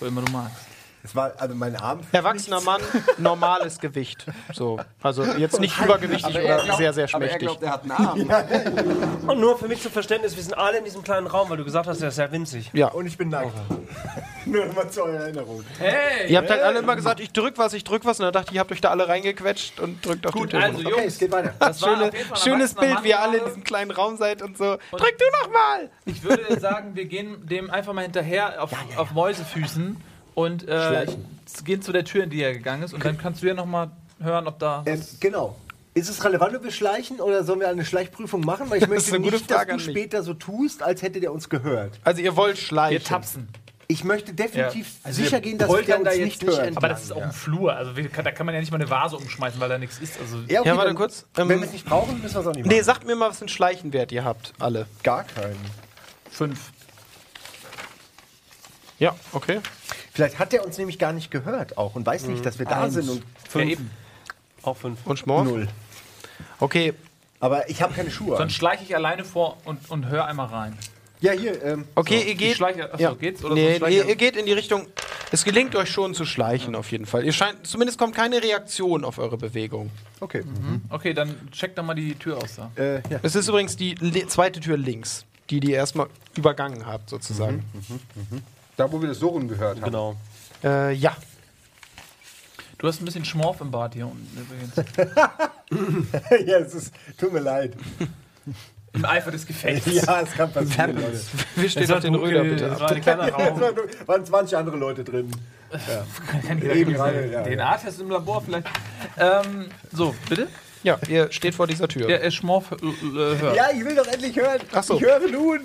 Wo 0.00 0.06
immer 0.06 0.22
du 0.22 0.32
magst. 0.32 0.56
Es 1.04 1.14
war 1.14 1.32
also 1.36 1.54
mein 1.54 1.76
Arm. 1.76 2.00
Erwachsener 2.12 2.62
Mann, 2.62 2.80
normales 3.18 3.78
Gewicht. 3.78 4.24
So. 4.54 4.80
Also 5.02 5.22
jetzt 5.22 5.60
nicht 5.60 5.78
übergewichtig 5.78 6.34
oder 6.34 6.76
sehr, 6.76 6.94
sehr 6.94 7.08
Aber 7.12 7.26
er 7.26 7.30
schmächtig. 7.38 7.40
glaubt, 7.40 7.62
er 7.62 7.72
hat 7.72 7.82
einen 7.82 8.30
Arm. 8.32 9.28
Und 9.28 9.38
nur 9.38 9.58
für 9.58 9.68
mich 9.68 9.82
zum 9.82 9.92
Verständnis, 9.92 10.34
wir 10.34 10.42
sind 10.42 10.54
alle 10.54 10.78
in 10.78 10.84
diesem 10.84 11.02
kleinen 11.02 11.26
Raum, 11.26 11.50
weil 11.50 11.58
du 11.58 11.64
gesagt 11.64 11.86
hast, 11.86 12.00
der 12.00 12.08
ist 12.08 12.14
sehr 12.16 12.32
winzig. 12.32 12.70
Ja. 12.72 12.88
Und 12.88 13.06
ich 13.06 13.18
bin 13.18 13.28
nackt. 13.28 13.52
Nur 14.46 14.66
mal 14.74 14.90
zur 14.90 15.08
Erinnerung. 15.08 15.64
Hey! 15.78 16.30
Ihr 16.30 16.36
habt 16.38 16.50
halt 16.50 16.62
alle 16.62 16.80
immer 16.80 16.96
gesagt, 16.96 17.18
ich 17.20 17.32
drück 17.32 17.56
was, 17.56 17.72
ich 17.72 17.82
drück 17.84 18.04
was. 18.04 18.20
Und 18.20 18.24
dann 18.24 18.32
dachte 18.34 18.48
ich, 18.50 18.56
ihr 18.56 18.60
habt 18.60 18.72
euch 18.72 18.80
da 18.80 18.90
alle 18.90 19.08
reingequetscht 19.08 19.80
und 19.80 20.04
drückt 20.04 20.26
auf 20.26 20.32
Gut, 20.32 20.52
den 20.52 20.62
also 20.62 20.80
Okay, 20.80 20.90
Jungs, 20.90 21.04
es 21.06 21.18
geht 21.18 21.32
weiter. 21.32 21.54
das 21.58 21.80
Schöne, 21.80 22.10
schönes 22.34 22.74
Bild, 22.74 22.94
Mann 22.94 23.04
wie 23.04 23.08
ihr 23.08 23.20
alle 23.20 23.38
in 23.38 23.44
diesem 23.46 23.64
kleinen 23.64 23.90
Raum 23.90 24.16
seid 24.18 24.42
und 24.42 24.58
so. 24.58 24.76
Drück 24.90 25.18
du 25.18 25.24
noch 25.42 25.50
mal! 25.52 25.90
Ich 26.04 26.22
würde 26.22 26.60
sagen, 26.60 26.94
wir 26.94 27.06
gehen 27.06 27.46
dem 27.46 27.70
einfach 27.70 27.94
mal 27.94 28.02
hinterher 28.02 28.62
auf, 28.62 28.70
auf 28.96 29.12
Mäusefüßen 29.12 29.96
und 30.34 30.66
äh, 30.68 31.06
gehen 31.64 31.82
zu 31.82 31.92
der 31.92 32.04
Tür, 32.04 32.24
in 32.24 32.30
die 32.30 32.42
er 32.42 32.52
gegangen 32.52 32.82
ist. 32.82 32.92
Und 32.94 33.04
dann 33.04 33.18
kannst 33.18 33.42
du 33.42 33.46
ja 33.46 33.54
noch 33.54 33.66
mal 33.66 33.90
hören, 34.20 34.46
ob 34.46 34.58
da. 34.58 34.82
Ähm, 34.86 35.02
genau. 35.20 35.56
Ist 35.96 36.08
es 36.08 36.24
relevant, 36.24 36.56
ob 36.56 36.64
wir 36.64 36.72
schleichen 36.72 37.20
oder 37.20 37.44
sollen 37.44 37.60
wir 37.60 37.68
eine 37.68 37.84
Schleichprüfung 37.84 38.40
machen? 38.40 38.68
Weil 38.68 38.82
ich 38.82 38.88
möchte 38.88 39.10
eine 39.14 39.20
gute 39.24 39.36
nicht, 39.36 39.50
Frage 39.50 39.72
dass 39.74 39.84
du 39.84 39.90
später 39.92 40.22
so 40.24 40.34
tust, 40.34 40.82
als 40.82 41.02
hätte 41.02 41.20
der 41.20 41.32
uns 41.32 41.48
gehört. 41.48 42.00
Also 42.02 42.20
ihr 42.20 42.34
wollt 42.36 42.58
schleichen. 42.58 42.98
wir 43.00 43.04
tapsen. 43.04 43.48
Ich 43.86 44.02
möchte 44.02 44.32
definitiv 44.32 44.88
Also 45.04 45.18
wir 45.18 45.24
sicher 45.26 45.40
gehen, 45.40 45.58
dass 45.58 45.68
der 45.68 45.98
uns 45.98 46.04
da 46.04 46.12
jetzt 46.12 46.24
nicht 46.24 46.42
hört. 46.42 46.58
entlang. 46.58 46.76
Aber 46.78 46.88
das 46.88 47.04
ist 47.04 47.12
auch 47.12 47.20
ein 47.22 47.32
Flur. 47.32 47.76
Also 47.76 47.94
wir, 47.96 48.08
da 48.08 48.32
kann 48.32 48.46
man 48.46 48.54
ja 48.54 48.60
nicht 48.60 48.72
mal 48.72 48.80
eine 48.80 48.88
Vase 48.90 49.16
umschmeißen, 49.16 49.60
weil 49.60 49.68
da 49.68 49.78
nichts 49.78 49.98
ist. 49.98 50.18
Also 50.18 50.38
Ja, 50.48 50.60
okay, 50.60 50.70
Ja, 50.70 50.76
warte 50.76 50.88
dann- 50.88 50.96
kurz. 50.96 51.26
Ähm, 51.36 51.48
Wenn 51.50 51.60
wir 51.60 51.66
es 51.66 51.72
nicht 51.72 51.84
brauchen, 51.84 52.20
müssen 52.22 52.34
wir 52.34 52.40
es 52.40 52.46
auch 52.46 52.54
nicht 52.54 52.64
machen. 52.64 52.74
Nee, 52.74 52.80
sagt 52.82 53.06
mir 53.06 53.14
mal, 53.14 53.28
was 53.28 53.36
für 53.36 53.42
einen 53.42 53.50
Schleichenwert 53.50 54.10
ihr 54.10 54.24
habt, 54.24 54.54
alle. 54.58 54.86
Gar 55.02 55.24
keinen. 55.24 55.58
fünf. 56.30 56.72
Ja, 58.98 59.14
okay. 59.32 59.60
Vielleicht 60.14 60.38
hat 60.38 60.54
er 60.54 60.64
uns 60.64 60.78
nämlich 60.78 60.98
gar 60.98 61.12
nicht 61.12 61.30
gehört 61.30 61.76
auch 61.76 61.94
und 61.96 62.06
weiß 62.06 62.26
nicht, 62.28 62.46
dass 62.46 62.58
wir 62.58 62.66
da 62.66 62.88
sind 62.88 63.08
und 63.10 63.22
Ja, 63.54 63.60
eben. 63.62 63.90
Auch 64.62 64.76
fünf. 64.76 64.98
Und 65.04 65.18
Schmorf? 65.18 65.44
null. 65.46 65.68
Okay, 66.60 66.94
Aber 67.40 67.68
ich 67.68 67.82
habe 67.82 67.92
keine 67.92 68.10
Schuhe. 68.10 68.34
Dann 68.34 68.44
An. 68.44 68.50
schleiche 68.50 68.84
ich 68.84 68.94
alleine 68.96 69.24
vor 69.24 69.58
und, 69.64 69.90
und 69.90 70.06
hör 70.08 70.24
einmal 70.26 70.46
rein. 70.46 70.78
Ja, 71.20 71.32
hier. 71.32 71.62
Ähm, 71.64 71.84
okay, 71.94 72.18
So, 72.20 72.24
ihr 72.26 72.32
ich 72.32 72.38
geht. 72.38 72.56
schleiche- 72.56 72.92
achso, 72.94 73.16
geht's? 73.16 73.44
Oder 73.44 73.54
nee, 73.54 73.72
so 73.72 73.78
schleiche- 73.78 73.96
ihr, 73.96 74.08
ihr 74.08 74.16
geht 74.16 74.36
in 74.36 74.46
die 74.46 74.52
Richtung. 74.52 74.86
Es 75.32 75.44
gelingt 75.44 75.74
euch 75.74 75.90
schon 75.90 76.14
zu 76.14 76.24
schleichen, 76.24 76.74
auf 76.76 76.90
jeden 76.92 77.06
Fall. 77.06 77.24
Ihr 77.24 77.32
scheint, 77.32 77.66
zumindest 77.66 77.98
kommt 77.98 78.14
keine 78.14 78.42
Reaktion 78.42 79.04
auf 79.04 79.18
eure 79.18 79.36
Bewegung. 79.36 79.90
okay. 80.20 80.42
Okay, 80.90 81.12
dann 81.12 81.34
check 81.50 81.74
doch 81.74 81.82
mal 81.82 81.94
die 81.94 82.14
Tür 82.14 82.38
aus 82.38 82.56
da. 82.56 82.70
Äh, 82.80 82.96
ja. 83.10 83.18
Es 83.22 83.34
ist 83.34 83.48
übrigens 83.48 83.76
die 83.76 83.94
zweite 84.28 84.60
Tür 84.60 84.76
links, 84.76 85.24
die 85.50 85.58
die 85.60 85.70
ihr 85.72 85.76
erstmal 85.76 86.06
übergangen 86.36 86.86
habt, 86.86 87.10
sozusagen. 87.10 87.64
Da, 88.76 88.90
wo 88.90 89.00
wir 89.00 89.08
das 89.08 89.18
so 89.18 89.28
rum 89.28 89.48
gehört 89.48 89.76
haben. 89.76 89.84
Genau. 89.84 90.16
Äh, 90.62 90.92
ja. 90.94 91.16
Du 92.78 92.88
hast 92.88 93.00
ein 93.00 93.04
bisschen 93.04 93.24
Schmorf 93.24 93.60
im 93.60 93.70
Bad 93.70 93.94
hier 93.94 94.06
unten 94.06 94.36
übrigens. 94.36 94.76
ja, 96.46 96.58
es 96.58 96.74
ist. 96.74 96.94
Tut 97.18 97.32
mir 97.32 97.40
leid. 97.40 97.74
Im 98.92 99.04
Eifer 99.04 99.30
des 99.30 99.46
Gefechts. 99.46 99.86
Ja, 99.92 100.20
es 100.20 100.32
kann 100.32 100.52
passieren, 100.52 100.94
Leute. 100.96 101.20
Wir 101.56 101.68
stehen 101.70 101.90
auf 101.92 102.00
den 102.00 102.14
Röder, 102.14 102.44
bitte 102.44 102.70
ab. 102.70 102.80
war 102.80 102.90
ein 102.92 103.00
kleiner 103.00 103.26
Es 103.28 103.34
Raum. 103.34 103.60
waren, 103.60 103.76
waren 104.06 104.26
20 104.26 104.56
andere 104.56 104.76
Leute 104.76 105.02
drin. 105.02 105.30
Eben 106.72 106.92
gerade, 106.92 107.30
ja, 107.30 107.42
Den 107.42 107.58
ja. 107.58 107.66
Artest 107.66 108.00
im 108.00 108.10
Labor 108.10 108.42
vielleicht. 108.42 108.68
Ähm, 109.18 109.66
so, 109.92 110.14
bitte? 110.28 110.48
Ja, 110.84 110.98
ihr 111.08 111.32
steht 111.32 111.54
vor 111.54 111.66
dieser 111.66 111.88
Tür. 111.88 112.08
Ja, 112.08 112.16
er 112.18 112.30
Schmorf 112.30 112.70
äh, 112.72 112.74
äh, 112.86 113.38
hört. 113.38 113.56
Ja, 113.56 113.68
ich 113.74 113.84
will 113.84 113.96
doch 113.96 114.06
endlich 114.06 114.36
hören. 114.36 114.60
Ach 114.72 114.82
so. 114.82 114.96
Ich 114.96 115.02
höre 115.02 115.20
nun. 115.28 115.60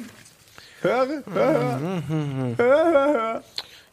Höre, 0.82 1.24
höre, 1.26 2.04
höre, 2.08 2.58
höre. 2.58 3.44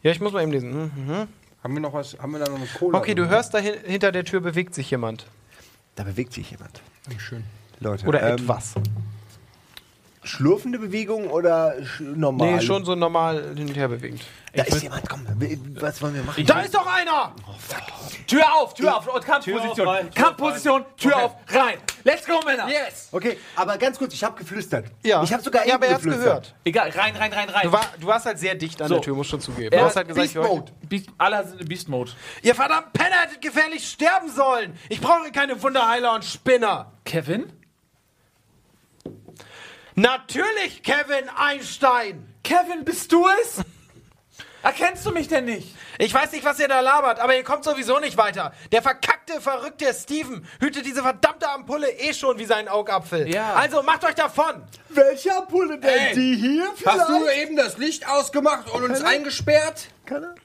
Ja, 0.03 0.11
ich 0.11 0.21
muss 0.21 0.31
mal 0.31 0.41
eben 0.43 0.51
lesen. 0.51 0.73
Hm, 0.73 0.91
hm. 1.07 1.27
Haben 1.63 1.73
wir 1.73 1.81
noch 1.81 1.93
was? 1.93 2.17
Haben 2.17 2.31
wir 2.31 2.39
da 2.39 2.49
noch 2.49 2.57
eine 2.57 2.67
Cola? 2.67 2.97
Okay, 2.97 3.13
du 3.13 3.27
hörst 3.27 3.53
da 3.53 3.57
hin, 3.57 3.73
hinter 3.83 4.11
der 4.11 4.23
Tür 4.23 4.39
bewegt 4.39 4.73
sich 4.73 4.89
jemand. 4.91 5.25
Da 5.95 6.03
bewegt 6.03 6.31
sich 6.33 6.51
jemand. 6.51 6.81
Schön. 7.17 7.43
Leute. 7.79 8.05
Oder 8.05 8.21
ähm, 8.21 8.35
etwas. 8.35 8.75
Schlurfende 10.27 10.77
Bewegung 10.77 11.29
oder 11.29 11.75
normal? 11.99 12.55
Nee, 12.55 12.61
schon 12.61 12.83
so 12.85 12.95
normal 12.95 13.55
hin 13.55 13.69
und 13.69 13.75
her 13.75 13.87
bewegend. 13.87 14.21
Da 14.53 14.63
ist 14.63 14.81
jemand, 14.81 15.07
komm. 15.07 15.25
Was 15.79 16.01
wollen 16.01 16.15
wir 16.15 16.23
machen? 16.23 16.45
Da 16.45 16.61
ist 16.61 16.73
doch 16.73 16.85
einer! 16.85 17.33
Tür 18.25 18.43
auf, 18.55 18.73
Tür 18.73 18.97
auf, 18.97 19.07
und 19.07 19.23
Kampfposition. 19.23 19.87
auf, 19.87 19.93
rein, 19.95 20.11
Tür 20.11 20.23
Kampfposition, 20.23 20.85
Tür 20.97 21.15
auf, 21.23 21.35
rein. 21.49 21.77
Let's 22.03 22.25
go, 22.25 22.39
Männer. 22.45 22.67
Yes! 22.67 23.09
Okay, 23.11 23.37
aber 23.55 23.77
ganz 23.77 23.97
kurz, 23.97 24.13
ich 24.13 24.23
habe 24.23 24.37
geflüstert. 24.37 24.85
Ja. 25.03 25.23
Ich 25.23 25.31
habe 25.31 25.43
sogar 25.43 25.61
ja, 25.61 25.75
eben 25.75 25.75
aber 25.75 25.87
er 25.87 25.95
geflüstert. 25.95 26.23
gehört. 26.23 26.55
Egal, 26.63 26.89
rein, 26.89 27.15
rein, 27.15 27.31
rein, 27.31 27.49
rein. 27.49 27.63
Du, 27.63 27.71
war, 27.71 27.85
du 27.99 28.07
warst 28.07 28.25
halt 28.25 28.39
sehr 28.39 28.55
dicht 28.55 28.81
an 28.81 28.87
So. 28.87 28.95
der 28.95 29.03
Tür, 29.03 29.15
muss 29.15 29.27
schon 29.27 29.41
zugeben. 29.41 29.71
Er 29.71 29.79
Du 29.79 29.85
hast 29.85 29.95
halt 29.95 30.07
gesagt, 30.07 30.27
ich 30.27 30.33
Beast 30.33 30.49
Mode. 30.49 30.71
Beast, 30.89 31.07
alle 31.17 31.47
sind 31.47 31.61
in 31.61 31.67
Beast 31.67 31.87
Mode. 31.87 32.11
Ihr 32.41 32.55
verdammt 32.55 32.93
Penner 32.93 33.21
hättet 33.21 33.41
gefährlich 33.41 33.87
sterben 33.87 34.29
sollen! 34.29 34.77
Ich 34.89 34.99
brauche 34.99 35.31
keine 35.31 35.61
Wunderheiler 35.61 36.15
und 36.15 36.25
Spinner! 36.25 36.91
Kevin? 37.05 37.53
Natürlich, 39.99 40.83
Kevin 40.83 41.27
Einstein! 41.35 42.31
Kevin, 42.43 42.85
bist 42.85 43.11
du 43.11 43.25
es? 43.41 43.63
Erkennst 44.61 45.03
du 45.07 45.11
mich 45.11 45.27
denn 45.27 45.45
nicht? 45.45 45.73
Ich 45.97 46.13
weiß 46.13 46.33
nicht, 46.33 46.45
was 46.45 46.59
ihr 46.59 46.67
da 46.67 46.81
labert, 46.81 47.19
aber 47.19 47.35
ihr 47.35 47.43
kommt 47.43 47.63
sowieso 47.63 47.97
nicht 47.99 48.15
weiter. 48.15 48.53
Der 48.71 48.83
verkackte, 48.83 49.41
verrückte 49.41 49.91
Steven 49.95 50.47
hütet 50.59 50.85
diese 50.85 51.01
verdammte 51.01 51.49
Ampulle 51.49 51.89
eh 51.89 52.13
schon 52.13 52.37
wie 52.37 52.45
seinen 52.45 52.67
Augapfel. 52.67 53.27
Ja. 53.27 53.55
Also 53.55 53.81
macht 53.81 54.05
euch 54.05 54.13
davon! 54.13 54.61
Welche 54.89 55.35
Ampulle 55.35 55.79
denn? 55.79 55.89
Ey, 55.89 56.13
Die 56.13 56.35
hier 56.35 56.71
vielleicht? 56.75 56.99
Hast 56.99 57.09
du 57.09 57.27
eben 57.29 57.55
das 57.55 57.77
Licht 57.79 58.07
ausgemacht 58.07 58.69
und 58.69 58.83
uns 58.83 59.01
eingesperrt? 59.01 59.87
Keine? 60.05 60.35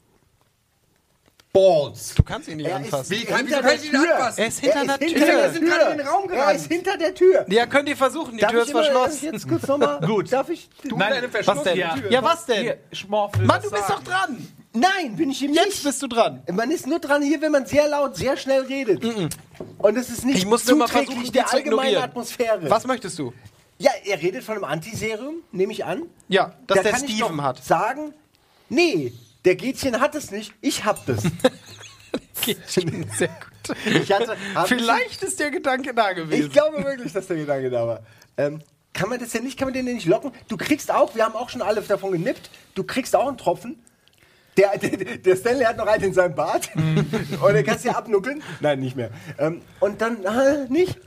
Balls! 1.53 2.15
Du 2.15 2.23
kannst 2.23 2.49
ihn 2.49 2.57
nicht 2.57 2.67
Er 2.67 2.79
ist 2.81 2.85
anfassen. 2.87 3.11
Wie 3.11 3.25
kann, 3.25 3.47
hinter 3.47 3.59
wieso 3.59 3.63
der 3.63 3.71
kann 3.71 3.79
ich 3.81 3.85
ihn 3.85 3.91
Tür. 3.93 4.15
anfassen? 4.17 4.41
Er 4.41 4.47
ist 4.49 4.59
hinter 4.61 4.77
Er 4.79 4.85
der 4.99 5.07
ist 5.07 5.15
Tür. 5.15 5.27
Wir 5.27 5.51
sind 5.53 5.65
gerade 5.67 5.91
in 5.93 5.99
den 5.99 6.07
Raum 6.07 6.23
Er 6.31 6.37
gerannt. 6.37 6.57
ist 6.57 6.67
hinter 6.73 6.97
der 6.97 7.15
Tür. 7.15 7.47
Ja, 7.49 7.67
könnt 7.67 7.89
ihr 7.91 7.97
versuchen, 7.97 8.33
die 8.33 8.39
Darf 8.41 8.51
Tür 8.53 8.63
ist 8.63 8.71
immer 8.71 8.83
verschlossen. 8.85 9.25
Jetzt 9.33 9.49
kurz 9.49 9.67
nochmal. 9.67 10.01
Gut. 10.07 10.33
Darf 10.33 10.49
ich? 10.49 10.71
Du 10.89 10.97
Nein, 10.97 11.11
deine 11.11 11.27
Was 11.27 11.31
verschlossene 11.33 11.65
denn? 11.75 11.79
Ja. 11.79 11.95
Tür. 11.97 12.11
Ja, 12.13 12.23
was 12.23 12.47
denn? 12.47 12.63
Hier, 12.63 12.79
Mann, 13.09 13.31
du 13.63 13.71
bist 13.71 13.87
sagen. 13.87 14.03
doch 14.03 14.03
dran! 14.03 14.49
Nein, 14.75 15.17
bin 15.17 15.31
ich 15.31 15.43
ihm 15.43 15.53
Jetzt 15.53 15.67
nicht. 15.67 15.85
bist 15.85 16.03
du 16.03 16.07
dran. 16.07 16.43
Man 16.51 16.71
ist 16.71 16.87
nur 16.87 16.99
dran 16.99 17.21
hier, 17.21 17.43
wenn 17.43 17.53
man 17.53 17.67
sehr 17.67 17.87
laut, 17.89 18.17
sehr 18.17 18.39
schnell 18.39 18.63
redet. 18.63 19.05
Und 19.77 19.97
es 19.99 20.09
ist 20.09 20.25
nicht 20.25 20.39
Ich 20.39 20.47
muss 20.47 20.67
nur 20.67 20.79
mal 20.79 20.87
zuträglich 20.87 21.09
versuchen, 21.09 21.25
die 21.27 21.33
der 21.33 21.53
allgemeinen. 21.53 21.97
Atmosphäre. 21.99 22.71
Was 22.71 22.87
möchtest 22.87 23.19
du? 23.19 23.35
Ja, 23.77 23.91
er 24.07 24.23
redet 24.23 24.43
von 24.45 24.55
einem 24.55 24.65
Antiserum, 24.65 25.35
nehme 25.51 25.73
ich 25.73 25.85
an. 25.85 26.05
Ja, 26.29 26.55
dass 26.67 26.79
Da 26.79 26.83
der 26.85 26.93
kann 26.93 27.05
ich 27.05 27.11
Steven 27.17 27.37
doch 27.37 27.45
hat. 27.45 27.63
sagen, 27.63 28.15
nee, 28.71 29.13
der 29.45 29.57
Gätchen 29.57 30.01
hat 30.01 30.15
es 30.15 30.31
nicht, 30.31 30.55
ich 30.61 30.85
hab 30.85 31.05
das. 31.07 31.23
Sehr 32.67 32.85
gut. 32.85 34.11
Hatte, 34.11 34.37
Vielleicht 34.67 35.23
ist 35.23 35.39
der 35.39 35.51
Gedanke 35.51 35.95
da 35.95 36.13
gewesen. 36.13 36.47
ich 36.47 36.53
glaube 36.53 36.85
wirklich, 36.85 37.13
dass 37.13 37.29
der 37.29 37.37
Gedanke 37.37 37.71
da 37.71 37.87
war. 37.87 38.01
Ähm, 38.37 38.61
kann 38.93 39.09
man 39.09 39.19
das 39.19 39.31
denn 39.31 39.45
nicht, 39.45 39.59
kann 39.59 39.69
man 39.69 39.75
den 39.75 39.87
denn 39.87 39.95
nicht 39.95 40.07
locken? 40.07 40.33
Du 40.49 40.57
kriegst 40.57 40.91
auch, 40.91 41.15
wir 41.15 41.25
haben 41.25 41.35
auch 41.35 41.49
schon 41.49 41.63
alle 41.63 41.81
davon 41.81 42.13
genippt, 42.13 42.51
du 42.75 42.85
kriegst 42.85 43.15
auch 43.17 43.29
einen 43.29 43.39
Tropfen. 43.39 43.83
Der, 44.57 44.77
der, 44.79 45.19
der 45.19 45.37
Stanley 45.37 45.65
hat 45.65 45.77
noch 45.77 45.87
einen 45.87 46.05
in 46.05 46.15
seinem 46.15 46.35
Bart. 46.35 46.69
und 46.77 47.55
den 47.55 47.65
kannst 47.65 47.85
du 47.85 47.89
ja 47.89 47.97
abnuckeln. 47.97 48.43
Nein, 48.61 48.81
nicht 48.81 48.97
mehr. 48.97 49.11
Ähm, 49.39 49.63
und 49.81 50.01
dann, 50.01 50.25
äh, 50.25 50.67
nicht? 50.69 50.99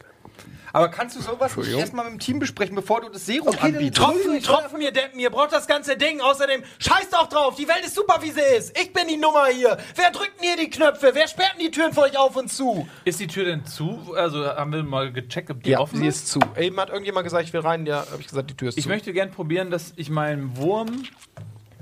Aber 0.75 0.89
kannst 0.89 1.15
du 1.15 1.21
sowas 1.21 1.55
nicht 1.55 1.69
erstmal 1.71 2.03
mit 2.03 2.13
dem 2.15 2.19
Team 2.19 2.39
besprechen, 2.39 2.75
bevor 2.75 2.99
du 2.99 3.07
das 3.07 3.25
Serum 3.25 3.47
Okay, 3.47 3.67
anbietest? 3.67 3.95
Tropfen, 3.95 4.43
Tropfen, 4.43 4.81
ihr 4.81 4.91
Deppen, 4.91 5.17
ihr 5.21 5.29
braucht 5.29 5.53
das 5.53 5.67
ganze 5.67 5.95
Ding. 5.95 6.19
Außerdem, 6.19 6.63
scheiß 6.79 7.09
doch 7.11 7.27
drauf, 7.29 7.55
die 7.55 7.65
Welt 7.67 7.85
ist 7.85 7.95
super, 7.95 8.19
wie 8.21 8.31
sie 8.31 8.41
ist. 8.57 8.77
Ich 8.77 8.91
bin 8.91 9.07
die 9.07 9.15
Nummer 9.15 9.45
hier. 9.45 9.77
Wer 9.95 10.11
drückt 10.11 10.33
denn 10.41 10.49
hier 10.49 10.57
die 10.57 10.69
Knöpfe? 10.69 11.11
Wer 11.13 11.29
sperrt 11.29 11.53
denn 11.57 11.65
die 11.65 11.71
Türen 11.71 11.93
für 11.93 12.01
euch 12.01 12.17
auf 12.17 12.35
und 12.35 12.51
zu? 12.51 12.87
Ist 13.05 13.21
die 13.21 13.27
Tür 13.27 13.45
denn 13.45 13.65
zu? 13.65 14.13
Also 14.17 14.45
haben 14.45 14.73
wir 14.73 14.83
mal 14.83 15.13
gecheckt, 15.13 15.49
ob 15.49 15.63
die 15.63 15.69
Ja, 15.69 15.79
offen 15.79 15.99
sie 15.99 16.07
ist? 16.07 16.27
zu. 16.27 16.39
Eben 16.57 16.77
hat 16.77 16.89
irgendjemand 16.89 17.23
gesagt, 17.23 17.45
ich 17.45 17.53
will 17.53 17.61
rein. 17.61 17.85
Ja, 17.85 17.99
habe 18.11 18.19
ich 18.19 18.27
gesagt, 18.27 18.49
die 18.49 18.57
Tür 18.57 18.67
ist 18.67 18.77
Ich 18.77 18.83
zu. 18.83 18.89
möchte 18.89 19.13
gern 19.13 19.31
probieren, 19.31 19.71
dass 19.71 19.93
ich 19.95 20.09
meinen 20.09 20.57
Wurm 20.57 21.03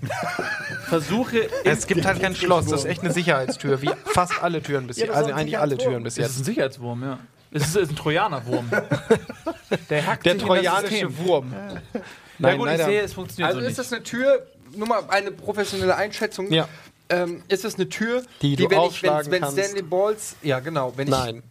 versuche. 0.85 1.49
es 1.63 1.87
gibt 1.87 2.05
halt 2.05 2.21
kein 2.21 2.35
Schloss, 2.35 2.65
das 2.67 2.81
ist 2.81 2.85
echt 2.85 3.01
eine 3.01 3.11
Sicherheitstür, 3.13 3.81
wie 3.81 3.89
fast 4.05 4.41
alle 4.43 4.61
Türen 4.61 4.87
bis 4.87 4.97
Ja, 4.97 5.05
jetzt. 5.05 5.11
ist 5.13 5.17
Also 5.17 5.33
eigentlich 5.33 5.57
alle. 5.57 5.77
Türen 5.77 6.03
bis 6.03 6.15
Das 6.15 6.25
ist 6.25 6.31
jetzt. 6.31 6.41
ein 6.41 6.43
Sicherheitswurm, 6.45 7.01
ja. 7.03 7.19
Es 7.53 7.63
ist, 7.67 7.75
ist 7.75 7.89
ein 7.91 7.95
Trojanerwurm. 7.95 8.69
Der 9.89 10.05
hackt 10.07 10.25
Der 10.25 10.33
sich 10.33 10.41
in 10.41 10.47
das 10.47 10.57
trojanische 10.57 10.89
System. 11.07 11.17
Wurm. 11.25 11.53
Na 11.53 11.69
Nein, 12.49 12.57
gut, 12.57 12.67
ich 12.67 12.71
leider. 12.73 12.85
sehe, 12.85 13.01
es 13.01 13.13
funktioniert 13.13 13.47
Also 13.49 13.59
so 13.61 13.65
ist 13.65 13.77
nicht. 13.77 13.79
das 13.79 13.93
eine 13.93 14.03
Tür, 14.03 14.47
nur 14.75 14.87
mal 14.87 15.03
eine 15.09 15.31
professionelle 15.31 15.95
Einschätzung. 15.95 16.51
Ja. 16.51 16.67
Ähm, 17.09 17.43
ist 17.47 17.63
das 17.63 17.75
eine 17.75 17.89
Tür, 17.89 18.23
Die 18.41 18.55
du 18.55 18.63
wenn 18.63 18.65
ich, 18.65 18.71
wenn, 18.71 18.79
aufschlagen 18.79 19.31
wenn 19.31 19.41
kannst. 19.41 19.59
Stanley 19.59 19.81
Balls, 19.83 20.35
ja 20.41 20.59
genau, 20.59 20.93
wenn 20.95 21.07
ich, 21.07 21.11
Nein. 21.13 21.43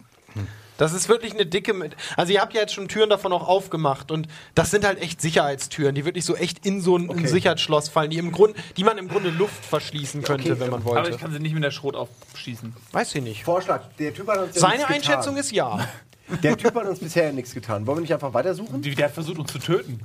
Das 0.83 0.91
ist 0.91 1.07
wirklich 1.07 1.31
eine 1.31 1.45
dicke. 1.45 1.73
Mit 1.73 1.95
also, 2.17 2.33
ihr 2.33 2.41
habt 2.41 2.53
ja 2.53 2.59
jetzt 2.59 2.73
schon 2.73 2.89
Türen 2.89 3.09
davon 3.09 3.31
auch 3.31 3.47
aufgemacht 3.47 4.11
und 4.11 4.27
das 4.53 4.69
sind 4.69 4.83
halt 4.83 5.01
echt 5.01 5.21
Sicherheitstüren, 5.21 5.95
die 5.95 6.03
wirklich 6.03 6.25
so 6.25 6.35
echt 6.35 6.65
in 6.65 6.81
so 6.81 6.97
ein 6.97 7.09
ein 7.09 7.25
Sicherheitsschloss 7.25 7.87
fallen, 7.87 8.09
die, 8.09 8.17
im 8.17 8.33
Grund, 8.33 8.53
die 8.75 8.83
man 8.83 8.97
im 8.97 9.07
Grunde 9.07 9.29
Luft 9.29 9.63
verschließen 9.63 10.23
könnte, 10.23 10.59
wenn 10.59 10.69
man 10.69 10.81
Aber 10.81 10.95
wollte. 10.95 11.11
ich 11.11 11.17
kann 11.19 11.31
sie 11.31 11.39
nicht 11.39 11.53
mit 11.53 11.63
der 11.63 11.71
Schrot 11.71 11.95
aufschießen. 11.95 12.73
Weiß 12.91 13.15
ich 13.15 13.23
nicht. 13.23 13.45
Vorschlag. 13.45 13.83
Der 13.97 14.13
Typ 14.13 14.27
hat 14.27 14.39
uns 14.39 14.55
ja 14.55 14.59
Seine 14.61 14.75
nichts 14.79 14.89
Einschätzung 14.91 15.35
getan. 15.35 15.37
ist 15.37 15.51
ja. 15.53 15.87
Der 16.43 16.57
Typ 16.57 16.75
hat 16.75 16.85
uns 16.85 16.99
bisher 16.99 17.31
nichts 17.31 17.53
getan. 17.53 17.87
Wollen 17.87 17.99
wir 17.99 18.01
nicht 18.01 18.13
einfach 18.13 18.33
weitersuchen? 18.33 18.81
Der 18.81 19.05
hat 19.05 19.13
versucht, 19.13 19.39
uns 19.39 19.53
zu 19.53 19.59
töten. 19.59 20.01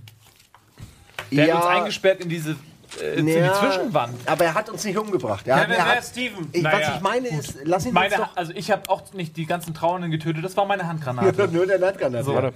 Der 1.32 1.54
hat 1.54 1.62
uns 1.62 1.66
eingesperrt 1.66 2.20
in 2.20 2.28
diese 2.28 2.54
äh, 3.00 3.14
in 3.18 3.26
die 3.26 3.32
Ja, 3.32 3.54
Zwischenwand. 3.54 4.14
Aber 4.26 4.44
er 4.44 4.54
hat 4.54 4.68
uns 4.70 4.84
nicht 4.84 4.96
umgebracht. 4.98 5.46
Er, 5.46 5.56
Kevin, 5.58 5.70
er 5.72 5.76
wer 5.86 5.96
hat, 5.96 6.04
Steven? 6.04 6.48
ich, 6.52 6.62
Naja, 6.62 6.88
was 6.88 6.96
ich 6.96 7.00
meine 7.02 7.28
ist, 7.28 7.58
lass 7.64 7.86
ihn 7.86 7.92
Meine, 7.94 8.14
uns 8.14 8.24
doch... 8.24 8.36
also 8.36 8.52
ich 8.54 8.70
habe 8.70 8.88
auch 8.88 9.12
nicht 9.12 9.36
die 9.36 9.46
ganzen 9.46 9.74
Trauernden 9.74 10.10
getötet, 10.10 10.44
das 10.44 10.56
war 10.56 10.64
meine 10.66 10.86
Handgranate. 10.86 11.48
Nur 11.52 11.66
der 11.66 11.78
Landgranate. 11.78 12.24
So, 12.24 12.34
warte. 12.34 12.52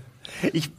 Ich, 0.52 0.70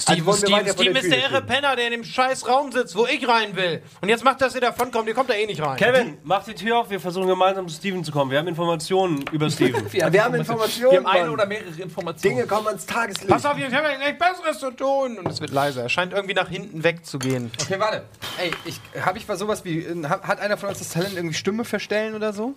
Steven, 0.00 0.18
wir 0.18 0.24
von 0.24 0.34
Steven 0.36 0.94
der 0.94 1.02
ist 1.02 1.12
der 1.12 1.18
irre? 1.18 1.42
Penner, 1.42 1.76
der 1.76 1.86
in 1.86 1.92
dem 1.92 2.04
scheiß 2.04 2.48
Raum 2.48 2.72
sitzt, 2.72 2.96
wo 2.96 3.06
ich 3.06 3.26
rein 3.28 3.54
will. 3.56 3.82
Und 4.00 4.08
jetzt 4.08 4.24
macht, 4.24 4.40
dass 4.40 4.54
ihr 4.54 4.60
davon 4.60 4.90
kommt, 4.90 5.08
ihr 5.08 5.14
kommt 5.14 5.28
da 5.28 5.34
eh 5.34 5.46
nicht 5.46 5.60
rein. 5.60 5.76
Kevin, 5.76 6.18
mach 6.22 6.44
die 6.44 6.54
Tür 6.54 6.78
auf, 6.78 6.90
wir 6.90 7.00
versuchen 7.00 7.26
gemeinsam 7.26 7.68
zu 7.68 7.76
Steven 7.76 8.02
zu 8.02 8.12
kommen. 8.12 8.30
Wir 8.30 8.38
haben 8.38 8.48
Informationen 8.48 9.24
über 9.32 9.50
Steven. 9.50 9.92
wir 9.92 10.24
haben 10.24 10.34
Informationen. 10.34 10.90
Wir 10.92 10.98
haben 10.98 11.06
eine 11.06 11.30
oder 11.30 11.46
mehrere 11.46 11.68
Informationen. 11.80 12.36
Dinge 12.36 12.46
kommen 12.46 12.68
ans 12.68 12.86
Tageslicht. 12.86 13.28
Pass 13.28 13.44
auf, 13.44 13.58
ich 13.58 13.64
habe 13.64 13.88
ja 13.88 13.98
nichts 13.98 14.18
Besseres 14.18 14.58
zu 14.58 14.70
tun. 14.70 15.18
Und 15.18 15.28
es 15.28 15.40
wird 15.40 15.50
leiser. 15.50 15.82
Er 15.82 15.88
scheint 15.88 16.12
irgendwie 16.12 16.34
nach 16.34 16.48
hinten 16.48 16.82
wegzugehen. 16.82 17.50
Okay, 17.60 17.78
warte. 17.78 18.04
Ey, 18.38 18.50
ich, 18.64 18.80
habe 19.04 19.18
ich 19.18 19.26
sowas 19.26 19.64
wie. 19.64 19.86
Hat 20.08 20.30
hat 20.30 20.40
einer 20.40 20.56
von 20.56 20.68
uns 20.70 20.78
das 20.78 20.90
Talent, 20.90 21.14
irgendwie 21.14 21.34
Stimme 21.34 21.64
verstellen 21.64 22.14
oder 22.14 22.32
so? 22.32 22.54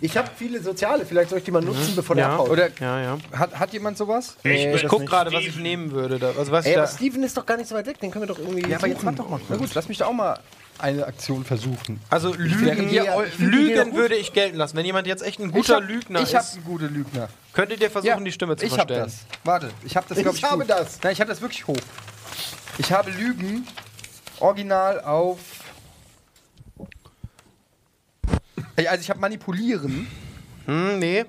Ich 0.00 0.16
habe 0.16 0.28
viele 0.36 0.62
soziale, 0.62 1.04
vielleicht 1.04 1.30
soll 1.30 1.38
ich 1.38 1.44
die 1.44 1.50
mal 1.50 1.62
nutzen, 1.62 1.94
bevor 1.96 2.14
der 2.16 2.26
Ja. 2.26 2.32
abhaut. 2.34 2.50
Oder 2.50 2.68
Ja, 2.80 3.00
ja. 3.00 3.18
hat, 3.36 3.58
hat 3.58 3.72
jemand 3.72 3.98
sowas? 3.98 4.36
Ich 4.42 4.64
das 4.82 4.90
guck 4.90 5.04
gerade, 5.06 5.32
was 5.32 5.42
ich 5.42 5.56
nehmen 5.56 5.90
würde. 5.90 6.18
Da. 6.18 6.32
Also, 6.38 6.52
was 6.52 6.64
Ey, 6.64 6.72
ich 6.72 6.78
aber 6.78 6.86
da 6.86 6.92
Steven 6.92 7.22
ist 7.22 7.36
doch 7.36 7.44
gar 7.46 7.56
nicht 7.56 7.68
so 7.68 7.74
weit 7.74 7.86
weg, 7.86 7.98
den 8.00 8.10
können 8.10 8.22
wir 8.22 8.34
doch 8.34 8.38
irgendwie 8.38 8.68
Ja, 8.70 8.76
aber 8.78 8.86
jetzt 8.86 9.02
mach 9.02 9.14
doch 9.14 9.28
mal. 9.28 9.40
Na 9.48 9.56
gut, 9.56 9.74
lass 9.74 9.88
mich 9.88 9.98
da 9.98 10.06
auch 10.06 10.12
mal 10.12 10.38
eine 10.78 11.06
Aktion 11.06 11.44
versuchen. 11.44 12.00
also 12.08 12.32
Lügen, 12.32 12.88
hier- 12.88 13.02
ich 13.26 13.36
die 13.36 13.42
hier 13.42 13.46
Lügen 13.50 13.94
würde 13.94 14.14
ich 14.16 14.32
gelten 14.32 14.56
lassen. 14.56 14.76
Wenn 14.76 14.86
jemand 14.86 15.06
jetzt 15.06 15.22
echt 15.22 15.38
ein 15.40 15.50
guter 15.52 15.78
ich 15.78 15.82
hab, 15.82 15.88
Lügner 15.88 16.20
Ich 16.22 16.34
habe 16.34 16.44
ist, 16.44 16.54
einen 16.54 16.64
guten 16.64 16.94
Lügner. 16.94 17.28
könntet 17.52 17.80
ihr 17.82 17.90
versuchen, 17.90 18.24
die 18.24 18.32
Stimme 18.32 18.56
zu 18.56 18.64
ich 18.64 18.72
hab 18.78 18.88
verstellen. 18.88 19.04
das. 19.04 19.26
Warte, 19.44 19.70
ich 19.84 19.96
habe 19.96 20.06
das, 20.08 20.16
Ich 20.18 20.24
glaub 20.24 20.34
ich, 20.36 20.44
habe 20.44 20.58
gut. 20.62 20.70
das. 20.70 20.98
Nein, 21.02 21.12
ich 21.12 21.20
habe 21.20 21.28
das 21.30 21.40
wirklich 21.42 21.66
hoch. 21.66 21.76
Ich 22.78 22.90
habe 22.92 23.10
Lügen 23.10 23.66
original 24.38 25.00
auf. 25.02 25.38
Ey, 28.26 28.69
Also 28.88 29.02
ich 29.02 29.10
habe 29.10 29.20
manipulieren. 29.20 30.06
Hm, 30.66 30.98
nee. 30.98 31.24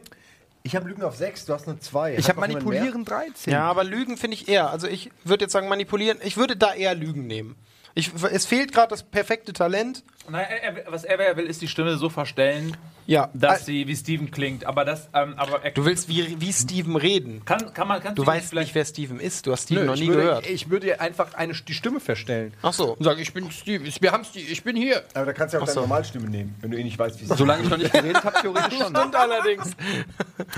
Ich 0.64 0.76
habe 0.76 0.88
Lügen 0.88 1.02
auf 1.04 1.16
6, 1.16 1.46
du 1.46 1.54
hast 1.54 1.66
nur 1.66 1.80
2. 1.80 2.18
Ich 2.18 2.30
habe 2.30 2.40
manipulieren 2.40 3.04
13. 3.04 3.52
Ja, 3.52 3.64
aber 3.64 3.84
Lügen 3.84 4.18
finde 4.18 4.36
ich 4.36 4.48
eher. 4.48 4.70
Also 4.70 4.88
ich 4.88 5.10
würde 5.24 5.46
jetzt 5.46 5.54
sagen 5.54 5.68
manipulieren. 5.68 6.20
Ich 6.24 6.38
würde 6.38 6.56
da 6.56 6.74
eher 6.74 6.94
Lügen 6.94 7.26
nehmen. 7.26 7.56
Ich, 7.94 8.12
es 8.32 8.46
fehlt 8.46 8.72
gerade 8.74 8.90
das 8.90 9.04
perfekte 9.04 9.54
Talent. 9.54 10.04
Nein, 10.30 10.46
er, 10.50 10.78
er, 10.86 10.92
was 10.92 11.04
er 11.04 11.36
will, 11.36 11.46
ist 11.46 11.62
die 11.62 11.68
Stimme 11.68 11.98
so 11.98 12.10
verstellen, 12.10 12.78
Ja, 13.08 13.30
dass 13.34 13.66
sie 13.66 13.88
wie 13.88 13.96
Steven 13.96 14.32
klingt. 14.32 14.66
Aber 14.66 14.86
das, 14.86 15.10
ähm, 15.14 15.34
aber 15.36 15.64
er 15.64 15.72
du 15.72 15.84
willst 15.84 16.08
wie, 16.08 16.40
wie 16.40 16.54
Steven 16.54 16.96
reden. 16.96 17.44
kann, 17.44 17.74
kann 17.74 17.88
man, 17.88 18.02
kann 18.02 18.16
Du 18.16 18.26
weißt 18.26 18.54
nicht, 18.54 18.74
wer 18.76 18.86
Steven 18.86 19.20
ist. 19.20 19.46
Du 19.46 19.52
hast 19.52 19.64
Steven 19.64 19.82
Nö, 19.82 19.88
noch 19.88 19.96
ich 19.96 20.02
nie 20.02 20.08
würde, 20.08 20.22
gehört. 20.22 20.48
Ich 20.48 20.70
würde 20.70 21.02
einfach 21.02 21.34
eine, 21.34 21.54
die 21.54 21.74
Stimme 21.74 22.00
verstellen. 22.00 22.54
Ach 22.62 22.72
so. 22.72 22.94
Und 22.94 23.04
sagen, 23.04 23.20
ich 23.20 23.34
bin 23.34 23.52
Steve, 23.52 23.84
wir 24.00 24.12
haben 24.12 24.24
Steve, 24.24 24.50
ich 24.50 24.64
bin 24.64 24.76
hier. 24.76 25.04
Aber 25.14 25.26
da 25.26 25.34
kannst 25.34 25.54
du 25.54 25.58
ja 25.58 25.64
auch 25.64 25.68
so. 25.68 25.74
deine 25.74 25.88
Normalstimme 25.88 26.30
nehmen, 26.30 26.56
wenn 26.62 26.72
du 26.72 26.78
eh 26.78 26.84
nicht 26.84 26.98
weißt, 26.98 27.20
wie 27.20 27.26
es 27.26 27.38
Solange 27.38 27.64
ich 27.64 27.70
noch 27.70 27.78
nicht 27.78 27.92
geredet 27.92 28.24
habe, 28.24 28.40
theoretisch 28.42 28.78
schon. 28.80 28.96
Stimmt 28.96 29.16
allerdings. 29.16 29.72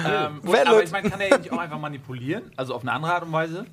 Ähm, 0.05 0.39
und, 0.43 0.55
aber 0.55 0.84
ich 0.84 0.91
meine, 0.91 1.10
kann 1.10 1.22
er 1.22 1.38
nicht 1.38 1.51
auch 1.51 1.57
einfach 1.57 1.77
manipulieren? 1.80 2.51
Also 2.55 2.73
auf 2.73 2.81
eine 2.81 2.91
andere 2.91 3.14
Art 3.14 3.23
und 3.23 3.31
Weise? 3.31 3.65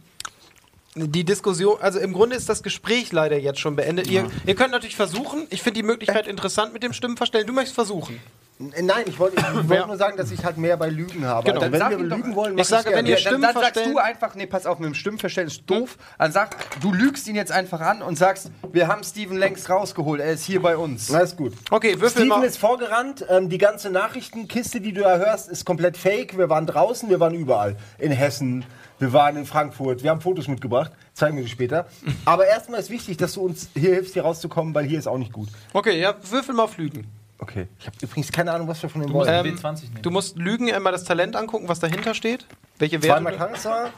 Die 0.97 1.25
Diskussion, 1.25 1.77
also 1.81 2.01
im 2.01 2.13
Grunde 2.13 2.35
ist 2.35 2.49
das 2.49 2.65
Gespräch 2.65 3.13
leider 3.13 3.39
jetzt 3.39 3.61
schon 3.61 3.77
beendet. 3.77 4.09
Ihr, 4.09 4.27
ihr 4.45 4.55
könnt 4.57 4.73
natürlich 4.73 4.97
versuchen. 4.97 5.47
Ich 5.51 5.63
finde 5.63 5.81
die 5.81 5.87
Möglichkeit 5.87 6.27
interessant 6.27 6.73
mit 6.73 6.83
dem 6.83 6.93
Stimmenverstellen. 6.93 7.47
Du 7.47 7.53
möchtest 7.53 7.77
versuchen. 7.77 8.19
Nein, 8.59 9.05
ich 9.07 9.19
wollte 9.19 9.37
ich 9.39 9.69
wollte 9.71 9.87
nur 9.87 9.97
sagen, 9.97 10.17
dass 10.19 10.31
ich 10.33 10.45
halt 10.45 10.59
mehr 10.59 10.77
bei 10.77 10.89
Lügen 10.91 11.25
habe. 11.25 11.47
Genau. 11.47 11.61
Also, 11.61 11.71
Dann 11.71 11.73
wenn 11.73 11.79
sag 11.79 11.91
wir 11.91 12.09
doch- 12.09 12.17
lügen 12.17 12.35
wollen, 12.35 12.53
Ich 12.55 12.59
mach 12.59 12.65
sage, 12.65 12.83
gerne. 12.91 12.97
wenn 12.99 13.07
ihr 13.07 13.19
Ja, 13.19 13.31
dann, 13.31 13.41
dann 13.41 13.55
sagst 13.55 13.87
du 13.87 13.99
einfach, 13.99 14.35
nee, 14.35 14.47
pass 14.47 14.67
auf, 14.67 14.81
mit 14.81 14.89
dem 14.89 14.95
Stimmenverstellen 14.95 15.49
ist 15.49 15.63
doof. 15.71 15.97
Dann 16.19 16.33
sag, 16.33 16.57
du 16.81 16.93
lügst 16.93 17.27
ihn 17.29 17.37
jetzt 17.37 17.53
einfach 17.53 17.81
an 17.81 18.03
und 18.03 18.19
sagst, 18.19 18.51
wir 18.73 18.89
haben 18.89 19.03
Steven 19.05 19.39
längst 19.39 19.71
rausgeholt, 19.71 20.21
er 20.21 20.33
ist 20.33 20.45
hier 20.45 20.61
bei 20.61 20.77
uns. 20.77 21.11
Alles 21.15 21.37
gut. 21.37 21.55
Okay, 21.71 21.93
würfel 22.01 22.11
Steven 22.23 22.29
mal. 22.29 22.43
ist 22.45 22.59
vorgerannt. 22.59 23.25
Ähm, 23.31 23.49
die 23.49 23.59
ganze 23.59 23.89
Nachrichtenkiste, 23.91 24.81
die 24.83 24.93
du 24.93 25.03
da 25.03 25.17
hörst, 25.17 25.49
ist 25.49 25.65
komplett 25.65 25.97
fake. 25.97 26.37
Wir 26.37 26.51
waren 26.51 26.67
draußen, 26.67 27.09
wir 27.09 27.21
waren 27.21 27.35
überall. 27.35 27.77
In 27.99 28.11
Hessen, 28.13 28.65
wir 29.01 29.13
waren 29.13 29.37
in 29.37 29.47
Frankfurt. 29.47 30.03
Wir 30.05 30.11
haben 30.11 30.21
Fotos 30.21 30.47
mitgebracht. 30.47 30.93
Zeigen 31.15 31.37
wir 31.37 31.43
dir 31.43 31.49
später. 31.49 31.89
Aber 32.25 32.47
erstmal 32.47 32.79
ist 32.81 32.91
wichtig, 32.91 33.17
dass 33.17 33.33
du 33.35 33.41
uns 33.43 33.69
hier 33.75 33.95
hilfst, 33.95 34.13
hier 34.15 34.23
rauszukommen, 34.23 34.75
weil 34.75 34.85
hier 34.85 34.99
ist 34.99 35.09
auch 35.09 35.19
nicht 35.19 35.33
gut. 35.33 35.49
Okay, 35.73 35.99
ja, 36.01 36.15
würfel 36.31 36.55
mal 36.55 36.65
auf 36.65 36.77
Lügen. 36.77 37.07
Okay. 37.39 37.67
Ich 37.79 37.87
habe 37.87 37.97
übrigens 38.03 38.31
keine 38.31 38.53
Ahnung, 38.53 38.69
was 38.69 38.83
wir 38.83 38.91
von 38.91 39.01
dem 39.01 39.13
wollen. 39.13 39.45
den 39.45 39.57
W20 39.59 39.83
nehmen. 39.85 40.03
Du 40.03 40.11
musst 40.11 40.37
Lügen 40.37 40.71
einmal 40.71 40.93
das 40.93 41.05
Talent 41.05 41.35
angucken, 41.37 41.69
was 41.69 41.81
dahinter 41.81 42.13
steht. 42.15 42.47
Welche 42.79 43.01
Zweimal 43.01 43.33
Werte. 43.39 43.53
du- 43.55 43.59
Charisma. 43.61 43.91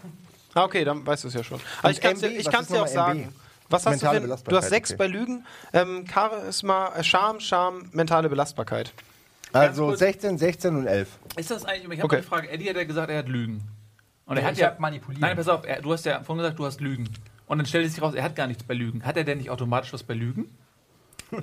Ah, 0.55 0.65
okay, 0.65 0.85
dann 0.85 1.05
weißt 1.05 1.25
du 1.25 1.29
es 1.29 1.35
ja 1.35 1.43
schon. 1.43 1.61
Aber 1.81 1.91
ich 1.91 2.01
kann 2.01 2.13
es 2.13 2.21
dir, 2.21 2.29
dir 2.31 2.49
auch 2.83 2.87
MB? 2.87 2.89
sagen. 2.89 3.29
Was 3.69 3.87
hast 3.87 4.03
Mentale 4.03 4.21
du 4.21 4.27
denn? 4.29 4.37
Du 4.45 4.57
hast 4.57 4.69
sechs 4.69 4.91
okay. 4.91 4.99
bei 4.99 5.07
Lügen. 5.07 5.45
Ähm, 5.73 6.05
Charisma, 6.07 6.93
äh, 6.95 7.03
Charme, 7.03 7.41
Charme, 7.41 7.89
mentale 7.93 8.29
Belastbarkeit. 8.29 8.93
Also 9.53 9.87
kurz. 9.87 9.99
16, 9.99 10.39
16 10.39 10.77
und 10.77 10.87
11. 10.87 11.09
Ist 11.37 11.51
das 11.51 11.65
eigentlich, 11.65 11.85
ich 11.85 11.99
habe 11.99 12.05
Okay. 12.05 12.17
eine 12.17 12.23
Frage, 12.25 12.49
Eddie 12.51 12.69
hat 12.69 12.77
ja 12.77 12.85
gesagt, 12.85 13.11
er 13.11 13.19
hat 13.19 13.29
Lügen. 13.29 13.63
Und 14.27 14.37
er 14.37 14.43
Nee, 14.43 14.47
hat 14.49 14.53
ich 14.55 14.61
ja 14.61 14.77
manipuliert. 14.79 15.21
Nein, 15.21 15.37
pass 15.37 15.49
auf, 15.49 15.67
er, 15.67 15.81
du 15.83 15.93
hast 15.93 16.05
ja 16.07 16.23
vorhin 16.23 16.43
gesagt, 16.43 16.59
du 16.59 16.65
hast 16.67 16.81
Lügen. 16.81 17.09
Und 17.47 17.59
dann 17.59 17.67
stellt 17.67 17.87
es 17.87 17.95
sich 17.95 18.03
raus, 18.03 18.15
er 18.15 18.23
hat 18.23 18.37
gar 18.37 18.47
nichts 18.47 18.63
bei 18.63 18.75
Lügen. 18.75 19.05
Hat 19.05 19.17
er 19.17 19.25
denn 19.25 19.39
nicht 19.39 19.51
automatisch 19.51 19.93
was 19.93 20.03
bei 20.03 20.15
Lügen? 20.15 20.49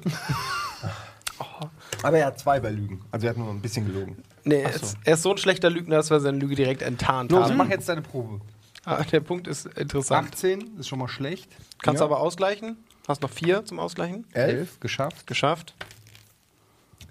Aber 2.04 2.18
er 2.18 2.28
hat 2.28 2.40
zwei 2.40 2.60
bei 2.60 2.70
Lügen. 2.70 3.02
Also 3.12 3.28
er 3.28 3.32
hat 3.32 3.38
nur 3.38 3.50
ein 3.50 3.62
bisschen 3.62 3.86
gelogen. 3.86 4.24
Nee, 4.44 4.62
er 4.62 4.74
ist, 4.74 4.98
er 5.04 5.14
ist 5.14 5.22
so 5.24 5.32
ein 5.32 5.38
schlechter 5.38 5.70
Lügner, 5.70 5.98
dass 5.98 6.10
wir 6.10 6.20
seine 6.20 6.38
Lüge 6.38 6.56
direkt 6.56 6.82
enttarnt 6.82 7.32
Los, 7.32 7.46
haben. 7.50 7.58
mach 7.58 7.70
jetzt 7.70 7.88
deine 7.90 8.02
Probe. 8.02 8.42
Ah, 8.86 9.04
der 9.04 9.20
Punkt 9.20 9.48
ist 9.48 9.66
interessant. 9.78 10.30
18 10.34 10.78
ist 10.80 10.88
schon 10.88 11.00
mal 11.00 11.08
schlecht. 11.08 11.50
Kannst 11.82 12.00
Ja. 12.00 12.06
aber 12.06 12.20
ausgleichen. 12.20 12.78
Hast 13.08 13.22
noch 13.22 13.30
vier 13.30 13.66
zum 13.66 13.80
Ausgleichen. 13.80 14.26
11, 14.34 14.80
geschafft. 14.80 15.28
Geschafft. 15.28 15.74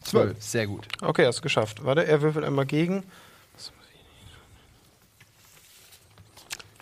12, 0.03 0.43
sehr 0.43 0.67
gut. 0.67 0.89
Okay, 1.03 1.27
hast 1.27 1.43
geschafft. 1.43 1.85
Warte, 1.85 2.07
er 2.07 2.23
würfelt 2.23 2.45
einmal 2.45 2.67
gegen. 2.67 3.05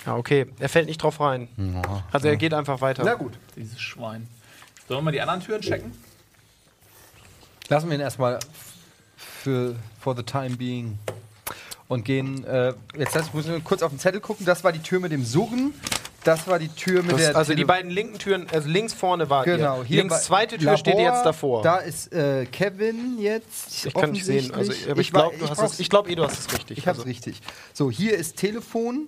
Ja, 0.06 0.16
okay. 0.16 0.46
Er 0.60 0.68
fällt 0.68 0.86
nicht 0.86 1.02
drauf 1.02 1.20
rein. 1.20 1.48
Also 2.12 2.28
er 2.28 2.36
geht 2.36 2.54
einfach 2.54 2.80
weiter. 2.80 3.02
Na 3.04 3.14
gut. 3.14 3.32
Dieses 3.56 3.80
Schwein. 3.80 4.28
Sollen 4.88 4.98
wir 5.00 5.02
mal 5.02 5.10
die 5.12 5.20
anderen 5.20 5.40
Türen 5.42 5.60
checken? 5.60 5.92
Lassen 7.68 7.88
wir 7.88 7.96
ihn 7.96 8.00
erstmal 8.00 8.38
für 9.16 9.74
for 10.00 10.16
the 10.16 10.22
time 10.22 10.56
being 10.56 10.98
und 11.88 12.04
gehen. 12.04 12.44
Äh, 12.44 12.74
jetzt 12.96 13.14
lass, 13.14 13.34
müssen 13.34 13.52
wir 13.52 13.60
kurz 13.60 13.82
auf 13.82 13.90
den 13.90 13.98
Zettel 13.98 14.20
gucken. 14.20 14.46
Das 14.46 14.62
war 14.62 14.72
die 14.72 14.78
Tür 14.78 15.00
mit 15.00 15.10
dem 15.10 15.24
Surren. 15.24 15.74
Das 16.22 16.46
war 16.48 16.58
die 16.58 16.68
Tür 16.68 17.02
mit 17.02 17.12
Das, 17.12 17.18
der. 17.20 17.36
also 17.36 17.52
die 17.52 17.56
Tele- 17.56 17.66
beiden 17.66 17.90
linken 17.90 18.18
Türen, 18.18 18.48
also 18.52 18.68
links 18.68 18.92
vorne 18.92 19.30
war 19.30 19.44
Genau, 19.44 19.78
ihr. 19.82 19.84
hier 19.84 19.96
Links 19.98 20.24
zweite 20.24 20.56
Tür 20.56 20.64
Labor, 20.66 20.78
steht 20.78 20.98
jetzt 20.98 21.22
davor. 21.24 21.62
Da 21.62 21.76
ist 21.78 22.12
äh, 22.12 22.46
Kevin 22.46 23.18
jetzt. 23.20 23.86
ich 23.86 23.94
kann 23.94 24.10
nicht 24.10 24.24
sehen. 24.24 24.52
Also, 24.52 24.72
ich 24.72 25.12
glaube, 25.12 25.36
du 25.38 25.48
hast 25.48 25.58
brauch's- 25.58 25.72
es. 25.74 25.80
Ich 25.80 25.88
glaube, 25.88 26.10
eh, 26.10 26.16
du 26.16 26.24
hast 26.24 26.38
es 26.40 26.52
richtig. 26.52 26.78
Ich 26.78 26.86
hab's 26.88 26.98
also, 26.98 27.08
richtig. 27.08 27.40
So, 27.72 27.90
hier 27.92 28.16
ist 28.16 28.36
Telefon. 28.36 29.06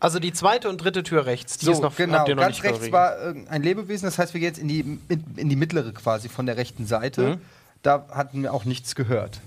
Also 0.00 0.18
die 0.20 0.32
zweite 0.32 0.68
und 0.68 0.78
dritte 0.78 1.02
Tür 1.02 1.26
rechts, 1.26 1.58
die 1.58 1.66
So, 1.66 1.72
ist 1.72 1.80
noch, 1.80 1.96
genau. 1.96 2.18
habt 2.18 2.28
ihr 2.28 2.36
noch 2.36 2.42
Ganz 2.42 2.56
nicht 2.56 2.64
rechts 2.64 2.92
war 2.92 3.18
äh, 3.18 3.34
ein 3.48 3.62
Lebewesen. 3.62 4.06
Das 4.06 4.18
heißt, 4.18 4.32
wir 4.32 4.40
gehen 4.40 4.48
jetzt 4.48 4.58
in 4.58 4.68
die, 4.68 4.80
in, 4.80 5.24
in 5.36 5.48
die 5.48 5.56
mittlere 5.56 5.92
quasi 5.92 6.28
von 6.28 6.46
der 6.46 6.56
rechten 6.56 6.86
Seite. 6.86 7.36
Mhm. 7.36 7.40
Da 7.82 8.06
hatten 8.10 8.42
wir 8.42 8.52
auch 8.52 8.64
nichts 8.64 8.94
gehört. 8.94 9.40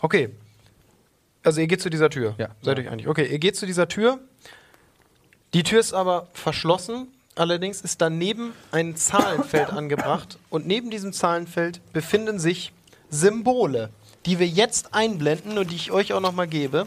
Okay. 0.00 0.30
Also 1.42 1.60
ihr 1.60 1.66
geht 1.66 1.80
zu 1.80 1.90
dieser 1.90 2.10
Tür. 2.10 2.34
Ja. 2.38 2.48
Seid 2.62 2.78
euch 2.78 2.88
einig. 2.88 3.08
Okay, 3.08 3.26
ihr 3.26 3.38
geht 3.38 3.56
zu 3.56 3.66
dieser 3.66 3.88
Tür. 3.88 4.18
Die 5.54 5.62
Tür 5.62 5.80
ist 5.80 5.92
aber 5.92 6.28
verschlossen. 6.32 7.08
Allerdings 7.34 7.80
ist 7.80 8.00
daneben 8.00 8.52
ein 8.70 8.96
Zahlenfeld 8.96 9.70
angebracht. 9.72 10.38
Und 10.50 10.66
neben 10.66 10.90
diesem 10.90 11.12
Zahlenfeld 11.12 11.80
befinden 11.92 12.38
sich 12.38 12.72
Symbole, 13.10 13.90
die 14.28 14.38
wir 14.38 14.46
jetzt 14.46 14.92
einblenden 14.94 15.56
und 15.56 15.70
die 15.70 15.76
ich 15.76 15.90
euch 15.90 16.12
auch 16.12 16.20
nochmal 16.20 16.46
gebe. 16.46 16.86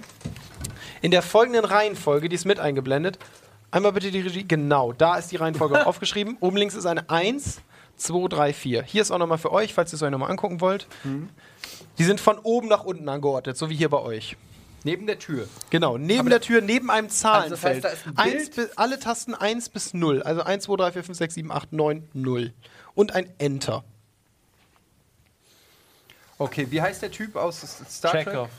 In 1.01 1.09
der 1.09 1.23
folgenden 1.23 1.65
Reihenfolge, 1.65 2.30
die 2.30 2.35
ist 2.35 2.45
mit 2.45 2.59
eingeblendet. 2.59 3.18
Einmal 3.72 3.93
bitte 3.93 4.11
die 4.11 4.22
Regie. 4.22 4.47
Genau, 4.47 4.93
da 4.93 5.18
ist 5.18 5.31
die 5.31 5.38
Reihenfolge 5.38 5.85
aufgeschrieben. 5.88 6.38
Oben 6.39 6.57
links 6.57 6.76
ist 6.76 6.85
eine 6.85 7.09
1, 7.09 7.61
2, 7.97 8.27
3, 8.27 8.53
4. 8.53 8.84
Hier 8.84 9.01
ist 9.01 9.09
auch 9.09 9.18
nochmal 9.18 9.39
für 9.39 9.51
euch, 9.51 9.73
falls 9.73 9.91
ihr 9.91 9.95
es 9.95 10.03
euch 10.03 10.11
nochmal 10.11 10.30
angucken 10.30 10.61
wollt. 10.61 10.85
Die 11.97 12.03
sind 12.03 12.19
von 12.19 12.38
oben 12.38 12.68
nach 12.68 12.84
unten 12.84 13.09
angeordnet, 13.09 13.57
so 13.57 13.72
wie 13.72 13.76
hier 13.76 13.89
bei 13.89 13.99
euch. 13.99 14.38
Neben 14.84 15.07
der 15.07 15.18
Tür. 15.18 15.47
Genau, 15.72 15.97
neben 15.97 16.30
der 16.30 16.41
Tür, 16.41 16.61
neben 16.61 16.91
einem 16.91 17.07
Also 17.07 17.49
das 17.49 17.63
heißt, 17.63 17.81
Zahlenfeld. 17.81 18.18
ein 18.18 18.68
alle 18.76 18.99
Tasten 18.99 19.34
1 19.34 19.69
bis 19.69 19.95
0. 19.95 20.22
Also 20.22 20.43
1, 20.43 20.65
2, 20.65 20.76
3, 20.76 20.91
4, 20.91 21.03
5, 21.05 21.18
6, 21.18 21.34
7, 21.34 21.51
8, 21.51 21.73
9, 21.73 22.07
0. 22.13 22.53
Und 22.93 23.15
ein 23.15 23.31
Enter. 23.39 23.84
Okay, 26.41 26.68
wie 26.69 26.81
heißt 26.81 27.01
der 27.01 27.11
Typ 27.11 27.35
aus 27.35 27.61
Star 27.89 28.11
Trek? 28.11 28.26
Chekhov. 28.26 28.49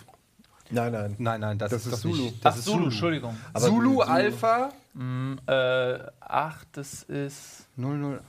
Nein, 0.71 0.93
nein. 0.93 1.15
Nein, 1.19 1.41
nein, 1.41 1.59
das, 1.59 1.71
Das 1.71 1.81
ist, 1.81 1.87
ist 1.87 1.93
doch 1.93 2.01
Zulu. 2.11 2.23
Nicht. 2.25 2.35
Ach, 2.39 2.43
Das 2.45 2.59
ist 2.59 2.65
Zulu, 2.65 2.85
Entschuldigung. 2.85 3.37
Zulu, 3.59 4.01
Alpha 4.01 4.71
Äh, 5.47 5.99
ach, 6.21 6.65
das 6.73 7.03
ist. 7.03 7.67
008. 7.77 8.21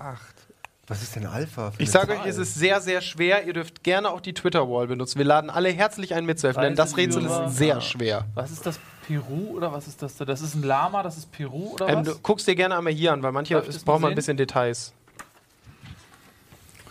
Was 0.87 1.01
ist 1.01 1.15
denn 1.15 1.25
Alpha? 1.27 1.71
Ich 1.77 1.91
sage 1.91 2.11
euch, 2.13 2.25
es 2.25 2.37
ist 2.37 2.55
sehr, 2.55 2.81
sehr 2.81 2.99
schwer. 2.99 3.45
Ihr 3.45 3.53
dürft 3.53 3.83
gerne 3.83 4.09
auch 4.09 4.19
die 4.19 4.33
Twitter-Wall 4.33 4.87
benutzen. 4.87 5.17
Wir 5.17 5.25
laden 5.25 5.49
alle 5.49 5.69
herzlich 5.69 6.13
ein 6.13 6.25
mitzuhelfen, 6.25 6.61
denn 6.61 6.75
das 6.75 6.97
Rätsel 6.97 7.25
ist 7.25 7.55
sehr 7.57 7.79
schwer. 7.79 8.25
Was 8.33 8.51
ist 8.51 8.65
das? 8.65 8.79
Peru 9.07 9.51
oder 9.55 9.71
was 9.71 9.87
ist 9.87 10.01
das 10.01 10.15
da? 10.15 10.25
Das 10.25 10.41
ist 10.41 10.55
ein 10.55 10.63
Lama, 10.63 11.03
das 11.03 11.17
ist 11.17 11.31
Peru 11.31 11.73
oder 11.73 11.89
Ähm, 11.89 12.05
was? 12.05 12.15
du 12.15 12.19
guckst 12.21 12.47
dir 12.47 12.55
gerne 12.55 12.77
einmal 12.77 12.93
hier 12.93 13.11
an, 13.13 13.21
weil 13.21 13.33
manche 13.33 13.61
das 13.61 13.79
brauchen 13.83 14.01
mal 14.01 14.09
ein 14.09 14.15
bisschen 14.15 14.37
Details. 14.37 14.93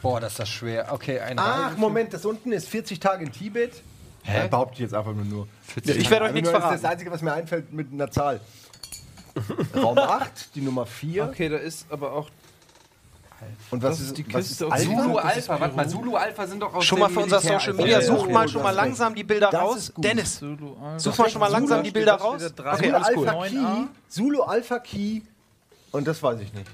Boah, 0.03 0.20
das 0.20 0.33
ist 0.33 0.39
das 0.41 0.49
schwer. 0.49 0.89
Okay, 0.93 1.20
ein 1.20 1.39
Ach, 1.39 1.69
Reise- 1.70 1.79
Moment, 1.79 2.12
das 2.12 2.24
unten 2.24 2.53
ist 2.53 2.69
40 2.69 2.99
Tage 3.01 3.24
in 3.24 3.33
Tibet. 3.33 3.83
Hä? 4.24 4.49
Behaupte 4.49 4.74
ich 4.74 4.81
jetzt 4.81 4.95
einfach 4.95 5.12
nur 5.15 5.24
nur. 5.24 5.49
Ich 5.85 6.11
werde 6.11 6.27
euch 6.27 6.33
nichts 6.33 6.49
Das 6.51 6.59
ist 6.59 6.62
verraten. 6.62 6.83
das 6.83 6.91
Einzige, 6.91 7.11
was 7.11 7.23
mir 7.23 7.33
einfällt 7.33 7.73
mit 7.73 7.93
einer 7.93 8.11
Zahl. 8.11 8.41
Raum 9.74 9.99
8, 9.99 10.55
die 10.55 10.61
Nummer 10.61 10.87
4. 10.87 11.24
Okay, 11.24 11.49
da 11.49 11.57
ist 11.57 11.87
aber 11.91 12.12
auch. 12.12 12.29
Und 13.73 13.83
was 13.83 13.91
Das 13.97 14.01
ist, 14.01 14.07
ist 14.09 14.19
die 14.19 14.27
was 14.33 14.47
Kiste 14.47 14.65
ist 14.66 14.73
aus 14.73 14.79
Alpha? 14.79 15.03
Zulu 15.03 15.19
ist 15.19 15.24
Alpha, 15.24 15.61
warte 15.61 15.74
mal. 15.77 15.89
Zulu 15.89 16.15
Alpha 16.16 16.47
sind 16.47 16.61
doch 16.61 16.73
aus 16.74 16.85
Schon 16.85 17.01
mal 17.01 17.09
für 17.11 17.20
unser 17.20 17.39
Militär- 17.39 17.59
Social 17.59 17.74
Ja, 17.74 17.81
Media, 17.83 18.01
ja, 18.01 18.07
such 18.07 18.27
ja, 18.29 18.33
mal 18.33 18.43
ja, 18.43 18.49
schon 18.49 18.62
mal 18.62 18.70
langsam 18.70 19.15
die 19.16 19.24
Bilder 19.24 19.49
raus. 19.49 19.77
ist. 19.77 19.93
Dennis, 19.97 20.39
Zulu, 20.39 20.77
Alpha. 20.81 20.99
such 21.01 21.19
mal 21.19 21.31
schon 21.31 21.41
mal 21.41 21.49
langsam 21.49 21.83
die 21.83 21.91
Bilder 21.91 22.15
raus. 22.15 22.41
Okay, 22.45 22.93
Zulu 22.93 22.97
Alpha 22.97 23.11
cool. 23.16 23.49
Key, 23.49 23.57
9a. 23.57 23.89
Zulu 24.09 24.43
Alpha 24.43 24.79
Key. 24.79 25.23
Und 25.91 26.07
das 26.07 26.23
weiß 26.23 26.39
ich 26.41 26.53
nicht. 26.55 26.69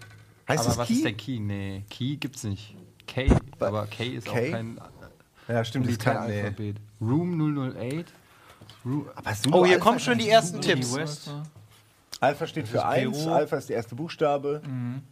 Heißt 0.46 0.60
Aber 0.60 0.68
das 0.68 0.78
was 0.78 0.88
Key? 0.88 0.94
ist 0.94 1.04
der 1.04 1.12
Key? 1.14 1.38
Nee, 1.38 1.84
Key 1.88 2.16
gibt's 2.16 2.42
nicht. 2.44 2.74
K, 3.08 3.28
aber 3.58 3.86
K 3.86 4.04
ist 4.16 4.26
K? 4.26 4.30
auch 4.30 4.50
kein 4.52 4.80
Ja, 5.48 5.64
stimmt, 5.64 5.86
das 5.86 5.92
ist 5.92 6.00
kein 6.00 6.14
nee. 6.28 6.42
Militäralphabet. 6.42 6.76
Room 7.00 7.74
008. 7.76 8.12
Ru 8.84 9.06
Aber 9.16 9.34
Zulu 9.34 9.56
Oh, 9.58 9.64
hier 9.64 9.74
Alpha 9.74 9.84
kommen 9.84 9.96
ist 9.98 10.04
schon 10.04 10.18
die 10.18 10.28
ersten 10.28 10.60
Tipps. 10.60 10.94
West. 10.94 11.30
Alpha 12.20 12.46
steht 12.46 12.68
für 12.68 12.84
1, 12.84 13.16
Peru. 13.24 13.32
Alpha 13.34 13.56
ist 13.56 13.68
der 13.68 13.76
erste 13.76 13.94
Buchstabe. 13.94 14.62
Mhm. 14.66 15.02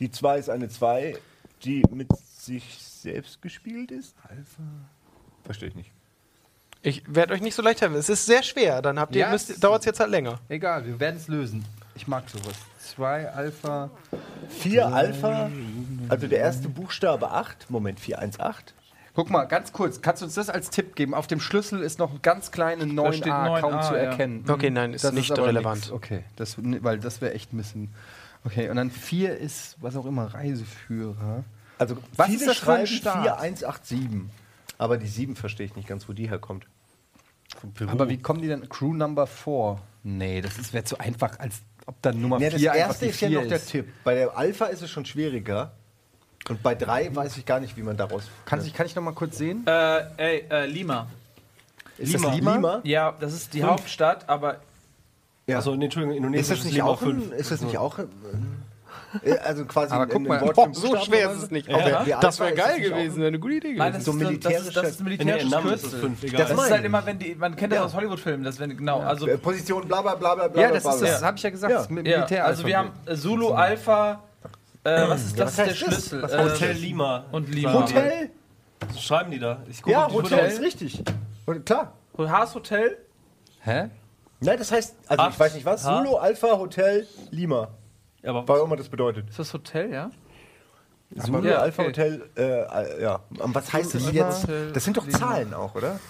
Die 0.00 0.10
2 0.10 0.38
ist 0.38 0.50
eine 0.50 0.68
2, 0.68 1.16
die 1.64 1.82
mit 1.90 2.08
sich 2.16 2.78
selbst 2.82 3.40
gespielt 3.42 3.90
ist. 3.90 4.14
Alpha? 4.28 4.62
Verstehe 5.44 5.68
ich 5.68 5.74
nicht. 5.74 5.92
Ich 6.82 7.02
werde 7.06 7.32
euch 7.34 7.40
nicht 7.40 7.54
so 7.54 7.62
leicht 7.62 7.80
helfen. 7.80 7.96
Es 7.96 8.08
ist 8.08 8.26
sehr 8.26 8.42
schwer. 8.42 8.82
Dann 8.82 8.98
habt 8.98 9.14
ihr, 9.14 9.22
Ja, 9.22 9.30
müsst, 9.30 9.48
es- 9.50 9.60
dauert 9.60 9.80
es 9.80 9.86
jetzt 9.86 10.00
halt 10.00 10.10
länger. 10.10 10.38
Egal, 10.48 10.84
wir 10.86 10.98
werden 11.00 11.16
es 11.16 11.28
lösen. 11.28 11.64
Ich 11.94 12.06
mag 12.08 12.28
sowas. 12.28 12.54
2 12.90 13.30
Alpha. 13.30 13.90
4 14.48 14.86
Alpha, 14.86 15.50
also 16.08 16.26
der 16.26 16.38
erste 16.38 16.68
Buchstabe 16.68 17.30
8. 17.30 17.70
Moment, 17.70 17.98
418. 18.00 18.74
Guck 19.14 19.30
mal, 19.30 19.44
ganz 19.44 19.72
kurz, 19.72 20.00
kannst 20.02 20.22
du 20.22 20.26
uns 20.26 20.34
das 20.34 20.50
als 20.50 20.70
Tipp 20.70 20.96
geben? 20.96 21.14
Auf 21.14 21.28
dem 21.28 21.38
Schlüssel 21.40 21.80
ist 21.82 22.00
noch 22.00 22.12
ein 22.12 22.18
ganz 22.22 22.50
kleine 22.50 22.84
9a, 22.84 23.12
steht 23.12 23.32
kaum 23.32 23.74
9a, 23.74 23.88
zu 23.88 23.94
ja. 23.94 24.00
erkennen. 24.00 24.44
Okay, 24.48 24.70
nein, 24.70 24.92
ist 24.92 25.04
Das 25.04 25.12
nicht 25.12 25.30
aber 25.30 25.46
relevant. 25.46 25.82
nix. 25.82 25.92
Okay, 25.92 26.24
das, 26.36 26.56
weil 26.58 26.98
das 26.98 27.20
wäre 27.20 27.32
echt 27.32 27.52
ein 27.52 27.56
bisschen. 27.56 27.94
Okay, 28.44 28.68
und 28.68 28.76
dann 28.76 28.90
4 28.90 29.38
ist, 29.38 29.76
was 29.80 29.96
auch 29.96 30.04
immer, 30.04 30.34
Reiseführer. 30.34 31.44
Also 31.78 31.96
Was 32.16 32.26
viele 32.26 32.40
ist 32.40 32.48
das 32.48 32.56
schreiben 32.56 32.86
Staat? 32.86 33.22
4187. 33.22 34.30
Aber 34.78 34.98
die 34.98 35.06
7 35.06 35.36
verstehe 35.36 35.66
ich 35.66 35.76
nicht 35.76 35.88
ganz, 35.88 36.08
wo 36.08 36.12
die 36.12 36.28
herkommt. 36.28 36.66
Aber 37.86 38.08
wie 38.08 38.18
kommen 38.18 38.42
die 38.42 38.48
denn? 38.48 38.68
Crew 38.68 38.92
Number 38.94 39.26
4? 39.26 39.78
Nee, 40.02 40.40
das 40.42 40.72
wäre 40.72 40.84
zu 40.84 40.98
einfach, 40.98 41.38
als 41.38 41.62
ob 41.86 42.00
dann 42.02 42.20
Nummer 42.20 42.38
4 42.38 42.50
Ja, 42.58 42.72
das 42.72 42.80
erste 42.80 43.06
ist 43.06 43.20
ja 43.20 43.28
noch 43.30 43.46
der 43.46 43.64
Tipp. 43.64 43.86
Bei 44.04 44.14
der 44.14 44.36
Alpha 44.36 44.66
ist 44.66 44.82
es 44.82 44.90
schon 44.90 45.04
schwieriger. 45.04 45.72
Und 46.48 46.62
bei 46.62 46.74
3 46.74 47.14
weiß 47.14 47.36
ich 47.38 47.46
gar 47.46 47.60
nicht, 47.60 47.76
wie 47.76 47.82
man 47.82 47.96
daraus. 47.96 48.24
Kann 48.44 48.64
ich, 48.64 48.74
kann 48.74 48.86
ich 48.86 48.94
noch 48.94 49.02
mal 49.02 49.14
kurz 49.14 49.38
sehen? 49.38 49.66
Äh, 49.66 50.00
ey, 50.16 50.44
äh, 50.50 50.66
Lima. 50.66 51.06
Ist 51.96 52.14
das 52.14 52.22
Lima? 52.34 52.54
Lima? 52.54 52.80
Ja, 52.84 53.14
das 53.18 53.32
ist 53.32 53.54
die 53.54 53.62
Hauptstadt, 53.62 54.28
aber 54.28 54.60
Ja. 55.46 55.58
Achso, 55.58 55.74
nee, 55.76 55.84
Entschuldigung, 55.84 56.16
Ist 56.16 56.18
Indonesien 56.18 56.56
das 56.56 56.64
nicht 56.66 56.82
auch 56.82 57.02
ein, 57.02 57.32
ist 57.32 57.50
das 57.50 57.60
nicht 57.60 57.78
auch 57.78 57.98
ein, 57.98 58.04
äh, 58.04 58.08
also 59.44 59.64
quasi 59.64 59.92
Aber 59.94 60.06
guck 60.06 60.26
mal, 60.26 60.38
einen 60.42 60.74
so 60.74 60.96
schwer 60.98 61.30
ist 61.30 61.42
es 61.44 61.50
nicht. 61.50 61.68
Ja. 61.68 62.02
die 62.04 62.14
Das 62.20 62.40
wäre 62.40 62.52
geil 62.54 62.80
gewesen. 62.80 63.22
Eine 63.22 63.38
gute 63.38 63.54
Idee 63.54 63.74
Nein, 63.74 63.92
gewesen. 63.92 64.04
das, 64.04 64.04
So 64.04 64.12
ist, 64.30 64.44
das, 64.44 64.52
das, 64.52 64.62
ist, 64.62 64.70
militärische- 64.70 64.74
das 64.82 64.90
ist 64.90 65.00
ein 65.00 65.04
Nee, 65.04 65.10
militärisches 65.10 65.52
ist 65.52 65.62
Kürzel. 65.62 65.88
es 65.94 66.00
fünf. 66.00 66.32
Das 66.36 66.50
ist 66.50 66.70
halt 66.70 66.84
immer, 66.84 67.06
wenn 67.06 67.18
die, 67.18 67.34
man 67.34 67.56
kennt 67.56 67.72
das 67.72 67.78
Ja. 67.78 67.84
aus 67.84 67.94
Hollywood-Filmen, 67.94 68.44
das 68.44 68.58
wenn 68.58 68.76
genau, 68.76 69.00
also 69.00 69.26
Äh, 69.28 69.38
Position 69.38 69.86
bla 69.86 70.02
bla 70.02 70.14
bla 70.14 70.34
bla 70.34 70.48
bla 70.48 70.62
Ja, 70.62 70.70
das 70.72 70.82
bla, 70.82 70.92
ist 70.94 71.00
bla. 71.00 71.08
das, 71.10 71.22
habe 71.22 71.36
ich 71.36 71.42
ja 71.42 71.50
gesagt. 71.50 71.70
Ja. 71.72 71.78
das 71.78 71.88
ja, 71.88 71.94
Militär 71.94 72.44
also 72.44 72.66
wir 72.66 72.78
haben 72.78 72.90
äh, 73.06 73.14
Zulu 73.14 73.50
Alpha, 73.50 74.22
äh, 74.84 75.08
was 75.08 75.24
ist 75.24 75.36
Ja, 75.38 75.44
das? 75.44 75.46
was 75.46 75.50
ist 75.50 75.56
der 75.58 75.66
das? 75.66 75.76
Schlüssel. 75.76 76.22
Was 76.22 76.32
Äh, 76.32 76.38
Hotel 76.44 76.72
Lima. 76.76 77.24
und 77.32 77.48
Lima. 77.54 77.72
Hotel? 77.72 78.30
So 78.92 79.00
schreiben 79.00 79.30
die 79.30 79.38
da. 79.38 79.58
Ich 79.70 79.80
gucke 79.80 79.92
Ja, 79.92 80.10
Hotel 80.12 80.46
ist 80.50 80.60
richtig. 80.60 81.02
Und 81.46 81.64
klar. 81.64 81.92
Haas 82.18 82.54
Hotel? 82.54 82.98
Hä? 83.60 83.88
Nein, 84.40 84.58
das 84.58 84.70
heißt, 84.72 84.94
also 85.08 85.22
Acht. 85.22 85.32
ich 85.32 85.40
weiß 85.40 85.54
nicht 85.54 85.64
was. 85.64 85.82
Zulu 85.84 86.16
Alpha 86.16 86.58
Hotel 86.58 87.06
Lima. 87.30 87.68
Ja, 88.24 88.30
aber 88.30 88.48
Was 88.48 88.60
auch 88.60 88.64
immer 88.64 88.76
das 88.76 88.88
bedeutet. 88.88 89.28
Ist 89.28 89.38
das 89.38 89.52
Hotel, 89.52 89.92
ja? 89.92 90.10
Zulu 91.22 91.46
Ja, 91.46 91.58
Alpha 91.58 91.82
okay. 91.82 91.90
Hotel, 91.90 92.30
äh, 92.36 93.02
ja. 93.02 93.20
Und 93.38 93.54
was 93.54 93.72
heißt 93.72 93.94
das 93.94 94.10
jetzt? 94.12 94.48
Das 94.72 94.84
sind 94.84 94.96
doch. 94.96 95.06
Zahlen 95.08 95.54
auch, 95.54 95.74
oder? 95.74 96.00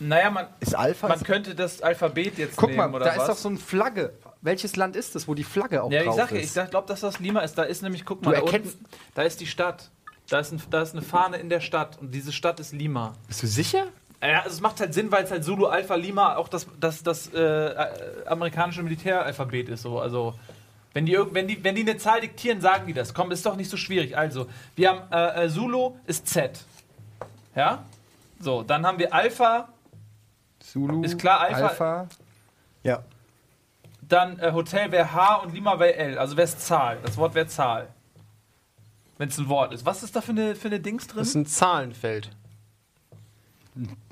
Naja, 0.00 0.30
man, 0.30 0.46
Ist 0.58 0.74
Alpha? 0.74 1.06
man 1.08 1.22
könnte 1.22 1.54
das 1.54 1.80
Alphabet 1.80 2.36
jetzt 2.36 2.56
Guck 2.56 2.70
nehmen, 2.70 2.90
mal, 2.90 2.94
oder 2.94 3.04
da 3.06 3.12
was? 3.12 3.22
ist 3.22 3.28
doch 3.28 3.36
so 3.36 3.48
eine 3.48 3.58
Flagge. 3.58 4.12
Welches 4.40 4.74
Land 4.74 4.96
ist 4.96 5.14
das, 5.14 5.28
wo 5.28 5.34
die 5.34 5.44
Flagge 5.44 5.82
auch 5.82 5.90
Ja, 5.92 6.00
ich 6.00 6.06
drauf 6.06 6.16
sag 6.16 6.32
ja, 6.32 6.38
ist? 6.38 6.56
ich 6.56 6.70
glaube, 6.70 6.88
dass 6.88 7.00
das 7.00 7.20
Lima 7.20 7.40
ist. 7.40 7.56
Da 7.56 7.62
ist 7.62 7.82
nämlich, 7.82 8.04
guck 8.04 8.24
mal, 8.24 8.34
da, 8.34 8.40
unten, 8.40 8.84
da 9.14 9.22
ist 9.22 9.40
die 9.40 9.46
Stadt. 9.46 9.90
Da 10.28 10.40
ist, 10.40 10.50
ein, 10.52 10.60
da 10.70 10.82
ist 10.82 10.92
eine 10.92 11.02
Fahne 11.02 11.36
in 11.36 11.48
der 11.48 11.60
Stadt 11.60 11.98
und 12.00 12.10
diese 12.12 12.32
Stadt 12.32 12.58
ist 12.58 12.72
Lima. 12.72 13.12
Bist 13.28 13.44
du 13.44 13.46
sicher? 13.46 13.86
Ja, 14.20 14.40
also 14.40 14.50
es 14.54 14.60
macht 14.60 14.80
halt 14.80 14.92
Sinn, 14.94 15.12
weil 15.12 15.24
es 15.24 15.30
halt 15.30 15.44
Zulu 15.44 15.66
Alpha 15.66 15.94
Lima 15.94 16.36
auch 16.36 16.48
das, 16.48 16.66
das, 16.80 17.02
das 17.04 17.32
äh, 17.32 17.40
äh, 17.40 17.86
amerikanische 18.26 18.82
Militäralphabet 18.82 19.68
ist. 19.68 19.82
So. 19.82 20.00
Also, 20.00 20.34
wenn 20.94 21.06
die, 21.06 21.16
wenn, 21.30 21.48
die, 21.48 21.62
wenn 21.64 21.74
die 21.74 21.82
eine 21.82 21.96
Zahl 21.96 22.20
diktieren, 22.20 22.60
sagen 22.60 22.86
die 22.86 22.92
das. 22.92 23.14
Komm, 23.14 23.30
ist 23.30 23.44
doch 23.46 23.56
nicht 23.56 23.70
so 23.70 23.76
schwierig. 23.76 24.16
Also, 24.16 24.46
wir 24.76 24.88
haben 24.90 25.12
äh, 25.12 25.44
äh, 25.44 25.48
Zulu 25.50 25.96
ist 26.06 26.26
Z. 26.28 26.64
Ja? 27.54 27.84
So, 28.40 28.62
dann 28.62 28.84
haben 28.86 28.98
wir 28.98 29.12
Alpha, 29.14 29.68
Zulu. 30.60 31.02
Ist 31.04 31.18
klar, 31.18 31.40
Alpha- 31.40 31.68
Alpha. 31.68 32.08
Ja. 32.82 33.02
dann 34.02 34.38
äh, 34.40 34.52
Hotel 34.52 34.90
wäre 34.92 35.12
H 35.12 35.36
und 35.36 35.54
Lima 35.54 35.78
wäre 35.78 35.94
L. 35.96 36.18
Also 36.18 36.36
wäre 36.36 36.46
es 36.46 36.58
Zahl. 36.58 36.98
Das 37.04 37.16
Wort 37.16 37.34
wäre 37.34 37.46
Zahl. 37.46 37.88
Wenn 39.18 39.28
es 39.28 39.38
ein 39.38 39.48
Wort 39.48 39.72
ist. 39.72 39.86
Was 39.86 40.02
ist 40.02 40.16
da 40.16 40.20
für 40.20 40.32
eine, 40.32 40.54
für 40.56 40.68
eine 40.68 40.80
Dings 40.80 41.06
drin? 41.06 41.18
Das 41.18 41.28
ist 41.28 41.34
ein 41.36 41.46
Zahlenfeld. 41.46 42.30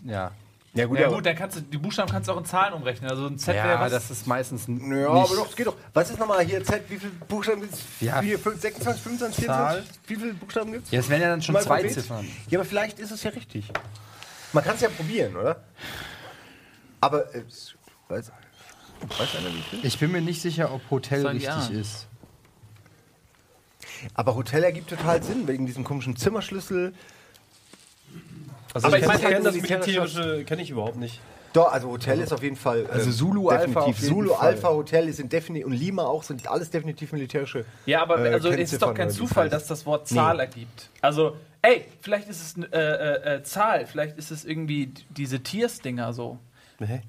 Ja. 0.05 0.31
Ja, 0.73 0.87
gut, 0.87 1.01
ja 1.01 1.09
gut, 1.09 1.27
dann 1.27 1.35
kannst 1.35 1.57
du, 1.57 1.61
die 1.63 1.79
Buchstaben 1.79 2.11
kannst 2.11 2.29
du 2.29 2.33
auch 2.33 2.39
in 2.39 2.45
Zahlen 2.45 2.75
umrechnen. 2.75 3.11
Also 3.11 3.27
ein 3.27 3.39
Z 3.39 3.55
wäre 3.55 3.69
Ja, 3.69 3.81
was? 3.81 3.91
das 3.91 4.11
ist 4.11 4.27
meistens 4.29 4.69
ja, 4.69 4.75
nicht. 4.75 5.07
aber 5.09 5.35
doch, 5.35 5.49
es 5.49 5.57
geht 5.57 5.67
doch. 5.67 5.77
Was 5.93 6.11
ist 6.11 6.19
nochmal 6.21 6.45
hier 6.45 6.63
Z? 6.63 6.89
Wie 6.89 6.97
viele 6.97 7.11
Buchstaben 7.29 7.61
gibt 7.61 7.75
es? 7.75 7.81
Ja. 8.01 8.23
26, 8.23 9.03
25, 9.03 9.45
24? 9.47 9.91
Wie 10.07 10.15
viele 10.17 10.35
Buchstaben 10.35 10.73
gibt 10.73 10.85
es? 10.87 10.93
Ja, 10.93 11.01
es 11.01 11.09
wären 11.09 11.23
ja 11.23 11.29
dann 11.29 11.43
schon 11.43 11.55
Mal 11.55 11.63
zwei 11.63 11.75
Alphabet? 11.77 11.95
Ziffern. 11.95 12.29
Ja, 12.49 12.61
aber 12.61 12.69
vielleicht 12.69 13.01
ist 13.01 13.11
es 13.11 13.23
ja 13.25 13.31
richtig. 13.33 13.73
Man 14.53 14.63
kann 14.63 14.77
es 14.77 14.81
ja 14.83 14.91
probieren, 14.91 15.37
oder? 15.37 15.61
Aber, 17.01 17.35
äh, 17.35 17.43
weiß, 18.09 18.31
weiß 19.19 19.37
einer 19.37 19.53
wie 19.53 19.63
viel? 19.63 19.85
Ich 19.85 19.99
bin 19.99 20.13
mir 20.13 20.21
nicht 20.21 20.41
sicher, 20.41 20.73
ob 20.73 20.89
Hotel 20.91 21.27
richtig 21.27 21.45
ja. 21.45 21.67
ist. 21.67 22.07
Aber 24.15 24.37
Hotel 24.37 24.63
ergibt 24.63 24.91
total 24.91 25.23
Sinn, 25.23 25.49
wegen 25.49 25.67
diesem 25.67 25.83
komischen 25.83 26.17
Zimmerschlüssel. 26.17 26.95
Also 28.75 28.87
Aber 28.87 28.97
ich, 28.97 29.03
ich 29.03 29.09
meine, 29.09 29.21
kenne 29.21 29.45
das 29.45 29.55
militärische- 29.55 30.45
kenne 30.45 30.63
ich 30.63 30.71
überhaupt 30.71 30.97
nicht. 30.97 31.21
Doch, 31.53 31.73
also 31.73 31.89
Hotel 31.91 32.21
ist 32.21 32.33
auf 32.33 32.43
jeden 32.43 32.55
Fall. 32.57 32.87
Also 32.87 33.07
ähm, 33.07 33.13
Zulu 33.13 33.49
Alpha 33.49 33.93
Zulu 33.93 34.35
Fall. 34.35 34.49
Alpha 34.51 34.69
Hotel 34.69 35.13
sind 35.13 35.33
definitiv 35.33 35.67
und 35.67 35.73
Lima 35.73 36.05
auch 36.05 36.23
sind 36.23 36.47
alles 36.47 36.71
definitiv 36.71 37.13
militärische. 37.13 37.65
Ja, 37.87 38.03
aber 38.03 38.25
äh, 38.25 38.33
also 38.33 38.51
es 38.51 38.73
ist 38.73 38.83
doch 38.83 38.95
kein 38.95 39.11
Zufall, 39.11 39.49
dass 39.49 39.67
das 39.67 39.85
Wort 39.85 40.07
Zahl 40.07 40.39
ergibt. 40.39 40.91
Also, 41.01 41.37
ey, 41.63 41.87
vielleicht 42.01 42.29
ist 42.29 42.57
es 42.57 42.65
äh, 42.73 42.77
äh, 42.79 43.35
äh, 43.37 43.43
Zahl, 43.43 43.87
vielleicht 43.87 44.17
ist 44.17 44.31
es 44.31 44.45
irgendwie 44.45 44.93
diese 45.09 45.41
Tiers-Dinger 45.41 46.13
so. 46.13 46.39
Nee. 46.79 47.03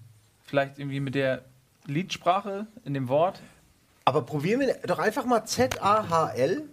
Vielleicht 0.44 0.80
irgendwie 0.80 1.00
mit 1.00 1.14
der 1.14 1.44
Liedsprache 1.86 2.66
in 2.84 2.96
dem 2.96 3.10
Wort. 3.10 3.40
Aber 4.06 4.24
probieren 4.24 4.60
wir 4.62 4.76
doch 4.88 4.98
einfach 5.00 5.26
mal 5.26 5.46
Z-A-H-L 5.46 6.64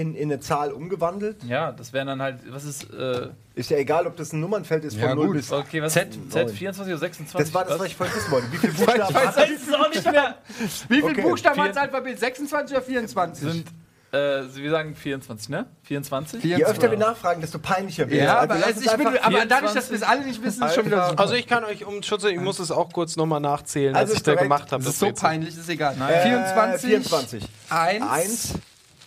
in, 0.00 0.14
in 0.14 0.30
eine 0.30 0.40
Zahl 0.40 0.72
umgewandelt. 0.72 1.44
Ja, 1.44 1.72
das 1.72 1.92
wären 1.92 2.06
dann 2.06 2.22
halt, 2.22 2.38
was 2.50 2.64
ist, 2.64 2.84
äh, 2.92 3.28
Ist 3.54 3.70
ja 3.70 3.76
egal, 3.76 4.06
ob 4.06 4.16
das 4.16 4.32
ein 4.32 4.40
Nummernfeld 4.40 4.84
ist 4.84 4.94
von 4.94 5.08
Ja, 5.08 5.14
0 5.14 5.26
gut. 5.28 5.36
bis. 5.36 5.52
okay, 5.52 5.82
was 5.82 5.92
Z, 5.92 6.08
Z 6.30 6.50
24 6.50 6.92
oder 6.92 6.98
26? 7.00 7.38
Das 7.38 7.54
war 7.54 7.64
das, 7.64 7.78
was 7.78 7.86
ich 7.86 7.96
vorhin 7.96 8.14
wissen 8.16 8.30
wollte. 8.30 8.52
Wie 8.52 8.56
viele 8.58 8.72
Buchstaben 8.74 9.10
Ich 9.10 9.16
hat 9.16 9.36
weiß 9.36 9.50
es 9.68 9.74
auch 9.74 9.88
nicht 9.90 10.10
mehr. 10.12 10.34
Wie 10.88 10.94
viele 10.96 11.04
Okay. 11.10 11.22
Buchstaben 11.22 11.60
hat 11.60 11.70
das 11.70 11.76
Alphabet? 11.76 12.18
26 12.18 12.76
oder 12.76 12.84
24? 12.86 13.52
Sind, 13.52 13.66
äh, 14.10 14.16
wir 14.54 14.70
sagen 14.70 14.94
24, 14.96 15.50
ne? 15.50 15.66
24? 15.82 16.42
Je 16.42 16.64
öfter 16.64 16.90
wir 16.90 16.96
nachfragen, 16.96 17.42
desto 17.42 17.58
peinlicher 17.58 18.08
wird 18.08 18.20
es. 18.20 18.24
Ja, 18.26 18.38
Also 18.38 18.54
aber, 18.54 18.66
also 18.66 18.96
bin, 18.96 19.06
aber 19.18 19.44
dadurch, 19.46 19.72
dass 19.74 19.90
wir 19.90 19.96
es 19.96 20.02
alle 20.02 20.24
nicht 20.24 20.42
wissen, 20.42 20.62
ist 20.64 20.74
schon 20.74 20.86
wieder 20.86 21.10
super. 21.10 21.20
Also 21.20 21.34
ich 21.34 21.46
kann 21.46 21.62
euch 21.64 21.84
um 21.84 22.02
Schutz, 22.02 22.24
ich 22.24 22.40
muss 22.40 22.58
es 22.58 22.70
auch 22.70 22.90
kurz 22.90 23.16
nochmal 23.16 23.40
nachzählen, 23.40 23.94
Also 23.94 24.12
was 24.12 24.18
ich 24.18 24.22
da 24.22 24.34
gemacht 24.34 24.72
habe. 24.72 24.82
das 24.82 24.94
ist 24.94 25.00
so 25.00 25.12
peinlich, 25.12 25.50
ist 25.58 25.68
egal. 25.68 25.94
Äh, 25.94 26.22
24, 26.22 26.88
24. 26.88 27.44
1, 27.68 28.04
1, 28.10 28.54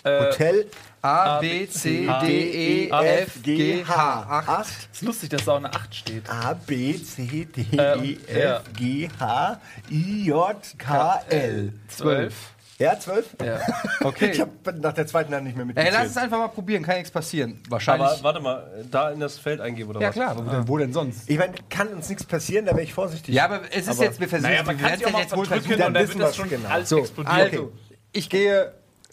Hotel 0.03 0.65
A, 1.03 1.39
B, 1.39 1.67
C, 1.67 2.07
D, 2.21 2.87
E, 2.87 2.89
F, 2.89 3.41
G, 3.43 3.83
H. 3.83 3.93
Acht. 4.29 4.49
8. 4.49 4.67
ist 4.93 5.01
lustig, 5.01 5.29
dass 5.29 5.45
da 5.45 5.53
auch 5.53 5.57
eine 5.57 5.73
8 5.73 5.95
steht. 5.95 6.29
A, 6.29 6.53
B, 6.53 6.95
C, 7.01 7.45
D, 7.45 7.65
Ähm, 7.77 8.03
E, 8.03 8.17
ja. 8.39 8.57
F, 8.57 8.63
G, 8.77 9.09
H, 9.19 9.59
I, 9.89 10.25
J, 10.25 10.55
K, 10.77 11.21
L. 11.29 11.73
12. 11.87 12.33
Ja, 12.79 12.99
12? 12.99 13.35
Ja. 13.45 13.59
Okay. 14.03 14.31
Ich 14.31 14.39
habe 14.41 14.51
nach 14.79 14.93
der 14.93 15.05
zweiten 15.05 15.31
Hand 15.35 15.43
nicht 15.45 15.55
mehr 15.55 15.61
Ey, 15.63 15.67
mitgezählt. 15.67 15.93
lass 15.93 16.07
es 16.09 16.17
einfach 16.17 16.39
mal 16.39 16.47
probieren, 16.47 16.81
kann 16.81 16.95
nichts 16.95 17.11
passieren. 17.11 17.61
Wahrscheinlich. 17.69 18.07
Aber 18.07 18.23
warte 18.23 18.39
mal, 18.39 18.83
da 18.89 19.11
in 19.11 19.19
das 19.19 19.37
Feld 19.37 19.61
eingeben 19.61 19.91
oder 19.91 20.01
ja 20.01 20.07
was? 20.07 20.15
klar, 20.15 20.35
wo, 20.35 20.41
denn, 20.49 20.67
wo 20.67 20.77
denn 20.79 20.91
sonst? 20.91 21.29
ich 21.29 21.37
meine, 21.37 21.53
kann 21.69 21.89
uns 21.89 22.09
nichts 22.09 22.23
passieren, 22.23 22.65
da 22.65 22.71
wäre 22.71 22.81
ich 22.81 22.93
vorsichtig. 22.93 23.35
Ja, 23.35 23.45
aber 23.45 23.61
es 23.71 23.81
ist 23.87 23.89
Aber- 23.89 24.03
jetzt, 24.05 24.19
wir 24.19 24.27
versuchen 24.27 24.49
Naja, 24.51 24.63
man 24.63 24.79
wir 24.79 24.87
kann 24.87 24.99
werden 24.99 25.05
auch 25.07 25.11
mal 25.13 25.21
jetzt 25.21 25.35
wohl 25.37 25.45
verdrücken 25.45 25.67
versuchen. 25.67 25.87
und 25.87 25.93
dann 25.93 26.03
wissen 26.07 26.19
wird 26.19 26.29
das 26.29 26.37
wir's 26.39 26.49
schon 26.49 26.49
genau. 26.49 26.69
alles 26.69 26.89
So, 26.89 26.97
explodieren. 26.99 27.37
also, 27.39 27.71
ich 28.13 28.29
gehe 28.31 28.71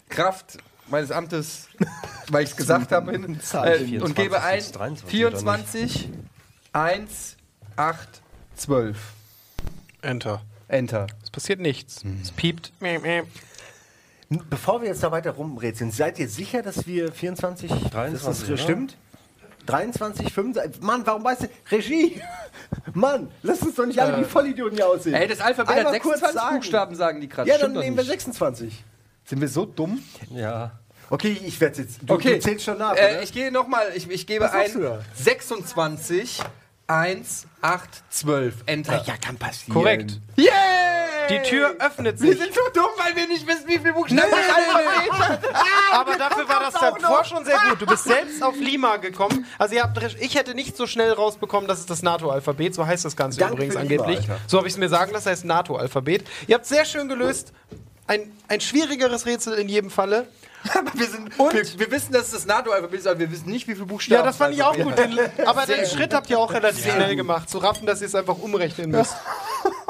Kraft 0.09 0.57
meines 0.91 1.11
Amtes, 1.11 1.67
weil 2.29 2.43
ich 2.43 2.51
es 2.51 2.55
gesagt 2.55 2.91
habe, 2.91 3.11
hin 3.11 3.39
äh, 3.53 3.99
und 3.99 4.15
gebe 4.15 4.41
ein 4.41 4.63
23, 4.71 5.09
24, 5.09 6.09
1, 6.73 7.37
8, 7.75 8.21
12. 8.55 8.97
Enter. 10.01 10.41
Enter. 10.67 11.07
Es 11.23 11.31
passiert 11.31 11.59
nichts. 11.59 12.03
Es 12.21 12.31
piept. 12.31 12.71
Bevor 14.49 14.81
wir 14.81 14.89
jetzt 14.89 15.01
da 15.03 15.11
weiter 15.11 15.31
rumrätseln, 15.31 15.91
seid 15.91 16.19
ihr 16.19 16.29
sicher, 16.29 16.61
dass 16.61 16.85
wir 16.85 17.11
24, 17.11 17.71
23, 17.89 18.23
dass 18.23 18.45
das 18.47 18.61
stimmt? 18.61 18.95
23, 19.65 20.33
25, 20.33 20.81
Mann, 20.81 21.05
warum 21.05 21.23
weißt 21.23 21.43
du, 21.43 21.47
Regie, 21.71 22.19
Mann, 22.93 23.29
lass 23.43 23.61
uns 23.61 23.75
doch 23.75 23.85
nicht 23.85 23.99
alle 23.99 24.19
wie 24.19 24.23
Vollidioten 24.23 24.77
hier 24.77 24.87
aussehen. 24.87 25.13
Ey, 25.13 25.27
das 25.27 25.41
Alphabet 25.41 25.75
hat 25.75 25.77
Einmal 25.77 25.99
kurz 25.99 26.19
26 26.19 26.41
sagen. 26.41 26.55
Buchstaben, 26.55 26.95
sagen 26.95 27.21
die 27.21 27.29
gerade. 27.29 27.49
Ja, 27.49 27.57
dann 27.57 27.73
nehmen 27.73 27.95
wir 27.95 28.03
nicht. 28.03 28.11
26. 28.11 28.83
Sind 29.29 29.41
wir 29.41 29.47
so 29.47 29.65
dumm? 29.65 30.01
Ja. 30.31 30.71
Okay, 31.11 31.39
ich 31.45 31.61
werde 31.61 31.81
jetzt, 31.83 31.99
du, 32.03 32.13
Okay. 32.15 32.35
du 32.35 32.39
zählst 32.39 32.65
schon 32.65 32.77
nach, 32.79 32.95
Äh, 32.95 33.23
ich 33.23 33.31
gehe 33.31 33.51
nochmal, 33.51 33.91
ich, 33.95 34.09
ich 34.09 34.25
gebe 34.25 34.51
ein 34.51 34.81
da? 34.81 34.99
26, 35.15 36.39
1, 36.87 37.45
8, 37.61 37.89
12. 38.09 38.55
Enter. 38.65 39.03
ja, 39.05 39.17
kann 39.17 39.37
passieren. 39.37 39.73
Korrekt. 39.73 40.19
Yeah! 40.37 40.49
Die 41.29 41.47
Tür 41.47 41.75
öffnet 41.77 42.19
Wir 42.19 42.31
sich. 42.31 42.41
sind 42.41 42.55
so 42.55 42.61
dumm, 42.73 42.89
weil 42.97 43.15
wir 43.15 43.27
nicht 43.27 43.45
wissen, 43.45 43.67
wie 43.67 43.77
viele 43.77 43.93
Buchstaben 43.93 44.31
das 44.31 44.55
Alphabet 44.55 45.11
hat. 45.29 45.39
Aber 45.93 46.17
dafür 46.17 46.49
war 46.49 46.59
das 46.61 46.73
davor 46.73 47.23
schon 47.23 47.45
sehr 47.45 47.59
gut. 47.69 47.79
Du 47.81 47.85
bist 47.85 48.05
selbst 48.05 48.41
auf 48.41 48.55
Lima 48.59 48.97
gekommen. 48.97 49.45
Also 49.59 49.75
ihr 49.75 49.83
habt, 49.83 50.01
ich 50.19 50.35
hätte 50.35 50.55
nicht 50.55 50.75
so 50.75 50.87
schnell 50.87 51.11
rausbekommen, 51.11 51.67
dass 51.67 51.79
es 51.81 51.85
das 51.85 52.01
NATO-Alphabet, 52.01 52.73
so 52.73 52.87
heißt 52.87 53.05
das 53.05 53.15
Ganze 53.15 53.39
Danke 53.41 53.53
übrigens 53.57 53.75
Lima, 53.75 53.81
angeblich. 53.83 54.19
Alter. 54.21 54.39
So 54.47 54.57
habe 54.57 54.67
ich 54.67 54.73
es 54.73 54.79
mir 54.79 54.89
sagen 54.89 55.11
lassen, 55.11 55.25
das 55.25 55.31
heißt 55.31 55.45
NATO-Alphabet. 55.45 56.25
Ihr 56.47 56.55
habt 56.55 56.65
sehr 56.65 56.85
schön 56.85 57.07
gelöst. 57.07 57.53
Ein, 58.09 58.31
ein 58.47 58.59
schwierigeres 58.59 59.27
Rätsel 59.27 59.53
in 59.53 59.69
jedem 59.69 59.91
Falle. 59.91 60.25
Aber 60.73 60.91
wir, 60.95 61.05
sind, 61.05 61.39
Und? 61.39 61.53
wir, 61.53 61.79
wir 61.79 61.91
wissen, 61.91 62.11
dass 62.11 62.23
es 62.23 62.31
das 62.31 62.45
NATO-Alphabet 62.47 62.99
ist, 62.99 63.07
aber 63.07 63.19
wir 63.19 63.31
wissen 63.31 63.49
nicht, 63.49 63.65
wie 63.67 63.75
viele 63.75 63.85
Buchstaben 63.85 64.19
Ja, 64.19 64.25
das 64.25 64.35
fand 64.35 64.53
ich 64.53 64.61
auch 64.61 64.75
gut. 64.75 64.97
Den, 64.97 65.17
aber 65.45 65.65
den 65.65 65.85
Schritt 65.85 66.13
habt 66.13 66.29
ihr 66.29 66.37
auch 66.37 66.51
relativ 66.51 66.91
schnell 66.91 67.15
gemacht, 67.15 67.49
zu 67.49 67.59
raffen, 67.59 67.85
dass 67.85 68.01
ihr 68.01 68.07
es 68.07 68.15
einfach 68.15 68.37
umrechnen 68.37 68.91
müsst. 68.91 69.15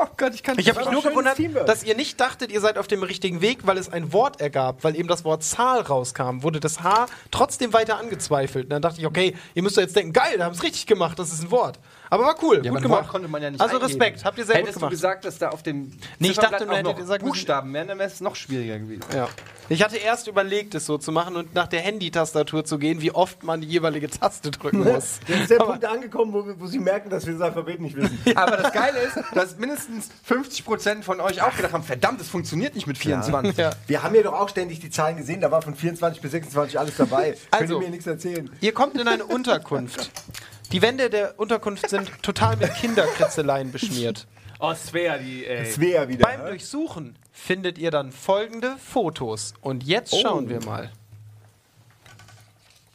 Oh 0.01 0.07
Gott, 0.15 0.33
ich 0.33 0.43
kann 0.43 0.57
Ich 0.57 0.69
habe 0.69 0.79
mich 0.79 0.91
nur 0.91 1.03
gewundert, 1.03 1.37
dass 1.67 1.83
ihr 1.83 1.93
nicht 1.93 2.21
dachtet, 2.21 2.53
ihr 2.53 2.61
seid 2.61 2.77
auf 2.77 2.87
dem 2.87 3.03
richtigen 3.03 3.41
Weg, 3.41 3.67
weil 3.67 3.77
es 3.77 3.91
ein 3.91 4.13
Wort 4.13 4.39
ergab, 4.39 4.85
weil 4.85 4.95
eben 4.95 5.09
das 5.09 5.25
Wort 5.25 5.43
Zahl 5.43 5.81
rauskam, 5.81 6.41
wurde 6.41 6.61
das 6.61 6.83
H 6.83 7.07
trotzdem 7.31 7.73
weiter 7.73 7.99
angezweifelt. 7.99 8.65
Und 8.65 8.69
dann 8.69 8.81
dachte 8.81 9.01
ich, 9.01 9.05
okay, 9.05 9.35
ihr 9.55 9.61
müsst 9.61 9.75
doch 9.75 9.81
jetzt 9.81 9.97
denken, 9.97 10.13
geil, 10.13 10.37
da 10.37 10.45
haben 10.45 10.55
es 10.55 10.63
richtig 10.63 10.85
gemacht, 10.85 11.19
das 11.19 11.33
ist 11.33 11.43
ein 11.43 11.51
Wort. 11.51 11.79
Aber 12.09 12.23
war 12.25 12.35
cool, 12.41 12.61
Ja, 12.63 12.71
gut 12.71 12.81
gemacht. 12.81 13.03
Wort 13.03 13.09
konnte 13.09 13.27
man 13.27 13.41
ja 13.41 13.51
nicht 13.51 13.61
also 13.61 13.75
eingeben. 13.79 14.01
Respekt, 14.01 14.25
habt 14.25 14.37
ihr 14.37 14.45
sehr 14.45 14.55
Hättest 14.55 14.73
gut 14.73 14.79
gemacht. 14.79 14.91
du 14.91 14.95
gesagt, 14.95 15.25
dass 15.25 15.37
da 15.37 15.49
auf 15.49 15.63
dem 15.63 15.91
Nee, 16.17 16.29
ich 16.29 16.37
dachte, 16.37 16.69
auch 16.69 16.81
noch 16.81 16.95
gesagt, 16.95 17.23
Buchstaben 17.23 17.73
wären, 17.73 17.87
dann 17.87 17.99
wäre 17.99 18.09
es 18.09 18.19
noch 18.21 18.35
schwieriger 18.35 18.79
gewesen. 18.79 19.03
Ja. 19.13 19.27
Ich 19.71 19.83
hatte 19.83 19.97
erst 19.97 20.27
überlegt, 20.27 20.73
es 20.73 20.87
so 20.87 20.97
zu 20.97 21.11
machen 21.11 21.35
und 21.35 21.53
nach 21.53 21.67
der 21.67 21.81
Handy-Tastatur 21.81 22.65
zu 22.65 22.79
gehen, 22.79 23.01
wie 23.01 23.11
oft 23.11 23.43
man 23.43 23.61
die 23.61 23.67
jeweilige 23.67 24.09
Taste 24.09 24.49
drücken 24.49 24.79
muss. 24.83 25.19
Jetzt 25.27 25.41
ist 25.41 25.51
der 25.51 25.57
Punkt 25.57 25.85
angekommen, 25.85 26.33
wo, 26.33 26.43
wo 26.57 26.65
sie 26.65 26.79
merken, 26.79 27.11
dass 27.11 27.27
wir 27.27 27.33
das 27.33 27.41
Alphabet 27.43 27.79
nicht 27.79 27.95
wissen. 27.95 28.17
Aber 28.35 28.57
das 28.57 28.73
Geile 28.73 28.97
ist, 28.99 29.19
dass 29.35 29.57
mindestens 29.57 30.09
50% 30.27 31.03
von 31.03 31.19
euch 31.21 31.43
auch 31.43 31.55
gedacht 31.55 31.73
haben, 31.73 31.83
verdammt, 31.83 32.19
es 32.19 32.29
funktioniert 32.29 32.73
nicht 32.73 32.87
mit 32.87 32.97
24. 32.97 33.55
Ja. 33.57 33.69
Wir 33.85 34.01
haben 34.01 34.15
ja 34.15 34.23
doch 34.23 34.33
auch 34.33 34.49
ständig 34.49 34.79
die 34.79 34.89
Zahlen 34.89 35.17
gesehen, 35.17 35.39
da 35.41 35.51
war 35.51 35.61
von 35.61 35.75
24 35.75 36.19
bis 36.19 36.31
26 36.31 36.79
alles 36.79 36.97
dabei. 36.97 37.31
Könnt 37.51 37.61
Also- 37.61 37.75
ihr 37.75 37.81
mir 37.85 37.89
nichts 37.91 38.07
erzählen? 38.07 38.49
Ihr 38.61 38.73
kommt 38.73 38.99
in 38.99 39.07
eine 39.07 39.25
Unterkunft. 39.25 40.09
Die 40.71 40.81
Wände 40.81 41.09
der 41.09 41.39
Unterkunft 41.39 41.89
sind 41.89 42.11
total 42.21 42.57
mit 42.57 42.73
Kinderkritzeleien 42.75 43.71
beschmiert. 43.71 44.27
Oh, 44.61 44.73
Svea, 44.73 45.17
die, 45.17 45.45
ey. 45.45 45.71
Svea 45.71 46.09
wieder. 46.09 46.23
Beim 46.27 46.41
Durchsuchen 46.41 47.17
findet 47.31 47.77
ihr 47.77 47.91
dann 47.91 48.11
folgende 48.11 48.75
Fotos. 48.75 49.53
Und 49.61 49.85
jetzt 49.85 50.19
schauen 50.19 50.49
wir 50.49 50.61
mal. 50.65 50.91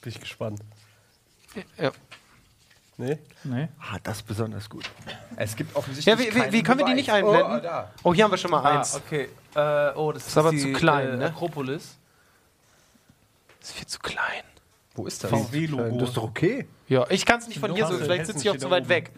Bin 0.03 0.13
ich 0.13 0.21
gespannt. 0.21 0.61
Ja, 1.79 1.91
Nee? 2.97 3.19
Nee. 3.43 3.69
Ah, 3.81 3.97
das 4.03 4.19
ist 4.19 4.23
besonders 4.27 4.69
gut. 4.69 4.89
Es 5.37 5.57
gibt 5.57 5.73
ja 5.73 5.77
offensichtlich 5.79 6.19
wie, 6.19 6.35
wie, 6.35 6.35
wie 6.35 6.41
keinen 6.41 6.65
können 6.65 6.79
wir 6.81 6.87
die 6.87 6.95
nicht 6.95 7.11
einblenden? 7.11 7.57
Oh, 7.57 7.61
da. 7.61 7.91
Oh, 8.03 8.15
hier 8.15 8.25
haben 8.25 8.31
wir 8.31 8.39
schon 8.39 8.51
mal 8.53 8.61
Ah, 8.63 8.79
eins. 8.81 8.95
okay. 8.95 9.29
Äh, 9.55 9.93
oh, 9.97 10.13
das 10.13 10.27
ist, 10.29 10.37
aber 10.37 10.51
die, 10.51 10.61
zu 10.61 10.73
klein, 10.73 11.15
äh, 11.15 11.17
ne? 11.17 11.27
Akropolis. 11.27 11.97
Das 13.61 13.71
ist 13.71 13.77
viel 13.77 13.87
zu 13.87 13.99
klein. 13.99 14.45
Wo 14.95 15.07
ist 15.07 15.25
das? 15.25 15.31
VW-Logo. 15.31 15.99
Das 15.99 16.09
ist 16.11 16.17
doch 16.17 16.25
okay. 16.25 16.67
Ja, 16.89 17.07
ich 17.11 17.27
kann 17.27 17.41
es 17.41 17.49
nicht 17.49 17.59
von 17.59 17.75
hier 17.75 17.87
so, 17.87 17.95
vielleicht 17.99 18.27
sitze 18.27 18.41
ich 18.43 18.51
auch 18.51 18.57
zu 18.57 18.71
weit 18.71 18.89
weg. 18.89 19.13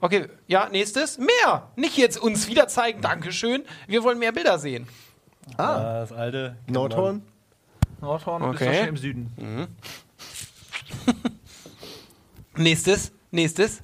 Okay, 0.00 0.26
ja, 0.46 0.68
nächstes. 0.70 1.18
Mehr! 1.18 1.70
Nicht 1.76 1.96
jetzt 1.96 2.18
uns 2.18 2.48
wieder 2.48 2.68
zeigen, 2.68 3.00
Dankeschön. 3.00 3.64
Wir 3.86 4.02
wollen 4.02 4.18
mehr 4.18 4.32
Bilder 4.32 4.58
sehen. 4.58 4.86
Ah, 5.56 6.00
das 6.00 6.12
alte. 6.12 6.56
Nordhorn. 6.66 7.22
Nordhorn 8.00 8.42
Okay. 8.42 8.70
ist 8.72 8.78
schon 8.78 8.88
im 8.88 8.96
Süden. 8.96 9.76
Nächstes, 12.56 13.12
nächstes. 13.30 13.82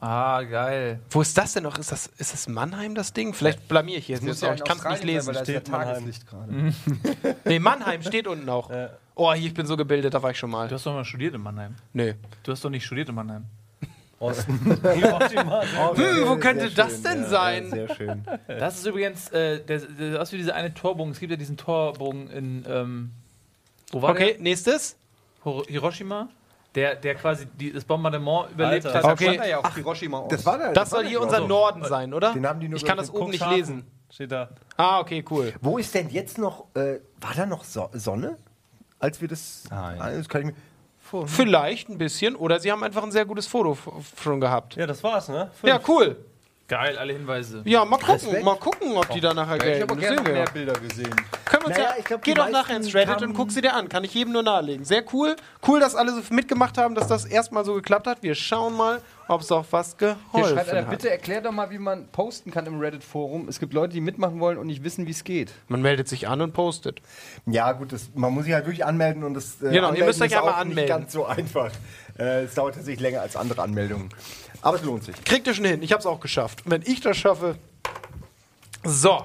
Ah, 0.00 0.42
geil. 0.44 1.00
Wo 1.10 1.20
ist 1.22 1.36
das 1.36 1.54
denn 1.54 1.64
noch? 1.64 1.76
Ist 1.76 1.90
das, 1.90 2.06
ist 2.18 2.32
das 2.32 2.46
Mannheim, 2.48 2.94
das 2.94 3.12
Ding? 3.12 3.34
Vielleicht 3.34 3.66
blamier 3.66 3.98
ich 3.98 4.06
hier 4.06 4.14
jetzt, 4.16 4.24
Muss 4.24 4.40
ja 4.40 4.54
Ich 4.54 4.62
kann 4.62 4.78
es 4.78 4.84
nicht 4.84 5.04
lesen. 5.04 5.26
weil 5.26 5.34
da 5.34 5.40
ist 5.40 5.48
ja 5.48 5.54
Steht 5.60 5.68
Mannheim. 5.70 5.88
Tageslicht 5.94 6.26
gerade. 6.26 6.52
Nee, 7.44 7.58
Mannheim 7.58 8.02
steht 8.02 8.26
unten 8.28 8.48
auch. 8.48 8.70
Oh, 9.16 9.32
hier, 9.32 9.48
ich 9.48 9.54
bin 9.54 9.66
so 9.66 9.76
gebildet, 9.76 10.14
da 10.14 10.22
war 10.22 10.30
ich 10.30 10.38
schon 10.38 10.50
mal. 10.50 10.68
Du 10.68 10.76
hast 10.76 10.86
doch 10.86 10.94
mal 10.94 11.04
studiert 11.04 11.34
in 11.34 11.40
Mannheim. 11.42 11.74
Nö. 11.92 12.14
Du 12.44 12.52
hast 12.52 12.64
doch 12.64 12.70
nicht 12.70 12.86
studiert 12.86 13.08
in 13.08 13.16
Mannheim. 13.16 13.46
Osten. 14.20 14.70
Optimal. 14.82 15.66
Hm, 15.96 16.28
wo 16.28 16.36
könnte 16.36 16.70
das 16.70 17.02
denn 17.02 17.24
sein? 17.24 17.68
sehr 17.70 17.92
schön. 17.96 18.24
Das 18.46 18.76
ist 18.78 18.86
übrigens, 18.86 19.28
äh, 19.30 19.60
der, 19.64 19.78
der 19.80 20.22
aus 20.22 20.30
wie 20.32 20.36
dieser 20.36 20.54
eine 20.54 20.72
Torbogen. 20.74 21.10
Es 21.12 21.18
gibt 21.18 21.30
ja 21.32 21.36
diesen 21.36 21.56
Torbogen 21.56 22.30
in, 22.30 22.64
ähm, 22.68 23.10
wo 23.90 24.00
war 24.02 24.10
Okay, 24.10 24.36
nächstes. 24.38 24.96
der? 25.44 25.52
Hiro- 25.52 25.66
Hiroshima. 25.66 26.28
Der, 26.74 26.96
der 26.96 27.14
quasi 27.14 27.46
die, 27.46 27.72
das 27.72 27.84
Bombardement 27.84 28.50
überlebt 28.52 28.86
Alter. 28.86 28.98
hat. 28.98 29.12
Okay. 29.12 29.24
Stand 29.24 29.38
da 29.40 29.46
ja 29.46 29.58
auch 29.58 29.74
Hiroshima 29.74 30.18
aus. 30.18 30.30
Das 30.30 30.44
war 30.44 30.58
der. 30.58 30.72
Das 30.72 30.90
soll 30.90 31.02
war 31.02 31.08
hier 31.08 31.20
unser 31.20 31.38
so. 31.38 31.46
Norden 31.46 31.84
sein, 31.84 32.12
oder? 32.12 32.32
Den 32.32 32.46
haben 32.46 32.60
die 32.60 32.68
nur 32.68 32.76
ich 32.76 32.84
kann 32.84 32.98
das 32.98 33.10
oben 33.10 33.30
nicht 33.30 33.48
lesen. 33.50 33.84
Steht 34.10 34.32
da. 34.32 34.48
Ah, 34.76 35.00
okay, 35.00 35.24
cool. 35.30 35.52
Wo 35.60 35.78
ist 35.78 35.94
denn 35.94 36.08
jetzt 36.10 36.38
noch, 36.38 36.66
äh, 36.74 37.00
war 37.20 37.34
da 37.36 37.46
noch 37.46 37.64
so 37.64 37.88
Sonne? 37.92 38.36
Als 38.98 39.20
wir 39.20 39.28
das. 39.28 39.64
Nein. 39.70 39.98
Das 39.98 40.28
kann 40.28 40.40
ich 40.42 40.46
mir. 40.48 41.26
Vielleicht 41.26 41.88
ein 41.88 41.98
bisschen. 41.98 42.36
Oder 42.36 42.60
sie 42.60 42.70
haben 42.70 42.82
einfach 42.82 43.02
ein 43.02 43.12
sehr 43.12 43.24
gutes 43.24 43.46
Foto 43.46 43.76
schon 44.20 44.40
gehabt. 44.40 44.76
Ja, 44.76 44.86
das 44.86 45.02
war's, 45.02 45.28
ne? 45.28 45.50
Fünf. 45.54 45.72
Ja, 45.72 45.80
cool. 45.88 46.16
Geil, 46.68 46.98
alle 46.98 47.14
Hinweise. 47.14 47.62
Ja, 47.64 47.84
mal 47.86 47.96
gucken, 47.96 48.12
Respekt. 48.12 48.44
mal 48.44 48.56
gucken, 48.56 48.96
ob 48.96 49.08
die 49.08 49.20
da 49.22 49.32
nachher 49.32 49.56
Ich 49.56 49.62
gelten. 49.62 49.82
habe 49.88 49.94
Das 49.94 50.00
gerne 50.02 50.16
noch 50.22 50.28
mehr 50.32 50.44
Bilder 50.52 50.74
gesehen. 50.74 51.10
Können 51.46 51.62
wir 51.62 51.66
uns 51.68 51.76
Naja, 51.78 51.90
ja, 51.92 51.96
ich 51.98 52.04
glaub, 52.04 52.22
geh 52.22 52.34
doch 52.34 52.50
nachher 52.50 52.76
ins 52.76 52.94
Reddit 52.94 53.22
und 53.22 53.32
guck 53.32 53.50
sie 53.50 53.62
dir 53.62 53.72
an. 53.74 53.88
Kann 53.88 54.04
ich 54.04 54.12
jedem 54.12 54.34
nur 54.34 54.42
nahelegen. 54.42 54.84
Sehr 54.84 55.02
cool. 55.14 55.34
Cool, 55.66 55.80
dass 55.80 55.94
alle 55.94 56.12
so 56.12 56.20
mitgemacht 56.34 56.76
haben, 56.76 56.94
dass 56.94 57.06
das 57.08 57.24
erstmal 57.24 57.64
so 57.64 57.72
geklappt 57.72 58.06
hat. 58.06 58.22
Wir 58.22 58.34
schauen 58.34 58.76
mal, 58.76 59.00
ob 59.28 59.40
es 59.40 59.50
auch 59.50 59.64
was 59.70 59.96
Hier 59.98 60.16
geholfen 60.32 60.56
schreibt 60.58 60.72
hat. 60.72 60.90
bitte 60.90 61.10
erklär 61.10 61.40
doch 61.40 61.52
mal, 61.52 61.70
wie 61.70 61.78
man 61.78 62.06
posten 62.08 62.50
kann 62.50 62.66
im 62.66 62.78
Reddit-Forum. 62.80 63.48
Es 63.48 63.60
gibt 63.60 63.72
Leute, 63.72 63.94
die 63.94 64.02
mitmachen 64.02 64.38
wollen 64.38 64.58
und 64.58 64.66
nicht 64.66 64.84
wissen, 64.84 65.06
wie 65.06 65.12
es 65.12 65.24
geht. 65.24 65.50
Man 65.68 65.80
meldet 65.80 66.06
sich 66.08 66.28
an 66.28 66.42
und 66.42 66.52
postet. 66.52 67.00
Ja, 67.46 67.72
gut, 67.72 67.92
das, 67.94 68.10
man 68.14 68.32
muss 68.34 68.44
sich 68.44 68.52
halt 68.52 68.66
wirklich 68.66 68.84
anmelden 68.84 69.24
und 69.24 69.32
das. 69.32 69.62
Äh, 69.62 69.70
Genau, 69.70 69.72
ihr 69.74 69.84
Anmelden 69.84 70.06
müsst 70.06 70.20
euch 70.20 70.32
ist 70.32 70.36
auch 70.38 70.46
anmelden. 70.54 70.74
Nicht 70.74 70.88
ganz 70.88 71.12
so 71.14 71.24
einfach. 71.24 71.70
Äh, 72.18 72.42
es 72.44 72.54
dauert 72.54 72.74
tatsächlich 72.74 73.00
länger 73.00 73.22
als 73.22 73.36
andere 73.36 73.62
Anmeldungen. 73.62 74.08
Aber 74.62 74.76
es 74.76 74.82
lohnt 74.82 75.04
sich. 75.04 75.16
Kriegt 75.24 75.46
ihr 75.46 75.54
schon 75.54 75.64
hin. 75.64 75.82
Ich 75.82 75.92
habe 75.92 76.00
es 76.00 76.06
auch 76.06 76.20
geschafft. 76.20 76.64
Und 76.64 76.72
wenn 76.72 76.82
ich 76.82 77.00
das 77.00 77.16
schaffe. 77.16 77.56
So. 78.84 79.24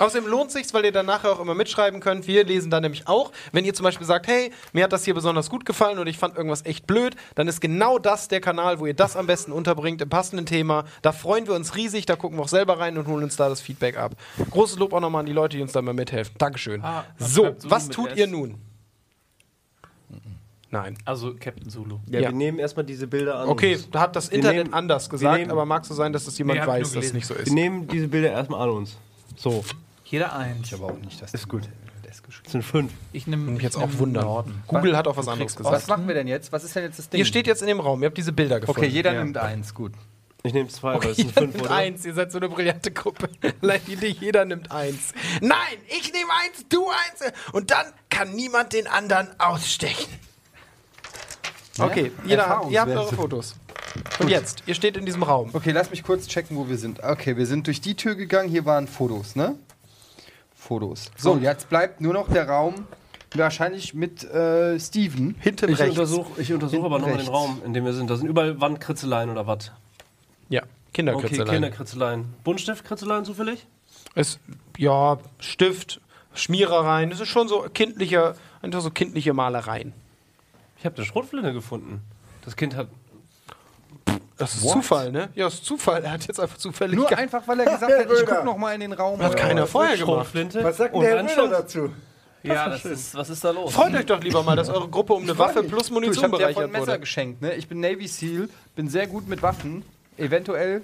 Außerdem 0.00 0.30
lohnt 0.30 0.50
sich's, 0.50 0.72
weil 0.72 0.86
ihr 0.86 0.92
dann 0.92 1.04
nachher 1.04 1.30
auch 1.30 1.40
immer 1.40 1.54
mitschreiben 1.54 2.00
könnt. 2.00 2.26
Wir 2.26 2.42
lesen 2.44 2.70
dann 2.70 2.82
nämlich 2.82 3.06
auch. 3.06 3.32
Wenn 3.52 3.66
ihr 3.66 3.74
zum 3.74 3.84
Beispiel 3.84 4.06
sagt, 4.06 4.28
hey, 4.28 4.50
mir 4.72 4.84
hat 4.84 4.94
das 4.94 5.04
hier 5.04 5.12
besonders 5.12 5.50
gut 5.50 5.66
gefallen 5.66 5.98
oder 5.98 6.08
ich 6.08 6.16
fand 6.16 6.38
irgendwas 6.38 6.64
echt 6.64 6.86
blöd, 6.86 7.16
dann 7.34 7.48
ist 7.48 7.60
genau 7.60 7.98
das 7.98 8.28
der 8.28 8.40
Kanal, 8.40 8.80
wo 8.80 8.86
ihr 8.86 8.94
das 8.94 9.14
am 9.14 9.26
besten 9.26 9.52
unterbringt 9.52 10.00
im 10.00 10.08
passenden 10.08 10.46
Thema. 10.46 10.84
Da 11.02 11.12
freuen 11.12 11.46
wir 11.46 11.54
uns 11.54 11.76
riesig, 11.76 12.06
da 12.06 12.16
gucken 12.16 12.38
wir 12.38 12.44
auch 12.44 12.48
selber 12.48 12.78
rein 12.78 12.96
und 12.96 13.08
holen 13.08 13.24
uns 13.24 13.36
da 13.36 13.50
das 13.50 13.60
Feedback 13.60 13.98
ab. 13.98 14.12
Großes 14.50 14.78
Lob 14.78 14.94
auch 14.94 15.00
nochmal 15.00 15.20
an 15.20 15.26
die 15.26 15.34
Leute, 15.34 15.58
die 15.58 15.62
uns 15.62 15.72
da 15.72 15.82
mal 15.82 15.92
mithelfen. 15.92 16.34
Dankeschön. 16.38 16.82
Ah, 16.82 17.04
so, 17.18 17.54
was 17.64 17.90
tut 17.90 18.16
ihr 18.16 18.26
nun? 18.26 18.58
Nein. 20.70 20.96
Also 21.04 21.34
Captain 21.34 21.68
Zulu. 21.68 21.98
Ja, 22.06 22.20
Ja. 22.20 22.28
wir 22.28 22.36
nehmen 22.36 22.58
erstmal 22.58 22.84
diese 22.84 23.06
Bilder 23.06 23.40
an. 23.40 23.48
Okay, 23.48 23.78
da 23.90 24.00
hat 24.00 24.14
das 24.16 24.28
Internet 24.28 24.64
nehmen- 24.64 24.74
anders 24.74 25.10
gesagt, 25.10 25.38
nehmen- 25.38 25.50
aber 25.50 25.64
mag 25.66 25.84
so 25.84 25.94
sein, 25.94 26.12
dass 26.12 26.24
das 26.26 26.38
jemand 26.38 26.60
ich 26.60 26.66
weiß, 26.66 26.92
dass 26.92 27.04
es 27.06 27.12
nicht 27.12 27.26
so 27.26 27.34
ist. 27.34 27.46
Wir 27.46 27.54
nehmen 27.54 27.88
diese 27.88 28.06
Bilder 28.08 28.30
erstmal 28.30 28.60
an 28.62 28.70
uns. 28.70 28.96
So. 29.36 29.64
Jeder 30.04 30.34
eins. 30.36 30.72
aber 30.72 30.86
auch 30.86 30.98
nicht, 30.98 31.20
dass 31.20 31.34
Ist 31.34 31.48
gut. 31.48 31.62
Das 32.44 32.52
sind 32.52 32.62
fünf. 32.62 32.92
Ich 33.12 33.26
nehme 33.28 33.50
Mich 33.52 33.62
jetzt 33.62 33.76
auch 33.76 33.88
wundern. 33.98 34.44
Google 34.66 34.96
hat 34.96 35.06
auch 35.06 35.16
was 35.16 35.28
anderes 35.28 35.52
Was 35.52 35.56
gesagt. 35.56 35.88
machen 35.88 36.06
wir 36.08 36.14
denn 36.14 36.26
jetzt? 36.26 36.52
Was 36.52 36.64
ist 36.64 36.74
denn 36.74 36.82
jetzt 36.84 36.98
das 36.98 37.08
Ding? 37.08 37.18
Ihr 37.18 37.24
steht 37.24 37.46
jetzt 37.46 37.60
in 37.62 37.68
dem 37.68 37.78
Raum, 37.80 38.02
ihr 38.02 38.06
habt 38.06 38.18
diese 38.18 38.32
Bilder 38.32 38.58
gefunden. 38.60 38.80
okay, 38.80 38.88
jeder 38.88 39.12
nimmt 39.12 39.36
eins, 39.36 39.72
gut. 39.74 39.92
Ich 40.42 40.52
nehme 40.52 40.68
zwei, 40.68 40.94
weil 41.02 41.10
es 41.10 41.18
Jeder 41.18 41.28
sind 41.30 41.38
fünf, 41.38 41.54
nimmt 41.54 41.66
oder? 41.66 41.74
eins, 41.74 42.04
ihr 42.04 42.14
seid 42.14 42.32
so 42.32 42.38
eine 42.38 42.48
brillante 42.48 42.90
Gruppe. 42.90 43.28
Die- 43.86 44.06
Jeder 44.20 44.44
nimmt 44.44 44.70
eins. 44.72 45.12
Nein, 45.40 45.58
ich 45.86 46.12
nehme 46.12 46.30
eins, 46.44 46.66
du 46.68 46.86
eins. 46.88 47.32
Und 47.52 47.70
dann 47.70 47.86
kann 48.08 48.32
niemand 48.34 48.72
den 48.72 48.86
anderen 48.86 49.28
ausstechen. 49.38 50.08
Okay, 51.86 52.12
jeder, 52.24 52.42
Erfahrungswerte. 52.42 52.72
ihr 52.90 52.96
habt 52.96 53.06
eure 53.06 53.14
Fotos. 53.16 53.56
Und 54.18 54.28
jetzt, 54.28 54.62
ihr 54.66 54.74
steht 54.74 54.96
in 54.96 55.04
diesem 55.06 55.22
Raum. 55.22 55.50
Okay, 55.52 55.72
lass 55.72 55.90
mich 55.90 56.02
kurz 56.04 56.26
checken, 56.28 56.56
wo 56.56 56.68
wir 56.68 56.78
sind. 56.78 57.02
Okay, 57.02 57.36
wir 57.36 57.46
sind 57.46 57.66
durch 57.66 57.80
die 57.80 57.94
Tür 57.94 58.14
gegangen. 58.14 58.48
Hier 58.48 58.64
waren 58.64 58.86
Fotos, 58.86 59.34
ne? 59.36 59.56
Fotos. 60.54 61.10
So, 61.16 61.36
jetzt 61.38 61.68
bleibt 61.68 62.00
nur 62.00 62.12
noch 62.12 62.28
der 62.30 62.48
Raum, 62.48 62.86
wahrscheinlich 63.34 63.94
mit 63.94 64.22
äh, 64.24 64.78
Steven. 64.78 65.34
Hinten 65.40 65.70
Ich 65.70 65.78
rechts. 65.78 65.98
untersuche 65.98 66.40
ich 66.40 66.52
untersuch 66.52 66.84
aber 66.84 66.98
nochmal 66.98 67.12
den 67.16 67.20
rechts. 67.20 67.32
Raum, 67.32 67.62
in 67.64 67.72
dem 67.72 67.84
wir 67.84 67.92
sind. 67.94 68.10
Da 68.10 68.16
sind 68.16 68.28
überall 68.28 68.60
Wandkritzeleien 68.60 69.30
oder 69.30 69.46
was? 69.46 69.72
Ja, 70.48 70.62
Okay, 70.62 70.68
Kinderkritzeleien. 70.92 71.50
Kinderkritzeleien. 71.62 72.34
Buntstiftkritzeleien 72.44 73.24
zufällig? 73.24 73.66
Es, 74.14 74.38
ja, 74.76 75.18
Stift, 75.38 76.00
Schmierereien. 76.34 77.10
Es 77.12 77.20
ist 77.20 77.28
schon 77.28 77.46
so 77.48 77.62
kindliche, 77.72 78.34
einfach 78.60 78.80
so 78.80 78.90
kindliche 78.90 79.32
Malereien. 79.32 79.92
Ich 80.80 80.84
habe 80.86 80.96
eine 80.96 81.04
Schrotflinte 81.06 81.52
gefunden. 81.52 82.00
Das 82.44 82.56
Kind 82.56 82.74
hat. 82.74 82.88
Das 84.38 84.54
ist 84.54 84.66
Zufall, 84.68 85.12
ne? 85.12 85.28
Ja, 85.34 85.44
das 85.44 85.54
ist 85.54 85.64
Zufall. 85.66 86.02
Er 86.02 86.12
hat 86.12 86.26
jetzt 86.26 86.40
einfach 86.40 86.56
zufällig. 86.56 86.96
Nur 86.96 87.06
ge- 87.08 87.18
einfach, 87.18 87.46
weil 87.46 87.60
er 87.60 87.66
gesagt 87.76 87.92
hat, 87.92 88.06
ich 88.10 88.26
guck 88.26 88.44
noch 88.44 88.56
mal 88.56 88.72
in 88.74 88.80
den 88.80 88.92
Raum. 88.94 89.20
hat 89.22 89.36
keiner 89.36 89.66
vorher 89.66 89.96
gemacht. 89.98 90.08
Schrotflinte. 90.24 90.64
Was 90.64 90.78
sagt 90.78 90.94
denn 90.94 90.98
und 91.00 91.04
der 91.06 91.22
Herr 91.22 91.28
Schuss. 91.28 91.50
dazu? 91.50 91.92
Ja, 92.42 92.70
das 92.70 92.86
ist, 92.86 93.14
was 93.14 93.28
ist 93.28 93.44
da 93.44 93.50
los? 93.50 93.74
Freut 93.74 93.94
euch 93.94 94.06
doch 94.06 94.18
lieber 94.22 94.42
mal, 94.42 94.56
dass 94.56 94.70
eure 94.70 94.88
Gruppe 94.88 95.12
um 95.12 95.24
eine 95.24 95.36
Waffe 95.36 95.62
plus 95.62 95.82
Du, 95.82 95.86
ich 95.88 95.90
Munition 95.90 96.24
hab 96.24 96.30
dir 96.30 96.36
von 96.38 96.38
bereichert 96.54 96.72
Messer 96.72 96.86
wurde. 96.86 97.00
geschenkt, 97.00 97.42
ne? 97.42 97.52
Ich 97.54 97.68
bin 97.68 97.80
Navy 97.80 98.08
SEAL, 98.08 98.48
bin 98.74 98.88
sehr 98.88 99.06
gut 99.06 99.28
mit 99.28 99.42
Waffen. 99.42 99.84
Eventuell. 100.16 100.82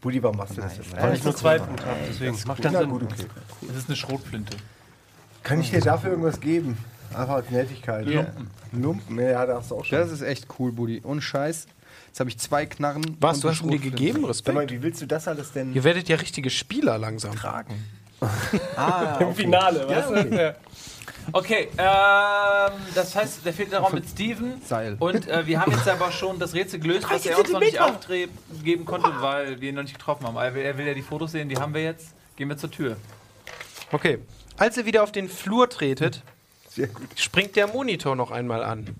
Buddy, 0.00 0.22
warum 0.22 0.36
machst 0.36 0.56
du 0.56 0.60
das 0.60 0.76
jetzt? 0.76 0.96
Weil 0.96 1.14
ich 1.14 1.24
nur 1.24 1.34
zwei 1.34 1.58
Punkte 1.58 1.86
habe, 1.86 1.98
deswegen 2.08 2.38
macht 2.46 2.64
das 2.64 2.72
Na 2.72 2.78
Sinn. 2.80 2.90
gut, 2.90 3.02
okay. 3.02 3.26
Das 3.66 3.76
ist 3.76 3.88
eine 3.88 3.96
Schrotflinte. 3.96 4.56
Kann 5.42 5.60
ich 5.60 5.70
dir 5.70 5.80
dafür 5.80 6.10
irgendwas 6.10 6.38
geben? 6.40 6.78
Einfach 7.14 7.34
als 7.34 7.50
Nettigkeit. 7.50 8.06
Lumpen. 8.06 8.50
Lumpen, 8.72 9.18
ja, 9.18 9.46
da 9.46 9.56
hast 9.56 9.70
du 9.70 9.76
auch 9.76 9.84
schon. 9.84 9.98
Das 9.98 10.10
ist 10.10 10.22
echt 10.22 10.46
cool, 10.58 10.72
Buddy. 10.72 11.00
Und 11.00 11.22
Scheiß. 11.22 11.66
Jetzt 12.06 12.20
habe 12.20 12.30
ich 12.30 12.38
zwei 12.38 12.66
Knarren. 12.66 13.16
Was, 13.20 13.36
und 13.36 13.44
du 13.44 13.48
hast 13.50 13.62
ihm 13.62 13.70
die 13.70 13.78
gegeben? 13.78 14.20
Sag 14.22 14.30
Respekt. 14.30 14.54
mal, 14.54 14.70
wie 14.70 14.82
willst 14.82 15.00
du 15.02 15.06
das 15.06 15.28
alles 15.28 15.52
denn 15.52 15.74
Ihr 15.74 15.84
werdet 15.84 16.08
ja 16.08 16.16
richtige 16.16 16.50
Spieler 16.50 16.98
langsam. 16.98 17.34
tragen? 17.34 17.84
Im 19.20 19.34
Finale, 19.34 19.88
weißt 19.88 20.10
du? 20.10 20.54
Okay, 21.32 21.68
ähm, 21.76 22.72
das 22.94 23.14
heißt, 23.14 23.44
der 23.44 23.52
fehlt 23.52 23.70
der 23.70 23.80
Raum 23.80 23.94
mit 23.94 24.08
Steven. 24.08 24.60
Seil. 24.64 24.96
Und 24.98 25.28
äh, 25.28 25.46
wir 25.46 25.60
haben 25.60 25.72
jetzt 25.72 25.86
aber 25.88 26.10
schon 26.10 26.38
das 26.38 26.54
Rätsel 26.54 26.80
gelöst, 26.80 27.06
was 27.10 27.26
er 27.26 27.38
uns 27.38 27.50
noch 27.50 27.60
nicht 27.60 27.78
aufgeben 27.78 28.84
konnte, 28.86 29.10
weil 29.20 29.60
wir 29.60 29.68
ihn 29.68 29.74
noch 29.74 29.82
nicht 29.82 29.96
getroffen 29.96 30.26
haben. 30.26 30.36
Er 30.36 30.54
will, 30.54 30.62
er 30.62 30.78
will 30.78 30.86
ja 30.86 30.94
die 30.94 31.02
Fotos 31.02 31.32
sehen, 31.32 31.48
die 31.48 31.56
haben 31.56 31.74
wir 31.74 31.82
jetzt. 31.82 32.14
Gehen 32.36 32.48
wir 32.48 32.56
zur 32.56 32.70
Tür. 32.70 32.96
Okay. 33.92 34.18
Als 34.56 34.76
ihr 34.76 34.86
wieder 34.86 35.02
auf 35.02 35.12
den 35.12 35.28
Flur 35.28 35.68
tretet, 35.68 36.22
Sehr 36.68 36.88
gut. 36.88 37.08
springt 37.16 37.56
der 37.56 37.66
Monitor 37.66 38.14
noch 38.14 38.30
einmal 38.30 38.62
an. 38.62 38.94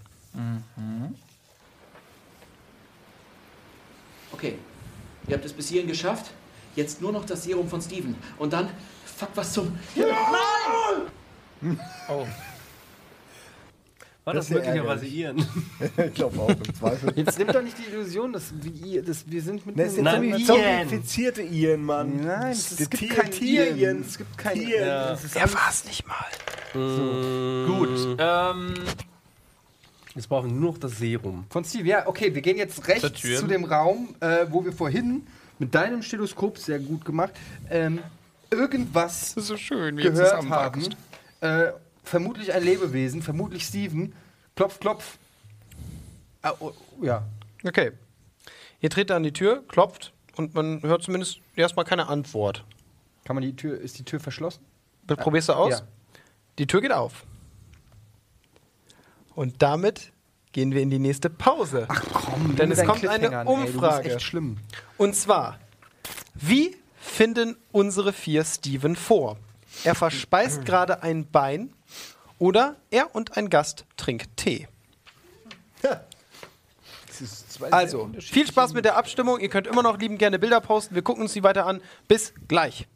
Okay, 4.33 4.59
ihr 5.27 5.35
habt 5.35 5.45
es 5.45 5.53
bis 5.53 5.69
hierhin 5.69 5.89
geschafft. 5.89 6.31
Jetzt 6.77 7.01
nur 7.01 7.13
noch 7.13 7.25
das 7.25 7.45
Serum 7.45 7.69
von 7.69 7.83
Steven. 7.83 8.15
Und 8.39 8.53
dann, 8.53 8.71
fuck, 9.05 9.31
was 9.35 9.53
zum... 9.53 9.79
War 14.29 14.35
das, 14.35 14.49
Das 14.49 14.59
ist 14.59 14.67
ja 14.67 14.73
möglicherweise 14.75 15.07
Ian? 15.07 15.47
Ich 16.07 16.15
glaube 16.15 16.39
auch, 16.39 16.51
im 16.51 16.75
Zweifel. 16.75 17.15
Jetzt 17.17 17.39
nimmt 17.39 17.55
doch 17.55 17.63
nicht 17.63 17.79
die 17.79 17.91
Illusion, 17.91 18.31
dass 18.35 18.53
wir, 18.61 19.03
dass 19.03 19.27
wir 19.27 19.41
sind 19.41 19.65
mit 19.65 19.79
Das 19.79 19.97
jetzt 19.97 20.05
Nein, 20.05 20.39
so 20.45 20.53
ein 20.53 20.61
Ian. 20.61 20.89
zombifizierte 20.89 21.41
Ian, 21.41 21.83
Mann. 21.83 22.27
Nein, 22.27 22.51
es, 22.53 22.77
gibt 22.91 23.09
kein 23.09 23.31
Tier 23.31 23.69
Ian. 23.69 23.79
Ian. 23.79 24.01
Es 24.03 24.19
gibt 24.19 24.37
kein. 24.37 24.61
Ian. 24.61 25.15
Ist 25.15 25.35
Er 25.35 25.55
war 25.55 25.71
es 25.71 25.87
nicht 25.87 26.05
mal. 26.07 26.27
Gut, 26.75 28.19
ähm, 28.19 28.75
Jetzt 30.15 30.29
brauchen 30.29 30.51
wir 30.51 30.57
nur 30.61 30.73
noch 30.73 30.79
das 30.79 30.99
Serum. 30.99 31.47
Von 31.49 31.65
Steve, 31.65 31.89
ja, 31.89 32.07
okay, 32.07 32.35
wir 32.35 32.43
gehen 32.43 32.59
jetzt 32.59 32.87
rechts 32.87 33.23
zu 33.23 33.47
dem 33.47 33.65
Raum, 33.65 34.15
äh, 34.21 34.45
wo 34.51 34.63
wir 34.63 34.73
vorhin 34.73 35.27
mit 35.59 35.75
deinem 35.75 36.03
Stethoskop, 36.03 36.59
sehr 36.59 36.81
gut 36.81 37.03
gemacht, 37.03 37.33
ähm, 37.71 38.01
irgendwas 38.51 39.35
Das 39.35 39.45
ist 39.45 39.49
so 39.49 39.57
schön, 39.57 39.97
wie 39.97 40.03
gehört 40.03 40.47
haben. 40.51 40.95
Äh, 41.41 41.69
vermutlich 42.09 42.53
ein 42.53 42.63
Lebewesen, 42.63 43.23
vermutlich 43.23 43.65
Steven. 43.65 44.15
Klopf, 44.57 44.81
klopf. 44.81 45.19
Ah, 46.43 46.53
oh, 46.59 46.73
ja. 47.03 47.25
Okay. 47.65 47.93
Ihr 48.81 48.91
tretet 48.91 49.13
an 49.13 49.23
die 49.23 49.33
Tür, 49.33 49.65
klopft 49.69 50.13
und 50.37 50.55
man 50.55 50.83
hört 50.83 51.03
zumindest 51.03 51.41
erstmal 51.57 51.85
keine 51.85 52.09
Antwort. 52.09 52.65
Kann 53.25 53.35
man 53.35 53.43
die 53.43 53.55
Tür, 53.55 53.79
ist 53.81 53.99
die 53.99 54.05
Tür 54.05 54.21
verschlossen? 54.21 54.65
Probierst 55.07 55.49
du 55.49 55.53
aus? 55.55 55.81
Ja. 55.81 55.87
Die 56.59 56.67
Tür 56.67 56.81
geht 56.81 56.93
auf. 56.93 57.25
Und 59.35 59.63
damit 59.63 60.13
gehen 60.53 60.73
wir 60.73 60.83
in 60.83 60.91
die 60.91 60.99
nächste 60.99 61.31
Pause. 61.31 61.87
Ach 61.89 62.03
komm, 62.13 62.57
denn 62.57 62.73
es 62.73 62.85
kommt 62.85 63.07
eine 63.07 63.29
Cliffhangern, 63.29 63.47
ey, 63.47 63.65
bist 63.65 63.75
Umfrage. 63.75 64.11
echt 64.11 64.23
schlimm. 64.23 64.59
Und 64.97 65.15
zwar, 65.15 65.59
wie 66.35 66.77
finden 66.97 67.57
unsere 67.71 68.13
vier 68.13 68.45
Steven 68.45 68.97
vor? 68.97 69.37
Er 69.85 69.95
verspeist 69.95 70.65
gerade 70.65 71.03
ein 71.03 71.31
Bein 71.31 71.73
oder 72.39 72.77
er 72.91 73.15
und 73.15 73.37
ein 73.37 73.51
Gast 73.51 73.85
trinkt 73.97 74.37
Tee. 74.37 74.69
Also, 77.71 78.11
viel 78.19 78.47
Spaß 78.47 78.75
mit 78.75 78.85
der 78.85 78.97
Abstimmung. 78.97 79.41
Ihr 79.41 79.49
könnt 79.49 79.67
immer 79.67 79.83
noch 79.83 79.99
lieben 79.99 80.19
gerne 80.19 80.39
Bilder 80.39 80.61
posten. 80.61 80.95
Wir 80.95 81.03
gucken 81.03 81.23
uns 81.23 81.33
die 81.33 81.43
weiter 81.43 81.67
an. 81.67 81.81
Bis 82.07 82.33
gleich. 82.47 82.87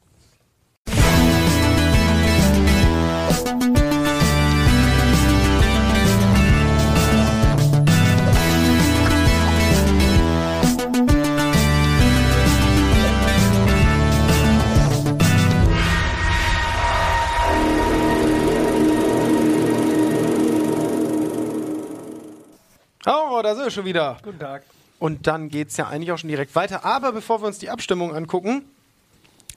Da 23.43 23.55
sind 23.55 23.65
wir 23.65 23.71
schon 23.71 23.85
wieder. 23.85 24.19
Guten 24.23 24.39
Tag. 24.39 24.62
Und 24.99 25.27
dann 25.27 25.49
geht 25.49 25.69
es 25.69 25.77
ja 25.77 25.89
eigentlich 25.89 26.12
auch 26.12 26.19
schon 26.19 26.29
direkt 26.29 26.55
weiter. 26.55 26.85
Aber 26.85 27.12
bevor 27.12 27.43
wir 27.43 27.47
uns 27.47 27.59
die 27.59 27.71
Abstimmung 27.71 28.15
angucken, 28.15 28.65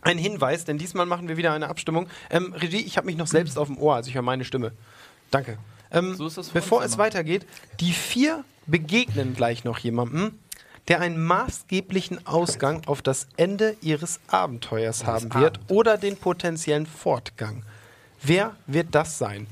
ein 0.01 0.17
Hinweis, 0.17 0.65
denn 0.65 0.77
diesmal 0.77 1.05
machen 1.05 1.27
wir 1.27 1.37
wieder 1.37 1.53
eine 1.53 1.67
Abstimmung. 1.67 2.07
Ähm, 2.29 2.53
Regie, 2.53 2.81
ich 2.81 2.97
habe 2.97 3.05
mich 3.05 3.17
noch 3.17 3.27
selbst 3.27 3.57
auf 3.57 3.67
dem 3.67 3.77
Ohr, 3.77 3.95
also 3.95 4.09
ich 4.09 4.15
höre 4.15 4.21
meine 4.21 4.45
Stimme. 4.45 4.71
Danke. 5.31 5.57
Ähm, 5.91 6.15
So 6.15 6.29
das 6.29 6.49
bevor 6.49 6.83
es 6.83 6.97
weitergeht, 6.97 7.45
die 7.79 7.91
vier 7.91 8.43
begegnen 8.65 9.35
gleich 9.35 9.63
noch 9.63 9.77
jemandem, 9.77 10.37
der 10.87 11.01
einen 11.01 11.23
maßgeblichen 11.23 12.25
Ausgang 12.27 12.83
auf 12.85 13.01
das 13.01 13.27
Ende 13.37 13.75
ihres 13.81 14.19
Abenteuers 14.27 15.05
haben 15.05 15.33
wird 15.35 15.59
oder 15.69 15.97
den 15.97 16.17
potenziellen 16.17 16.85
Fortgang. 16.85 17.63
Wer 18.21 18.55
wird 18.67 18.93
das 18.93 19.17
sein? 19.17 19.47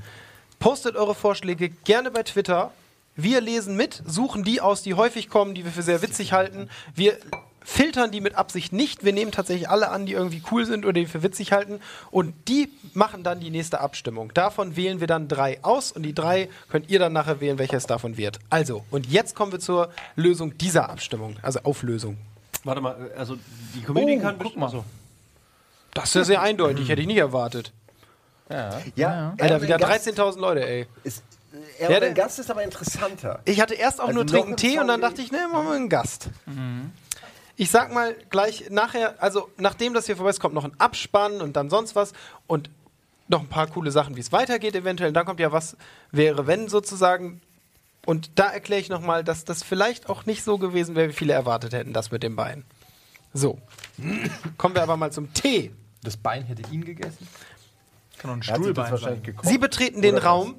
Postet 0.60 0.96
eure 0.96 1.16
Vorschläge 1.16 1.70
gerne 1.70 2.12
bei 2.12 2.24
Twitter. 2.24 2.72
Wir 3.16 3.42
lesen 3.42 3.76
mit, 3.76 4.02
suchen 4.06 4.44
die 4.44 4.60
aus, 4.62 4.82
die 4.82 4.96
häufig 4.96 5.30
kommen, 5.30 5.54
die 5.54 5.64
wir 5.66 5.72
für 5.72 5.84
sehr 5.84 6.02
witzig 6.02 6.34
halten. 6.34 6.70
Wir 6.96 7.18
filtern 7.64 8.12
die 8.12 8.22
mit 8.22 8.36
Absicht 8.36 8.74
nicht. 8.74 9.04
Wir 9.04 9.14
nehmen 9.14 9.32
tatsächlich 9.32 9.70
alle 9.70 9.90
an, 9.90 10.06
die 10.06 10.14
irgendwie 10.14 10.42
cool 10.52 10.66
sind 10.66 10.84
oder 10.84 10.94
die 10.94 11.06
für 11.06 11.24
witzig 11.24 11.52
halten. 11.52 11.80
Und 12.12 12.34
die 12.48 12.70
machen 12.94 13.24
dann 13.24 13.40
die 13.40 13.50
nächste 13.52 13.80
Abstimmung. 13.80 14.34
Davon 14.34 14.76
wählen 14.76 15.00
wir 15.00 15.08
dann 15.08 15.28
drei 15.28 15.64
aus 15.64 15.92
und 15.92 16.04
die 16.04 16.14
drei 16.14 16.50
könnt 16.70 16.90
ihr 16.90 17.00
dann 17.00 17.14
nachher 17.14 17.40
wählen, 17.40 17.60
welches 17.60 17.86
davon 17.86 18.18
wird. 18.18 18.40
Also, 18.50 18.84
und 18.92 19.06
jetzt 19.08 19.36
kommen 19.36 19.52
wir 19.52 19.60
zur 19.60 19.90
Lösung 20.16 20.58
dieser 20.58 20.90
Abstimmung, 20.90 21.38
also 21.42 21.60
Auflösung. 21.64 22.18
Warte 22.64 22.82
mal, 22.82 23.12
also 23.18 23.38
die 23.76 23.82
Comedy 23.82 24.18
Oh, 24.18 24.22
kann 24.22 24.36
guck 24.40 24.58
mal. 24.58 24.68
Achso. 24.68 24.86
Das 25.94 26.06
ist 26.06 26.16
ja 26.16 26.24
sehr 26.24 26.42
eindeutig, 26.42 26.90
hätte 26.90 27.02
ich 27.02 27.08
nicht 27.08 27.18
erwartet. 27.18 27.72
Ja, 28.96 29.34
Alter, 29.40 29.56
er 29.56 29.62
wieder 29.62 29.76
und 29.76 29.84
ein 29.84 29.90
Gast 29.90 30.08
13.000 30.08 30.40
Leute, 30.40 30.68
ey. 30.68 30.88
Ist, 31.04 31.24
Ja, 31.92 31.98
und 31.98 32.04
ein 32.04 32.14
der- 32.16 32.24
Gast 32.26 32.40
ist 32.40 32.50
aber 32.52 32.64
interessanter. 32.64 33.42
Ich 33.46 33.60
hatte 33.62 33.74
erst 33.76 34.00
auch 34.00 34.08
Also 34.08 34.16
nur 34.20 34.28
trinken 34.28 34.58
Tee 34.58 34.80
und 34.80 34.88
dann 34.88 35.02
dachte 35.02 35.22
ich, 35.22 35.32
ne, 35.32 35.48
machen 35.52 35.68
wir 35.68 35.74
einen 35.74 35.90
Gast. 35.90 36.30
Ich 37.56 37.70
sag 37.70 37.94
mal 37.94 38.16
gleich 38.30 38.70
nachher, 38.70 39.16
also 39.22 39.50
nachdem 39.58 39.94
das 39.94 40.06
hier 40.08 40.16
vorbei 40.16 40.32
ist, 40.32 40.40
kommt 40.40 40.56
noch 40.56 40.64
ein 40.66 40.74
Abspann 40.80 41.42
und 41.42 41.56
dann 41.56 41.70
sonst 41.70 41.96
was 41.96 42.14
und 42.48 42.70
noch 43.28 43.42
ein 43.42 43.48
paar 43.48 43.68
coole 43.68 43.92
Sachen, 43.92 44.16
wie 44.16 44.20
es 44.20 44.32
weitergeht 44.32 44.76
eventuell. 44.76 45.10
Und 45.10 45.14
dann 45.14 45.26
kommt 45.26 45.40
ja 45.40 45.52
was 45.52 45.78
wäre, 46.12 46.48
wenn 46.48 46.68
sozusagen. 46.68 47.42
Und 48.06 48.32
da 48.36 48.50
erkläre 48.50 48.82
ich 48.82 48.90
nochmal, 48.90 49.24
dass 49.24 49.46
das 49.46 49.64
vielleicht 49.64 50.10
auch 50.10 50.26
nicht 50.26 50.44
so 50.44 50.58
gewesen 50.58 50.96
wäre, 50.96 51.10
wie 51.10 51.14
viele 51.14 51.34
erwartet 51.34 51.74
hätten, 51.74 51.94
das 51.94 52.12
mit 52.12 52.22
dem 52.24 52.36
Bein. 52.36 52.66
So. 53.34 53.60
Kommen 54.58 54.76
wir 54.76 54.84
aber 54.84 54.98
mal 54.98 55.12
zum 55.12 55.34
Tee. 55.34 55.72
Das 56.04 56.18
Bein 56.18 56.44
hätte 56.44 56.64
ihn 56.72 56.84
gegessen. 56.84 57.28
Kann 58.18 58.30
doch 58.30 58.36
ein 58.38 58.44
Stuhlbein 58.44 58.92
wahrscheinlich 58.92 59.24
sein. 59.26 59.36
Sie 59.44 59.58
betreten 59.58 60.02
den 60.02 60.16
Oder 60.16 60.24
was? 60.24 60.30
Raum 60.30 60.56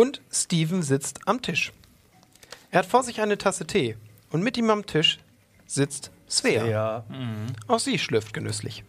und 0.00 0.22
Steven 0.32 0.82
sitzt 0.82 1.20
am 1.26 1.42
Tisch. 1.42 1.72
Er 2.70 2.78
hat 2.78 2.86
vor 2.86 3.02
sich 3.02 3.20
eine 3.20 3.36
Tasse 3.36 3.66
Tee 3.66 3.98
und 4.30 4.42
mit 4.42 4.56
ihm 4.56 4.70
am 4.70 4.86
Tisch 4.86 5.18
sitzt 5.66 6.10
Svea. 6.28 6.64
Ja. 6.64 7.04
Auch 7.68 7.80
sie 7.80 7.98
schlürft 7.98 8.32
genüsslich. 8.32 8.82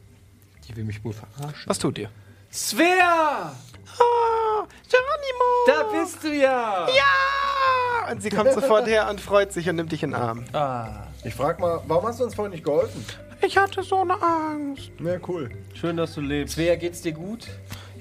Die 0.68 0.76
will 0.78 0.86
mich 0.86 1.04
wohl 1.04 1.12
verarschen. 1.14 1.64
Was 1.66 1.80
tut 1.80 1.98
ihr? 1.98 2.10
Svea! 2.50 3.54
Ah, 4.00 4.68
Geronimo! 4.90 5.50
Da 5.68 5.84
bist 5.92 6.24
du 6.24 6.34
ja! 6.34 6.88
Ja! 6.88 8.12
Und 8.12 8.22
sie 8.22 8.30
kommt 8.30 8.54
sofort 8.54 8.88
her 8.88 9.10
und 9.10 9.20
freut 9.20 9.52
sich 9.52 9.68
und 9.68 9.76
nimmt 9.76 9.92
dich 9.92 10.04
in 10.04 10.12
den 10.12 10.22
Arm. 10.22 10.46
Ah. 10.54 11.08
Ich 11.26 11.34
frag 11.34 11.60
mal, 11.60 11.82
warum 11.88 12.06
hast 12.08 12.22
du 12.22 12.24
uns 12.24 12.36
vorhin 12.36 12.52
nicht 12.52 12.64
geholfen? 12.64 13.06
Ich 13.42 13.58
hatte 13.58 13.84
so 13.84 14.02
eine 14.02 14.22
Angst. 14.22 14.92
Ja, 15.00 15.18
cool. 15.28 15.50
Schön, 15.74 15.98
dass 15.98 16.14
du 16.14 16.22
lebst. 16.22 16.56
Svea, 16.56 16.76
geht's 16.76 17.02
dir 17.02 17.14
gut? 17.14 17.48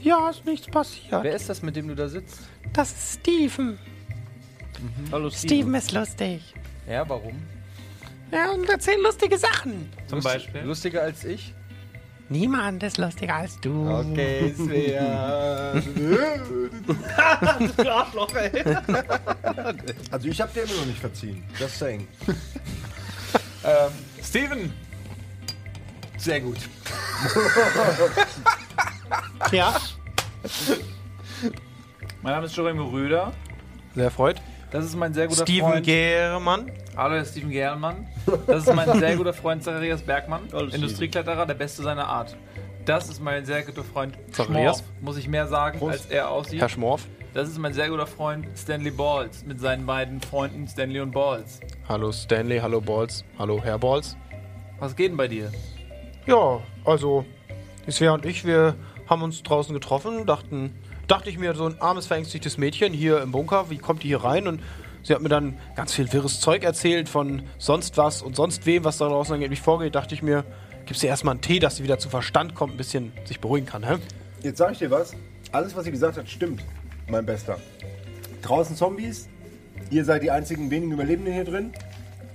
Ja, 0.01 0.31
ist 0.31 0.45
nichts 0.47 0.67
passiert. 0.69 1.25
Wer 1.25 1.35
ist 1.35 1.49
das, 1.49 1.63
mit 1.63 1.75
dem 1.77 1.89
du 1.89 1.95
da 1.95 2.09
sitzt? 2.09 2.41
Das 2.73 2.91
ist 2.93 3.21
Steven. 3.21 3.79
Hallo 5.13 5.31
Steven 5.31 5.75
ist 5.75 5.93
lustig. 5.93 6.55
Ja, 6.89 7.09
warum? 7.09 7.35
Ja, 8.33 8.51
und 8.53 8.69
erzählt 8.69 9.03
lustige 9.03 9.37
Sachen. 9.37 9.91
Zum 10.07 10.21
Beispiel. 10.21 10.63
Lustiger 10.63 11.03
als 11.03 11.25
ich? 11.25 11.53
Niemand 12.29 12.81
ist 12.85 12.97
lustiger 12.97 13.35
als 13.35 13.59
du. 13.61 13.91
Okay, 13.91 14.55
Svea. 14.57 15.73
Arschloch, 17.85 18.35
ey. 18.37 18.65
also 20.13 20.29
ich 20.29 20.41
habe 20.41 20.53
dir 20.53 20.63
immer 20.63 20.75
noch 20.75 20.87
nicht 20.87 21.01
verziehen. 21.01 21.45
Just 21.59 21.79
saying. 21.79 22.07
Ähm, 23.63 23.91
Steven! 24.25 24.73
Sehr 26.17 26.41
gut. 26.41 26.57
Ja. 29.53 29.79
Mein 32.23 32.35
Name 32.35 32.47
ist 32.47 32.57
Jeremy 32.57 32.83
Röder. 32.83 33.33
Sehr 33.95 34.05
erfreut. 34.05 34.43
Das 34.71 34.85
ist 34.85 34.95
mein 34.95 35.15
sehr 35.15 35.27
guter 35.27 35.43
Steven 35.43 35.71
Freund. 35.71 35.87
Gehrmann. 35.87 36.71
Hallo, 36.95 37.15
Herr 37.15 37.25
Steven 37.25 37.49
Gerlmann. 37.49 38.07
Das 38.47 38.67
ist 38.67 38.75
mein 38.75 38.99
sehr 38.99 39.17
guter 39.17 39.33
Freund 39.33 39.65
Zacharias 39.65 40.03
Bergmann. 40.03 40.43
Industriekletterer, 40.71 41.47
der 41.47 41.55
Beste 41.55 41.83
seiner 41.83 42.07
Art. 42.07 42.37
Das 42.85 43.09
ist 43.09 43.23
mein 43.23 43.47
sehr 43.47 43.63
guter 43.63 43.85
Freund 43.85 44.19
Zacharias. 44.33 44.79
Schmorf, 44.81 44.91
muss 45.01 45.17
ich 45.17 45.29
mehr 45.29 45.47
sagen, 45.47 45.81
als 45.89 46.07
er 46.07 46.31
aussieht. 46.31 46.61
Herr 46.61 46.69
Schmorf. 46.69 47.07
Das 47.33 47.49
ist 47.49 47.59
mein 47.59 47.73
sehr 47.73 47.89
guter 47.89 48.07
Freund 48.07 48.47
Stanley 48.55 48.91
Balls 48.91 49.45
mit 49.47 49.59
seinen 49.59 49.87
beiden 49.87 50.21
Freunden 50.21 50.69
Stanley 50.69 51.01
und 51.01 51.13
Balls. 51.13 51.61
Hallo 51.89 52.13
Stanley, 52.13 52.59
hallo 52.59 52.83
Balls, 52.83 53.25
hallo 53.39 53.63
Herr 53.63 53.79
Balls. 53.79 54.17
Was 54.79 54.95
geht 54.95 55.11
denn 55.11 55.17
bei 55.17 55.29
dir? 55.29 55.51
Ja, 56.27 56.61
also, 56.85 57.25
die 57.87 57.93
Svea 57.93 58.13
und 58.13 58.27
ich, 58.27 58.45
wir 58.45 58.75
haben 59.09 59.23
uns 59.23 59.43
draußen 59.43 59.73
getroffen, 59.73 60.27
dachten, 60.27 60.75
dachte 61.11 61.29
ich 61.29 61.39
mir, 61.39 61.55
so 61.55 61.67
ein 61.67 61.81
armes, 61.81 62.07
verängstigtes 62.07 62.57
Mädchen 62.57 62.93
hier 62.93 63.21
im 63.21 63.33
Bunker, 63.33 63.69
wie 63.71 63.79
kommt 63.79 64.03
die 64.03 64.09
hier 64.09 64.23
rein? 64.23 64.47
Und 64.47 64.63
sie 65.03 65.15
hat 65.15 65.23
mir 65.23 65.29
dann 65.29 65.59
ganz 65.75 65.93
viel 65.93 66.13
wirres 66.13 66.41
Zeug 66.41 66.63
erzählt 66.63 67.09
von 67.09 67.43
sonst 67.59 67.97
was 67.97 68.23
und 68.23 68.37
sonst 68.37 68.67
wem, 68.67 68.85
was 68.85 68.99
da 68.99 69.09
draußen 69.09 69.35
angeblich 69.35 69.61
vorgeht. 69.61 69.95
Dachte 69.95 70.15
ich 70.15 70.23
mir, 70.23 70.45
gibst 70.87 71.03
ihr 71.03 71.09
erstmal 71.09 71.33
einen 71.33 71.41
Tee, 71.41 71.59
dass 71.59 71.77
sie 71.77 71.83
wieder 71.83 71.99
zu 71.99 72.09
Verstand 72.09 72.55
kommt, 72.55 72.75
ein 72.75 72.77
bisschen 72.77 73.13
sich 73.25 73.41
beruhigen 73.41 73.67
kann, 73.67 73.87
hä? 73.87 73.97
Jetzt 74.43 74.59
sag 74.59 74.73
ich 74.73 74.79
dir 74.79 74.91
was. 74.91 75.15
Alles, 75.53 75.75
was 75.75 75.85
sie 75.85 75.91
gesagt 75.91 76.17
hat, 76.17 76.29
stimmt, 76.29 76.63
mein 77.09 77.27
Bester. 77.27 77.59
Draußen 78.43 78.77
Zombies. 78.77 79.29
Ihr 79.91 80.05
seid 80.05 80.23
die 80.23 80.31
einzigen 80.31 80.71
wenigen 80.71 80.93
Überlebenden 80.93 81.35
hier 81.35 81.45
drin. 81.45 81.73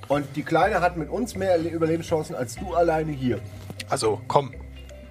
Und 0.09 0.25
die 0.35 0.43
Kleine 0.43 0.81
hat 0.81 0.97
mit 0.97 1.09
uns 1.09 1.35
mehr 1.35 1.57
Überlebenschancen 1.57 2.35
als 2.35 2.55
du 2.55 2.73
alleine 2.73 3.11
hier. 3.11 3.39
Also, 3.89 4.21
komm. 4.27 4.51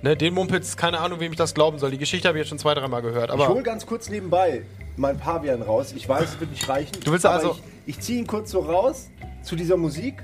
Ne, 0.05 0.19
den 0.19 0.35
Mumpitz, 0.35 0.77
keine 0.77 0.99
Ahnung, 1.01 1.19
wem 1.19 1.33
ich 1.33 1.39
das 1.39 1.55
glauben 1.55 1.79
soll. 1.79 1.91
Die 1.91 1.97
Geschichte 1.97 2.29
habe 2.29 2.37
ich 2.37 2.43
jetzt 2.43 2.51
schon 2.51 2.59
zwei, 2.59 2.75
dreimal 2.75 3.01
gehört. 3.01 3.31
Ich 3.31 3.37
hole 3.37 3.47
Aber 3.47 3.63
ganz 3.63 3.87
kurz 3.87 4.11
nebenbei 4.11 4.61
meinen 4.99 5.19
Pavian 5.19 5.63
raus. 5.63 5.95
Ich 5.97 6.07
weiß, 6.07 6.35
es 6.35 6.41
wird 6.41 6.51
nicht 6.51 6.69
reichen. 6.69 6.93
Du 7.03 7.11
willst 7.11 7.25
aber 7.25 7.37
also- 7.37 7.59
Ich, 7.87 7.97
ich 7.97 8.01
ziehe 8.05 8.19
ihn 8.19 8.27
kurz 8.27 8.51
so 8.51 8.61
raus 8.61 9.09
zu 9.43 9.57
dieser 9.57 9.79
Musik 9.79 10.23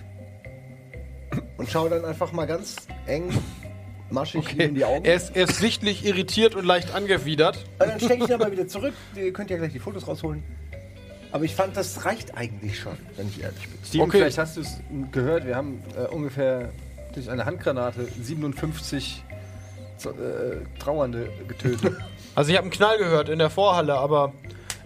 und 1.57 1.71
schaue 1.71 1.89
dann 1.89 2.05
einfach 2.05 2.31
mal 2.33 2.45
ganz 2.45 2.77
eng, 3.07 3.31
maschig 4.11 4.53
ihm 4.53 4.61
in 4.61 4.75
die 4.75 4.85
Augen. 4.85 5.07
er 5.07 5.15
ist, 5.15 5.35
er 5.35 5.49
ist 5.49 5.57
sichtlich 5.57 6.05
irritiert 6.05 6.55
und 6.57 6.67
leicht 6.67 6.95
angewidert. 6.95 7.65
Und 7.79 7.89
dann 7.89 7.99
stecke 8.01 8.25
ich 8.25 8.29
ihn 8.29 8.35
aber 8.35 8.53
wieder 8.53 8.69
zurück. 8.69 8.93
Ihr 9.17 9.33
könnt 9.33 9.49
ja 9.49 9.57
gleich 9.57 9.73
die 9.73 9.79
Fotos 9.79 10.07
rausholen. 10.07 10.43
Aber 11.33 11.45
ich 11.45 11.55
fand, 11.55 11.75
das 11.75 12.05
reicht 12.05 12.37
eigentlich 12.37 12.79
schon, 12.79 12.99
wenn 13.17 13.29
ich 13.29 13.43
ehrlich 13.43 13.67
bin. 13.67 13.79
Steven, 13.83 14.03
Okay. 14.03 14.19
vielleicht 14.19 14.37
hast 14.37 14.59
du 14.59 14.61
es 14.61 14.79
gehört, 15.11 15.47
wir 15.47 15.57
haben 15.57 15.83
äh, 15.97 16.07
ungefähr 16.15 16.69
durch 17.15 17.31
eine 17.31 17.47
Handgranate 17.47 18.07
57 18.21 19.25
so, 19.25 19.30
äh, 20.07 20.79
Trauernde 20.79 21.29
getötet. 21.47 21.97
Also 22.37 22.53
ich 22.53 22.57
habe 22.57 22.63
einen 22.67 22.71
Knall 22.71 22.97
gehört 22.97 23.29
in 23.29 23.41
der 23.41 23.51
Vorhalle, 23.51 23.95
aber 23.95 24.33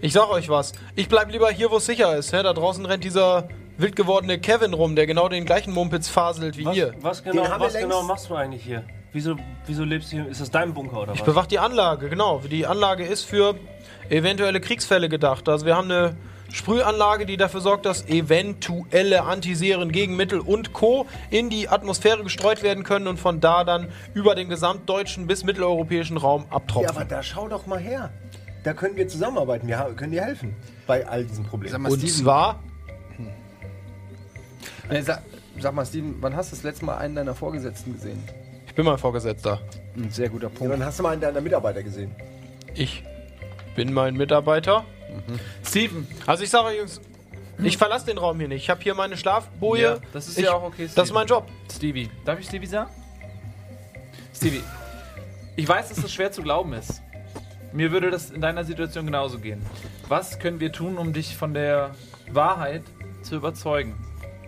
ich 0.00 0.14
sag 0.14 0.30
euch 0.30 0.48
was. 0.48 0.72
Ich 0.96 1.08
bleib 1.08 1.30
lieber 1.30 1.50
hier, 1.50 1.70
wo 1.70 1.76
es 1.76 1.84
sicher 1.84 2.16
ist. 2.16 2.32
Hä? 2.32 2.42
Da 2.42 2.54
draußen 2.54 2.84
rennt 2.86 3.04
dieser 3.04 3.48
wild 3.76 3.96
gewordene 3.96 4.38
Kevin 4.40 4.72
rum, 4.72 4.96
der 4.96 5.06
genau 5.06 5.28
den 5.28 5.44
gleichen 5.44 5.72
Mumpitz 5.74 6.08
faselt 6.08 6.56
wie 6.56 6.64
Was, 6.64 6.76
ihr. 6.76 6.94
was, 7.02 7.22
genau, 7.22 7.44
was 7.58 7.74
genau 7.74 8.02
machst 8.02 8.30
du 8.30 8.34
eigentlich 8.34 8.64
hier? 8.64 8.82
Wieso, 9.12 9.36
wieso 9.66 9.84
lebst 9.84 10.10
du 10.10 10.16
hier? 10.16 10.26
Ist 10.26 10.40
das 10.40 10.50
dein 10.50 10.72
Bunker 10.72 11.02
oder 11.02 11.12
was? 11.12 11.18
Ich 11.18 11.24
bewache 11.24 11.46
die 11.48 11.58
Anlage, 11.58 12.08
genau. 12.08 12.40
Die 12.50 12.66
Anlage 12.66 13.04
ist 13.04 13.24
für 13.24 13.56
eventuelle 14.08 14.60
Kriegsfälle 14.60 15.10
gedacht. 15.10 15.46
Also 15.48 15.66
wir 15.66 15.76
haben 15.76 15.90
eine 15.90 16.16
Sprühanlage, 16.54 17.26
die 17.26 17.36
dafür 17.36 17.60
sorgt, 17.60 17.84
dass 17.84 18.06
eventuelle 18.08 19.24
Antiseren, 19.24 19.90
Gegenmittel 19.90 20.38
und 20.38 20.72
Co. 20.72 21.06
in 21.30 21.50
die 21.50 21.68
Atmosphäre 21.68 22.22
gestreut 22.22 22.62
werden 22.62 22.84
können 22.84 23.08
und 23.08 23.18
von 23.18 23.40
da 23.40 23.64
dann 23.64 23.88
über 24.14 24.36
den 24.36 24.48
gesamtdeutschen 24.48 25.26
bis 25.26 25.42
mitteleuropäischen 25.42 26.16
Raum 26.16 26.44
Ja, 26.48 26.56
abtropfen. 26.56 26.90
aber 26.96 27.04
da 27.04 27.24
schau 27.24 27.48
doch 27.48 27.66
mal 27.66 27.80
her. 27.80 28.10
Da 28.62 28.72
können 28.72 28.96
wir 28.96 29.08
zusammenarbeiten. 29.08 29.66
Wir 29.66 29.76
können 29.96 30.12
dir 30.12 30.22
helfen 30.22 30.54
bei 30.86 31.04
all 31.06 31.24
diesen 31.24 31.44
Problemen. 31.44 31.82
Mal, 31.82 31.90
und 31.92 31.98
Steven, 31.98 32.14
zwar 32.24 32.62
äh, 34.88 35.02
sag, 35.02 35.22
sag 35.58 35.74
mal, 35.74 35.84
Steven, 35.84 36.16
wann 36.20 36.36
hast 36.36 36.52
du 36.52 36.56
das 36.56 36.62
letzte 36.62 36.84
Mal 36.84 36.98
einen 36.98 37.16
deiner 37.16 37.34
Vorgesetzten 37.34 37.94
gesehen? 37.94 38.22
Ich 38.66 38.74
bin 38.74 38.84
mein 38.84 38.98
Vorgesetzter. 38.98 39.60
Ein 39.96 40.10
sehr 40.10 40.28
guter 40.28 40.48
Ja, 40.48 40.58
Punkt. 40.58 40.72
dann 40.72 40.84
hast 40.84 40.98
du 40.98 41.02
mal 41.02 41.10
einen 41.10 41.20
deiner 41.20 41.40
Mitarbeiter 41.40 41.82
gesehen. 41.82 42.14
Ich 42.74 43.02
bin 43.74 43.92
mein 43.92 44.14
Mitarbeiter. 44.14 44.84
Steven! 45.64 46.06
Also 46.26 46.44
ich 46.44 46.50
sage 46.50 46.68
euch, 46.68 46.78
Jungs, 46.78 47.00
ich 47.62 47.76
verlasse 47.76 48.06
den 48.06 48.18
Raum 48.18 48.38
hier 48.38 48.48
nicht. 48.48 48.62
Ich 48.64 48.70
habe 48.70 48.82
hier 48.82 48.94
meine 48.94 49.16
Schlafboje. 49.16 49.82
Ja, 49.82 49.96
das 50.12 50.28
ist 50.28 50.38
ich, 50.38 50.44
ja 50.44 50.52
auch 50.52 50.62
okay, 50.62 50.88
Das 50.94 51.08
ist 51.08 51.14
mein 51.14 51.26
Job. 51.26 51.46
Stevie. 51.72 52.10
Darf 52.24 52.38
ich 52.40 52.46
Stevie 52.46 52.66
sagen? 52.66 52.90
Stevie, 54.34 54.62
ich 55.56 55.68
weiß, 55.68 55.90
dass 55.90 56.02
das 56.02 56.12
schwer 56.12 56.32
zu 56.32 56.42
glauben 56.42 56.72
ist. 56.72 57.00
Mir 57.72 57.90
würde 57.92 58.10
das 58.10 58.30
in 58.30 58.40
deiner 58.40 58.64
Situation 58.64 59.06
genauso 59.06 59.38
gehen. 59.38 59.64
Was 60.08 60.38
können 60.38 60.60
wir 60.60 60.72
tun, 60.72 60.98
um 60.98 61.12
dich 61.12 61.36
von 61.36 61.54
der 61.54 61.92
Wahrheit 62.30 62.82
zu 63.22 63.36
überzeugen? 63.36 63.94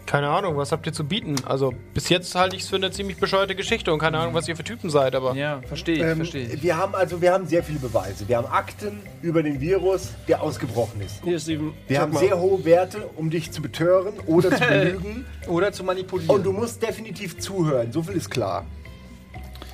Keine 0.07 0.29
Ahnung, 0.29 0.57
was 0.57 0.71
habt 0.71 0.87
ihr 0.87 0.93
zu 0.93 1.03
bieten? 1.05 1.35
Also 1.47 1.75
bis 1.93 2.09
jetzt 2.09 2.35
halte 2.37 2.55
ich 2.55 2.63
es 2.63 2.69
für 2.69 2.77
eine 2.77 2.93
ziemlich 2.93 3.17
bescheuerte 3.19 3.57
Geschichte 3.57 3.93
und 3.93 3.99
keine 3.99 4.19
Ahnung, 4.19 4.35
was 4.35 4.47
ihr 4.47 4.55
für 4.57 4.63
Typen 4.63 4.89
seid, 4.89 5.17
aber 5.17 5.35
Ja, 5.35 5.61
verstehe 5.67 5.97
ich, 5.97 6.03
Ähm, 6.03 6.17
verstehe 6.19 6.47
ich. 6.47 6.63
wir 6.63 6.77
haben 6.77 6.95
also 6.95 7.21
wir 7.21 7.33
haben 7.33 7.47
sehr 7.47 7.65
viele 7.65 7.81
Beweise. 7.81 8.29
Wir 8.29 8.37
haben 8.37 8.47
Akten 8.47 9.01
über 9.23 9.43
den 9.43 9.61
Virus, 9.61 10.11
der 10.29 10.43
ausgebrochen 10.43 11.01
ist. 11.01 11.23
Hier, 11.25 11.41
Steven. 11.41 11.75
Wir 11.89 12.01
haben 12.01 12.13
mal. 12.13 12.21
sehr 12.21 12.39
hohe 12.39 12.65
Werte, 12.65 13.09
um 13.17 13.31
dich 13.31 13.51
zu 13.51 13.61
betören 13.61 14.15
oder 14.27 14.51
zu 14.57 14.65
belügen. 14.69 15.27
Oder 15.49 15.73
zu 15.73 15.83
manipulieren. 15.83 16.31
Und 16.37 16.45
du 16.47 16.53
musst 16.53 16.81
definitiv 16.83 17.39
zuhören. 17.39 17.91
So 17.93 18.03
viel 18.03 18.17
ist 18.17 18.31
klar. 18.31 18.65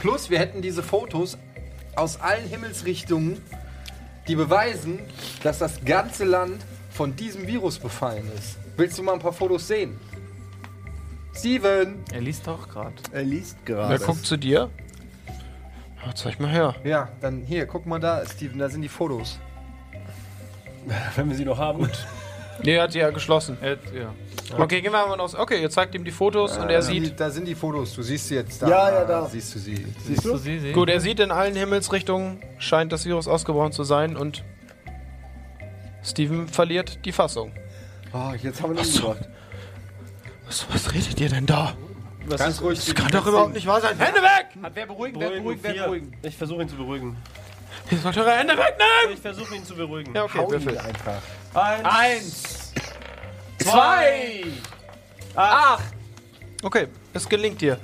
Plus, 0.01 0.31
wir 0.31 0.39
hätten 0.39 0.63
diese 0.63 0.83
Fotos 0.83 1.37
aus 1.95 2.19
allen 2.21 2.49
Himmelsrichtungen, 2.49 3.39
die 4.29 4.35
beweisen, 4.35 4.99
dass 5.43 5.59
das 5.59 5.85
ganze 5.85 6.25
Land 6.25 6.63
von 6.91 7.15
diesem 7.17 7.47
Virus 7.47 7.79
befallen 7.79 8.31
ist. 8.39 8.57
Willst 8.77 8.97
du 8.99 9.03
mal 9.03 9.13
ein 9.13 9.19
paar 9.21 9.33
Fotos 9.33 9.69
sehen? 9.69 9.99
Steven! 11.35 12.05
Er 12.13 12.21
liest 12.21 12.47
doch 12.47 12.69
gerade. 12.69 12.95
Er 13.13 13.23
liest 13.23 13.57
wer 13.65 13.77
gerade. 13.77 14.05
guckt 14.05 14.27
zu 14.27 14.37
dir? 14.37 14.71
Ja, 16.05 16.15
zeig 16.15 16.41
mal 16.41 16.51
her. 16.51 16.75
Ja, 16.85 17.09
dann 17.21 17.43
hier, 17.43 17.67
guck 17.67 17.87
mal 17.87 17.99
da, 17.99 18.25
Steven, 18.27 18.59
da 18.59 18.69
sind 18.69 18.83
die 18.83 18.89
Fotos. 18.89 19.39
Wenn 21.17 21.29
wir 21.29 21.37
sie 21.37 21.45
noch 21.45 21.59
haben. 21.59 21.89
Nee, 22.63 22.75
er 22.75 22.83
hat 22.85 22.93
sie 22.93 22.99
ja 22.99 23.11
geschlossen. 23.11 23.57
Er, 23.61 23.73
ja. 23.95 24.15
Okay, 24.59 24.83
gehen 24.83 24.93
wir 24.93 25.07
mal 25.07 25.19
aus. 25.21 25.35
Okay, 25.35 25.61
ihr 25.63 25.71
zeigt 25.71 25.95
ihm 25.95 26.05
die 26.05 26.11
Fotos 26.11 26.59
und 26.59 26.69
er 26.69 26.81
die, 26.81 27.01
sieht. 27.01 27.19
da 27.19 27.31
sind 27.31 27.47
die 27.49 27.55
Fotos, 27.55 27.95
du 27.95 28.03
siehst 28.03 28.29
sie 28.29 28.35
jetzt 28.35 28.61
da. 28.63 28.69
Ja, 28.69 28.91
ja, 28.93 29.05
da. 29.05 29.27
Siehst 29.27 29.55
du 29.55 29.59
sie. 29.59 29.87
Siehst 30.05 30.25
du? 30.25 30.37
Sie 30.37 30.59
sehen? 30.59 30.75
Gut, 30.75 30.91
er 30.91 31.01
sieht 31.01 31.21
in 31.21 31.31
allen 31.31 31.57
Himmelsrichtungen, 31.57 32.43
scheint 32.59 32.93
das 32.93 33.05
Virus 33.05 33.27
ausgebrochen 33.27 33.73
zu 33.73 33.85
sein 33.85 34.17
und 34.17 34.45
Steven 36.05 36.49
verliert 36.49 37.05
die 37.05 37.13
Fassung. 37.13 37.53
Oh, 38.13 38.33
jetzt 38.41 38.63
haben 38.63 38.75
wir 38.75 38.83
ihn 38.83 38.87
umgebracht. 38.87 39.29
Was, 40.47 40.67
was 40.73 40.93
redet 40.93 41.21
ihr 41.21 41.29
denn 41.29 41.47
da? 41.47 41.75
Was 42.27 42.39
Ganz 42.41 42.55
ist- 42.57 42.63
ruhig. 42.63 42.85
Das 42.85 42.95
kann 42.95 43.11
doch 43.11 43.27
überhaupt 43.27 43.55
nicht 43.55 43.67
wahr 43.67 43.81
sein. 43.81 43.99
Hände 43.99 44.21
weg! 44.23 44.47
Hat 44.63 44.73
wer 44.75 44.87
beruhigen, 44.87 45.19
Beruhigen, 45.19 45.61
vier. 45.61 46.03
Ich 46.23 46.37
versuche 46.37 46.63
ihn 46.63 46.69
zu 46.69 46.77
beruhigen. 46.77 47.17
Ihr 47.91 47.99
sollt 47.99 48.17
eure 48.17 48.33
Hände 48.33 48.53
wegnehmen! 48.53 49.13
Ich 49.15 49.21
versuche 49.21 49.55
ihn 49.57 49.65
zu 49.65 49.75
beruhigen. 49.75 50.15
Ja, 50.15 50.25
okay, 50.25 50.39
Hau 50.39 50.51
Würfel. 50.51 50.79
einfach. 50.79 51.21
Eins, 51.55 52.73
zwei, 53.59 54.45
acht. 55.35 55.83
Okay, 56.63 56.87
es 57.13 57.29
gelingt 57.29 57.61
dir. 57.61 57.79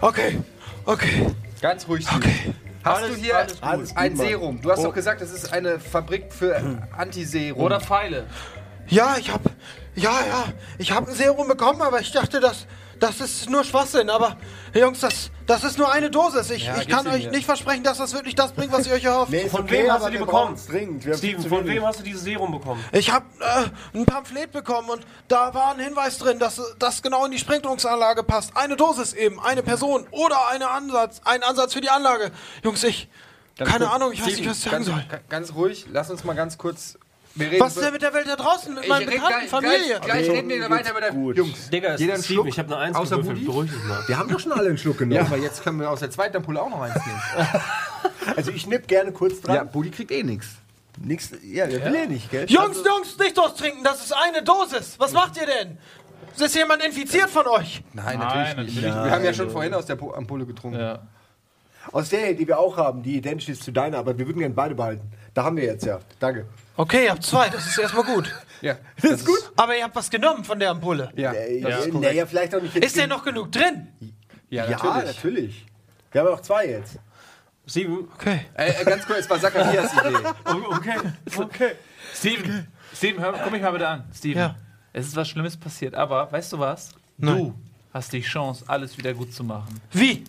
Okay, 0.00 0.38
okay. 0.84 1.26
Ganz 1.60 1.86
ruhig. 1.88 2.06
Okay. 2.14 2.54
Hast 2.84 3.08
du 3.08 3.14
hier 3.14 3.36
Alles 3.60 3.90
gut, 3.90 3.96
ein. 3.98 4.16
Serum? 4.16 4.60
Du 4.60 4.70
hast 4.70 4.84
doch 4.84 4.92
gesagt, 4.94 5.20
es 5.22 5.30
ist 5.32 5.52
eine 5.52 5.78
Fabrik 5.78 6.32
für 6.32 6.60
Antiserum. 6.96 7.62
Oder 7.62 7.80
Pfeile. 7.80 8.26
Ja, 8.88 9.16
ich 9.18 9.30
hab. 9.32 9.40
Ja, 9.94 10.20
ja. 10.26 10.44
Ich 10.78 10.90
hab 10.92 11.06
ein 11.08 11.14
Serum 11.14 11.48
bekommen, 11.48 11.82
aber 11.82 12.00
ich 12.00 12.10
dachte, 12.12 12.40
das, 12.40 12.66
das 12.98 13.20
ist 13.20 13.50
nur 13.50 13.62
Schwachsinn. 13.62 14.08
Aber, 14.08 14.36
Jungs, 14.74 15.00
das, 15.00 15.30
das 15.46 15.64
ist 15.64 15.76
nur 15.76 15.92
eine 15.92 16.10
Dosis. 16.10 16.48
Ich, 16.50 16.64
Ja, 16.64 16.74
ich 16.76 16.86
gib's 16.86 16.94
kann 16.96 17.06
ihm 17.06 17.12
euch 17.12 17.20
hier. 17.22 17.30
nicht 17.30 17.44
versprechen, 17.44 17.84
dass 17.84 17.98
das 17.98 18.14
wirklich 18.14 18.34
das 18.34 18.52
bringt, 18.52 18.72
was 18.72 18.86
ihr 18.86 18.94
euch 18.94 19.04
erhofft. 19.04 19.30
Nee, 19.32 19.42
ist 19.42 19.50
Von 19.50 19.62
okay, 19.64 19.82
wem 19.84 19.90
hast 19.92 19.96
aber 19.96 20.06
du 20.06 20.12
die 20.12 20.18
wir 20.20 20.24
bekommen? 20.26 20.44
brauchen's 20.54 20.66
Dringend. 20.66 21.04
Wir 21.04 21.12
haben 21.12 21.20
viel 21.20 21.28
Steven, 21.30 21.42
zu 21.42 21.48
von 21.50 21.64
wenig. 21.64 21.76
wem 21.76 21.84
hast 21.86 21.98
du 22.00 22.04
dieses 22.04 22.22
Serum 22.24 22.52
bekommen? 22.52 22.82
Ich 22.92 23.10
habe 23.12 23.26
äh, 23.40 23.98
ein 23.98 24.06
Pamphlet 24.06 24.50
bekommen 24.52 24.88
und 24.88 25.06
da 25.28 25.52
war 25.52 25.74
ein 25.74 25.80
Hinweis 25.80 26.16
drin, 26.16 26.38
dass 26.38 26.60
das 26.78 27.02
genau 27.02 27.26
in 27.26 27.32
die 27.32 27.38
Sprengelungsanlage 27.38 28.22
passt. 28.22 28.56
Eine 28.56 28.76
Dosis 28.76 29.12
eben, 29.12 29.40
eine 29.40 29.62
Person 29.62 30.06
oder 30.10 30.48
eine 30.48 30.70
Ansatz, 30.70 31.20
ein 31.24 31.42
Ansatz 31.42 31.74
für 31.74 31.82
die 31.82 31.90
Anlage. 31.90 32.30
Jungs, 32.64 32.82
ich 32.84 33.08
Ganz 33.58 33.70
keine 33.70 33.84
kurz. 33.84 33.94
Ahnung, 33.96 34.12
ich 34.12 34.20
weiß 34.20 34.32
Steven, 34.32 34.40
nicht, 34.40 34.50
was 34.50 34.64
ich 34.64 34.70
ganz, 34.70 34.86
sagen 34.86 34.96
soll. 34.98 35.04
ga- 35.10 35.20
Ganz 35.28 35.52
ruhig, 35.54 35.84
lass 35.92 36.08
uns 36.10 36.24
mal 36.24 36.32
ganz 36.34 36.56
kurz. 36.56 36.96
Was 37.58 37.76
ist 37.76 37.84
denn 37.84 37.92
mit 37.92 38.02
der 38.02 38.12
Welt 38.14 38.26
da 38.28 38.36
draußen, 38.36 38.74
mit 38.74 38.86
meinen 38.88 39.08
red 39.08 39.14
Bekannten, 39.14 39.38
gleich- 39.38 39.48
Familie? 39.50 40.00
Gleich, 40.00 40.00
gleich 40.02 40.30
reden 40.30 40.48
wir 40.48 40.70
weiter 40.70 40.92
mit 40.92 41.02
der 41.02 41.12
gut. 41.12 41.36
Jungs. 41.36 41.70
Digga, 41.70 41.96
Jeder 41.96 42.14
einen 42.14 42.22
Steven, 42.22 42.36
Schluck, 42.36 42.48
ich 42.48 42.58
habe 42.58 42.74
eine 42.74 42.84
Eins 42.84 42.96
außer 42.96 43.16
gewürfelt. 43.18 43.46
Beruhig 43.46 43.70
dich 43.70 43.84
mal. 43.84 44.02
Wir 44.06 44.18
haben 44.18 44.28
doch 44.30 44.38
schon 44.40 44.52
alle 44.52 44.68
einen 44.68 44.78
Schluck 44.78 44.98
genommen. 44.98 45.16
Ja, 45.16 45.22
aber 45.22 45.36
jetzt 45.38 45.62
können 45.62 45.80
wir 45.80 45.90
aus 45.90 46.00
der 46.00 46.10
zweiten 46.10 46.36
Ampulle 46.36 46.60
auch 46.60 46.68
noch 46.70 46.80
eins 46.82 46.94
nehmen. 47.06 47.20
Also 48.36 48.52
ich 48.52 48.66
nipp 48.68 48.86
gerne 48.86 49.10
kurz 49.12 49.40
dran. 49.40 49.56
Ja, 49.56 49.64
Budi 49.64 49.90
kriegt 49.90 50.10
eh 50.12 50.22
nichts. 50.22 50.46
Nix, 51.00 51.30
ja, 51.42 51.66
der 51.66 51.84
will 51.84 51.94
ja 51.94 52.06
nicht, 52.06 52.30
gell? 52.30 52.46
Jungs, 52.48 52.78
Jungs, 52.84 53.18
nicht 53.18 53.36
durchtrinken, 53.36 53.82
das 53.82 54.04
ist 54.04 54.12
eine 54.14 54.42
Dosis. 54.42 54.94
Was 54.98 55.12
macht 55.12 55.36
ihr 55.38 55.46
denn? 55.46 55.78
Ist 56.38 56.54
jemand 56.54 56.84
infiziert 56.84 57.28
von 57.30 57.46
euch? 57.46 57.82
Nein, 57.92 58.04
Nein, 58.04 58.18
natürlich 58.18 58.48
natürlich 58.56 58.74
nicht. 58.76 58.84
Wir 58.84 59.10
haben 59.10 59.24
ja 59.24 59.34
schon 59.34 59.50
vorhin 59.50 59.74
aus 59.74 59.86
der 59.86 59.98
Ampulle 60.00 60.46
getrunken. 60.46 60.78
Ja. 60.78 61.00
Aus 61.90 62.08
der, 62.10 62.32
die 62.34 62.46
wir 62.46 62.58
auch 62.58 62.76
haben, 62.76 63.02
die 63.02 63.16
identisch 63.16 63.48
ist 63.48 63.64
zu 63.64 63.72
deiner, 63.72 63.98
aber 63.98 64.16
wir 64.16 64.26
würden 64.26 64.38
gerne 64.38 64.54
beide 64.54 64.74
behalten. 64.74 65.10
Da 65.34 65.44
haben 65.44 65.56
wir 65.56 65.64
jetzt 65.64 65.84
ja. 65.86 65.98
Danke. 66.20 66.46
Okay, 66.76 67.04
ihr 67.04 67.10
habt 67.10 67.24
zwei, 67.24 67.48
das 67.48 67.66
ist 67.66 67.78
erstmal 67.78 68.04
gut. 68.04 68.34
Ja, 68.60 68.76
Das 69.00 69.12
ist 69.12 69.26
gut. 69.26 69.52
Aber 69.56 69.76
ihr 69.76 69.84
habt 69.84 69.96
was 69.96 70.08
genommen 70.10 70.44
von 70.44 70.58
der 70.58 70.70
Ampulle. 70.70 71.10
Ja, 71.16 71.32
Äh, 71.32 71.60
das 71.60 71.86
ist 71.86 71.94
Naja, 71.94 72.26
vielleicht 72.26 72.54
auch 72.54 72.62
nicht. 72.62 72.76
Ist 72.76 72.96
denn 72.96 73.08
noch 73.08 73.24
genug 73.24 73.50
drin? 73.52 73.88
ja, 74.50 74.64
Ja, 74.68 74.70
natürlich. 74.70 75.16
natürlich. 75.16 75.66
Wir 76.12 76.20
haben 76.20 76.28
ja 76.28 76.34
noch 76.34 76.42
zwei 76.42 76.66
jetzt. 76.68 76.98
Steven, 77.66 78.08
Okay. 78.14 78.40
Äh, 78.54 78.70
äh, 78.82 78.84
ganz 78.84 79.06
kurz, 79.06 79.20
es 79.20 79.30
war 79.30 79.40
Zacharias 79.40 79.92
Idee. 79.92 80.16
okay, 80.70 80.96
okay. 81.38 81.70
Steven, 82.14 82.66
Steven, 82.94 83.22
hör, 83.22 83.32
komm 83.32 83.52
mich 83.52 83.62
mal 83.62 83.70
bitte 83.72 83.88
an. 83.88 84.04
Steven, 84.14 84.38
Ja. 84.38 84.56
es 84.92 85.06
ist 85.06 85.16
was 85.16 85.28
Schlimmes 85.28 85.56
passiert, 85.56 85.94
aber 85.94 86.30
weißt 86.30 86.52
du 86.52 86.58
was? 86.58 86.90
Nein. 87.18 87.36
Du 87.36 87.54
hast 87.94 88.12
die 88.12 88.20
Chance, 88.22 88.64
alles 88.66 88.98
wieder 88.98 89.14
gut 89.14 89.32
zu 89.32 89.44
machen. 89.44 89.80
Wie? 89.92 90.24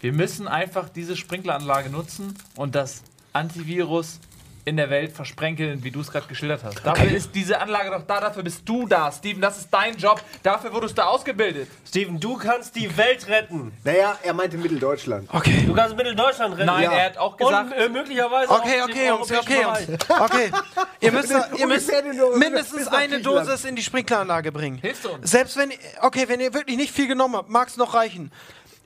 Wir 0.00 0.12
müssen 0.12 0.46
einfach 0.48 0.88
diese 0.90 1.16
Sprinkleranlage 1.16 1.88
nutzen 1.90 2.34
und 2.56 2.74
das 2.74 3.02
Antivirus 3.32 4.20
in 4.66 4.76
der 4.76 4.90
Welt 4.90 5.12
versprenkeln, 5.12 5.84
wie 5.84 5.92
du 5.92 6.00
es 6.00 6.10
gerade 6.10 6.26
geschildert 6.26 6.64
hast. 6.64 6.84
Dafür 6.84 7.08
ist 7.12 7.30
diese 7.36 7.60
Anlage 7.60 7.88
doch 7.90 8.02
da, 8.02 8.20
dafür 8.20 8.42
bist 8.42 8.68
du 8.68 8.88
da, 8.88 9.12
Steven. 9.12 9.40
Das 9.40 9.58
ist 9.58 9.68
dein 9.70 9.96
Job. 9.96 10.20
Dafür 10.42 10.72
wurdest 10.74 10.98
du 10.98 11.06
ausgebildet. 11.06 11.68
Steven, 11.86 12.18
du 12.18 12.36
kannst 12.36 12.74
die 12.74 12.94
Welt 12.96 13.28
retten. 13.28 13.72
Naja, 13.84 14.18
er 14.24 14.34
meinte 14.34 14.58
Mitteldeutschland. 14.58 15.28
Okay. 15.32 15.62
Du 15.64 15.72
kannst 15.72 15.96
Mitteldeutschland 15.96 16.54
retten. 16.54 16.66
Nein, 16.66 16.82
Ja. 16.82 16.92
er 16.92 17.04
hat 17.06 17.16
auch 17.16 17.36
gesagt, 17.36 17.72
Und 17.72 17.78
äh, 17.78 17.88
möglicherweise 17.88 18.50
Okay, 18.50 18.80
auch 18.82 18.88
okay, 18.88 19.06
Jungs, 19.08 19.32
okay, 19.32 19.62
Jungs. 19.62 20.00
Okay. 20.08 20.50
Ihr 21.00 21.12
müsst, 21.12 21.32
ihr 21.56 21.66
müsst 21.68 21.92
mindestens 22.36 22.88
eine. 22.88 23.20
Dosis 23.20 23.64
in 23.64 23.76
die 23.76 23.82
Sprinkleranlage 23.82 24.50
bringen. 24.50 24.78
Hilfst 24.78 25.04
du 25.04 25.10
uns? 25.10 25.30
Selbst 25.30 25.56
wenn, 25.56 25.72
okay, 26.02 26.24
wenn 26.28 26.40
ihr 26.40 26.52
wirklich 26.54 26.76
nicht 26.76 26.92
viel 26.92 27.06
genommen 27.06 27.36
habt, 27.36 27.50
mag 27.50 27.68
es 27.68 27.76
noch 27.76 27.94
reichen. 27.94 28.32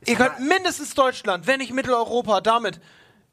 Ihr 0.04 0.16
könnt 0.16 0.40
mindestens 0.40 0.94
Deutschland, 0.94 1.46
wenn 1.46 1.58
nicht 1.60 1.72
Mitteleuropa, 1.72 2.40
damit 2.40 2.80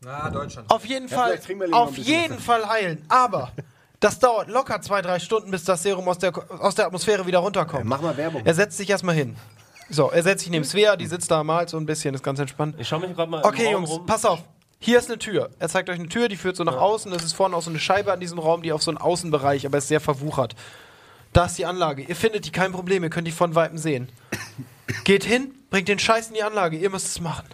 Na, 0.01 0.29
Deutschland. 0.29 0.69
auf 0.69 0.85
jeden 0.85 1.09
Fall, 1.09 1.29
vielleicht 1.31 1.45
trinken 1.45 1.61
wir 1.61 1.67
lieber 1.67 1.79
noch 1.79 1.87
auf 1.87 1.95
bisschen 1.95 2.07
jeden 2.13 2.39
Fall 2.39 2.67
heilen. 2.67 3.03
Aber 3.09 3.51
das 3.99 4.19
dauert 4.19 4.47
locker 4.47 4.79
zwei, 4.81 5.01
drei 5.01 5.19
Stunden, 5.19 5.49
bis 5.51 5.63
das 5.63 5.81
Serum 5.83 6.07
aus 6.07 6.19
der, 6.19 6.31
aus 6.61 6.75
der 6.75 6.85
Atmosphäre 6.85 7.25
wieder 7.25 7.39
runterkommt. 7.39 7.85
Mach 7.85 8.01
mal 8.01 8.15
Werbung. 8.15 8.43
Er 8.45 8.53
setzt 8.53 8.77
sich 8.77 8.89
erstmal 8.89 9.15
hin. 9.15 9.35
So, 9.89 10.11
er 10.11 10.21
setzt 10.21 10.43
sich 10.43 10.51
neben 10.51 10.65
Svea, 10.65 10.95
die 10.97 11.07
sitzt 11.07 11.31
da 11.31 11.43
malt 11.43 11.69
so 11.69 11.77
ein 11.77 11.85
bisschen, 11.85 12.13
ist 12.13 12.23
ganz 12.23 12.39
entspannt. 12.39 12.75
Ich 12.77 12.87
schau 12.87 12.99
mich 12.99 13.15
gerade 13.15 13.31
mal 13.31 13.43
Okay, 13.43 13.61
im 13.61 13.65
Raum 13.67 13.73
Jungs, 13.85 13.89
rum. 13.91 14.05
pass 14.05 14.25
auf. 14.25 14.39
Hier 14.79 14.99
ist 14.99 15.09
eine 15.09 15.17
Tür. 15.17 15.49
Er 15.57 15.69
zeigt 15.69 15.89
euch 15.89 15.97
eine 15.97 16.09
Tür, 16.09 16.27
die 16.27 16.35
führt 16.35 16.55
so 16.57 16.63
nach 16.63 16.75
außen. 16.77 17.11
Es 17.13 17.23
ist 17.23 17.33
vorne 17.33 17.55
auch 17.55 17.63
so 17.63 17.69
eine 17.71 17.79
Scheibe 17.79 18.11
an 18.13 18.19
diesem 18.19 18.37
Raum, 18.37 18.61
die 18.61 18.71
auf 18.73 18.83
so 18.83 18.91
einen 18.91 18.99
Außenbereich, 18.99 19.65
aber 19.65 19.79
ist 19.79 19.87
sehr 19.87 20.01
verwuchert. 20.01 20.55
Da 21.33 21.45
ist 21.45 21.57
die 21.57 21.65
Anlage. 21.65 22.03
Ihr 22.03 22.15
findet 22.15 22.45
die 22.45 22.51
kein 22.51 22.71
Problem, 22.71 23.01
ihr 23.03 23.09
könnt 23.09 23.27
die 23.27 23.31
von 23.31 23.55
Weitem 23.55 23.77
sehen. 23.77 24.09
Geht 25.03 25.23
hin, 25.23 25.51
bringt 25.71 25.87
den 25.87 25.97
Scheiß 25.99 26.27
in 26.27 26.35
die 26.35 26.43
Anlage, 26.43 26.77
ihr 26.77 26.89
müsst 26.91 27.07
es 27.07 27.19
machen. 27.19 27.47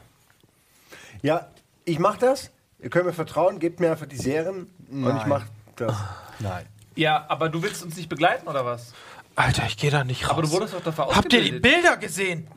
Ja, 1.22 1.48
ich 1.86 2.00
mach 2.00 2.18
das. 2.18 2.52
Ihr 2.80 2.90
könnt 2.90 3.06
mir 3.06 3.14
vertrauen, 3.14 3.60
gebt 3.60 3.80
mir 3.80 3.92
einfach 3.92 4.06
die 4.08 4.18
Serien 4.18 4.70
und 4.92 5.18
ich 5.18 5.26
mach 5.26 5.46
das. 5.76 5.96
Nein. 6.40 6.66
ja, 6.96 7.26
aber 7.30 7.50
du 7.50 7.62
willst 7.64 7.84
uns 7.84 7.96
nicht 7.96 8.10
begleiten 8.10 8.48
oder 8.48 8.66
was? 8.66 8.94
Alter, 9.36 9.66
ich 9.66 9.78
gehe 9.78 9.90
da 9.90 10.04
nicht 10.04 10.26
raus. 10.26 10.32
Aber 10.32 10.42
du 10.44 10.52
wurdest 10.52 10.74
doch 10.76 10.84
dafür 10.84 11.16
Habt 11.16 11.34
ihr 11.34 11.42
die. 11.42 11.60
Bilder 11.60 11.98
gesehen? 11.98 12.48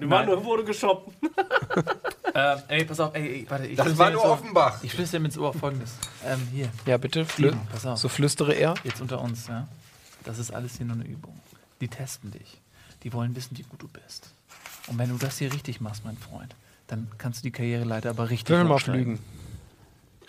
Die 0.00 0.06
Manuel 0.06 0.44
wurde 0.44 0.64
geshoppt. 0.64 1.12
Ähm, 2.34 2.58
ey, 2.68 2.84
pass 2.84 3.00
auf, 3.00 3.14
ey, 3.14 3.26
ey 3.40 3.46
warte. 3.48 3.66
Ich 3.66 3.76
Das 3.76 3.96
war 3.98 4.10
nur. 4.10 4.22
Offenbach. 4.22 4.82
Ich 4.84 4.92
flüstere 4.92 5.20
ihm 5.20 5.24
ins 5.24 5.38
Ohr 5.38 5.52
folgendes. 5.54 5.94
Ähm, 6.24 6.46
hier, 6.52 6.68
Ja, 6.84 6.98
bitte. 6.98 7.24
Flü 7.24 7.48
Steven, 7.48 7.66
pass 7.72 7.86
auf. 7.86 7.98
so 7.98 8.08
flüstere 8.08 8.52
er. 8.52 8.74
jetzt 8.84 9.00
unter 9.00 9.20
uns, 9.20 9.48
ja. 9.48 9.66
Das 10.24 10.38
ist 10.38 10.52
alles 10.52 10.76
hier 10.76 10.86
nur 10.86 10.96
eine 10.96 11.04
Übung. 11.06 11.40
Die 11.80 11.88
testen 11.88 12.30
dich. 12.30 12.60
Die 13.02 13.12
wollen 13.12 13.34
wissen, 13.34 13.56
wie 13.58 13.62
gut 13.62 13.82
du 13.82 13.88
bist. 13.88 14.30
Und 14.88 14.98
wenn 14.98 15.08
du 15.08 15.16
das 15.16 15.38
hier 15.38 15.52
richtig 15.52 15.80
machst, 15.80 16.04
mein 16.04 16.18
Freund, 16.18 16.54
dann 16.88 17.06
kannst 17.18 17.40
du 17.40 17.42
die 17.44 17.52
Karriereleiter 17.52 18.10
aber 18.10 18.28
richtig 18.30 18.56
mal 18.56 18.68
hochsteigen. 18.68 19.18
flügen. 19.18 19.18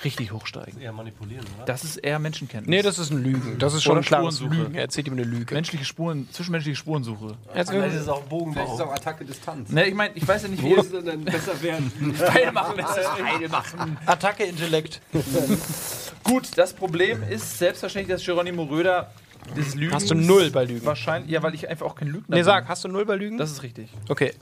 Richtig 0.01 0.31
hochsteigen. 0.31 0.79
Eher 0.79 0.93
manipulieren, 0.93 1.45
oder? 1.57 1.65
Das 1.65 1.83
ist 1.83 1.97
eher 1.97 2.19
Menschenkenntnis. 2.19 2.69
Nee, 2.73 2.81
das 2.81 2.99
ist 2.99 3.11
ein 3.11 3.21
Lügen. 3.21 3.57
Das 3.59 3.73
ist 3.73 3.83
schon 3.83 3.93
Oder 3.93 3.99
ein 4.01 4.05
klares 4.05 4.37
Spurensuche. 4.37 4.63
Lügen. 4.63 4.75
Er 4.75 4.81
erzählt 4.83 5.07
ihm 5.07 5.13
eine 5.13 5.23
Lüge. 5.25 5.53
menschliche 5.53 5.83
Spuren, 5.83 6.29
zwischenmenschliche 6.31 6.77
Spurensuche. 6.77 7.35
Jetzt 7.53 7.69
Vielleicht 7.71 7.95
ist 7.95 8.01
es 8.03 8.07
auch 8.07 8.21
Bogenbau. 8.23 8.61
Das 8.63 8.73
ist 8.75 8.79
auch 8.81 8.93
Attacke 8.93 9.25
Distanz. 9.25 9.69
Ne, 9.69 9.87
ich 9.89 9.93
meine, 9.93 10.13
ich 10.15 10.25
weiß 10.25 10.43
ja 10.43 10.47
nicht, 10.47 10.63
wie 10.63 10.71
es 10.73 10.85
ist 10.85 10.93
denn 10.93 11.03
denn 11.05 11.25
besser 11.25 11.61
werden? 11.61 11.91
Pfeil 12.15 12.51
machen 12.53 12.77
lässt. 12.77 12.89
Pfeil 12.97 13.49
machen. 13.49 13.97
Attacke 14.05 14.45
Intellekt. 14.45 15.01
Gut, 16.23 16.49
das 16.57 16.73
Problem 16.73 17.21
ist 17.23 17.57
selbstverständlich, 17.57 18.15
dass 18.15 18.25
Geronimo 18.25 18.63
Röder 18.63 19.11
des 19.57 19.75
Lügens... 19.75 19.95
Hast 19.95 20.09
du 20.11 20.15
null 20.15 20.49
bei 20.51 20.63
Lügen? 20.63 20.85
Wahrscheinlich, 20.85 21.29
ja, 21.31 21.43
weil 21.43 21.53
ich 21.55 21.67
einfach 21.67 21.85
auch 21.87 21.95
kein 21.95 22.07
Lügner 22.07 22.23
Nee, 22.29 22.35
bin. 22.37 22.43
sag, 22.45 22.69
hast 22.69 22.85
du 22.85 22.87
null 22.87 23.05
bei 23.05 23.15
Lügen? 23.15 23.37
Das 23.37 23.51
ist 23.51 23.63
richtig. 23.63 23.89
Okay. 24.07 24.33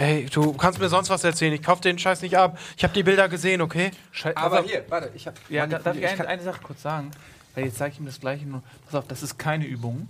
Ey, 0.00 0.26
du 0.26 0.52
kannst 0.52 0.78
mir 0.78 0.88
sonst 0.88 1.10
was 1.10 1.24
erzählen. 1.24 1.52
Ich 1.52 1.62
kauf 1.62 1.80
den 1.80 1.98
Scheiß 1.98 2.22
nicht 2.22 2.36
ab. 2.36 2.56
Ich 2.76 2.84
habe 2.84 2.94
die 2.94 3.02
Bilder 3.02 3.28
gesehen, 3.28 3.60
okay? 3.60 3.90
Schei 4.12 4.36
Aber 4.36 4.60
auf. 4.60 4.66
hier, 4.66 4.84
warte, 4.88 5.10
ich 5.14 5.26
hab. 5.26 5.34
Ja, 5.50 5.66
da, 5.66 5.78
darf 5.80 5.96
ich 5.96 6.02
ich 6.02 6.08
eine, 6.08 6.16
kann- 6.16 6.26
eine 6.26 6.42
Sache 6.42 6.60
kurz 6.62 6.82
sagen? 6.82 7.10
Weil 7.56 7.64
jetzt 7.64 7.78
sage 7.78 7.92
ich 7.92 7.98
ihm 7.98 8.06
das 8.06 8.20
Gleiche 8.20 8.46
nur. 8.46 8.62
Pass 8.86 8.94
auf, 8.94 9.08
das 9.08 9.24
ist 9.24 9.38
keine 9.38 9.66
Übung. 9.66 10.08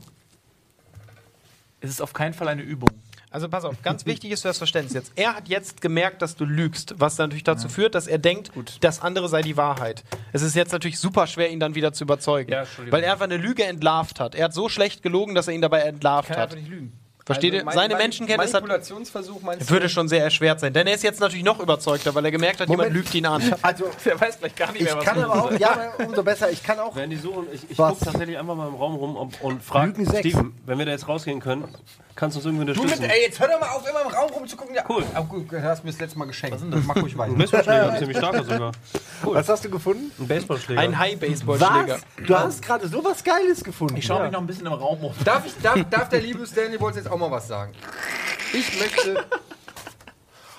Es 1.81 1.89
ist 1.89 2.02
auf 2.02 2.12
keinen 2.12 2.34
Fall 2.34 2.49
eine 2.49 2.60
Übung. 2.62 2.91
Also 3.31 3.49
pass 3.49 3.65
auf, 3.65 3.83
ganz 3.83 4.05
wichtig 4.05 4.31
ist 4.31 4.42
für 4.42 4.49
das 4.49 4.58
Verständnis 4.58 4.94
jetzt. 4.94 5.12
Er 5.17 5.34
hat 5.36 5.49
jetzt 5.49 5.81
gemerkt, 5.81 6.23
dass 6.23 6.34
du 6.36 6.44
lügst, 6.44 6.94
was 6.99 7.17
natürlich 7.18 7.44
dazu 7.44 7.68
führt, 7.68 7.94
dass 7.94 8.07
er 8.07 8.18
denkt, 8.18 8.50
das 8.81 9.00
andere 9.02 9.28
sei 9.28 9.42
die 9.42 9.57
Wahrheit. 9.57 10.02
Es 10.33 10.41
ist 10.42 10.55
jetzt 10.57 10.73
natürlich 10.73 10.99
super 10.99 11.26
schwer, 11.26 11.50
ihn 11.50 11.60
dann 11.60 11.75
wieder 11.75 11.92
zu 11.92 12.05
überzeugen. 12.05 12.50
Ja, 12.52 12.65
weil 12.91 13.02
er 13.05 13.12
einfach 13.12 13.25
eine 13.26 13.36
Lüge 13.36 13.65
entlarvt 13.65 14.18
hat. 14.18 14.34
Er 14.34 14.47
hat 14.47 14.55
so 14.55 14.68
schlecht 14.68 15.02
gelogen, 15.02 15.34
dass 15.34 15.47
er 15.47 15.55
ihn 15.55 15.60
dabei 15.60 15.81
entlarvt 15.81 16.28
Kann 16.28 16.39
hat. 16.39 16.44
einfach 16.50 16.57
nicht 16.57 16.68
lügen. 16.70 16.92
Versteht 17.28 17.52
Also 17.52 17.66
ihr? 17.66 17.73
Seine 17.73 17.94
mein 17.94 18.02
Menschenkenntnis 18.05 18.55
hat, 18.55 18.62
Manipulationsversuch 18.62 19.42
meinst 19.42 19.70
würde 19.70 19.90
schon 19.90 20.08
sehr 20.08 20.24
erschwert 20.24 20.60
sein. 20.60 20.73
Denn 20.73 20.86
er 20.86 20.94
ist 20.94 21.02
jetzt 21.02 21.20
natürlich 21.20 21.44
noch 21.44 21.60
überzeugter, 21.60 22.15
weil 22.15 22.24
er 22.24 22.31
gemerkt 22.31 22.60
hat, 22.60 22.70
jemand 22.70 22.90
lügt 22.90 23.15
ihn 23.15 23.26
an. 23.26 23.42
Also, 23.60 23.84
Der 24.05 24.18
weiß 24.18 24.39
gleich 24.39 24.55
gar 24.55 24.73
nicht 24.73 24.82
mehr, 24.82 24.92
ich 24.92 24.97
was 24.97 25.05
kann 25.05 25.23
aber 25.23 25.44
auch, 25.44 25.52
ja, 25.58 25.92
umso 26.07 26.23
besser, 26.23 26.50
ich 26.50 26.62
kann 26.62 26.78
auch. 26.78 26.97
Wenn 26.97 27.10
die 27.10 27.16
suchen, 27.16 27.47
ich, 27.52 27.70
ich 27.70 27.76
gucke 27.76 28.02
tatsächlich 28.02 28.39
einfach 28.39 28.55
mal 28.55 28.68
im 28.68 28.76
Raum 28.76 28.94
rum 28.94 29.16
und, 29.16 29.42
und 29.42 29.62
frage. 29.62 30.07
Steven, 30.18 30.55
wenn 30.65 30.78
wir 30.78 30.86
da 30.86 30.92
jetzt 30.92 31.07
rausgehen 31.07 31.40
können, 31.40 31.65
kannst 32.18 32.34
du 32.36 32.40
uns 32.40 32.47
irgendwie 32.47 32.66
Du 32.66 32.72
unterstützen? 32.72 33.02
mit, 33.02 33.10
ey, 33.12 33.22
jetzt 33.22 33.38
hör 33.38 33.47
doch 33.48 33.60
mal 33.60 33.68
auf, 33.68 33.88
immer 33.88 34.02
im 34.02 34.08
Raum 34.08 34.30
rumzugucken. 34.30 34.74
Ja, 34.74 34.84
Cool. 34.88 35.05
Ah, 35.14 35.20
gut, 35.20 35.50
du 35.52 35.62
hast 35.62 35.84
mir 35.84 35.90
das 35.92 36.00
letzte 36.00 36.18
Mal 36.18 36.24
geschenkt. 36.26 36.55
Was 36.56 36.62
ist 36.62 36.70
denn 36.70 36.78
das? 36.78 36.84
Mach 36.84 36.97
ruhig 36.97 37.16
weiter. 37.16 37.32
Baseballschläger, 37.34 37.90
ein 37.92 37.98
ziemlich 37.98 38.16
starker 38.18 38.44
sogar. 38.44 38.72
Was 39.22 39.48
hast 39.48 39.64
du 39.64 39.70
gefunden? 39.70 40.10
Ein 40.18 40.26
Baseballschläger. 40.26 40.80
Ein 40.80 40.98
High-Baseball-Schläger. 40.98 41.98
Du 42.26 42.34
hast 42.36 42.62
gerade 42.62 42.88
sowas 42.88 43.22
Geiles 43.22 43.62
gefunden. 43.62 43.97
Ich 43.97 44.05
schaue 44.05 44.24
mich 44.24 44.32
noch 44.32 44.40
ein 44.40 44.47
bisschen 44.47 44.66
im 44.66 44.72
Raum 44.72 45.02
um. 45.05 45.14
Darf, 45.24 45.47
ich, 45.47 45.55
darf, 45.62 45.78
darf 45.88 46.08
der 46.08 46.20
liebe 46.20 46.44
Stanley 46.47 46.80
Walls 46.80 46.97
jetzt 46.97 47.10
auch 47.10 47.16
mal 47.18 47.30
was 47.30 47.47
sagen? 47.47 47.72
Ich 48.52 48.78
möchte. 48.80 49.24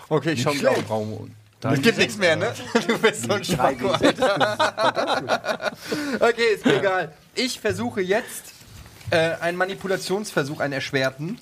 Okay, 0.08 0.32
ich 0.32 0.42
schau 0.42 0.54
mich 0.54 0.68
auch 0.68 0.78
im 0.78 0.86
Raum 0.86 1.14
um. 1.14 1.36
Es 1.62 1.82
gibt 1.82 1.98
nichts 1.98 2.18
mehr, 2.18 2.38
ne? 2.38 2.54
Du 2.88 2.98
bist 3.00 3.24
so 3.24 3.34
ein 3.34 3.44
Schwacko, 3.44 3.90
Alter. 3.90 5.72
Okay, 6.20 6.54
ist 6.56 6.66
mir 6.66 6.80
egal. 6.80 7.14
Ich 7.36 7.60
versuche 7.60 8.02
jetzt 8.02 8.54
äh, 9.12 9.36
einen 9.42 9.58
Manipulationsversuch, 9.58 10.60
einen 10.60 10.74
erschwerten. 10.74 11.40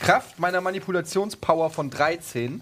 Kraft 0.00 0.38
meiner 0.38 0.60
Manipulationspower 0.60 1.70
von 1.70 1.90
13. 1.90 2.60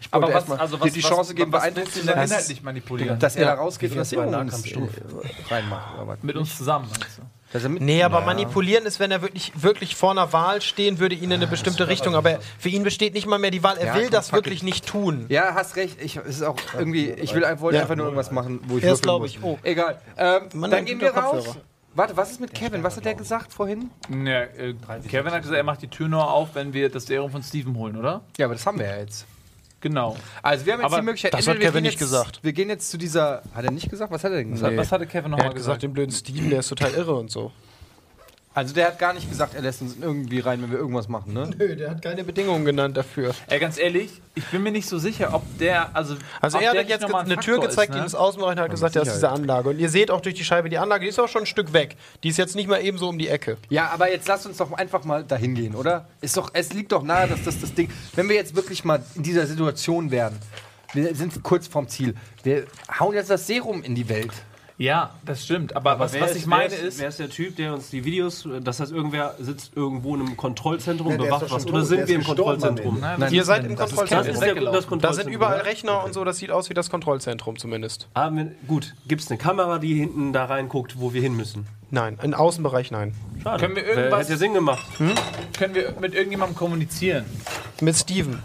Ich 0.00 0.12
wollte 0.12 0.26
Aber 0.26 0.26
was, 0.28 0.34
erstmal 0.42 0.58
also 0.58 0.76
dir 0.76 0.84
was, 0.84 0.92
die 0.92 1.02
was, 1.02 1.10
Chance 1.10 1.34
geben, 1.34 1.52
was 1.52 1.62
beeindruckt 1.62 1.92
zu 1.92 2.02
sein, 2.04 2.22
inhaltlich 2.24 2.62
manipulieren? 2.62 3.18
dass 3.18 3.34
er 3.34 3.42
Ja. 3.42 3.48
da 3.56 3.60
rausgeht 3.60 3.90
und 3.90 3.96
das 3.98 4.10
das 4.10 4.16
bei 4.18 4.28
Serum 4.30 4.40
uns 4.42 5.50
reinmacht. 5.50 6.22
Mit 6.24 6.36
uns 6.36 6.56
zusammen, 6.56 6.86
meinst 6.88 7.18
du? 7.18 7.22
Dass 7.52 7.62
er 7.62 7.70
mit 7.70 7.82
Nee, 7.82 8.02
aber 8.02 8.20
manipulieren 8.20 8.84
ist, 8.84 9.00
wenn 9.00 9.10
er 9.10 9.22
wirklich, 9.22 9.52
wirklich 9.56 9.96
vor 9.96 10.10
einer 10.10 10.32
Wahl 10.34 10.60
stehen 10.60 10.98
würde, 10.98 11.14
ihn 11.14 11.24
in 11.24 11.32
eine 11.32 11.46
bestimmte 11.46 11.88
Richtung. 11.88 12.14
Aber 12.14 12.38
für 12.58 12.68
ihn 12.68 12.82
besteht 12.84 13.14
nicht 13.14 13.26
mal 13.26 13.38
mehr 13.38 13.50
die 13.50 13.62
Wahl. 13.62 13.78
Er 13.78 13.86
Ja, 13.86 13.94
will 13.96 14.10
das 14.10 14.32
wirklich 14.32 14.58
it. 14.58 14.64
nicht 14.64 14.86
tun. 14.86 15.24
Ja, 15.30 15.54
hast 15.54 15.74
recht. 15.76 16.00
Ich, 16.00 16.16
es 16.16 16.26
ist 16.36 16.42
auch 16.42 16.56
irgendwie, 16.76 17.10
ich 17.10 17.34
will, 17.34 17.42
wollte 17.58 17.76
Ja. 17.76 17.82
einfach 17.82 17.96
nur 17.96 18.04
irgendwas 18.06 18.30
machen, 18.30 18.60
wo 18.68 18.76
ich 18.76 18.84
Er 18.84 18.92
ist, 18.92 18.98
würfeln 18.98 19.02
glaub 19.02 19.22
muss. 19.22 19.30
ich, 19.30 19.42
oh. 19.42 19.58
Egal. 19.62 19.98
Ähm, 20.18 20.42
Mann, 20.54 20.70
dann 20.70 20.80
ein 20.80 20.84
gehen 20.84 21.00
wir 21.00 21.10
raus. 21.10 21.44
Kopfhörer. 21.46 21.64
Warte, 21.98 22.16
was 22.16 22.30
ist 22.30 22.40
mit 22.40 22.54
Kevin? 22.54 22.84
Was 22.84 22.96
hat 22.96 23.04
der 23.04 23.16
gesagt 23.16 23.52
vorhin? 23.52 23.90
Ja, 24.08 24.42
äh, 24.42 24.74
Kevin 25.08 25.32
hat 25.32 25.42
gesagt, 25.42 25.56
er 25.56 25.64
macht 25.64 25.82
die 25.82 25.88
Tür 25.88 26.06
nur 26.06 26.30
auf, 26.30 26.54
wenn 26.54 26.72
wir 26.72 26.90
das 26.90 27.06
Serum 27.06 27.32
von 27.32 27.42
Steven 27.42 27.74
holen, 27.76 27.96
oder? 27.96 28.20
Ja, 28.36 28.46
aber 28.46 28.54
das 28.54 28.64
haben 28.66 28.78
wir 28.78 28.86
ja 28.86 28.98
jetzt. 28.98 29.26
Genau. 29.80 30.16
Also 30.40 30.64
wir 30.64 30.74
haben 30.74 30.80
jetzt 30.80 30.86
Aber 30.92 31.00
die 31.00 31.04
Möglichkeit. 31.04 31.34
das 31.34 31.40
hat 31.48 31.54
entweder 31.56 31.58
wir 31.58 31.70
Kevin 31.70 31.82
gehen 31.82 31.90
nicht 31.90 32.00
jetzt, 32.00 32.08
gesagt. 32.08 32.38
Wir 32.44 32.52
gehen 32.52 32.68
jetzt 32.68 32.90
zu 32.92 32.98
dieser. 32.98 33.42
Hat 33.52 33.64
er 33.64 33.72
nicht 33.72 33.90
gesagt? 33.90 34.12
Was 34.12 34.22
hat 34.22 34.30
er 34.30 34.38
denn 34.38 34.52
Was, 34.52 34.60
gesagt? 34.60 34.76
was 34.76 34.92
hatte 34.92 35.06
Kevin 35.08 35.24
Er 35.24 35.28
nochmal 35.30 35.46
hat 35.48 35.54
gesagt, 35.56 35.80
gesagt? 35.80 35.82
den 35.82 35.92
blöden 35.92 36.12
Steven, 36.12 36.50
der 36.50 36.60
ist 36.60 36.68
total 36.68 36.92
irre 36.92 37.16
und 37.16 37.32
so. 37.32 37.50
Also 38.58 38.74
der 38.74 38.88
hat 38.88 38.98
gar 38.98 39.12
nicht 39.12 39.28
gesagt, 39.28 39.54
er 39.54 39.62
lässt 39.62 39.82
uns 39.82 39.94
irgendwie 40.00 40.40
rein, 40.40 40.60
wenn 40.60 40.72
wir 40.72 40.78
irgendwas 40.78 41.06
machen, 41.06 41.32
ne? 41.32 41.48
Nö, 41.56 41.76
der 41.76 41.90
hat 41.90 42.02
keine 42.02 42.24
Bedingungen 42.24 42.64
genannt 42.64 42.96
dafür. 42.96 43.32
Ey, 43.46 43.60
ganz 43.60 43.78
ehrlich, 43.78 44.10
ich 44.34 44.44
bin 44.46 44.64
mir 44.64 44.72
nicht 44.72 44.88
so 44.88 44.98
sicher, 44.98 45.32
ob 45.32 45.44
der, 45.58 45.94
also. 45.94 46.16
Also 46.40 46.58
ob 46.58 46.64
er 46.64 46.72
der 46.72 46.80
hat 46.80 46.88
jetzt 46.88 47.02
noch 47.02 47.10
mal 47.10 47.20
eine 47.20 47.34
ein 47.34 47.40
Tür 47.40 47.54
Faktor 47.54 47.68
gezeigt, 47.68 47.90
ist, 47.90 47.94
die 47.94 47.98
ne? 47.98 48.04
das 48.04 48.16
Außenbereich 48.16 48.58
hat 48.58 48.70
gesagt, 48.72 48.96
das 48.96 49.06
ist 49.06 49.14
diese 49.14 49.28
Anlage. 49.28 49.68
Und 49.68 49.78
ihr 49.78 49.88
seht 49.88 50.10
auch 50.10 50.20
durch 50.20 50.34
die 50.34 50.42
Scheibe, 50.42 50.68
die 50.70 50.78
Anlage, 50.78 51.04
die 51.04 51.10
ist 51.10 51.20
auch 51.20 51.28
schon 51.28 51.42
ein 51.42 51.46
Stück 51.46 51.72
weg. 51.72 51.94
Die 52.24 52.30
ist 52.30 52.36
jetzt 52.36 52.56
nicht 52.56 52.68
mal 52.68 52.82
eben 52.82 52.98
so 52.98 53.08
um 53.08 53.16
die 53.16 53.28
Ecke. 53.28 53.58
Ja, 53.68 53.90
aber 53.90 54.10
jetzt 54.10 54.26
lasst 54.26 54.44
uns 54.44 54.56
doch 54.56 54.72
einfach 54.72 55.04
mal 55.04 55.22
dahin 55.22 55.54
gehen, 55.54 55.76
oder? 55.76 56.08
Ist 56.20 56.36
doch, 56.36 56.50
es 56.52 56.72
liegt 56.72 56.90
doch 56.90 57.04
nahe, 57.04 57.28
dass 57.28 57.44
das 57.44 57.60
das 57.60 57.72
Ding. 57.74 57.88
Wenn 58.16 58.28
wir 58.28 58.34
jetzt 58.34 58.56
wirklich 58.56 58.84
mal 58.84 59.00
in 59.14 59.22
dieser 59.22 59.46
Situation 59.46 60.10
wären, 60.10 60.36
wir 60.94 61.14
sind 61.14 61.44
kurz 61.44 61.68
vorm 61.68 61.86
Ziel, 61.86 62.16
wir 62.42 62.64
hauen 62.98 63.14
jetzt 63.14 63.30
das 63.30 63.46
Serum 63.46 63.84
in 63.84 63.94
die 63.94 64.08
Welt. 64.08 64.32
Ja, 64.80 65.10
das 65.26 65.44
stimmt. 65.44 65.74
Aber, 65.74 65.98
was, 65.98 66.18
was 66.20 66.36
ich 66.36 66.46
meine 66.46 66.70
wer 66.70 66.78
ist, 66.80 67.00
wer 67.00 67.08
ist 67.08 67.18
der 67.18 67.28
Typ, 67.28 67.56
der 67.56 67.74
uns 67.74 67.90
die 67.90 68.04
Videos, 68.04 68.48
das 68.62 68.78
heißt, 68.78 68.92
irgendwer 68.92 69.34
sitzt 69.40 69.72
irgendwo 69.76 70.14
in 70.14 70.20
einem 70.20 70.36
Kontrollzentrum, 70.36 71.10
ist 71.12 71.18
bewacht 71.18 71.50
was, 71.50 71.66
oder 71.66 71.84
sind 71.84 71.98
wir 71.98 72.04
ist 72.04 72.10
im 72.10 72.22
Kontrollzentrum? 72.22 72.94
Ende. 73.02 73.16
Nein, 73.18 73.32
Ihr 73.32 73.44
seid 73.44 73.64
ist- 73.64 73.70
im 73.70 73.76
das 73.76 73.90
ist 73.90 73.98
Das 73.98 74.08
Kontrollzentrum. 74.08 74.56
ist 74.68 74.74
das 74.74 74.84
Da 74.84 74.88
Kontrollzentrum. 74.88 75.24
sind 75.32 75.34
überall? 75.34 75.60
Rechner 75.62 76.04
und 76.04 76.14
so, 76.14 76.24
das 76.24 76.38
sieht 76.38 76.52
aus 76.52 76.70
wie 76.70 76.74
das 76.74 76.90
Kontrollzentrum 76.90 77.58
zumindest. 77.58 78.06
Ah, 78.14 78.30
wenn- 78.32 78.54
gut, 78.68 78.94
gibt 79.08 79.20
es 79.22 79.28
eine 79.30 79.38
Kamera, 79.38 79.80
die 79.80 79.94
hinten 79.94 80.32
da 80.32 80.44
reinguckt, 80.44 81.00
wo 81.00 81.12
wir 81.12 81.22
hin 81.22 81.34
müssen? 81.36 81.66
Nein, 81.90 82.16
im 82.22 82.32
Außenbereich 82.34 82.92
nein. 82.92 83.14
Schade. 83.42 83.60
Können 83.60 83.74
wir 83.74 83.82
Wär- 83.84 83.96
irgendwas- 83.96 84.20
Hätte 84.20 84.32
ja 84.32 84.38
Sinn 84.38 84.54
gemacht. 84.54 84.86
können 85.58 85.74
wir 85.74 85.92
mit 86.00 86.14
irgendjemandem 86.14 86.54
kommunizieren. 86.56 87.24
Mit 87.80 87.96
Steven. 87.96 88.40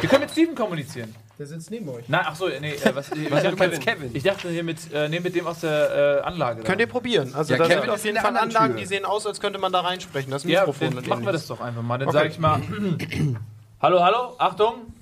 Wir 0.00 0.08
können 0.08 0.22
mit 0.22 0.32
Steven 0.32 0.54
kommunizieren. 0.56 1.14
Der 1.38 1.46
sitzt 1.46 1.70
neben 1.70 1.86
euch. 1.90 2.08
Nein, 2.08 2.22
ach 2.24 2.34
so, 2.34 2.48
nee, 2.48 2.72
äh, 2.72 2.94
was, 2.94 3.10
ich, 3.12 3.30
Was 3.30 3.42
dachte, 3.42 3.56
du 3.56 3.68
meinst, 3.68 3.80
Kevin? 3.82 4.10
ich 4.14 4.22
dachte 4.22 4.48
hier 4.48 4.64
mit, 4.64 4.78
äh, 4.92 5.08
nee, 5.08 5.20
mit 5.20 5.34
dem 5.34 5.46
aus 5.46 5.60
der 5.60 6.20
äh, 6.22 6.26
Anlage. 6.26 6.62
Könnt 6.62 6.80
ihr 6.80 6.86
probieren. 6.86 7.34
Also 7.34 7.52
Ja, 7.52 7.58
da 7.58 7.66
Kevin 7.66 7.80
sind 7.82 7.90
auf 7.90 8.04
jeden 8.04 8.16
Fall 8.18 8.36
Anlagen, 8.36 8.72
Tür. 8.74 8.80
die 8.80 8.86
sehen 8.86 9.04
aus, 9.04 9.26
als 9.26 9.38
könnte 9.40 9.58
man 9.58 9.70
da 9.72 9.80
reinsprechen. 9.80 10.30
Das 10.30 10.44
Ja, 10.44 10.60
Mikrofon 10.60 10.94
dann 10.94 11.06
machen 11.06 11.24
wir 11.26 11.32
das 11.32 11.46
doch 11.46 11.60
einfach 11.60 11.82
mal. 11.82 11.98
Dann 11.98 12.08
Okay. 12.08 12.16
sage 12.18 12.28
ich 12.30 12.38
mal: 12.38 12.60
Hallo, 13.82 14.02
hallo, 14.02 14.34
Achtung. 14.38 14.94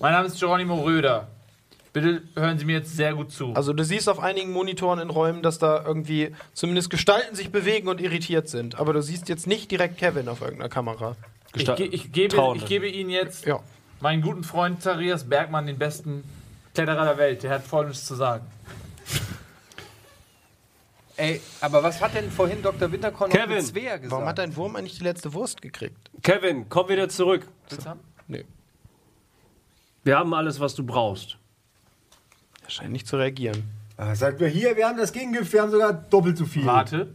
Mein 0.00 0.12
Name 0.12 0.26
ist 0.28 0.40
Geronimo 0.40 0.80
Röder. 0.82 1.28
Bitte 1.92 2.22
hören 2.34 2.58
Sie 2.58 2.64
mir 2.64 2.76
jetzt 2.78 2.96
sehr 2.96 3.12
gut 3.12 3.30
zu. 3.30 3.52
Also 3.54 3.74
du 3.74 3.84
siehst 3.84 4.08
auf 4.08 4.18
einigen 4.18 4.50
Monitoren 4.52 4.98
in 5.00 5.10
Räumen, 5.10 5.42
dass 5.42 5.58
da 5.58 5.84
irgendwie 5.86 6.34
zumindest 6.54 6.88
Gestalten 6.88 7.36
sich 7.36 7.52
bewegen 7.52 7.88
und 7.88 8.00
irritiert 8.00 8.48
sind. 8.48 8.78
Aber 8.80 8.94
du 8.94 9.02
siehst 9.02 9.28
jetzt 9.28 9.46
nicht 9.46 9.70
direkt 9.70 9.98
Kevin 9.98 10.28
auf 10.28 10.40
irgendeiner 10.40 10.70
Kamera. 10.70 11.16
ich, 11.54 11.66
ge 11.76 11.84
ich, 11.86 12.10
gebe, 12.10 12.34
ich 12.56 12.64
gebe 12.64 12.88
Ihnen 12.88 13.10
jetzt 13.10 13.44
Ja. 13.44 13.60
Meinen 14.02 14.20
guten 14.20 14.42
Freund 14.44 14.82
Zarias 14.82 15.24
Bergmann, 15.28 15.66
den 15.66 15.78
besten 15.78 16.24
Kletterer 16.74 17.04
der 17.04 17.18
Welt. 17.18 17.42
Der 17.44 17.52
hat 17.52 17.62
Folgendes 17.62 18.04
zu 18.04 18.14
sagen. 18.16 18.44
Ey, 21.16 21.40
aber 21.60 21.82
was 21.82 22.00
hat 22.00 22.14
denn 22.14 22.30
vorhin 22.30 22.62
Dr. 22.62 22.90
Winterkorn 22.90 23.30
noch 23.30 23.36
Kevin, 23.36 23.56
mit 23.56 23.66
Svea 23.66 23.96
gesagt? 23.96 24.10
Warum 24.10 24.24
hat 24.26 24.38
dein 24.38 24.56
Wurm 24.56 24.74
eigentlich 24.76 24.98
die 24.98 25.04
letzte 25.04 25.32
Wurst 25.34 25.62
gekriegt? 25.62 26.10
Kevin, 26.22 26.68
komm 26.68 26.88
wieder 26.88 27.08
zurück. 27.08 27.46
Willst 27.68 27.86
du 27.86 27.90
haben? 27.90 28.00
Nee, 28.26 28.44
Wir 30.04 30.18
haben 30.18 30.32
alles, 30.34 30.58
was 30.58 30.74
du 30.74 30.84
brauchst. 30.84 31.36
er 32.64 32.70
scheint 32.70 32.92
nicht 32.92 33.06
zu 33.06 33.16
reagieren. 33.16 33.62
Ah, 33.98 34.14
Sagt 34.14 34.40
wir 34.40 34.48
hier, 34.48 34.76
wir 34.76 34.88
haben 34.88 34.96
das 34.96 35.12
Gegengift, 35.12 35.52
wir 35.52 35.62
haben 35.62 35.70
sogar 35.70 35.92
doppelt 35.92 36.38
so 36.38 36.46
viel. 36.46 36.64
Warte. 36.64 37.12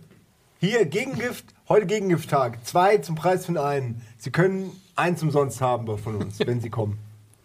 Hier, 0.60 0.86
Gegengift, 0.86 1.46
heute 1.68 1.86
Gegengift-Tag. 1.88 2.66
Zwei 2.66 2.98
zum 3.00 3.16
Preis 3.16 3.46
von 3.46 3.58
einem. 3.58 4.02
Sie 4.18 4.32
können 4.32 4.72
eins 4.98 5.22
umsonst 5.24 5.62
haben 5.62 5.98
von 5.98 6.16
uns, 6.16 6.40
wenn 6.40 6.62
Sie 6.62 6.70
kommen. 6.70 6.98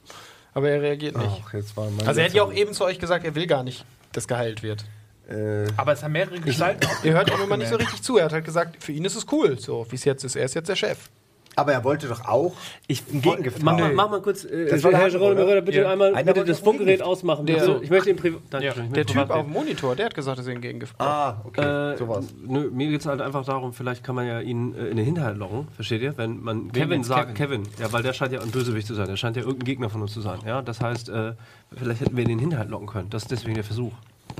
Aber 0.55 0.69
er 0.69 0.83
reagiert 0.83 1.17
nicht. 1.17 1.43
Ach, 1.45 1.53
jetzt 1.55 1.77
war 1.77 1.89
mein 1.91 2.07
Also 2.07 2.21
er 2.21 2.27
hat 2.27 2.35
ja 2.35 2.43
auch 2.43 2.53
eben 2.53 2.73
zu 2.73 2.85
euch 2.85 2.99
gesagt, 2.99 3.25
er 3.25 3.35
will 3.35 3.47
gar 3.47 3.63
nicht, 3.63 3.85
dass 4.13 4.29
geheilt 4.29 4.63
wird. 4.63 4.85
Äh, 5.29 5.67
Aber 5.77 5.93
es 5.93 6.03
haben 6.03 6.13
mehrere 6.13 6.41
Gestalten. 6.41 6.87
Ihr 7.03 7.13
hört 7.13 7.31
ihm 7.31 7.41
immer 7.41 7.57
nicht 7.57 7.69
so 7.69 7.77
richtig 7.77 8.03
zu. 8.03 8.19
Er 8.19 8.27
hat 8.27 8.33
halt 8.33 8.45
gesagt, 8.45 8.83
für 8.83 8.93
ihn 8.93 9.05
ist 9.05 9.17
es 9.17 9.27
cool, 9.33 9.59
so 9.59 9.87
wie 9.91 9.95
es 9.95 10.05
jetzt 10.05 10.25
ist. 10.25 10.37
Er 10.37 10.45
ist 10.45 10.55
jetzt 10.55 10.69
der 10.69 10.77
Chef. 10.77 11.09
Aber 11.57 11.73
er 11.73 11.85
wollte 11.85 12.09
doch 12.09 12.25
auch 12.27 12.53
Ich 12.87 13.03
ein 13.13 13.21
Gegengift 13.23 13.63
Mach 13.63 13.73
haben. 13.73 13.81
mal, 13.81 13.93
mach 13.95 14.11
mal 14.11 14.23
kurz, 14.23 14.45
äh, 14.45 14.67
Das 14.69 14.83
war 14.83 14.91
der 14.91 15.01
Herr 15.01 15.21
oder? 15.21 15.47
Röder, 15.47 15.61
bitte 15.61 15.83
Ja. 15.83 15.91
einmal 15.93 16.15
Einer 16.15 16.33
bitte 16.33 16.47
das 16.47 16.61
auch 16.61 16.65
Funkgerät 16.65 17.03
ausmachen. 17.03 17.47
Der- 17.47 17.57
Bitte. 17.61 17.81
ich 17.83 17.91
möchte 17.91 18.07
den 18.07 18.17
Privat. 18.17 18.41
Ich 18.63 18.75
Der 18.93 19.07
Typ 19.07 19.31
auf 19.31 19.45
dem 19.45 19.53
Monitor, 19.53 19.95
der 19.97 20.07
hat 20.07 20.15
gesagt, 20.15 20.39
dass 20.39 20.47
er 20.47 20.55
ein 20.55 20.61
Gegengift 20.61 20.97
braucht. 20.97 21.09
Ah, 21.09 21.43
okay. 21.45 21.93
Äh, 21.95 21.97
Sowas. 21.99 22.27
Nö, 22.47 22.71
mir 22.71 22.89
geht 22.89 23.01
es 23.01 23.07
halt 23.07 23.21
einfach 23.21 23.45
darum, 23.45 23.73
vielleicht 23.73 24.03
kann 24.05 24.15
man 24.15 24.27
ja 24.27 24.41
ihn 24.41 24.75
äh, 24.75 24.87
in 24.89 24.97
den 24.97 25.05
Hinterhalt 25.05 25.37
locken, 25.37 25.69
versteht 25.75 26.03
ihr? 26.03 26.17
Wenn 26.17 26.43
man 26.43 26.73
Kevin 26.73 27.01
jetzt 27.01 27.09
sagt, 27.09 27.35
Kevin. 27.35 27.63
ja, 27.79 27.93
weil 27.93 28.03
der 28.03 28.13
scheint 28.13 28.33
ja 28.33 28.41
ein 28.41 28.51
Bösewicht 28.51 28.87
zu 28.87 28.95
sein, 28.95 29.07
der 29.07 29.17
scheint 29.17 29.37
ja 29.37 29.43
irgendein 29.43 29.67
Gegner 29.67 29.91
von 29.91 30.03
uns 30.03 30.13
zu 30.15 30.21
sein, 30.21 30.39
ja? 30.47 30.63
Das 30.63 30.81
heißt, 30.81 31.09
äh, 31.11 31.33
vielleicht 31.77 32.01
hätten 32.01 32.17
wir 32.17 32.25
ihn 32.25 32.31
in 32.31 32.37
den 32.39 32.41
Hinterhalt 32.41 32.71
locken 32.71 32.87
können, 32.87 33.11
das 33.11 33.23
ist 33.23 33.31
deswegen 33.31 33.55
der 33.55 33.65
Versuch. 33.65 33.93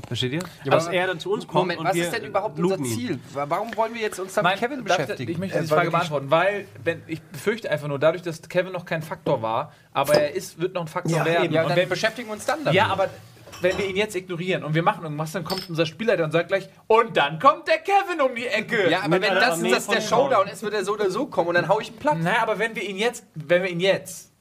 Versteht 0.07 0.33
ihr? 0.33 0.41
Dass 0.65 0.87
er 0.87 1.07
dann 1.07 1.19
zu 1.19 1.31
uns 1.31 1.47
kommt 1.47 1.61
Moment, 1.61 1.79
und 1.79 1.87
was 1.87 1.95
wir 1.95 2.03
ist 2.03 2.13
denn 2.13 2.25
überhaupt 2.25 2.59
unser 2.59 2.77
ihn. 2.77 2.85
Ziel? 2.85 3.19
Warum 3.33 3.75
wollen 3.77 3.93
wir 3.93 4.01
jetzt 4.01 4.19
uns 4.19 4.33
damit 4.33 4.51
Nein, 4.51 4.59
Kevin 4.59 4.85
darf 4.85 4.99
ich- 4.99 5.05
beschäftigen? 5.05 5.31
Ich 5.31 5.37
möchte 5.37 5.57
Äh, 5.57 5.61
diese 5.61 5.73
Frage 5.73 5.87
wir 5.87 5.91
beantworten, 5.91 6.29
weil 6.31 6.67
wenn, 6.83 7.01
ich 7.07 7.21
befürchte 7.21 7.71
einfach 7.71 7.87
nur, 7.87 7.99
dadurch, 7.99 8.21
dass 8.21 8.41
Kevin 8.41 8.73
noch 8.73 8.85
kein 8.85 9.01
Faktor 9.01 9.41
war, 9.41 9.71
aber 9.93 10.13
er 10.15 10.33
ist, 10.35 10.59
wird 10.59 10.73
noch 10.73 10.81
ein 10.81 10.87
Faktor 10.87 11.17
Ja, 11.17 11.25
werden. 11.25 11.51
ja, 11.53 11.65
und 11.65 11.75
wenn, 11.75 11.87
beschäftigen 11.89 12.27
wir 12.27 12.33
uns 12.33 12.45
dann 12.45 12.59
damit. 12.63 12.73
ja, 12.75 12.87
aber 12.87 13.09
wenn 13.61 13.77
wir 13.77 13.87
ihn 13.87 13.95
jetzt 13.95 14.13
ignorieren 14.15 14.63
und 14.65 14.75
wir 14.75 14.83
machen 14.83 15.03
irgendwas, 15.03 15.31
dann 15.31 15.45
kommt 15.45 15.69
unser 15.69 15.85
Spielleiter 15.85 16.25
und 16.25 16.31
sagt 16.31 16.49
gleich, 16.49 16.67
und 16.87 17.15
dann 17.15 17.39
kommt 17.39 17.67
der 17.69 17.77
Kevin 17.77 18.19
um 18.19 18.35
die 18.35 18.45
Ecke. 18.47 18.89
Ja, 18.89 18.99
aber 18.99 19.07
Mit 19.09 19.21
wenn 19.23 19.35
das, 19.35 19.61
das 19.61 19.87
der 19.87 20.01
Showdown 20.01 20.47
ist, 20.47 20.63
wird 20.63 20.73
er 20.73 20.83
so 20.83 20.93
oder 20.93 21.09
so 21.09 21.27
kommen 21.27 21.47
und 21.49 21.55
dann 21.55 21.69
hau 21.69 21.79
ich 21.79 21.89
ihn 21.91 21.95
platt. 21.97 22.19
Naja, 22.19 22.41
aber 22.41 22.59
wenn 22.59 22.75
wir 22.75 22.83
ihn 22.83 22.97
jetzt, 22.97 23.25
wenn 23.35 23.63
wir 23.63 23.69
ihn 23.69 23.79
jetzt 23.79 24.31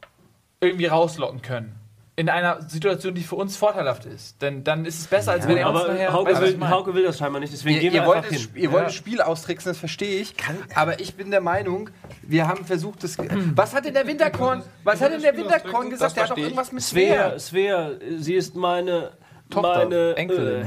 irgendwie 0.61 0.87
rauslocken 0.87 1.41
können, 1.41 1.77
in 2.15 2.29
einer 2.29 2.61
Situation, 2.69 3.15
die 3.15 3.23
für 3.23 3.37
uns 3.37 3.57
vorteilhaft 3.57 4.05
ist, 4.05 4.43
denn 4.43 4.65
dann 4.65 4.85
ist 4.85 5.01
es 5.01 5.07
besser, 5.07 5.33
als 5.33 5.49
wenn 5.49 5.57
er 5.57 5.71
uns 5.71 5.81
Aber 5.81 5.93
nachher... 5.95 6.13
Hauke, 6.13 6.41
will? 6.41 6.69
Hauke 6.69 6.95
will 6.95 7.05
das 7.05 7.17
scheinbar 7.17 7.41
nicht, 7.41 7.53
deswegen 7.55 7.77
Ihr, 7.77 7.81
gehen 7.81 7.93
wir 7.95 8.03
ihr, 8.03 8.07
wollt 8.07 8.27
hin. 8.27 8.49
ihr 8.55 8.71
wollt 8.71 8.83
Ja. 8.83 8.87
das 8.89 8.95
Spiel 8.95 9.23
austricksen, 9.23 9.71
das 9.71 9.79
verstehe 9.79 10.21
ich. 10.21 10.35
Aber 10.75 11.01
ich 11.01 11.15
bin 11.15 11.31
der 11.31 11.41
Meinung, 11.41 11.89
wir 12.23 12.47
haben 12.47 12.67
versucht, 12.67 13.03
das. 13.03 13.17
Was 13.55 13.75
hat 13.75 13.87
denn 13.87 13.95
der 13.95 14.07
Winterkorn? 14.07 14.63
Was 14.85 15.01
hat 15.01 15.13
denn 15.13 15.23
der 15.23 15.35
Winterkorn 15.37 15.89
gesagt? 15.89 16.15
Der 16.17 16.25
hat 16.25 16.31
doch 16.33 16.37
irgendwas 16.37 16.71
mit 16.71 16.83
Svea. 16.83 17.39
Svea, 17.39 17.91
Svea, 17.99 18.19
sie 18.19 18.35
ist 18.35 18.55
meine 18.57 19.13
Tochter, 19.49 19.87
meine 19.87 20.15
Enkelin. 20.17 20.63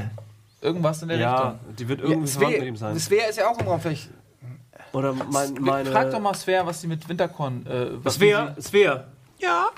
Irgendwas 0.62 1.00
in 1.02 1.08
der 1.08 1.18
ja, 1.18 1.34
Richtung. 1.50 1.76
die 1.78 1.88
wird 1.88 2.00
Ja, 2.00 2.06
irgendwie 2.08 2.28
verwandt 2.32 2.58
mit 2.58 2.66
ihm 2.68 2.76
Svea, 2.76 2.88
sein. 2.88 2.98
Svea 2.98 3.26
ist 3.28 3.38
ja 3.38 3.48
auch 3.48 3.58
im 3.60 3.68
Raum. 3.68 3.80
Vielleicht. 3.80 4.10
Oder 4.92 5.12
mein, 5.12 5.54
meine. 5.60 5.90
Frag 5.92 6.10
doch 6.10 6.18
mal 6.18 6.34
Svea, 6.34 6.66
was 6.66 6.80
sie 6.80 6.88
mit 6.88 7.08
Winterkorn... 7.08 7.64
Äh, 7.66 8.04
was 8.04 8.14
Svea, 8.14 8.56
Svea. 8.60 9.04
Ja. 9.38 9.68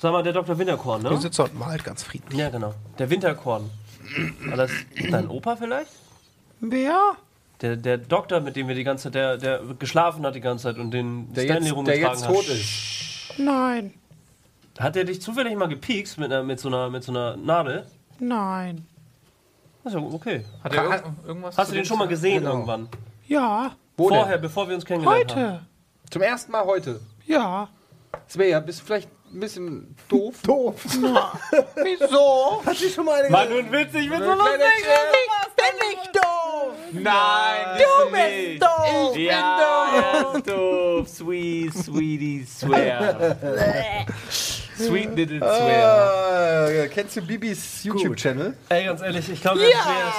Sag 0.00 0.12
mal, 0.12 0.22
der 0.22 0.32
Dr. 0.32 0.58
Winterkorn, 0.58 1.02
Der 1.02 1.10
ne? 1.12 1.18
sitzt 1.18 1.38
dort 1.38 1.54
malt 1.54 1.84
ganz 1.84 2.02
friedlich. 2.02 2.38
Ja, 2.38 2.48
genau. 2.48 2.72
Der 2.98 3.10
Winterkorn. 3.10 3.68
War 4.46 4.56
das 4.56 4.70
dein 5.10 5.28
Opa 5.28 5.56
vielleicht? 5.56 5.90
Wer? 6.60 7.12
Der, 7.60 7.76
der 7.76 7.98
Doktor, 7.98 8.40
mit 8.40 8.56
dem 8.56 8.66
wir 8.68 8.74
die 8.74 8.84
ganze 8.84 9.04
Zeit, 9.04 9.14
der, 9.14 9.36
der 9.36 9.60
geschlafen 9.78 10.24
hat 10.24 10.34
die 10.34 10.40
ganze 10.40 10.64
Zeit 10.64 10.78
und 10.78 10.90
den 10.90 11.30
Der 11.34 11.42
Stanley 11.42 11.56
jetzt, 11.58 11.66
der 11.66 11.72
rumgetragen 11.74 12.08
jetzt 12.14 12.26
hat. 12.26 12.34
tot 12.34 12.48
ist. 12.48 13.38
Nein. 13.38 13.92
Hat 14.78 14.96
er 14.96 15.04
dich 15.04 15.20
zufällig 15.20 15.54
mal 15.56 15.68
gepiekst 15.68 16.16
mit, 16.18 16.32
einer, 16.32 16.42
mit, 16.42 16.58
so, 16.58 16.68
einer, 16.68 16.88
mit 16.88 17.04
so 17.04 17.12
einer 17.12 17.36
Nadel? 17.36 17.84
Nein. 18.18 18.86
Also, 19.84 19.98
okay. 19.98 20.46
Hat 20.64 20.74
er 20.74 20.84
irg 20.84 21.04
irgendwas 21.26 21.58
Hast 21.58 21.70
du 21.72 21.74
den 21.74 21.84
schon 21.84 21.98
mal 21.98 22.08
gesehen 22.08 22.38
Genau. 22.40 22.52
irgendwann? 22.52 22.88
Ja. 23.28 23.72
Wo 23.98 24.08
Vorher, 24.08 24.36
denn? 24.36 24.40
bevor 24.42 24.66
wir 24.66 24.74
uns 24.74 24.84
kennengelernt 24.86 25.36
haben. 25.36 25.52
Heute. 25.52 25.60
Zum 26.10 26.22
ersten 26.22 26.52
Mal 26.52 26.64
heute. 26.64 27.00
Ja. 27.26 27.68
Svea, 28.28 28.60
bist 28.60 28.80
du 28.80 28.84
vielleicht 28.86 29.08
ein 29.32 29.40
bisschen 29.40 29.94
doof? 30.08 30.34
Doof. 30.46 30.74
Wieso? 31.76 32.62
Hat 32.64 32.76
sich 32.76 32.94
schon 32.94 33.04
mal 33.04 33.20
eine 33.20 33.30
Mann, 33.30 33.48
nun 33.48 33.70
witzig, 33.72 34.04
ich 34.04 34.10
bin 34.10 34.18
so 34.18 34.32
Kleiner 34.32 34.64
Bin 35.56 35.88
ich 35.92 36.10
doof? 36.10 36.72
Nein, 36.92 37.78
Du 37.78 38.10
bist 38.10 38.62
doof. 38.62 39.16
Ja, 39.16 40.32
ist 40.34 40.48
doof. 40.48 41.08
Sweet, 41.08 41.74
sweetie, 41.74 42.44
swear. 42.44 43.36
Sweet 44.86 45.14
little 45.16 45.38
swear. 45.38 46.68
Äh, 46.70 46.88
kennst 46.88 47.16
du 47.16 47.22
Bibis 47.22 47.84
YouTube-Channel? 47.84 48.54
Ey, 48.68 48.84
ganz 48.84 49.00
ehrlich, 49.02 49.28
ich 49.28 49.40
glaube, 49.40 49.60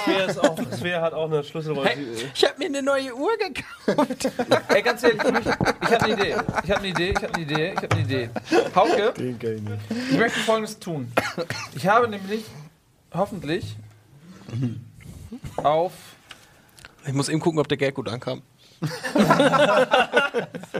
Svea, 0.04 0.76
Svea, 0.76 1.00
hat 1.02 1.12
auch 1.14 1.26
eine 1.26 1.42
Schlüsselrolle. 1.44 1.90
Sie- 2.14 2.26
Ich 2.34 2.44
habe 2.44 2.54
mir 2.58 2.66
eine 2.66 2.82
neue 2.82 3.14
Uhr 3.14 3.30
gekauft. 3.38 4.30
Ey, 4.68 4.82
ganz 4.82 5.02
ehrlich, 5.02 5.20
ich, 5.22 5.46
ich 5.46 5.92
habe 5.94 6.04
eine 6.04 6.12
Idee. 6.14 6.34
Ich 6.64 6.70
habe 6.70 6.78
eine 6.80 6.88
Idee, 6.88 7.10
ich 7.10 7.22
habe 7.22 7.34
eine 7.34 7.42
Idee, 7.42 7.72
ich 7.74 7.76
habe 7.82 7.90
eine 7.94 8.02
Idee. 8.02 8.30
Hauke, 8.74 9.14
ich 10.10 10.18
möchte 10.18 10.40
folgendes 10.40 10.78
tun. 10.78 11.10
Ich 11.74 11.86
habe 11.86 12.08
nämlich 12.08 12.44
hoffentlich 13.14 13.76
auf 15.56 15.92
Ich 17.06 17.12
muss 17.12 17.28
eben 17.28 17.40
gucken, 17.40 17.58
ob 17.58 17.68
der 17.68 17.76
Gag 17.78 17.94
gut 17.94 18.08
ankam. 18.08 18.42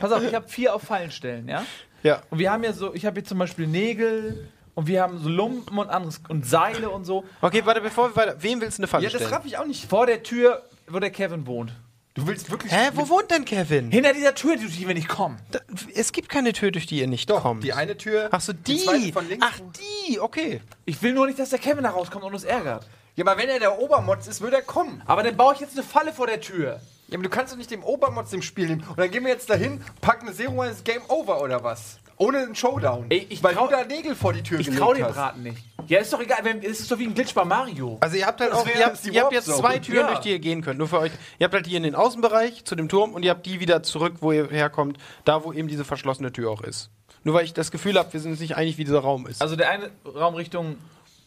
Pass 0.01 0.13
auf, 0.13 0.23
ich 0.25 0.35
habe 0.35 0.49
vier 0.49 0.75
auf 0.75 0.83
Fallenstellen, 0.83 1.49
ja? 1.49 1.65
Ja. 2.03 2.23
Und 2.31 2.39
wir 2.39 2.51
haben 2.51 2.65
ja 2.65 2.73
so, 2.73 2.95
ich 2.95 3.07
habe 3.07 3.21
hier 3.21 3.25
zum 3.25 3.39
Beispiel 3.39 3.67
Nägel 3.67 4.49
und 4.75 4.87
wir 4.87 5.03
haben 5.03 5.19
so 5.19 5.29
Lumpen 5.29 5.79
und 5.79 5.89
anderes 5.91 6.21
und 6.29 6.47
Seile 6.47 6.91
und 6.91 7.05
so. 7.05 7.25
Okay, 7.41 7.63
warte, 7.65 7.81
bevor 7.81 8.11
wir 8.11 8.17
weiter. 8.17 8.37
Wem 8.43 8.61
willst 8.61 8.79
du 8.79 8.83
eine 8.83 8.89
Falle 8.89 9.05
Ja, 9.05 9.11
das 9.11 9.21
stellen? 9.21 9.35
raff 9.35 9.45
ich 9.45 9.59
auch 9.59 9.67
nicht. 9.67 9.89
Vor 9.89 10.07
der 10.07 10.23
Tür, 10.23 10.63
wo 10.89 10.99
der 10.99 11.11
Kevin 11.11 11.47
wohnt. 11.47 11.73
Du 12.15 12.27
willst 12.27 12.51
wirklich. 12.51 12.71
Hä, 12.71 12.91
wo 12.95 13.09
wohnt 13.09 13.31
denn 13.31 13.47
Kevin? 13.47 13.91
Hinter 13.91 14.13
dieser 14.13 14.35
Tür, 14.35 14.57
durch 14.57 14.77
die 14.77 14.87
wir 14.87 14.95
nicht 14.95 15.09
kommen. 15.09 15.39
Da, 15.51 15.61
es 15.95 16.13
gibt 16.13 16.29
keine 16.29 16.53
Tür, 16.53 16.71
durch 16.71 16.87
die 16.87 17.01
ihr 17.01 17.07
nicht 17.07 17.29
kommt. 17.31 17.65
Die 17.65 17.73
eine 17.73 17.97
Tür. 17.97 18.29
Ach 18.31 18.41
so, 18.41 18.53
die. 18.53 18.79
zweite 18.79 19.13
von 19.13 19.27
links. 19.27 19.47
Ach, 19.49 19.59
die, 20.07 20.21
okay. 20.21 20.61
Ich 20.85 21.03
will 21.03 21.15
nur 21.15 21.27
nicht, 21.27 21.39
dass 21.39 21.51
der 21.51 21.59
Kevin 21.59 21.85
da 21.85 21.91
rauskommt 21.91 22.25
und 22.25 22.35
uns 22.35 22.45
ärgert. 22.45 22.87
Ja, 23.17 23.25
aber 23.27 23.41
wenn 23.41 23.49
er 23.49 23.59
der 23.59 23.79
Obermotz 23.79 24.27
ist, 24.27 24.43
wird 24.43 24.53
er 24.53 24.63
kommen. 24.63 25.03
Aber 25.07 25.23
dann 25.23 25.37
baue 25.37 25.55
ich 25.55 25.61
jetzt 25.61 25.75
eine 25.75 25.83
Falle 25.83 26.13
vor 26.13 26.27
der 26.27 26.41
Tür. 26.41 26.81
Ja, 27.13 27.19
aber 27.19 27.23
du 27.25 27.29
kannst 27.31 27.53
doch 27.53 27.59
nicht 27.59 27.71
dem 27.71 27.85
Obermotz 27.85 28.33
im 28.33 28.43
Spiel 28.43 28.67
nehmen. 28.69 28.85
Und 28.89 28.99
dann 28.99 29.11
gehen 29.11 29.23
wir 29.25 29.31
jetzt 29.31 29.49
dahin, 29.51 29.81
packen 30.01 30.27
eine 30.27 30.35
Zero 30.37 30.61
und 30.63 30.67
ist 30.67 30.85
Game 30.85 31.03
Over 31.09 31.43
oder 31.43 31.63
was? 31.63 31.99
Ohne 32.17 32.39
einen 32.39 32.55
Showdown. 32.55 33.07
Ey, 33.11 33.27
ich 33.31 33.43
Weil 33.43 33.55
trau- 33.55 33.67
du 33.69 33.73
da 33.73 33.85
Nägel 33.85 34.15
vor 34.15 34.33
die 34.33 34.43
Tür 34.43 34.61
Ich 34.61 34.67
gelegt 34.67 34.83
trau 34.83 34.95
dem 34.95 35.05
hast. 35.05 35.15
Braten 35.15 35.43
nicht. 35.43 35.59
Ja, 35.89 35.99
ist 36.01 36.13
doch 36.13 36.21
egal, 36.21 36.39
wenn, 36.43 36.63
es 36.63 36.81
ist 36.81 36.91
doch 36.91 36.99
wie 36.99 37.07
ein 37.07 37.15
Glitch 37.15 37.35
bei 37.35 37.45
Mario. 37.45 37.97
Also 38.01 38.17
ihr 38.17 38.27
habt 38.27 38.41
halt 38.41 38.53
auch, 38.53 38.67
ihr 38.67 38.87
habt, 38.87 39.05
die 39.05 39.11
ihr 39.11 39.23
habt 39.23 39.33
jetzt 39.33 39.47
zwei. 39.47 39.79
Türen, 39.79 40.01
Ja. 40.01 40.07
durch 40.09 40.21
die 40.21 40.31
ihr 40.31 40.39
gehen 40.39 40.63
könnt. 40.63 40.79
Nur 40.79 40.87
für 40.89 41.01
euch. 41.01 41.11
Ihr 41.39 41.45
habt 41.45 41.55
halt 41.55 41.67
hier 41.67 41.77
in 41.79 41.83
den 41.83 41.95
Außenbereich 41.95 42.65
zu 42.65 42.77
dem 42.77 42.89
Turm 42.89 43.13
und 43.13 43.25
ihr 43.25 43.31
habt 43.31 43.45
die 43.47 43.59
wieder 43.61 43.83
zurück, 43.83 44.15
wo 44.21 44.31
ihr 44.33 44.49
herkommt, 44.49 44.99
da 45.25 45.43
wo 45.45 45.53
eben 45.53 45.67
diese 45.69 45.85
verschlossene 45.85 46.33
Tür 46.33 46.51
auch 46.51 46.63
ist. 46.63 46.91
Nur 47.25 47.35
weil 47.35 47.45
ich 47.45 47.53
das 47.55 47.71
Gefühl 47.73 47.99
habe, 47.99 48.13
wir 48.13 48.21
sind 48.21 48.31
uns 48.33 48.41
nicht 48.41 48.57
einig, 48.57 48.79
wie 48.79 48.85
dieser 48.85 49.01
Raum 49.01 49.27
ist. 49.27 49.43
Also 49.43 49.57
der 49.57 49.71
eine 49.71 49.91
Raum 50.07 50.35
Richtung 50.35 50.77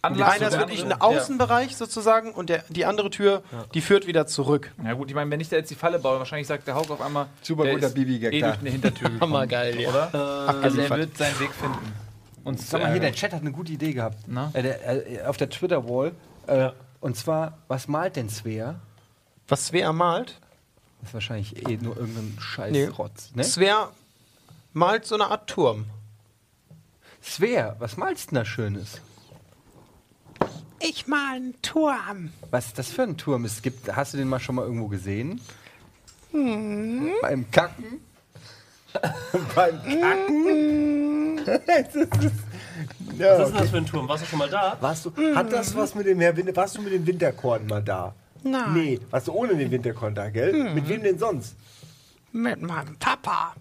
Anlage. 0.06 0.32
Einer 0.32 0.48
ist 0.48 0.58
wirklich 0.58 0.84
ein 0.84 0.94
Außenbereich 0.94 1.76
sozusagen 1.76 2.32
und 2.34 2.50
der, 2.50 2.64
die 2.70 2.86
andere 2.86 3.10
Tür, 3.10 3.44
die 3.74 3.82
führt 3.82 4.08
wieder 4.08 4.28
zurück. 4.28 4.72
Ja. 4.78 4.90
ja 4.90 4.94
gut, 4.94 5.10
ich 5.10 5.16
meine, 5.16 5.30
wenn 5.32 5.40
ich 5.40 5.50
da 5.50 5.58
jetzt 5.58 5.70
die 5.70 5.76
Falle 5.76 6.00
baue, 6.00 6.20
wahrscheinlich 6.20 6.48
sagt 6.48 6.68
der 6.68 6.76
Hauk 6.76 6.90
auf 6.92 7.02
einmal, 7.02 7.28
Super 7.42 7.64
der 7.64 7.74
guter 7.76 7.88
ist 7.88 7.94
Bibi-Gag 7.96 8.34
eh 8.34 8.40
da. 8.40 8.48
durch 8.48 8.60
eine 8.60 8.70
Hintertür 8.70 9.10
gekommen, 9.12 9.34
Hammergeil, 9.34 9.80
ja. 9.80 9.90
oder? 9.90 10.60
also 10.62 10.82
er 10.82 10.90
wird 10.90 11.18
seinen 11.18 11.40
Weg 11.40 11.52
finden. 11.52 11.94
Und 12.46 12.62
Sag 12.62 12.82
mal 12.82 12.92
hier, 12.92 13.02
der 13.02 13.12
Chat 13.12 13.34
hat 13.34 13.42
eine 13.42 13.52
gute 13.52 13.74
Idee 13.74 13.94
gehabt. 13.94 14.20
Na? 14.28 14.52
Äh, 14.54 14.62
der, 14.62 15.08
äh, 15.12 15.22
auf 15.24 15.36
der 15.38 15.50
Twitter-Wall. 15.50 16.12
Äh, 16.46 16.70
und 17.02 17.18
zwar, 17.18 17.58
was 17.68 17.88
malt 17.88 18.16
denn 18.16 18.30
Svea? 18.30 18.76
Was 19.48 19.68
Svea 19.68 19.92
malt? 19.92 20.40
Das 21.02 21.10
ist 21.10 21.14
wahrscheinlich 21.16 21.68
eh 21.68 21.78
nur 21.78 21.98
irgendein 21.98 22.38
scheiß 22.40 22.72
Nee. 22.72 22.90
Ne? 23.34 23.44
Svea 23.44 23.90
malt 24.74 25.06
so 25.06 25.16
eine 25.16 25.28
Art 25.28 25.50
Turm. 25.50 25.86
Svea, 27.24 27.76
was 27.80 27.98
malst 27.98 28.26
du 28.26 28.30
denn 28.30 28.36
da 28.36 28.46
Schönes? 28.46 29.02
Ich 30.88 31.08
mal 31.08 31.36
einen 31.38 31.60
Turm. 31.64 32.32
Was 32.52 32.68
ist 32.68 32.78
das 32.78 32.90
für 32.90 33.02
ein 33.04 33.18
Turm? 33.18 33.44
Es 33.46 33.64
gibt, 33.64 33.96
hast 33.96 34.14
du 34.14 34.18
den 34.18 34.28
mal 34.28 34.40
schon 34.40 34.54
mal 34.54 34.66
irgendwo 34.66 34.88
gesehen? 34.88 35.42
Beim 36.32 37.50
Kacken? 37.50 38.02
Beim 39.56 39.82
Kacken? 39.84 41.38
ja, 41.48 41.54
Was 41.56 41.88
ist 41.88 41.96
denn 41.96 42.08
okay. 43.18 43.52
das 43.58 43.70
für 43.72 43.78
ein 43.78 43.86
Turm? 43.88 44.08
Warst 44.08 44.24
du 44.24 44.28
schon 44.28 44.40
mal 44.40 44.50
da? 44.50 44.78
Warst 44.80 45.06
du, 45.06 45.12
hat 45.36 45.52
das 45.52 45.76
was 45.76 45.96
mit 45.96 46.06
dem 46.06 46.20
Herr 46.20 46.38
Winter, 46.38 46.56
warst 46.56 46.78
du 46.78 46.84
mit 46.84 46.94
den 46.94 47.08
Winterkorn 47.08 47.66
mal 47.66 47.82
da? 47.82 48.14
Nein. 48.44 48.74
Nee, 48.74 49.00
warst 49.10 49.28
du 49.28 49.32
ohne 49.32 49.56
den 49.56 49.72
Winterkorn 49.72 50.14
da, 50.14 50.30
gell? 50.30 50.72
Mit 50.76 50.88
wem 50.88 51.02
denn 51.02 51.18
sonst? 51.18 51.56
Mit 52.32 52.62
meinem 52.62 52.96
Papa. 52.98 53.56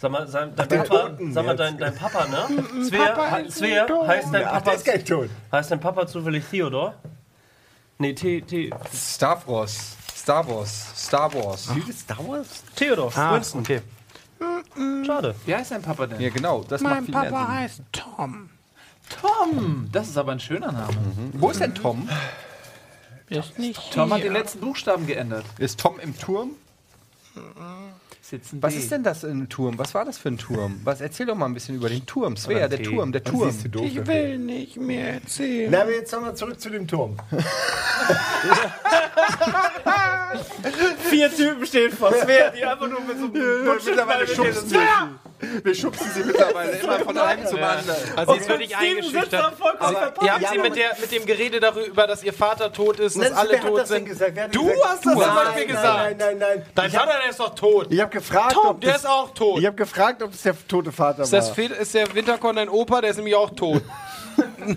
Sag 0.00 0.12
mal, 0.12 0.28
sein, 0.28 0.52
dein 0.54 0.68
Der 0.68 0.78
Papa, 0.84 1.10
sag 1.30 1.44
mal 1.44 1.56
dein, 1.56 1.76
dein 1.76 1.94
Papa, 1.94 2.26
ne? 2.26 2.46
He- 2.84 2.84
Svea 2.84 4.06
heißt 4.06 4.32
dein 4.32 4.44
Ach, 4.46 4.52
Papa, 4.62 4.76
der 4.76 4.94
ist 4.94 5.22
heißt 5.52 5.70
dein 5.72 5.80
Papa 5.80 6.06
zufällig 6.06 6.44
Theodor? 6.48 6.94
Nee, 7.98 8.12
T, 8.14 8.40
T, 8.42 8.70
Star 8.94 9.42
Wars. 9.46 9.96
Star 10.14 10.46
Wars. 10.48 10.92
Star 10.96 11.34
Wars. 11.34 11.68
Star 11.92 12.28
Wars? 12.28 12.62
Theodor. 12.76 13.10
Ah, 13.16 13.34
Winston. 13.34 13.60
okay. 13.62 13.80
Schade. 15.04 15.34
Wie 15.46 15.54
heißt 15.54 15.72
dein 15.72 15.82
Papa 15.82 16.06
denn? 16.06 16.20
Ja, 16.20 16.28
genau. 16.30 16.62
Das 16.68 16.80
macht 16.80 17.04
viel 17.06 17.14
mehr 17.14 17.28
Sinn. 17.30 17.48
heißt 17.48 17.82
Tom. 17.90 18.50
Tom! 19.20 19.88
Das 19.90 20.06
ist 20.08 20.16
aber 20.18 20.32
ein 20.32 20.40
schöner 20.40 20.70
Name. 20.70 20.94
Wo 21.32 21.50
ist 21.50 21.60
denn 21.60 21.74
Tom? 21.74 22.08
Ist 23.30 23.58
nicht 23.58 23.92
Tom 23.92 24.12
hat 24.12 24.22
den 24.22 24.32
letzten 24.32 24.60
Buchstaben 24.60 25.06
geändert. 25.06 25.44
Ist 25.58 25.80
Tom 25.80 25.98
im 25.98 26.16
Turm? 26.16 26.50
Ist 27.34 27.42
jetzt 28.32 28.52
ein 28.52 28.62
Was 28.62 28.74
D. 28.74 28.80
ist 28.80 28.90
denn 28.90 29.02
das 29.02 29.24
im 29.24 29.48
Turm? 29.48 29.78
Was 29.78 29.94
war 29.94 30.04
das 30.04 30.18
für 30.18 30.28
ein 30.28 30.38
Turm? 30.38 30.80
Was, 30.84 31.00
erzähl 31.00 31.26
doch 31.26 31.34
mal 31.34 31.46
ein 31.46 31.54
bisschen 31.54 31.76
über 31.76 31.88
den 31.88 32.04
Turm. 32.06 32.36
Svea, 32.36 32.68
der. 32.68 32.82
Turm, 32.82 33.12
der 33.12 33.24
Turm. 33.24 33.54
Ich 33.82 34.06
will 34.06 34.38
nicht 34.38 34.76
mehr 34.76 35.14
erzählen. 35.14 35.70
Na, 35.70 35.82
aber 35.82 35.92
jetzt 35.92 36.12
nochmal 36.12 36.34
zurück 36.36 36.60
zu 36.60 36.70
dem 36.70 36.86
Turm. 36.86 37.16
Vier 41.10 41.34
Typen 41.34 41.66
stehen 41.66 41.92
vor 41.92 42.12
Svea, 42.12 42.50
die 42.50 42.64
einfach 42.64 42.88
nur 42.88 43.00
mit 43.00 43.18
so 43.18 43.24
einem 43.24 43.78
mittlerweile 43.84 44.26
schubsen 44.26 44.78
wir 45.40 45.74
schubsen 45.74 46.10
sie 46.14 46.24
mittlerweile 46.24 46.72
immer 46.72 46.98
von 46.98 47.16
einem 47.16 47.46
zum 47.46 47.62
anderen. 47.62 47.96
Also 48.16 48.32
sie 48.32 48.38
ist 48.40 48.48
wirklich 48.48 48.76
eingeschüchtert. 48.76 49.54
Aber 49.78 50.12
ihr 50.22 50.32
habt 50.32 50.42
Ja, 50.42 50.50
sie 50.50 50.58
mit, 50.58 50.76
der, 50.76 50.96
mit 51.00 51.12
dem 51.12 51.26
Gerede 51.26 51.60
darüber, 51.60 52.06
dass 52.06 52.22
ihr 52.24 52.32
Vater 52.32 52.72
tot 52.72 52.98
ist, 52.98 53.20
dass 53.20 53.32
alle 53.32 53.60
tot 53.60 53.86
sind. 53.86 54.08
Du 54.52 54.70
hast 54.84 55.04
das 55.04 55.12
zum 55.12 55.18
nein, 55.18 55.34
Beispiel 55.34 55.66
nein, 55.66 55.66
gesagt. 55.66 55.98
Nein, 55.98 56.16
nein, 56.18 56.38
nein. 56.38 56.66
Dein 56.74 56.90
Vater, 56.90 57.18
der 57.22 57.30
ist 57.30 57.40
doch 57.40 57.54
tot. 57.54 57.86
Ich 57.90 58.00
habe 58.00 58.10
gefragt, 58.18 58.52
Tom, 58.54 58.66
ob 58.66 58.80
der 58.80 58.92
das, 58.92 59.02
ist 59.02 59.06
auch 59.08 59.34
tot. 59.34 59.58
Ich 59.60 59.66
habe 59.66 59.76
gefragt, 59.76 60.22
ob 60.22 60.32
es 60.32 60.42
der 60.42 60.54
tote 60.68 60.92
Vater 60.92 61.22
Ist, 61.22 61.32
war. 61.32 61.38
das, 61.40 61.50
Fe- 61.50 61.62
ist 61.64 61.94
der 61.94 62.12
Winterkorn 62.14 62.56
dein 62.56 62.68
Opa? 62.68 63.00
Der 63.00 63.10
ist 63.10 63.16
nämlich 63.16 63.34
auch 63.34 63.50
tot. 63.50 63.82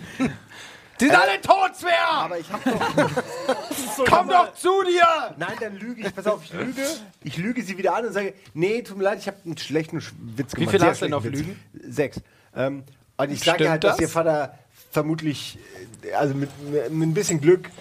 Die 1.00 1.06
sind 1.08 1.16
alle 1.16 1.42
tot, 1.42 1.76
Svea! 1.76 1.92
aber 2.11 2.38
ich 2.38 2.48
habe 2.52 2.61
doch. 2.70 4.06
Komm 4.08 4.30
doch 4.30 4.53
zu 4.53 4.70
dir! 4.84 5.34
Nein, 5.38 5.53
dann 5.60 5.76
lüge 5.78 6.08
ich. 6.08 6.14
Pass 6.16 6.28
auf, 6.28 6.44
ich 6.44 6.53
lüge. 6.53 6.84
Ich 7.24 7.38
lüge 7.38 7.64
sie 7.64 7.76
wieder 7.78 7.95
an 7.95 8.06
und 8.06 8.14
sage: 8.14 8.36
Nee, 8.53 8.84
tut 8.84 8.98
mir 8.98 9.06
leid, 9.06 9.18
ich 9.20 9.26
habe 9.28 9.38
einen 9.44 9.58
schlechten 9.58 9.98
Sch- 9.98 10.11
Witz 10.20 10.53
gemacht. 10.53 10.70
viel 10.70 10.80
Sehr 10.80 10.90
hast 10.90 11.02
du 11.02 11.06
denn 11.06 11.14
auf 11.16 11.24
Witz. 11.24 11.44
Sechs. 11.90 12.22
Ähm, 12.56 12.84
und 13.18 13.32
ich 13.32 13.40
sage 13.44 13.68
halt, 13.70 13.84
dass 13.84 13.94
das? 13.98 14.02
ihr 14.02 14.10
Vater 14.10 14.60
vermutlich, 14.92 15.58
äh, 16.03 16.14
also 16.14 16.36
mit, 16.36 16.50
mit 16.92 17.10
ein 17.10 17.14
bisschen 17.16 17.42
Glück, 17.42 17.72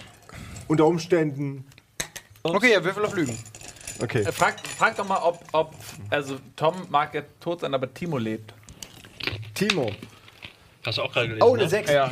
unter 0.67 0.87
Umständen. 0.87 1.67
Okay, 2.41 2.71
ja, 2.73 2.83
Würfel 2.83 3.05
auf 3.05 3.13
Lügen. 3.13 3.37
Okay. 4.01 4.21
Äh, 4.21 4.31
Frag, 4.31 4.59
frag 4.59 4.95
doch 4.95 5.07
mal, 5.07 5.19
ob, 5.21 5.43
ob. 5.51 5.75
Also, 6.09 6.37
Tom 6.55 6.75
mag 6.89 7.13
ja 7.13 7.21
tot 7.39 7.61
sein, 7.61 7.73
aber 7.73 7.93
Timo 7.93 8.17
lebt. 8.17 8.53
Timo. 9.53 9.91
Hast 10.85 10.97
du 10.97 11.03
auch 11.03 11.13
gerade 11.13 11.27
gelesen, 11.27 11.43
Oh, 11.47 11.53
eine 11.53 11.63
ne? 11.63 11.69
Sechs. 11.69 11.91
Ja. 11.91 12.11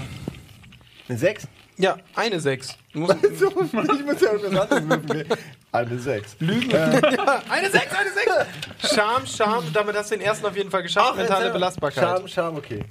Eine 1.07 1.17
Sechs? 1.17 1.47
Ja, 1.77 1.97
eine 2.13 2.39
Sechs. 2.39 2.77
Du 2.93 2.99
musst, 2.99 3.17
ich 3.23 4.05
muss 4.05 4.21
ja 4.21 4.33
irgendwas 4.33 4.71
anderes 4.71 5.07
würfeln. 5.07 5.27
Eine 5.71 5.99
Sechs. 5.99 6.35
Lügen. 6.39 6.73
eine 6.75 7.69
Sechs, 7.69 7.93
eine 7.95 8.09
Sechs! 8.11 8.91
Scham, 8.91 9.27
Scham. 9.27 9.63
Damit 9.71 9.95
hast 9.95 10.09
du 10.09 10.15
den 10.15 10.25
ersten 10.25 10.47
auf 10.47 10.57
jeden 10.57 10.71
Fall 10.71 10.81
geschafft. 10.81 11.15
Mentale 11.15 11.51
Belastbarkeit. 11.51 12.03
Scham, 12.03 12.27
Scham, 12.27 12.55
okay. 12.55 12.83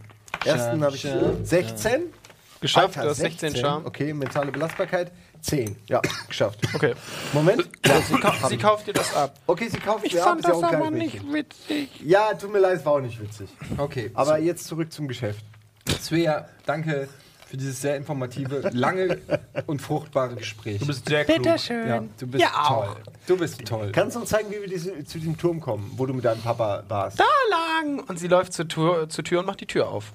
Ersten 0.44 0.84
habe 0.84 0.94
ich 0.94 1.04
16. 1.42 2.12
Geschafft, 2.60 2.96
Alter, 2.96 3.02
du 3.02 3.08
hast 3.10 3.16
16 3.18 3.56
Scham. 3.56 3.84
Okay, 3.84 4.12
mentale 4.12 4.52
Belastbarkeit 4.52 5.10
10. 5.40 5.76
Ja, 5.88 6.00
geschafft. 6.28 6.58
Okay. 6.74 6.94
Moment. 7.32 7.68
Sie, 8.08 8.14
kau 8.20 8.48
sie 8.48 8.56
kauft 8.56 8.86
dir 8.86 8.92
das 8.92 9.14
ab. 9.14 9.38
Okay, 9.46 9.68
sie 9.68 9.78
kauft 9.78 10.12
mir 10.12 10.24
ab, 10.26 10.38
ist 10.38 10.46
ja 10.46 10.52
auch 10.54 10.70
kein 10.70 10.92
Mädchen. 10.92 11.32
witzig. 11.32 11.88
Ja, 12.04 12.34
tut 12.34 12.52
mir 12.52 12.58
leid, 12.60 12.78
es 12.78 12.84
war 12.86 12.94
auch 12.94 13.00
nicht 13.00 13.20
witzig. 13.20 13.48
Okay, 13.76 14.10
Aber 14.14 14.38
jetzt 14.38 14.66
zurück 14.66 14.92
zum 14.92 15.08
Geschäft. 15.08 15.44
Svea, 16.00 16.48
danke 16.66 17.08
für 17.46 17.56
dieses 17.56 17.80
sehr 17.80 17.96
informative, 17.96 18.68
lange 18.74 19.18
und 19.66 19.80
fruchtbare 19.80 20.34
Gespräch. 20.36 20.80
Du 20.80 20.86
bist 20.86 21.08
sehr 21.08 21.24
klug. 21.24 21.46
ja, 21.70 22.02
du 22.18 22.26
bist 22.26 22.42
Ja, 22.44 22.50
auch. 22.62 22.84
toll. 22.94 22.96
Du 23.26 23.36
bist 23.38 23.64
toll. 23.64 23.90
Kannst 23.92 24.16
du 24.16 24.20
uns 24.20 24.28
zeigen, 24.28 24.50
wie 24.50 24.60
wir 24.60 24.68
diese, 24.68 25.02
zu 25.06 25.18
diesem 25.18 25.38
Turm 25.38 25.58
kommen, 25.60 25.90
wo 25.96 26.04
du 26.04 26.12
mit 26.12 26.26
deinem 26.26 26.42
Papa 26.42 26.84
warst? 26.88 27.18
Da 27.18 27.24
lang! 27.50 28.00
Und 28.00 28.18
sie 28.18 28.28
läuft 28.28 28.52
zur 28.52 28.68
Tür, 28.68 29.08
zur 29.08 29.24
Tür 29.24 29.40
und 29.40 29.46
macht 29.46 29.62
die 29.62 29.66
Tür 29.66 29.88
auf. 29.88 30.12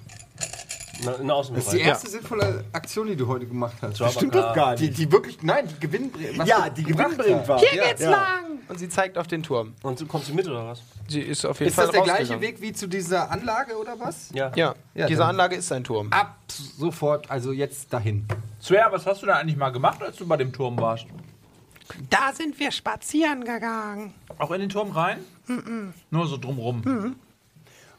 Na, 1.02 1.12
In 1.14 1.28
Das 1.28 1.48
ist 1.48 1.52
die 1.54 1.54
Außenbereich. 1.56 1.80
erste 1.86 2.10
sinnvolle 2.10 2.64
Aktion, 2.72 3.06
die 3.06 3.16
du 3.16 3.26
heute 3.26 3.46
gemacht 3.46 3.76
hast. 3.82 4.00
Das 4.00 4.12
Stimmt 4.14 4.34
doch 4.34 4.54
gar 4.54 4.76
Die, 4.76 4.86
nicht. 4.86 4.98
die 4.98 5.10
wirklich, 5.10 5.42
nein, 5.42 5.66
die 5.68 5.80
gewinnbringend. 5.80 6.46
ja, 6.46 6.68
die 6.70 6.82
gewinnbringend 6.84 7.48
war. 7.48 7.58
Hier 7.58 7.74
ja, 7.74 7.88
geht's 7.88 8.02
ja. 8.02 8.10
lang! 8.10 8.44
Und 8.68 8.78
sie 8.78 8.88
zeigt 8.88 9.18
auf 9.18 9.26
den 9.26 9.42
Turm. 9.42 9.74
Und 9.82 10.00
du 10.00 10.06
kommst 10.06 10.28
du 10.30 10.34
mit 10.34 10.46
oder 10.48 10.66
was? 10.66 10.82
Sie 11.08 11.20
ist 11.20 11.44
auf 11.44 11.58
jeden 11.58 11.68
Ist 11.68 11.74
Fall 11.74 11.86
das 11.86 11.92
der 11.94 12.02
gleiche. 12.02 12.40
Weg 12.40 12.60
wie 12.62 12.72
zu 12.72 12.86
dieser 12.86 13.30
Anlage 13.30 13.76
oder 13.76 13.98
was? 14.00 14.30
Ja. 14.32 14.52
Ja, 14.54 14.74
Ja, 14.94 15.06
diese 15.06 15.24
Anlage 15.24 15.56
ist 15.56 15.70
ein 15.72 15.84
Turm. 15.84 16.08
Ab 16.12 16.36
sofort, 16.48 17.30
also 17.30 17.52
jetzt 17.52 17.92
dahin. 17.92 18.26
Swear, 18.62 18.90
was 18.92 19.04
hast 19.06 19.20
du 19.22 19.26
da 19.26 19.34
eigentlich 19.34 19.56
mal 19.56 19.70
gemacht, 19.70 20.02
als 20.02 20.16
du 20.16 20.26
bei 20.26 20.36
dem 20.38 20.52
Turm 20.52 20.78
warst? 20.78 21.04
Da 22.08 22.32
sind 22.32 22.58
wir 22.58 22.70
spazieren 22.70 23.44
gegangen. 23.44 24.14
Auch 24.38 24.50
in 24.52 24.60
den 24.60 24.70
Turm 24.70 24.90
rein? 24.92 25.18
Nur 26.10 26.26
so 26.26 26.38
drumrum. 26.38 27.14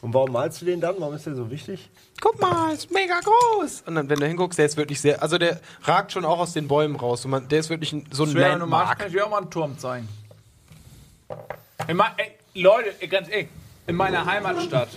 Und 0.05 0.13
warum 0.13 0.33
malst 0.33 0.61
du 0.61 0.65
den 0.65 0.79
dann? 0.79 0.93
Warum 0.99 1.15
ist 1.15 1.25
der 1.25 1.33
so 1.33 1.49
wichtig? 1.49 1.89
Guck 2.21 2.39
mal, 2.39 2.71
ist 2.71 2.91
mega 2.91 3.19
groß. 3.21 3.85
Und 3.87 3.95
dann, 3.95 4.07
wenn 4.07 4.19
du 4.19 4.27
hinguckst, 4.27 4.59
der 4.59 4.67
ist 4.67 4.77
wirklich 4.77 5.01
sehr, 5.01 5.23
also 5.23 5.39
der 5.39 5.59
ragt 5.81 6.11
schon 6.11 6.25
auch 6.25 6.37
aus 6.37 6.53
den 6.53 6.67
Bäumen 6.67 6.95
raus. 6.95 7.25
Und 7.25 7.31
man, 7.31 7.47
der 7.47 7.61
ist 7.61 7.71
wirklich 7.71 7.91
ein, 7.91 8.05
so 8.11 8.21
ein 8.23 8.29
du 8.29 8.35
magst, 8.35 8.51
kann 8.51 8.59
Landmark. 8.59 9.03
ich 9.07 9.13
dir 9.13 9.25
auch 9.25 9.31
mal 9.31 9.37
einen 9.39 9.49
Turm 9.49 9.79
zeigen. 9.79 10.07
In 11.87 11.99
ey, 11.99 12.31
Leute, 12.53 12.93
ey, 12.99 13.07
ganz 13.07 13.29
ehrlich, 13.29 13.47
in 13.87 13.95
meiner 13.95 14.23
Heimatstadt. 14.27 14.89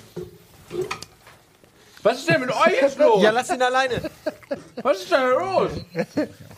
Was 2.03 2.19
ist 2.19 2.29
denn 2.29 2.43
mit 2.43 2.51
euch 2.51 2.79
jetzt 2.79 2.99
los? 3.01 3.23
Ja, 3.23 3.31
lass 3.31 3.49
ihn 3.49 3.63
alleine. 3.63 4.11
Was 4.83 4.99
ist 5.05 5.11
denn 5.11 5.31
los? 5.31 5.71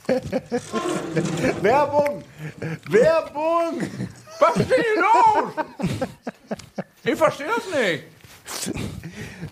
Werbung! 1.62 2.24
Werbung! 2.88 3.80
Was 4.40 4.56
ist 4.56 4.70
denn 4.72 4.82
hier 4.82 5.02
los? 5.02 6.58
Ich 7.04 7.14
verstehe 7.14 7.46
das 7.46 7.80
nicht. 7.80 8.19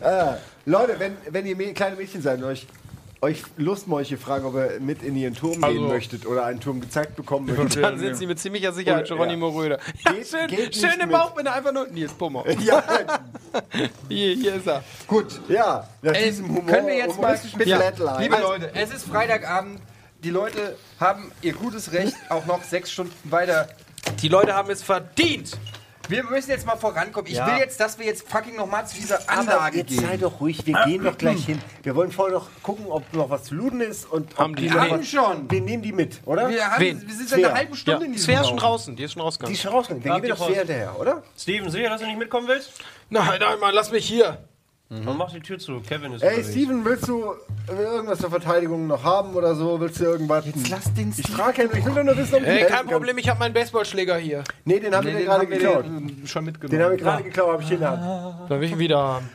Leute, 0.65 0.99
wenn, 0.99 1.17
wenn 1.31 1.47
ihr 1.47 1.75
kleine 1.75 1.97
Mädchen 1.97 2.23
seid 2.23 2.39
und 2.39 2.45
euch, 2.45 2.67
euch 3.21 3.43
Lustmolche 3.57 4.17
fragen, 4.17 4.45
ob 4.45 4.55
ihr 4.55 4.79
mit 4.81 5.03
in 5.03 5.17
ihren 5.17 5.35
Turm 5.35 5.63
Also- 5.65 5.75
gehen 5.79 5.89
möchtet 5.89 6.27
oder 6.27 6.45
einen 6.45 6.61
Turm 6.61 6.81
gezeigt 6.81 7.17
bekommen 7.17 7.47
möchtet. 7.47 7.83
Dann 7.83 7.99
sind 7.99 8.17
sie 8.17 8.27
mit 8.27 8.39
ziemlicher 8.39 8.73
Sicherheit 8.73 9.09
Geronimo 9.09 9.49
Röder. 9.49 9.79
Ja, 10.05 10.13
Geht- 10.13 10.29
schön, 10.29 10.47
geht 10.47 10.77
schöne 10.77 11.07
mit. 11.07 11.11
Bauchbinde, 11.11 11.53
einfach 11.53 11.73
nur 11.73 11.87
Nils 11.89 12.13
Pummer. 12.13 12.45
ja, 12.61 12.83
Hier, 14.09 14.35
hier 14.35 14.55
ist 14.55 14.67
er. 14.69 14.85
gut. 15.07 15.41
Ja, 15.49 15.89
nach 16.03 16.13
Ey, 16.15 16.25
diesem 16.27 16.49
Humor, 16.49 16.67
können 16.67 16.87
wir 16.87 16.97
jetzt 16.97 17.21
mal 17.21 17.39
bitte, 17.57 17.75
Flatline. 17.77 18.19
liebe 18.21 18.37
Leute, 18.37 18.71
es 18.75 18.93
ist 18.93 19.07
Freitagabend. 19.09 19.81
Die 20.23 20.31
Leute 20.31 20.77
haben 21.01 21.31
ihr 21.43 21.53
gutes 21.55 21.93
Recht, 21.93 22.15
auch 22.29 22.45
noch 22.47 22.63
sechs 22.65 22.91
Stunden 22.91 23.15
weiter. 23.31 23.69
Die 24.21 24.29
Leute 24.29 24.55
haben 24.55 24.69
es 24.71 24.83
verdient. 24.83 25.57
Wir 26.09 26.25
müssen 26.25 26.51
jetzt 26.51 26.67
mal 26.67 26.77
vorankommen. 26.77 27.31
Ich 27.31 27.37
Ja. 27.37 27.47
will 27.47 27.59
jetzt, 27.59 27.79
dass 27.81 27.99
wir 27.99 28.07
jetzt 28.07 28.29
fucking 28.29 28.57
noch 28.57 28.67
mal 28.67 28.85
zu 28.87 28.97
dieser 28.97 29.21
Aber 29.29 29.39
Anlage 29.41 29.79
jetzt 29.79 29.89
gehen. 29.89 30.01
sei 30.01 30.17
doch 30.17 30.41
ruhig, 30.41 30.65
wir 30.67 30.75
gehen 30.87 31.05
doch 31.05 31.17
gleich 31.19 31.45
hin. 31.45 31.61
Wir 31.83 31.95
wollen 31.95 32.11
vorher 32.11 32.39
noch 32.39 32.49
gucken, 32.63 32.87
ob 32.89 33.13
noch 33.13 33.29
was 33.31 33.45
zu 33.45 33.55
looten 33.55 33.81
ist 33.83 34.11
und 34.11 34.33
ob 34.33 34.39
Haben 34.39 34.57
die- 34.57 34.69
noch 34.71 34.81
haben 34.81 35.01
was- 35.01 35.07
schon. 35.09 35.51
Wir 35.51 35.61
nehmen 35.61 35.83
die 35.83 35.93
mit, 35.93 36.21
oder? 36.25 36.49
Wir, 36.49 36.71
haben, 36.71 36.81
Wen? 36.81 37.07
wir 37.07 37.15
sind 37.15 37.29
seit 37.29 37.45
einer 37.45 37.55
halben 37.55 37.77
Stunde 37.77 38.07
in 38.07 38.13
diesem 38.13 38.25
Svea 38.25 38.41
ist 38.41 38.49
schon 38.49 38.57
draußen, 38.57 38.97
die 38.97 39.03
ist 39.03 39.13
schon 39.13 39.21
Die 39.21 39.25
rausgegangen. 39.25 39.55
ist 39.55 39.63
schon 39.63 39.73
rausgegangen. 39.73 40.03
Dann 40.05 40.13
gehen 40.23 40.23
wir 40.31 40.35
doch? 40.37 40.47
Svea 40.49 40.59
hinterher, 40.59 40.99
oder? 40.99 41.23
Steven, 41.39 41.71
sicher, 41.71 41.91
dass 41.91 42.01
du 42.01 42.07
nicht 42.07 42.19
mitkommen 42.19 42.49
willst? 42.49 42.73
Nein, 43.11 43.39
nein, 43.39 43.59
Mann, 43.61 43.75
lass 43.75 43.91
mich 43.91 44.07
hier. 44.07 44.39
Dann 44.91 45.19
mach 45.19 45.31
die 45.31 45.41
Tür 45.41 45.59
zu. 45.59 45.81
Kevin 45.81 46.15
ist 46.15 46.23
Ey, 46.23 46.29
unterwegs. 46.31 46.51
Steven, 46.51 46.85
willst 46.85 47.09
du 47.09 47.35
irgendwas 47.69 48.21
zur 48.21 48.31
Verteidigung 48.31 48.87
noch 48.87 49.05
haben 49.05 49.35
oder 49.35 49.55
so? 49.55 49.79
Willst 49.79 50.01
du 50.01 50.05
irgendwas? 50.05 50.47
Jetzt 50.47 50.71
lass 50.71 50.95
den 50.95 51.13
Ich 51.15 51.31
frage 51.31 51.63
ja 51.63 51.69
nur, 51.69 51.77
ich 51.77 51.85
will 51.85 51.95
doch 51.95 52.05
nur 52.05 52.17
wissen, 52.17 52.37
ob 52.37 52.41
ich 52.43 52.49
Ey, 52.49 52.61
kein 52.61 52.71
kann. 52.71 52.87
Problem, 52.87 53.19
ich 53.19 53.29
habe 53.29 53.39
meinen 53.39 53.53
Baseballschläger 53.53 54.17
hier. 54.17 54.45
Nee, 54.65 54.81
den 54.81 54.95
haben 54.95 55.07
wir 55.07 55.13
Nee, 55.13 55.19
dir 55.19 55.25
den 55.25 55.29
gerade 55.29 55.43
haben 55.43 55.51
wir 55.51 55.59
geklaut. 55.59 55.85
dir, 55.85 56.25
äh, 56.25 56.27
schon 56.27 56.45
mitgenommen. 56.47 56.79
Den 56.79 56.85
habe 56.85 56.95
ich 56.97 57.01
gerade 57.03 57.23
geklaut, 57.23 57.53
habe 57.53 57.63
ich 57.63 57.69
hier 57.69 57.77
in 57.77 57.81
der 57.83 57.91
Hand. 57.91 58.51
Dann 58.51 58.61
will 58.61 58.67
ich 58.67 58.73
ihn 58.73 58.79
wieder 58.79 58.99
haben. 58.99 59.29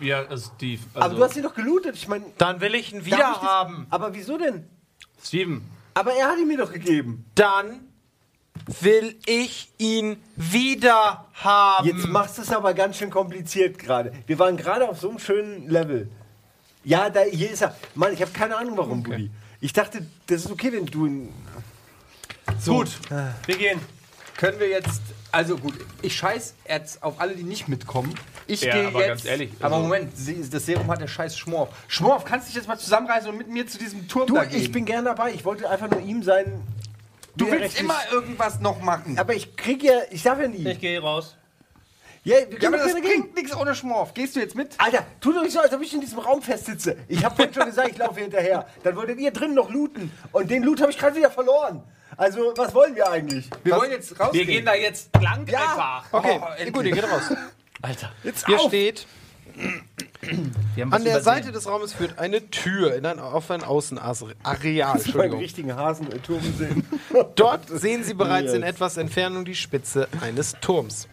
Ja, 0.00 0.24
Steve. 0.38 0.80
Aber 0.94 1.04
Also, 1.04 1.16
du 1.16 1.24
hast 1.24 1.36
ihn 1.36 1.42
doch 1.42 1.54
gelootet. 1.54 1.96
Ich 1.96 2.06
meine, 2.06 2.24
Dann 2.38 2.60
will 2.60 2.74
ich 2.76 2.92
ihn 2.94 3.04
wieder 3.04 3.18
haben. 3.42 3.86
Aber 3.90 4.14
wieso 4.14 4.38
denn? 4.38 4.64
Steven. 5.22 5.62
Aber 5.94 6.12
er 6.12 6.28
hat 6.30 6.38
ihn 6.38 6.46
mir 6.46 6.56
doch 6.56 6.72
gegeben. 6.72 7.26
Dann 7.34 7.80
will 8.80 9.16
ich 9.26 9.70
ihn 9.78 10.16
wieder 10.36 11.26
haben. 11.34 11.86
Jetzt 11.88 12.06
machst 12.06 12.38
du 12.38 12.42
es 12.42 12.50
aber 12.52 12.74
ganz 12.74 12.96
schön 12.98 13.10
kompliziert 13.10 13.78
gerade. 13.78 14.12
Wir 14.26 14.38
waren 14.38 14.56
gerade 14.56 14.88
auf 14.88 15.00
so 15.00 15.08
einem 15.10 15.18
schönen 15.18 15.68
Level. 15.68 16.08
Ja, 16.84 17.10
da, 17.10 17.20
hier 17.22 17.50
ist 17.50 17.62
er. 17.62 17.76
Mann, 17.94 18.12
ich 18.12 18.22
habe 18.22 18.30
keine 18.32 18.56
Ahnung, 18.56 18.76
warum, 18.76 19.02
Buddy. 19.02 19.30
Ich 19.60 19.72
dachte, 19.72 20.06
das 20.26 20.44
ist 20.46 20.50
okay, 20.50 20.72
wenn 20.72 20.86
du 20.86 21.06
ihn. 21.06 21.34
Gut, 22.66 22.88
Wir 23.46 23.56
gehen. 23.56 23.80
können 24.36 24.58
wir 24.58 24.68
jetzt. 24.68 25.00
Also 25.32 25.56
gut, 25.56 25.74
ich 26.02 26.16
scheiß 26.16 26.54
jetzt 26.68 27.02
auf 27.04 27.20
alle, 27.20 27.36
die 27.36 27.44
nicht 27.44 27.68
mitkommen. 27.68 28.12
Ich 28.48 28.62
Ja, 28.62 28.72
gehe 28.72 28.88
aber 28.88 28.98
jetzt. 29.00 29.08
ganz 29.08 29.24
ehrlich, 29.26 29.52
aber 29.60 29.76
also- 29.76 29.86
Moment, 29.86 30.12
das 30.52 30.66
Serum 30.66 30.90
hat 30.90 31.00
der 31.00 31.06
scheiß 31.06 31.38
Schmorf. 31.38 31.68
Schmorf, 31.86 32.24
kannst 32.24 32.46
du 32.46 32.48
dich 32.48 32.56
jetzt 32.56 32.66
mal 32.66 32.76
zusammenreißen 32.78 33.30
und 33.30 33.36
mit 33.38 33.48
mir 33.48 33.64
zu 33.66 33.78
diesem 33.78 34.08
Turm 34.08 34.26
Du, 34.26 34.34
da 34.34 34.44
gehen? 34.44 34.60
ich 34.60 34.72
bin 34.72 34.84
gern 34.84 35.04
dabei. 35.04 35.32
Ich 35.32 35.44
wollte 35.44 35.70
einfach 35.70 35.88
nur 35.88 36.00
ihm 36.00 36.24
sein. 36.24 36.62
Du 37.40 37.50
willst 37.50 37.80
immer 37.80 37.98
irgendwas 38.12 38.60
noch 38.60 38.80
machen. 38.80 39.18
Aber 39.18 39.34
ich 39.34 39.56
krieg 39.56 39.82
ja. 39.82 40.00
Ich 40.10 40.22
darf 40.22 40.40
ja 40.40 40.48
nie. 40.48 40.68
Ich 40.68 40.80
gehe 40.80 41.00
raus. 41.00 41.36
Ja, 42.22 42.36
wir 42.36 42.40
Ja, 42.40 42.46
können 42.58 42.66
aber 42.66 42.76
doch 42.78 42.84
das 42.84 42.94
gerne 42.94 43.08
bringt 43.08 43.34
nichts 43.34 43.56
ohne 43.56 43.74
Schmorf. 43.74 44.12
Gehst 44.12 44.36
du 44.36 44.40
jetzt 44.40 44.54
mit? 44.54 44.74
Alter, 44.78 45.06
tu 45.20 45.32
doch 45.32 45.42
nicht 45.42 45.52
so, 45.52 45.60
als 45.60 45.72
ob 45.72 45.80
ich 45.80 45.92
in 45.94 46.00
diesem 46.02 46.18
Raum 46.18 46.42
festsitze. 46.42 46.96
Ich 47.08 47.24
habe 47.24 47.34
vorhin 47.34 47.54
schon 47.54 47.64
gesagt, 47.64 47.88
ich 47.90 47.96
laufe 47.98 48.20
hinterher. 48.20 48.66
Dann 48.82 48.94
wolltet 48.96 49.18
ihr 49.18 49.30
drin 49.30 49.54
noch 49.54 49.70
looten. 49.70 50.12
Und 50.32 50.50
den 50.50 50.62
Loot 50.62 50.80
habe 50.82 50.90
ich 50.90 50.98
gerade 50.98 51.16
wieder 51.16 51.30
verloren. 51.30 51.82
Also, 52.18 52.52
was 52.56 52.74
wollen 52.74 52.94
wir 52.94 53.10
eigentlich? 53.10 53.48
Wir 53.64 53.72
was? 53.72 53.80
wollen 53.80 53.90
jetzt 53.92 54.20
rausgehen. 54.20 54.46
Wir 54.46 54.54
gehen 54.54 54.66
da 54.66 54.74
jetzt 54.74 55.08
lang 55.22 55.40
einfach. 55.48 56.04
Okay, 56.12 56.38
Oh, 56.42 56.70
gut, 56.72 56.84
ihr 56.84 56.92
geht 56.92 57.04
raus. 57.04 57.32
Alter. 57.80 58.12
Jetzt 58.22 58.44
Hier 58.46 58.60
auf. 58.60 58.68
steht, 58.68 59.06
an 60.22 60.52
der 60.76 60.98
übersehen. 60.98 61.22
Seite 61.22 61.52
des 61.52 61.66
Raumes 61.66 61.92
führt 61.92 62.18
eine 62.18 62.50
Tür 62.50 62.94
in 62.94 63.06
ein, 63.06 63.18
auf 63.18 63.50
ein 63.50 63.64
Außenareal. 63.64 64.96
Entschuldigung. 64.96 65.40
richtigen 65.40 65.74
Hasenturm 65.74 66.42
sehen. 66.58 66.86
Dort 67.36 67.68
sehen 67.68 68.04
Sie 68.04 68.14
bereits 68.14 68.52
in 68.52 68.62
etwas 68.62 68.96
Entfernung 68.96 69.44
die 69.44 69.54
Spitze 69.54 70.08
eines 70.20 70.56
Turms. 70.60 71.08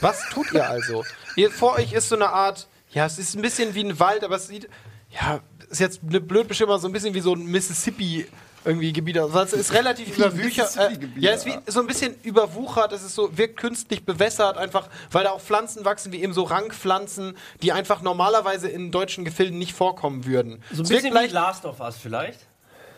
Was 0.00 0.28
tut 0.30 0.52
ihr 0.52 0.68
also? 0.68 1.04
Ihr, 1.36 1.50
vor 1.50 1.74
euch 1.74 1.92
ist 1.92 2.08
so 2.08 2.16
eine 2.16 2.30
Art, 2.30 2.68
ja, 2.90 3.06
es 3.06 3.18
ist 3.18 3.34
ein 3.34 3.42
bisschen 3.42 3.74
wie 3.74 3.84
ein 3.84 3.98
Wald, 3.98 4.22
aber 4.22 4.36
es 4.36 4.46
sieht, 4.46 4.68
ja, 5.10 5.40
ist 5.70 5.80
jetzt 5.80 6.00
eine 6.08 6.20
blöd 6.20 6.48
bestimmt, 6.48 6.70
so 6.80 6.88
ein 6.88 6.92
bisschen 6.92 7.14
wie 7.14 7.20
so 7.20 7.34
ein 7.34 7.46
Mississippi 7.46 8.26
irgendwie 8.64 8.92
Gebiet. 8.92 9.18
Also 9.18 9.38
es 9.40 9.52
ist 9.52 9.72
relativ 9.72 10.08
überwuchert. 10.18 10.38
Äh, 10.76 10.88
Mississippi-Gebiet, 10.90 11.22
ja, 11.22 11.32
es 11.32 11.44
ist 11.44 11.46
wie, 11.46 11.70
so 11.70 11.80
ein 11.80 11.86
bisschen 11.86 12.14
überwuchert. 12.22 12.92
Es 12.92 13.02
ist 13.02 13.14
so, 13.14 13.36
wirkt 13.36 13.56
künstlich 13.58 14.04
bewässert, 14.04 14.56
einfach, 14.58 14.88
weil 15.10 15.24
da 15.24 15.30
auch 15.30 15.40
Pflanzen 15.40 15.84
wachsen, 15.84 16.12
wie 16.12 16.22
eben 16.22 16.32
so 16.32 16.42
Rankpflanzen, 16.44 17.36
die 17.62 17.72
einfach 17.72 18.02
normalerweise 18.02 18.68
in 18.68 18.90
deutschen 18.90 19.24
Gefilden 19.24 19.58
nicht 19.58 19.72
vorkommen 19.74 20.26
würden. 20.26 20.62
So 20.72 20.82
ein 20.82 20.82
Es 20.82 20.88
bisschen 20.88 21.14
wie 21.14 21.26
Last 21.28 21.64
of 21.64 21.80
Us 21.80 21.96
vielleicht. 21.96 22.40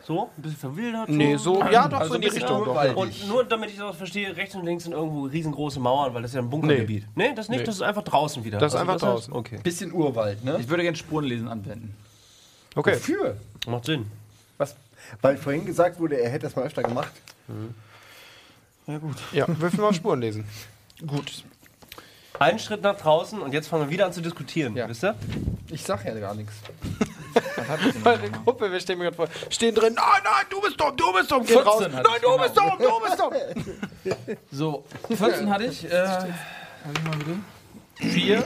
So, 0.07 0.29
ein 0.37 0.43
bisschen 0.43 0.59
verwildert. 0.59 1.09
Nee, 1.09 1.37
so, 1.37 1.63
ja, 1.71 1.87
doch, 1.87 1.99
Also 2.01 2.11
so 2.11 2.15
in 2.17 2.23
die 2.23 2.29
Richtung. 2.29 2.63
urwaldig. 2.63 2.97
Und 2.97 3.29
nur 3.29 3.45
damit 3.45 3.71
ich 3.71 3.77
das 3.77 3.95
verstehe, 3.95 4.35
rechts 4.35 4.57
und 4.57 4.65
links 4.65 4.83
sind 4.85 4.93
irgendwo 4.93 5.27
riesengroße 5.27 5.79
Mauern, 5.79 6.13
weil 6.15 6.23
das 6.23 6.33
ist 6.33 6.35
ja 6.35 6.41
ein 6.41 6.51
Bunkergebiet. 6.51 7.05
Nee, 7.15 7.33
das 7.37 7.49
nicht, 7.49 7.61
Nee. 7.61 7.65
das 7.67 7.77
ist 7.77 7.83
einfach 7.83 8.03
draußen 8.03 8.43
wieder. 8.43 8.59
Das 8.59 8.75
ist 8.75 8.81
einfach 8.81 8.97
heißt- 8.97 9.01
draußen. 9.01 9.33
Okay. 9.33 9.61
Bisschen 9.63 9.93
Urwald, 9.93 10.43
ne? 10.43 10.57
Ich 10.59 10.69
würde 10.69 10.83
gerne 10.83 10.97
Spurenlesen 10.97 11.47
anwenden. 11.47 11.95
Okay. 12.75 12.97
Für. 12.97 13.37
Macht 13.69 13.85
Sinn. 13.85 14.07
Was? 14.59 14.75
Weil 15.21 15.37
vorhin 15.37 15.67
gesagt 15.67 15.99
wurde, 15.99 16.21
er 16.21 16.31
hätte 16.31 16.47
das 16.47 16.57
mal 16.57 16.65
öfter 16.65 16.83
gemacht. 16.83 17.13
Ja, 19.33 19.47
würfel 19.47 19.81
mal 19.81 19.95
Spuren 19.95 20.21
lesen. 20.21 20.45
Gut. 21.07 21.45
Einen 22.39 22.59
Schritt 22.59 22.83
nach 22.83 22.97
draußen 22.97 23.41
und 23.41 23.53
jetzt 23.53 23.69
fangen 23.69 23.85
wir 23.85 23.91
wieder 23.91 24.07
an 24.07 24.13
zu 24.13 24.21
diskutieren. 24.23 24.75
Ja. 24.75 24.89
Wisst 24.89 25.05
ihr? 25.05 25.15
Ich 25.69 25.83
sag 25.83 26.05
ja 26.05 26.19
gar 26.19 26.35
nichts. 26.35 26.55
Bei 28.05 28.17
der 28.17 28.31
Gruppe, 28.31 28.73
wir 28.73 28.81
stehen 28.81 28.99
mir 28.99 29.05
gerade 29.05 29.17
vor, 29.17 29.29
stehen 29.51 29.75
drin, 29.75 29.95
nein, 29.95 30.23
nein, 30.25 30.47
du 30.49 30.61
bist 30.61 30.81
dumm, 30.81 30.97
du 30.97 31.13
bist 31.13 31.31
dumm, 31.31 31.43
geh 31.45 31.53
14 31.53 31.69
raus. 31.69 31.83
hatte 31.83 31.93
Nein, 31.93 32.05
ich, 32.17 32.23
du 32.23 32.31
genau. 32.31 32.43
bist 32.43 32.57
dumm, 32.57 32.79
du 32.79 33.01
bist 33.05 33.21
dumm. 33.21 34.37
So, 34.51 34.85
14 35.15 35.51
hatte 35.51 35.65
ich. 35.65 35.85
Äh, 35.85 36.07
hab 36.07 36.27
ich 36.95 37.05
mal 37.05 37.17
bitte? 37.19 37.39
4. 37.97 38.45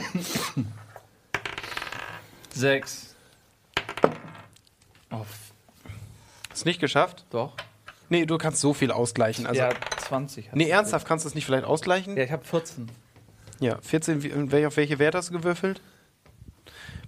6. 2.53 3.15
Oh, 5.11 5.25
Hast 6.55 6.65
nicht 6.65 6.79
geschafft? 6.79 7.25
doch. 7.31 7.51
Nee, 8.07 8.25
du 8.25 8.37
kannst 8.37 8.61
so 8.61 8.73
viel 8.73 8.91
ausgleichen. 8.91 9.45
Also, 9.45 9.59
ja, 9.61 9.71
20. 9.97 10.45
hatte 10.47 10.57
nee, 10.57 10.69
ernsthaft, 10.69 11.05
kannst 11.05 11.25
du 11.25 11.27
es 11.29 11.35
nicht 11.35 11.43
vielleicht 11.45 11.65
ausgleichen? 11.65 12.15
Ja, 12.15 12.23
ich 12.23 12.31
habe 12.31 12.45
14. 12.45 12.89
Ja, 13.59 13.77
14, 13.81 14.23
wie- 14.23 14.65
auf 14.65 14.77
welche 14.77 14.97
Werte 14.99 15.17
hast 15.17 15.29
du 15.31 15.33
gewürfelt? 15.33 15.81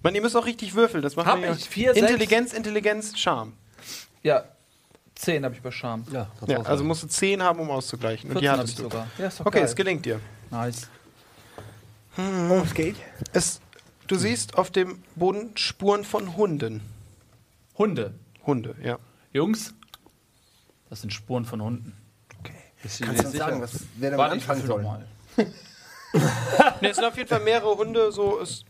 Man, 0.04 0.16
ihr 0.16 0.22
müsst 0.22 0.36
auch 0.36 0.46
richtig 0.46 0.76
würfeln, 0.76 1.02
das 1.02 1.16
macht 1.16 1.28
Hab 1.28 1.40
man 1.40 1.54
ich. 1.54 1.70
Vier, 1.70 1.94
sechs. 1.94 2.06
Intelligenz, 2.10 2.52
Intelligenz, 2.52 3.18
Charme. 3.18 3.54
Ja, 4.22 4.44
10 5.16 5.46
habe 5.46 5.56
ich 5.56 5.62
bei 5.62 5.72
Charme. 5.72 6.04
Ja, 6.12 6.30
Ja, 6.46 6.62
also 6.64 6.84
musst 6.84 7.04
du 7.04 7.08
10 7.08 7.42
haben, 7.42 7.60
um 7.62 7.70
auszugleichen. 7.72 8.30
Und 8.30 8.40
14 8.40 8.42
die 8.42 8.50
habe 8.50 8.60
hattest 8.60 8.74
ich 8.74 8.78
du. 8.78 8.84
sogar. 8.84 9.08
Ja, 9.18 9.28
ist 9.28 9.40
doch 9.40 9.46
Okay, 9.46 9.60
geil. 9.60 9.66
es 9.66 9.76
gelingt 9.76 10.06
dir. 10.06 10.20
Nice. 10.52 10.90
Oh, 12.18 12.62
es 12.66 12.74
geht. 12.74 12.96
Es, 13.34 13.62
du 14.08 14.16
siehst 14.16 14.58
auf 14.58 14.72
dem 14.72 15.02
Boden 15.16 15.56
Spuren 15.56 16.04
von 16.04 16.36
Hunden. 16.36 16.82
Hunde. 17.78 18.14
Hunde, 18.46 18.76
ja. 18.84 18.98
Jungs, 19.38 19.74
das 20.90 21.02
sind 21.02 21.14
Spuren 21.14 21.46
von 21.46 21.62
Hunden. 21.62 21.94
Okay. 22.40 22.54
Kannst 22.82 23.02
du 23.02 23.28
uns 23.28 23.38
sagen, 23.38 23.62
was, 23.62 23.80
wer 23.98 24.12
damit 24.12 24.20
Warte, 24.20 24.34
anfangen 24.34 24.66
soll? 24.66 24.84
mal. 24.84 25.06
Ne, 26.82 26.90
es 26.90 26.96
sind 26.96 27.06
auf 27.06 27.18
jeden 27.18 27.28
Fall 27.28 27.42
mehrere 27.42 27.76
Hunde, 27.78 28.12
so 28.12 28.40
ist 28.40 28.64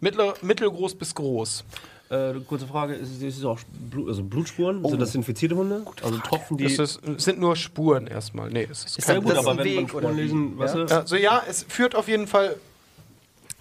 mittler, 0.00 0.34
mittelgroß 0.42 0.94
bis 0.94 1.14
groß. 1.14 1.64
Äh, 2.10 2.34
kurze 2.46 2.66
Frage, 2.66 2.94
ist, 2.94 3.20
ist 3.22 3.38
es 3.38 3.44
auch 3.44 3.58
Blut, 3.90 4.08
also 4.08 4.22
Blutspuren? 4.22 4.84
Sind 4.84 5.00
das 5.00 5.14
infizierte 5.14 5.56
Hunde? 5.56 5.84
Also 6.02 6.18
Tropfen, 6.18 6.58
die... 6.58 6.66
Es 6.66 7.00
sind 7.16 7.40
nur 7.40 7.56
Spuren 7.56 8.06
erstmal. 8.06 8.50
Nee, 8.50 8.68
es 8.70 8.84
ist 8.84 8.98
ist 8.98 9.08
ja 9.08 9.14
kein 9.14 9.22
gut, 9.22 9.32
das 9.32 9.40
ist 9.40 9.46
aber 9.46 9.52
ein 9.52 9.58
wenn 9.58 9.64
Weg, 9.64 9.94
oder 9.94 10.08
Spuren 10.08 10.16
lesen, 10.16 10.58
weißt 10.58 10.74
du, 10.74 10.84
Also 10.84 11.16
ja, 11.16 11.42
es 11.48 11.64
führt 11.64 11.94
auf 11.94 12.06
jeden 12.06 12.26
Fall 12.26 12.56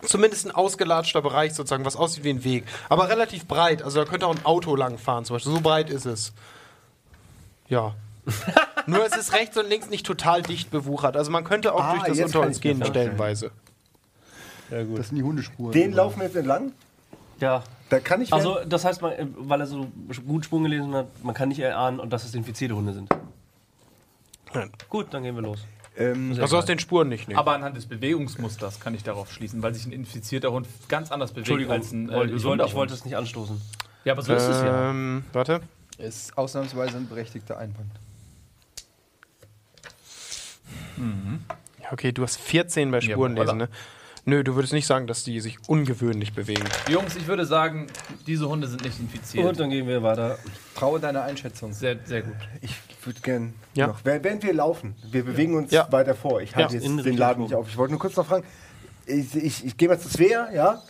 zumindest 0.07 0.45
ein 0.45 0.51
ausgelatschter 0.51 1.22
Bereich 1.22 1.53
sozusagen, 1.53 1.85
was 1.85 1.95
aussieht 1.95 2.23
wie 2.23 2.30
ein 2.32 2.43
Weg. 2.43 2.65
Aber 2.90 3.09
relativ 3.09 3.48
breit. 3.48 3.82
Also 3.82 3.99
da 4.03 4.09
könnte 4.09 4.27
auch 4.27 4.35
ein 4.35 4.45
Auto 4.45 4.75
lang 4.75 4.98
fahren 4.98 5.25
zum 5.25 5.35
Beispiel. 5.35 5.51
So 5.53 5.61
breit 5.61 5.90
ist 5.90 6.06
es. 6.06 6.33
Ja. 7.67 7.95
Nur 8.88 9.06
es 9.06 9.15
ist 9.15 9.33
rechts 9.33 9.57
und 9.57 9.67
links 9.69 9.90
nicht 9.90 10.06
total 10.06 10.41
dicht 10.41 10.72
bewuchert. 10.72 11.17
Also 11.17 11.32
man 11.32 11.43
könnte 11.43 11.73
auch 11.73 11.82
Ah, 11.83 11.93
durch 11.93 12.03
das 12.17 12.19
unter 12.19 12.41
uns 12.41 12.59
gehen 12.61 12.83
stellenweise. 12.85 13.51
ja 14.69 14.83
gut. 14.83 14.99
Das 14.99 15.07
sind 15.09 15.17
die 15.17 15.23
Hundespuren. 15.23 15.72
Den 15.73 15.91
laufen 15.93 16.19
wir 16.19 16.25
jetzt 16.27 16.35
entlang. 16.35 16.72
Ja, 17.40 17.64
Da 17.90 17.99
kann 17.99 18.22
ich. 18.22 18.32
also 18.32 18.59
das 18.65 18.85
heißt, 18.85 19.01
man, 19.01 19.11
äh, 19.14 19.25
weil 19.38 19.59
er 19.59 19.67
so 19.67 19.88
gut 20.25 20.45
Spuren 20.45 20.64
gelesen 20.64 20.93
hat, 20.93 21.07
man 21.23 21.33
kann 21.33 21.49
nicht 21.49 21.59
erahnen, 21.59 21.99
und 21.99 22.11
dass 22.14 22.23
es 22.23 22.33
infizierte 22.35 22.75
Hunde 22.75 22.93
sind. 22.93 23.09
Nein. 24.53 24.72
Gut, 24.88 25.07
dann 25.14 25.23
gehen 25.23 25.35
wir 25.35 25.41
los. 25.41 25.65
Ähm, 25.97 26.35
Also 26.39 26.57
aus 26.57 26.65
den 26.65 26.80
Spuren 26.80 27.09
nicht 27.09 27.27
nehmen. 27.27 27.39
Aber 27.39 27.53
anhand 27.53 27.77
des 27.77 27.85
Bewegungsmusters 27.85 28.80
kann 28.80 28.95
ich 28.95 29.03
darauf 29.03 29.31
schließen, 29.31 29.61
weil 29.63 29.73
sich 29.73 29.85
ein 29.85 29.91
infizierter 29.91 30.51
Hund 30.51 30.67
ganz 30.89 31.11
anders 31.11 31.31
bewegt 31.31 31.47
Entschuldigung, 31.49 31.73
als 31.73 31.91
ein 31.91 32.09
äh, 32.09 32.13
wollte- 32.13 32.33
ich, 32.35 32.43
wollte, 32.43 32.65
ich 32.65 32.73
wollte 32.73 32.93
es 32.93 33.05
nicht 33.05 33.15
anstoßen. 33.15 33.61
Ja, 34.05 34.13
aber 34.13 34.22
so 34.22 34.33
ist 34.33 34.43
es 34.43 34.61
ja. 34.61 34.89
Ähm, 34.89 35.23
warte. 35.33 35.61
Ist 35.97 36.38
ausnahmsweise 36.38 36.97
ein 36.97 37.07
berechtigter 37.07 37.57
Einwand. 37.57 37.91
Ja, 41.81 41.91
okay, 41.91 42.11
du 42.11 42.23
hast 42.23 42.38
14 42.38 42.91
bei 42.91 43.01
Spurenlesen, 43.01 43.57
ne? 43.57 43.69
Nö, 44.26 44.42
du 44.43 44.56
würdest 44.56 44.72
nicht 44.72 44.88
sagen, 44.88 45.06
dass 45.06 45.24
die 45.26 45.40
sich 45.42 45.58
ungewöhnlich 45.68 46.34
bewegen. 46.34 46.64
Jungs, 46.90 47.16
ich 47.18 47.27
würde 47.27 47.45
sagen, 47.45 47.88
diese 48.26 48.48
Hunde 48.48 48.68
sind 48.68 48.84
nicht 48.84 48.98
infiziert. 49.00 49.45
Und 49.45 49.60
dann 49.60 49.69
gehen 49.69 49.85
wir 49.85 50.02
weiter. 50.02 50.38
Traue 50.76 51.00
deiner 51.02 51.24
Einschätzung. 51.24 51.74
Sehr, 51.74 51.98
sehr 52.06 52.22
gut. 52.22 52.35
Ich 52.61 52.74
würde 53.03 53.19
gern 53.19 53.53
Ja. 53.74 53.88
noch, 53.88 54.00
während 54.06 54.43
wir 54.43 54.53
laufen, 54.53 54.95
wir 55.11 55.26
bewegen 55.26 55.56
uns 55.56 55.72
Ja. 55.72 55.92
weiter 55.92 56.16
vor. 56.16 56.42
Ich 56.42 56.56
halte 56.56 56.74
Ja. 56.76 56.80
jetzt 56.80 56.90
In 56.90 56.98
den 57.03 57.18
Laden 57.18 57.43
nicht 57.43 57.53
auf. 57.53 57.68
Ich 57.68 57.76
wollte 57.76 57.92
nur 57.92 58.00
kurz 58.00 58.16
noch 58.16 58.26
fragen, 58.26 58.45
ich, 59.06 59.35
ich, 59.35 59.66
ich 59.66 59.76
gehe 59.76 59.90
mal 59.90 60.00
zu 60.00 60.08
Svea, 60.08 60.50
ja, 60.53 60.82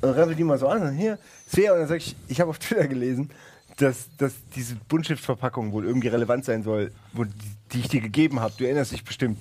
und 0.00 0.10
rempel 0.10 0.34
die 0.34 0.42
mal 0.42 0.58
so 0.58 0.66
an, 0.66 0.82
und 0.82 0.94
hier, 0.94 1.18
Svea, 1.48 1.72
und 1.72 1.78
dann 1.78 1.86
sage 1.88 1.98
ich, 1.98 2.16
ich 2.26 2.40
habe 2.40 2.50
auf 2.50 2.58
Twitter 2.58 2.88
gelesen, 2.88 3.30
dass, 3.76 4.08
dass 4.18 4.32
diese 4.56 4.74
Buntstiftverpackung 4.88 5.70
wohl 5.72 5.84
irgendwie 5.84 6.08
relevant 6.08 6.44
sein 6.44 6.64
soll, 6.64 6.90
wo, 7.12 7.22
die, 7.22 7.32
die 7.72 7.78
ich 7.80 7.88
dir 7.88 8.00
gegeben 8.00 8.40
habe. 8.40 8.52
Du 8.58 8.64
erinnerst 8.64 8.90
dich 8.90 9.04
bestimmt. 9.04 9.38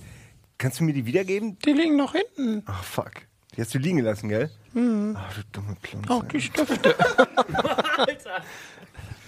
Kannst 0.64 0.80
du 0.80 0.86
mir 0.86 0.94
die 0.94 1.06
wiedergeben? 1.06 1.58
Die 1.60 1.74
liegen 1.74 1.98
noch 1.98 2.14
hinten. 2.14 2.64
Ach, 2.68 2.86
fuck. 2.86 3.12
Die 3.54 3.60
hast 3.60 3.74
du 3.74 3.80
liegen 3.80 3.98
gelassen, 3.98 4.30
gell? 4.30 4.50
Mhm. 4.72 5.14
Ach, 5.20 5.34
du 5.34 5.42
dumme 5.52 5.76
Klunze. 5.84 6.10
Auch 6.10 6.24
die 6.24 6.40
Stifte. 6.40 6.96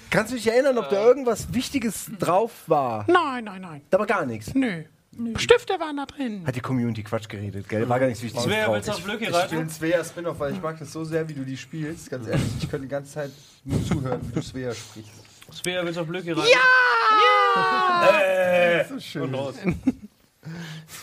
Kannst 0.09 0.31
du 0.31 0.37
dich 0.37 0.47
erinnern, 0.47 0.77
ob 0.77 0.87
da 0.87 1.03
irgendwas 1.03 1.53
Wichtiges 1.53 2.09
drauf 2.19 2.51
war? 2.67 3.03
nein, 3.09 3.43
nein, 3.43 3.59
nein. 3.59 3.81
Da 3.89 3.99
war 3.99 4.05
gar 4.05 4.25
nichts. 4.25 4.53
Nö. 4.55 4.85
Stifte 5.35 5.77
waren 5.77 5.97
da 5.97 6.05
drin. 6.05 6.47
Hat 6.47 6.55
die 6.55 6.61
Community 6.61 7.03
Quatsch 7.03 7.27
geredet, 7.27 7.67
gell? 7.67 7.89
War 7.89 7.99
gar 7.99 8.07
nichts 8.07 8.23
Wichtiges 8.23 8.47
Wer 8.47 8.67
drauf. 8.67 8.75
willst 8.75 8.87
du 8.87 8.93
auf 8.93 9.03
Blöcke 9.03 9.23
Ich 9.23 9.27
spiele 9.27 9.43
reiten? 9.43 9.57
einen 9.57 9.69
Svea 9.69 10.05
Spin-off, 10.05 10.39
weil 10.39 10.53
ich 10.53 10.61
mag 10.61 10.79
das 10.79 10.93
so 10.93 11.03
sehr, 11.03 11.27
wie 11.27 11.33
du 11.33 11.43
die 11.43 11.57
spielst. 11.57 12.09
Ganz 12.09 12.29
ehrlich, 12.29 12.47
ich 12.61 12.69
könnte 12.69 12.87
die 12.87 12.91
ganze 12.91 13.11
Zeit 13.11 13.31
nur 13.65 13.83
zuhören, 13.85 14.21
wie 14.25 14.31
du 14.31 14.41
Svea 14.41 14.73
sprichst. 14.73 15.11
Svea, 15.51 15.83
willst 15.83 15.97
du 15.97 16.01
auf 16.03 16.07
Blöcke 16.07 16.37
reiten? 16.37 16.47
Ja! 17.59 18.85
So 18.87 19.01
schön. 19.01 19.35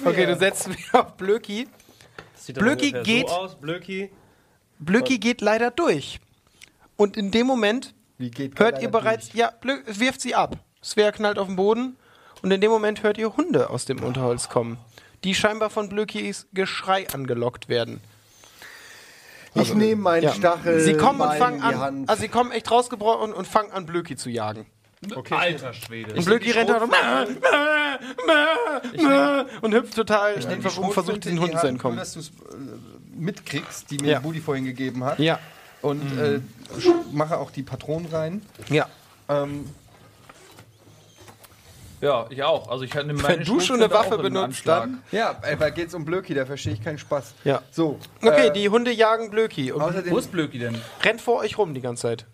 Okay, 0.05 0.27
du 0.27 0.37
setzt 0.37 0.69
wieder 0.69 1.07
auf 1.07 1.17
Blöki. 1.17 1.69
Ungefähr 2.59 3.03
geht- 3.03 3.29
So 3.29 3.35
aus. 3.35 3.55
Blöcki. 3.61 4.11
Blöki 4.79 5.19
geht 5.19 5.41
leider 5.41 5.71
durch. 5.71 6.21
Und 6.97 7.17
in 7.17 7.31
dem 7.31 7.47
Moment 7.47 7.95
Wie 8.19 8.31
geht 8.31 8.59
hört 8.59 8.83
ihr 8.83 8.89
bereits, 8.91 9.27
durch? 9.29 9.39
ja, 9.39 9.51
Blö 9.61 9.79
wirft 9.87 10.21
sie 10.21 10.35
ab. 10.35 10.57
Svea 10.83 11.13
knallt 11.13 11.39
auf 11.39 11.47
den 11.47 11.57
Boden 11.57 11.97
und 12.43 12.51
in 12.51 12.61
dem 12.61 12.71
Moment 12.71 13.03
hört 13.05 13.17
ihr 13.19 13.37
Hunde 13.37 13.71
aus 13.71 13.85
dem 13.85 14.03
Unterholz 14.03 14.49
kommen, 14.49 14.79
die 15.23 15.35
scheinbar 15.35 15.71
von 15.71 15.89
Blökis 15.89 16.47
Geschrei 16.53 17.07
angelockt 17.13 17.69
werden. 17.69 18.01
Ich 19.55 19.75
nehme 19.75 20.01
meinen 20.03 20.25
Ja. 20.25 20.33
Stachel. 20.35 20.81
sie 20.81 20.95
kommen 20.97 21.21
und 21.21 21.35
fangen 21.35 21.63
an, 21.63 22.05
also 22.09 22.21
sie 22.23 22.29
kommen 22.29 22.51
echt 22.53 22.71
rausgebrochen 22.71 23.33
und 23.33 23.47
fangen 23.47 23.71
an, 23.71 23.87
Blöki 23.87 24.17
zu 24.17 24.31
jagen. 24.31 24.67
Alter 25.31 25.75
Schwede. 25.75 26.15
Und 26.15 26.25
Blöki 26.25 26.51
rennt 26.53 26.71
halt 26.71 26.83
und, 26.83 26.93
und 29.63 29.75
hüpft 29.75 29.95
total 29.97 30.39
Ich 30.39 30.47
einfach 30.47 30.77
rum, 30.79 30.93
versucht 30.93 31.25
diesen 31.25 31.37
die 31.37 31.43
Hunden 31.43 31.59
zu 31.59 31.67
entkommen. 31.67 31.97
Nur, 31.97 32.05
dass 32.05 32.15
du 32.15 32.21
es 32.21 32.29
äh, 32.29 32.33
mitkriegst, 33.17 33.91
die 33.91 33.99
mir 33.99 34.13
Ja. 34.13 34.21
Budi 34.21 34.41
vorhin 34.41 34.65
gegeben 34.65 35.05
hat. 35.05 35.19
Ja, 35.19 35.39
Und 35.81 36.03
äh, 36.19 36.41
sch- 36.79 36.95
mache 37.13 37.39
auch 37.39 37.51
die 37.51 37.63
Patronen 37.63 38.07
rein. 38.13 38.43
ja. 38.69 38.87
Ähm, 39.29 39.67
Ja, 42.01 42.27
ich 42.31 42.43
auch. 42.43 42.69
Also 42.69 42.83
ich 42.85 42.93
hatte 42.95 43.07
meine 43.13 43.39
Wenn 43.39 43.45
du 43.45 43.61
schon 43.61 43.81
eine 43.81 43.93
Waffe 43.93 44.19
benutzt, 44.19 44.67
dann- 44.67 45.03
ja, 45.13 45.37
ey, 45.43 45.59
weil 45.61 45.71
geht's 45.71 45.95
um 45.95 46.05
Blöki, 46.05 46.35
da 46.35 46.45
verstehe 46.47 46.73
ich 46.73 46.83
keinen 46.83 46.99
Spaß. 46.99 47.35
Ja. 47.45 47.63
So. 47.71 47.99
Okay, 48.21 48.49
äh, 48.49 48.53
die 48.53 48.69
Hunde 48.69 48.91
jagen 48.93 49.31
Blöki 49.31 49.71
und 49.71 49.81
Außerdem, 49.83 50.13
Wo 50.13 50.19
ist 50.19 50.33
Blöki 50.33 50.59
denn? 50.59 50.77
rennt 51.05 51.21
vor 51.21 51.39
euch 51.41 51.59
rum 51.59 51.75
die 51.75 51.81
ganze 51.81 52.03
Zeit. 52.03 52.27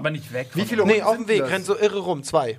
Aber 0.00 0.10
nicht 0.10 0.32
weg. 0.32 0.48
wie 0.54 0.64
viele 0.64 0.84
Nee, 0.86 0.94
Hunde 0.94 1.06
auf 1.06 1.16
dem 1.16 1.28
Weg, 1.28 1.40
das? 1.40 1.50
rennt 1.50 1.64
so 1.66 1.76
irre 1.78 1.98
rum, 1.98 2.22
zwei. 2.22 2.58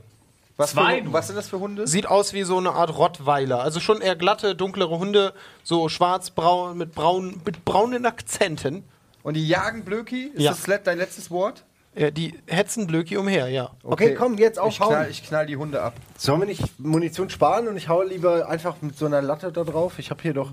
was, 0.58 0.72
Zwei 0.72 1.02
für, 1.02 1.12
was 1.12 1.26
sind 1.28 1.36
das 1.36 1.50
für 1.50 1.60
Hunde? 1.60 1.88
Sieht 1.88 2.06
aus 2.06 2.34
wie 2.34 2.44
so 2.44 2.58
eine 2.58 2.72
Art 2.72 2.96
Rottweiler. 2.96 3.62
Also 3.62 3.80
schon 3.80 4.00
eher 4.00 4.16
glatte, 4.16 4.56
dunklere 4.56 5.00
Hunde, 5.00 5.34
so 5.64 5.90
schwarz-braun, 5.90 6.78
mit, 6.78 6.94
braun, 6.94 7.42
mit 7.44 7.66
braunen 7.66 8.06
Akzenten. 8.06 8.84
Und 9.24 9.34
die 9.36 9.48
jagen 9.48 9.84
Blöki? 9.84 10.26
Ist 10.34 10.42
Ja. 10.44 10.52
das 10.52 10.84
dein 10.84 11.00
letztes 11.00 11.32
Wort? 11.32 11.64
Ja, 11.96 12.10
die 12.12 12.36
hetzen 12.48 12.88
Blöki 12.88 13.18
umher, 13.18 13.50
ja. 13.50 13.72
Okay, 13.84 14.14
komm, 14.16 14.38
jetzt 14.38 14.56
Ich 14.58 14.62
aufhauen. 14.62 14.90
knall, 14.90 15.10
ich 15.10 15.24
knall 15.28 15.46
die 15.48 15.58
Hunde 15.58 15.82
ab. 15.82 15.94
Sollen 16.18 16.40
wir 16.40 16.48
nicht 16.48 16.80
Munition 16.80 17.30
sparen 17.30 17.68
und 17.68 17.76
ich 17.76 17.90
hau 17.90 18.02
lieber 18.04 18.48
einfach 18.48 18.76
mit 18.82 18.98
so 18.98 19.08
einer 19.08 19.22
Latte 19.22 19.52
da 19.52 19.64
drauf? 19.66 20.00
Ich 20.00 20.10
habe 20.10 20.22
hier 20.22 20.34
doch 20.34 20.52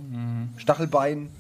Stachelbein. 0.57 1.31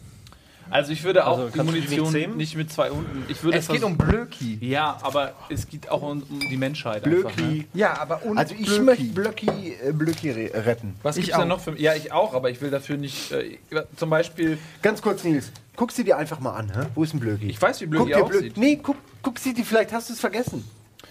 Also 0.70 0.92
ich 0.92 1.02
würde 1.04 1.26
auch 1.26 1.38
Also, 1.38 1.48
die 1.50 1.58
nicht 1.60 1.66
Munition 1.88 2.10
zähmen? 2.12 2.36
nicht 2.36 2.56
mit 2.56 2.72
zwei 2.72 2.90
Hunden. 2.90 3.24
Ich 3.28 3.42
würde 3.42 3.58
Es 3.58 3.68
geht 3.68 3.82
um 3.82 3.96
Blöki. 3.96 4.58
Ja, 4.60 4.98
aber 5.02 5.32
es 5.48 5.66
geht 5.68 5.88
auch 5.90 6.02
um, 6.02 6.22
um 6.28 6.40
die 6.40 6.56
Menschheit. 6.56 7.04
Einfach, 7.04 7.34
ne? 7.36 7.42
Blöki. 7.44 7.66
Ja, 7.74 7.98
aber 8.00 8.22
und 8.24 8.36
Also 8.38 8.54
ich 8.58 8.66
Blöki. 8.66 8.82
möchte 8.82 9.04
Blöki, 9.04 9.48
äh, 9.82 9.92
Blöki 9.92 10.30
re 10.30 10.50
retten. 10.66 10.94
Was 11.02 11.16
Ich 11.16 11.24
gibt's 11.26 11.38
denn 11.38 11.50
auch. 11.50 11.56
noch 11.56 11.60
für. 11.62 11.78
Ja, 11.80 11.94
ich 11.94 12.12
auch, 12.12 12.34
aber 12.34 12.50
ich 12.50 12.60
will 12.60 12.70
dafür 12.70 12.96
nicht. 12.96 13.32
Äh, 13.32 13.58
zum 13.96 14.10
Beispiel. 14.10 14.58
Ganz 14.82 15.00
kurz, 15.02 15.24
Nils. 15.24 15.50
Guck 15.76 15.92
sie 15.92 16.04
dir 16.04 16.16
einfach 16.18 16.40
mal 16.40 16.52
an. 16.54 16.70
Hä? 16.74 16.86
Wo 16.94 17.02
ist 17.04 17.14
ein 17.14 17.20
Blöki? 17.20 17.46
Ich 17.48 17.60
weiß, 17.62 17.80
wie 17.80 17.84
guck 17.86 18.06
Blöki 18.06 18.12
dir 18.12 18.24
aussieht. 18.24 18.56
Nee, 18.56 18.76
guck, 18.82 18.96
guck 19.22 19.38
sie 19.38 19.54
dir. 19.54 19.64
Vielleicht 19.64 19.92
hast 19.92 20.08
du 20.08 20.12
es 20.14 20.20
vergessen. 20.20 20.64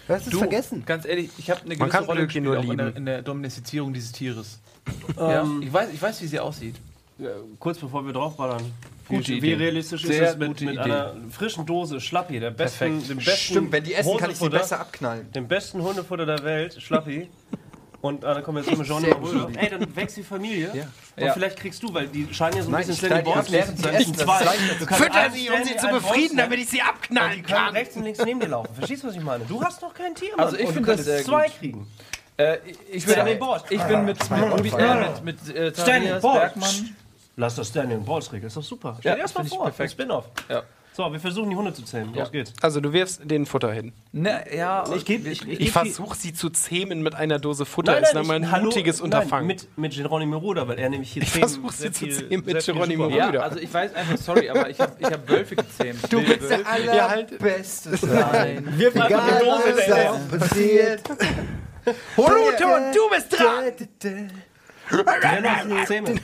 Du 0.06 0.14
hast 0.14 0.26
es 0.26 0.30
Du, 0.32 0.38
vergessen. 0.38 0.82
ganz 0.86 1.04
ehrlich, 1.04 1.30
ich 1.38 1.50
habe 1.50 1.60
eine 1.62 1.70
Man 1.70 1.78
gewisse 1.78 1.92
kann 1.96 2.04
Rolle 2.04 2.24
gespielt, 2.24 2.44
nur 2.44 2.58
auch 2.58 2.62
in 2.64 2.76
der, 2.76 2.86
lieben. 2.86 2.96
in 2.98 3.06
der 3.06 3.22
Domestizierung 3.22 3.92
dieses 3.92 4.12
Tieres. 4.12 4.58
ja, 5.18 5.46
ich, 5.60 5.70
weiß, 5.72 5.88
ich 5.92 6.00
weiß, 6.00 6.22
wie 6.22 6.26
sie 6.26 6.40
aussieht. 6.40 6.76
Ja, 7.18 7.30
kurz 7.58 7.78
bevor 7.78 8.06
wir 8.06 8.12
draufballern. 8.12 8.62
Gute 9.08 9.28
wie, 9.32 9.36
Idee. 9.38 9.54
realistisch 9.54 10.02
Sehr 10.02 10.22
ist 10.24 10.30
es 10.32 10.36
mit, 10.36 10.48
gute 10.48 10.64
mit 10.66 10.74
Idee. 10.74 10.82
einer 10.82 11.14
frischen 11.30 11.64
Dose 11.66 12.00
Schlappi, 12.00 12.38
der 12.40 12.50
besten, 12.50 13.06
dem 13.08 13.16
besten 13.18 13.30
Stimmt, 13.52 13.72
wenn 13.72 13.84
die 13.84 13.94
essen, 13.94 14.16
kann 14.18 14.30
ich 14.30 14.36
sie 14.36 14.48
besser 14.48 14.80
abknallen. 14.80 15.30
Dem 15.32 15.48
besten 15.48 15.82
Hundefutter 15.82 16.26
der 16.26 16.42
Welt, 16.44 16.76
Schlappi. 16.80 17.28
Und 18.00 18.22
äh, 18.22 18.32
dann 18.32 18.44
kommen 18.44 18.58
wir 18.58 18.70
jetzt 18.70 18.78
mit 18.78 18.86
Johnny 18.86 19.06
Sehr 19.06 19.20
Röder. 19.20 19.46
gut. 19.46 19.56
Ey, 19.56 19.70
dann 19.70 19.96
wächst 19.96 20.16
die 20.18 20.22
Familie. 20.22 20.70
Und 20.70 21.24
Ja. 21.24 21.32
vielleicht 21.32 21.56
kriegst 21.58 21.82
du, 21.82 21.92
weil 21.92 22.06
die 22.06 22.32
scheinen 22.32 22.56
ja 22.58 22.62
so 22.62 22.68
ein 22.68 22.72
Nein, 22.72 22.86
bisschen 22.86 22.94
ich 22.94 23.10
knall 23.10 23.22
Stanley 23.22 23.24
die 23.24 23.30
ab, 23.30 23.34
Balls 23.34 23.52
während 23.52 23.72
die 23.72 23.82
zu 23.82 23.82
sein. 23.82 23.94
essen, 23.96 24.12
das. 24.68 24.78
Du 24.78 24.86
kannst 24.86 25.02
Fütter 25.04 25.18
einen 25.20 25.34
sie, 25.34 25.50
um 25.50 25.56
sie 25.56 25.62
Stanley, 25.64 25.78
zu 25.80 25.86
einen 25.88 25.96
befrieden, 25.98 26.28
Boss 26.28 26.44
damit 26.44 26.58
ich 26.60 26.68
sie 26.68 26.80
Und 26.80 26.86
abknallen 26.88 27.32
die 27.38 27.42
können 27.42 27.58
kann. 27.58 27.74
rechts 27.74 27.96
und 27.96 28.02
links 28.04 28.24
neben 28.24 28.38
dir 28.40 28.46
laufen. 28.46 28.74
Verstehst 28.76 29.02
du, 29.02 29.08
was 29.08 29.16
ich 29.16 29.22
meine? 29.22 29.44
Du 29.46 29.60
hast 29.64 29.82
doch 29.82 29.92
kein 29.94 30.14
Tier, 30.14 30.30
Mann. 30.36 30.46
Also 30.46 30.56
ich 30.58 30.66
Und 30.66 30.68
du 30.68 30.74
finde 30.74 30.86
das 30.86 30.96
könntest 31.06 31.08
sehr 31.08 31.24
zwei 31.24 31.46
gut. 31.48 31.58
kriegen. 31.58 31.86
Äh, 32.36 32.58
ich, 32.66 32.78
ich, 32.92 33.06
würde, 33.08 33.12
Stanley 33.14 33.34
Balls. 33.34 33.64
ich 33.68 33.82
bin 33.82 34.04
mit, 34.04 34.30
mit, 34.30 34.72
äh, 34.78 34.94
mit, 34.94 35.24
mit 35.24 35.56
äh, 35.56 35.72
Stanley. 35.74 36.20
Bergmann. 36.20 36.94
Lass 37.40 37.54
das 37.54 37.68
Stanley 37.68 37.94
und 37.94 38.04
Balls 38.04 38.32
regeln. 38.32 38.48
Ist 38.48 38.56
doch 38.56 38.62
super. 38.64 38.96
Stell 38.98 39.10
Ja, 39.10 39.14
dir 39.16 39.22
erst 39.22 39.34
mal 39.36 39.42
finde 39.42 39.52
ich 39.54 39.56
vor. 39.56 39.64
perfekt. 39.66 39.90
Ein 39.90 39.92
Spin-off. 39.92 40.24
Ja. 40.48 40.62
So, 40.92 41.12
wir 41.12 41.20
versuchen 41.20 41.48
die 41.48 41.54
Hunde 41.54 41.72
zu 41.72 41.82
zähmen. 41.84 42.12
Los 42.12 42.32
geht's. 42.32 42.52
Also 42.60 42.80
du 42.80 42.92
wirfst 42.92 43.20
den 43.22 43.46
Futter 43.46 43.70
hin. 43.72 43.92
Ne, 44.10 44.44
ja, 44.52 44.82
Ich 44.96 45.04
gebe 45.04 45.28
ich, 45.28 45.46
Ich 45.46 45.70
versuche 45.70 46.16
sie 46.16 46.32
zu 46.34 46.50
zähmen 46.50 47.00
mit 47.04 47.14
einer 47.14 47.38
Dose 47.38 47.64
Futter. 47.64 48.00
ist 48.02 48.12
dann 48.14 48.26
mal 48.26 48.34
ein 48.34 48.42
ich- 48.42 48.50
hallo, 48.50 48.64
mutiges 48.64 48.96
nein, 48.98 49.04
Unterfangen. 49.04 49.46
Mit, 49.46 49.68
mit 49.78 49.94
Geronimo 49.94 50.38
Ruder, 50.38 50.66
weil 50.66 50.80
er 50.80 50.90
nämlich 50.90 51.12
hier 51.12 51.22
Ich 51.22 51.30
zähmen- 51.30 51.48
versuch 51.48 51.70
sie 51.70 51.92
zu 51.92 52.08
zähmen 52.08 52.44
mit 52.44 52.66
Geronimo 52.66 53.04
super- 53.04 53.16
ja, 53.32 53.40
also 53.40 53.60
ich 53.60 53.72
weiß 53.72 53.94
einfach, 53.94 54.16
sorry, 54.18 54.50
aber 54.50 54.68
ich 54.68 54.80
habe 54.80 54.96
ich 54.98 55.06
hab 55.06 55.28
Wölfe 55.28 55.54
gezähmt. 55.54 56.12
Du 56.12 56.20
bist 56.20 56.50
der. 56.50 56.58
Ja, 56.84 57.08
halt. 57.08 57.30
allerbeste 57.40 57.90
Nein. 58.04 58.66
Wirf 58.76 58.96
einfach 58.96 59.38
die 59.38 59.44
Dose. 59.44 60.98
Holothon, 62.16 62.92
du 62.92 63.08
bist 63.10 63.32
dran! 63.38 63.72
Zähme. 65.86 66.14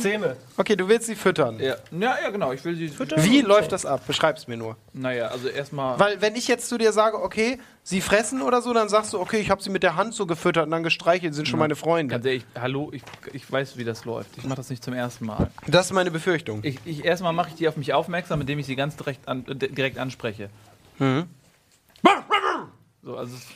Zähme. 0.00 0.36
Okay, 0.56 0.76
du 0.76 0.88
willst 0.88 1.06
sie 1.06 1.14
füttern. 1.14 1.58
Ja. 1.60 1.76
ja, 1.92 2.16
ja, 2.22 2.30
genau. 2.30 2.52
Ich 2.52 2.64
will 2.64 2.74
sie 2.76 2.88
füttern. 2.88 3.22
Wie 3.24 3.40
läuft 3.40 3.72
das 3.72 3.86
ab? 3.86 4.06
Beschreib's 4.06 4.46
mir 4.48 4.56
nur. 4.56 4.76
Naja, 4.92 5.28
also 5.28 5.48
erstmal. 5.48 5.98
Weil 5.98 6.20
wenn 6.20 6.34
ich 6.36 6.48
jetzt 6.48 6.68
zu 6.68 6.78
dir 6.78 6.92
sage, 6.92 7.22
okay, 7.22 7.58
sie 7.82 8.00
fressen 8.00 8.42
oder 8.42 8.60
so, 8.62 8.72
dann 8.72 8.88
sagst 8.88 9.12
du, 9.12 9.20
okay, 9.20 9.38
ich 9.38 9.50
habe 9.50 9.62
sie 9.62 9.70
mit 9.70 9.82
der 9.82 9.96
Hand 9.96 10.14
so 10.14 10.26
gefüttert 10.26 10.64
und 10.66 10.70
dann 10.72 10.82
gestreichelt, 10.82 11.34
sind 11.34 11.46
schon 11.48 11.58
meine 11.58 11.76
Freunde. 11.76 12.12
Ganz 12.12 12.24
ehrlich, 12.26 12.44
hallo, 12.60 12.90
ich, 12.92 13.02
ich 13.32 13.50
weiß, 13.50 13.76
wie 13.76 13.84
das 13.84 14.04
läuft. 14.04 14.30
Ich 14.36 14.44
mache 14.44 14.56
das 14.56 14.68
nicht 14.70 14.82
zum 14.82 14.94
ersten 14.94 15.26
Mal. 15.26 15.50
Das 15.66 15.86
ist 15.86 15.92
meine 15.92 16.10
Befürchtung. 16.10 16.60
Ich, 16.64 16.78
ich, 16.84 17.04
erstmal 17.04 17.32
mache 17.32 17.50
ich 17.50 17.54
die 17.54 17.68
auf 17.68 17.76
mich 17.76 17.92
aufmerksam, 17.92 18.40
indem 18.40 18.58
ich 18.58 18.66
sie 18.66 18.76
ganz 18.76 18.96
direkt, 18.96 19.28
an, 19.28 19.44
direkt 19.46 19.98
anspreche. 19.98 20.50
So, 23.04 23.16
also 23.16 23.34
es- 23.34 23.46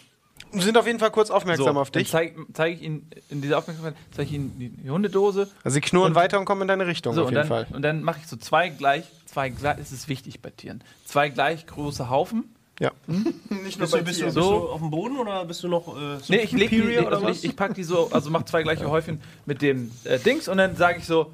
sind 0.53 0.77
auf 0.79 0.87
jeden 0.87 0.99
Fall 0.99 1.11
kurz 1.11 1.29
so, 1.29 1.35
aufmerksam 1.35 1.77
auf 1.77 1.91
dann 1.91 2.03
dich. 2.03 2.11
zeige 2.11 2.35
zeig 2.53 2.75
ich 2.75 2.83
Ihnen 2.83 3.11
in 3.29 3.43
dieser 3.43 3.59
Aufmerksamkeit 3.59 3.95
zeige 4.13 4.29
ich 4.29 4.35
Ihnen 4.35 4.59
die, 4.83 4.91
Hundedose. 4.91 5.49
Also 5.65 5.75
sie 5.75 5.81
knurren 5.81 6.15
weiter 6.15 6.39
und 6.39 6.45
kommen 6.45 6.63
in 6.63 6.69
deine 6.69 6.87
Richtung 6.87 7.15
So, 7.15 7.23
auf 7.23 7.29
und 7.29 7.35
jeden 7.35 7.49
dann, 7.49 7.67
Fall. 7.67 7.75
und 7.77 7.83
dann 7.83 8.03
mache 8.03 8.21
ich 8.23 8.27
so 8.29 8.37
zwei 8.37 8.69
gleich, 8.69 9.05
zwei 9.27 9.49
gleich, 9.51 9.79
es 9.79 9.93
ist 9.93 10.09
wichtig 10.09 10.41
bei 10.41 10.51
Tieren, 10.51 10.83
zwei 11.05 11.29
gleich 11.29 11.67
große 11.67 12.09
Haufen. 12.11 12.45
Ja. 12.79 12.91
Nicht 13.07 13.23
nur 13.49 13.63
Bist 13.63 13.93
du, 13.93 13.97
bei 13.97 14.03
bist, 14.03 14.21
du, 14.21 14.25
Tieren. 14.25 14.35
bist 14.35 14.35
So. 14.35 14.51
du 14.61 14.69
auf 14.69 14.81
dem 14.81 14.91
Boden 14.91 15.17
oder 15.19 15.45
bist 15.47 15.63
du 15.63 15.69
noch 15.69 15.89
äh, 15.97 16.19
Nee, 16.29 16.37
ich 16.43 16.53
leg 16.53 16.69
die, 16.71 16.77
Superior 16.79 17.03
ich, 17.03 17.09
also 17.09 17.29
ich, 17.29 17.45
ich 17.45 17.57
pack 17.57 17.75
die 17.75 17.85
so, 17.85 18.11
also 18.13 18.29
mach 18.31 18.45
zwei 18.45 18.63
gleiche 18.63 18.91
Häufchen 18.91 19.21
mit 19.47 19.63
dem 19.63 19.91
äh, 20.05 20.19
Dings 20.19 20.47
und 20.49 20.59
dann 20.59 20.77
sage 20.77 20.99
ich 20.99 21.07
so, 21.07 21.33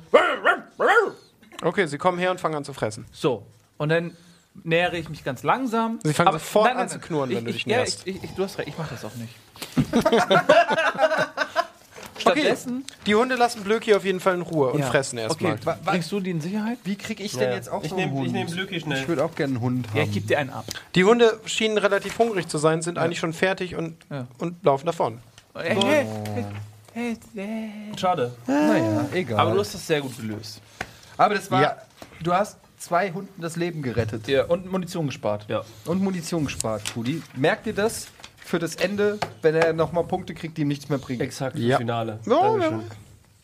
Okay, 1.62 1.86
sie 1.86 1.98
kommen 1.98 2.18
her 2.18 2.30
und 2.30 2.40
fangen 2.40 2.56
an 2.56 2.64
zu 2.64 2.72
fressen. 2.72 3.06
so. 3.12 3.46
Und 3.78 3.88
dann 3.88 4.16
nähere 4.64 4.96
ich 4.98 5.08
mich 5.08 5.24
ganz 5.24 5.42
langsam. 5.42 5.98
Sie 6.02 6.12
fangen 6.12 6.32
sofort 6.32 6.74
an 6.74 6.88
zu 6.88 6.98
knurren, 6.98 7.30
ich, 7.30 7.36
wenn 7.38 7.44
du 7.44 7.50
ich, 7.50 7.56
dich 7.64 7.66
ja, 7.66 7.76
näherst. 7.78 8.06
ich, 8.06 8.22
ich, 8.22 8.30
du 8.32 8.44
hast 8.44 8.58
recht, 8.58 8.68
ich 8.68 8.78
mach 8.78 8.88
das 8.88 9.04
auch 9.04 9.14
nicht. 9.14 9.34
Stattdessen. 12.18 12.84
Die 13.06 13.14
Hunde 13.16 13.34
lassen 13.34 13.64
Blöki 13.64 13.94
auf 13.94 14.04
jeden 14.04 14.20
Fall 14.20 14.34
in 14.34 14.42
Ruhe 14.42 14.70
und 14.70 14.80
Ja. 14.80 14.86
fressen 14.86 15.18
erstmal. 15.18 15.58
wa- 15.64 15.76
Bringst 15.84 16.12
du 16.12 16.20
die 16.20 16.30
in 16.30 16.40
Sicherheit? 16.40 16.78
wie 16.84 16.94
kriege 16.94 17.22
ich 17.22 17.32
Ja, 17.32 17.40
denn 17.40 17.50
ja. 17.50 17.56
jetzt 17.56 17.68
auch 17.68 17.82
Ich 17.82 17.90
so 17.90 17.96
nehm- 17.96 18.08
einen 18.10 18.12
Hund? 18.18 18.26
ich 18.28 18.32
nehm 18.32 18.46
Blöcki 18.46 18.80
schnell. 18.80 19.00
Ich 19.02 19.08
würde 19.08 19.24
auch 19.24 19.34
gerne 19.34 19.54
einen 19.54 19.60
Hund 19.62 19.88
haben. 19.88 19.96
Ja, 19.96 20.04
ich 20.04 20.12
geb 20.12 20.26
dir 20.28 20.38
einen 20.38 20.50
ab. 20.50 20.64
Die 20.94 21.02
Hunde 21.04 21.40
schienen 21.46 21.78
relativ 21.78 22.16
hungrig 22.18 22.46
zu 22.48 22.58
sein, 22.58 22.80
sind 22.82 22.98
eigentlich 22.98 23.18
schon 23.18 23.32
fertig 23.32 23.74
und, 23.74 23.96
Ja. 24.10 24.26
und 24.38 24.62
laufen 24.64 24.86
davon. 24.86 25.18
Hey, 25.54 25.74
hey, 25.82 26.06
hey, 26.94 27.16
hey. 27.34 27.70
Schade. 27.96 28.32
naja, 28.46 29.06
egal. 29.12 29.40
Aber 29.40 29.52
du 29.52 29.60
hast 29.60 29.74
das 29.74 29.84
sehr 29.86 30.00
gut 30.00 30.16
gelöst. 30.16 30.60
Aber 31.16 31.34
das 31.34 31.50
war, 31.50 31.60
Ja. 31.62 31.76
du 32.22 32.32
hast 32.32 32.56
zwei 32.82 33.12
Hunden 33.12 33.40
das 33.40 33.56
Leben 33.56 33.82
gerettet. 33.82 34.26
Ja, 34.28 34.44
und 34.44 34.70
Munition 34.70 35.06
gespart. 35.06 35.46
Ja. 35.48 35.62
Und 35.86 36.02
Munition 36.02 36.44
gespart, 36.44 36.82
Pudi. 36.92 37.22
Merkt 37.36 37.66
ihr 37.66 37.72
das 37.74 38.08
für 38.44 38.58
das 38.58 38.74
Ende, 38.74 39.18
wenn 39.40 39.54
er 39.54 39.72
nochmal 39.72 40.04
Punkte 40.04 40.34
kriegt, 40.34 40.56
die 40.58 40.62
ihm 40.62 40.68
nichts 40.68 40.88
mehr 40.88 40.98
bringen? 40.98 41.20
Exakt, 41.20 41.56
Ja. 41.58 41.78
Finale. 41.78 42.18
Ja, 42.26 42.42
Dankeschön. 42.42 42.82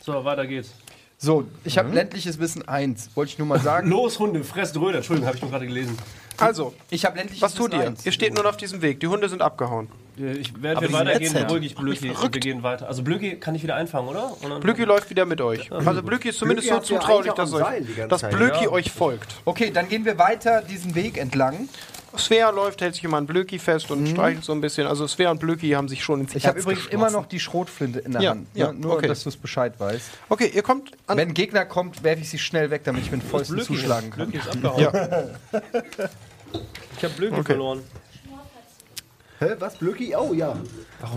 So, 0.03 0.25
weiter 0.25 0.47
geht's. 0.47 0.75
So, 1.21 1.47
ich 1.65 1.79
habe 1.79 1.93
ländliches 1.93 2.39
Wissen 2.39 2.67
1. 2.69 3.11
Wollte 3.17 3.33
ich 3.33 3.39
nur 3.39 3.49
mal 3.49 3.59
sagen. 3.61 3.89
Los, 3.91 4.19
Hunde, 4.19 4.45
fresst 4.45 4.77
Röder. 4.77 4.99
Entschuldigung, 4.99 5.27
habe 5.27 5.37
ich 5.37 5.43
nur 5.43 5.51
gerade 5.51 5.67
gelesen. 5.67 5.97
Also, 6.41 6.75
Ich 6.91 7.05
habe 7.05 7.17
ländliches 7.17 7.43
was 7.43 7.55
tut 7.55 7.73
ihr? 7.73 7.81
1. 7.81 8.07
Ihr 8.07 8.13
steht 8.13 8.35
nun 8.35 8.47
auf 8.47 8.57
diesem 8.57 8.83
Weg. 8.83 9.01
Die 9.01 9.07
Hunde 9.09 9.29
sind 9.29 9.43
abgehauen. 9.43 9.89
Ich, 10.17 10.53
Aber 10.55 10.81
wir 10.81 10.93
weitergehen, 10.93 11.33
beruhige 11.33 11.67
ich 11.67 11.75
Blöki 11.77 12.11
und 12.11 12.35
wir 12.35 12.41
gehen 12.41 12.63
weiter. 12.65 12.89
Also 12.89 13.03
Blöki 13.03 13.37
kann 13.37 13.55
ich 13.55 13.63
wieder 13.63 13.77
einfangen, 13.77 14.09
oder? 14.09 14.33
Blöki 14.61 14.83
läuft 14.83 15.11
wieder 15.11 15.25
mit 15.27 15.41
euch. 15.41 15.71
Also 15.71 16.03
Blöki 16.03 16.31
ist 16.31 16.39
zumindest 16.39 16.69
so 16.69 16.75
ja 16.75 16.83
zutraulich, 16.83 17.33
dass, 17.33 17.53
euch, 17.53 17.65
dass. 18.09 18.23
Blöki 18.23 18.65
Ja. 18.65 18.71
euch 18.71 18.91
folgt. 18.91 19.37
Okay, 19.45 19.71
dann 19.71 19.89
gehen 19.89 20.05
wir 20.05 20.19
weiter 20.19 20.63
diesen 20.63 20.95
Weg 20.97 21.19
entlang. 21.19 21.69
Svea 22.17 22.51
läuft, 22.51 22.81
hält 22.81 22.95
sich 22.95 23.05
immer 23.05 23.19
an 23.19 23.27
Blöki 23.27 23.59
fest 23.59 23.91
und 23.91 24.09
streichelt 24.09 24.43
so 24.43 24.53
ein 24.53 24.61
bisschen. 24.61 24.87
Also 24.87 25.07
Svea 25.07 25.31
und 25.31 25.39
Blöki 25.41 25.71
haben 25.71 25.89
sich 25.89 26.03
schon 26.03 26.23
ins 26.23 26.35
Ich 26.35 26.47
habe 26.47 26.59
übrigens 26.59 26.87
immer 26.87 27.11
noch 27.11 27.27
die 27.27 27.39
Schrotflinte 27.39 27.99
in 28.01 28.13
der 28.13 28.23
Ja, 28.23 28.31
Hand. 28.31 28.49
ja, 28.55 28.73
ne? 28.73 28.79
Nur, 28.81 28.95
okay. 28.95 29.07
dass 29.07 29.23
du 29.23 29.29
es 29.29 29.37
Bescheid 29.37 29.79
weißt. 29.79 30.09
Okay, 30.31 30.51
ihr 30.53 30.63
kommt 30.63 30.93
an. 31.07 31.19
Wenn 31.19 31.29
ein 31.29 31.35
Gegner 31.35 31.65
kommt, 31.67 32.03
werfe 32.03 32.23
ich 32.23 32.31
sie 32.31 32.39
schnell 32.39 32.71
weg, 32.71 32.83
damit 32.85 33.03
ich 33.05 33.13
mit 33.13 33.23
Fäusten 33.23 33.61
zuschlagen 33.61 34.11
kann. 34.11 34.31
Blöki 34.31 34.39
ist 34.39 34.49
abgehauen. 34.49 35.37
Ich 36.97 37.05
habe 37.05 37.15
Blöki 37.15 37.43
verloren. 37.43 37.83
Hä, 39.41 39.55
was? 39.61 39.77
Blöcki? 39.77 40.17
Oh 40.17 40.33
ja. 40.35 40.57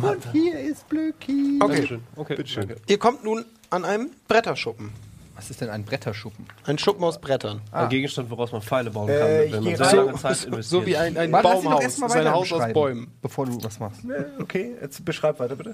Und 0.02 0.32
hier 0.32 0.60
ist 0.60 0.88
Blöki. 0.88 1.58
Okay, 1.60 1.74
Dankeschön. 1.74 2.04
Okay, 2.16 2.44
danke. 2.56 2.76
ihr 2.88 3.00
kommt 3.00 3.24
nun 3.24 3.46
an 3.72 3.84
einem 3.84 4.12
Bretterschuppen. 4.28 4.92
Was 5.36 5.50
ist 5.50 5.60
denn 5.62 5.72
ein 5.72 5.84
Bretterschuppen? 5.84 6.46
Ein 6.66 6.78
Schuppen 6.78 7.04
aus 7.04 7.20
Brettern. 7.20 7.62
Ein 7.72 7.90
Gegenstand, 7.90 8.30
woraus 8.30 8.52
man 8.52 8.62
Pfeile 8.62 8.92
bauen 8.92 9.08
kann, 9.08 9.18
Äh, 9.28 9.52
wenn 9.52 9.64
man 9.64 9.76
So, 9.76 9.96
lange 9.96 10.14
Zeit 10.18 10.36
so, 10.38 10.48
investiert. 10.48 10.82
so 10.82 10.86
wie 10.86 10.96
ein, 10.98 11.18
ein 11.18 11.32
Baumhaus. 11.32 11.84
ist 11.84 12.04
ein 12.04 12.30
Haus 12.32 12.54
aus 12.54 12.72
Bäumen. 12.74 13.12
Bevor 13.24 13.48
du 13.48 13.64
was 13.64 13.80
machst. 13.80 14.02
Okay, 14.40 14.76
jetzt 14.80 15.04
beschreib 15.04 15.40
weiter 15.40 15.56
bitte. 15.56 15.74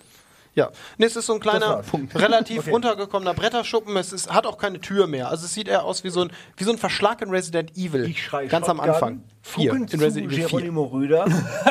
Ja. 0.57 0.71
Nee, 0.97 1.05
es 1.05 1.15
ist 1.15 1.27
so 1.27 1.35
ein 1.35 1.39
kleiner, 1.39 1.83
relativ 2.15 2.67
runtergekommener 2.67 3.35
Bretterschuppen. 3.35 3.95
Es 3.95 4.11
ist, 4.11 4.33
hat 4.33 4.47
auch 4.47 4.57
keine 4.57 4.81
Tür 4.81 5.05
mehr. 5.05 5.29
Also 5.29 5.45
es 5.45 5.53
sieht 5.53 5.67
eher 5.67 5.83
aus 5.83 6.03
wie 6.03 6.09
so 6.09 6.21
ein, 6.21 6.31
wie 6.57 6.63
so 6.63 6.71
ein 6.71 6.79
Verschlag 6.79 7.21
in 7.21 7.29
Resident 7.29 7.77
Evil. 7.77 8.05
Ich 8.05 8.23
schrei 8.23 8.47
Ganz 8.47 8.67
am 8.67 8.77
Shotgun, 8.77 8.93
Anfang. 8.93 9.23
Vier. 9.43 9.73
In 9.73 9.83
Resident 9.83 10.31
Evil 10.31 10.37
4. 10.37 10.47
Geronimo 10.47 10.85
Rüder 10.85 11.27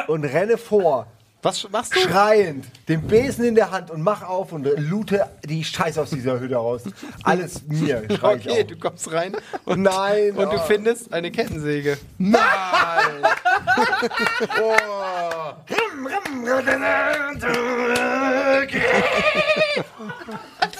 und 0.06 0.24
renne 0.24 0.56
vor. 0.56 1.08
Was 1.46 1.70
machst 1.70 1.94
du? 1.94 2.00
Schreiend, 2.00 2.64
den 2.88 3.02
Besen 3.02 3.44
in 3.44 3.54
der 3.54 3.70
Hand 3.70 3.92
und 3.92 4.02
mach 4.02 4.24
auf 4.24 4.50
und 4.52 4.64
loote 4.64 5.30
die 5.44 5.62
Scheiße 5.62 6.02
aus 6.02 6.10
dieser 6.10 6.40
Hütte 6.40 6.56
raus. 6.56 6.82
Alles 7.22 7.62
mir, 7.68 8.02
schrei 8.16 8.34
ich 8.34 8.48
Okay, 8.48 8.62
auf. 8.62 8.66
du 8.66 8.76
kommst 8.76 9.12
rein 9.12 9.36
und, 9.64 9.80
Nein, 9.80 10.32
und 10.32 10.52
du 10.52 10.56
oh. 10.56 10.66
findest 10.66 11.12
eine 11.12 11.30
Kettensäge. 11.30 11.98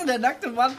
Der 0.06 0.18
nackte 0.18 0.48
Mann. 0.50 0.72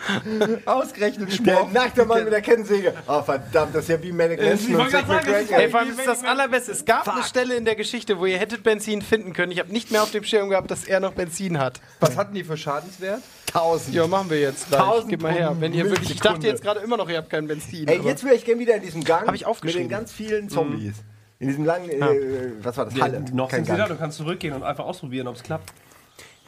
Ausgerechnet 0.66 1.30
Der 1.30 1.36
Schmorf. 1.36 1.72
nackte 1.72 2.06
Mann 2.06 2.24
mit 2.24 2.32
der 2.32 2.42
Kettensäge. 2.42 2.94
Oh 3.08 3.22
verdammt, 3.22 3.76
das 3.76 3.84
ist 3.84 3.90
ja 3.90 4.02
wie 4.02 4.12
Manic 4.12 4.42
Manson 4.42 4.76
und 4.76 4.90
Zack 4.90 5.08
McCracken. 5.08 5.54
Ey, 5.54 5.70
vor 5.70 5.82
allem 5.82 5.92
ist 5.92 6.08
das 6.08 6.24
allerbeste. 6.24 6.72
Es 6.72 6.86
gab 6.86 7.08
eine 7.08 7.24
Stelle 7.24 7.56
in 7.56 7.66
der 7.66 7.76
Geschichte, 7.76 8.20
wo 8.20 8.26
ihr 8.26 8.38
hättet 8.38 8.64
Benzin 8.64 9.02
finden 9.02 9.34
können. 9.34 9.52
Ich 9.52 9.60
habe 9.60 9.72
nicht 9.78 9.92
mehr 9.92 10.02
auf 10.02 10.10
dem 10.12 10.24
Schirm 10.24 10.50
gehabt, 10.50 10.72
dass 10.72 10.86
er 10.86 11.00
noch 11.00 11.14
Benzin 11.14 11.60
hat. 11.60 11.80
Was 12.00 12.18
hatten 12.18 12.34
die 12.34 12.44
für 12.44 12.58
Schadenswert? 12.58 13.22
Tausend. 13.46 13.94
Ja, 13.94 14.08
machen 14.08 14.30
wir 14.32 14.40
jetzt 14.40 14.70
gleich. 14.70 14.82
Tausend 14.82 15.10
Gib 15.10 15.22
mal 15.22 15.32
her. 15.32 15.56
Wenn 15.60 15.72
ihr 15.72 15.86
wirklich, 15.86 16.10
ich 16.10 16.20
dachte 16.20 16.48
jetzt 16.48 16.64
gerade 16.64 16.80
immer 16.80 16.98
noch, 16.98 17.08
ihr 17.08 17.18
habt 17.18 17.30
kein 17.30 17.48
Benzin. 17.48 17.88
Ey, 17.88 18.02
jetzt 18.02 18.24
wäre 18.24 18.34
ich 18.34 18.44
gerne 18.44 18.60
wieder 18.60 18.76
in 18.76 18.82
diesem 18.82 19.04
Gang 19.04 19.28
Hab 19.28 19.36
ich 19.36 19.42
mit 19.42 19.48
aufgeschrieben. 19.48 19.88
den 19.88 19.90
ganz 19.90 20.12
vielen 20.12 20.50
Zombies. 20.50 20.96
In 21.40 21.48
diesem 21.50 21.66
langen, 21.66 21.92
äh, 21.92 22.52
was 22.64 22.76
war 22.78 22.86
das? 22.86 23.00
Halle. 23.00 23.24
Noch 23.32 23.50
Kein 23.52 23.64
sind 23.64 23.66
sie 23.66 23.72
da, 23.74 23.86
Gang. 23.86 23.90
du 23.90 23.96
kannst 23.98 24.18
zurückgehen 24.18 24.56
und 24.56 24.64
einfach 24.64 24.86
ausprobieren, 24.86 25.28
ob 25.28 25.36
es 25.36 25.44
klappt. 25.44 25.72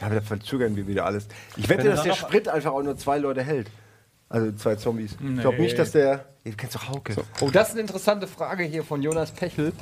Ja, 0.00 0.06
aber 0.06 0.16
da 0.16 0.20
verzögern 0.20 0.74
wir 0.74 0.88
wieder 0.88 1.04
alles. 1.04 1.28
Ich 1.56 1.68
wette, 1.68 1.84
dass 1.84 2.00
da 2.00 2.06
der 2.06 2.14
Sprit 2.14 2.48
einfach 2.48 2.72
auch 2.72 2.82
nur 2.82 2.96
zwei 2.96 3.18
Leute 3.18 3.44
hält. 3.44 3.70
Also 4.28 4.50
zwei 4.52 4.74
Zombies. 4.74 5.12
Ich 5.12 5.40
glaube 5.40 5.60
nicht, 5.60 5.78
dass 5.78 5.92
der. 5.92 6.26
Ihr 6.42 6.54
kennst 6.54 6.74
doch 6.74 6.88
Hauke. 6.88 7.14
Oh, 7.40 7.50
das 7.50 7.68
ist 7.68 7.72
eine 7.74 7.82
interessante 7.82 8.26
Frage 8.26 8.64
hier 8.64 8.82
von 8.82 9.02
Jonas 9.02 9.30
Pechel. 9.30 9.72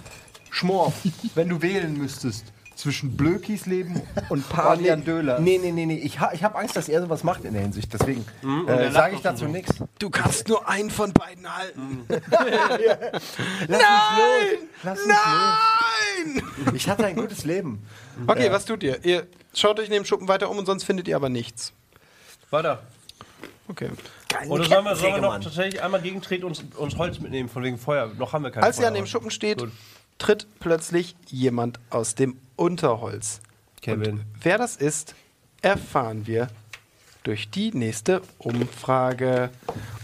Schmorf, 0.50 0.92
wenn 1.34 1.48
du 1.48 1.62
wählen 1.62 1.96
müsstest 1.96 2.52
zwischen 2.78 3.16
Blökis 3.16 3.66
Leben 3.66 4.00
und 4.28 4.48
Palian 4.48 5.04
Döler. 5.04 5.40
Nee, 5.40 5.58
nee, 5.58 5.72
nee, 5.72 5.84
nee. 5.84 5.98
Ich, 5.98 6.20
ha, 6.20 6.30
ich 6.32 6.44
habe 6.44 6.56
Angst, 6.56 6.76
dass 6.76 6.88
er 6.88 7.02
sowas 7.02 7.24
macht 7.24 7.44
in 7.44 7.52
der 7.52 7.62
Hinsicht. 7.62 7.92
Deswegen 7.92 8.24
und 8.42 8.68
äh, 8.68 8.92
sage 8.92 9.16
ich 9.16 9.20
dazu 9.20 9.46
nichts. 9.46 9.74
Du 9.98 10.10
kannst 10.10 10.48
nur 10.48 10.68
einen 10.68 10.88
von 10.88 11.12
beiden 11.12 11.54
halten. 11.54 12.04
Lass 12.08 12.20
mich 13.68 13.68
los! 13.68 14.58
Lass 14.84 14.98
mich 14.98 15.08
Nein! 15.08 16.42
los! 16.64 16.74
Ich 16.74 16.88
hatte 16.88 17.04
ein 17.04 17.16
gutes 17.16 17.44
Leben. 17.44 17.84
Okay, 18.26 18.50
was 18.50 18.64
tut 18.64 18.82
ihr? 18.84 19.04
Ihr 19.04 19.26
schaut 19.54 19.80
euch 19.80 19.86
in 19.86 19.92
dem 19.92 20.04
Schuppen 20.04 20.28
weiter 20.28 20.48
um 20.48 20.58
und 20.58 20.66
sonst 20.66 20.84
findet 20.84 21.08
ihr 21.08 21.16
aber 21.16 21.28
nichts. 21.28 21.72
Weiter. 22.50 22.82
Okay. 23.66 23.90
Oder 24.48 24.64
sollen 24.64 24.84
wir, 24.84 24.96
sollen 24.96 25.14
wir 25.14 25.20
noch 25.20 25.38
tatsächlich 25.40 25.82
einmal 25.82 26.00
gegentreten 26.00 26.44
und 26.44 26.58
uns, 26.58 26.76
uns 26.76 26.96
Holz 26.96 27.18
mitnehmen, 27.18 27.48
von 27.48 27.62
wegen 27.64 27.76
Feuer? 27.76 28.10
Noch 28.18 28.32
haben 28.32 28.44
wir 28.44 28.50
kein 28.50 28.62
Als 28.62 28.76
Feuer. 28.76 28.84
ihr 28.84 28.88
an 28.88 28.94
dem 28.94 29.06
Schuppen 29.06 29.30
steht, 29.30 29.58
Gut. 29.58 29.72
tritt 30.18 30.46
plötzlich 30.60 31.16
jemand 31.28 31.80
aus 31.90 32.14
dem 32.14 32.38
Unterholz. 32.58 33.40
Kevin. 33.80 34.24
Wer 34.40 34.58
das 34.58 34.76
ist, 34.76 35.14
erfahren 35.62 36.26
wir 36.26 36.48
durch 37.22 37.50
die 37.50 37.70
nächste 37.72 38.22
Umfrage. 38.38 39.50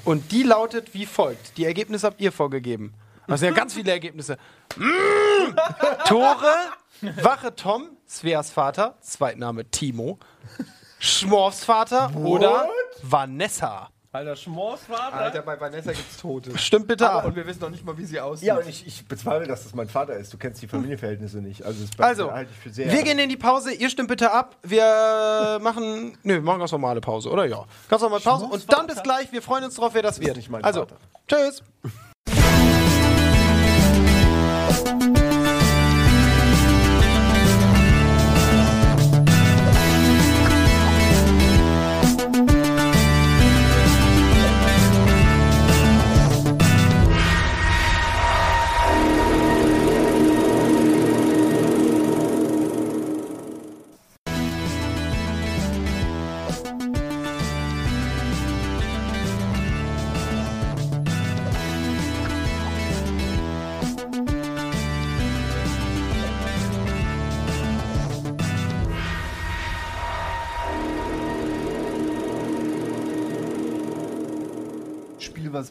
Und 0.04 0.32
die 0.32 0.42
lautet 0.42 0.94
wie 0.94 1.06
folgt. 1.06 1.56
Die 1.56 1.64
Ergebnisse 1.64 2.06
habt 2.06 2.20
ihr 2.20 2.32
vorgegeben. 2.32 2.94
Das 3.26 3.40
sind 3.40 3.50
ja 3.50 3.54
ganz 3.54 3.74
viele 3.74 3.90
Ergebnisse. 3.90 4.36
Mm! 4.76 5.56
Tore, 6.06 6.54
Wache 7.22 7.54
Tom, 7.54 7.96
Sveas 8.06 8.50
Vater, 8.50 8.96
Zweitname 9.00 9.70
Timo, 9.70 10.18
Schmorfs 10.98 11.64
Vater 11.64 12.14
oder 12.16 12.68
Vanessa. 13.02 13.90
Alter, 14.14 14.36
Schmorsvater. 14.36 15.12
Alter, 15.16 15.42
bei 15.42 15.60
Vanessa 15.60 15.90
gibt's 15.90 16.18
Tote. 16.18 16.56
Stimmt 16.56 16.86
bitte 16.86 17.10
ab. 17.10 17.24
Und 17.24 17.34
wir 17.34 17.44
wissen 17.48 17.60
noch 17.60 17.70
nicht 17.70 17.84
mal, 17.84 17.98
wie 17.98 18.04
sie 18.04 18.20
aussieht. 18.20 18.46
Ja, 18.46 18.58
und 18.58 18.68
ich, 18.68 18.86
ich 18.86 19.04
bezweifle, 19.08 19.48
dass 19.48 19.64
das 19.64 19.74
mein 19.74 19.88
Vater 19.88 20.14
ist. 20.14 20.32
Du 20.32 20.38
kennst 20.38 20.62
die 20.62 20.68
Familienverhältnisse 20.68 21.38
nicht. 21.38 21.64
Also, 21.64 21.84
das 21.84 21.98
Also, 22.06 22.30
halte 22.30 22.52
ich 22.52 22.58
für 22.58 22.70
sehr. 22.70 22.92
wir 22.92 23.02
gehen 23.02 23.18
in 23.18 23.28
die 23.28 23.36
Pause. 23.36 23.72
Ihr 23.74 23.90
stimmt 23.90 24.08
bitte 24.08 24.30
ab. 24.30 24.54
Wir 24.62 24.84
machen, 25.60 26.16
nö, 26.22 26.34
wir 26.34 26.42
machen 26.42 26.60
ganz 26.60 26.70
normale 26.70 27.00
Pause, 27.00 27.28
oder? 27.28 27.44
Ja. 27.46 27.64
Ganz 27.88 28.02
normale 28.02 28.22
Pause. 28.22 28.44
Und 28.44 28.72
dann 28.72 28.86
bis 28.86 29.02
gleich. 29.02 29.32
Wir 29.32 29.42
freuen 29.42 29.64
uns 29.64 29.74
drauf, 29.74 29.94
wer 29.94 30.02
das 30.02 30.20
wird. 30.20 30.36
nicht 30.36 30.48
mein 30.48 30.62
also, 30.62 30.86
Vater. 30.86 30.96
tschüss. 31.26 31.64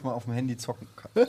Man 0.04 0.14
auf 0.14 0.24
dem 0.24 0.34
Handy 0.34 0.56
zocken 0.56 0.86
kann. 0.96 1.10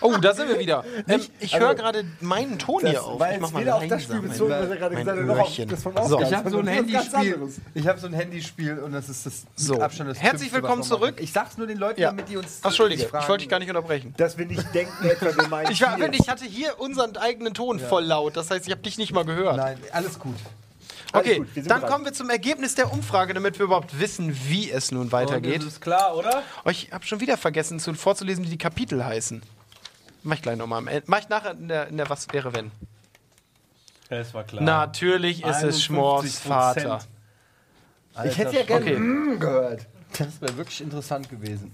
Oh, 0.00 0.16
da 0.16 0.32
sind 0.32 0.48
wir 0.48 0.60
wieder. 0.60 0.84
Ähm, 1.08 1.20
ich 1.40 1.54
also, 1.54 1.66
höre 1.66 1.74
gerade 1.74 2.04
meinen 2.20 2.56
Ton 2.56 2.82
das 2.82 2.90
hier 2.92 3.04
auf. 3.04 3.18
war 3.18 3.32
Ich 3.32 3.40
mach 3.40 3.50
mal 3.50 3.62
weder 3.62 3.74
auf 3.74 3.88
das 3.88 4.04
Spiel 4.04 4.20
bezogen, 4.20 4.50
was 4.50 4.68
er 4.68 4.76
gerade 4.76 4.94
gesagt 4.94 5.18
hat, 5.18 5.26
noch 5.26 5.38
auf 5.40 5.56
das 5.68 5.82
von 5.82 6.08
So. 6.08 6.20
Ich 6.20 6.32
habe 6.32 6.50
so 6.50 6.58
ein 6.60 6.66
Handyspiel. 6.68 7.48
Ich 7.74 7.88
habe 7.88 7.98
so 7.98 8.06
ein 8.06 8.12
Handyspiel 8.12 8.78
und 8.78 8.92
das 8.92 9.08
ist 9.08 9.26
das 9.26 9.44
So. 9.56 9.80
Abstand 9.80 10.10
das 10.10 10.20
Herzlich 10.20 10.52
willkommen 10.52 10.84
zurück. 10.84 11.16
Ich 11.18 11.32
sag's 11.32 11.58
nur 11.58 11.66
den 11.66 11.78
Leuten, 11.78 12.00
Ja. 12.00 12.10
damit 12.10 12.28
die 12.28 12.36
uns. 12.36 12.60
Ach, 12.62 12.66
Entschuldige, 12.66 13.08
fragen. 13.08 13.24
ich 13.24 13.28
wollte 13.28 13.42
dich 13.42 13.48
gar 13.50 13.58
nicht 13.58 13.70
unterbrechen. 13.70 14.14
Dass 14.16 14.38
wir 14.38 14.46
nicht 14.46 14.72
denken, 14.72 15.04
etwa 15.04 15.36
wir 15.36 15.48
meinen. 15.48 15.72
Ich, 15.72 15.82
war, 15.82 15.98
ich 15.98 16.28
hatte 16.28 16.44
hier 16.44 16.78
unseren 16.78 17.16
eigenen 17.16 17.54
Ton 17.54 17.80
voll 17.80 18.04
laut. 18.04 18.36
Das 18.36 18.52
heißt, 18.52 18.66
ich 18.66 18.70
habe 18.70 18.82
dich 18.82 18.98
nicht 18.98 19.12
mal 19.12 19.24
gehört. 19.24 19.56
Nein, 19.56 19.78
alles 19.90 20.18
gut. 20.20 20.36
Okay, 21.12 21.38
gut, 21.38 21.48
dann 21.56 21.64
bereit. 21.80 21.90
kommen 21.90 22.04
wir 22.04 22.12
zum 22.12 22.28
Ergebnis 22.30 22.74
der 22.74 22.92
Umfrage, 22.92 23.32
damit 23.34 23.58
wir 23.58 23.64
überhaupt 23.64 23.98
wissen, 23.98 24.36
wie 24.48 24.70
es 24.70 24.90
nun 24.92 25.10
weitergeht. 25.10 25.58
Das 25.58 25.66
ist 25.66 25.80
klar, 25.80 26.14
oder? 26.16 26.42
Oh, 26.64 26.70
ich 26.70 26.92
habe 26.92 27.06
schon 27.06 27.20
wieder 27.20 27.36
vergessen 27.36 27.80
zu, 27.80 27.94
vorzulesen, 27.94 28.44
wie 28.44 28.50
die 28.50 28.58
Kapitel 28.58 29.04
heißen. 29.04 29.42
Mach 30.22 30.36
ich 30.36 30.42
gleich 30.42 30.58
nochmal 30.58 30.78
am 30.78 30.88
Ende. 30.88 31.04
Mach 31.06 31.20
ich 31.20 31.28
nachher 31.28 31.52
in 31.52 31.68
der, 31.68 31.88
in 31.88 31.96
der 31.96 32.10
Was 32.10 32.26
wäre 32.32 32.52
wenn. 32.52 32.70
Es 34.10 34.34
war 34.34 34.44
klar. 34.44 34.62
Natürlich 34.62 35.44
ist 35.44 35.62
es 35.62 35.82
Schmors 35.82 36.24
51%. 36.24 36.46
Vater. 36.46 36.98
Ich 38.24 38.36
hätte 38.38 38.56
ja 38.56 38.64
gerne 38.64 38.84
Okay. 38.84 38.98
mm 38.98 39.38
gehört. 39.38 39.86
Das 40.18 40.40
wäre 40.40 40.56
wirklich 40.56 40.80
interessant 40.80 41.28
gewesen. 41.30 41.72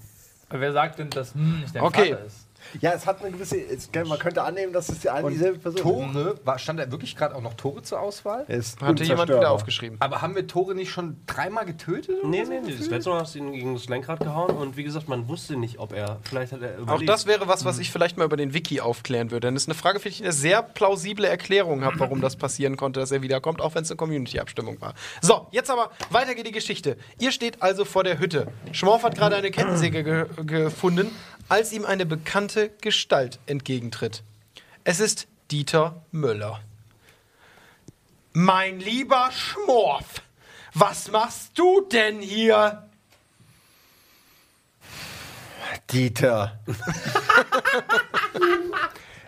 Aber 0.49 0.61
wer 0.61 0.73
sagt 0.73 0.99
denn, 0.99 1.11
dass 1.11 1.35
hm, 1.35 1.61
nicht 1.61 1.75
dein 1.75 1.83
Okay. 1.83 2.11
Vater 2.13 2.25
ist? 2.25 2.44
Ja, 2.81 2.93
es 2.93 3.07
hat 3.07 3.23
eine 3.23 3.31
gewisse. 3.33 3.57
Es, 3.59 3.91
man 4.07 4.19
könnte 4.19 4.43
annehmen, 4.43 4.73
dass 4.73 4.89
es 4.89 5.01
die 5.01 5.11
eine 5.11 5.31
dieselbe 5.31 5.59
Person 5.59 5.81
Tore, 5.81 6.39
war, 6.45 6.59
stand 6.59 6.79
da 6.81 6.91
wirklich 6.91 7.17
gerade 7.17 7.35
auch 7.35 7.41
noch 7.41 7.55
Tore 7.55 7.83
zur 7.83 8.01
Auswahl? 8.01 8.45
ist. 8.49 8.81
Hatte 8.81 9.05
jemand 9.05 9.29
wieder 9.31 9.51
aufgeschrieben. 9.51 9.97
Aber 10.01 10.23
haben 10.23 10.35
wir 10.35 10.47
Tore 10.47 10.75
nicht 10.75 10.91
schon 10.91 11.17
dreimal 11.27 11.65
getötet? 11.65 12.17
oder 12.21 12.29
Nee, 12.29 12.45
nee, 12.45 12.61
nee. 12.65 12.75
Das 12.77 12.89
letzte 12.89 13.11
Mal 13.11 13.21
hast 13.21 13.35
du 13.35 13.39
ihn 13.39 13.53
gegen 13.53 13.75
das 13.75 13.89
Lenkrad 13.89 14.21
gehauen 14.21 14.51
und 14.57 14.77
wie 14.77 14.85
gesagt, 14.85 15.09
man 15.09 15.29
wusste 15.29 15.57
nicht, 15.57 15.79
ob 15.79 15.93
er. 15.93 16.19
Vielleicht 16.23 16.53
hat 16.53 16.63
er 16.63 16.75
Auch 16.75 16.83
überlebt. 16.83 17.09
das 17.09 17.27
wäre 17.27 17.49
was, 17.49 17.65
was 17.65 17.79
ich 17.79 17.91
vielleicht 17.91 18.17
mal 18.17 18.25
über 18.25 18.37
den 18.37 18.55
Wiki 18.55 18.81
aufklären 18.81 19.31
würde. 19.31 19.47
Denn 19.49 19.55
das 19.55 19.65
ist 19.65 19.69
eine 19.69 19.75
Frage, 19.75 20.01
für 20.01 20.09
die 20.09 20.15
ich 20.17 20.23
eine 20.23 20.33
sehr 20.33 20.63
plausible 20.63 21.27
Erklärung 21.27 21.85
habe, 21.85 21.99
warum 22.01 22.21
das 22.21 22.37
passieren 22.37 22.77
konnte, 22.77 23.01
dass 23.01 23.11
er 23.11 23.23
wiederkommt, 23.23 23.61
auch 23.61 23.75
wenn 23.75 23.83
es 23.83 23.91
eine 23.91 23.97
Community-Abstimmung 23.97 24.81
war. 24.81 24.95
So, 25.21 25.47
jetzt 25.51 25.71
aber 25.71 25.91
weiter 26.11 26.35
geht 26.35 26.47
die 26.47 26.53
Geschichte. 26.53 26.97
Ihr 27.19 27.33
steht 27.33 27.63
also 27.63 27.85
vor 27.85 28.05
der 28.05 28.19
Hütte. 28.19 28.49
Schmorf 28.73 29.03
hat 29.03 29.15
gerade 29.17 29.37
eine 29.37 29.51
Kettensäge 29.51 30.05
ge 30.05 30.27
gefunden, 30.45 31.11
als 31.49 31.73
ihm 31.73 31.85
eine 31.85 32.07
bekannte 32.07 32.71
Gestalt 32.81 33.39
entgegentritt. 33.47 34.23
Es 34.85 35.01
ist 35.01 35.27
Dieter 35.51 36.03
Müller. 36.11 36.61
Mein 38.33 38.81
lieber 38.81 39.31
Schmorf, 39.31 40.23
was 40.73 41.11
machst 41.11 41.59
du 41.59 41.83
denn 41.83 42.21
hier? 42.21 42.89
Dieter. 45.91 46.59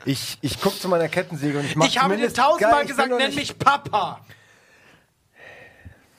ich 0.04 0.38
ich 0.40 0.60
gucke 0.60 0.78
zu 0.78 0.88
meiner 0.88 1.08
Kettensäge 1.08 1.58
und 1.58 1.64
ich 1.64 1.76
mache 1.76 1.88
Ich 1.88 2.02
habe 2.02 2.16
dir 2.16 2.32
tausendmal 2.32 2.86
gesagt, 2.86 3.10
nenn 3.10 3.34
mich 3.34 3.58
Papa. 3.58 4.20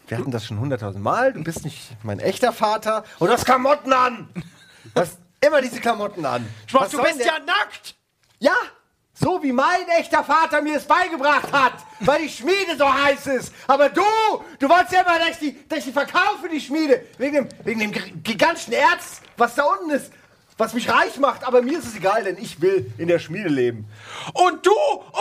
Wir 0.07 0.17
hatten 0.17 0.31
das 0.31 0.45
schon 0.45 0.59
hunderttausend 0.59 1.03
Mal. 1.03 1.33
Du 1.33 1.43
bist 1.43 1.65
nicht 1.65 1.91
mein 2.03 2.19
echter 2.19 2.53
Vater. 2.53 3.03
Und 3.19 3.27
du 3.27 3.33
hast 3.33 3.45
Klamotten 3.45 3.91
an. 3.91 4.29
Du 4.93 5.01
hast 5.01 5.19
immer 5.45 5.61
diese 5.61 5.79
Klamotten 5.79 6.25
an. 6.25 6.47
Was 6.71 6.91
du 6.91 7.01
bist 7.01 7.19
denn 7.19 7.27
ja 7.27 7.39
nackt. 7.39 7.95
Ja, 8.39 8.55
so 9.13 9.41
wie 9.41 9.51
mein 9.51 9.87
echter 9.97 10.23
Vater 10.23 10.61
mir 10.61 10.77
es 10.77 10.85
beigebracht 10.85 11.51
hat, 11.51 11.73
weil 12.01 12.21
die 12.21 12.29
Schmiede 12.29 12.77
so 12.77 12.91
heiß 12.91 13.25
ist. 13.27 13.53
Aber 13.67 13.89
du, 13.89 14.03
du 14.59 14.69
wolltest 14.69 14.91
ja 14.93 15.01
immer, 15.01 15.17
dass 15.17 15.29
ich 15.29 15.37
die, 15.39 15.67
dass 15.67 15.79
ich 15.79 15.85
die 15.85 15.91
verkaufe, 15.93 16.47
die 16.51 16.61
Schmiede. 16.61 17.03
Wegen 17.17 17.33
dem, 17.33 17.49
wegen 17.63 17.79
dem 17.79 17.91
gi- 17.91 18.11
gigantischen 18.23 18.73
Erz, 18.73 19.21
was 19.35 19.55
da 19.55 19.63
unten 19.63 19.89
ist, 19.91 20.11
was 20.57 20.73
mich 20.73 20.89
reich 20.89 21.17
macht. 21.17 21.43
Aber 21.43 21.61
mir 21.61 21.79
ist 21.79 21.87
es 21.87 21.95
egal, 21.95 22.23
denn 22.23 22.37
ich 22.37 22.61
will 22.61 22.91
in 22.97 23.07
der 23.07 23.19
Schmiede 23.19 23.49
leben. 23.49 23.87
Und 24.33 24.65
du, 24.65 24.73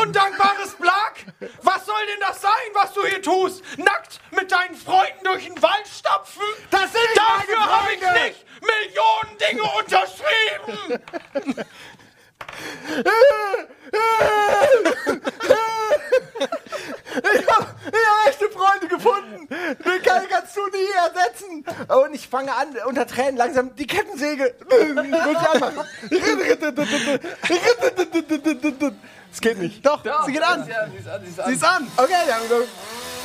undankbares 0.03 0.75
Blag? 0.79 1.27
Was 1.63 1.87
soll 1.87 2.07
denn 2.13 2.21
das 2.21 2.41
sein, 2.41 2.51
was 2.75 2.93
du 2.95 3.05
hier 3.05 3.23
tust? 3.23 3.63
Nackt 3.79 4.21
mit 4.31 4.51
deinen 4.51 4.75
Freunden 4.75 5.25
durch 5.25 5.45
den 5.45 5.63
Wald 5.63 5.87
stapfen? 5.87 6.43
Das 6.71 6.93
sind 6.93 7.03
Dafür 7.15 7.61
habe 7.61 7.89
ich 7.95 8.01
nicht 8.01 8.47
Millionen 8.61 9.39
Dinge 9.39 9.63
unterschrieben! 9.79 11.65
Ich 17.35 17.47
habe 17.49 17.67
hab 17.67 18.29
echte 18.29 18.51
Freunde 18.51 18.89
gefunden. 18.89 19.49
Den 19.49 20.03
kann, 20.03 20.23
kannst 20.29 20.57
du 20.57 20.67
nie 20.67 20.91
ersetzen. 20.95 21.65
Und 21.89 22.15
ich 22.15 22.29
fange 22.29 22.55
an, 22.55 22.69
unter 22.87 23.07
Tränen 23.07 23.37
langsam 23.37 23.75
die 23.75 23.87
Kettensäge. 23.87 24.55
Anmachen. 25.53 25.87
Es 29.33 29.41
geht 29.41 29.59
nicht. 29.59 29.85
Doch, 29.85 30.03
sie 30.27 30.33
geht 30.33 30.43
an. 30.43 30.67
Ja, 30.69 30.89
sie 30.89 30.97
ist 30.99 31.09
an, 31.09 31.23
sie 31.23 31.31
ist 31.31 31.41
an. 31.41 31.47
Sie 31.49 31.55
ist 31.55 31.65
an. 31.65 31.93
Okay, 31.97 32.13
dann 32.27 32.43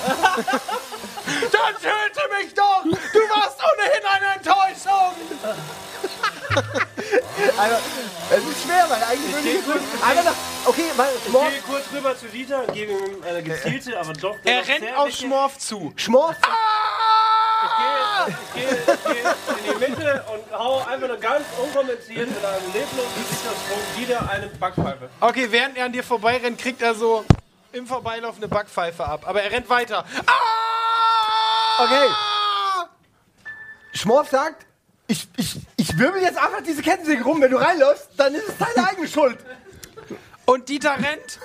Dann 1.51 1.75
töte 1.75 2.21
mich 2.41 2.53
doch! 2.53 2.83
Du 2.83 2.89
warst 2.89 3.59
ohnehin 3.59 4.03
eine 4.09 4.25
Enttäuschung! 4.35 5.13
Also, 7.57 7.75
es 8.29 8.43
ist 8.43 8.63
schwer, 8.63 8.85
weil 8.89 9.03
eigentlich 9.03 9.55
ich 9.55 10.03
einfach 10.03 10.23
nach, 10.23 10.35
okay, 10.65 10.91
weil 10.95 11.09
Ich 11.15 11.29
Schmorf, 11.29 11.49
gehe 11.49 11.61
kurz 11.61 11.83
rüber 11.93 12.17
zu 12.17 12.25
Dieter, 12.27 12.65
gebe 12.67 12.91
ihm 12.91 13.23
eine 13.23 13.43
gezielte, 13.43 13.99
aber 13.99 14.13
doch. 14.13 14.35
Er 14.43 14.67
rennt 14.67 14.79
sehr 14.81 14.99
auf 14.99 15.11
Schmorf 15.11 15.57
zu. 15.57 15.93
Schmorf, 15.95 16.35
Ich 17.63 18.55
gehe, 18.55 18.67
ich, 18.67 18.73
gehe, 18.73 18.93
ich 18.93 19.03
gehe 19.03 19.73
in 19.73 19.79
die 19.79 19.91
Mitte 19.91 20.25
und 20.31 20.57
hau 20.57 20.83
einfach 20.85 21.07
nur 21.07 21.17
ganz 21.17 21.45
unkommentiert 21.57 22.29
mit 22.29 22.45
einem 22.45 22.73
leblosen 22.73 23.15
Gesichtsausdruck 23.15 23.95
Dieter 23.97 24.29
eine 24.29 24.47
Backpfeife. 24.47 25.09
Okay, 25.19 25.47
während 25.51 25.77
er 25.77 25.85
an 25.85 25.91
dir 25.91 26.03
vorbeirennt, 26.03 26.59
kriegt 26.59 26.81
er 26.81 26.95
so 26.95 27.23
im 27.71 27.87
Vorbeilauf 27.87 28.37
eine 28.37 28.47
Backpfeife 28.47 29.05
ab. 29.05 29.21
Aber 29.25 29.41
er 29.41 29.51
rennt 29.51 29.69
weiter. 29.69 30.05
Ah! 30.25 31.83
Okay. 31.83 32.09
Schmorf 33.93 34.29
sagt, 34.29 34.65
ich, 35.11 35.27
ich, 35.35 35.59
ich 35.75 35.97
wirbel 35.97 36.21
jetzt 36.21 36.37
einfach 36.37 36.61
diese 36.65 36.81
Kettensäge 36.81 37.23
rum. 37.23 37.41
Wenn 37.41 37.51
du 37.51 37.57
reinläufst, 37.57 38.07
dann 38.15 38.33
ist 38.33 38.47
es 38.47 38.57
deine 38.57 38.87
eigene 38.87 39.07
Schuld. 39.07 39.37
Und 40.45 40.69
Dieter 40.69 40.93
rennt. 40.95 41.39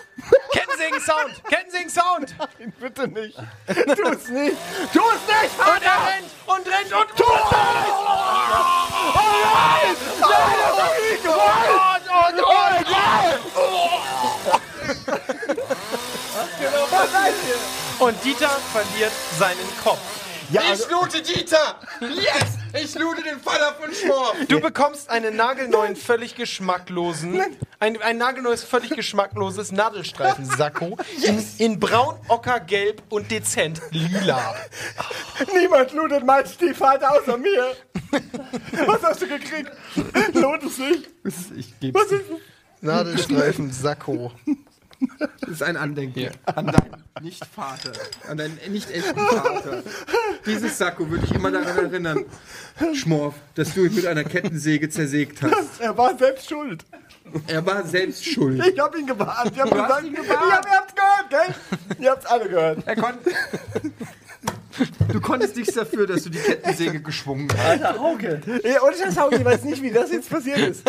Kettensägen-Sound! 0.52 1.42
Kettensägen-Sound! 1.48 2.34
Bitte 2.80 3.08
nicht. 3.08 3.36
Tu 3.36 4.02
es 4.08 4.28
nicht. 4.28 4.56
Tu 4.92 5.00
es 5.00 5.22
nicht, 5.26 5.58
Und 5.58 5.64
Vater. 5.64 5.84
er 5.84 6.06
rennt 6.06 6.30
und 6.46 6.66
rennt 6.66 6.92
und 6.92 7.08
tut 7.10 7.20
es! 7.20 7.26
Oh 7.26 9.20
nein! 9.44 9.96
Nein, 10.20 10.56
das 10.58 10.82
hab 10.82 10.92
ich 10.98 11.12
nicht 11.12 11.22
gewollt! 11.22 11.76
Und 17.98 18.24
Dieter 18.24 18.50
verliert 18.72 19.12
seinen 19.38 19.78
Kopf. 19.82 20.25
Ja, 20.50 20.60
also, 20.68 20.88
loote 20.90 21.22
Dieter! 21.22 21.80
Yes! 22.00 22.84
Ich 22.84 22.94
loote 22.94 23.22
den 23.22 23.40
Vater 23.40 23.74
von 23.80 23.92
Schmorf! 23.92 24.36
Du 24.48 24.60
bekommst 24.60 25.08
einen 25.10 25.34
nagelneuen, 25.34 25.96
völlig 25.96 26.36
geschmacklosen, 26.36 27.42
ein, 27.80 28.00
ein 28.02 28.18
nagelneues, 28.18 28.62
völlig 28.62 28.90
geschmackloses 28.90 29.72
Nadelstreifen-Sakko 29.72 30.98
in, 31.24 31.44
in 31.58 31.80
braun, 31.80 32.18
ocker, 32.28 32.60
gelb 32.60 33.02
und 33.08 33.30
dezent 33.30 33.80
lila. 33.90 34.54
niemand 35.52 35.92
lootet 35.92 36.24
meinen 36.24 36.46
Stiefvater 36.46 37.12
außer 37.12 37.36
mir. 37.38 37.74
Was 38.86 39.02
hast 39.02 39.22
du 39.22 39.26
gekriegt? 39.26 39.72
Lohnt 40.34 40.62
es 40.62 40.78
nicht? 40.78 41.08
Ich 41.56 41.80
gebe 41.80 41.98
Was 41.98 42.12
ist 42.12 42.24
Nadelstreifen-Sakko. 42.82 44.30
Das 45.40 45.50
ist 45.50 45.62
ein 45.62 45.76
Andenken 45.76 46.30
an 46.46 46.66
deinen 46.66 47.04
Nicht-Vater, 47.22 47.92
an 48.28 48.36
deinen 48.36 48.58
nicht 48.70 48.90
echten 48.90 49.18
Vater. 49.18 49.82
Dieses 50.46 50.78
Sakko 50.78 51.08
würde 51.10 51.24
ich 51.26 51.32
immer 51.34 51.50
daran 51.50 51.76
erinnern, 51.76 52.24
Schmorf, 52.94 53.34
dass 53.54 53.74
du 53.74 53.84
ihn 53.84 53.94
mit 53.94 54.06
einer 54.06 54.24
Kettensäge 54.24 54.88
zersägt 54.88 55.42
hast. 55.42 55.80
Er 55.80 55.96
war 55.96 56.16
selbst 56.16 56.48
schuld. 56.48 56.84
Er 57.48 57.64
war 57.66 57.84
selbst 57.86 58.24
schuld. 58.24 58.64
Ich 58.66 58.78
hab 58.78 58.96
ihn 58.96 59.06
gewarnt. 59.06 59.52
Ich 59.54 59.60
hab 59.60 59.68
Du 59.68 59.74
gesagt, 59.74 60.04
ihn 60.04 60.14
ich 60.14 60.20
gewarnt. 60.20 60.52
hab, 60.52 60.66
ihr 60.66 60.72
habt's 60.72 60.94
gehört, 60.94 61.30
gell? 61.30 61.96
Ihr 62.04 62.10
habt's 62.10 62.26
alle 62.26 62.48
gehört. 62.48 62.86
Er 62.86 62.96
kon 62.96 63.14
du 65.12 65.20
konntest 65.20 65.56
nichts 65.56 65.74
dafür, 65.74 66.06
dass 66.06 66.24
du 66.24 66.30
die 66.30 66.38
Kettensäge 66.38 67.00
geschwungen 67.00 67.48
hast. 67.56 67.80
Ja, 67.80 67.90
und 68.00 68.22
ich 68.94 69.18
Hauke, 69.18 69.36
ich 69.36 69.44
weiß 69.44 69.64
nicht, 69.64 69.82
wie 69.82 69.90
das 69.90 70.10
jetzt 70.10 70.28
passiert 70.30 70.58
ist. 70.58 70.82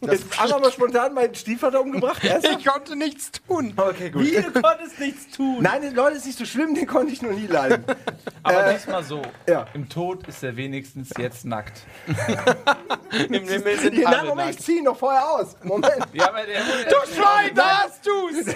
Jetzt 0.00 0.40
einfach 0.40 0.60
mal 0.60 0.70
spontan 0.70 1.12
meinen 1.14 1.34
Stiefvater 1.34 1.80
umgebracht. 1.80 2.22
Ich 2.22 2.64
konnte 2.64 2.94
nichts 2.94 3.32
tun. 3.32 3.72
Okay, 3.76 4.10
gut. 4.10 4.22
Wie, 4.24 4.30
du 4.40 4.52
konntest 4.62 4.98
nichts 5.00 5.28
tun. 5.36 5.58
Nein, 5.60 5.92
Leute, 5.94 6.16
ist 6.18 6.26
nicht 6.26 6.38
so 6.38 6.44
schlimm, 6.44 6.74
den 6.74 6.86
konnte 6.86 7.12
ich 7.12 7.20
noch 7.20 7.32
nie 7.32 7.46
leiden. 7.48 7.84
Aber 8.44 8.66
Äh, 8.68 8.74
diesmal 8.74 9.02
so. 9.02 9.22
ja. 9.48 9.66
Im 9.74 9.88
Tod 9.88 10.26
ist 10.28 10.42
er 10.44 10.56
wenigstens 10.56 11.10
jetzt 11.18 11.44
nackt. 11.44 11.82
Im 13.28 13.32
Himmel 13.48 13.78
sind 13.78 13.94
Nein, 13.94 14.06
alle 14.06 14.28
Moment, 14.28 14.50
ich 14.50 14.56
nackt. 14.56 14.64
zieh 14.66 14.78
ihn 14.78 14.84
noch 14.84 14.96
vorher 14.98 15.28
aus. 15.28 15.56
Moment. 15.62 15.92
Ja, 16.12 16.28
aber 16.28 16.42
der, 16.46 16.60
Du 16.88 17.12
Schwein, 17.14 17.54
da 17.54 17.82
hast 17.84 18.06
du's! 18.06 18.54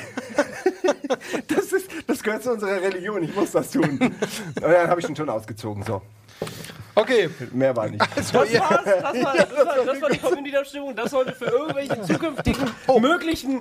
Das, 1.49 1.73
ist, 1.73 1.91
das 2.07 2.23
gehört 2.23 2.43
zu 2.43 2.53
unserer 2.53 2.81
Religion, 2.81 3.23
ich 3.23 3.35
muss 3.35 3.51
das 3.53 3.71
tun. 3.71 3.99
Und 4.01 4.63
dann 4.63 4.89
habe 4.89 5.01
ich 5.01 5.09
ihn 5.09 5.17
schon 5.17 5.29
ausgezogen, 5.29 5.83
so. 5.83 6.03
Okay, 6.95 7.31
Mehr 7.53 7.75
war 7.75 7.89
nicht. 7.89 8.05
Das 8.15 8.35
war's. 8.35 8.51
Das 8.53 8.61
war, 8.61 8.83
das 8.85 9.25
war, 9.25 9.85
das 9.87 10.03
war 10.03 10.11
die 10.11 10.19
Community-Abstimmung. 10.19 10.95
Das 10.95 11.11
sollte 11.11 11.33
für 11.33 11.47
irgendwelche 11.47 12.03
zukünftigen 12.07 12.71
möglichen 13.01 13.61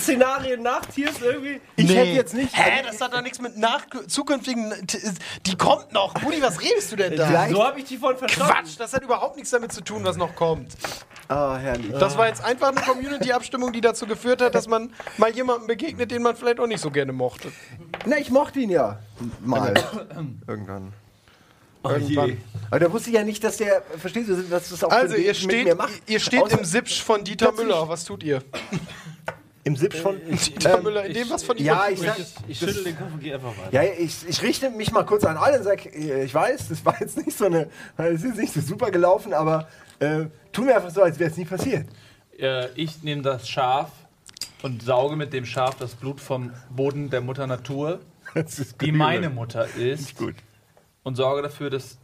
Szenarien 0.00 0.62
nach 0.62 0.84
Tiers 0.86 1.14
irgendwie. 1.22 1.60
Ich 1.76 1.88
hätte 1.94 2.10
jetzt 2.10 2.34
nicht. 2.34 2.56
Hä, 2.56 2.82
das 2.84 3.00
hat 3.00 3.14
doch 3.14 3.22
nichts 3.22 3.40
mit 3.40 3.56
nach 3.56 3.86
zukünftigen. 4.08 4.74
Die 5.46 5.56
kommt 5.56 5.92
noch. 5.92 6.14
Budi, 6.14 6.42
was 6.42 6.60
redest 6.60 6.90
du 6.90 6.96
denn 6.96 7.16
da? 7.16 7.26
Vielleicht- 7.28 7.54
So 7.54 7.64
habe 7.64 7.78
ich 7.78 7.84
die 7.84 7.98
von 7.98 8.16
verstanden. 8.16 8.52
Quatsch, 8.52 8.74
das 8.78 8.92
hat 8.92 9.04
überhaupt 9.04 9.36
nichts 9.36 9.50
damit 9.50 9.72
zu 9.72 9.80
tun, 9.82 10.02
was 10.02 10.16
noch 10.16 10.34
kommt. 10.34 10.72
Ah, 11.28 11.56
herrlich. 11.58 11.92
Das 12.00 12.18
war 12.18 12.26
jetzt 12.26 12.42
einfach 12.44 12.68
eine 12.72 12.80
Community-Abstimmung, 12.80 13.72
die 13.72 13.80
dazu 13.80 14.06
geführt 14.08 14.42
hat, 14.42 14.56
dass 14.56 14.66
man 14.66 14.92
mal 15.18 15.30
jemandem 15.30 15.68
begegnet, 15.68 16.10
den 16.10 16.22
man 16.22 16.34
vielleicht 16.34 16.58
auch 16.58 16.66
nicht 16.66 16.80
so 16.80 16.90
gerne 16.90 17.12
mochte. 17.12 17.52
Na, 18.06 18.18
ich 18.18 18.30
mochte 18.30 18.58
ihn 18.58 18.70
ja. 18.70 18.98
Mal. 19.40 19.72
Irgendwann. 20.48 20.92
Irgendwann. 21.84 22.36
Aber 22.70 22.80
da 22.80 22.92
wusste 22.92 23.10
ich 23.10 23.16
ja 23.16 23.24
nicht, 23.24 23.42
dass 23.44 23.56
der, 23.58 23.82
verstehst 23.98 24.28
du, 24.28 24.36
dass 24.42 24.70
das 24.70 24.82
auch 24.84 24.90
Also, 24.90 25.16
ihr 25.16 25.28
mit 25.28 25.36
steht, 25.36 25.64
mir 25.64 25.74
macht. 25.74 25.92
ihr 26.06 26.20
steht 26.20 26.40
Außer- 26.40 26.58
im 26.58 26.64
Sipsch 26.64 27.02
von 27.02 27.22
Dieter 27.24 27.52
Müller. 27.52 27.88
Was 27.88 28.04
tut 28.04 28.22
ihr? 28.22 28.42
Im 29.64 29.76
Sipsch 29.76 29.98
von. 29.98 30.16
Dieter 30.28 30.82
Müller, 30.82 31.04
in 31.04 31.14
dem, 31.14 31.30
was 31.30 31.42
von 31.44 31.56
ihm 31.56 31.66
Ja, 31.66 31.86
ich 31.88 32.00
sag, 32.00 32.18
ist. 32.18 32.34
Ich 32.48 32.58
schüttel 32.58 32.82
den 32.84 32.96
Kopf 32.98 33.12
und 33.12 33.20
gehe 33.20 33.34
einfach 33.34 33.56
weiter. 33.56 33.68
ja, 33.72 33.82
ich, 33.98 34.16
ich 34.28 34.42
richte 34.42 34.70
mich 34.70 34.90
mal 34.90 35.04
kurz 35.04 35.24
an 35.24 35.36
alle 35.36 35.58
und 35.58 35.64
sage, 35.64 35.88
ich 35.90 36.34
weiß, 36.34 36.68
das 36.68 36.84
war 36.84 36.96
jetzt 37.00 37.16
nicht 37.24 37.36
so 37.36 37.44
eine, 37.44 37.68
das 37.96 38.22
ist 38.24 38.36
nicht 38.36 38.52
so 38.52 38.60
super 38.60 38.90
gelaufen, 38.90 39.32
aber 39.32 39.68
äh, 40.00 40.24
tu 40.52 40.62
mir 40.62 40.74
einfach 40.76 40.90
so, 40.90 41.02
als 41.02 41.18
wäre 41.18 41.30
es 41.30 41.36
nie 41.36 41.44
passiert. 41.44 41.86
Äh, 42.38 42.68
ich 42.74 43.02
nehme 43.04 43.22
das 43.22 43.48
Schaf 43.48 43.90
und 44.62 44.82
sauge 44.82 45.14
mit 45.14 45.32
dem 45.32 45.44
Schaf 45.44 45.76
das 45.76 45.94
Blut 45.94 46.20
vom 46.20 46.52
Boden 46.70 47.10
der 47.10 47.20
Mutter 47.20 47.46
Natur, 47.46 48.00
ist 48.34 48.80
die 48.80 48.90
meine 48.90 49.30
Mutter 49.30 49.68
ist, 49.76 50.16
Gut. 50.16 50.34
Und 51.02 51.16
sorge 51.16 51.42
dafür, 51.42 51.70
dass, 51.70 51.98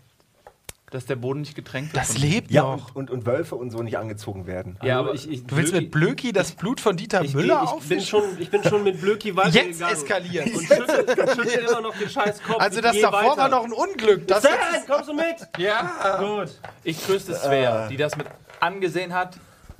dass 0.90 1.06
der 1.06 1.16
Boden 1.16 1.40
nicht 1.40 1.54
getränkt 1.54 1.92
wird. 1.92 2.02
Das 2.02 2.16
lebt 2.18 2.50
Ja, 2.50 2.62
noch. 2.62 2.94
und, 2.94 3.10
und, 3.10 3.26
Wölfe 3.26 3.54
und 3.56 3.70
so 3.70 3.82
nicht 3.82 3.98
angezogen 3.98 4.46
werden. 4.46 4.78
Ja, 4.82 4.98
aber 4.98 5.14
ich, 5.14 5.28
ich, 5.30 5.46
Du 5.46 5.56
willst 5.56 5.72
mit 5.72 5.90
Blöki 5.90 6.32
das 6.32 6.52
Blut 6.52 6.80
von 6.80 6.96
Dieter 6.96 7.22
ich, 7.22 7.34
Müller 7.34 7.62
ich, 7.64 7.70
bin 7.70 7.78
aufwischen? 7.78 8.06
schon, 8.06 8.22
ich 8.40 8.50
bin 8.50 8.62
schon 8.64 8.82
mit 8.84 9.00
Blöki 9.00 9.36
weitergegangen. 9.36 9.70
Jetzt 9.78 9.82
eskaliert. 9.92 10.46
Und 10.46 10.62
schüttel, 10.66 11.06
schüttel 11.34 11.64
immer 11.68 11.80
noch 11.82 11.96
den 11.96 12.08
scheiß 12.08 12.42
Kopf. 12.42 12.60
Also 12.60 12.78
Ich 12.78 12.84
das 12.84 13.00
davor 13.00 13.30
weiter. 13.30 13.36
war 13.42 13.48
noch 13.48 13.64
ein 13.64 13.72
Unglück. 13.72 14.26
Das 14.26 14.42
jetzt 14.42 14.86
kommst 14.88 15.08
du 15.08 15.14
mit? 15.14 15.36
Ja, 15.58 16.16
Gut. 16.20 16.50
ich 16.84 16.98
tröste 17.04 17.34
Svea, 17.34 17.88
die 17.88 17.96
das 17.96 18.16
mit 18.16 18.26
angesehen 18.60 19.12
hat, 19.14 19.36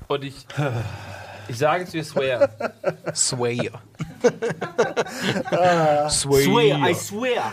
und 0.09 0.25
ich, 0.25 0.47
ich 1.49 1.59
sage 1.59 1.87
zu 1.87 1.97
ihr 1.97 2.05
Swear. 2.05 2.51
Sway. 3.15 3.71
Swear, 6.11 6.91
I 6.91 6.95
swear. 6.95 7.53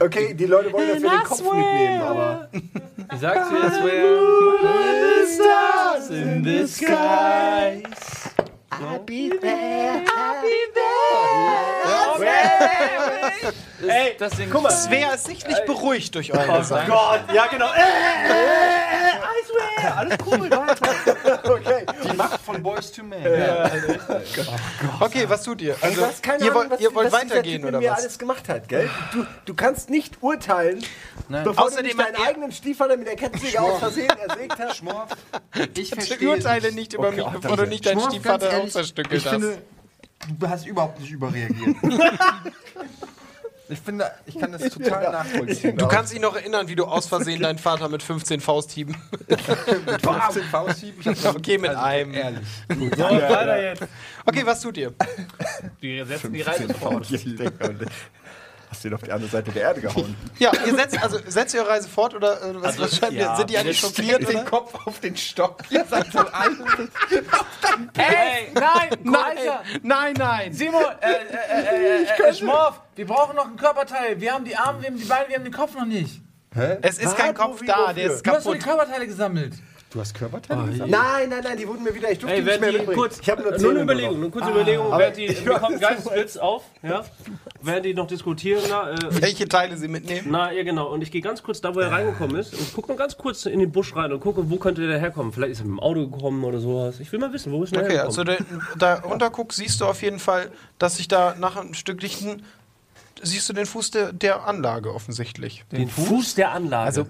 Okay, 0.00 0.34
die 0.34 0.46
Leute 0.46 0.72
wollen, 0.72 0.88
dass 0.88 1.02
wir 1.02 1.10
den 1.10 1.24
Kopf 1.24 1.42
mitnehmen, 1.42 2.02
aber. 2.02 2.48
Ich 2.52 3.20
sage 3.20 3.40
zu 3.48 3.56
ihr 3.56 3.70
Swear. 3.70 5.02
Stars 5.34 6.10
in 6.10 6.44
the 6.44 6.66
sky. 8.76 9.30
Ey, 13.88 14.16
das 14.18 14.32
Ding 14.36 14.48
guck 14.50 14.62
mal. 14.62 14.70
Svea 14.70 15.14
ist 15.14 15.26
sich 15.26 15.46
nicht 15.46 15.64
beruhigt 15.66 16.14
durch 16.14 16.32
eure 16.32 16.58
Gesang. 16.58 16.86
Gott, 16.88 17.20
ja 17.32 17.46
genau. 17.46 17.66
Äh, 17.66 17.80
äh, 17.80 19.12
I 19.16 19.44
swear. 19.46 19.96
Alles 19.96 20.18
cool, 20.26 20.48
Okay. 21.44 21.86
Die 22.04 22.16
Macht 22.16 22.40
von 22.42 22.62
Boys 22.62 22.92
to 22.92 23.02
Men. 23.02 23.24
Okay, 25.00 25.28
was 25.28 25.42
tut 25.42 25.60
ihr? 25.62 25.76
Also, 25.80 26.00
du 26.00 26.06
hast 26.06 26.22
keine 26.22 26.44
ihr, 26.44 26.50
Ahnung, 26.50 26.60
wollt, 26.60 26.70
was, 26.70 26.80
ihr 26.80 26.94
wollt 26.94 27.12
was 27.12 27.20
weitergehen 27.20 27.64
oder 27.64 27.82
was? 27.82 27.98
alles 27.98 28.18
gemacht 28.18 28.48
hat, 28.48 28.68
gell? 28.68 28.88
Du, 29.12 29.26
du 29.44 29.54
kannst 29.54 29.90
nicht 29.90 30.22
urteilen, 30.22 30.84
bevor 31.28 31.66
Außerdem 31.66 31.96
du 31.96 32.04
deinen 32.04 32.16
eigenen 32.16 32.52
Stiefvater 32.52 32.96
mit 32.96 33.06
der 33.06 33.16
Kettensäge 33.16 33.60
aus 33.60 33.80
Versehen 33.80 34.12
ersägt 34.28 34.58
hast. 34.58 34.76
Schmorf, 34.76 35.10
ich 35.74 35.78
Ich 35.78 35.90
verstehe 35.90 36.28
urteile 36.30 36.72
nicht 36.72 36.92
über 36.94 37.10
mich, 37.10 37.24
Okay, 37.24 37.38
bevor 37.40 37.56
du 37.56 37.66
nicht 37.66 37.84
deinen 37.84 38.00
Stiefvater 38.00 38.61
ehrlich, 38.62 38.76
aufzerstückelt 38.76 39.20
ich 39.20 39.26
hast. 39.26 39.32
finde, 39.32 39.58
du 40.38 40.48
hast 40.48 40.66
überhaupt 40.66 41.00
nicht 41.00 41.10
überreagiert. 41.10 41.76
ich 43.68 43.78
finde, 43.80 44.10
ich 44.26 44.38
kann 44.38 44.52
das 44.52 44.68
total 44.70 45.12
nachvollziehen. 45.12 45.76
Du 45.76 45.88
kannst 45.88 46.12
dich 46.12 46.20
noch 46.20 46.34
erinnern, 46.36 46.68
wie 46.68 46.74
du 46.74 46.84
aus 46.84 47.06
Versehen 47.06 47.42
deinen 47.42 47.58
Vater 47.58 47.88
mit 47.88 48.02
15 48.02 48.40
Fausthieben. 48.40 48.96
mit 49.28 49.40
15 50.02 50.42
Fausthieb, 50.50 51.06
ich 51.06 51.24
hab 51.24 51.36
Okay, 51.36 51.58
mit 51.58 51.70
einem. 51.70 52.14
ehrlich. 52.14 52.46
So, 52.68 53.00
weiter 53.02 53.62
jetzt. 53.62 53.82
Okay, 54.26 54.42
was 54.44 54.60
tut 54.60 54.76
ihr? 54.76 54.92
Die 55.80 56.04
setzen 56.04 56.32
die 56.32 56.42
Reise 56.42 56.72
fort. 56.74 57.06
Hast 58.72 58.84
den 58.84 58.94
auf 58.94 59.02
die 59.02 59.12
andere 59.12 59.28
Seite 59.30 59.50
der 59.52 59.62
Erde 59.64 59.80
gehauen. 59.82 60.16
Ja, 60.38 60.50
ihr 60.66 60.74
setzt, 60.74 61.02
also 61.02 61.18
setzt 61.26 61.54
ihr 61.54 61.60
eure 61.60 61.68
Reise 61.72 61.88
fort 61.90 62.14
oder 62.14 62.40
äh, 62.42 62.54
was, 62.62 62.78
was 62.80 62.96
schreibt 62.96 63.12
ihr? 63.12 63.34
Sind 63.36 63.50
die 63.50 63.58
eigentlich 63.58 63.78
schockiert? 63.78 64.26
den? 64.26 64.46
Kopf 64.46 64.74
auf 64.86 64.98
den 64.98 65.14
Stock. 65.14 65.62
Ihr 65.68 65.84
seid 65.84 66.10
so 66.10 66.20
alt. 66.20 66.56
Ey, 67.98 68.48
nein, 68.54 68.88
Nein, 69.02 69.36
nein, 69.82 70.14
nein. 70.16 70.52
Simon, 70.54 70.82
äh, 71.00 71.10
äh, 71.10 72.02
äh, 72.02 72.04
äh, 72.18 72.28
äh, 72.30 72.34
Schmorf, 72.34 72.80
wir 72.96 73.06
brauchen 73.06 73.36
noch 73.36 73.46
ein 73.46 73.56
Körperteil. 73.56 74.18
Wir 74.20 74.32
haben 74.32 74.44
die 74.46 74.56
Arme, 74.56 74.80
wir 74.80 74.88
haben 74.88 74.96
die 74.96 75.04
Beine, 75.04 75.28
wir 75.28 75.36
haben 75.36 75.44
den 75.44 75.52
Kopf 75.52 75.74
noch 75.74 75.84
nicht. 75.84 76.22
Es 76.80 76.98
ist 76.98 77.14
kein 77.16 77.34
Kopf 77.34 77.60
da, 77.66 77.92
der 77.92 78.10
ist 78.12 78.26
Du 78.26 78.30
hast 78.30 78.46
doch 78.46 78.52
die 78.54 78.58
kaputt. 78.58 78.76
Körperteile 78.78 79.06
gesammelt. 79.06 79.52
Du 79.90 80.00
hast 80.00 80.14
Körperteile 80.14 80.70
gesagt? 80.70 80.90
Nein, 80.90 81.28
nein, 81.28 81.40
nein, 81.44 81.56
die 81.58 81.68
wurden 81.68 81.82
mir 81.82 81.94
wieder. 81.94 82.10
Ich 82.10 82.18
durfte 82.18 82.34
Ey, 82.36 82.42
die 82.42 82.48
nicht 82.48 82.60
mehr 82.62 82.70
die, 82.72 82.76
mitbringen. 82.78 82.98
kurz, 82.98 83.18
ich 83.20 83.28
habe 83.28 83.42
nur 83.42 83.50
nur 83.52 83.58
eine 83.60 83.72
nur 83.74 83.82
Überlegung, 83.82 84.14
noch. 84.14 84.22
eine 84.22 84.30
kurze 84.30 84.50
Überlegung, 84.50 84.98
während 84.98 85.16
die, 85.18 85.26
ich 85.26 85.44
mir 85.44 85.54
kommt 85.60 85.74
du 85.76 85.80
Geistesblitz 85.80 86.36
auf, 86.38 86.62
ja, 86.82 87.04
während 87.62 87.84
die 87.86 87.94
noch 87.94 88.06
diskutieren, 88.06 88.62
na, 88.68 88.90
äh, 88.90 88.96
Welche 89.22 89.48
Teile 89.48 89.76
sie 89.76 89.88
mitnehmen? 89.88 90.28
na, 90.30 90.52
ja 90.52 90.62
genau, 90.62 90.92
und 90.92 91.02
ich 91.02 91.10
gehe 91.10 91.20
ganz 91.20 91.42
kurz 91.42 91.60
da, 91.60 91.74
wo 91.74 91.80
er 91.80 91.90
reingekommen 91.90 92.36
ist, 92.36 92.52
und 92.54 92.72
gucke 92.74 92.88
mal 92.88 92.96
ganz 92.98 93.16
kurz 93.16 93.46
in 93.46 93.58
den 93.60 93.72
Busch 93.72 93.94
rein 93.96 94.12
und 94.12 94.20
gucke, 94.20 94.50
wo 94.50 94.56
könnte 94.56 94.86
der 94.86 94.98
herkommen. 94.98 95.32
Vielleicht 95.32 95.52
ist 95.52 95.60
er 95.60 95.64
mit 95.64 95.72
dem 95.72 95.80
Auto 95.80 96.08
gekommen 96.08 96.42
oder 96.44 96.60
sowas. 96.60 97.00
Ich 97.00 97.10
will 97.12 97.20
mal 97.20 97.32
wissen, 97.32 97.52
wo 97.52 97.62
ist 97.62 97.74
der 97.74 97.82
Okay, 97.84 97.96
hergekommen? 97.96 98.28
also 98.28 98.44
da, 98.78 98.94
da 99.00 99.06
runter 99.08 99.30
guckst, 99.30 99.58
siehst 99.58 99.80
du 99.80 99.86
auf 99.86 100.02
jeden 100.02 100.18
Fall, 100.18 100.50
dass 100.78 100.96
sich 100.96 101.08
da 101.08 101.34
nach 101.38 101.56
ein 101.56 101.74
Stück 101.74 102.02
lichten, 102.02 102.42
siehst 103.22 103.48
du 103.48 103.52
den 103.52 103.66
Fuß 103.66 103.90
der, 103.92 104.12
der 104.12 104.46
Anlage 104.46 104.92
offensichtlich. 104.94 105.64
den 105.72 105.88
Fuß? 105.88 106.34
der 106.34 106.52
Anlage. 106.52 106.86
Also, 106.86 107.06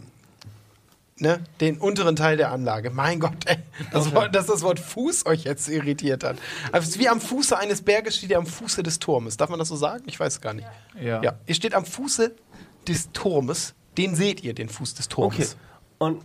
ne, 1.23 1.41
den 1.61 1.79
unteren 1.79 2.17
Teil 2.17 2.37
der 2.37 2.51
Anlage. 2.51 2.91
Mein 2.91 3.21
Gott, 3.21 3.47
ey, 3.47 3.57
das 3.93 4.15
Wort, 4.15 4.35
dass 4.35 4.47
das 4.47 4.63
Wort 4.63 4.79
Fuß 4.79 5.25
euch 5.27 5.45
jetzt 5.45 5.69
irritiert 5.69 6.25
hat. 6.25 6.37
Also, 6.73 6.85
es 6.85 6.97
ist 6.97 6.99
wie 6.99 7.09
am 7.09 7.21
Fuße 7.21 7.57
eines 7.57 7.81
Berges 7.83 8.17
steht 8.17 8.31
ihr 8.31 8.39
am 8.39 8.47
Fuße 8.47 8.83
des 8.83 8.99
Turmes. 8.99 9.37
Darf 9.37 9.49
man 9.49 9.59
das 9.59 9.69
so 9.69 9.77
sagen? 9.77 10.03
Ich 10.07 10.21
weiß 10.21 10.35
es 10.35 10.41
gar 10.41 10.53
nicht. 10.53 10.67
Ja. 11.01 11.23
Ja, 11.23 11.35
ihr 11.47 11.55
steht 11.55 11.75
am 11.75 11.87
Fuße 11.87 12.35
des 12.87 13.11
Turmes. 13.13 13.75
Den 13.97 14.15
seht 14.15 14.43
ihr, 14.43 14.55
den 14.55 14.69
Fuß 14.69 14.95
des 14.95 15.09
Turmes. 15.09 15.55
Okay. 15.55 15.61
Und 15.99 16.23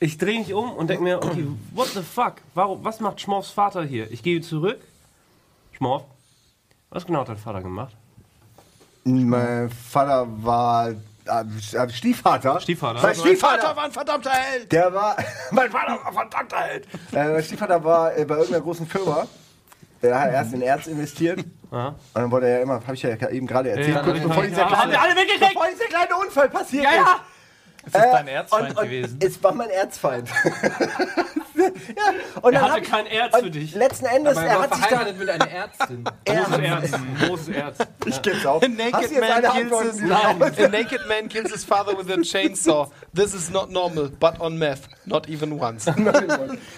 ich 0.00 0.18
drehe 0.18 0.38
mich 0.38 0.52
um 0.52 0.72
und 0.72 0.88
denke 0.88 1.02
mir, 1.02 1.18
okay, 1.18 1.46
what 1.72 1.88
the 1.88 2.02
fuck? 2.02 2.36
Warum, 2.54 2.82
was 2.84 3.00
macht 3.00 3.20
Schmorfs 3.20 3.50
Vater 3.50 3.84
hier? 3.84 4.10
Ich 4.10 4.22
gehe 4.22 4.40
zurück. 4.40 4.80
Schmorf, 5.72 6.04
was 6.90 7.04
genau 7.04 7.20
hat 7.20 7.28
dein 7.28 7.36
Vater 7.36 7.60
gemacht? 7.62 7.94
Mein 9.04 9.70
Vater 9.70 10.26
war 10.44 10.92
Stiefvater. 11.92 12.60
Stiefvater? 12.60 13.00
Mein 13.02 13.14
Stiefvater. 13.14 13.60
Vater 13.62 13.76
war 13.76 13.84
ein 13.84 13.92
verdammter 13.92 14.30
Held. 14.30 14.72
Der 14.72 14.92
war. 14.92 15.16
mein 15.50 15.70
Vater 15.70 15.92
war 15.92 16.06
ein 16.08 16.12
verdammter 16.14 16.56
Held. 16.58 16.86
Äh, 17.12 17.28
mein 17.28 17.42
Stiefvater 17.44 17.82
war 17.84 18.16
äh, 18.16 18.24
bei 18.24 18.34
irgendeiner 18.36 18.62
großen 18.62 18.86
Firma. 18.86 19.26
Der 20.02 20.20
hat 20.20 20.32
erst 20.32 20.52
in 20.54 20.62
Erz 20.62 20.86
investiert. 20.86 21.44
Aha. 21.70 21.88
Und 21.88 21.96
dann 22.14 22.30
wurde 22.30 22.48
er 22.48 22.62
immer, 22.62 22.74
habe 22.74 22.94
ich 22.94 23.02
ja 23.02 23.10
eben 23.30 23.46
gerade 23.46 23.70
erzählt, 23.70 23.94
Ja, 23.96 24.02
kurz 24.02 24.16
ja, 24.18 24.26
bevor 24.26 24.42
ja, 24.44 24.48
dieser 24.48 24.60
ja. 24.62 24.66
kleine, 24.68 24.82
Haben 24.82 24.90
wir 24.92 25.00
alle 25.02 25.16
weggekriegt? 25.16 25.54
bevor 25.54 25.66
dieser 25.70 25.84
kleine 25.86 26.16
Unfall 26.16 26.48
passiert 26.48 26.84
Ja, 26.84 26.90
ist. 26.90 26.96
ja. 26.96 27.20
Ist 27.86 27.94
das 27.94 28.02
dein 28.12 28.28
Äh, 28.28 28.32
Erzfeind 28.32 28.70
und, 28.70 28.78
und 28.78 28.84
gewesen? 28.84 29.18
Es 29.22 29.42
war 29.42 29.54
mein 29.54 29.70
Erzfeind. 29.70 30.28
ja, 31.58 32.40
und 32.42 32.52
Er 32.54 32.60
dann 32.60 32.70
hatte 32.72 32.82
hab 32.82 32.90
kein 32.90 33.06
Erz 33.06 33.36
für 33.36 33.50
dich. 33.50 33.74
Letzten 33.74 34.06
Endes, 34.06 34.36
Aber 34.36 34.46
er 34.46 34.52
er 34.52 34.60
hat 34.62 34.74
sich 34.74 34.84
verheiratet 34.86 35.18
mit 35.18 35.28
einer 35.28 35.50
Ärztin. 35.50 36.04
Großes 36.24 36.58
Erz. 36.58 36.90
Großes 37.26 37.48
Erz. 37.48 37.78
Ich 38.06 38.22
geb's 38.22 38.46
auf. 38.46 38.62
A 38.62 38.68
naked 38.68 39.20
man 39.20 39.42
kills 39.52 39.82
his 39.82 40.10
A 40.10 40.68
naked 40.68 41.00
man 41.08 41.28
kills 41.28 41.52
his 41.52 41.64
father 41.64 41.96
with 41.96 42.10
a 42.10 42.20
chainsaw. 42.22 42.90
This 43.14 43.34
is 43.34 43.50
not 43.50 43.70
normal, 43.70 44.08
but 44.08 44.40
on 44.40 44.58
meth, 44.58 44.88
not 45.06 45.28
even 45.28 45.60
once. 45.60 45.86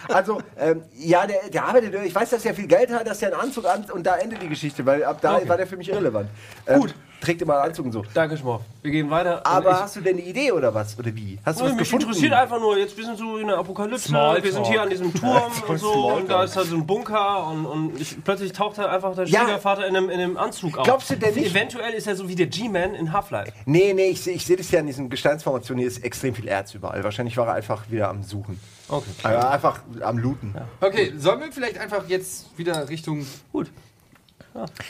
Also, 0.09 0.41
ähm, 0.59 0.83
ja, 0.97 1.27
der, 1.27 1.49
der 1.51 1.65
arbeitet, 1.65 1.95
ich 2.05 2.15
weiß, 2.15 2.31
dass 2.31 2.45
er 2.45 2.55
viel 2.55 2.67
Geld 2.67 2.91
hat, 2.91 3.07
dass 3.07 3.23
er 3.23 3.33
einen 3.33 3.41
Anzug 3.41 3.67
an 3.67 3.85
und 3.93 4.05
da 4.07 4.17
endet 4.17 4.43
die 4.43 4.49
Geschichte, 4.49 4.85
weil 4.87 5.05
ab 5.05 5.19
da 5.21 5.47
war 5.49 5.57
der 5.57 5.67
für 5.67 5.77
mich 5.77 5.89
irrelevant. 5.89 6.29
Ähm, 6.67 6.81
Gut. 6.81 6.95
Trägt 7.21 7.43
immer 7.43 7.57
einen 7.59 7.69
Anzug 7.69 7.85
und 7.87 7.93
so. 7.93 8.03
Danke, 8.15 8.37
Schmorf. 8.37 8.63
Wir 8.83 8.91
gehen 8.91 9.11
weiter. 9.11 9.45
Aber 9.47 9.81
hast 9.83 9.95
du 9.97 10.01
denn 10.01 10.17
eine 10.17 10.27
Idee 10.27 10.53
oder 10.53 10.73
was? 10.75 10.99
Oder 10.99 11.15
wie? 11.15 11.39
Hast 11.45 11.61
du 11.61 11.65
Oh, 11.65 11.67
was 11.67 11.75
mich 11.75 11.81
gefunden? 11.85 12.07
interessiert 12.07 12.33
einfach 12.33 12.59
nur, 12.59 12.79
jetzt 12.79 12.97
wir 12.97 13.05
sind 13.05 13.19
so 13.19 13.37
in 13.37 13.49
der 13.49 13.59
Apokalypse, 13.59 14.09
Smalltalk. 14.09 14.45
wir 14.45 14.53
sind 14.53 14.67
hier 14.67 14.81
an 14.83 14.89
diesem 14.91 15.13
Turm 15.21 15.53
und 15.69 15.79
so 15.79 16.13
und 16.15 16.31
da 16.31 16.45
ist 16.45 16.57
halt 16.57 16.69
so 16.69 16.77
ein 16.77 16.87
Bunker 16.87 17.47
und, 17.49 17.67
und 17.67 18.01
ich, 18.01 18.17
plötzlich 18.25 18.53
taucht 18.53 18.79
halt 18.79 18.89
einfach 18.89 19.15
der 19.15 19.27
Ja. 19.27 19.41
Schwiegervater 19.45 19.87
in 19.87 19.97
einem, 19.97 20.09
in 20.09 20.19
einem 20.21 20.37
Anzug 20.39 20.79
auf. 20.79 20.85
Glaubst 20.85 21.11
du 21.11 21.17
denn 21.17 21.35
nicht- 21.35 21.51
Eventuell 21.51 21.93
ist 21.93 22.07
er 22.07 22.17
so 22.17 22.27
wie 22.29 22.35
der 22.35 22.47
G-Man 22.47 22.95
in 22.95 23.13
Half-Life. 23.13 23.53
Nee, 23.67 23.93
nee, 23.93 24.07
ich, 24.07 24.27
ich 24.27 24.47
sehe 24.47 24.57
das 24.57 24.71
ja 24.71 24.81
in 24.81 24.87
diesen 24.87 25.11
Gesteinsformationen, 25.11 25.81
hier 25.81 25.89
ist 25.89 26.03
extrem 26.03 26.35
viel 26.35 26.49
Erz 26.49 26.73
überall. 26.75 27.05
Wahrscheinlich 27.05 27.37
war 27.37 27.47
er 27.49 27.55
einfach 27.55 27.91
wieder 27.91 28.09
am 28.09 28.23
Suchen. 28.23 28.59
Okay. 28.89 29.11
Also 29.25 29.47
einfach 29.47 29.81
am 30.01 30.17
Looten. 30.19 30.55
Okay, 30.81 31.13
sollen 31.19 31.41
wir 31.41 31.53
vielleicht 31.53 31.77
einfach 31.79 32.09
jetzt 32.09 32.47
wieder 32.59 32.89
Richtung. 32.89 33.27
Gut. 33.53 33.71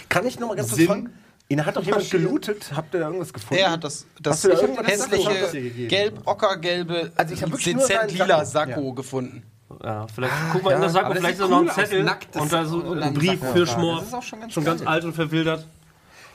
Kann 0.08 0.26
ich 0.26 0.38
noch 0.40 0.48
mal 0.48 0.56
ganz 0.56 0.70
kurz 0.70 0.84
fragen? 0.84 1.12
Ihn 1.50 1.66
hat 1.66 1.76
doch 1.76 1.82
jemand 1.82 2.08
gelootet. 2.08 2.70
Habt 2.76 2.94
ihr 2.94 3.00
da 3.00 3.06
irgendwas 3.06 3.32
gefunden? 3.32 3.56
Der 3.56 3.72
hat 3.72 3.82
das, 3.82 4.06
das 4.20 4.40
da 4.42 4.48
das 4.50 4.86
hässliche 4.86 5.70
gelb-ockergelbe, 5.88 7.10
Also 7.16 7.34
ich 7.34 7.40
dezent 7.64 8.12
lila 8.12 8.44
Sakko. 8.44 8.92
Gefunden. 8.94 9.42
Ja, 9.82 10.06
vielleicht 10.14 10.32
guck 10.52 10.62
mal 10.62 10.74
in 10.74 10.80
das 10.80 10.92
Sakko, 10.92 11.08
das 11.12 11.18
vielleicht 11.18 11.34
ist 11.34 11.40
da 11.42 11.48
noch 11.48 11.58
ein 11.60 11.64
cool 11.66 11.72
Zettel 11.72 12.10
und 12.40 12.52
da 12.52 12.64
so 12.64 12.92
ein 12.92 13.14
Brief 13.14 13.40
für. 13.52 13.66
Schmor. 13.66 13.96
Das 13.98 14.08
ist 14.08 14.14
auch 14.14 14.22
schon 14.22 14.40
ganz 14.40 14.52
Schon 14.52 14.64
ganz 14.64 14.86
alt 14.86 15.04
und 15.04 15.12
verwildert. 15.12 15.66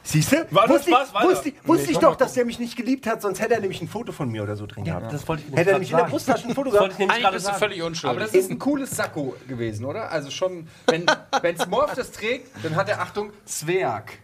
Siehst 0.04 0.32
du? 0.34 0.46
War 0.52 0.70
Wusste 0.70 0.90
ich, 0.92 0.96
Spaß, 0.96 1.24
wusste, 1.24 1.50
ich- 1.50 1.56
wusste 1.68 1.92
ich 1.92 1.98
doch, 1.98 2.16
dass 2.16 2.34
der 2.34 2.46
mich 2.46 2.60
nicht 2.60 2.76
geliebt 2.76 3.08
hat, 3.08 3.22
sonst 3.24 3.40
hätte 3.40 3.56
er 3.56 3.60
nämlich 3.62 3.82
ein 3.82 3.88
Foto 3.88 4.12
von 4.12 4.30
mir 4.30 4.44
oder 4.44 4.56
so 4.56 4.68
drin 4.68 4.84
gehabt. 4.84 5.12
Das 5.12 5.28
wollte 5.28 5.44
ich 5.50 5.56
Hätte 5.56 5.70
er 5.72 5.74
nämlich 5.76 5.92
in 5.92 5.98
der 5.98 6.04
Brusttasche 6.04 6.48
ein 6.48 6.54
Foto 6.56 6.70
Das 6.72 6.80
wollte 6.82 6.92
ich 6.94 6.98
gehabt. 6.98 7.10
nämlich 7.14 7.26
Eigentlich 7.26 7.34
bist 7.34 7.46
du 7.46 7.50
sagen. 7.52 7.60
völlig 7.60 7.82
unschuldig. 7.82 8.18
Aber 8.18 8.20
das 8.26 8.36
ist 8.36 8.52
ein 8.52 8.60
cooles 8.60 8.92
Sakko 8.92 9.36
gewesen, 9.48 9.86
oder? 9.86 10.12
Also 10.12 10.30
schon, 10.30 10.68
wenn, 10.88 11.06
wenn 11.42 11.58
Smurf 11.58 11.94
das 11.96 12.12
trägt, 12.12 12.50
dann 12.64 12.76
hat 12.76 12.90
er, 12.90 13.02
Achtung, 13.02 13.32
Zwerg. 13.46 14.20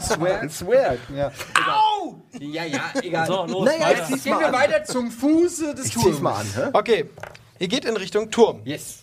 Zwerg? 0.00 0.50
Swear. 0.52 0.96
Ja. 1.14 1.30
Au! 1.66 2.22
Ja, 2.38 2.64
ja, 2.64 2.80
egal. 3.02 3.26
So, 3.26 3.46
los, 3.46 3.64
Naja, 3.66 3.80
weiter. 3.80 3.98
jetzt 3.98 4.08
zieh's 4.12 4.24
Gehen 4.24 4.38
wir 4.38 4.46
an. 4.48 4.52
weiter 4.52 4.84
zum 4.84 5.10
Fuße 5.10 5.74
des 5.74 5.86
Ich 5.86 5.92
zieh's 5.94 6.02
Turms. 6.02 6.20
mal 6.20 6.34
an. 6.40 6.46
Hä? 6.54 6.70
okay, 6.72 7.10
ihr 7.58 7.68
geht 7.68 7.84
in 7.84 7.96
Richtung 7.96 8.30
Turm. 8.30 8.60
Yes. 8.64 9.00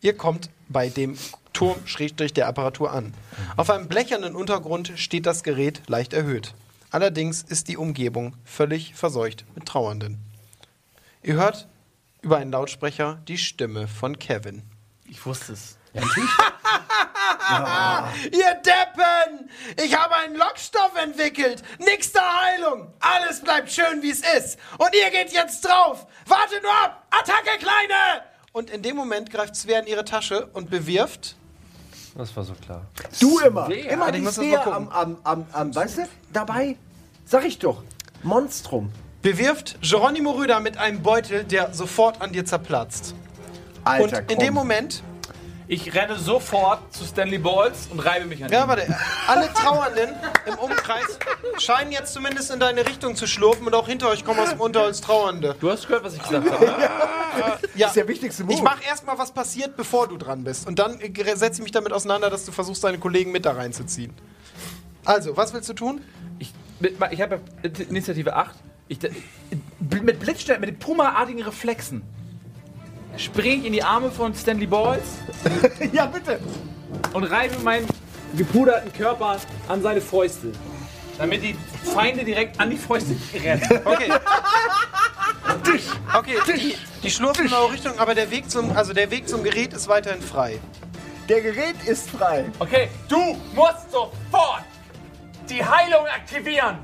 Ihr 0.00 0.16
kommt 0.16 0.50
bei 0.68 0.88
dem 0.88 1.16
Turm 1.52 1.76
schrägstrich 1.86 2.32
der 2.34 2.46
Apparatur 2.48 2.92
an. 2.92 3.14
Auf 3.56 3.70
einem 3.70 3.88
blechernen 3.88 4.34
Untergrund 4.36 4.92
steht 4.96 5.26
das 5.26 5.42
Gerät 5.42 5.82
leicht 5.88 6.12
erhöht. 6.12 6.54
Allerdings 6.90 7.42
ist 7.42 7.68
die 7.68 7.76
Umgebung 7.76 8.34
völlig 8.44 8.94
verseucht 8.94 9.44
mit 9.54 9.66
Trauernden. 9.66 10.18
Ihr 11.22 11.34
hört 11.34 11.66
über 12.22 12.36
einen 12.38 12.52
Lautsprecher 12.52 13.20
die 13.26 13.38
Stimme 13.38 13.88
von 13.88 14.18
Kevin. 14.18 14.62
Ich 15.08 15.24
wusste 15.26 15.52
es. 15.54 15.76
Ihr 18.32 18.54
Deppen! 18.54 19.50
Ich 19.84 19.96
habe 19.96 20.16
einen 20.16 20.36
Lockstoff 20.36 20.92
entwickelt! 21.02 21.62
Nix 21.78 22.12
der 22.12 22.22
Heilung! 22.22 22.92
Alles 23.00 23.40
bleibt 23.40 23.70
schön, 23.70 24.02
wie 24.02 24.10
es 24.10 24.20
ist! 24.20 24.58
Und 24.78 24.94
ihr 24.94 25.10
geht 25.10 25.32
jetzt 25.32 25.64
drauf! 25.64 26.06
Wartet 26.26 26.62
nur 26.62 26.72
ab! 26.72 27.06
Attacke, 27.10 27.58
Kleine! 27.58 28.22
Und 28.52 28.70
in 28.70 28.82
dem 28.82 28.96
Moment 28.96 29.30
greift 29.30 29.54
Svea 29.54 29.80
in 29.80 29.86
ihre 29.86 30.04
Tasche 30.04 30.46
und 30.52 30.70
bewirft. 30.70 31.36
Das 32.16 32.34
war 32.34 32.44
so 32.44 32.54
klar. 32.54 32.86
Du 33.20 33.38
immer. 33.40 33.66
Svea. 33.66 33.90
Immer 33.90 34.12
die 34.12 34.26
Svea 34.26 34.64
am, 34.64 34.88
am, 34.88 35.18
am, 35.24 35.46
am, 35.52 35.74
weißt 35.74 35.98
du, 35.98 36.08
dabei. 36.32 36.76
Sag 37.26 37.44
ich 37.44 37.58
doch. 37.58 37.82
Monstrum. 38.22 38.90
bewirft 39.20 39.76
Geronimo 39.82 40.30
Rüder 40.30 40.60
mit 40.60 40.78
einem 40.78 41.02
Beutel, 41.02 41.44
der 41.44 41.74
sofort 41.74 42.22
an 42.22 42.32
dir 42.32 42.46
zerplatzt. 42.46 43.14
Alter, 43.84 44.04
und 44.04 44.30
in 44.30 44.36
komm. 44.36 44.38
dem 44.38 44.54
Moment, 44.54 45.02
Ich 45.68 45.94
renne 45.94 46.16
sofort 46.16 46.94
zu 46.94 47.04
Stanley 47.04 47.38
Balls 47.38 47.88
und 47.90 47.98
reibe 47.98 48.26
mich 48.26 48.44
an 48.44 48.52
ja, 48.52 48.62
ihm. 48.62 48.68
warte, 48.68 48.86
alle 49.26 49.52
Trauernden 49.52 50.14
im 50.46 50.54
Umkreis 50.54 51.18
scheinen 51.58 51.90
jetzt 51.90 52.12
zumindest 52.12 52.52
in 52.52 52.60
deine 52.60 52.86
Richtung 52.86 53.16
zu 53.16 53.26
schlurfen 53.26 53.66
und 53.66 53.74
auch 53.74 53.88
hinter 53.88 54.08
euch 54.08 54.24
kommen 54.24 54.38
aus 54.38 54.50
dem 54.50 54.60
Unterholz 54.60 55.00
Trauernde. 55.00 55.56
Du 55.58 55.68
hast 55.68 55.88
gehört, 55.88 56.04
was 56.04 56.14
ich 56.14 56.22
gesagt 56.22 56.48
habe. 56.48 56.66
ne? 56.66 56.88
Ja, 57.74 57.88
ist 57.88 57.96
der 57.96 58.06
wichtigste 58.06 58.44
Move. 58.44 58.54
ich 58.54 58.62
mach 58.62 58.80
erstmal, 58.86 59.18
was 59.18 59.32
passiert, 59.32 59.76
bevor 59.76 60.06
du 60.06 60.16
dran 60.16 60.44
bist. 60.44 60.68
Und 60.68 60.78
dann 60.78 61.00
äh, 61.00 61.36
setze 61.36 61.60
ich 61.60 61.64
mich 61.64 61.72
damit 61.72 61.92
auseinander, 61.92 62.30
dass 62.30 62.44
du 62.44 62.52
versuchst, 62.52 62.84
deine 62.84 62.98
Kollegen 62.98 63.32
mit 63.32 63.44
da 63.44 63.52
reinzuziehen. 63.52 64.14
Also, 65.04 65.36
was 65.36 65.52
willst 65.52 65.68
du 65.68 65.74
tun? 65.74 66.00
Ich, 66.38 66.52
ich 67.10 67.20
habe 67.20 67.40
Initiative 67.88 68.36
8. 68.36 68.54
Ich, 68.88 68.98
mit 69.80 70.20
Blitzstern, 70.20 70.60
mit 70.60 70.70
den 70.70 70.78
Puma-artigen 70.78 71.42
Reflexen 71.42 72.02
springe 73.16 73.56
ich 73.56 73.64
in 73.64 73.72
die 73.72 73.82
Arme 73.82 74.10
von 74.10 74.34
Stanley 74.34 74.66
Balls 74.66 75.04
ja, 75.92 76.06
bitte. 76.06 76.38
und 77.12 77.24
reibe 77.24 77.58
meinen 77.62 77.86
gepuderten 78.36 78.92
Körper 78.92 79.38
an 79.68 79.82
seine 79.82 80.00
Fäuste. 80.00 80.52
Damit 81.18 81.42
die 81.42 81.56
Feinde 81.84 82.24
direkt 82.24 82.60
an 82.60 82.70
die 82.70 82.76
Fäuste 82.76 83.16
rennen. 83.42 83.62
Okay. 83.84 84.12
Okay, 86.14 86.36
die, 86.46 86.76
die 87.02 87.10
schlurfen 87.10 87.46
in 87.46 87.52
eure 87.52 87.72
Richtung, 87.72 87.98
aber 87.98 88.14
der 88.14 88.30
Weg, 88.30 88.50
zum, 88.50 88.74
also 88.76 88.92
der 88.92 89.10
Weg 89.10 89.28
zum 89.28 89.42
Gerät 89.42 89.72
ist 89.72 89.88
weiterhin 89.88 90.22
frei. 90.22 90.58
Der 91.28 91.40
Gerät 91.40 91.76
ist 91.86 92.08
frei. 92.10 92.46
Okay, 92.58 92.88
du 93.08 93.36
musst 93.54 93.90
sofort 93.90 94.64
die 95.48 95.64
Heilung 95.64 96.06
aktivieren. 96.06 96.78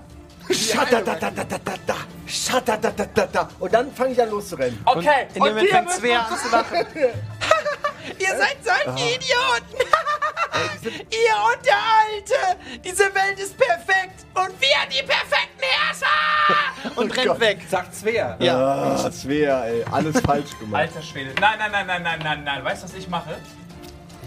Schadadadadadada. 0.51 1.97
Schadadadadada. 2.27 3.49
Und 3.59 3.73
dann 3.73 3.93
fange 3.93 4.12
ich 4.12 4.23
an 4.23 4.31
loszurennen. 4.31 4.81
Okay, 4.85 5.27
In 5.35 5.43
dem 5.43 5.55
Moment 5.55 5.69
fängt 5.69 5.91
Svea 5.91 6.21
an 6.21 6.39
zu 6.39 6.49
lachen. 6.51 6.87
Ihr 8.19 8.37
seid 8.37 8.57
solche 8.65 9.15
Idioten! 9.15 9.77
Ihr 10.83 11.37
und 11.47 11.65
der 11.65 11.77
Alte! 11.77 12.81
Diese 12.85 13.05
Welt 13.15 13.39
ist 13.39 13.57
perfekt! 13.57 14.27
Und 14.35 14.61
wir 14.61 14.77
die 14.91 15.03
perfekten 15.07 15.61
Herrscher! 15.62 16.97
Und 16.97 17.17
rennt 17.17 17.29
Gott. 17.29 17.41
weg. 17.41 17.61
Sagt 17.69 17.95
Svea. 17.95 18.37
Ja. 18.41 18.57
Ah, 18.57 19.11
Svea, 19.11 19.65
ey. 19.67 19.85
Alles 19.91 20.21
falsch 20.21 20.59
gemacht. 20.59 20.83
Alter 20.83 21.03
Schwede. 21.03 21.33
Nein, 21.41 21.59
nein, 21.59 21.71
nein, 21.73 21.87
nein, 21.87 22.03
nein, 22.03 22.21
nein, 22.23 22.45
nein. 22.45 22.65
Weißt 22.65 22.83
du, 22.83 22.89
was 22.89 22.95
ich 22.95 23.09
mache? 23.09 23.37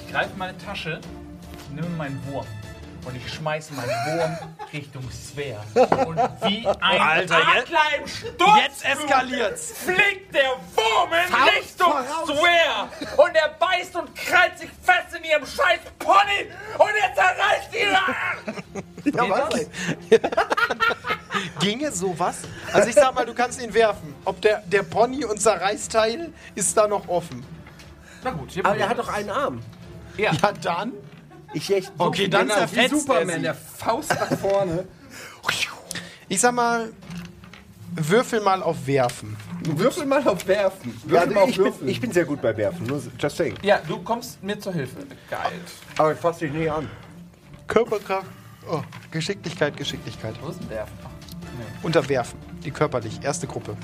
Ich 0.06 0.12
greife 0.12 0.32
in 0.32 0.38
meine 0.38 0.58
Tasche, 0.58 1.02
nehme 1.72 1.90
meinen 1.90 2.22
Wurm 2.28 2.46
und 3.06 3.16
ich 3.16 3.34
schmeiße 3.34 3.74
meinen 3.74 3.90
Wurm 3.90 4.38
Richtung 4.74 5.04
Svea. 5.12 5.60
Und 6.06 6.18
wie 6.44 6.68
ein 6.68 6.82
Alter, 6.82 7.38
jetzt- 7.40 7.58
Adler 7.58 7.80
im 8.02 8.08
Sturz 8.08 8.58
Jetzt 8.66 8.86
eskaliert's! 8.86 9.74
fliegt 9.84 10.34
der 10.34 10.52
Wurm 10.76 11.12
in 11.14 11.34
Richtung 11.58 11.94
Svea. 12.26 12.90
Und 13.18 13.36
er 13.36 13.50
beißt 13.50 13.96
und 13.96 14.16
krallt 14.16 14.58
sich 14.60 14.70
fest 14.82 15.16
in 15.18 15.24
ihrem 15.24 15.46
scheiß 15.46 15.80
Pony 16.00 16.50
und 16.78 16.92
er 17.02 17.14
zerreißt 17.16 17.74
ihn. 17.76 19.14
Ja, 19.14 19.30
was? 19.30 19.68
Ginge 21.60 21.92
sowas? 21.92 22.40
Also 22.74 22.90
ich 22.90 22.96
sag 22.96 23.14
mal, 23.14 23.26
du 23.26 23.34
kannst 23.34 23.62
ihn 23.62 23.74
werfen. 23.74 24.16
Ob 24.26 24.42
der, 24.42 24.60
der 24.66 24.84
Pony 24.84 25.24
und 25.26 25.40
Zerreißteil 25.42 26.34
ist 26.56 26.76
da 26.76 26.88
noch 26.88 27.08
offen. 27.08 27.46
Na 28.24 28.32
gut, 28.32 28.52
hier 28.52 28.66
Aber 28.66 28.76
er 28.78 28.90
hat 28.90 28.98
doch 28.98 29.10
einen 29.10 29.30
Arm. 29.30 29.62
Ja, 30.18 30.32
dann. 30.62 30.94
Ich 31.56 31.74
echt. 31.74 31.92
Okay, 31.98 32.28
dann 32.28 32.48
Genau, 32.48 32.56
wie 32.56 32.60
zerfetzt 32.60 32.94
er 32.94 33.00
Superman, 33.00 33.36
sie. 33.38 33.42
der 33.42 33.56
Faust 33.56 34.10
nach 34.10 34.38
vorne. 34.38 34.86
Ich 36.28 36.42
sag 36.42 36.54
mal, 36.54 36.92
würfel 37.96 38.42
mal 38.42 38.62
auf 38.62 38.86
Werfen. 38.86 39.38
Würfel 39.64 40.06
mal 40.06 40.28
auf 40.28 40.46
Werfen. 40.48 41.00
Ja, 41.08 41.12
Würfel 41.22 41.34
mal 41.34 41.44
also 41.46 41.66
auf 41.68 41.70
ich, 41.76 41.80
bin, 41.80 41.88
ich 41.88 42.02
bin 42.02 42.12
sehr 42.12 42.26
gut 42.26 42.42
bei 42.42 42.56
Werfen. 42.58 42.86
Nur, 42.86 43.02
just 43.18 43.38
saying. 43.38 43.56
Ja, 43.62 43.80
du 43.88 44.00
kommst 44.04 44.44
mir 44.44 44.60
zur 44.60 44.74
Hilfe. 44.74 44.98
Geil. 45.30 45.52
Aber 45.98 46.12
ich 46.14 46.20
fass 46.20 46.40
dich 46.40 46.52
nicht 46.52 46.70
an. 46.70 46.90
Körperkraft. 47.68 48.28
Oh, 48.70 48.82
Geschicklichkeit, 49.12 49.78
Geschicklichkeit. 49.78 50.36
Wo 50.42 50.50
ist 50.50 50.60
denn 50.60 50.70
der? 50.70 50.88
Unterwerfen. 51.84 52.38
Die 52.66 52.72
körperlich. 52.72 53.24
Erste 53.24 53.48
Gruppe. 53.48 53.78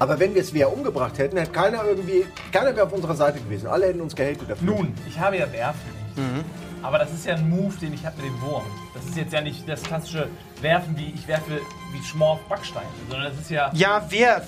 Aber 0.00 0.18
wenn 0.18 0.34
wir 0.34 0.42
Svea 0.42 0.66
umgebracht 0.66 1.18
hätten, 1.18 1.36
hätte 1.36 1.52
keiner 1.52 1.84
irgendwie. 1.84 2.24
Keiner 2.50 2.74
wäre 2.74 2.86
auf 2.86 2.92
unserer 2.92 3.14
Seite 3.14 3.38
gewesen. 3.38 3.68
Alle 3.68 3.86
hätten 3.86 4.00
uns 4.00 4.16
gehatet 4.16 4.48
dafür. 4.48 4.66
Nun, 4.66 4.94
ich 5.06 5.18
habe 5.20 5.36
ja 5.36 5.52
Werfen 5.52 5.80
nicht. 6.16 6.44
Aber 6.82 6.98
das 6.98 7.12
ist 7.12 7.26
ja 7.26 7.34
ein 7.34 7.48
Move, 7.48 7.74
den 7.76 7.92
ich 7.92 8.04
habe 8.06 8.16
mit 8.16 8.26
dem 8.26 8.40
Wurm. 8.40 8.64
Das 8.94 9.04
ist 9.04 9.16
jetzt 9.16 9.32
ja 9.34 9.42
nicht 9.42 9.68
das 9.68 9.82
klassische 9.82 10.28
Werfen, 10.62 10.96
wie 10.96 11.12
ich 11.14 11.28
werfe 11.28 11.60
wie 11.92 12.02
Schmorf 12.02 12.40
Backstein, 12.48 12.86
sondern 13.10 13.30
das 13.30 13.38
ist 13.40 13.50
ja. 13.50 13.70
Ja, 13.74 14.02
werf. 14.10 14.46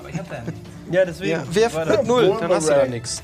Aber 0.00 0.08
ich 0.08 0.18
habe 0.18 0.28
da 0.30 0.36
ja 0.36 0.42
nichts. 0.42 0.60
Ja, 0.90 1.04
deswegen. 1.04 1.30
Ja, 1.32 1.54
werf 1.54 1.86
mit 1.86 2.06
null, 2.06 2.34
dann 2.40 2.50
hast 2.50 2.70
du 2.70 2.72
da 2.72 2.86
nichts. 2.86 3.22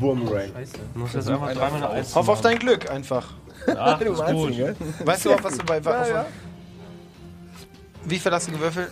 Wurmrang. 0.00 0.50
Scheiße. 0.52 0.72
Du 0.94 0.98
musst 0.98 1.14
jetzt 1.14 1.28
einfach 1.28 1.52
dreimal 1.52 1.74
eine 1.84 1.90
Eins 1.90 2.14
Hoff 2.16 2.28
auf 2.28 2.40
dein 2.40 2.58
Glück 2.58 2.90
einfach. 2.90 3.34
Ach, 3.76 3.98
Du 4.04 4.12
meinst 4.12 4.32
gut. 4.32 4.50
ihn, 4.50 4.56
gell? 4.56 4.76
Weißt 5.04 5.24
du 5.24 5.32
auch, 5.32 5.44
was 5.44 5.56
du 5.58 5.64
bei. 5.64 5.78
Ja, 5.78 6.08
ja. 6.08 6.26
Wie 8.04 8.18
viel 8.18 8.32
hast 8.32 8.48
du 8.48 8.52
gewürfelt? 8.52 8.90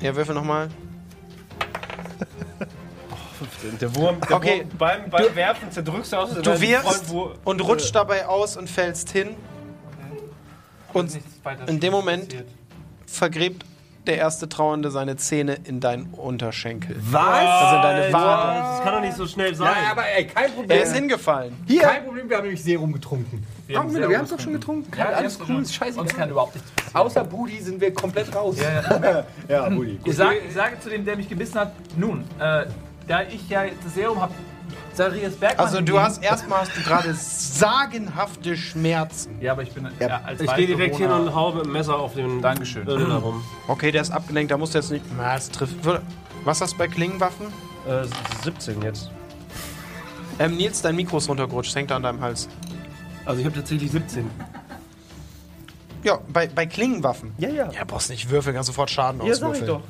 Ja, 0.00 0.14
würfel 0.14 0.34
nochmal. 0.34 0.68
Der 3.80 3.94
Wurm, 3.94 4.20
der 4.20 4.36
Okay. 4.36 4.58
Wurm 4.60 4.78
beim, 4.78 5.10
beim 5.10 5.34
Werfen 5.34 5.70
zerdrückst 5.70 6.12
du 6.12 6.16
aus. 6.16 6.34
Du 6.34 6.60
wirfst 6.60 7.12
und 7.44 7.60
rutschst 7.60 7.94
dabei 7.94 8.26
aus 8.26 8.56
und 8.56 8.68
fällst 8.70 9.10
hin. 9.10 9.34
Und 10.92 11.18
in 11.66 11.80
dem 11.80 11.92
Moment 11.92 12.28
passiert. 12.28 12.48
vergräbt 13.06 13.64
der 14.06 14.18
erste 14.18 14.48
Trauernde 14.48 14.90
seine 14.90 15.16
Zähne 15.16 15.58
in 15.64 15.80
deinen 15.80 16.12
Unterschenkel. 16.12 16.96
Was? 17.00 17.22
Also 17.24 17.76
in 17.76 17.82
deine 17.82 18.12
Wade. 18.12 18.58
Das 18.60 18.82
kann 18.84 18.94
doch 18.94 19.00
nicht 19.00 19.16
so 19.16 19.26
schnell 19.26 19.54
sein. 19.54 19.74
Ja, 19.82 19.90
aber 19.92 20.06
ey, 20.06 20.26
kein 20.26 20.52
Problem. 20.52 20.70
Er 20.78 20.82
ist 20.84 20.94
hingefallen. 20.94 21.56
Hier. 21.66 21.82
Kein 21.82 22.04
Problem, 22.04 22.28
wir 22.28 22.36
haben 22.36 22.44
nämlich 22.44 22.62
Serum 22.62 22.92
getrunken. 22.92 23.46
Wir 23.66 23.78
haben 23.78 23.94
wir 23.94 24.04
haben 24.18 24.24
es 24.24 24.30
doch 24.30 24.40
schon 24.40 24.52
getrunken. 24.52 24.90
Ja, 24.96 25.06
alles 25.06 25.38
wir 25.38 25.48
cool, 25.48 25.62
ist 25.62 25.74
schon- 25.74 25.88
Uns 25.94 26.14
kann 26.14 26.30
überhaupt 26.30 26.54
nichts 26.54 26.70
passieren. 26.72 26.96
Außer 27.06 27.24
Budi 27.24 27.60
sind 27.60 27.80
wir 27.80 27.94
komplett 27.94 28.34
raus. 28.34 28.56
Ja, 29.48 29.66
Rudi. 29.68 29.98
Ich 30.04 30.16
sage, 30.16 30.36
ich 30.46 30.54
sage 30.54 30.78
zu 30.80 30.90
dem, 30.90 31.04
der 31.04 31.16
mich 31.16 31.28
gebissen 31.28 31.58
hat, 31.60 31.72
nun, 31.96 32.24
äh, 32.38 32.66
da 33.06 33.22
ich 33.22 33.48
ja 33.48 33.64
jetzt 33.64 33.84
das 33.84 33.94
Serum 33.94 34.20
habe, 34.20 34.34
Sarias 34.92 35.34
Bergmann. 35.34 35.66
Also 35.66 35.80
du 35.80 35.98
hast 35.98 36.22
erstmal 36.22 36.60
hast 36.60 36.76
du 36.76 36.82
gerade 36.82 37.12
sagenhafte 37.14 38.56
Schmerzen. 38.56 39.36
Ja, 39.40 39.52
aber 39.52 39.62
ich 39.62 39.72
bin 39.72 39.88
ja, 39.98 40.20
als 40.24 40.40
Ich 40.40 40.54
gehe 40.54 40.66
direkt 40.66 40.96
hin 40.96 41.10
und 41.10 41.34
hau 41.34 41.52
mit 41.52 41.64
dem 41.64 41.72
Messer 41.72 41.96
auf 41.98 42.14
den 42.14 42.40
Dankeschön. 42.40 42.86
Öl 42.86 43.06
darum. 43.06 43.42
Okay, 43.68 43.90
der 43.90 44.02
ist 44.02 44.10
abgelenkt, 44.12 44.50
da 44.52 44.58
musst 44.58 44.74
du 44.74 44.78
jetzt 44.78 44.90
nicht. 44.90 45.04
Na, 45.16 45.36
es 45.36 45.50
trifft. 45.50 45.74
Was 46.44 46.60
hast 46.60 46.74
du 46.74 46.78
bei 46.78 46.88
Klingenwaffen? 46.88 47.46
Äh, 47.88 48.04
17 48.44 48.82
jetzt. 48.82 49.10
Ähm, 50.38 50.56
Nils, 50.56 50.82
dein 50.82 50.96
Mikro 50.96 51.18
ist 51.18 51.28
runtergerutscht, 51.28 51.74
hängt 51.76 51.90
da 51.90 51.96
an 51.96 52.02
deinem 52.02 52.20
Hals. 52.20 52.48
Also 53.24 53.40
ich 53.40 53.46
habe 53.46 53.56
tatsächlich 53.56 53.90
17. 53.90 54.30
Ja, 56.02 56.18
bei, 56.32 56.46
bei 56.46 56.66
Klingenwaffen. 56.66 57.32
Ja, 57.38 57.48
ja. 57.48 57.70
Ja, 57.72 57.84
brauchst 57.86 58.10
nicht 58.10 58.28
würfeln, 58.30 58.54
kannst 58.54 58.66
sofort 58.66 58.90
Schaden 58.90 59.20
Ja, 59.24 59.34
sag 59.34 59.54
ich 59.54 59.62
auswürfeln. 59.62 59.66
doch. 59.66 59.82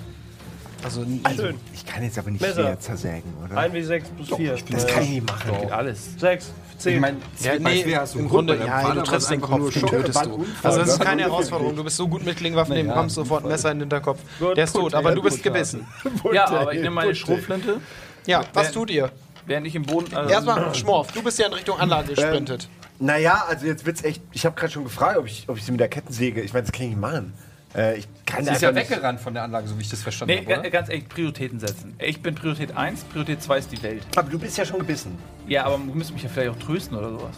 Also, 0.85 1.03
Schön. 1.03 1.59
Ich 1.73 1.87
kann 1.87 2.03
jetzt 2.03 2.19
aber 2.19 2.31
nicht 2.31 2.43
Messer. 2.43 2.67
hier 2.67 2.79
zersägen, 2.79 3.33
oder? 3.43 3.57
1w6 3.57 4.03
plus 4.17 4.37
4. 4.37 4.57
Das 4.71 4.87
kann 4.87 5.03
ich 5.03 5.09
nicht 5.11 5.27
machen. 5.27 5.51
Geht 5.59 5.73
alles. 5.73 6.11
6, 6.19 6.53
10. 6.77 6.95
Ich 6.95 7.01
meine, 7.01 7.17
ja, 7.41 7.59
nee, 7.59 7.81
Speer 7.81 8.01
hast 8.03 8.15
du 8.15 8.19
im 8.19 8.29
Grunde, 8.29 8.55
ja, 8.55 8.67
deinem 8.67 8.81
du 8.83 8.89
Vater 8.89 9.05
triffst 9.05 9.31
den 9.31 9.41
Kopf, 9.41 9.73
den 9.73 9.87
tötest 9.87 10.25
du. 10.27 10.45
Also 10.63 10.79
das 10.81 10.89
ist 10.91 11.01
keine 11.01 11.23
Herausforderung. 11.23 11.75
Du 11.75 11.85
bist 11.85 11.97
so 11.97 12.07
gut 12.07 12.25
mit 12.25 12.37
Klingenwaffen, 12.37 12.75
dem 12.75 12.89
ja, 12.89 12.93
kommst 12.93 13.15
sofort 13.15 13.45
ein 13.45 13.49
Messer 13.49 13.71
in 13.73 13.79
den 13.79 13.83
Hinterkopf. 13.85 14.21
Der 14.55 14.65
ist 14.65 14.77
tot, 14.77 14.93
aber 14.95 15.09
ja, 15.09 15.15
du 15.15 15.23
bist 15.23 15.43
gebissen. 15.43 15.87
Ja, 16.33 16.49
aber 16.49 16.75
ich 16.75 16.83
nehme 16.83 16.95
meine 16.97 17.15
Schrotflinte, 17.15 17.81
Ja, 18.27 18.43
was 18.53 18.71
tut 18.71 18.91
ihr? 18.91 19.11
während 19.47 19.67
ich 19.67 19.75
im 19.75 19.83
Boden. 19.85 20.15
Also 20.15 20.31
Erstmal, 20.31 20.75
Schmorf, 20.75 21.13
du 21.13 21.23
bist 21.23 21.39
ja 21.39 21.47
in 21.47 21.53
Richtung 21.55 21.79
Anlage 21.81 22.15
gesprintet. 22.15 22.69
Naja, 22.99 23.45
also 23.49 23.67
jetzt 23.67 23.85
wird's 23.87 24.03
echt. 24.05 24.23
Ich 24.33 24.47
habe 24.47 24.55
gerade 24.57 24.73
schon 24.73 24.85
gefragt, 24.85 25.19
ob 25.19 25.27
ich, 25.27 25.49
ob 25.49 25.57
ich 25.57 25.65
sie 25.65 25.73
mit 25.73 25.81
der 25.81 25.89
Kettensäge. 25.89 26.41
Ich 26.43 26.53
meine, 26.53 26.63
das 26.65 26.73
kann 26.73 26.83
ich 26.83 26.89
nicht 26.91 27.01
machen. 27.01 27.33
Äh, 27.77 27.99
ich 27.99 28.09
kann 28.25 28.45
Sie 28.45 28.53
ist 28.53 28.63
ja 28.63 28.71
nicht- 28.71 28.89
weggerannt 28.89 29.21
von 29.21 29.35
der 29.35 29.43
Anlage, 29.43 29.67
so 29.67 29.77
wie 29.77 29.83
ich 29.83 29.89
das 29.89 30.01
verstanden 30.01 30.33
Nee, 30.35 30.39
habe. 30.43 30.49
ga- 30.55 30.61
oder? 30.61 30.71
ganz 30.71 30.89
ehrlich, 30.89 31.09
Prioritäten 31.09 31.59
setzen. 31.59 31.95
Ich 31.99 32.23
bin 32.23 32.37
Priorität 32.37 32.77
1, 32.77 33.03
Priorität 33.03 33.43
2 33.43 33.59
ist 33.59 33.73
die 33.73 33.83
Welt. 33.83 34.07
Aber 34.15 34.31
du 34.31 34.39
bist 34.39 34.57
ja 34.57 34.65
schon 34.65 34.79
gebissen. 34.79 35.19
Ja, 35.49 35.65
aber 35.65 35.79
du 35.79 35.93
müsst 35.93 36.13
mich 36.13 36.23
ja 36.23 36.29
vielleicht 36.29 36.53
auch 36.53 36.59
trösten 36.65 36.97
oder 36.97 37.11
sowas. 37.11 37.35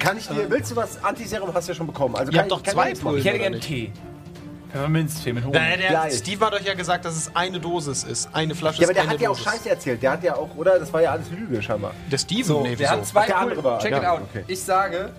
Kann 0.00 0.18
ich 0.18 0.26
dir. 0.26 0.50
Willst 0.50 0.72
du 0.72 0.76
was? 0.76 1.02
Antiserum 1.04 1.54
hast 1.54 1.68
du 1.68 1.72
ja 1.72 1.76
schon 1.76 1.86
bekommen. 1.86 2.16
Also 2.16 2.32
Ihr 2.32 2.38
kann 2.38 2.50
habt 2.50 2.52
ich- 2.52 2.58
doch 2.58 2.62
kann 2.64 2.72
zwei 2.94 3.04
machen. 3.04 3.18
Ich 3.18 3.24
hätte 3.24 3.34
oder 3.36 3.38
gerne 3.44 3.56
nicht? 3.56 3.68
Tee. 3.68 3.92
Pfefferminztee 4.70 5.32
mit 5.32 5.44
Honig. 5.44 5.60
Nein, 5.60 5.78
der. 5.80 6.10
Steve 6.10 6.44
hat 6.46 6.54
euch 6.54 6.64
ja 6.64 6.74
gesagt, 6.74 7.04
dass 7.04 7.16
es 7.16 7.34
eine 7.34 7.60
Dosis 7.60 8.04
ist. 8.04 8.28
Eine 8.32 8.54
Flasche 8.54 8.82
Ja, 8.82 8.88
aber 8.88 8.92
ist 8.92 8.96
der 8.96 9.02
eine 9.04 9.12
hat 9.12 9.20
ja 9.20 9.30
auch 9.30 9.36
Dosis. 9.36 9.52
Scheiße 9.52 9.70
erzählt. 9.70 10.02
Der 10.02 10.12
hat 10.12 10.22
ja 10.24 10.36
auch, 10.36 10.54
oder? 10.56 10.78
Das 10.78 10.92
war 10.92 11.02
ja 11.02 11.12
alles 11.12 11.30
Lüge 11.30 11.62
scheinbar. 11.62 11.92
Der 12.10 12.18
Steven, 12.18 12.62
nee, 12.62 12.78
Wir 12.78 12.90
haben 12.90 13.00
wieso? 13.00 13.12
zwei 13.12 13.26
Der 13.26 13.36
andere 13.38 13.54
Pullen. 13.60 13.64
war- 13.64 13.78
Check 13.80 13.90
ja, 13.92 13.98
it 13.98 14.04
out. 14.06 14.20
okay. 14.30 14.44
Ich 14.46 14.62
sage, 14.62 15.10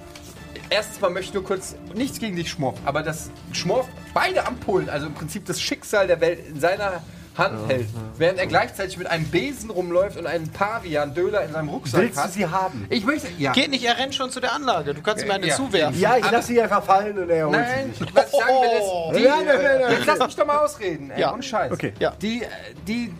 erstens 0.69 1.01
mal 1.01 1.09
möchte 1.09 1.29
ich 1.29 1.33
nur 1.33 1.43
kurz, 1.43 1.75
nichts 1.93 2.19
gegen 2.19 2.35
dich, 2.35 2.49
Schmorf, 2.49 2.77
aber 2.85 3.03
dass 3.03 3.29
Schmorf 3.51 3.87
beide 4.13 4.45
Ampullen, 4.47 4.89
also 4.89 5.07
im 5.07 5.13
Prinzip 5.13 5.45
das 5.45 5.61
Schicksal 5.61 6.07
der 6.07 6.21
Welt 6.21 6.39
in 6.47 6.59
seiner 6.59 7.01
Hand 7.41 7.69
hält, 7.69 7.87
während 8.17 8.39
er 8.39 8.47
gleichzeitig 8.47 8.97
mit 8.97 9.07
einem 9.07 9.25
Besen 9.25 9.69
rumläuft 9.69 10.17
und 10.17 10.25
einen 10.27 10.49
Pavian 10.49 11.13
Döler 11.13 11.43
in 11.43 11.51
seinem 11.53 11.69
Rucksack 11.69 12.01
Willst 12.01 12.17
du 12.17 12.21
hat. 12.21 12.31
sie 12.33 12.45
haben? 12.47 12.85
Ich 12.89 13.03
möchte, 13.05 13.27
ja. 13.37 13.51
Geht 13.51 13.69
nicht, 13.71 13.83
er 13.83 13.97
rennt 13.97 14.15
schon 14.15 14.29
zu 14.31 14.39
der 14.39 14.53
Anlage. 14.53 14.93
Du 14.93 15.01
kannst 15.01 15.23
ihm 15.25 15.31
eine 15.31 15.47
Ja. 15.47 15.55
zuwerfen. 15.55 15.99
Ja, 15.99 16.17
ich 16.17 16.29
lasse 16.31 16.47
sie 16.47 16.61
einfach 16.61 16.83
fallen 16.83 17.17
und 17.17 17.29
er 17.29 17.45
holt 17.47 17.57
Nein, 17.57 17.91
sie 17.93 18.03
sich. 18.05 18.15
was 18.15 18.25
ich 18.25 18.31
sagen 18.39 18.49
will 18.49 18.77
ist, 18.77 19.19
die, 19.19 19.27
Nein, 19.27 19.45
nein, 19.45 19.63
nein, 19.63 19.81
nein. 19.81 19.91
jetzt 19.93 20.05
lass 20.05 20.19
mich 20.19 20.35
doch 20.35 20.45
mal 20.45 20.57
ausreden, 20.57 21.11
ey, 21.11 21.21
Ja. 21.21 21.33
ohne 21.33 21.43
Scheiß. 21.43 21.71
Okay. 21.71 21.93
Ja. 21.99 22.11
Die, 22.21 22.43
äh, 22.43 22.47
die, 22.87 23.13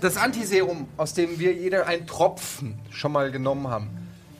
das 0.00 0.16
Antiserum, 0.16 0.86
aus 0.96 1.14
dem 1.14 1.38
wir 1.38 1.52
jeder 1.52 1.86
einen 1.86 2.06
Tropfen 2.06 2.78
schon 2.90 3.12
mal 3.12 3.30
genommen 3.30 3.68
haben, 3.68 3.90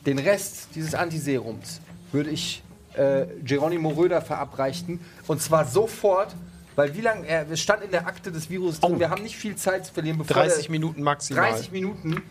den 0.05 0.17
Rest 0.19 0.69
dieses 0.75 0.95
Antiserums 0.95 1.81
würde 2.11 2.29
ich 2.29 2.63
äh, 2.93 3.25
Geronimo 3.43 3.89
Röder 3.89 4.21
verabreichen 4.21 4.99
und 5.27 5.41
zwar 5.41 5.65
sofort, 5.65 6.33
weil 6.79 6.95
wie 6.95 7.01
lange, 7.01 7.27
er 7.27 7.45
es 7.51 7.59
stand 7.59 7.83
in 7.83 7.91
der 7.91 8.07
Akte 8.07 8.31
des 8.31 8.49
Virus 8.49 8.79
drin, 8.79 8.99
wir 8.99 9.09
haben 9.09 9.21
nicht 9.21 9.35
viel 9.35 9.55
Zeit 9.57 9.85
zu 9.85 9.93
verlieren, 9.93 10.17
bevor 10.17 10.37
30 10.37 10.63
der- 10.63 10.71
Minuten 10.71 11.03
maximal. 11.03 11.51
30 11.51 11.71
Minuten. 11.73 12.23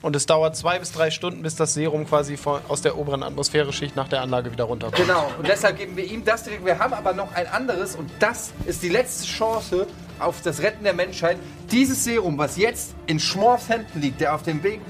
Und 0.00 0.16
es 0.16 0.24
dauert 0.26 0.56
zwei 0.56 0.78
bis 0.78 0.90
drei 0.92 1.10
Stunden, 1.10 1.42
bis 1.42 1.54
das 1.56 1.74
Serum 1.74 2.06
quasi 2.06 2.36
von, 2.38 2.60
aus 2.68 2.80
der 2.82 2.96
oberen 2.98 3.22
Atmosphäreschicht 3.22 3.94
nach 3.96 4.08
der 4.08 4.22
Anlage 4.22 4.50
wieder 4.52 4.64
runterkommt. 4.64 5.06
Genau, 5.06 5.30
und 5.38 5.46
deshalb 5.48 5.78
geben 5.78 5.96
wir 5.96 6.04
ihm 6.04 6.24
das 6.24 6.44
direkt. 6.44 6.64
Wir 6.64 6.78
haben 6.78 6.92
aber 6.94 7.12
noch 7.12 7.32
ein 7.34 7.46
anderes 7.46 7.94
und 7.94 8.10
das 8.20 8.52
ist 8.66 8.82
die 8.82 8.88
letzte 8.90 9.26
Chance 9.26 9.86
auf 10.18 10.40
das 10.42 10.60
Retten 10.62 10.84
der 10.84 10.94
Menschheit. 10.94 11.36
Dieses 11.70 12.04
Serum, 12.04 12.38
was 12.38 12.56
jetzt 12.56 12.94
in 13.06 13.20
Schmorfs 13.20 13.68
Händen 13.68 14.00
liegt, 14.00 14.20
der 14.20 14.34
auf 14.34 14.42
dem 14.42 14.62
Weg 14.62 14.80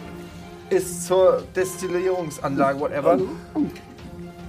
ist 0.70 1.06
zur 1.06 1.42
Destillierungsanlage, 1.54 2.78
whatever, 2.80 3.18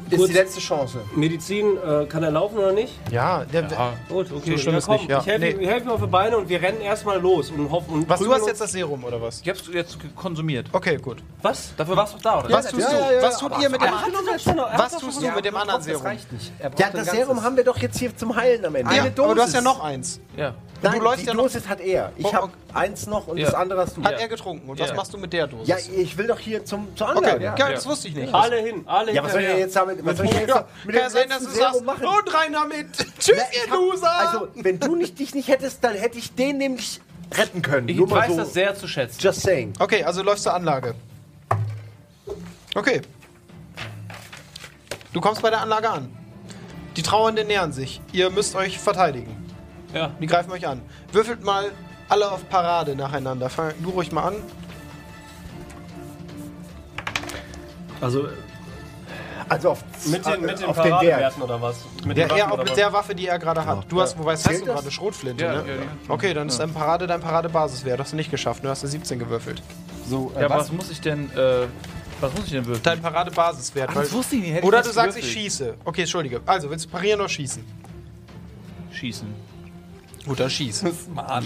ist 0.10 0.18
Kurz- 0.18 0.30
die 0.30 0.34
letzte 0.36 0.60
Chance. 0.60 1.00
Medizin, 1.16 1.78
äh, 1.78 2.06
kann 2.06 2.24
er 2.24 2.32
laufen 2.32 2.58
oder 2.58 2.72
nicht? 2.74 2.94
Ja, 3.12 3.44
der, 3.46 3.64
der, 3.64 3.94
Gut, 4.10 4.32
okay. 4.32 4.52
So 4.52 4.58
schlimm 4.58 4.74
ja, 4.74 4.78
ist 4.80 4.86
komm, 4.86 4.96
nicht, 4.98 5.10
ja. 5.10 5.20
Ich 5.20 5.26
helfe 5.26 5.58
Nee. 5.58 5.66
helfe 5.68 5.86
ihm 5.88 5.92
auf 5.92 6.02
die 6.02 6.08
Beine 6.08 6.38
und 6.38 6.48
wir 6.50 6.62
rennen 6.62 6.82
erstmal 6.82 7.20
los 7.20 7.50
und 7.52 7.70
hoffen. 7.72 7.94
Und 7.94 8.10
was, 8.10 8.20
du 8.20 8.32
hast 8.32 8.42
uns- 8.42 8.48
jetzt 8.48 8.62
das 8.62 8.72
Serum 8.72 9.04
oder 9.04 9.22
was? 9.22 9.42
Ich 9.42 9.50
hab's 9.50 9.64
jetzt 9.72 9.98
konsumiert. 10.16 10.68
Okay, 10.72 10.98
gut. 10.98 11.24
Was? 11.42 11.70
Dafür 11.76 11.98
warst 11.98 12.14
du 12.16 12.18
da, 12.22 12.40
oder? 12.40 12.50
Was 12.52 12.68
tust 12.70 12.82
ja, 12.82 12.90
du? 12.90 12.96
ja, 12.96 13.12
ja, 13.14 13.22
was 13.24 13.38
tut 13.40 13.52
ihr 13.62 13.70
mit 13.70 13.82
dem 13.82 13.92
Was 13.92 14.46
Was 14.94 14.98
tust 15.00 15.22
du 15.22 15.32
mit 15.32 15.46
dem 15.46 15.56
anderen 15.56 15.80
Das 15.80 15.86
Serum? 15.86 16.02
reicht 16.04 16.32
nicht. 16.32 16.52
Ja, 16.62 16.70
das. 16.90 17.08
Serum 17.08 17.42
haben 17.44 17.58
wir 17.58 17.64
doch 17.64 17.78
jetzt 17.78 17.98
hier 17.98 18.16
zum 18.16 18.36
Heilen 18.36 18.66
am 18.66 18.76
Ende. 18.76 18.94
Ja, 18.96 19.04
Eine 19.04 19.12
aber 19.18 19.36
du 19.36 19.42
hast 19.42 19.54
ja 19.54 19.62
noch 19.62 19.84
eins. 19.84 20.20
Ja. 20.38 20.54
Nein, 20.92 21.00
du 21.00 21.04
läufst 21.06 21.22
die 21.24 21.28
ja 21.28 21.34
noch- 21.34 21.44
Dosis 21.44 21.68
hat 21.68 21.80
er. 21.82 22.12
Ich 22.18 22.26
Oh, 22.26 22.34
habe 22.34 22.44
okay. 22.46 22.54
eins 22.74 23.08
noch 23.08 23.28
und 23.28 23.38
Ja. 23.38 23.46
das 23.48 23.56
andere 23.56 23.82
hast 23.82 23.98
du. 23.98 24.04
Hat 24.04 24.20
er 24.20 24.28
getrunken. 24.28 24.70
Und 24.70 24.80
was 24.80 24.90
Ja. 24.90 24.96
machst 24.96 25.14
du 25.14 25.18
mit 25.18 25.34
der 25.34 25.48
Dosis? 25.48 25.68
Ja, 25.68 25.78
ich 25.98 26.18
will 26.18 26.28
doch 26.28 26.40
hier 26.40 26.64
zum, 26.66 26.96
zur 26.96 27.10
Anlage. 27.10 27.36
okay, 27.36 27.44
Ja, 27.44 27.56
ja, 27.58 27.72
das 27.72 27.86
wusste 27.86 28.08
ich 28.08 28.16
nicht. 28.16 28.34
Alle 28.34 28.58
hin, 28.58 28.84
alle 28.88 29.16
was 29.24 29.32
soll 29.32 29.42
ich 29.42 29.48
denn 29.48 29.58
jetzt 29.60 29.76
damit 29.76 30.06
was 30.06 30.18
soll 30.18 30.26
ich 30.28 30.34
jetzt 30.34 30.48
Ja, 30.50 30.66
mit 30.86 30.96
kann 30.96 30.96
dem 30.96 30.96
ja 30.96 31.10
sein, 31.10 31.30
dass 31.30 31.42
letzten 31.42 31.54
du 31.54 31.60
sagst, 31.60 31.84
machen? 31.86 32.06
und 32.06 32.34
rein 32.34 32.54
damit. 32.54 32.88
Tschüss, 33.20 33.36
Na, 33.38 33.44
ihr 33.66 33.74
Loser. 33.76 34.12
Also, 34.12 34.48
wenn 34.56 34.80
du 34.80 34.96
nicht, 34.96 35.18
dich 35.20 35.34
nicht 35.36 35.48
hättest, 35.48 35.84
dann 35.84 35.96
hätte 35.96 36.18
ich 36.18 36.34
den 36.36 36.58
nämlich 36.58 37.02
retten 37.34 37.62
können. 37.62 37.90
Ich 37.90 37.98
Nur 37.98 38.10
weiß 38.12 38.32
so. 38.32 38.38
das 38.38 38.54
sehr 38.54 38.76
zu 38.76 38.88
schätzen. 38.88 39.18
Just 39.20 39.42
saying. 39.42 39.74
Okay, 39.80 40.04
also 40.04 40.22
läufst 40.24 40.44
zur 40.44 40.54
Anlage. 40.54 40.96
Okay. 42.76 43.02
Du 45.14 45.22
kommst 45.22 45.42
bei 45.42 45.50
der 45.50 45.62
Anlage 45.62 45.90
an. 45.90 46.16
Die 46.98 47.02
Trauernden 47.02 47.48
nähern 47.48 47.72
sich. 47.74 48.02
Ihr 48.12 48.30
müsst 48.30 48.56
euch 48.56 48.80
verteidigen. 48.80 49.45
Ja. 49.94 50.12
Die 50.20 50.26
greifen 50.28 50.52
euch 50.52 50.68
an. 50.68 50.82
Würfelt 51.12 51.44
mal 51.44 51.72
alle 52.10 52.32
auf 52.32 52.48
Parade 52.50 52.96
nacheinander. 52.96 53.50
Fang 53.50 53.72
du 53.82 53.90
ruhig 53.92 54.12
mal 54.12 54.24
an. 54.24 54.36
Also 58.02 58.28
Also 59.48 59.70
auf, 59.72 59.84
mit 60.08 60.26
den, 60.26 60.42
mit 60.42 60.60
den 60.60 60.66
auf 60.66 60.76
den 60.76 60.86
Wert. 60.86 60.92
Paradewerten 61.00 61.42
oder 61.44 61.62
was? 61.62 61.78
Mit 62.06 62.18
Ja, 62.18 62.26
den 62.26 62.32
Waffen 62.32 62.42
auch 62.44 62.48
oder 62.54 62.58
mit 62.64 62.70
was? 62.72 62.76
der 62.78 62.94
Waffe, 62.94 63.16
die 63.16 63.28
er 63.28 63.40
gerade 63.40 63.66
hat. 63.66 63.86
Du 63.90 64.02
hast, 64.02 64.18
wobei 64.18 64.34
hast 64.34 64.44
Zählt 64.44 64.62
du 64.62 64.66
das? 64.66 64.76
gerade 64.76 64.92
Schrotflinte, 64.92 65.44
Ja, 65.44 65.52
ne? 65.54 65.58
ja, 65.60 65.64
die- 66.06 66.10
Okay, 66.12 66.34
dann 66.34 66.48
ist 66.48 66.60
dein 66.60 66.74
Parade 66.74 67.06
dein 67.08 67.22
Paradebasiswert. 67.22 68.00
Hast 68.00 68.12
du 68.12 68.16
nicht 68.18 68.32
geschafft. 68.32 68.64
Du 68.64 68.70
hast 68.70 68.82
eine 68.84 68.90
17 68.90 69.20
gewürfelt. 69.20 69.62
So, 70.08 70.32
äh, 70.36 70.42
Ja, 70.42 70.50
was? 70.50 70.60
was 70.62 70.72
muss 70.72 70.90
ich 70.90 71.00
denn, 71.00 71.30
äh, 71.36 71.68
was 72.22 72.34
muss 72.34 72.46
ich 72.46 72.52
denn 72.52 72.66
würfeln? 72.66 72.84
Dein 72.84 73.02
Paradebasiswert. 73.02 73.96
Weil- 73.96 74.04
das 74.04 74.14
wusste 74.14 74.36
ich 74.36 74.52
nicht, 74.52 74.64
Oder 74.64 74.82
du 74.82 74.90
sagst, 74.92 75.18
ich 75.18 75.32
schieße. 75.32 75.76
Okay, 75.86 76.02
entschuldige. 76.02 76.42
Also, 76.46 76.70
willst 76.70 76.86
du 76.86 76.90
parieren 76.90 77.20
oder 77.20 77.30
schießen? 77.30 77.64
Schießen. 78.92 79.28
Gut, 80.26 80.40
dann 80.40 80.50
schieß. 80.50 80.84
Mann. 81.14 81.46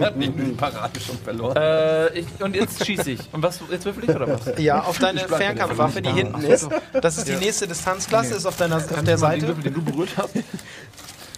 hat 0.00 0.16
nicht 0.16 0.36
nur 0.36 0.46
die 0.46 0.52
Parade 0.52 0.98
schon 1.00 1.16
verloren. 1.18 1.56
Äh, 1.56 2.18
ich, 2.20 2.26
und 2.40 2.56
jetzt 2.56 2.84
schieße 2.84 3.12
ich. 3.12 3.20
Und 3.32 3.42
was, 3.42 3.60
jetzt 3.70 3.84
würfel 3.84 4.04
ich 4.04 4.10
oder 4.10 4.28
was? 4.28 4.58
Ja, 4.58 4.80
auf 4.82 4.98
deine 4.98 5.20
Fernkampfwaffe, 5.20 6.02
die 6.02 6.10
hinten 6.10 6.42
ist. 6.42 6.68
Das 7.00 7.18
ist 7.18 7.28
die 7.28 7.36
nächste 7.36 7.68
Distanzklasse, 7.68 8.34
ist 8.34 8.46
auf 8.46 8.56
deiner 8.56 8.76
auf 8.78 9.02
der 9.04 9.18
Seite. 9.18 9.54
den 9.54 9.74
du 9.74 9.82
berührt 9.82 10.10
hast? 10.16 10.30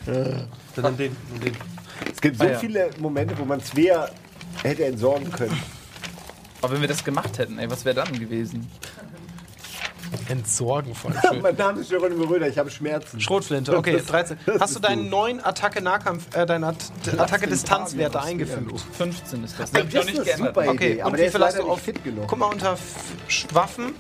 Dann 0.07 0.97
den, 0.97 1.17
und 1.33 1.44
den. 1.44 1.57
Es 2.12 2.20
gibt 2.20 2.39
so 2.39 2.44
Ah, 2.44 2.51
ja. 2.52 2.59
viele 2.59 2.91
Momente, 2.99 3.36
wo 3.39 3.44
man 3.44 3.60
Svea 3.60 4.09
hätte 4.62 4.84
entsorgen 4.86 5.31
können. 5.31 5.57
Aber 6.60 6.75
wenn 6.75 6.81
wir 6.81 6.89
das 6.89 7.05
gemacht 7.05 7.39
hätten, 7.39 7.59
ey, 7.59 7.70
was 7.70 7.84
wäre 7.84 7.97
dann 7.97 8.18
gewesen? 8.18 8.68
Entsorgen 10.29 10.95
voll 10.95 11.13
mein 11.43 11.57
Name 11.57 11.81
ist 11.81 11.91
Geronimo 11.91 12.25
Röder, 12.25 12.49
ich 12.49 12.59
habe 12.59 12.71
Schmerzen. 12.71 13.21
Schrotflinte, 13.21 13.77
okay, 13.77 14.01
13. 14.01 14.37
Hast 14.61 14.77
du 14.77 14.81
deinen 14.81 15.09
neuen 15.09 15.45
Attacke-Nahkampf, 15.45 16.35
äh, 16.37 16.47
deinen 16.47 16.65
At 16.65 16.77
Attacke-Distanzwerte 17.19 18.21
eingefügt? 18.21 18.81
15 18.93 19.45
ist 19.45 19.59
das. 19.59 19.73
Hab 19.73 19.85
ich 19.87 19.95
das 19.95 20.13
noch 20.13 20.47
super 20.47 20.69
Okay, 20.69 20.93
Idee, 20.93 21.03
aber 21.03 21.11
und 21.13 21.19
der 21.19 21.27
wie 21.27 21.31
viel 21.31 21.45
hast 21.45 21.59
du 21.59 21.63
nicht 21.63 21.71
auf 21.71 21.81
fit 21.81 22.05
genug. 22.05 22.25
Guck 22.29 22.39
mal 22.39 22.47
unter 22.47 22.77
Waffen, 23.53 23.95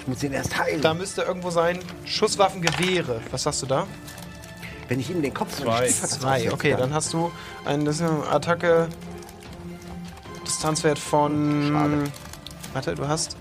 Ich 0.00 0.08
muss 0.08 0.22
ihn 0.22 0.32
erst 0.32 0.58
heilen. 0.58 0.80
da 0.82 0.94
müsste 0.94 1.22
irgendwo 1.22 1.50
sein 1.50 1.78
Schusswaffengewehre. 2.04 3.20
Was 3.30 3.46
hast 3.46 3.62
du 3.62 3.66
da? 3.66 3.86
Wenn 4.88 5.00
ich 5.00 5.10
ihm 5.10 5.22
den 5.22 5.32
Kopf 5.32 5.56
Zwei. 5.56 5.86
Zwei, 5.88 6.52
okay, 6.52 6.74
dann 6.78 6.92
hast 6.92 7.12
du 7.12 7.30
einen 7.64 7.84
das 7.84 8.00
eine 8.02 8.26
Attacke 8.28 8.88
Distanzwert 10.44 10.98
von 10.98 12.10
Warte, 12.72 12.94
du 12.94 13.06
hast 13.06 13.36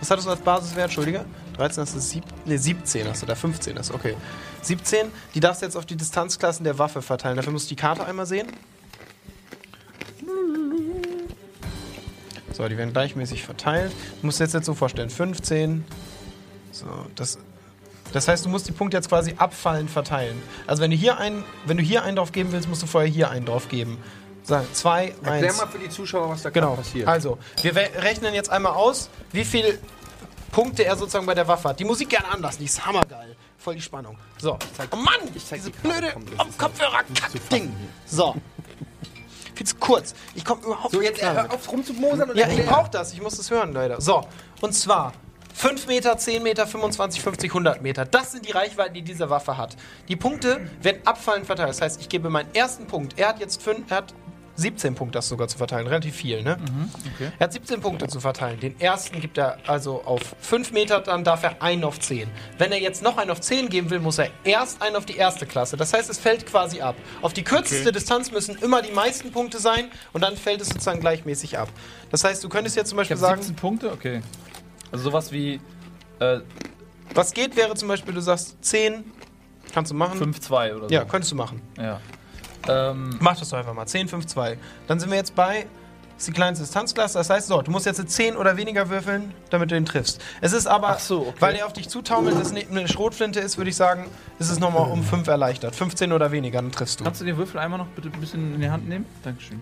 Was 0.00 0.10
hattest 0.10 0.26
du 0.26 0.30
als 0.32 0.40
Basiswert, 0.40 0.84
Entschuldige? 0.86 1.24
13 1.54 1.82
hast 1.82 1.94
du 1.94 2.00
sieb, 2.00 2.24
nee, 2.44 2.56
17 2.56 3.08
hast 3.08 3.22
du 3.22 3.26
da, 3.26 3.34
15 3.34 3.76
ist 3.76 3.92
okay. 3.92 4.14
17, 4.62 5.06
die 5.34 5.40
darfst 5.40 5.62
du 5.62 5.66
jetzt 5.66 5.76
auf 5.76 5.86
die 5.86 5.96
Distanzklassen 5.96 6.64
der 6.64 6.78
Waffe 6.78 7.02
verteilen. 7.02 7.36
Dafür 7.36 7.52
musst 7.52 7.66
du 7.70 7.74
die 7.74 7.80
Karte 7.80 8.04
einmal 8.04 8.26
sehen. 8.26 8.48
So, 12.52 12.68
die 12.68 12.76
werden 12.76 12.92
gleichmäßig 12.92 13.42
verteilt. 13.42 13.92
Du 14.20 14.26
musst 14.26 14.38
dir 14.38 14.44
jetzt, 14.44 14.54
jetzt 14.54 14.66
so 14.66 14.74
vorstellen, 14.74 15.10
15. 15.10 15.84
So, 16.72 16.86
das 17.16 17.38
das 18.12 18.28
heißt, 18.28 18.44
du 18.44 18.48
musst 18.48 18.68
die 18.68 18.72
Punkte 18.72 18.96
jetzt 18.96 19.08
quasi 19.08 19.34
abfallend 19.38 19.90
verteilen. 19.90 20.40
Also 20.68 20.80
wenn 20.82 20.92
du 20.92 20.96
hier 20.96 21.18
einen, 21.18 21.42
wenn 21.66 21.76
du 21.78 21.82
hier 21.82 22.04
einen 22.04 22.14
drauf 22.16 22.30
geben 22.30 22.52
willst, 22.52 22.68
musst 22.68 22.80
du 22.82 22.86
vorher 22.86 23.10
hier 23.10 23.28
einen 23.30 23.44
drauf 23.44 23.68
geben. 23.68 23.98
Sag, 24.44 24.72
zwei, 24.72 25.08
Erklär 25.24 25.48
eins. 25.50 25.58
mal 25.58 25.66
für 25.66 25.78
die 25.78 25.88
Zuschauer, 25.88 26.28
was 26.28 26.42
da 26.42 26.50
Genau. 26.50 26.76
passiert. 26.76 27.08
Also, 27.08 27.38
wir 27.60 27.74
rechnen 27.74 28.32
jetzt 28.34 28.50
einmal 28.50 28.72
aus, 28.74 29.08
wie 29.32 29.44
viele 29.44 29.78
Punkte 30.54 30.84
er 30.84 30.96
sozusagen 30.96 31.26
bei 31.26 31.34
der 31.34 31.48
Waffe 31.48 31.70
hat. 31.70 31.80
Die 31.80 31.84
Musik 31.84 32.10
gerne 32.10 32.28
anlassen, 32.28 32.60
die 32.60 32.66
ist 32.66 32.86
hammergeil. 32.86 33.34
Voll 33.58 33.74
die 33.74 33.82
Spannung. 33.82 34.16
So. 34.38 34.56
Oh 34.92 34.96
Mann, 34.96 35.18
diese 35.34 35.70
blöde 35.70 36.14
Kopfhörer-Kack-Ding. 36.56 37.74
So. 38.06 38.36
Viel 39.56 39.66
zu 39.66 39.76
kurz. 39.76 40.14
Ich 40.36 40.44
komme 40.44 40.62
überhaupt 40.62 40.92
so, 40.92 41.00
nicht 41.00 41.08
jetzt 41.08 41.18
klar 41.18 41.34
hör 41.34 41.52
auf 41.52 41.72
rumzumosern 41.72 42.30
und 42.30 42.36
Ja, 42.36 42.46
ich 42.48 42.64
brauche 42.64 42.88
das. 42.88 43.12
Ich 43.12 43.20
muss 43.20 43.36
das 43.36 43.50
hören, 43.50 43.72
leider. 43.72 44.00
So. 44.00 44.24
Und 44.60 44.74
zwar 44.74 45.12
5 45.54 45.88
Meter, 45.88 46.16
10 46.16 46.42
Meter, 46.42 46.68
25, 46.68 47.20
50, 47.20 47.50
100 47.50 47.82
Meter. 47.82 48.04
Das 48.04 48.30
sind 48.30 48.46
die 48.46 48.52
Reichweiten, 48.52 48.94
die 48.94 49.02
diese 49.02 49.30
Waffe 49.30 49.56
hat. 49.56 49.76
Die 50.06 50.14
Punkte 50.14 50.68
werden 50.82 51.00
abfallend 51.04 51.46
verteilt. 51.46 51.70
Das 51.70 51.80
heißt, 51.80 52.00
ich 52.00 52.08
gebe 52.08 52.30
meinen 52.30 52.54
ersten 52.54 52.86
Punkt. 52.86 53.18
Er 53.18 53.28
hat 53.28 53.40
jetzt 53.40 53.60
fünf, 53.60 53.90
er 53.90 53.96
hat 53.98 54.14
17 54.56 54.94
Punkte 54.94 55.18
das 55.18 55.28
sogar 55.28 55.48
zu 55.48 55.58
verteilen. 55.58 55.86
Relativ 55.86 56.14
viel, 56.14 56.42
ne? 56.42 56.56
Er 57.38 57.44
hat 57.44 57.52
17 57.52 57.80
Punkte 57.80 58.06
zu 58.06 58.20
verteilen. 58.20 58.60
Den 58.60 58.80
ersten 58.80 59.20
gibt 59.20 59.36
er 59.38 59.58
also 59.66 60.02
auf 60.04 60.20
5 60.40 60.72
Meter, 60.72 61.00
dann 61.00 61.24
darf 61.24 61.42
er 61.42 61.60
einen 61.62 61.84
auf 61.84 61.98
10. 61.98 62.28
Wenn 62.58 62.72
er 62.72 62.80
jetzt 62.80 63.02
noch 63.02 63.16
einen 63.16 63.30
auf 63.30 63.40
10 63.40 63.68
geben 63.68 63.90
will, 63.90 64.00
muss 64.00 64.18
er 64.18 64.30
erst 64.44 64.80
einen 64.82 64.96
auf 64.96 65.06
die 65.06 65.16
erste 65.16 65.46
Klasse. 65.46 65.76
Das 65.76 65.92
heißt, 65.92 66.08
es 66.08 66.18
fällt 66.18 66.46
quasi 66.46 66.80
ab. 66.80 66.94
Auf 67.22 67.32
die 67.32 67.42
kürzeste 67.42 67.90
Distanz 67.92 68.30
müssen 68.30 68.56
immer 68.58 68.82
die 68.82 68.92
meisten 68.92 69.32
Punkte 69.32 69.58
sein 69.58 69.86
und 70.12 70.20
dann 70.22 70.36
fällt 70.36 70.60
es 70.60 70.68
sozusagen 70.68 71.00
gleichmäßig 71.00 71.58
ab. 71.58 71.68
Das 72.10 72.22
heißt, 72.24 72.42
du 72.44 72.48
könntest 72.48 72.76
jetzt 72.76 72.90
zum 72.90 72.98
Ich 72.98 73.08
Beispiel 73.08 73.16
habe 73.16 73.26
sagen, 73.26 73.42
17 73.42 73.56
Punkte? 73.56 73.92
Okay. 73.92 74.22
Also 74.92 75.04
sowas 75.04 75.32
wie 75.32 75.60
äh, 76.20 76.38
was 77.12 77.32
geht, 77.32 77.56
wäre 77.56 77.74
zum 77.74 77.88
Beispiel, 77.88 78.14
du 78.14 78.20
sagst 78.20 78.56
10, 78.64 79.04
kannst 79.72 79.90
du 79.90 79.96
machen. 79.96 80.18
5-2 80.32 80.74
oder 80.76 80.88
so. 80.88 80.94
Ja, 80.94 81.04
könntest 81.04 81.32
du 81.32 81.36
machen. 81.36 81.60
ja. 81.78 82.00
Ähm, 82.68 83.16
Mach 83.20 83.38
das 83.38 83.50
doch 83.50 83.58
einfach 83.58 83.74
mal. 83.74 83.86
10, 83.86 84.08
5, 84.08 84.26
2. 84.26 84.58
Dann 84.86 85.00
sind 85.00 85.10
wir 85.10 85.16
jetzt 85.16 85.34
bei. 85.34 85.66
Das 86.14 86.22
ist 86.22 86.28
die 86.28 86.32
kleinste 86.32 86.64
Distanzklasse. 86.64 87.18
Das 87.18 87.28
heißt, 87.28 87.48
so, 87.48 87.60
du 87.60 87.72
musst 87.72 87.86
jetzt 87.86 87.98
eine 87.98 88.08
10 88.08 88.36
oder 88.36 88.56
weniger 88.56 88.88
würfeln, 88.88 89.34
damit 89.50 89.72
du 89.72 89.76
ihn 89.76 89.84
triffst. 89.84 90.20
Es 90.40 90.52
ist 90.52 90.68
aber, 90.68 90.90
Ach 90.90 90.98
so, 91.00 91.22
okay. 91.22 91.34
weil 91.40 91.54
er 91.56 91.66
auf 91.66 91.72
dich 91.72 91.88
zutaumelt, 91.88 92.36
dass 92.38 92.52
es 92.52 92.70
eine 92.70 92.86
Schrotflinte 92.86 93.40
ist, 93.40 93.56
würde 93.58 93.70
ich 93.70 93.76
sagen, 93.76 94.06
ist 94.38 94.48
es 94.48 94.60
nochmal 94.60 94.88
um 94.90 95.02
5 95.02 95.26
erleichtert. 95.26 95.74
15 95.74 96.12
oder 96.12 96.30
weniger, 96.30 96.62
dann 96.62 96.70
triffst 96.70 97.00
du. 97.00 97.04
kannst 97.04 97.20
du 97.20 97.24
den 97.24 97.36
Würfel 97.36 97.58
einmal 97.58 97.80
noch 97.80 97.88
bitte 97.88 98.10
ein 98.12 98.20
bisschen 98.20 98.54
in 98.54 98.60
die 98.60 98.70
Hand 98.70 98.88
nehmen? 98.88 99.06
Dankeschön. 99.24 99.60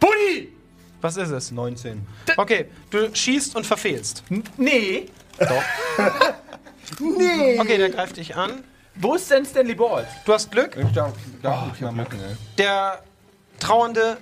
Buddy! 0.00 0.52
Was 1.00 1.16
ist 1.16 1.30
es? 1.30 1.52
19. 1.52 2.04
Okay, 2.36 2.66
du 2.90 3.14
schießt 3.14 3.54
und 3.54 3.64
verfehlst. 3.64 4.24
Nee. 4.56 5.08
Nee! 7.00 7.60
Okay, 7.60 7.76
der 7.76 7.90
greift 7.90 8.16
dich 8.16 8.34
an. 8.34 8.64
Wo 9.00 9.14
ist 9.14 9.30
denn 9.30 9.44
Stanley 9.44 9.74
Balls? 9.74 10.08
Du 10.24 10.32
hast 10.32 10.50
Glück. 10.50 10.76
Ich 10.76 10.92
darf, 10.92 11.12
darf 11.42 11.68
ich 11.74 11.80
mal 11.80 11.92
machen, 11.92 12.18
ey. 12.28 12.36
Der 12.58 13.02
Trauernde 13.60 14.18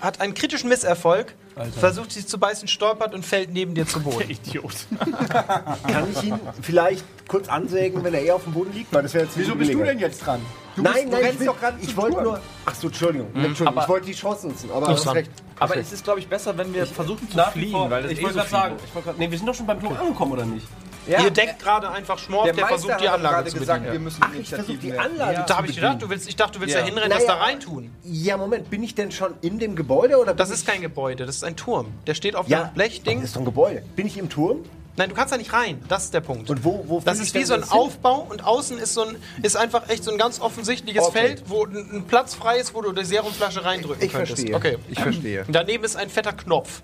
hat 0.00 0.20
einen 0.20 0.34
kritischen 0.34 0.68
Misserfolg, 0.68 1.34
versucht 1.78 2.12
sich 2.12 2.26
zu 2.26 2.38
beißen, 2.38 2.66
stolpert 2.68 3.14
und 3.14 3.24
fällt 3.26 3.52
neben 3.52 3.74
dir 3.74 3.86
zu 3.86 4.00
Boden. 4.00 4.30
Idiot. 4.30 4.74
Kann 5.86 6.10
ich 6.12 6.22
ihn 6.24 6.38
vielleicht 6.62 7.04
kurz 7.28 7.48
ansägen, 7.48 8.02
wenn 8.04 8.14
er 8.14 8.22
eher 8.22 8.36
auf 8.36 8.44
dem 8.44 8.52
Boden 8.52 8.72
liegt? 8.72 8.92
Weil 8.92 9.02
das 9.02 9.14
wäre 9.14 9.24
jetzt 9.24 9.36
Wieso 9.36 9.54
bist 9.54 9.72
du 9.72 9.82
denn 9.82 9.98
jetzt 9.98 10.24
dran? 10.24 10.40
Du 10.74 10.82
nein, 10.82 10.92
bist, 10.94 11.04
du 11.04 11.10
nein, 11.10 11.20
ich, 11.20 11.26
rennst 11.26 11.40
will, 11.40 11.46
doch 11.46 11.60
gerade 11.60 11.78
ich 11.82 11.96
wollte 11.96 12.22
nur. 12.22 12.40
Ach 12.64 12.74
so, 12.74 12.86
Entschuldigung. 12.86 13.28
Entschuldigung. 13.34 13.66
Aber- 13.68 13.82
ich 13.82 13.88
wollte 13.88 14.06
die 14.06 14.14
Chance 14.14 14.48
nutzen, 14.48 14.70
aber 14.70 14.88
hast 14.88 15.06
recht. 15.14 15.30
Aber 15.58 15.76
es 15.76 15.92
ist, 15.92 16.02
glaube 16.04 16.20
ich, 16.20 16.28
besser, 16.28 16.56
wenn 16.56 16.72
wir 16.72 16.86
versuchen 16.86 17.30
zu 17.30 17.38
fliehen, 17.52 17.72
vor- 17.72 17.90
weil 17.90 18.02
das 18.04 18.12
ich 18.12 18.18
eh 18.18 18.22
wollte 18.22 18.34
so 18.34 18.38
gerade 18.40 18.50
sagen, 18.50 18.76
ich 18.84 18.94
wollte 18.94 19.08
grad, 19.08 19.18
nee, 19.18 19.30
wir 19.30 19.36
sind 19.38 19.46
doch 19.46 19.54
schon 19.54 19.66
beim 19.66 19.78
Punkt 19.78 20.00
angekommen, 20.00 20.32
oder 20.32 20.44
nicht? 20.46 20.66
Ihr 21.06 21.30
deckt 21.30 21.58
gerade 21.60 21.90
einfach 21.90 22.18
Schmorf, 22.18 22.44
der, 22.44 22.54
der 22.54 22.66
versucht 22.66 23.00
die 23.00 23.08
Anlage 23.08 23.34
gerade 23.36 23.50
zu 23.50 23.58
gesagt, 23.58 23.80
bedienen. 23.80 23.92
wir 23.92 24.00
müssen 24.00 24.20
Ach, 24.22 24.30
ich 24.38 24.48
versuche 24.48 24.76
die. 24.76 24.96
Anlage 24.98 25.44
Da 25.46 25.56
habe 25.56 25.66
ich 25.66 25.74
gedacht, 25.76 26.00
du 26.02 26.08
willst, 26.10 26.28
ich 26.28 26.36
dachte, 26.36 26.54
du 26.54 26.60
willst 26.60 26.74
ja, 26.74 26.80
Ja. 26.80 26.86
hinrennen, 26.86 27.10
das 27.10 27.26
da 27.26 27.34
Naja. 27.34 27.44
reintun. 27.46 27.90
Ja, 28.04 28.36
Moment, 28.36 28.70
bin 28.70 28.82
ich 28.82 28.94
denn 28.94 29.10
schon 29.12 29.34
in 29.40 29.58
dem 29.58 29.74
Gebäude 29.76 30.18
oder 30.18 30.34
Das 30.34 30.50
ist 30.50 30.66
kein 30.66 30.80
Gebäude, 30.80 31.26
das 31.26 31.36
ist 31.36 31.44
ein 31.44 31.56
Turm. 31.56 31.88
Der 32.06 32.14
steht 32.14 32.36
auf 32.36 32.48
ja, 32.48 32.62
einem 32.64 32.74
Blechding. 32.74 33.18
Das 33.20 33.28
ist 33.30 33.36
doch 33.36 33.40
ein 33.42 33.44
Gebäude. 33.46 33.82
Bin 33.96 34.06
ich 34.06 34.16
im 34.16 34.28
Turm? 34.28 34.58
Nein, 34.94 35.08
du 35.08 35.14
kannst 35.14 35.32
da 35.32 35.38
nicht 35.38 35.54
rein. 35.54 35.82
Das 35.88 36.04
ist 36.04 36.12
der 36.14 36.20
Punkt. 36.20 36.50
Und 36.50 36.64
wo- 36.64 36.84
wo 36.86 37.00
das 37.00 37.18
ist 37.18 37.28
ich 37.28 37.34
wie 37.40 37.44
so 37.44 37.54
ein? 37.54 37.64
Aufbau 37.64 38.26
und 38.28 38.44
außen 38.44 38.78
ist 38.78 38.92
so 38.92 39.02
ein 39.06 39.16
ist 39.42 39.56
einfach 39.56 39.88
echt 39.88 40.04
so 40.04 40.10
ein 40.12 40.18
ganz 40.18 40.38
offensichtliches 40.38 41.02
Okay. 41.04 41.18
Feld, 41.18 41.42
wo 41.46 41.64
ein, 41.64 41.76
ein 41.94 42.04
Platz 42.06 42.34
frei 42.34 42.58
ist, 42.58 42.74
wo 42.74 42.82
du 42.82 42.92
die 42.92 43.02
Serumflasche 43.04 43.64
reindrücken 43.64 44.04
Ich 44.04 44.12
könntest. 44.12 44.34
verstehe. 44.40 44.54
Okay. 44.54 44.76
Ich 44.90 45.00
verstehe. 45.00 45.46
Daneben 45.48 45.82
ist 45.84 45.96
ein 45.96 46.10
fetter 46.10 46.34
Knopf. 46.34 46.82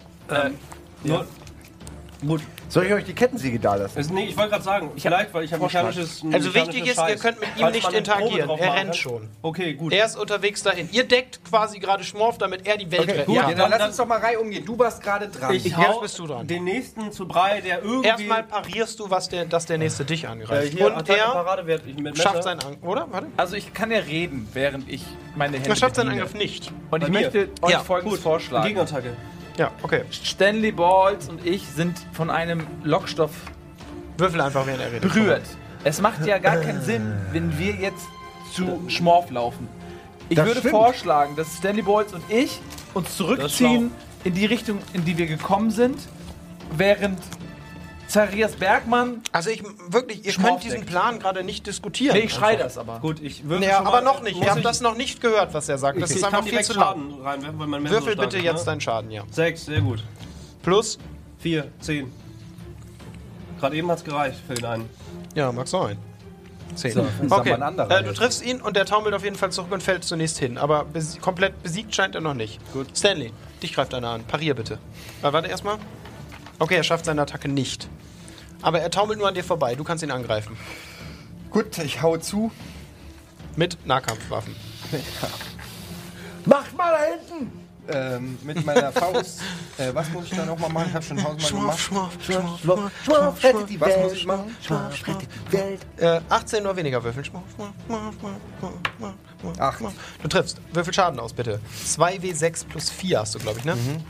Nur, 1.05 1.27
gut. 2.27 2.43
Soll 2.69 2.87
ich 2.87 2.93
euch 2.93 3.05
die 3.05 3.15
Kettensäge 3.15 3.59
da 3.59 3.75
lassen? 3.77 3.97
Also, 3.97 4.13
nee, 4.13 4.25
ich 4.27 4.37
wollte 4.37 4.51
gerade 4.51 4.65
sagen, 4.65 4.91
vielleicht, 4.97 5.33
weil 5.33 5.45
ich 5.45 5.53
habe 5.53 5.65
mechanisches. 5.65 6.23
ein 6.23 6.35
Also 6.35 6.55
wichtig 6.55 6.87
ist, 6.87 6.97
Scheiß. 6.97 7.11
ihr 7.11 7.17
könnt 7.17 7.41
mit 7.41 7.49
ihm 7.57 7.61
Falls 7.63 7.75
nicht 7.77 7.93
interagieren. 7.93 8.51
Er 8.51 8.75
rennt 8.75 8.85
kann. 8.87 8.95
schon. 8.95 9.29
Okay, 9.43 9.75
gut. 9.75 9.93
Er 9.93 10.05
ist 10.05 10.17
unterwegs 10.19 10.63
dahin. 10.63 10.89
Ihr 10.93 11.05
deckt 11.05 11.41
quasi 11.49 11.79
gerade 11.79 12.05
Schmorf, 12.05 12.39
damit 12.39 12.67
er 12.67 12.77
die 12.77 12.91
Welt 12.91 13.03
Okay, 13.03 13.11
rettet. 13.13 13.27
gut. 13.27 13.37
Ja. 13.37 13.43
Ja, 13.43 13.49
dann 13.49 13.71
dann- 13.71 13.71
lass 13.81 13.89
uns 13.89 13.97
doch 13.97 14.07
mal 14.07 14.19
Reihe 14.19 14.39
umgehen. 14.41 14.65
Du 14.65 14.79
warst 14.79 15.03
gerade 15.03 15.29
dran. 15.29 15.55
ich 15.55 15.65
Jetzt 15.65 15.77
hau 15.77 16.01
bist 16.01 16.19
du 16.19 16.27
dran. 16.27 16.47
den 16.47 16.65
nächsten 16.65 17.11
zu 17.13 17.27
Brei, 17.27 17.61
der 17.61 17.83
irgendwie. 17.83 18.09
Erstmal 18.09 18.43
parierst 18.43 18.99
du, 19.01 19.09
was 19.11 19.29
der, 19.29 19.45
dass 19.47 19.67
der 19.67 19.79
nächste 19.79 20.05
dich 20.05 20.25
äh, 20.25 20.27
angreift. 20.29 20.73
hier 20.75 20.95
und 20.95 21.09
er 21.09 22.17
schafft 22.17 22.43
seinen 22.43 22.61
Angriff, 22.61 22.83
oder? 22.83 23.07
Warte. 23.11 23.29
Also 23.37 23.57
ich 23.57 23.73
kann 23.73 23.91
ja 23.91 23.99
reden, 23.99 24.49
während 24.53 24.89
ich 24.91 25.05
meine 25.37 25.57
Hände 25.57 25.71
Er 25.71 25.77
schafft 25.77 25.95
seinen. 25.97 26.09
Angriff 26.11 26.35
nicht. 26.35 26.73
Und 26.91 27.03
ich 27.03 27.09
möchte 27.11 27.49
euch 27.63 27.77
folgendes 27.77 28.21
vorschlagen. 28.21 28.67
Gegerattacke. 28.69 29.17
Ja, 29.59 29.73
okay. 29.83 30.03
Stanley 30.11 30.73
Balls 30.73 31.28
und 31.28 31.45
ich 31.45 31.67
sind 31.67 31.99
von 32.12 32.31
einem 32.31 32.67
Lockstoff 32.85 33.33
Würfel 34.17 34.41
einfach, 34.41 34.67
während 34.67 34.81
er 34.83 34.93
redet. 34.93 35.12
berührt. 35.12 35.43
Es 35.85 36.01
macht 36.01 36.25
ja 36.25 36.39
gar 36.39 36.57
keinen 36.57 36.81
Sinn, 36.83 37.12
wenn 37.33 37.59
wir 37.59 37.75
jetzt 37.75 38.07
zu 38.53 38.83
Schmorf 38.89 39.31
laufen. 39.31 39.69
Ich 40.28 40.37
Das 40.37 40.47
würde 40.47 40.61
stimmt. 40.61 40.75
vorschlagen, 40.75 41.37
dass 41.37 41.57
Stanley 41.57 41.83
Balls 41.83 42.12
und 42.15 42.23
ich 42.28 42.61
uns 42.95 43.17
zurückziehen 43.17 43.91
in 44.25 44.35
die 44.35 44.47
Richtung, 44.47 44.78
in 44.93 45.05
die 45.05 45.19
wir 45.19 45.27
gekommen 45.27 45.70
sind, 45.70 45.99
während 46.77 47.19
Zacharias 48.09 48.57
Bergmann. 48.57 49.23
Also 49.33 49.51
ich 49.51 49.62
wirklich, 49.89 50.25
ihr 50.25 50.33
könnt 50.33 50.65
diesen. 50.65 50.87
Plan 50.87 51.19
gerade 51.19 51.45
nicht 51.45 51.67
diskutieren. 51.67 52.17
Nee, 52.17 52.25
ich 52.25 52.33
schrei 52.33 52.53
Einfach. 52.53 52.65
das 52.65 52.78
aber. 52.78 53.01
Gut, 53.01 53.20
ich 53.20 53.47
würfel 53.47 53.69
Ja, 53.69 53.77
schon 53.78 53.87
aber 53.87 53.97
mal- 54.03 54.05
noch 54.05 54.23
nicht. 54.23 54.41
habt 54.49 54.57
ich- 54.59 54.62
das 54.62 54.81
noch 54.81 54.97
nicht 54.97 55.20
gehört, 55.20 55.53
was 55.53 55.69
er 55.69 55.77
sagt. 55.77 56.01
Das 56.01 56.11
ich 56.11 56.17
ist 56.17 56.23
kann 56.23 56.35
einfach 56.35 56.49
viel 56.49 56.61
zu 56.62 56.73
lang. 56.73 56.83
Schaden 56.83 57.20
reinwerfen, 57.23 57.59
weil 57.59 57.67
mein 57.67 57.83
Messer 57.83 57.95
Würfel 57.97 58.17
so 58.17 58.23
bitte 58.23 58.39
ist, 58.39 58.45
jetzt 58.45 58.61
ne? 58.61 58.65
deinen 58.65 58.81
Schaden, 58.81 59.11
ja. 59.11 59.23
Sechs, 59.31 59.67
sehr 59.67 59.83
gut. 59.83 60.03
Plus? 60.62 60.99
Vier, 61.39 61.70
zehn. 61.81 62.11
Gerade 63.61 63.77
eben 63.77 63.91
hat's 63.91 64.05
gereicht 64.05 64.39
für 64.47 64.55
den 64.55 64.65
einen. 64.65 64.91
Ja, 65.35 65.53
mag 65.53 65.69
sein. 65.69 65.99
Zehn. 66.75 66.93
So, 66.93 67.01
okay. 67.01 67.53
aber 67.53 67.55
ein 67.55 67.62
anderer 67.62 67.91
äh, 68.01 68.03
du 68.05 68.12
triffst 68.15 68.45
ihn 68.45 68.61
und 68.61 68.77
der 68.77 68.87
taumelt 68.87 69.15
auf 69.15 69.25
jeden 69.25 69.37
Fall 69.37 69.51
zurück 69.51 69.73
und 69.73 69.83
fällt 69.83 70.05
zunächst 70.05 70.39
hin. 70.39 70.59
Aber 70.59 70.85
bes 70.85 71.19
komplett 71.20 71.62
besiegt 71.62 71.95
scheint 71.95 72.15
er 72.15 72.20
noch 72.20 72.35
nicht. 72.35 72.61
Gut. 72.73 72.87
Stanley, 72.97 73.33
dich 73.62 73.75
greift 73.75 73.95
einer 73.95 74.09
an. 74.09 74.25
Parier 74.25 74.55
bitte. 74.55 74.75
Äh, 75.23 75.33
warte 75.33 75.49
erstmal. 75.49 75.78
Okay, 76.59 76.77
er 76.77 76.83
schafft 76.85 77.05
seine 77.05 77.23
Attacke 77.23 77.49
nicht. 77.49 77.89
Aber 78.62 78.81
er 78.81 78.91
taumelt 78.91 79.19
nur 79.19 79.28
an 79.28 79.35
dir 79.35 79.45
vorbei. 79.45 79.75
Du 79.75 79.85
kannst 79.85 80.03
ihn 80.03 80.11
angreifen. 80.11 80.57
Gut, 81.51 81.78
ich 81.78 82.03
hau 82.03 82.17
zu. 82.17 82.51
Mit 83.57 83.87
Nahkampfwaffen. 83.87 84.55
Macht 86.45 86.77
mal 86.77 86.93
da 86.93 86.99
hinten! 87.37 87.69
Ähm, 87.91 88.39
mit 88.43 88.65
meiner 88.67 88.93
Faust. 88.93 89.41
äh, 89.78 89.95
was 89.95 90.11
muss 90.11 90.27
ich 90.27 90.37
da 90.37 90.45
nochmal 90.45 90.69
machen? 90.70 90.87
Ich 90.91 90.95
hab 90.95 91.03
schon 91.05 91.17
tausendmal 91.17 91.51
gemacht. 91.62 91.78
schmorf, 91.81 92.12
Schmorf, 92.23 92.61
Schmorf, 93.05 93.43
rettet 93.43 93.70
die 93.70 93.81
Was 93.81 93.89
Welt. 93.89 94.03
muss 94.03 94.12
ich 94.12 94.27
machen? 94.27 94.57
Schmorf, 94.62 95.09
rettet 95.09 95.28
die 95.49 95.53
Welt. 95.53 95.81
Äh, 95.97 96.20
18 96.28 96.65
oder 96.65 96.77
weniger 96.77 97.03
würfeln. 97.03 97.25
Schmorf, 97.25 97.45
schmorf, 97.55 97.73
schmorf, 97.87 98.15
schmorf, 98.20 98.35
schmorf, 98.59 98.75
schmorf, 98.99 99.15
schmorf, 99.57 99.78
schmorf. 99.78 99.95
Du 100.23 100.28
triffst. 100.28 100.61
Würfel 100.75 100.93
Schaden 100.93 101.19
aus, 101.19 101.33
bitte. 101.33 101.61
2W6 101.87 102.67
plus 102.67 102.91
4 102.91 103.20
hast 103.20 103.35
du, 103.35 103.39
glaube 103.39 103.59
ich, 103.59 103.65
ne? 103.65 103.73
Schmorf, 103.75 104.03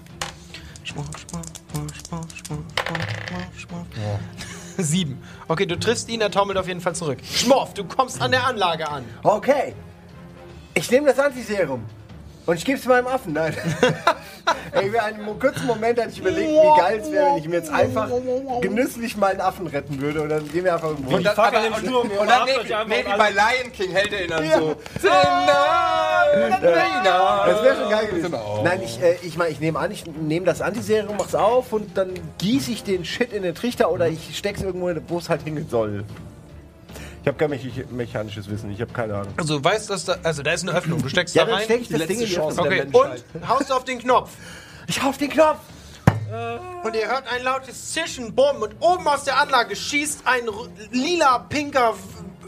Sieben. 4.78 5.22
Okay, 5.48 5.66
du 5.66 5.78
triffst 5.78 6.08
ihn, 6.08 6.20
er 6.20 6.30
taumelt 6.30 6.58
auf 6.58 6.68
jeden 6.68 6.80
Fall 6.80 6.94
zurück. 6.94 7.18
Schmorf, 7.24 7.74
du 7.74 7.84
kommst 7.84 8.20
an 8.20 8.30
der 8.30 8.46
Anlage 8.46 8.88
an. 8.88 9.04
Okay. 9.22 9.74
Ich 10.74 10.90
nehme 10.90 11.08
das 11.08 11.18
Antiserum. 11.18 11.84
Und 12.48 12.56
ich 12.56 12.64
gebe 12.64 12.78
es 12.78 12.86
meinem 12.86 13.06
Affen. 13.08 13.34
Nein. 13.34 13.54
Ey, 14.72 14.88
für 14.90 15.02
einen 15.02 15.38
kurzen 15.38 15.66
Moment 15.66 16.00
hatte 16.00 16.08
ich 16.12 16.18
überlegt, 16.20 16.48
wie 16.48 16.80
geil 16.80 17.00
es 17.02 17.12
wäre, 17.12 17.26
wenn 17.26 17.36
ich 17.36 17.46
mir 17.46 17.56
jetzt 17.56 17.70
einfach 17.70 18.08
genüsslich 18.62 19.18
meinen 19.18 19.42
Affen 19.42 19.66
retten 19.66 20.00
würde. 20.00 20.22
Und 20.22 20.30
dann 20.30 20.50
gehen 20.50 20.64
wir 20.64 20.72
einfach 20.72 20.88
irgendwo. 20.88 21.14
Und 21.16 21.24
dann, 21.26 21.36
aber, 21.36 21.58
und, 21.66 21.76
Sturm, 21.76 22.10
ihr 22.10 22.18
und 22.22 22.30
dann 22.30 22.46
nee, 22.46 22.52
wie 22.66 22.72
alle- 23.06 23.18
bei 23.18 23.30
Lion 23.32 23.70
King 23.74 23.90
hält 23.90 24.12
er 24.14 24.24
ihn 24.24 24.30
dann 24.30 24.48
Ja. 24.48 24.58
so. 24.58 24.76
Das 25.02 25.02
wäre 27.62 27.76
schon 27.76 27.90
geil 27.90 28.06
gewesen. 28.06 28.30
Genau. 28.30 28.62
Nein, 28.64 28.80
ich, 28.82 28.98
äh, 29.02 29.16
ich 29.22 29.36
meine, 29.36 29.50
ich 29.50 29.60
nehme 29.60 29.78
an, 29.78 29.90
ich 29.90 30.06
nehme 30.06 30.46
das 30.46 30.62
Antiserum, 30.62 31.16
mach's 31.18 31.34
auf 31.34 31.74
und 31.74 31.98
dann 31.98 32.14
gieße 32.38 32.70
ich 32.70 32.82
den 32.82 33.04
Shit 33.04 33.30
in 33.34 33.42
den 33.42 33.54
Trichter 33.54 33.90
oder 33.90 34.08
ich 34.08 34.38
steck's 34.38 34.62
irgendwo, 34.62 34.88
hin, 34.88 35.02
wo 35.08 35.18
es 35.18 35.28
halt 35.28 35.42
hingehen 35.42 35.68
soll. 35.68 36.04
Ich 37.22 37.26
habe 37.28 37.36
kein 37.36 37.50
mecha- 37.52 37.86
mechanisches 37.90 38.48
Wissen, 38.48 38.70
ich 38.72 38.80
habe 38.80 38.92
keine 38.92 39.14
Ahnung. 39.14 39.34
Also, 39.36 39.62
weißt 39.62 39.88
du, 39.88 39.92
dass 39.94 40.04
da, 40.04 40.16
also 40.22 40.42
da 40.42 40.52
ist 40.52 40.62
eine 40.62 40.76
Öffnung. 40.76 41.02
Du 41.02 41.08
steckst 41.08 41.34
Ja, 41.34 41.44
da 41.44 41.54
rein. 41.54 41.64
stecke 41.64 41.82
ich 41.82 41.88
das 41.88 42.06
Ding 42.06 42.20
in 42.20 42.26
die 42.26 42.32
Chance. 42.34 42.60
Öffnung. 42.62 42.78
Okay, 42.78 43.20
der 43.32 43.40
und 43.42 43.48
haust 43.48 43.72
auf 43.72 43.84
den 43.84 43.98
Knopf. 43.98 44.30
Ich 44.86 45.02
hau 45.02 45.08
auf 45.10 45.18
den 45.18 45.30
Knopf! 45.30 45.58
Und 46.84 46.94
ihr 46.94 47.08
hört 47.08 47.24
ein 47.32 47.42
lautes 47.42 47.92
Zischen, 47.92 48.34
Bumm, 48.34 48.60
und 48.62 48.74
oben 48.80 49.06
aus 49.08 49.24
der 49.24 49.38
Anlage 49.40 49.74
schießt 49.76 50.22
ein 50.26 50.42
lila, 50.90 51.38
pinker 51.40 51.94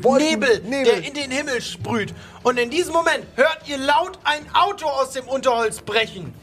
Nebel, 0.03 0.61
Nebel. 0.61 0.85
der 0.85 1.05
in 1.05 1.15
den 1.15 1.31
Himmel 1.31 1.61
sprüht. 1.63 2.15
Und 2.43 2.59
in 2.59 2.71
diesem 2.71 2.93
Moment 2.93 3.27
hört 3.37 3.59
ihr 3.67 3.79
laut 3.79 4.19
ein 4.25 4.47
Auto 4.55 4.87
aus 4.87 5.11
dem 5.13 5.27
Unterholz 5.29 5.81
brechen. 5.81 6.35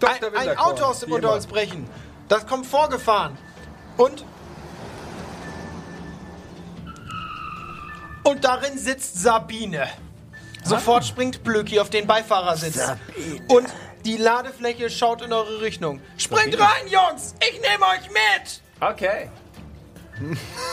Dr. 0.00 0.30
Ein, 0.38 0.48
ein 0.50 0.58
Auto 0.58 0.84
aus 0.84 1.00
dem 1.00 1.06
wie 1.06 1.12
immer. 1.12 1.16
Unterholz 1.16 1.46
brechen. 1.46 1.88
Das 2.28 2.46
kommt 2.46 2.66
vorgefahren. 2.66 3.36
Und. 3.96 4.24
Und 8.26 8.44
darin 8.44 8.76
sitzt 8.76 9.22
Sabine. 9.22 9.88
Sofort 10.64 11.04
springt 11.04 11.44
Blöki 11.44 11.78
auf 11.78 11.90
den 11.90 12.08
Beifahrersitz. 12.08 12.80
Und 13.46 13.68
Die 14.04 14.16
Ladefläche 14.16 14.88
schaut 14.88 15.22
in 15.22 15.32
eure 15.32 15.60
Richtung. 15.60 16.00
Springt 16.16 16.58
rein, 16.60 16.86
Jungs! 16.88 17.34
Ich 17.40 17.60
nehme 17.60 17.84
euch 17.86 18.08
mit! 18.08 18.62
Okay. 18.80 19.30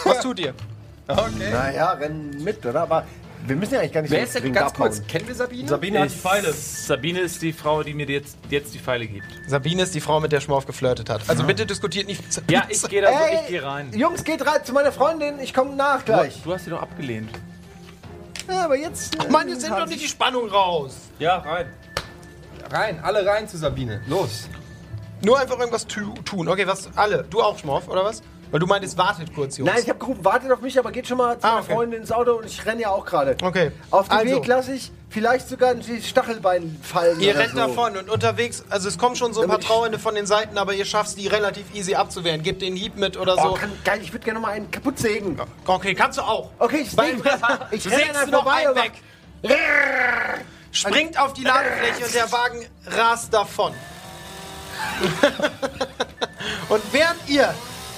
Was 0.04 0.20
tut 0.22 0.40
ihr? 0.40 0.54
Naja, 1.08 1.92
rennen 1.94 2.44
mit, 2.44 2.66
oder? 2.66 2.84
Aber 2.84 3.06
wir 3.46 3.56
müssen 3.56 3.74
ja 3.74 3.80
eigentlich 3.82 3.94
gar 3.94 4.02
nicht 4.02 4.12
Wer 4.12 4.20
so 4.20 4.26
ist 4.26 4.34
denn 4.36 4.42
dringend 4.44 4.60
ganz 4.60 4.74
kurz? 4.74 4.96
abhauen. 4.98 5.08
Kennen 5.08 5.28
wir 5.28 5.36
Sabine? 5.36 5.68
Sabine 5.68 6.00
hat 6.00 6.10
die 6.10 6.16
Pfeile. 6.16 6.54
Sabine 6.54 7.20
ist 7.20 7.42
die 7.42 7.54
Frau, 7.54 7.84
die 7.84 7.94
mir 7.94 8.08
jetzt, 8.08 8.38
jetzt 8.50 8.74
die 8.74 8.80
Pfeile 8.80 9.08
gibt. 9.08 9.26
Sabine 9.48 9.84
ist 9.84 9.94
die 9.96 10.02
Frau, 10.02 10.20
mit 10.20 10.32
der 10.32 10.40
Schmorf 10.40 10.66
geflirtet 10.66 11.10
hat. 11.10 11.22
Also 11.28 11.44
bitte 11.44 11.66
diskutiert 11.66 12.08
nicht. 12.08 12.22
Ja, 12.50 12.64
ich 12.70 12.82
gehe 12.88 13.02
da 13.02 13.10
so, 13.10 13.18
ich 13.42 13.48
gehe 13.48 13.64
rein. 13.64 13.92
Jungs, 13.94 14.24
geht 14.24 14.46
rein 14.46 14.64
zu 14.64 14.74
meiner 14.74 14.92
Freundin. 14.92 15.40
Ich 15.40 15.54
komme 15.54 15.76
nach 15.76 16.06
gleich. 16.06 16.42
Du 16.44 16.54
hast 16.54 16.66
sie 16.66 16.70
doch 16.70 16.82
abgelehnt. 16.82 17.30
Ja, 18.50 18.66
aber 18.66 18.76
jetzt. 18.78 19.16
Ach 19.20 19.30
Mann, 19.30 19.48
jetzt 19.48 19.62
sind 19.62 19.72
doch 19.72 19.86
nicht 19.86 20.04
die 20.04 20.08
Spannung 20.08 20.50
raus. 20.50 20.96
Ja, 21.20 21.38
rein. 21.38 21.68
Rein, 22.72 23.00
alle 23.04 23.26
rein 23.26 23.48
zu 23.48 23.58
Sabine. 23.58 24.02
Los. 24.08 24.50
Nur 25.24 25.40
einfach 25.40 25.58
irgendwas 25.58 25.88
tu 25.88 26.14
tun. 26.26 26.48
Okay, 26.48 26.68
was? 26.68 26.90
Alle. 26.98 27.24
Du 27.30 27.42
auch, 27.42 27.58
Schmorf, 27.58 27.88
oder 27.88 28.04
was? 28.04 28.22
Weil 28.54 28.60
du 28.60 28.68
meintest, 28.68 28.96
wartet 29.00 29.34
kurz, 29.34 29.58
Jungs. 29.58 29.72
Nein, 29.72 29.82
ich 29.82 29.90
habe 29.90 29.98
gerufen, 29.98 30.24
wartet 30.24 30.52
auf 30.52 30.62
mich, 30.62 30.78
aber 30.78 30.92
geht 30.92 31.08
schon 31.08 31.18
mal 31.18 31.40
zu 31.40 31.44
Ah, 31.48 31.54
meiner 31.54 31.64
okay. 31.64 31.74
Freundin 31.74 32.02
ins 32.02 32.12
Auto 32.12 32.34
und 32.34 32.46
ich 32.46 32.64
renne 32.64 32.84
ja 32.84 32.90
auch 32.92 33.04
gerade. 33.04 33.36
Okay. 33.42 33.72
Auf 33.90 34.10
dem 34.10 34.18
Also. 34.20 34.36
Weg 34.36 34.46
lasse 34.46 34.74
ich 34.76 34.92
vielleicht 35.10 35.50
sogar 35.50 35.74
die 35.74 36.04
Stachelbein 36.04 36.80
fallen. 36.84 37.20
Ihr 37.20 37.36
rennt 37.36 37.54
so. 37.54 37.58
davon 37.58 37.98
und 37.98 38.12
unterwegs, 38.12 38.64
also 38.70 38.90
es 38.90 39.00
kommen 39.00 39.16
schon 39.16 39.34
so 39.34 39.42
ein 39.42 39.48
paar 39.48 39.58
Damit 39.58 39.68
Trauernde 39.68 39.98
von 39.98 40.14
den 40.14 40.28
Seiten, 40.28 40.60
aber 40.60 40.76
ihr 40.76 40.86
schafft 40.86 41.10
es, 41.10 41.16
die 41.16 41.26
relativ 41.26 41.74
easy 41.74 41.96
abzuwehren. 41.96 42.44
Gebt 42.44 42.62
den 42.62 42.76
Hieb 42.76 42.96
mit 42.96 43.18
oder 43.18 43.36
Oh, 43.40 43.48
so. 43.50 43.54
kann, 43.56 43.72
geil, 43.84 44.02
ich 44.04 44.14
würde 44.14 44.24
gerne 44.24 44.40
noch 44.40 44.46
mal 44.48 44.54
einen 44.54 44.70
kaputt 44.70 45.00
sägen. 45.00 45.36
Okay, 45.66 45.96
kannst 45.96 46.20
du 46.20 46.22
auch. 46.22 46.52
Okay, 46.60 46.82
ich 46.84 46.92
säge. 46.92 47.24
Ich 47.72 47.90
renne 47.90 48.14
dann 48.14 48.30
noch 48.30 48.44
vorbei 48.44 48.70
einen 48.70 48.70
und 48.70 48.76
weg. 48.76 48.92
Springt 50.72 51.18
auf 51.20 51.34
die 51.34 51.44
Ladefläche 51.44 52.06
und 52.06 52.14
der 52.14 52.32
Wagen 52.32 52.68
rast 52.86 53.34
davon. 53.34 53.74
und 56.70 56.84
während 56.92 57.18
ihr 57.28 57.52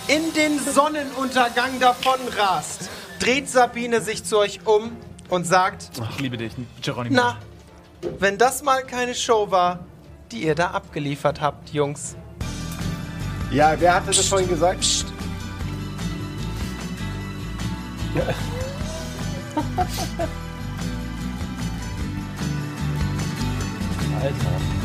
in 0.08 0.34
den 0.34 0.59
Sonnenuntergang 0.59 1.80
davon 1.80 2.19
rast, 2.38 2.90
dreht 3.19 3.50
Sabine 3.50 4.01
sich 4.01 4.24
zu 4.24 4.38
euch 4.38 4.59
um 4.66 4.92
und 5.30 5.45
sagt, 5.45 5.90
Ich 6.11 6.19
liebe 6.19 6.38
dich, 6.38 6.53
Geronimo. 6.82 7.16
na, 7.16 7.38
wenn 8.19 8.38
das 8.38 8.61
mal 8.64 8.84
keine 8.84 9.16
Show 9.16 9.50
war, 9.51 9.80
die 10.32 10.43
ihr 10.43 10.56
da 10.56 10.72
abgeliefert 10.72 11.42
habt, 11.42 11.69
Jungs. 11.74 12.16
Ja, 13.51 13.75
wer 13.80 13.95
hatte 13.95 14.08
das 14.11 14.27
vorhin 14.27 14.48
gesagt? 14.50 14.82
Psst. 14.82 15.06
Alter. 24.22 24.84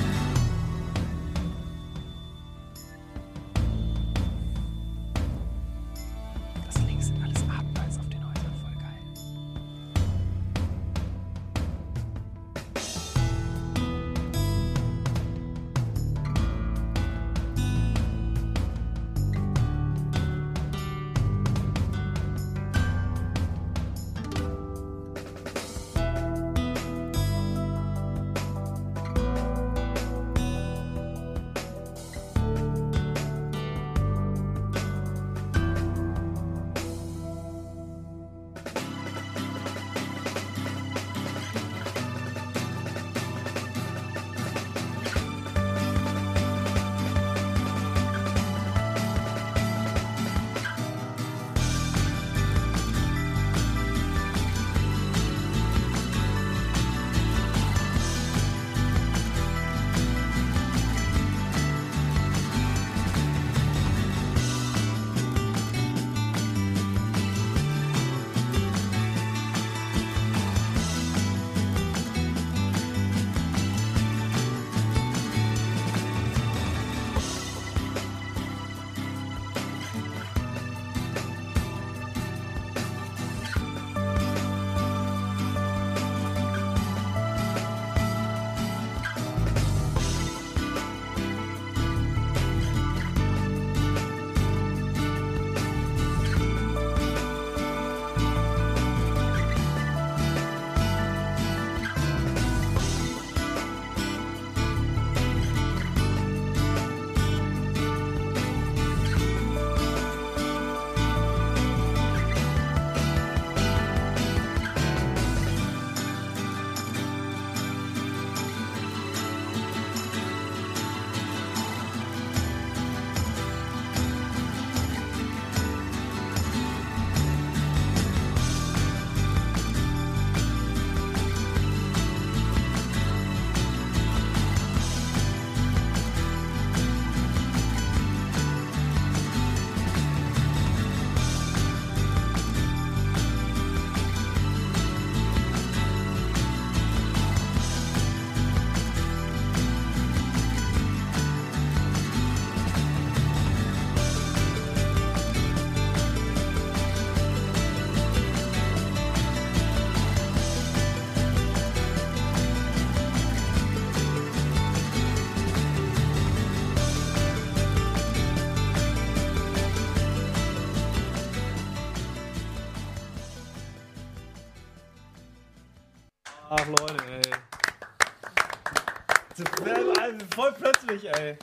Plötzlich, 180.91 181.17
ey. 181.17 181.37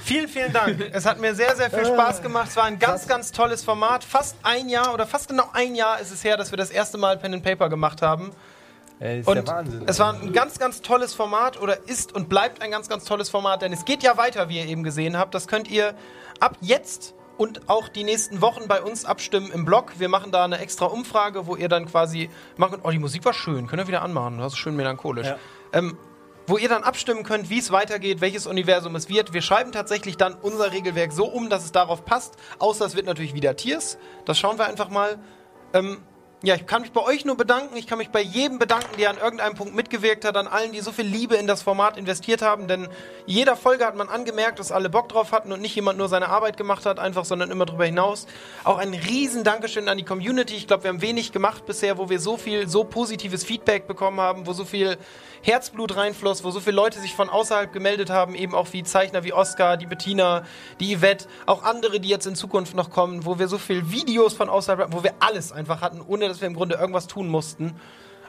Vielen, 0.00 0.28
vielen 0.28 0.52
Dank. 0.52 0.80
Es 0.92 1.04
hat 1.04 1.20
mir 1.20 1.34
sehr, 1.34 1.56
sehr 1.56 1.70
viel 1.70 1.84
Spaß 1.84 2.22
gemacht. 2.22 2.48
Es 2.48 2.56
war 2.56 2.64
ein 2.64 2.78
ganz, 2.78 3.08
ganz 3.08 3.32
tolles 3.32 3.64
Format. 3.64 4.04
Fast 4.04 4.36
ein 4.42 4.68
Jahr 4.68 4.94
oder 4.94 5.06
fast 5.06 5.28
genau 5.28 5.44
ein 5.52 5.74
Jahr 5.74 6.00
ist 6.00 6.12
es 6.12 6.22
her, 6.22 6.36
dass 6.36 6.52
wir 6.52 6.56
das 6.56 6.70
erste 6.70 6.96
Mal 6.96 7.18
Pen 7.18 7.34
and 7.34 7.42
Paper 7.42 7.68
gemacht 7.68 8.00
haben. 8.00 8.30
Ey, 9.00 9.20
ist 9.20 9.26
Und 9.26 9.34
der 9.36 9.46
Wahnsinn. 9.46 9.82
es 9.86 9.98
war 9.98 10.12
ein 10.14 10.32
ganz, 10.32 10.58
ganz 10.58 10.82
tolles 10.82 11.14
Format 11.14 11.60
oder 11.60 11.88
ist 11.88 12.14
und 12.14 12.28
bleibt 12.28 12.62
ein 12.62 12.70
ganz, 12.70 12.88
ganz 12.88 13.04
tolles 13.04 13.30
Format, 13.30 13.62
denn 13.62 13.72
es 13.72 13.84
geht 13.84 14.02
ja 14.02 14.16
weiter, 14.16 14.48
wie 14.48 14.58
ihr 14.58 14.66
eben 14.66 14.84
gesehen 14.84 15.16
habt. 15.16 15.34
Das 15.34 15.48
könnt 15.48 15.68
ihr 15.68 15.94
ab 16.38 16.56
jetzt 16.60 17.14
und 17.38 17.68
auch 17.68 17.88
die 17.88 18.04
nächsten 18.04 18.42
Wochen 18.42 18.68
bei 18.68 18.82
uns 18.82 19.06
abstimmen 19.06 19.50
im 19.50 19.64
Blog. 19.64 19.92
Wir 19.98 20.10
machen 20.10 20.30
da 20.30 20.44
eine 20.44 20.58
extra 20.58 20.84
Umfrage, 20.84 21.46
wo 21.46 21.56
ihr 21.56 21.68
dann 21.68 21.86
quasi 21.86 22.28
machen 22.58 22.72
könnt, 22.72 22.84
oh, 22.84 22.90
die 22.90 22.98
Musik 22.98 23.24
war 23.24 23.32
schön, 23.32 23.66
könnt 23.66 23.82
ihr 23.82 23.88
wieder 23.88 24.02
anmachen, 24.02 24.38
das 24.38 24.52
ist 24.52 24.58
schön 24.58 24.76
melancholisch. 24.76 25.28
Ja. 25.28 25.38
Ähm, 25.72 25.96
wo 26.50 26.58
ihr 26.58 26.68
dann 26.68 26.82
abstimmen 26.82 27.22
könnt, 27.22 27.48
wie 27.48 27.60
es 27.60 27.70
weitergeht, 27.70 28.20
welches 28.20 28.46
Universum 28.46 28.96
es 28.96 29.08
wird. 29.08 29.32
Wir 29.32 29.40
schreiben 29.40 29.70
tatsächlich 29.70 30.16
dann 30.16 30.34
unser 30.34 30.72
Regelwerk 30.72 31.12
so 31.12 31.26
um, 31.26 31.48
dass 31.48 31.64
es 31.64 31.70
darauf 31.70 32.04
passt. 32.04 32.34
Außer 32.58 32.84
es 32.84 32.96
wird 32.96 33.06
natürlich 33.06 33.34
wieder 33.34 33.54
Tiers. 33.54 33.98
Das 34.24 34.38
schauen 34.38 34.58
wir 34.58 34.66
einfach 34.66 34.90
mal. 34.90 35.18
Ähm, 35.72 35.98
ja, 36.42 36.54
ich 36.54 36.66
kann 36.66 36.80
mich 36.80 36.92
bei 36.92 37.02
euch 37.02 37.26
nur 37.26 37.36
bedanken. 37.36 37.76
Ich 37.76 37.86
kann 37.86 37.98
mich 37.98 38.08
bei 38.08 38.22
jedem 38.22 38.58
bedanken, 38.58 38.96
der 38.98 39.10
an 39.10 39.18
irgendeinem 39.18 39.54
Punkt 39.54 39.74
mitgewirkt 39.74 40.24
hat, 40.24 40.38
an 40.38 40.46
allen, 40.46 40.72
die 40.72 40.80
so 40.80 40.90
viel 40.90 41.04
Liebe 41.04 41.36
in 41.36 41.46
das 41.46 41.60
Format 41.60 41.98
investiert 41.98 42.40
haben. 42.40 42.66
Denn 42.66 42.88
jeder 43.26 43.56
Folge 43.56 43.84
hat 43.84 43.94
man 43.94 44.08
angemerkt, 44.08 44.58
dass 44.58 44.72
alle 44.72 44.88
Bock 44.88 45.10
drauf 45.10 45.32
hatten 45.32 45.52
und 45.52 45.60
nicht 45.60 45.74
jemand 45.76 45.98
nur 45.98 46.08
seine 46.08 46.30
Arbeit 46.30 46.56
gemacht 46.56 46.86
hat, 46.86 46.98
einfach, 46.98 47.26
sondern 47.26 47.50
immer 47.50 47.66
darüber 47.66 47.84
hinaus. 47.84 48.26
Auch 48.64 48.78
ein 48.78 48.94
riesen 48.94 49.44
Dankeschön 49.44 49.86
an 49.88 49.98
die 49.98 50.04
Community. 50.04 50.54
Ich 50.54 50.66
glaube, 50.66 50.84
wir 50.84 50.88
haben 50.88 51.02
wenig 51.02 51.30
gemacht 51.30 51.66
bisher, 51.66 51.98
wo 51.98 52.08
wir 52.08 52.18
so 52.18 52.38
viel, 52.38 52.66
so 52.66 52.84
positives 52.84 53.44
Feedback 53.44 53.86
bekommen 53.86 54.18
haben, 54.18 54.46
wo 54.46 54.54
so 54.54 54.64
viel 54.64 54.96
Herzblut 55.42 55.96
reinfloss, 55.96 56.44
wo 56.44 56.50
so 56.50 56.60
viele 56.60 56.76
Leute 56.76 57.00
sich 57.00 57.14
von 57.14 57.30
außerhalb 57.30 57.72
gemeldet 57.72 58.10
haben, 58.10 58.34
eben 58.34 58.54
auch 58.54 58.72
wie 58.72 58.82
Zeichner 58.82 59.24
wie 59.24 59.32
Oscar, 59.32 59.76
die 59.76 59.86
Bettina, 59.86 60.44
die 60.80 60.96
Yvette, 60.96 61.26
auch 61.46 61.62
andere, 61.62 61.98
die 61.98 62.08
jetzt 62.08 62.26
in 62.26 62.34
Zukunft 62.34 62.74
noch 62.74 62.90
kommen, 62.90 63.24
wo 63.24 63.38
wir 63.38 63.48
so 63.48 63.58
viele 63.58 63.90
Videos 63.90 64.34
von 64.34 64.48
außerhalb, 64.48 64.92
wo 64.92 65.02
wir 65.02 65.14
alles 65.20 65.52
einfach 65.52 65.80
hatten, 65.80 66.02
ohne 66.06 66.28
dass 66.28 66.40
wir 66.40 66.48
im 66.48 66.54
Grunde 66.54 66.76
irgendwas 66.76 67.06
tun 67.06 67.28
mussten. 67.28 67.74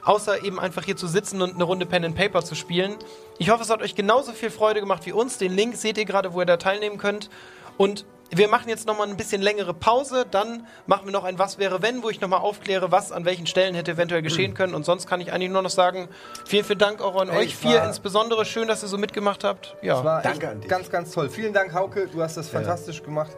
Außer 0.04 0.42
eben 0.42 0.58
einfach 0.58 0.84
hier 0.84 0.96
zu 0.96 1.06
sitzen 1.06 1.42
und 1.42 1.54
eine 1.54 1.62
Runde 1.62 1.86
Pen 1.86 2.04
and 2.04 2.16
Paper 2.16 2.42
zu 2.42 2.56
spielen. 2.56 2.96
Ich 3.38 3.50
hoffe, 3.50 3.62
es 3.62 3.70
hat 3.70 3.82
euch 3.82 3.94
genauso 3.94 4.32
viel 4.32 4.50
Freude 4.50 4.80
gemacht 4.80 5.06
wie 5.06 5.12
uns. 5.12 5.38
Den 5.38 5.52
Link 5.52 5.76
seht 5.76 5.96
ihr 5.96 6.06
gerade, 6.06 6.32
wo 6.32 6.40
ihr 6.40 6.46
da 6.46 6.56
teilnehmen 6.56 6.98
könnt. 6.98 7.30
Und 7.76 8.04
wir 8.34 8.48
machen 8.48 8.68
jetzt 8.68 8.86
nochmal 8.86 9.08
ein 9.08 9.16
bisschen 9.16 9.42
längere 9.42 9.74
Pause. 9.74 10.26
Dann 10.30 10.66
machen 10.86 11.06
wir 11.06 11.12
noch 11.12 11.24
ein 11.24 11.38
Was 11.38 11.58
wäre 11.58 11.82
wenn, 11.82 12.02
wo 12.02 12.10
ich 12.10 12.20
nochmal 12.20 12.40
aufkläre, 12.40 12.90
was 12.90 13.12
an 13.12 13.24
welchen 13.24 13.46
Stellen 13.46 13.74
hätte 13.74 13.92
eventuell 13.92 14.22
geschehen 14.22 14.54
können. 14.54 14.74
Und 14.74 14.84
sonst 14.84 15.06
kann 15.06 15.20
ich 15.20 15.32
eigentlich 15.32 15.50
nur 15.50 15.62
noch 15.62 15.70
sagen, 15.70 16.08
vielen, 16.46 16.64
vielen 16.64 16.78
Dank 16.78 17.00
auch 17.02 17.20
an 17.20 17.28
Ey, 17.28 17.38
euch 17.38 17.56
vier 17.56 17.82
insbesondere. 17.84 18.44
Schön, 18.44 18.68
dass 18.68 18.82
ihr 18.82 18.88
so 18.88 18.98
mitgemacht 18.98 19.44
habt. 19.44 19.76
Ja. 19.82 20.02
war 20.02 20.22
Danke 20.22 20.48
an 20.48 20.60
dich. 20.60 20.70
ganz, 20.70 20.90
ganz 20.90 21.12
toll. 21.12 21.28
Vielen 21.28 21.52
Dank, 21.52 21.74
Hauke. 21.74 22.08
Du 22.08 22.22
hast 22.22 22.36
das 22.36 22.48
fantastisch 22.48 23.02
gemacht. 23.02 23.36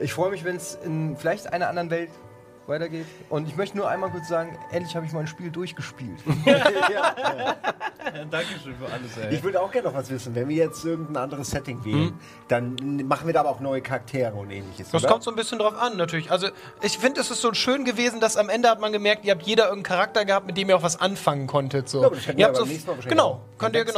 Ich 0.00 0.12
freue 0.12 0.30
mich, 0.30 0.44
wenn 0.44 0.56
es 0.56 0.78
in 0.84 1.16
vielleicht 1.16 1.52
einer 1.52 1.68
anderen 1.68 1.90
Welt 1.90 2.10
weitergeht. 2.68 3.06
Und 3.28 3.48
ich 3.48 3.56
möchte 3.56 3.76
nur 3.76 3.88
einmal 3.88 4.10
kurz 4.10 4.28
sagen, 4.28 4.58
endlich 4.70 4.94
habe 4.96 5.06
ich 5.06 5.12
mein 5.12 5.26
Spiel 5.26 5.50
durchgespielt. 5.50 6.18
Dankeschön 8.30 8.74
für 8.76 8.86
alles, 8.86 9.16
ey. 9.20 9.34
Ich 9.34 9.42
würde 9.42 9.60
auch 9.60 9.70
gerne 9.70 9.88
noch 9.88 9.94
was 9.94 10.10
wissen. 10.10 10.34
Wenn 10.34 10.48
wir 10.48 10.56
jetzt 10.56 10.84
irgendein 10.84 11.16
anderes 11.24 11.50
Setting 11.50 11.84
wählen, 11.84 12.18
dann 12.48 12.76
machen 13.06 13.26
wir 13.26 13.34
da 13.34 13.40
aber 13.40 13.50
auch 13.50 13.60
neue 13.60 13.82
Charaktere 13.82 14.34
und 14.34 14.50
ähnliches. 14.50 14.90
Das 14.90 15.02
oder? 15.02 15.12
kommt 15.12 15.24
so 15.24 15.30
ein 15.30 15.36
bisschen 15.36 15.58
drauf 15.58 15.74
an, 15.78 15.96
natürlich. 15.96 16.30
Also, 16.30 16.48
ich 16.82 16.98
finde, 16.98 17.20
es 17.20 17.30
ist 17.30 17.40
so 17.40 17.52
schön 17.54 17.84
gewesen, 17.84 18.20
dass 18.20 18.36
am 18.36 18.48
Ende 18.48 18.68
hat 18.70 18.80
man 18.80 18.92
gemerkt, 18.92 19.24
ihr 19.24 19.32
habt 19.32 19.42
jeder 19.42 19.64
irgendeinen 19.64 19.96
Charakter 19.96 20.24
gehabt, 20.24 20.46
mit 20.46 20.56
dem 20.56 20.68
ihr 20.68 20.76
auch 20.76 20.82
was 20.82 21.00
anfangen 21.00 21.46
konntet. 21.46 21.88
So. 21.88 22.00
Ja, 22.00 22.06
aber 22.06 22.16
das 22.16 22.26
ihr 22.26 22.46
habt 22.46 22.56
so 22.56 22.64
nächsten 22.64 22.86
Mal 22.86 22.96
wahrscheinlich 22.96 23.10
genau, 23.10 23.40
könnt 23.58 23.74
ihr 23.74 23.84
ja 23.84 23.88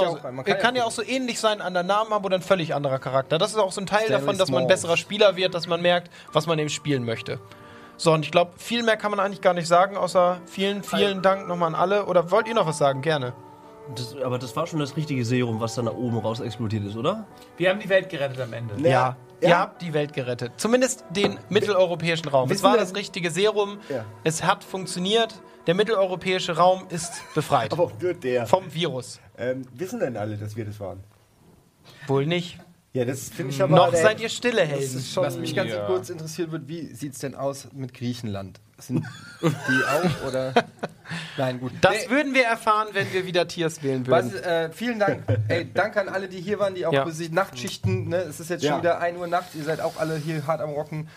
Ihr 0.47 0.55
kann 0.55 0.71
kann 0.71 0.75
ja 0.77 0.81
ja 0.81 0.87
auch 0.87 0.91
so 0.91 1.03
ähnlich 1.03 1.39
sein 1.39 1.61
an 1.61 1.75
der 1.75 1.83
Namen 1.83 2.11
haben 2.11 2.25
oder 2.25 2.37
ein 2.37 2.43
völlig 2.43 2.75
anderer 2.75 2.99
Charakter. 2.99 3.39
Das 3.39 3.51
ist 3.51 3.59
auch 3.59 3.73
so 3.73 3.81
ein 3.81 3.87
Teil 3.87 4.05
Stanley 4.05 4.21
davon, 4.21 4.39
dass 4.39 4.51
man 4.51 4.63
ein 4.63 4.69
besserer 4.69 4.97
Spieler 4.97 5.37
wird, 5.37 5.55
dass 5.55 5.67
man 5.67 5.81
merkt, 5.81 6.11
was 6.33 6.47
man 6.47 6.59
eben 6.59 6.71
spielen 6.71 7.05
möchte. 7.05 7.39
So, 8.01 8.15
und 8.15 8.25
ich 8.25 8.31
glaube, 8.31 8.53
viel 8.57 8.83
mehr 8.83 8.97
kann 8.97 9.11
man 9.11 9.21
eigentlich 9.21 9.43
gar 9.43 9.53
nicht 9.53 9.69
sagen, 9.69 9.95
außer 9.95 10.41
vielen, 10.47 10.83
vielen 10.83 11.21
Dank 11.21 11.47
nochmal 11.47 11.69
an 11.69 11.75
alle. 11.75 12.07
Oder 12.07 12.31
wollt 12.31 12.49
ihr 12.49 12.55
noch 12.55 12.67
was 12.67 12.79
sagen? 12.79 13.03
Gerne. 13.03 13.35
Das, 13.95 14.17
aber 14.17 14.39
das 14.39 14.57
war 14.57 14.67
schon 14.67 14.81
das 14.81 14.97
richtige 14.97 15.23
Serum, 15.23 15.61
was 15.61 15.75
dann 15.75 15.85
da 15.85 15.93
oben 15.93 16.17
raus 16.17 16.41
explodiert 16.41 16.87
ist, 16.87 16.97
oder? 16.97 17.27
Wir 17.59 17.69
haben 17.69 17.79
die 17.79 17.91
Welt 17.91 18.09
gerettet 18.09 18.41
am 18.41 18.55
Ende. 18.55 18.75
Ja. 18.89 19.17
Ja. 19.43 19.49
Ihr 19.49 19.59
habt 19.59 19.83
die 19.83 19.93
Welt 19.93 20.15
gerettet. 20.15 20.53
Zumindest 20.57 21.05
den 21.11 21.39
mitteleuropäischen 21.51 22.31
Raum. 22.31 22.51
Es 22.51 22.63
war 22.63 22.79
das 22.79 22.95
richtige 22.95 23.31
Serum. 23.31 23.77
Ja. 23.91 24.07
Es 24.25 24.45
hat 24.45 24.65
funktioniert. 24.65 25.39
Der 25.67 25.75
mitteleuropäische 25.75 26.57
Raum 26.57 26.85
ist 26.89 27.13
befreit. 27.35 27.71
Aber 27.75 27.85
auch 27.85 27.93
nur 28.01 28.15
der. 28.15 28.47
Vom 28.47 28.73
Virus. 28.73 29.21
Ähm, 29.37 29.67
wissen 29.75 30.01
denn 30.01 30.17
alle, 30.17 30.39
dass 30.39 30.57
wir 30.57 30.65
das 30.65 30.81
waren? 30.81 31.05
Wohl 32.07 32.25
nicht. 32.25 32.59
Ja, 32.93 33.05
das 33.05 33.29
finde 33.29 33.53
ich 33.53 33.63
aber. 33.63 33.77
Noch 33.77 33.91
der- 33.93 34.03
seid 34.03 34.21
ihr 34.21 34.29
stille 34.29 34.63
Helden. 34.63 35.01
schon 35.01 35.25
Was 35.25 35.37
mich 35.37 35.55
ganz 35.55 35.71
Ja. 35.71 35.87
kurz 35.87 36.11
interessiert 36.11 36.51
wird, 36.51 36.67
wie 36.67 36.93
sieht 36.93 37.13
es 37.13 37.21
denn 37.21 37.37
aus 37.37 37.69
mit 37.73 37.95
Griechenland? 37.95 38.59
Sind 38.79 39.05
die 39.43 39.49
auch 39.49 40.27
oder? 40.27 40.53
Nein, 41.37 41.61
gut. 41.61 41.73
Das 41.83 41.93
Nee, 41.93 42.11
würden 42.11 42.35
wir 42.35 42.45
erfahren, 42.45 42.89
wenn 42.93 43.13
wir 43.13 43.27
wieder 43.27 43.47
Tiers 43.47 43.83
wählen 43.83 44.05
was, 44.09 44.33
würden. 44.33 44.45
äh, 44.45 44.73
vielen 44.73 44.99
Dank. 44.99 45.23
Ey, 45.49 45.69
danke 45.73 46.01
an 46.01 46.09
alle, 46.09 46.29
die 46.29 46.41
hier 46.41 46.59
waren, 46.59 46.75
die 46.75 46.85
auch 46.87 46.93
Ja. 46.93 47.07
Nachtschichten. 47.31 48.09
Ne? 48.09 48.17
Es 48.17 48.41
ist 48.41 48.51
jetzt 48.51 48.65
Ja. 48.65 48.73
schon 48.73 48.81
wieder 48.81 48.99
1 49.01 49.17
Uhr 49.19 49.27
Nacht. 49.29 49.55
Ihr 49.55 49.65
seid 49.65 49.81
auch 49.81 49.97
alle 49.99 50.17
hier 50.17 50.47
hart 50.47 50.61
am 50.61 50.71
Rocken. 50.71 51.09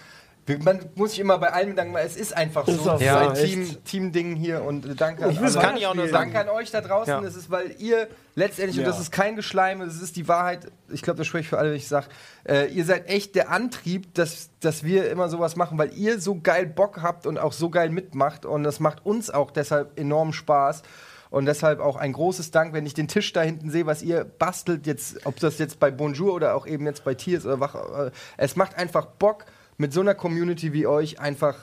Man 0.64 0.80
muss 0.96 1.12
sich 1.12 1.20
immer 1.20 1.38
bei 1.38 1.54
allen 1.54 1.70
bedanken, 1.70 1.94
weil 1.94 2.06
es 2.06 2.18
ist 2.18 2.36
einfach 2.36 2.66
so. 2.66 2.72
Ist 2.74 2.88
auch 2.88 3.00
Es 3.00 3.06
ist 3.06 3.10
so, 3.12 3.18
ein 3.18 3.32
echt. 3.36 3.46
Team, 3.46 3.84
Team-Ding 4.12 4.36
hier 4.36 4.64
und 4.64 4.86
äh, 4.86 4.96
danke 4.96 5.24
an 5.24 5.32
Ich 5.32 5.38
will 5.38 5.46
alle. 5.46 5.54
Das 5.54 5.64
kann 5.64 5.78
ich 5.78 5.88
auch 5.88 5.96
nur 5.96 6.10
sagen. 6.10 6.34
Danke 6.34 6.50
an 6.52 6.56
euch 6.58 6.70
da 6.70 6.82
draußen. 6.82 7.14
Ja. 7.14 7.22
Das 7.22 7.36
ist, 7.36 7.50
weil 7.50 7.76
ihr 7.80 8.08
letztendlich, 8.36 8.78
und 8.78 8.84
Ja. 8.84 8.90
das 8.90 9.00
ist 9.00 9.12
kein 9.12 9.36
Geschleime, 9.38 9.86
das 9.86 10.02
ist 10.02 10.16
die 10.18 10.28
Wahrheit. 10.28 10.68
Ich 10.90 11.02
glaube, 11.02 11.18
das 11.18 11.28
spreche 11.28 11.44
ich 11.44 11.50
für 11.50 11.58
alle, 11.58 11.70
wenn 11.70 11.78
ich 11.78 11.88
sage, 11.88 12.08
äh, 12.48 12.68
ihr 12.74 12.84
seid 12.84 13.08
echt 13.08 13.36
der 13.36 13.52
Antrieb, 13.52 14.14
dass, 14.16 14.50
dass 14.60 14.84
wir 14.84 15.10
immer 15.10 15.30
sowas 15.30 15.56
machen, 15.56 15.78
weil 15.78 15.94
ihr 15.94 16.20
so 16.20 16.40
geil 16.42 16.66
Bock 16.66 17.02
habt 17.02 17.26
und 17.26 17.38
auch 17.38 17.54
so 17.54 17.70
geil 17.70 17.90
mitmacht. 17.90 18.46
Und 18.46 18.64
das 18.64 18.80
macht 18.82 19.06
uns 19.06 19.30
auch 19.30 19.50
deshalb 19.52 19.98
enorm 19.98 20.34
Spaß. 20.34 20.84
Und 21.30 21.46
deshalb 21.48 21.80
auch 21.80 21.96
ein 21.96 22.14
großes 22.14 22.52
Dank, 22.52 22.74
wenn 22.74 22.86
ich 22.86 22.94
den 22.94 23.08
Tisch 23.08 23.34
da 23.34 23.42
hinten 23.42 23.72
sehe, 23.72 23.88
was 23.88 24.04
ihr 24.04 24.24
bastelt, 24.24 24.86
jetzt, 24.86 25.26
ob 25.26 25.40
das 25.40 25.58
jetzt 25.58 25.80
bei 25.80 25.90
Bonjour 25.90 26.32
oder 26.32 26.54
auch 26.54 26.68
eben 26.68 26.86
jetzt 26.86 27.04
bei 27.06 27.16
Tiers 27.16 27.44
oder 27.46 27.60
wach. 27.60 27.74
Äh, 27.74 28.12
es 28.38 28.56
macht 28.56 28.78
einfach 28.78 29.08
Bock, 29.08 29.46
mit 29.78 29.94
so 29.94 30.02
einer 30.02 30.16
Community 30.16 30.74
wie 30.74 30.88
euch 30.88 31.20
einfach 31.20 31.56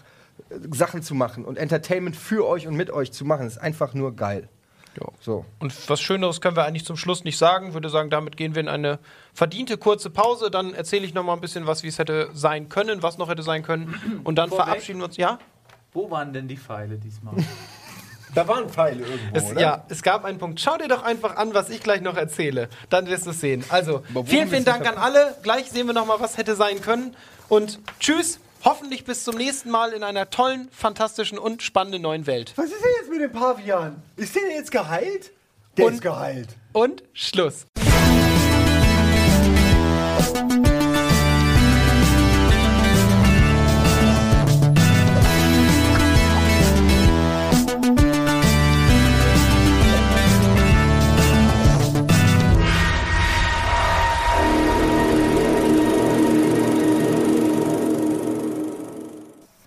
äh, 0.50 0.54
Sachen 0.72 1.02
zu 1.02 1.14
machen 1.14 1.44
und 1.44 1.58
Entertainment 1.58 2.16
für 2.16 2.46
euch 2.46 2.66
und 2.66 2.74
mit 2.76 2.90
euch 2.90 3.12
zu 3.12 3.24
machen. 3.24 3.44
Das 3.44 3.54
ist 3.54 3.62
einfach 3.62 3.94
nur 3.94 4.14
geil. 4.16 4.48
So. 5.20 5.44
Und 5.58 5.88
was 5.88 6.00
Schöneres 6.00 6.40
können 6.40 6.56
wir 6.56 6.64
eigentlich 6.64 6.84
zum 6.84 6.96
Schluss 6.96 7.24
nicht 7.24 7.38
sagen. 7.38 7.74
Würde 7.74 7.88
sagen, 7.90 8.10
damit 8.10 8.36
gehen 8.36 8.54
wir 8.54 8.60
in 8.60 8.68
eine 8.68 8.98
verdiente 9.32 9.78
kurze 9.78 10.10
Pause. 10.10 10.50
Dann 10.50 10.74
erzähle 10.74 11.04
ich 11.04 11.14
noch 11.14 11.22
mal 11.22 11.34
ein 11.34 11.40
bisschen 11.40 11.66
was, 11.66 11.82
wie 11.82 11.88
es 11.88 11.98
hätte 11.98 12.30
sein 12.32 12.68
können, 12.68 13.02
was 13.02 13.18
noch 13.18 13.28
hätte 13.28 13.42
sein 13.42 13.62
können. 13.62 14.20
Und 14.24 14.36
dann 14.36 14.48
Vorweg. 14.48 14.66
verabschieden 14.66 14.98
wir 14.98 15.06
uns. 15.06 15.16
Ja? 15.16 15.38
Wo 15.92 16.10
waren 16.10 16.32
denn 16.32 16.48
die 16.48 16.56
Pfeile 16.56 16.98
diesmal? 16.98 17.34
Da 18.34 18.46
waren 18.46 18.68
Pfeile 18.68 19.00
irgendwo, 19.04 19.36
Es, 19.36 19.44
oder? 19.50 19.60
ja, 19.60 19.84
es 19.88 20.02
gab 20.02 20.24
einen 20.24 20.38
Punkt. 20.38 20.60
Schau 20.60 20.76
dir 20.76 20.88
doch 20.88 21.02
einfach 21.02 21.36
an, 21.36 21.52
was 21.54 21.68
ich 21.70 21.82
gleich 21.82 22.00
noch 22.00 22.16
erzähle. 22.16 22.68
Dann 22.88 23.06
wirst 23.06 23.26
du 23.26 23.30
es 23.30 23.40
sehen. 23.40 23.64
Also, 23.70 24.02
vielen, 24.26 24.48
vielen 24.48 24.64
Dank 24.64 24.86
an 24.86 24.96
alle. 24.96 25.36
Gleich 25.42 25.70
sehen 25.70 25.86
wir 25.86 25.94
noch 25.94 26.06
mal, 26.06 26.20
was 26.20 26.36
hätte 26.38 26.54
sein 26.54 26.80
können. 26.80 27.16
Und 27.48 27.80
tschüss. 27.98 28.38
Hoffentlich 28.62 29.04
bis 29.04 29.24
zum 29.24 29.36
nächsten 29.36 29.70
Mal 29.70 29.92
in 29.94 30.02
einer 30.04 30.28
tollen, 30.28 30.68
fantastischen 30.70 31.38
und 31.38 31.62
spannenden 31.62 32.02
neuen 32.02 32.26
Welt. 32.26 32.52
Was 32.56 32.66
ist 32.66 32.74
denn 32.84 32.90
jetzt 33.00 33.10
mit 33.10 33.20
dem 33.22 33.32
Pavian? 33.32 34.02
Ist 34.16 34.34
der 34.36 34.42
jetzt 34.54 34.70
geheilt? 34.70 35.30
Der 35.78 35.86
Und- 35.86 35.94
ist 35.94 36.02
geheilt. 36.02 36.48
Und 36.74 37.02
Schluss. 37.14 37.64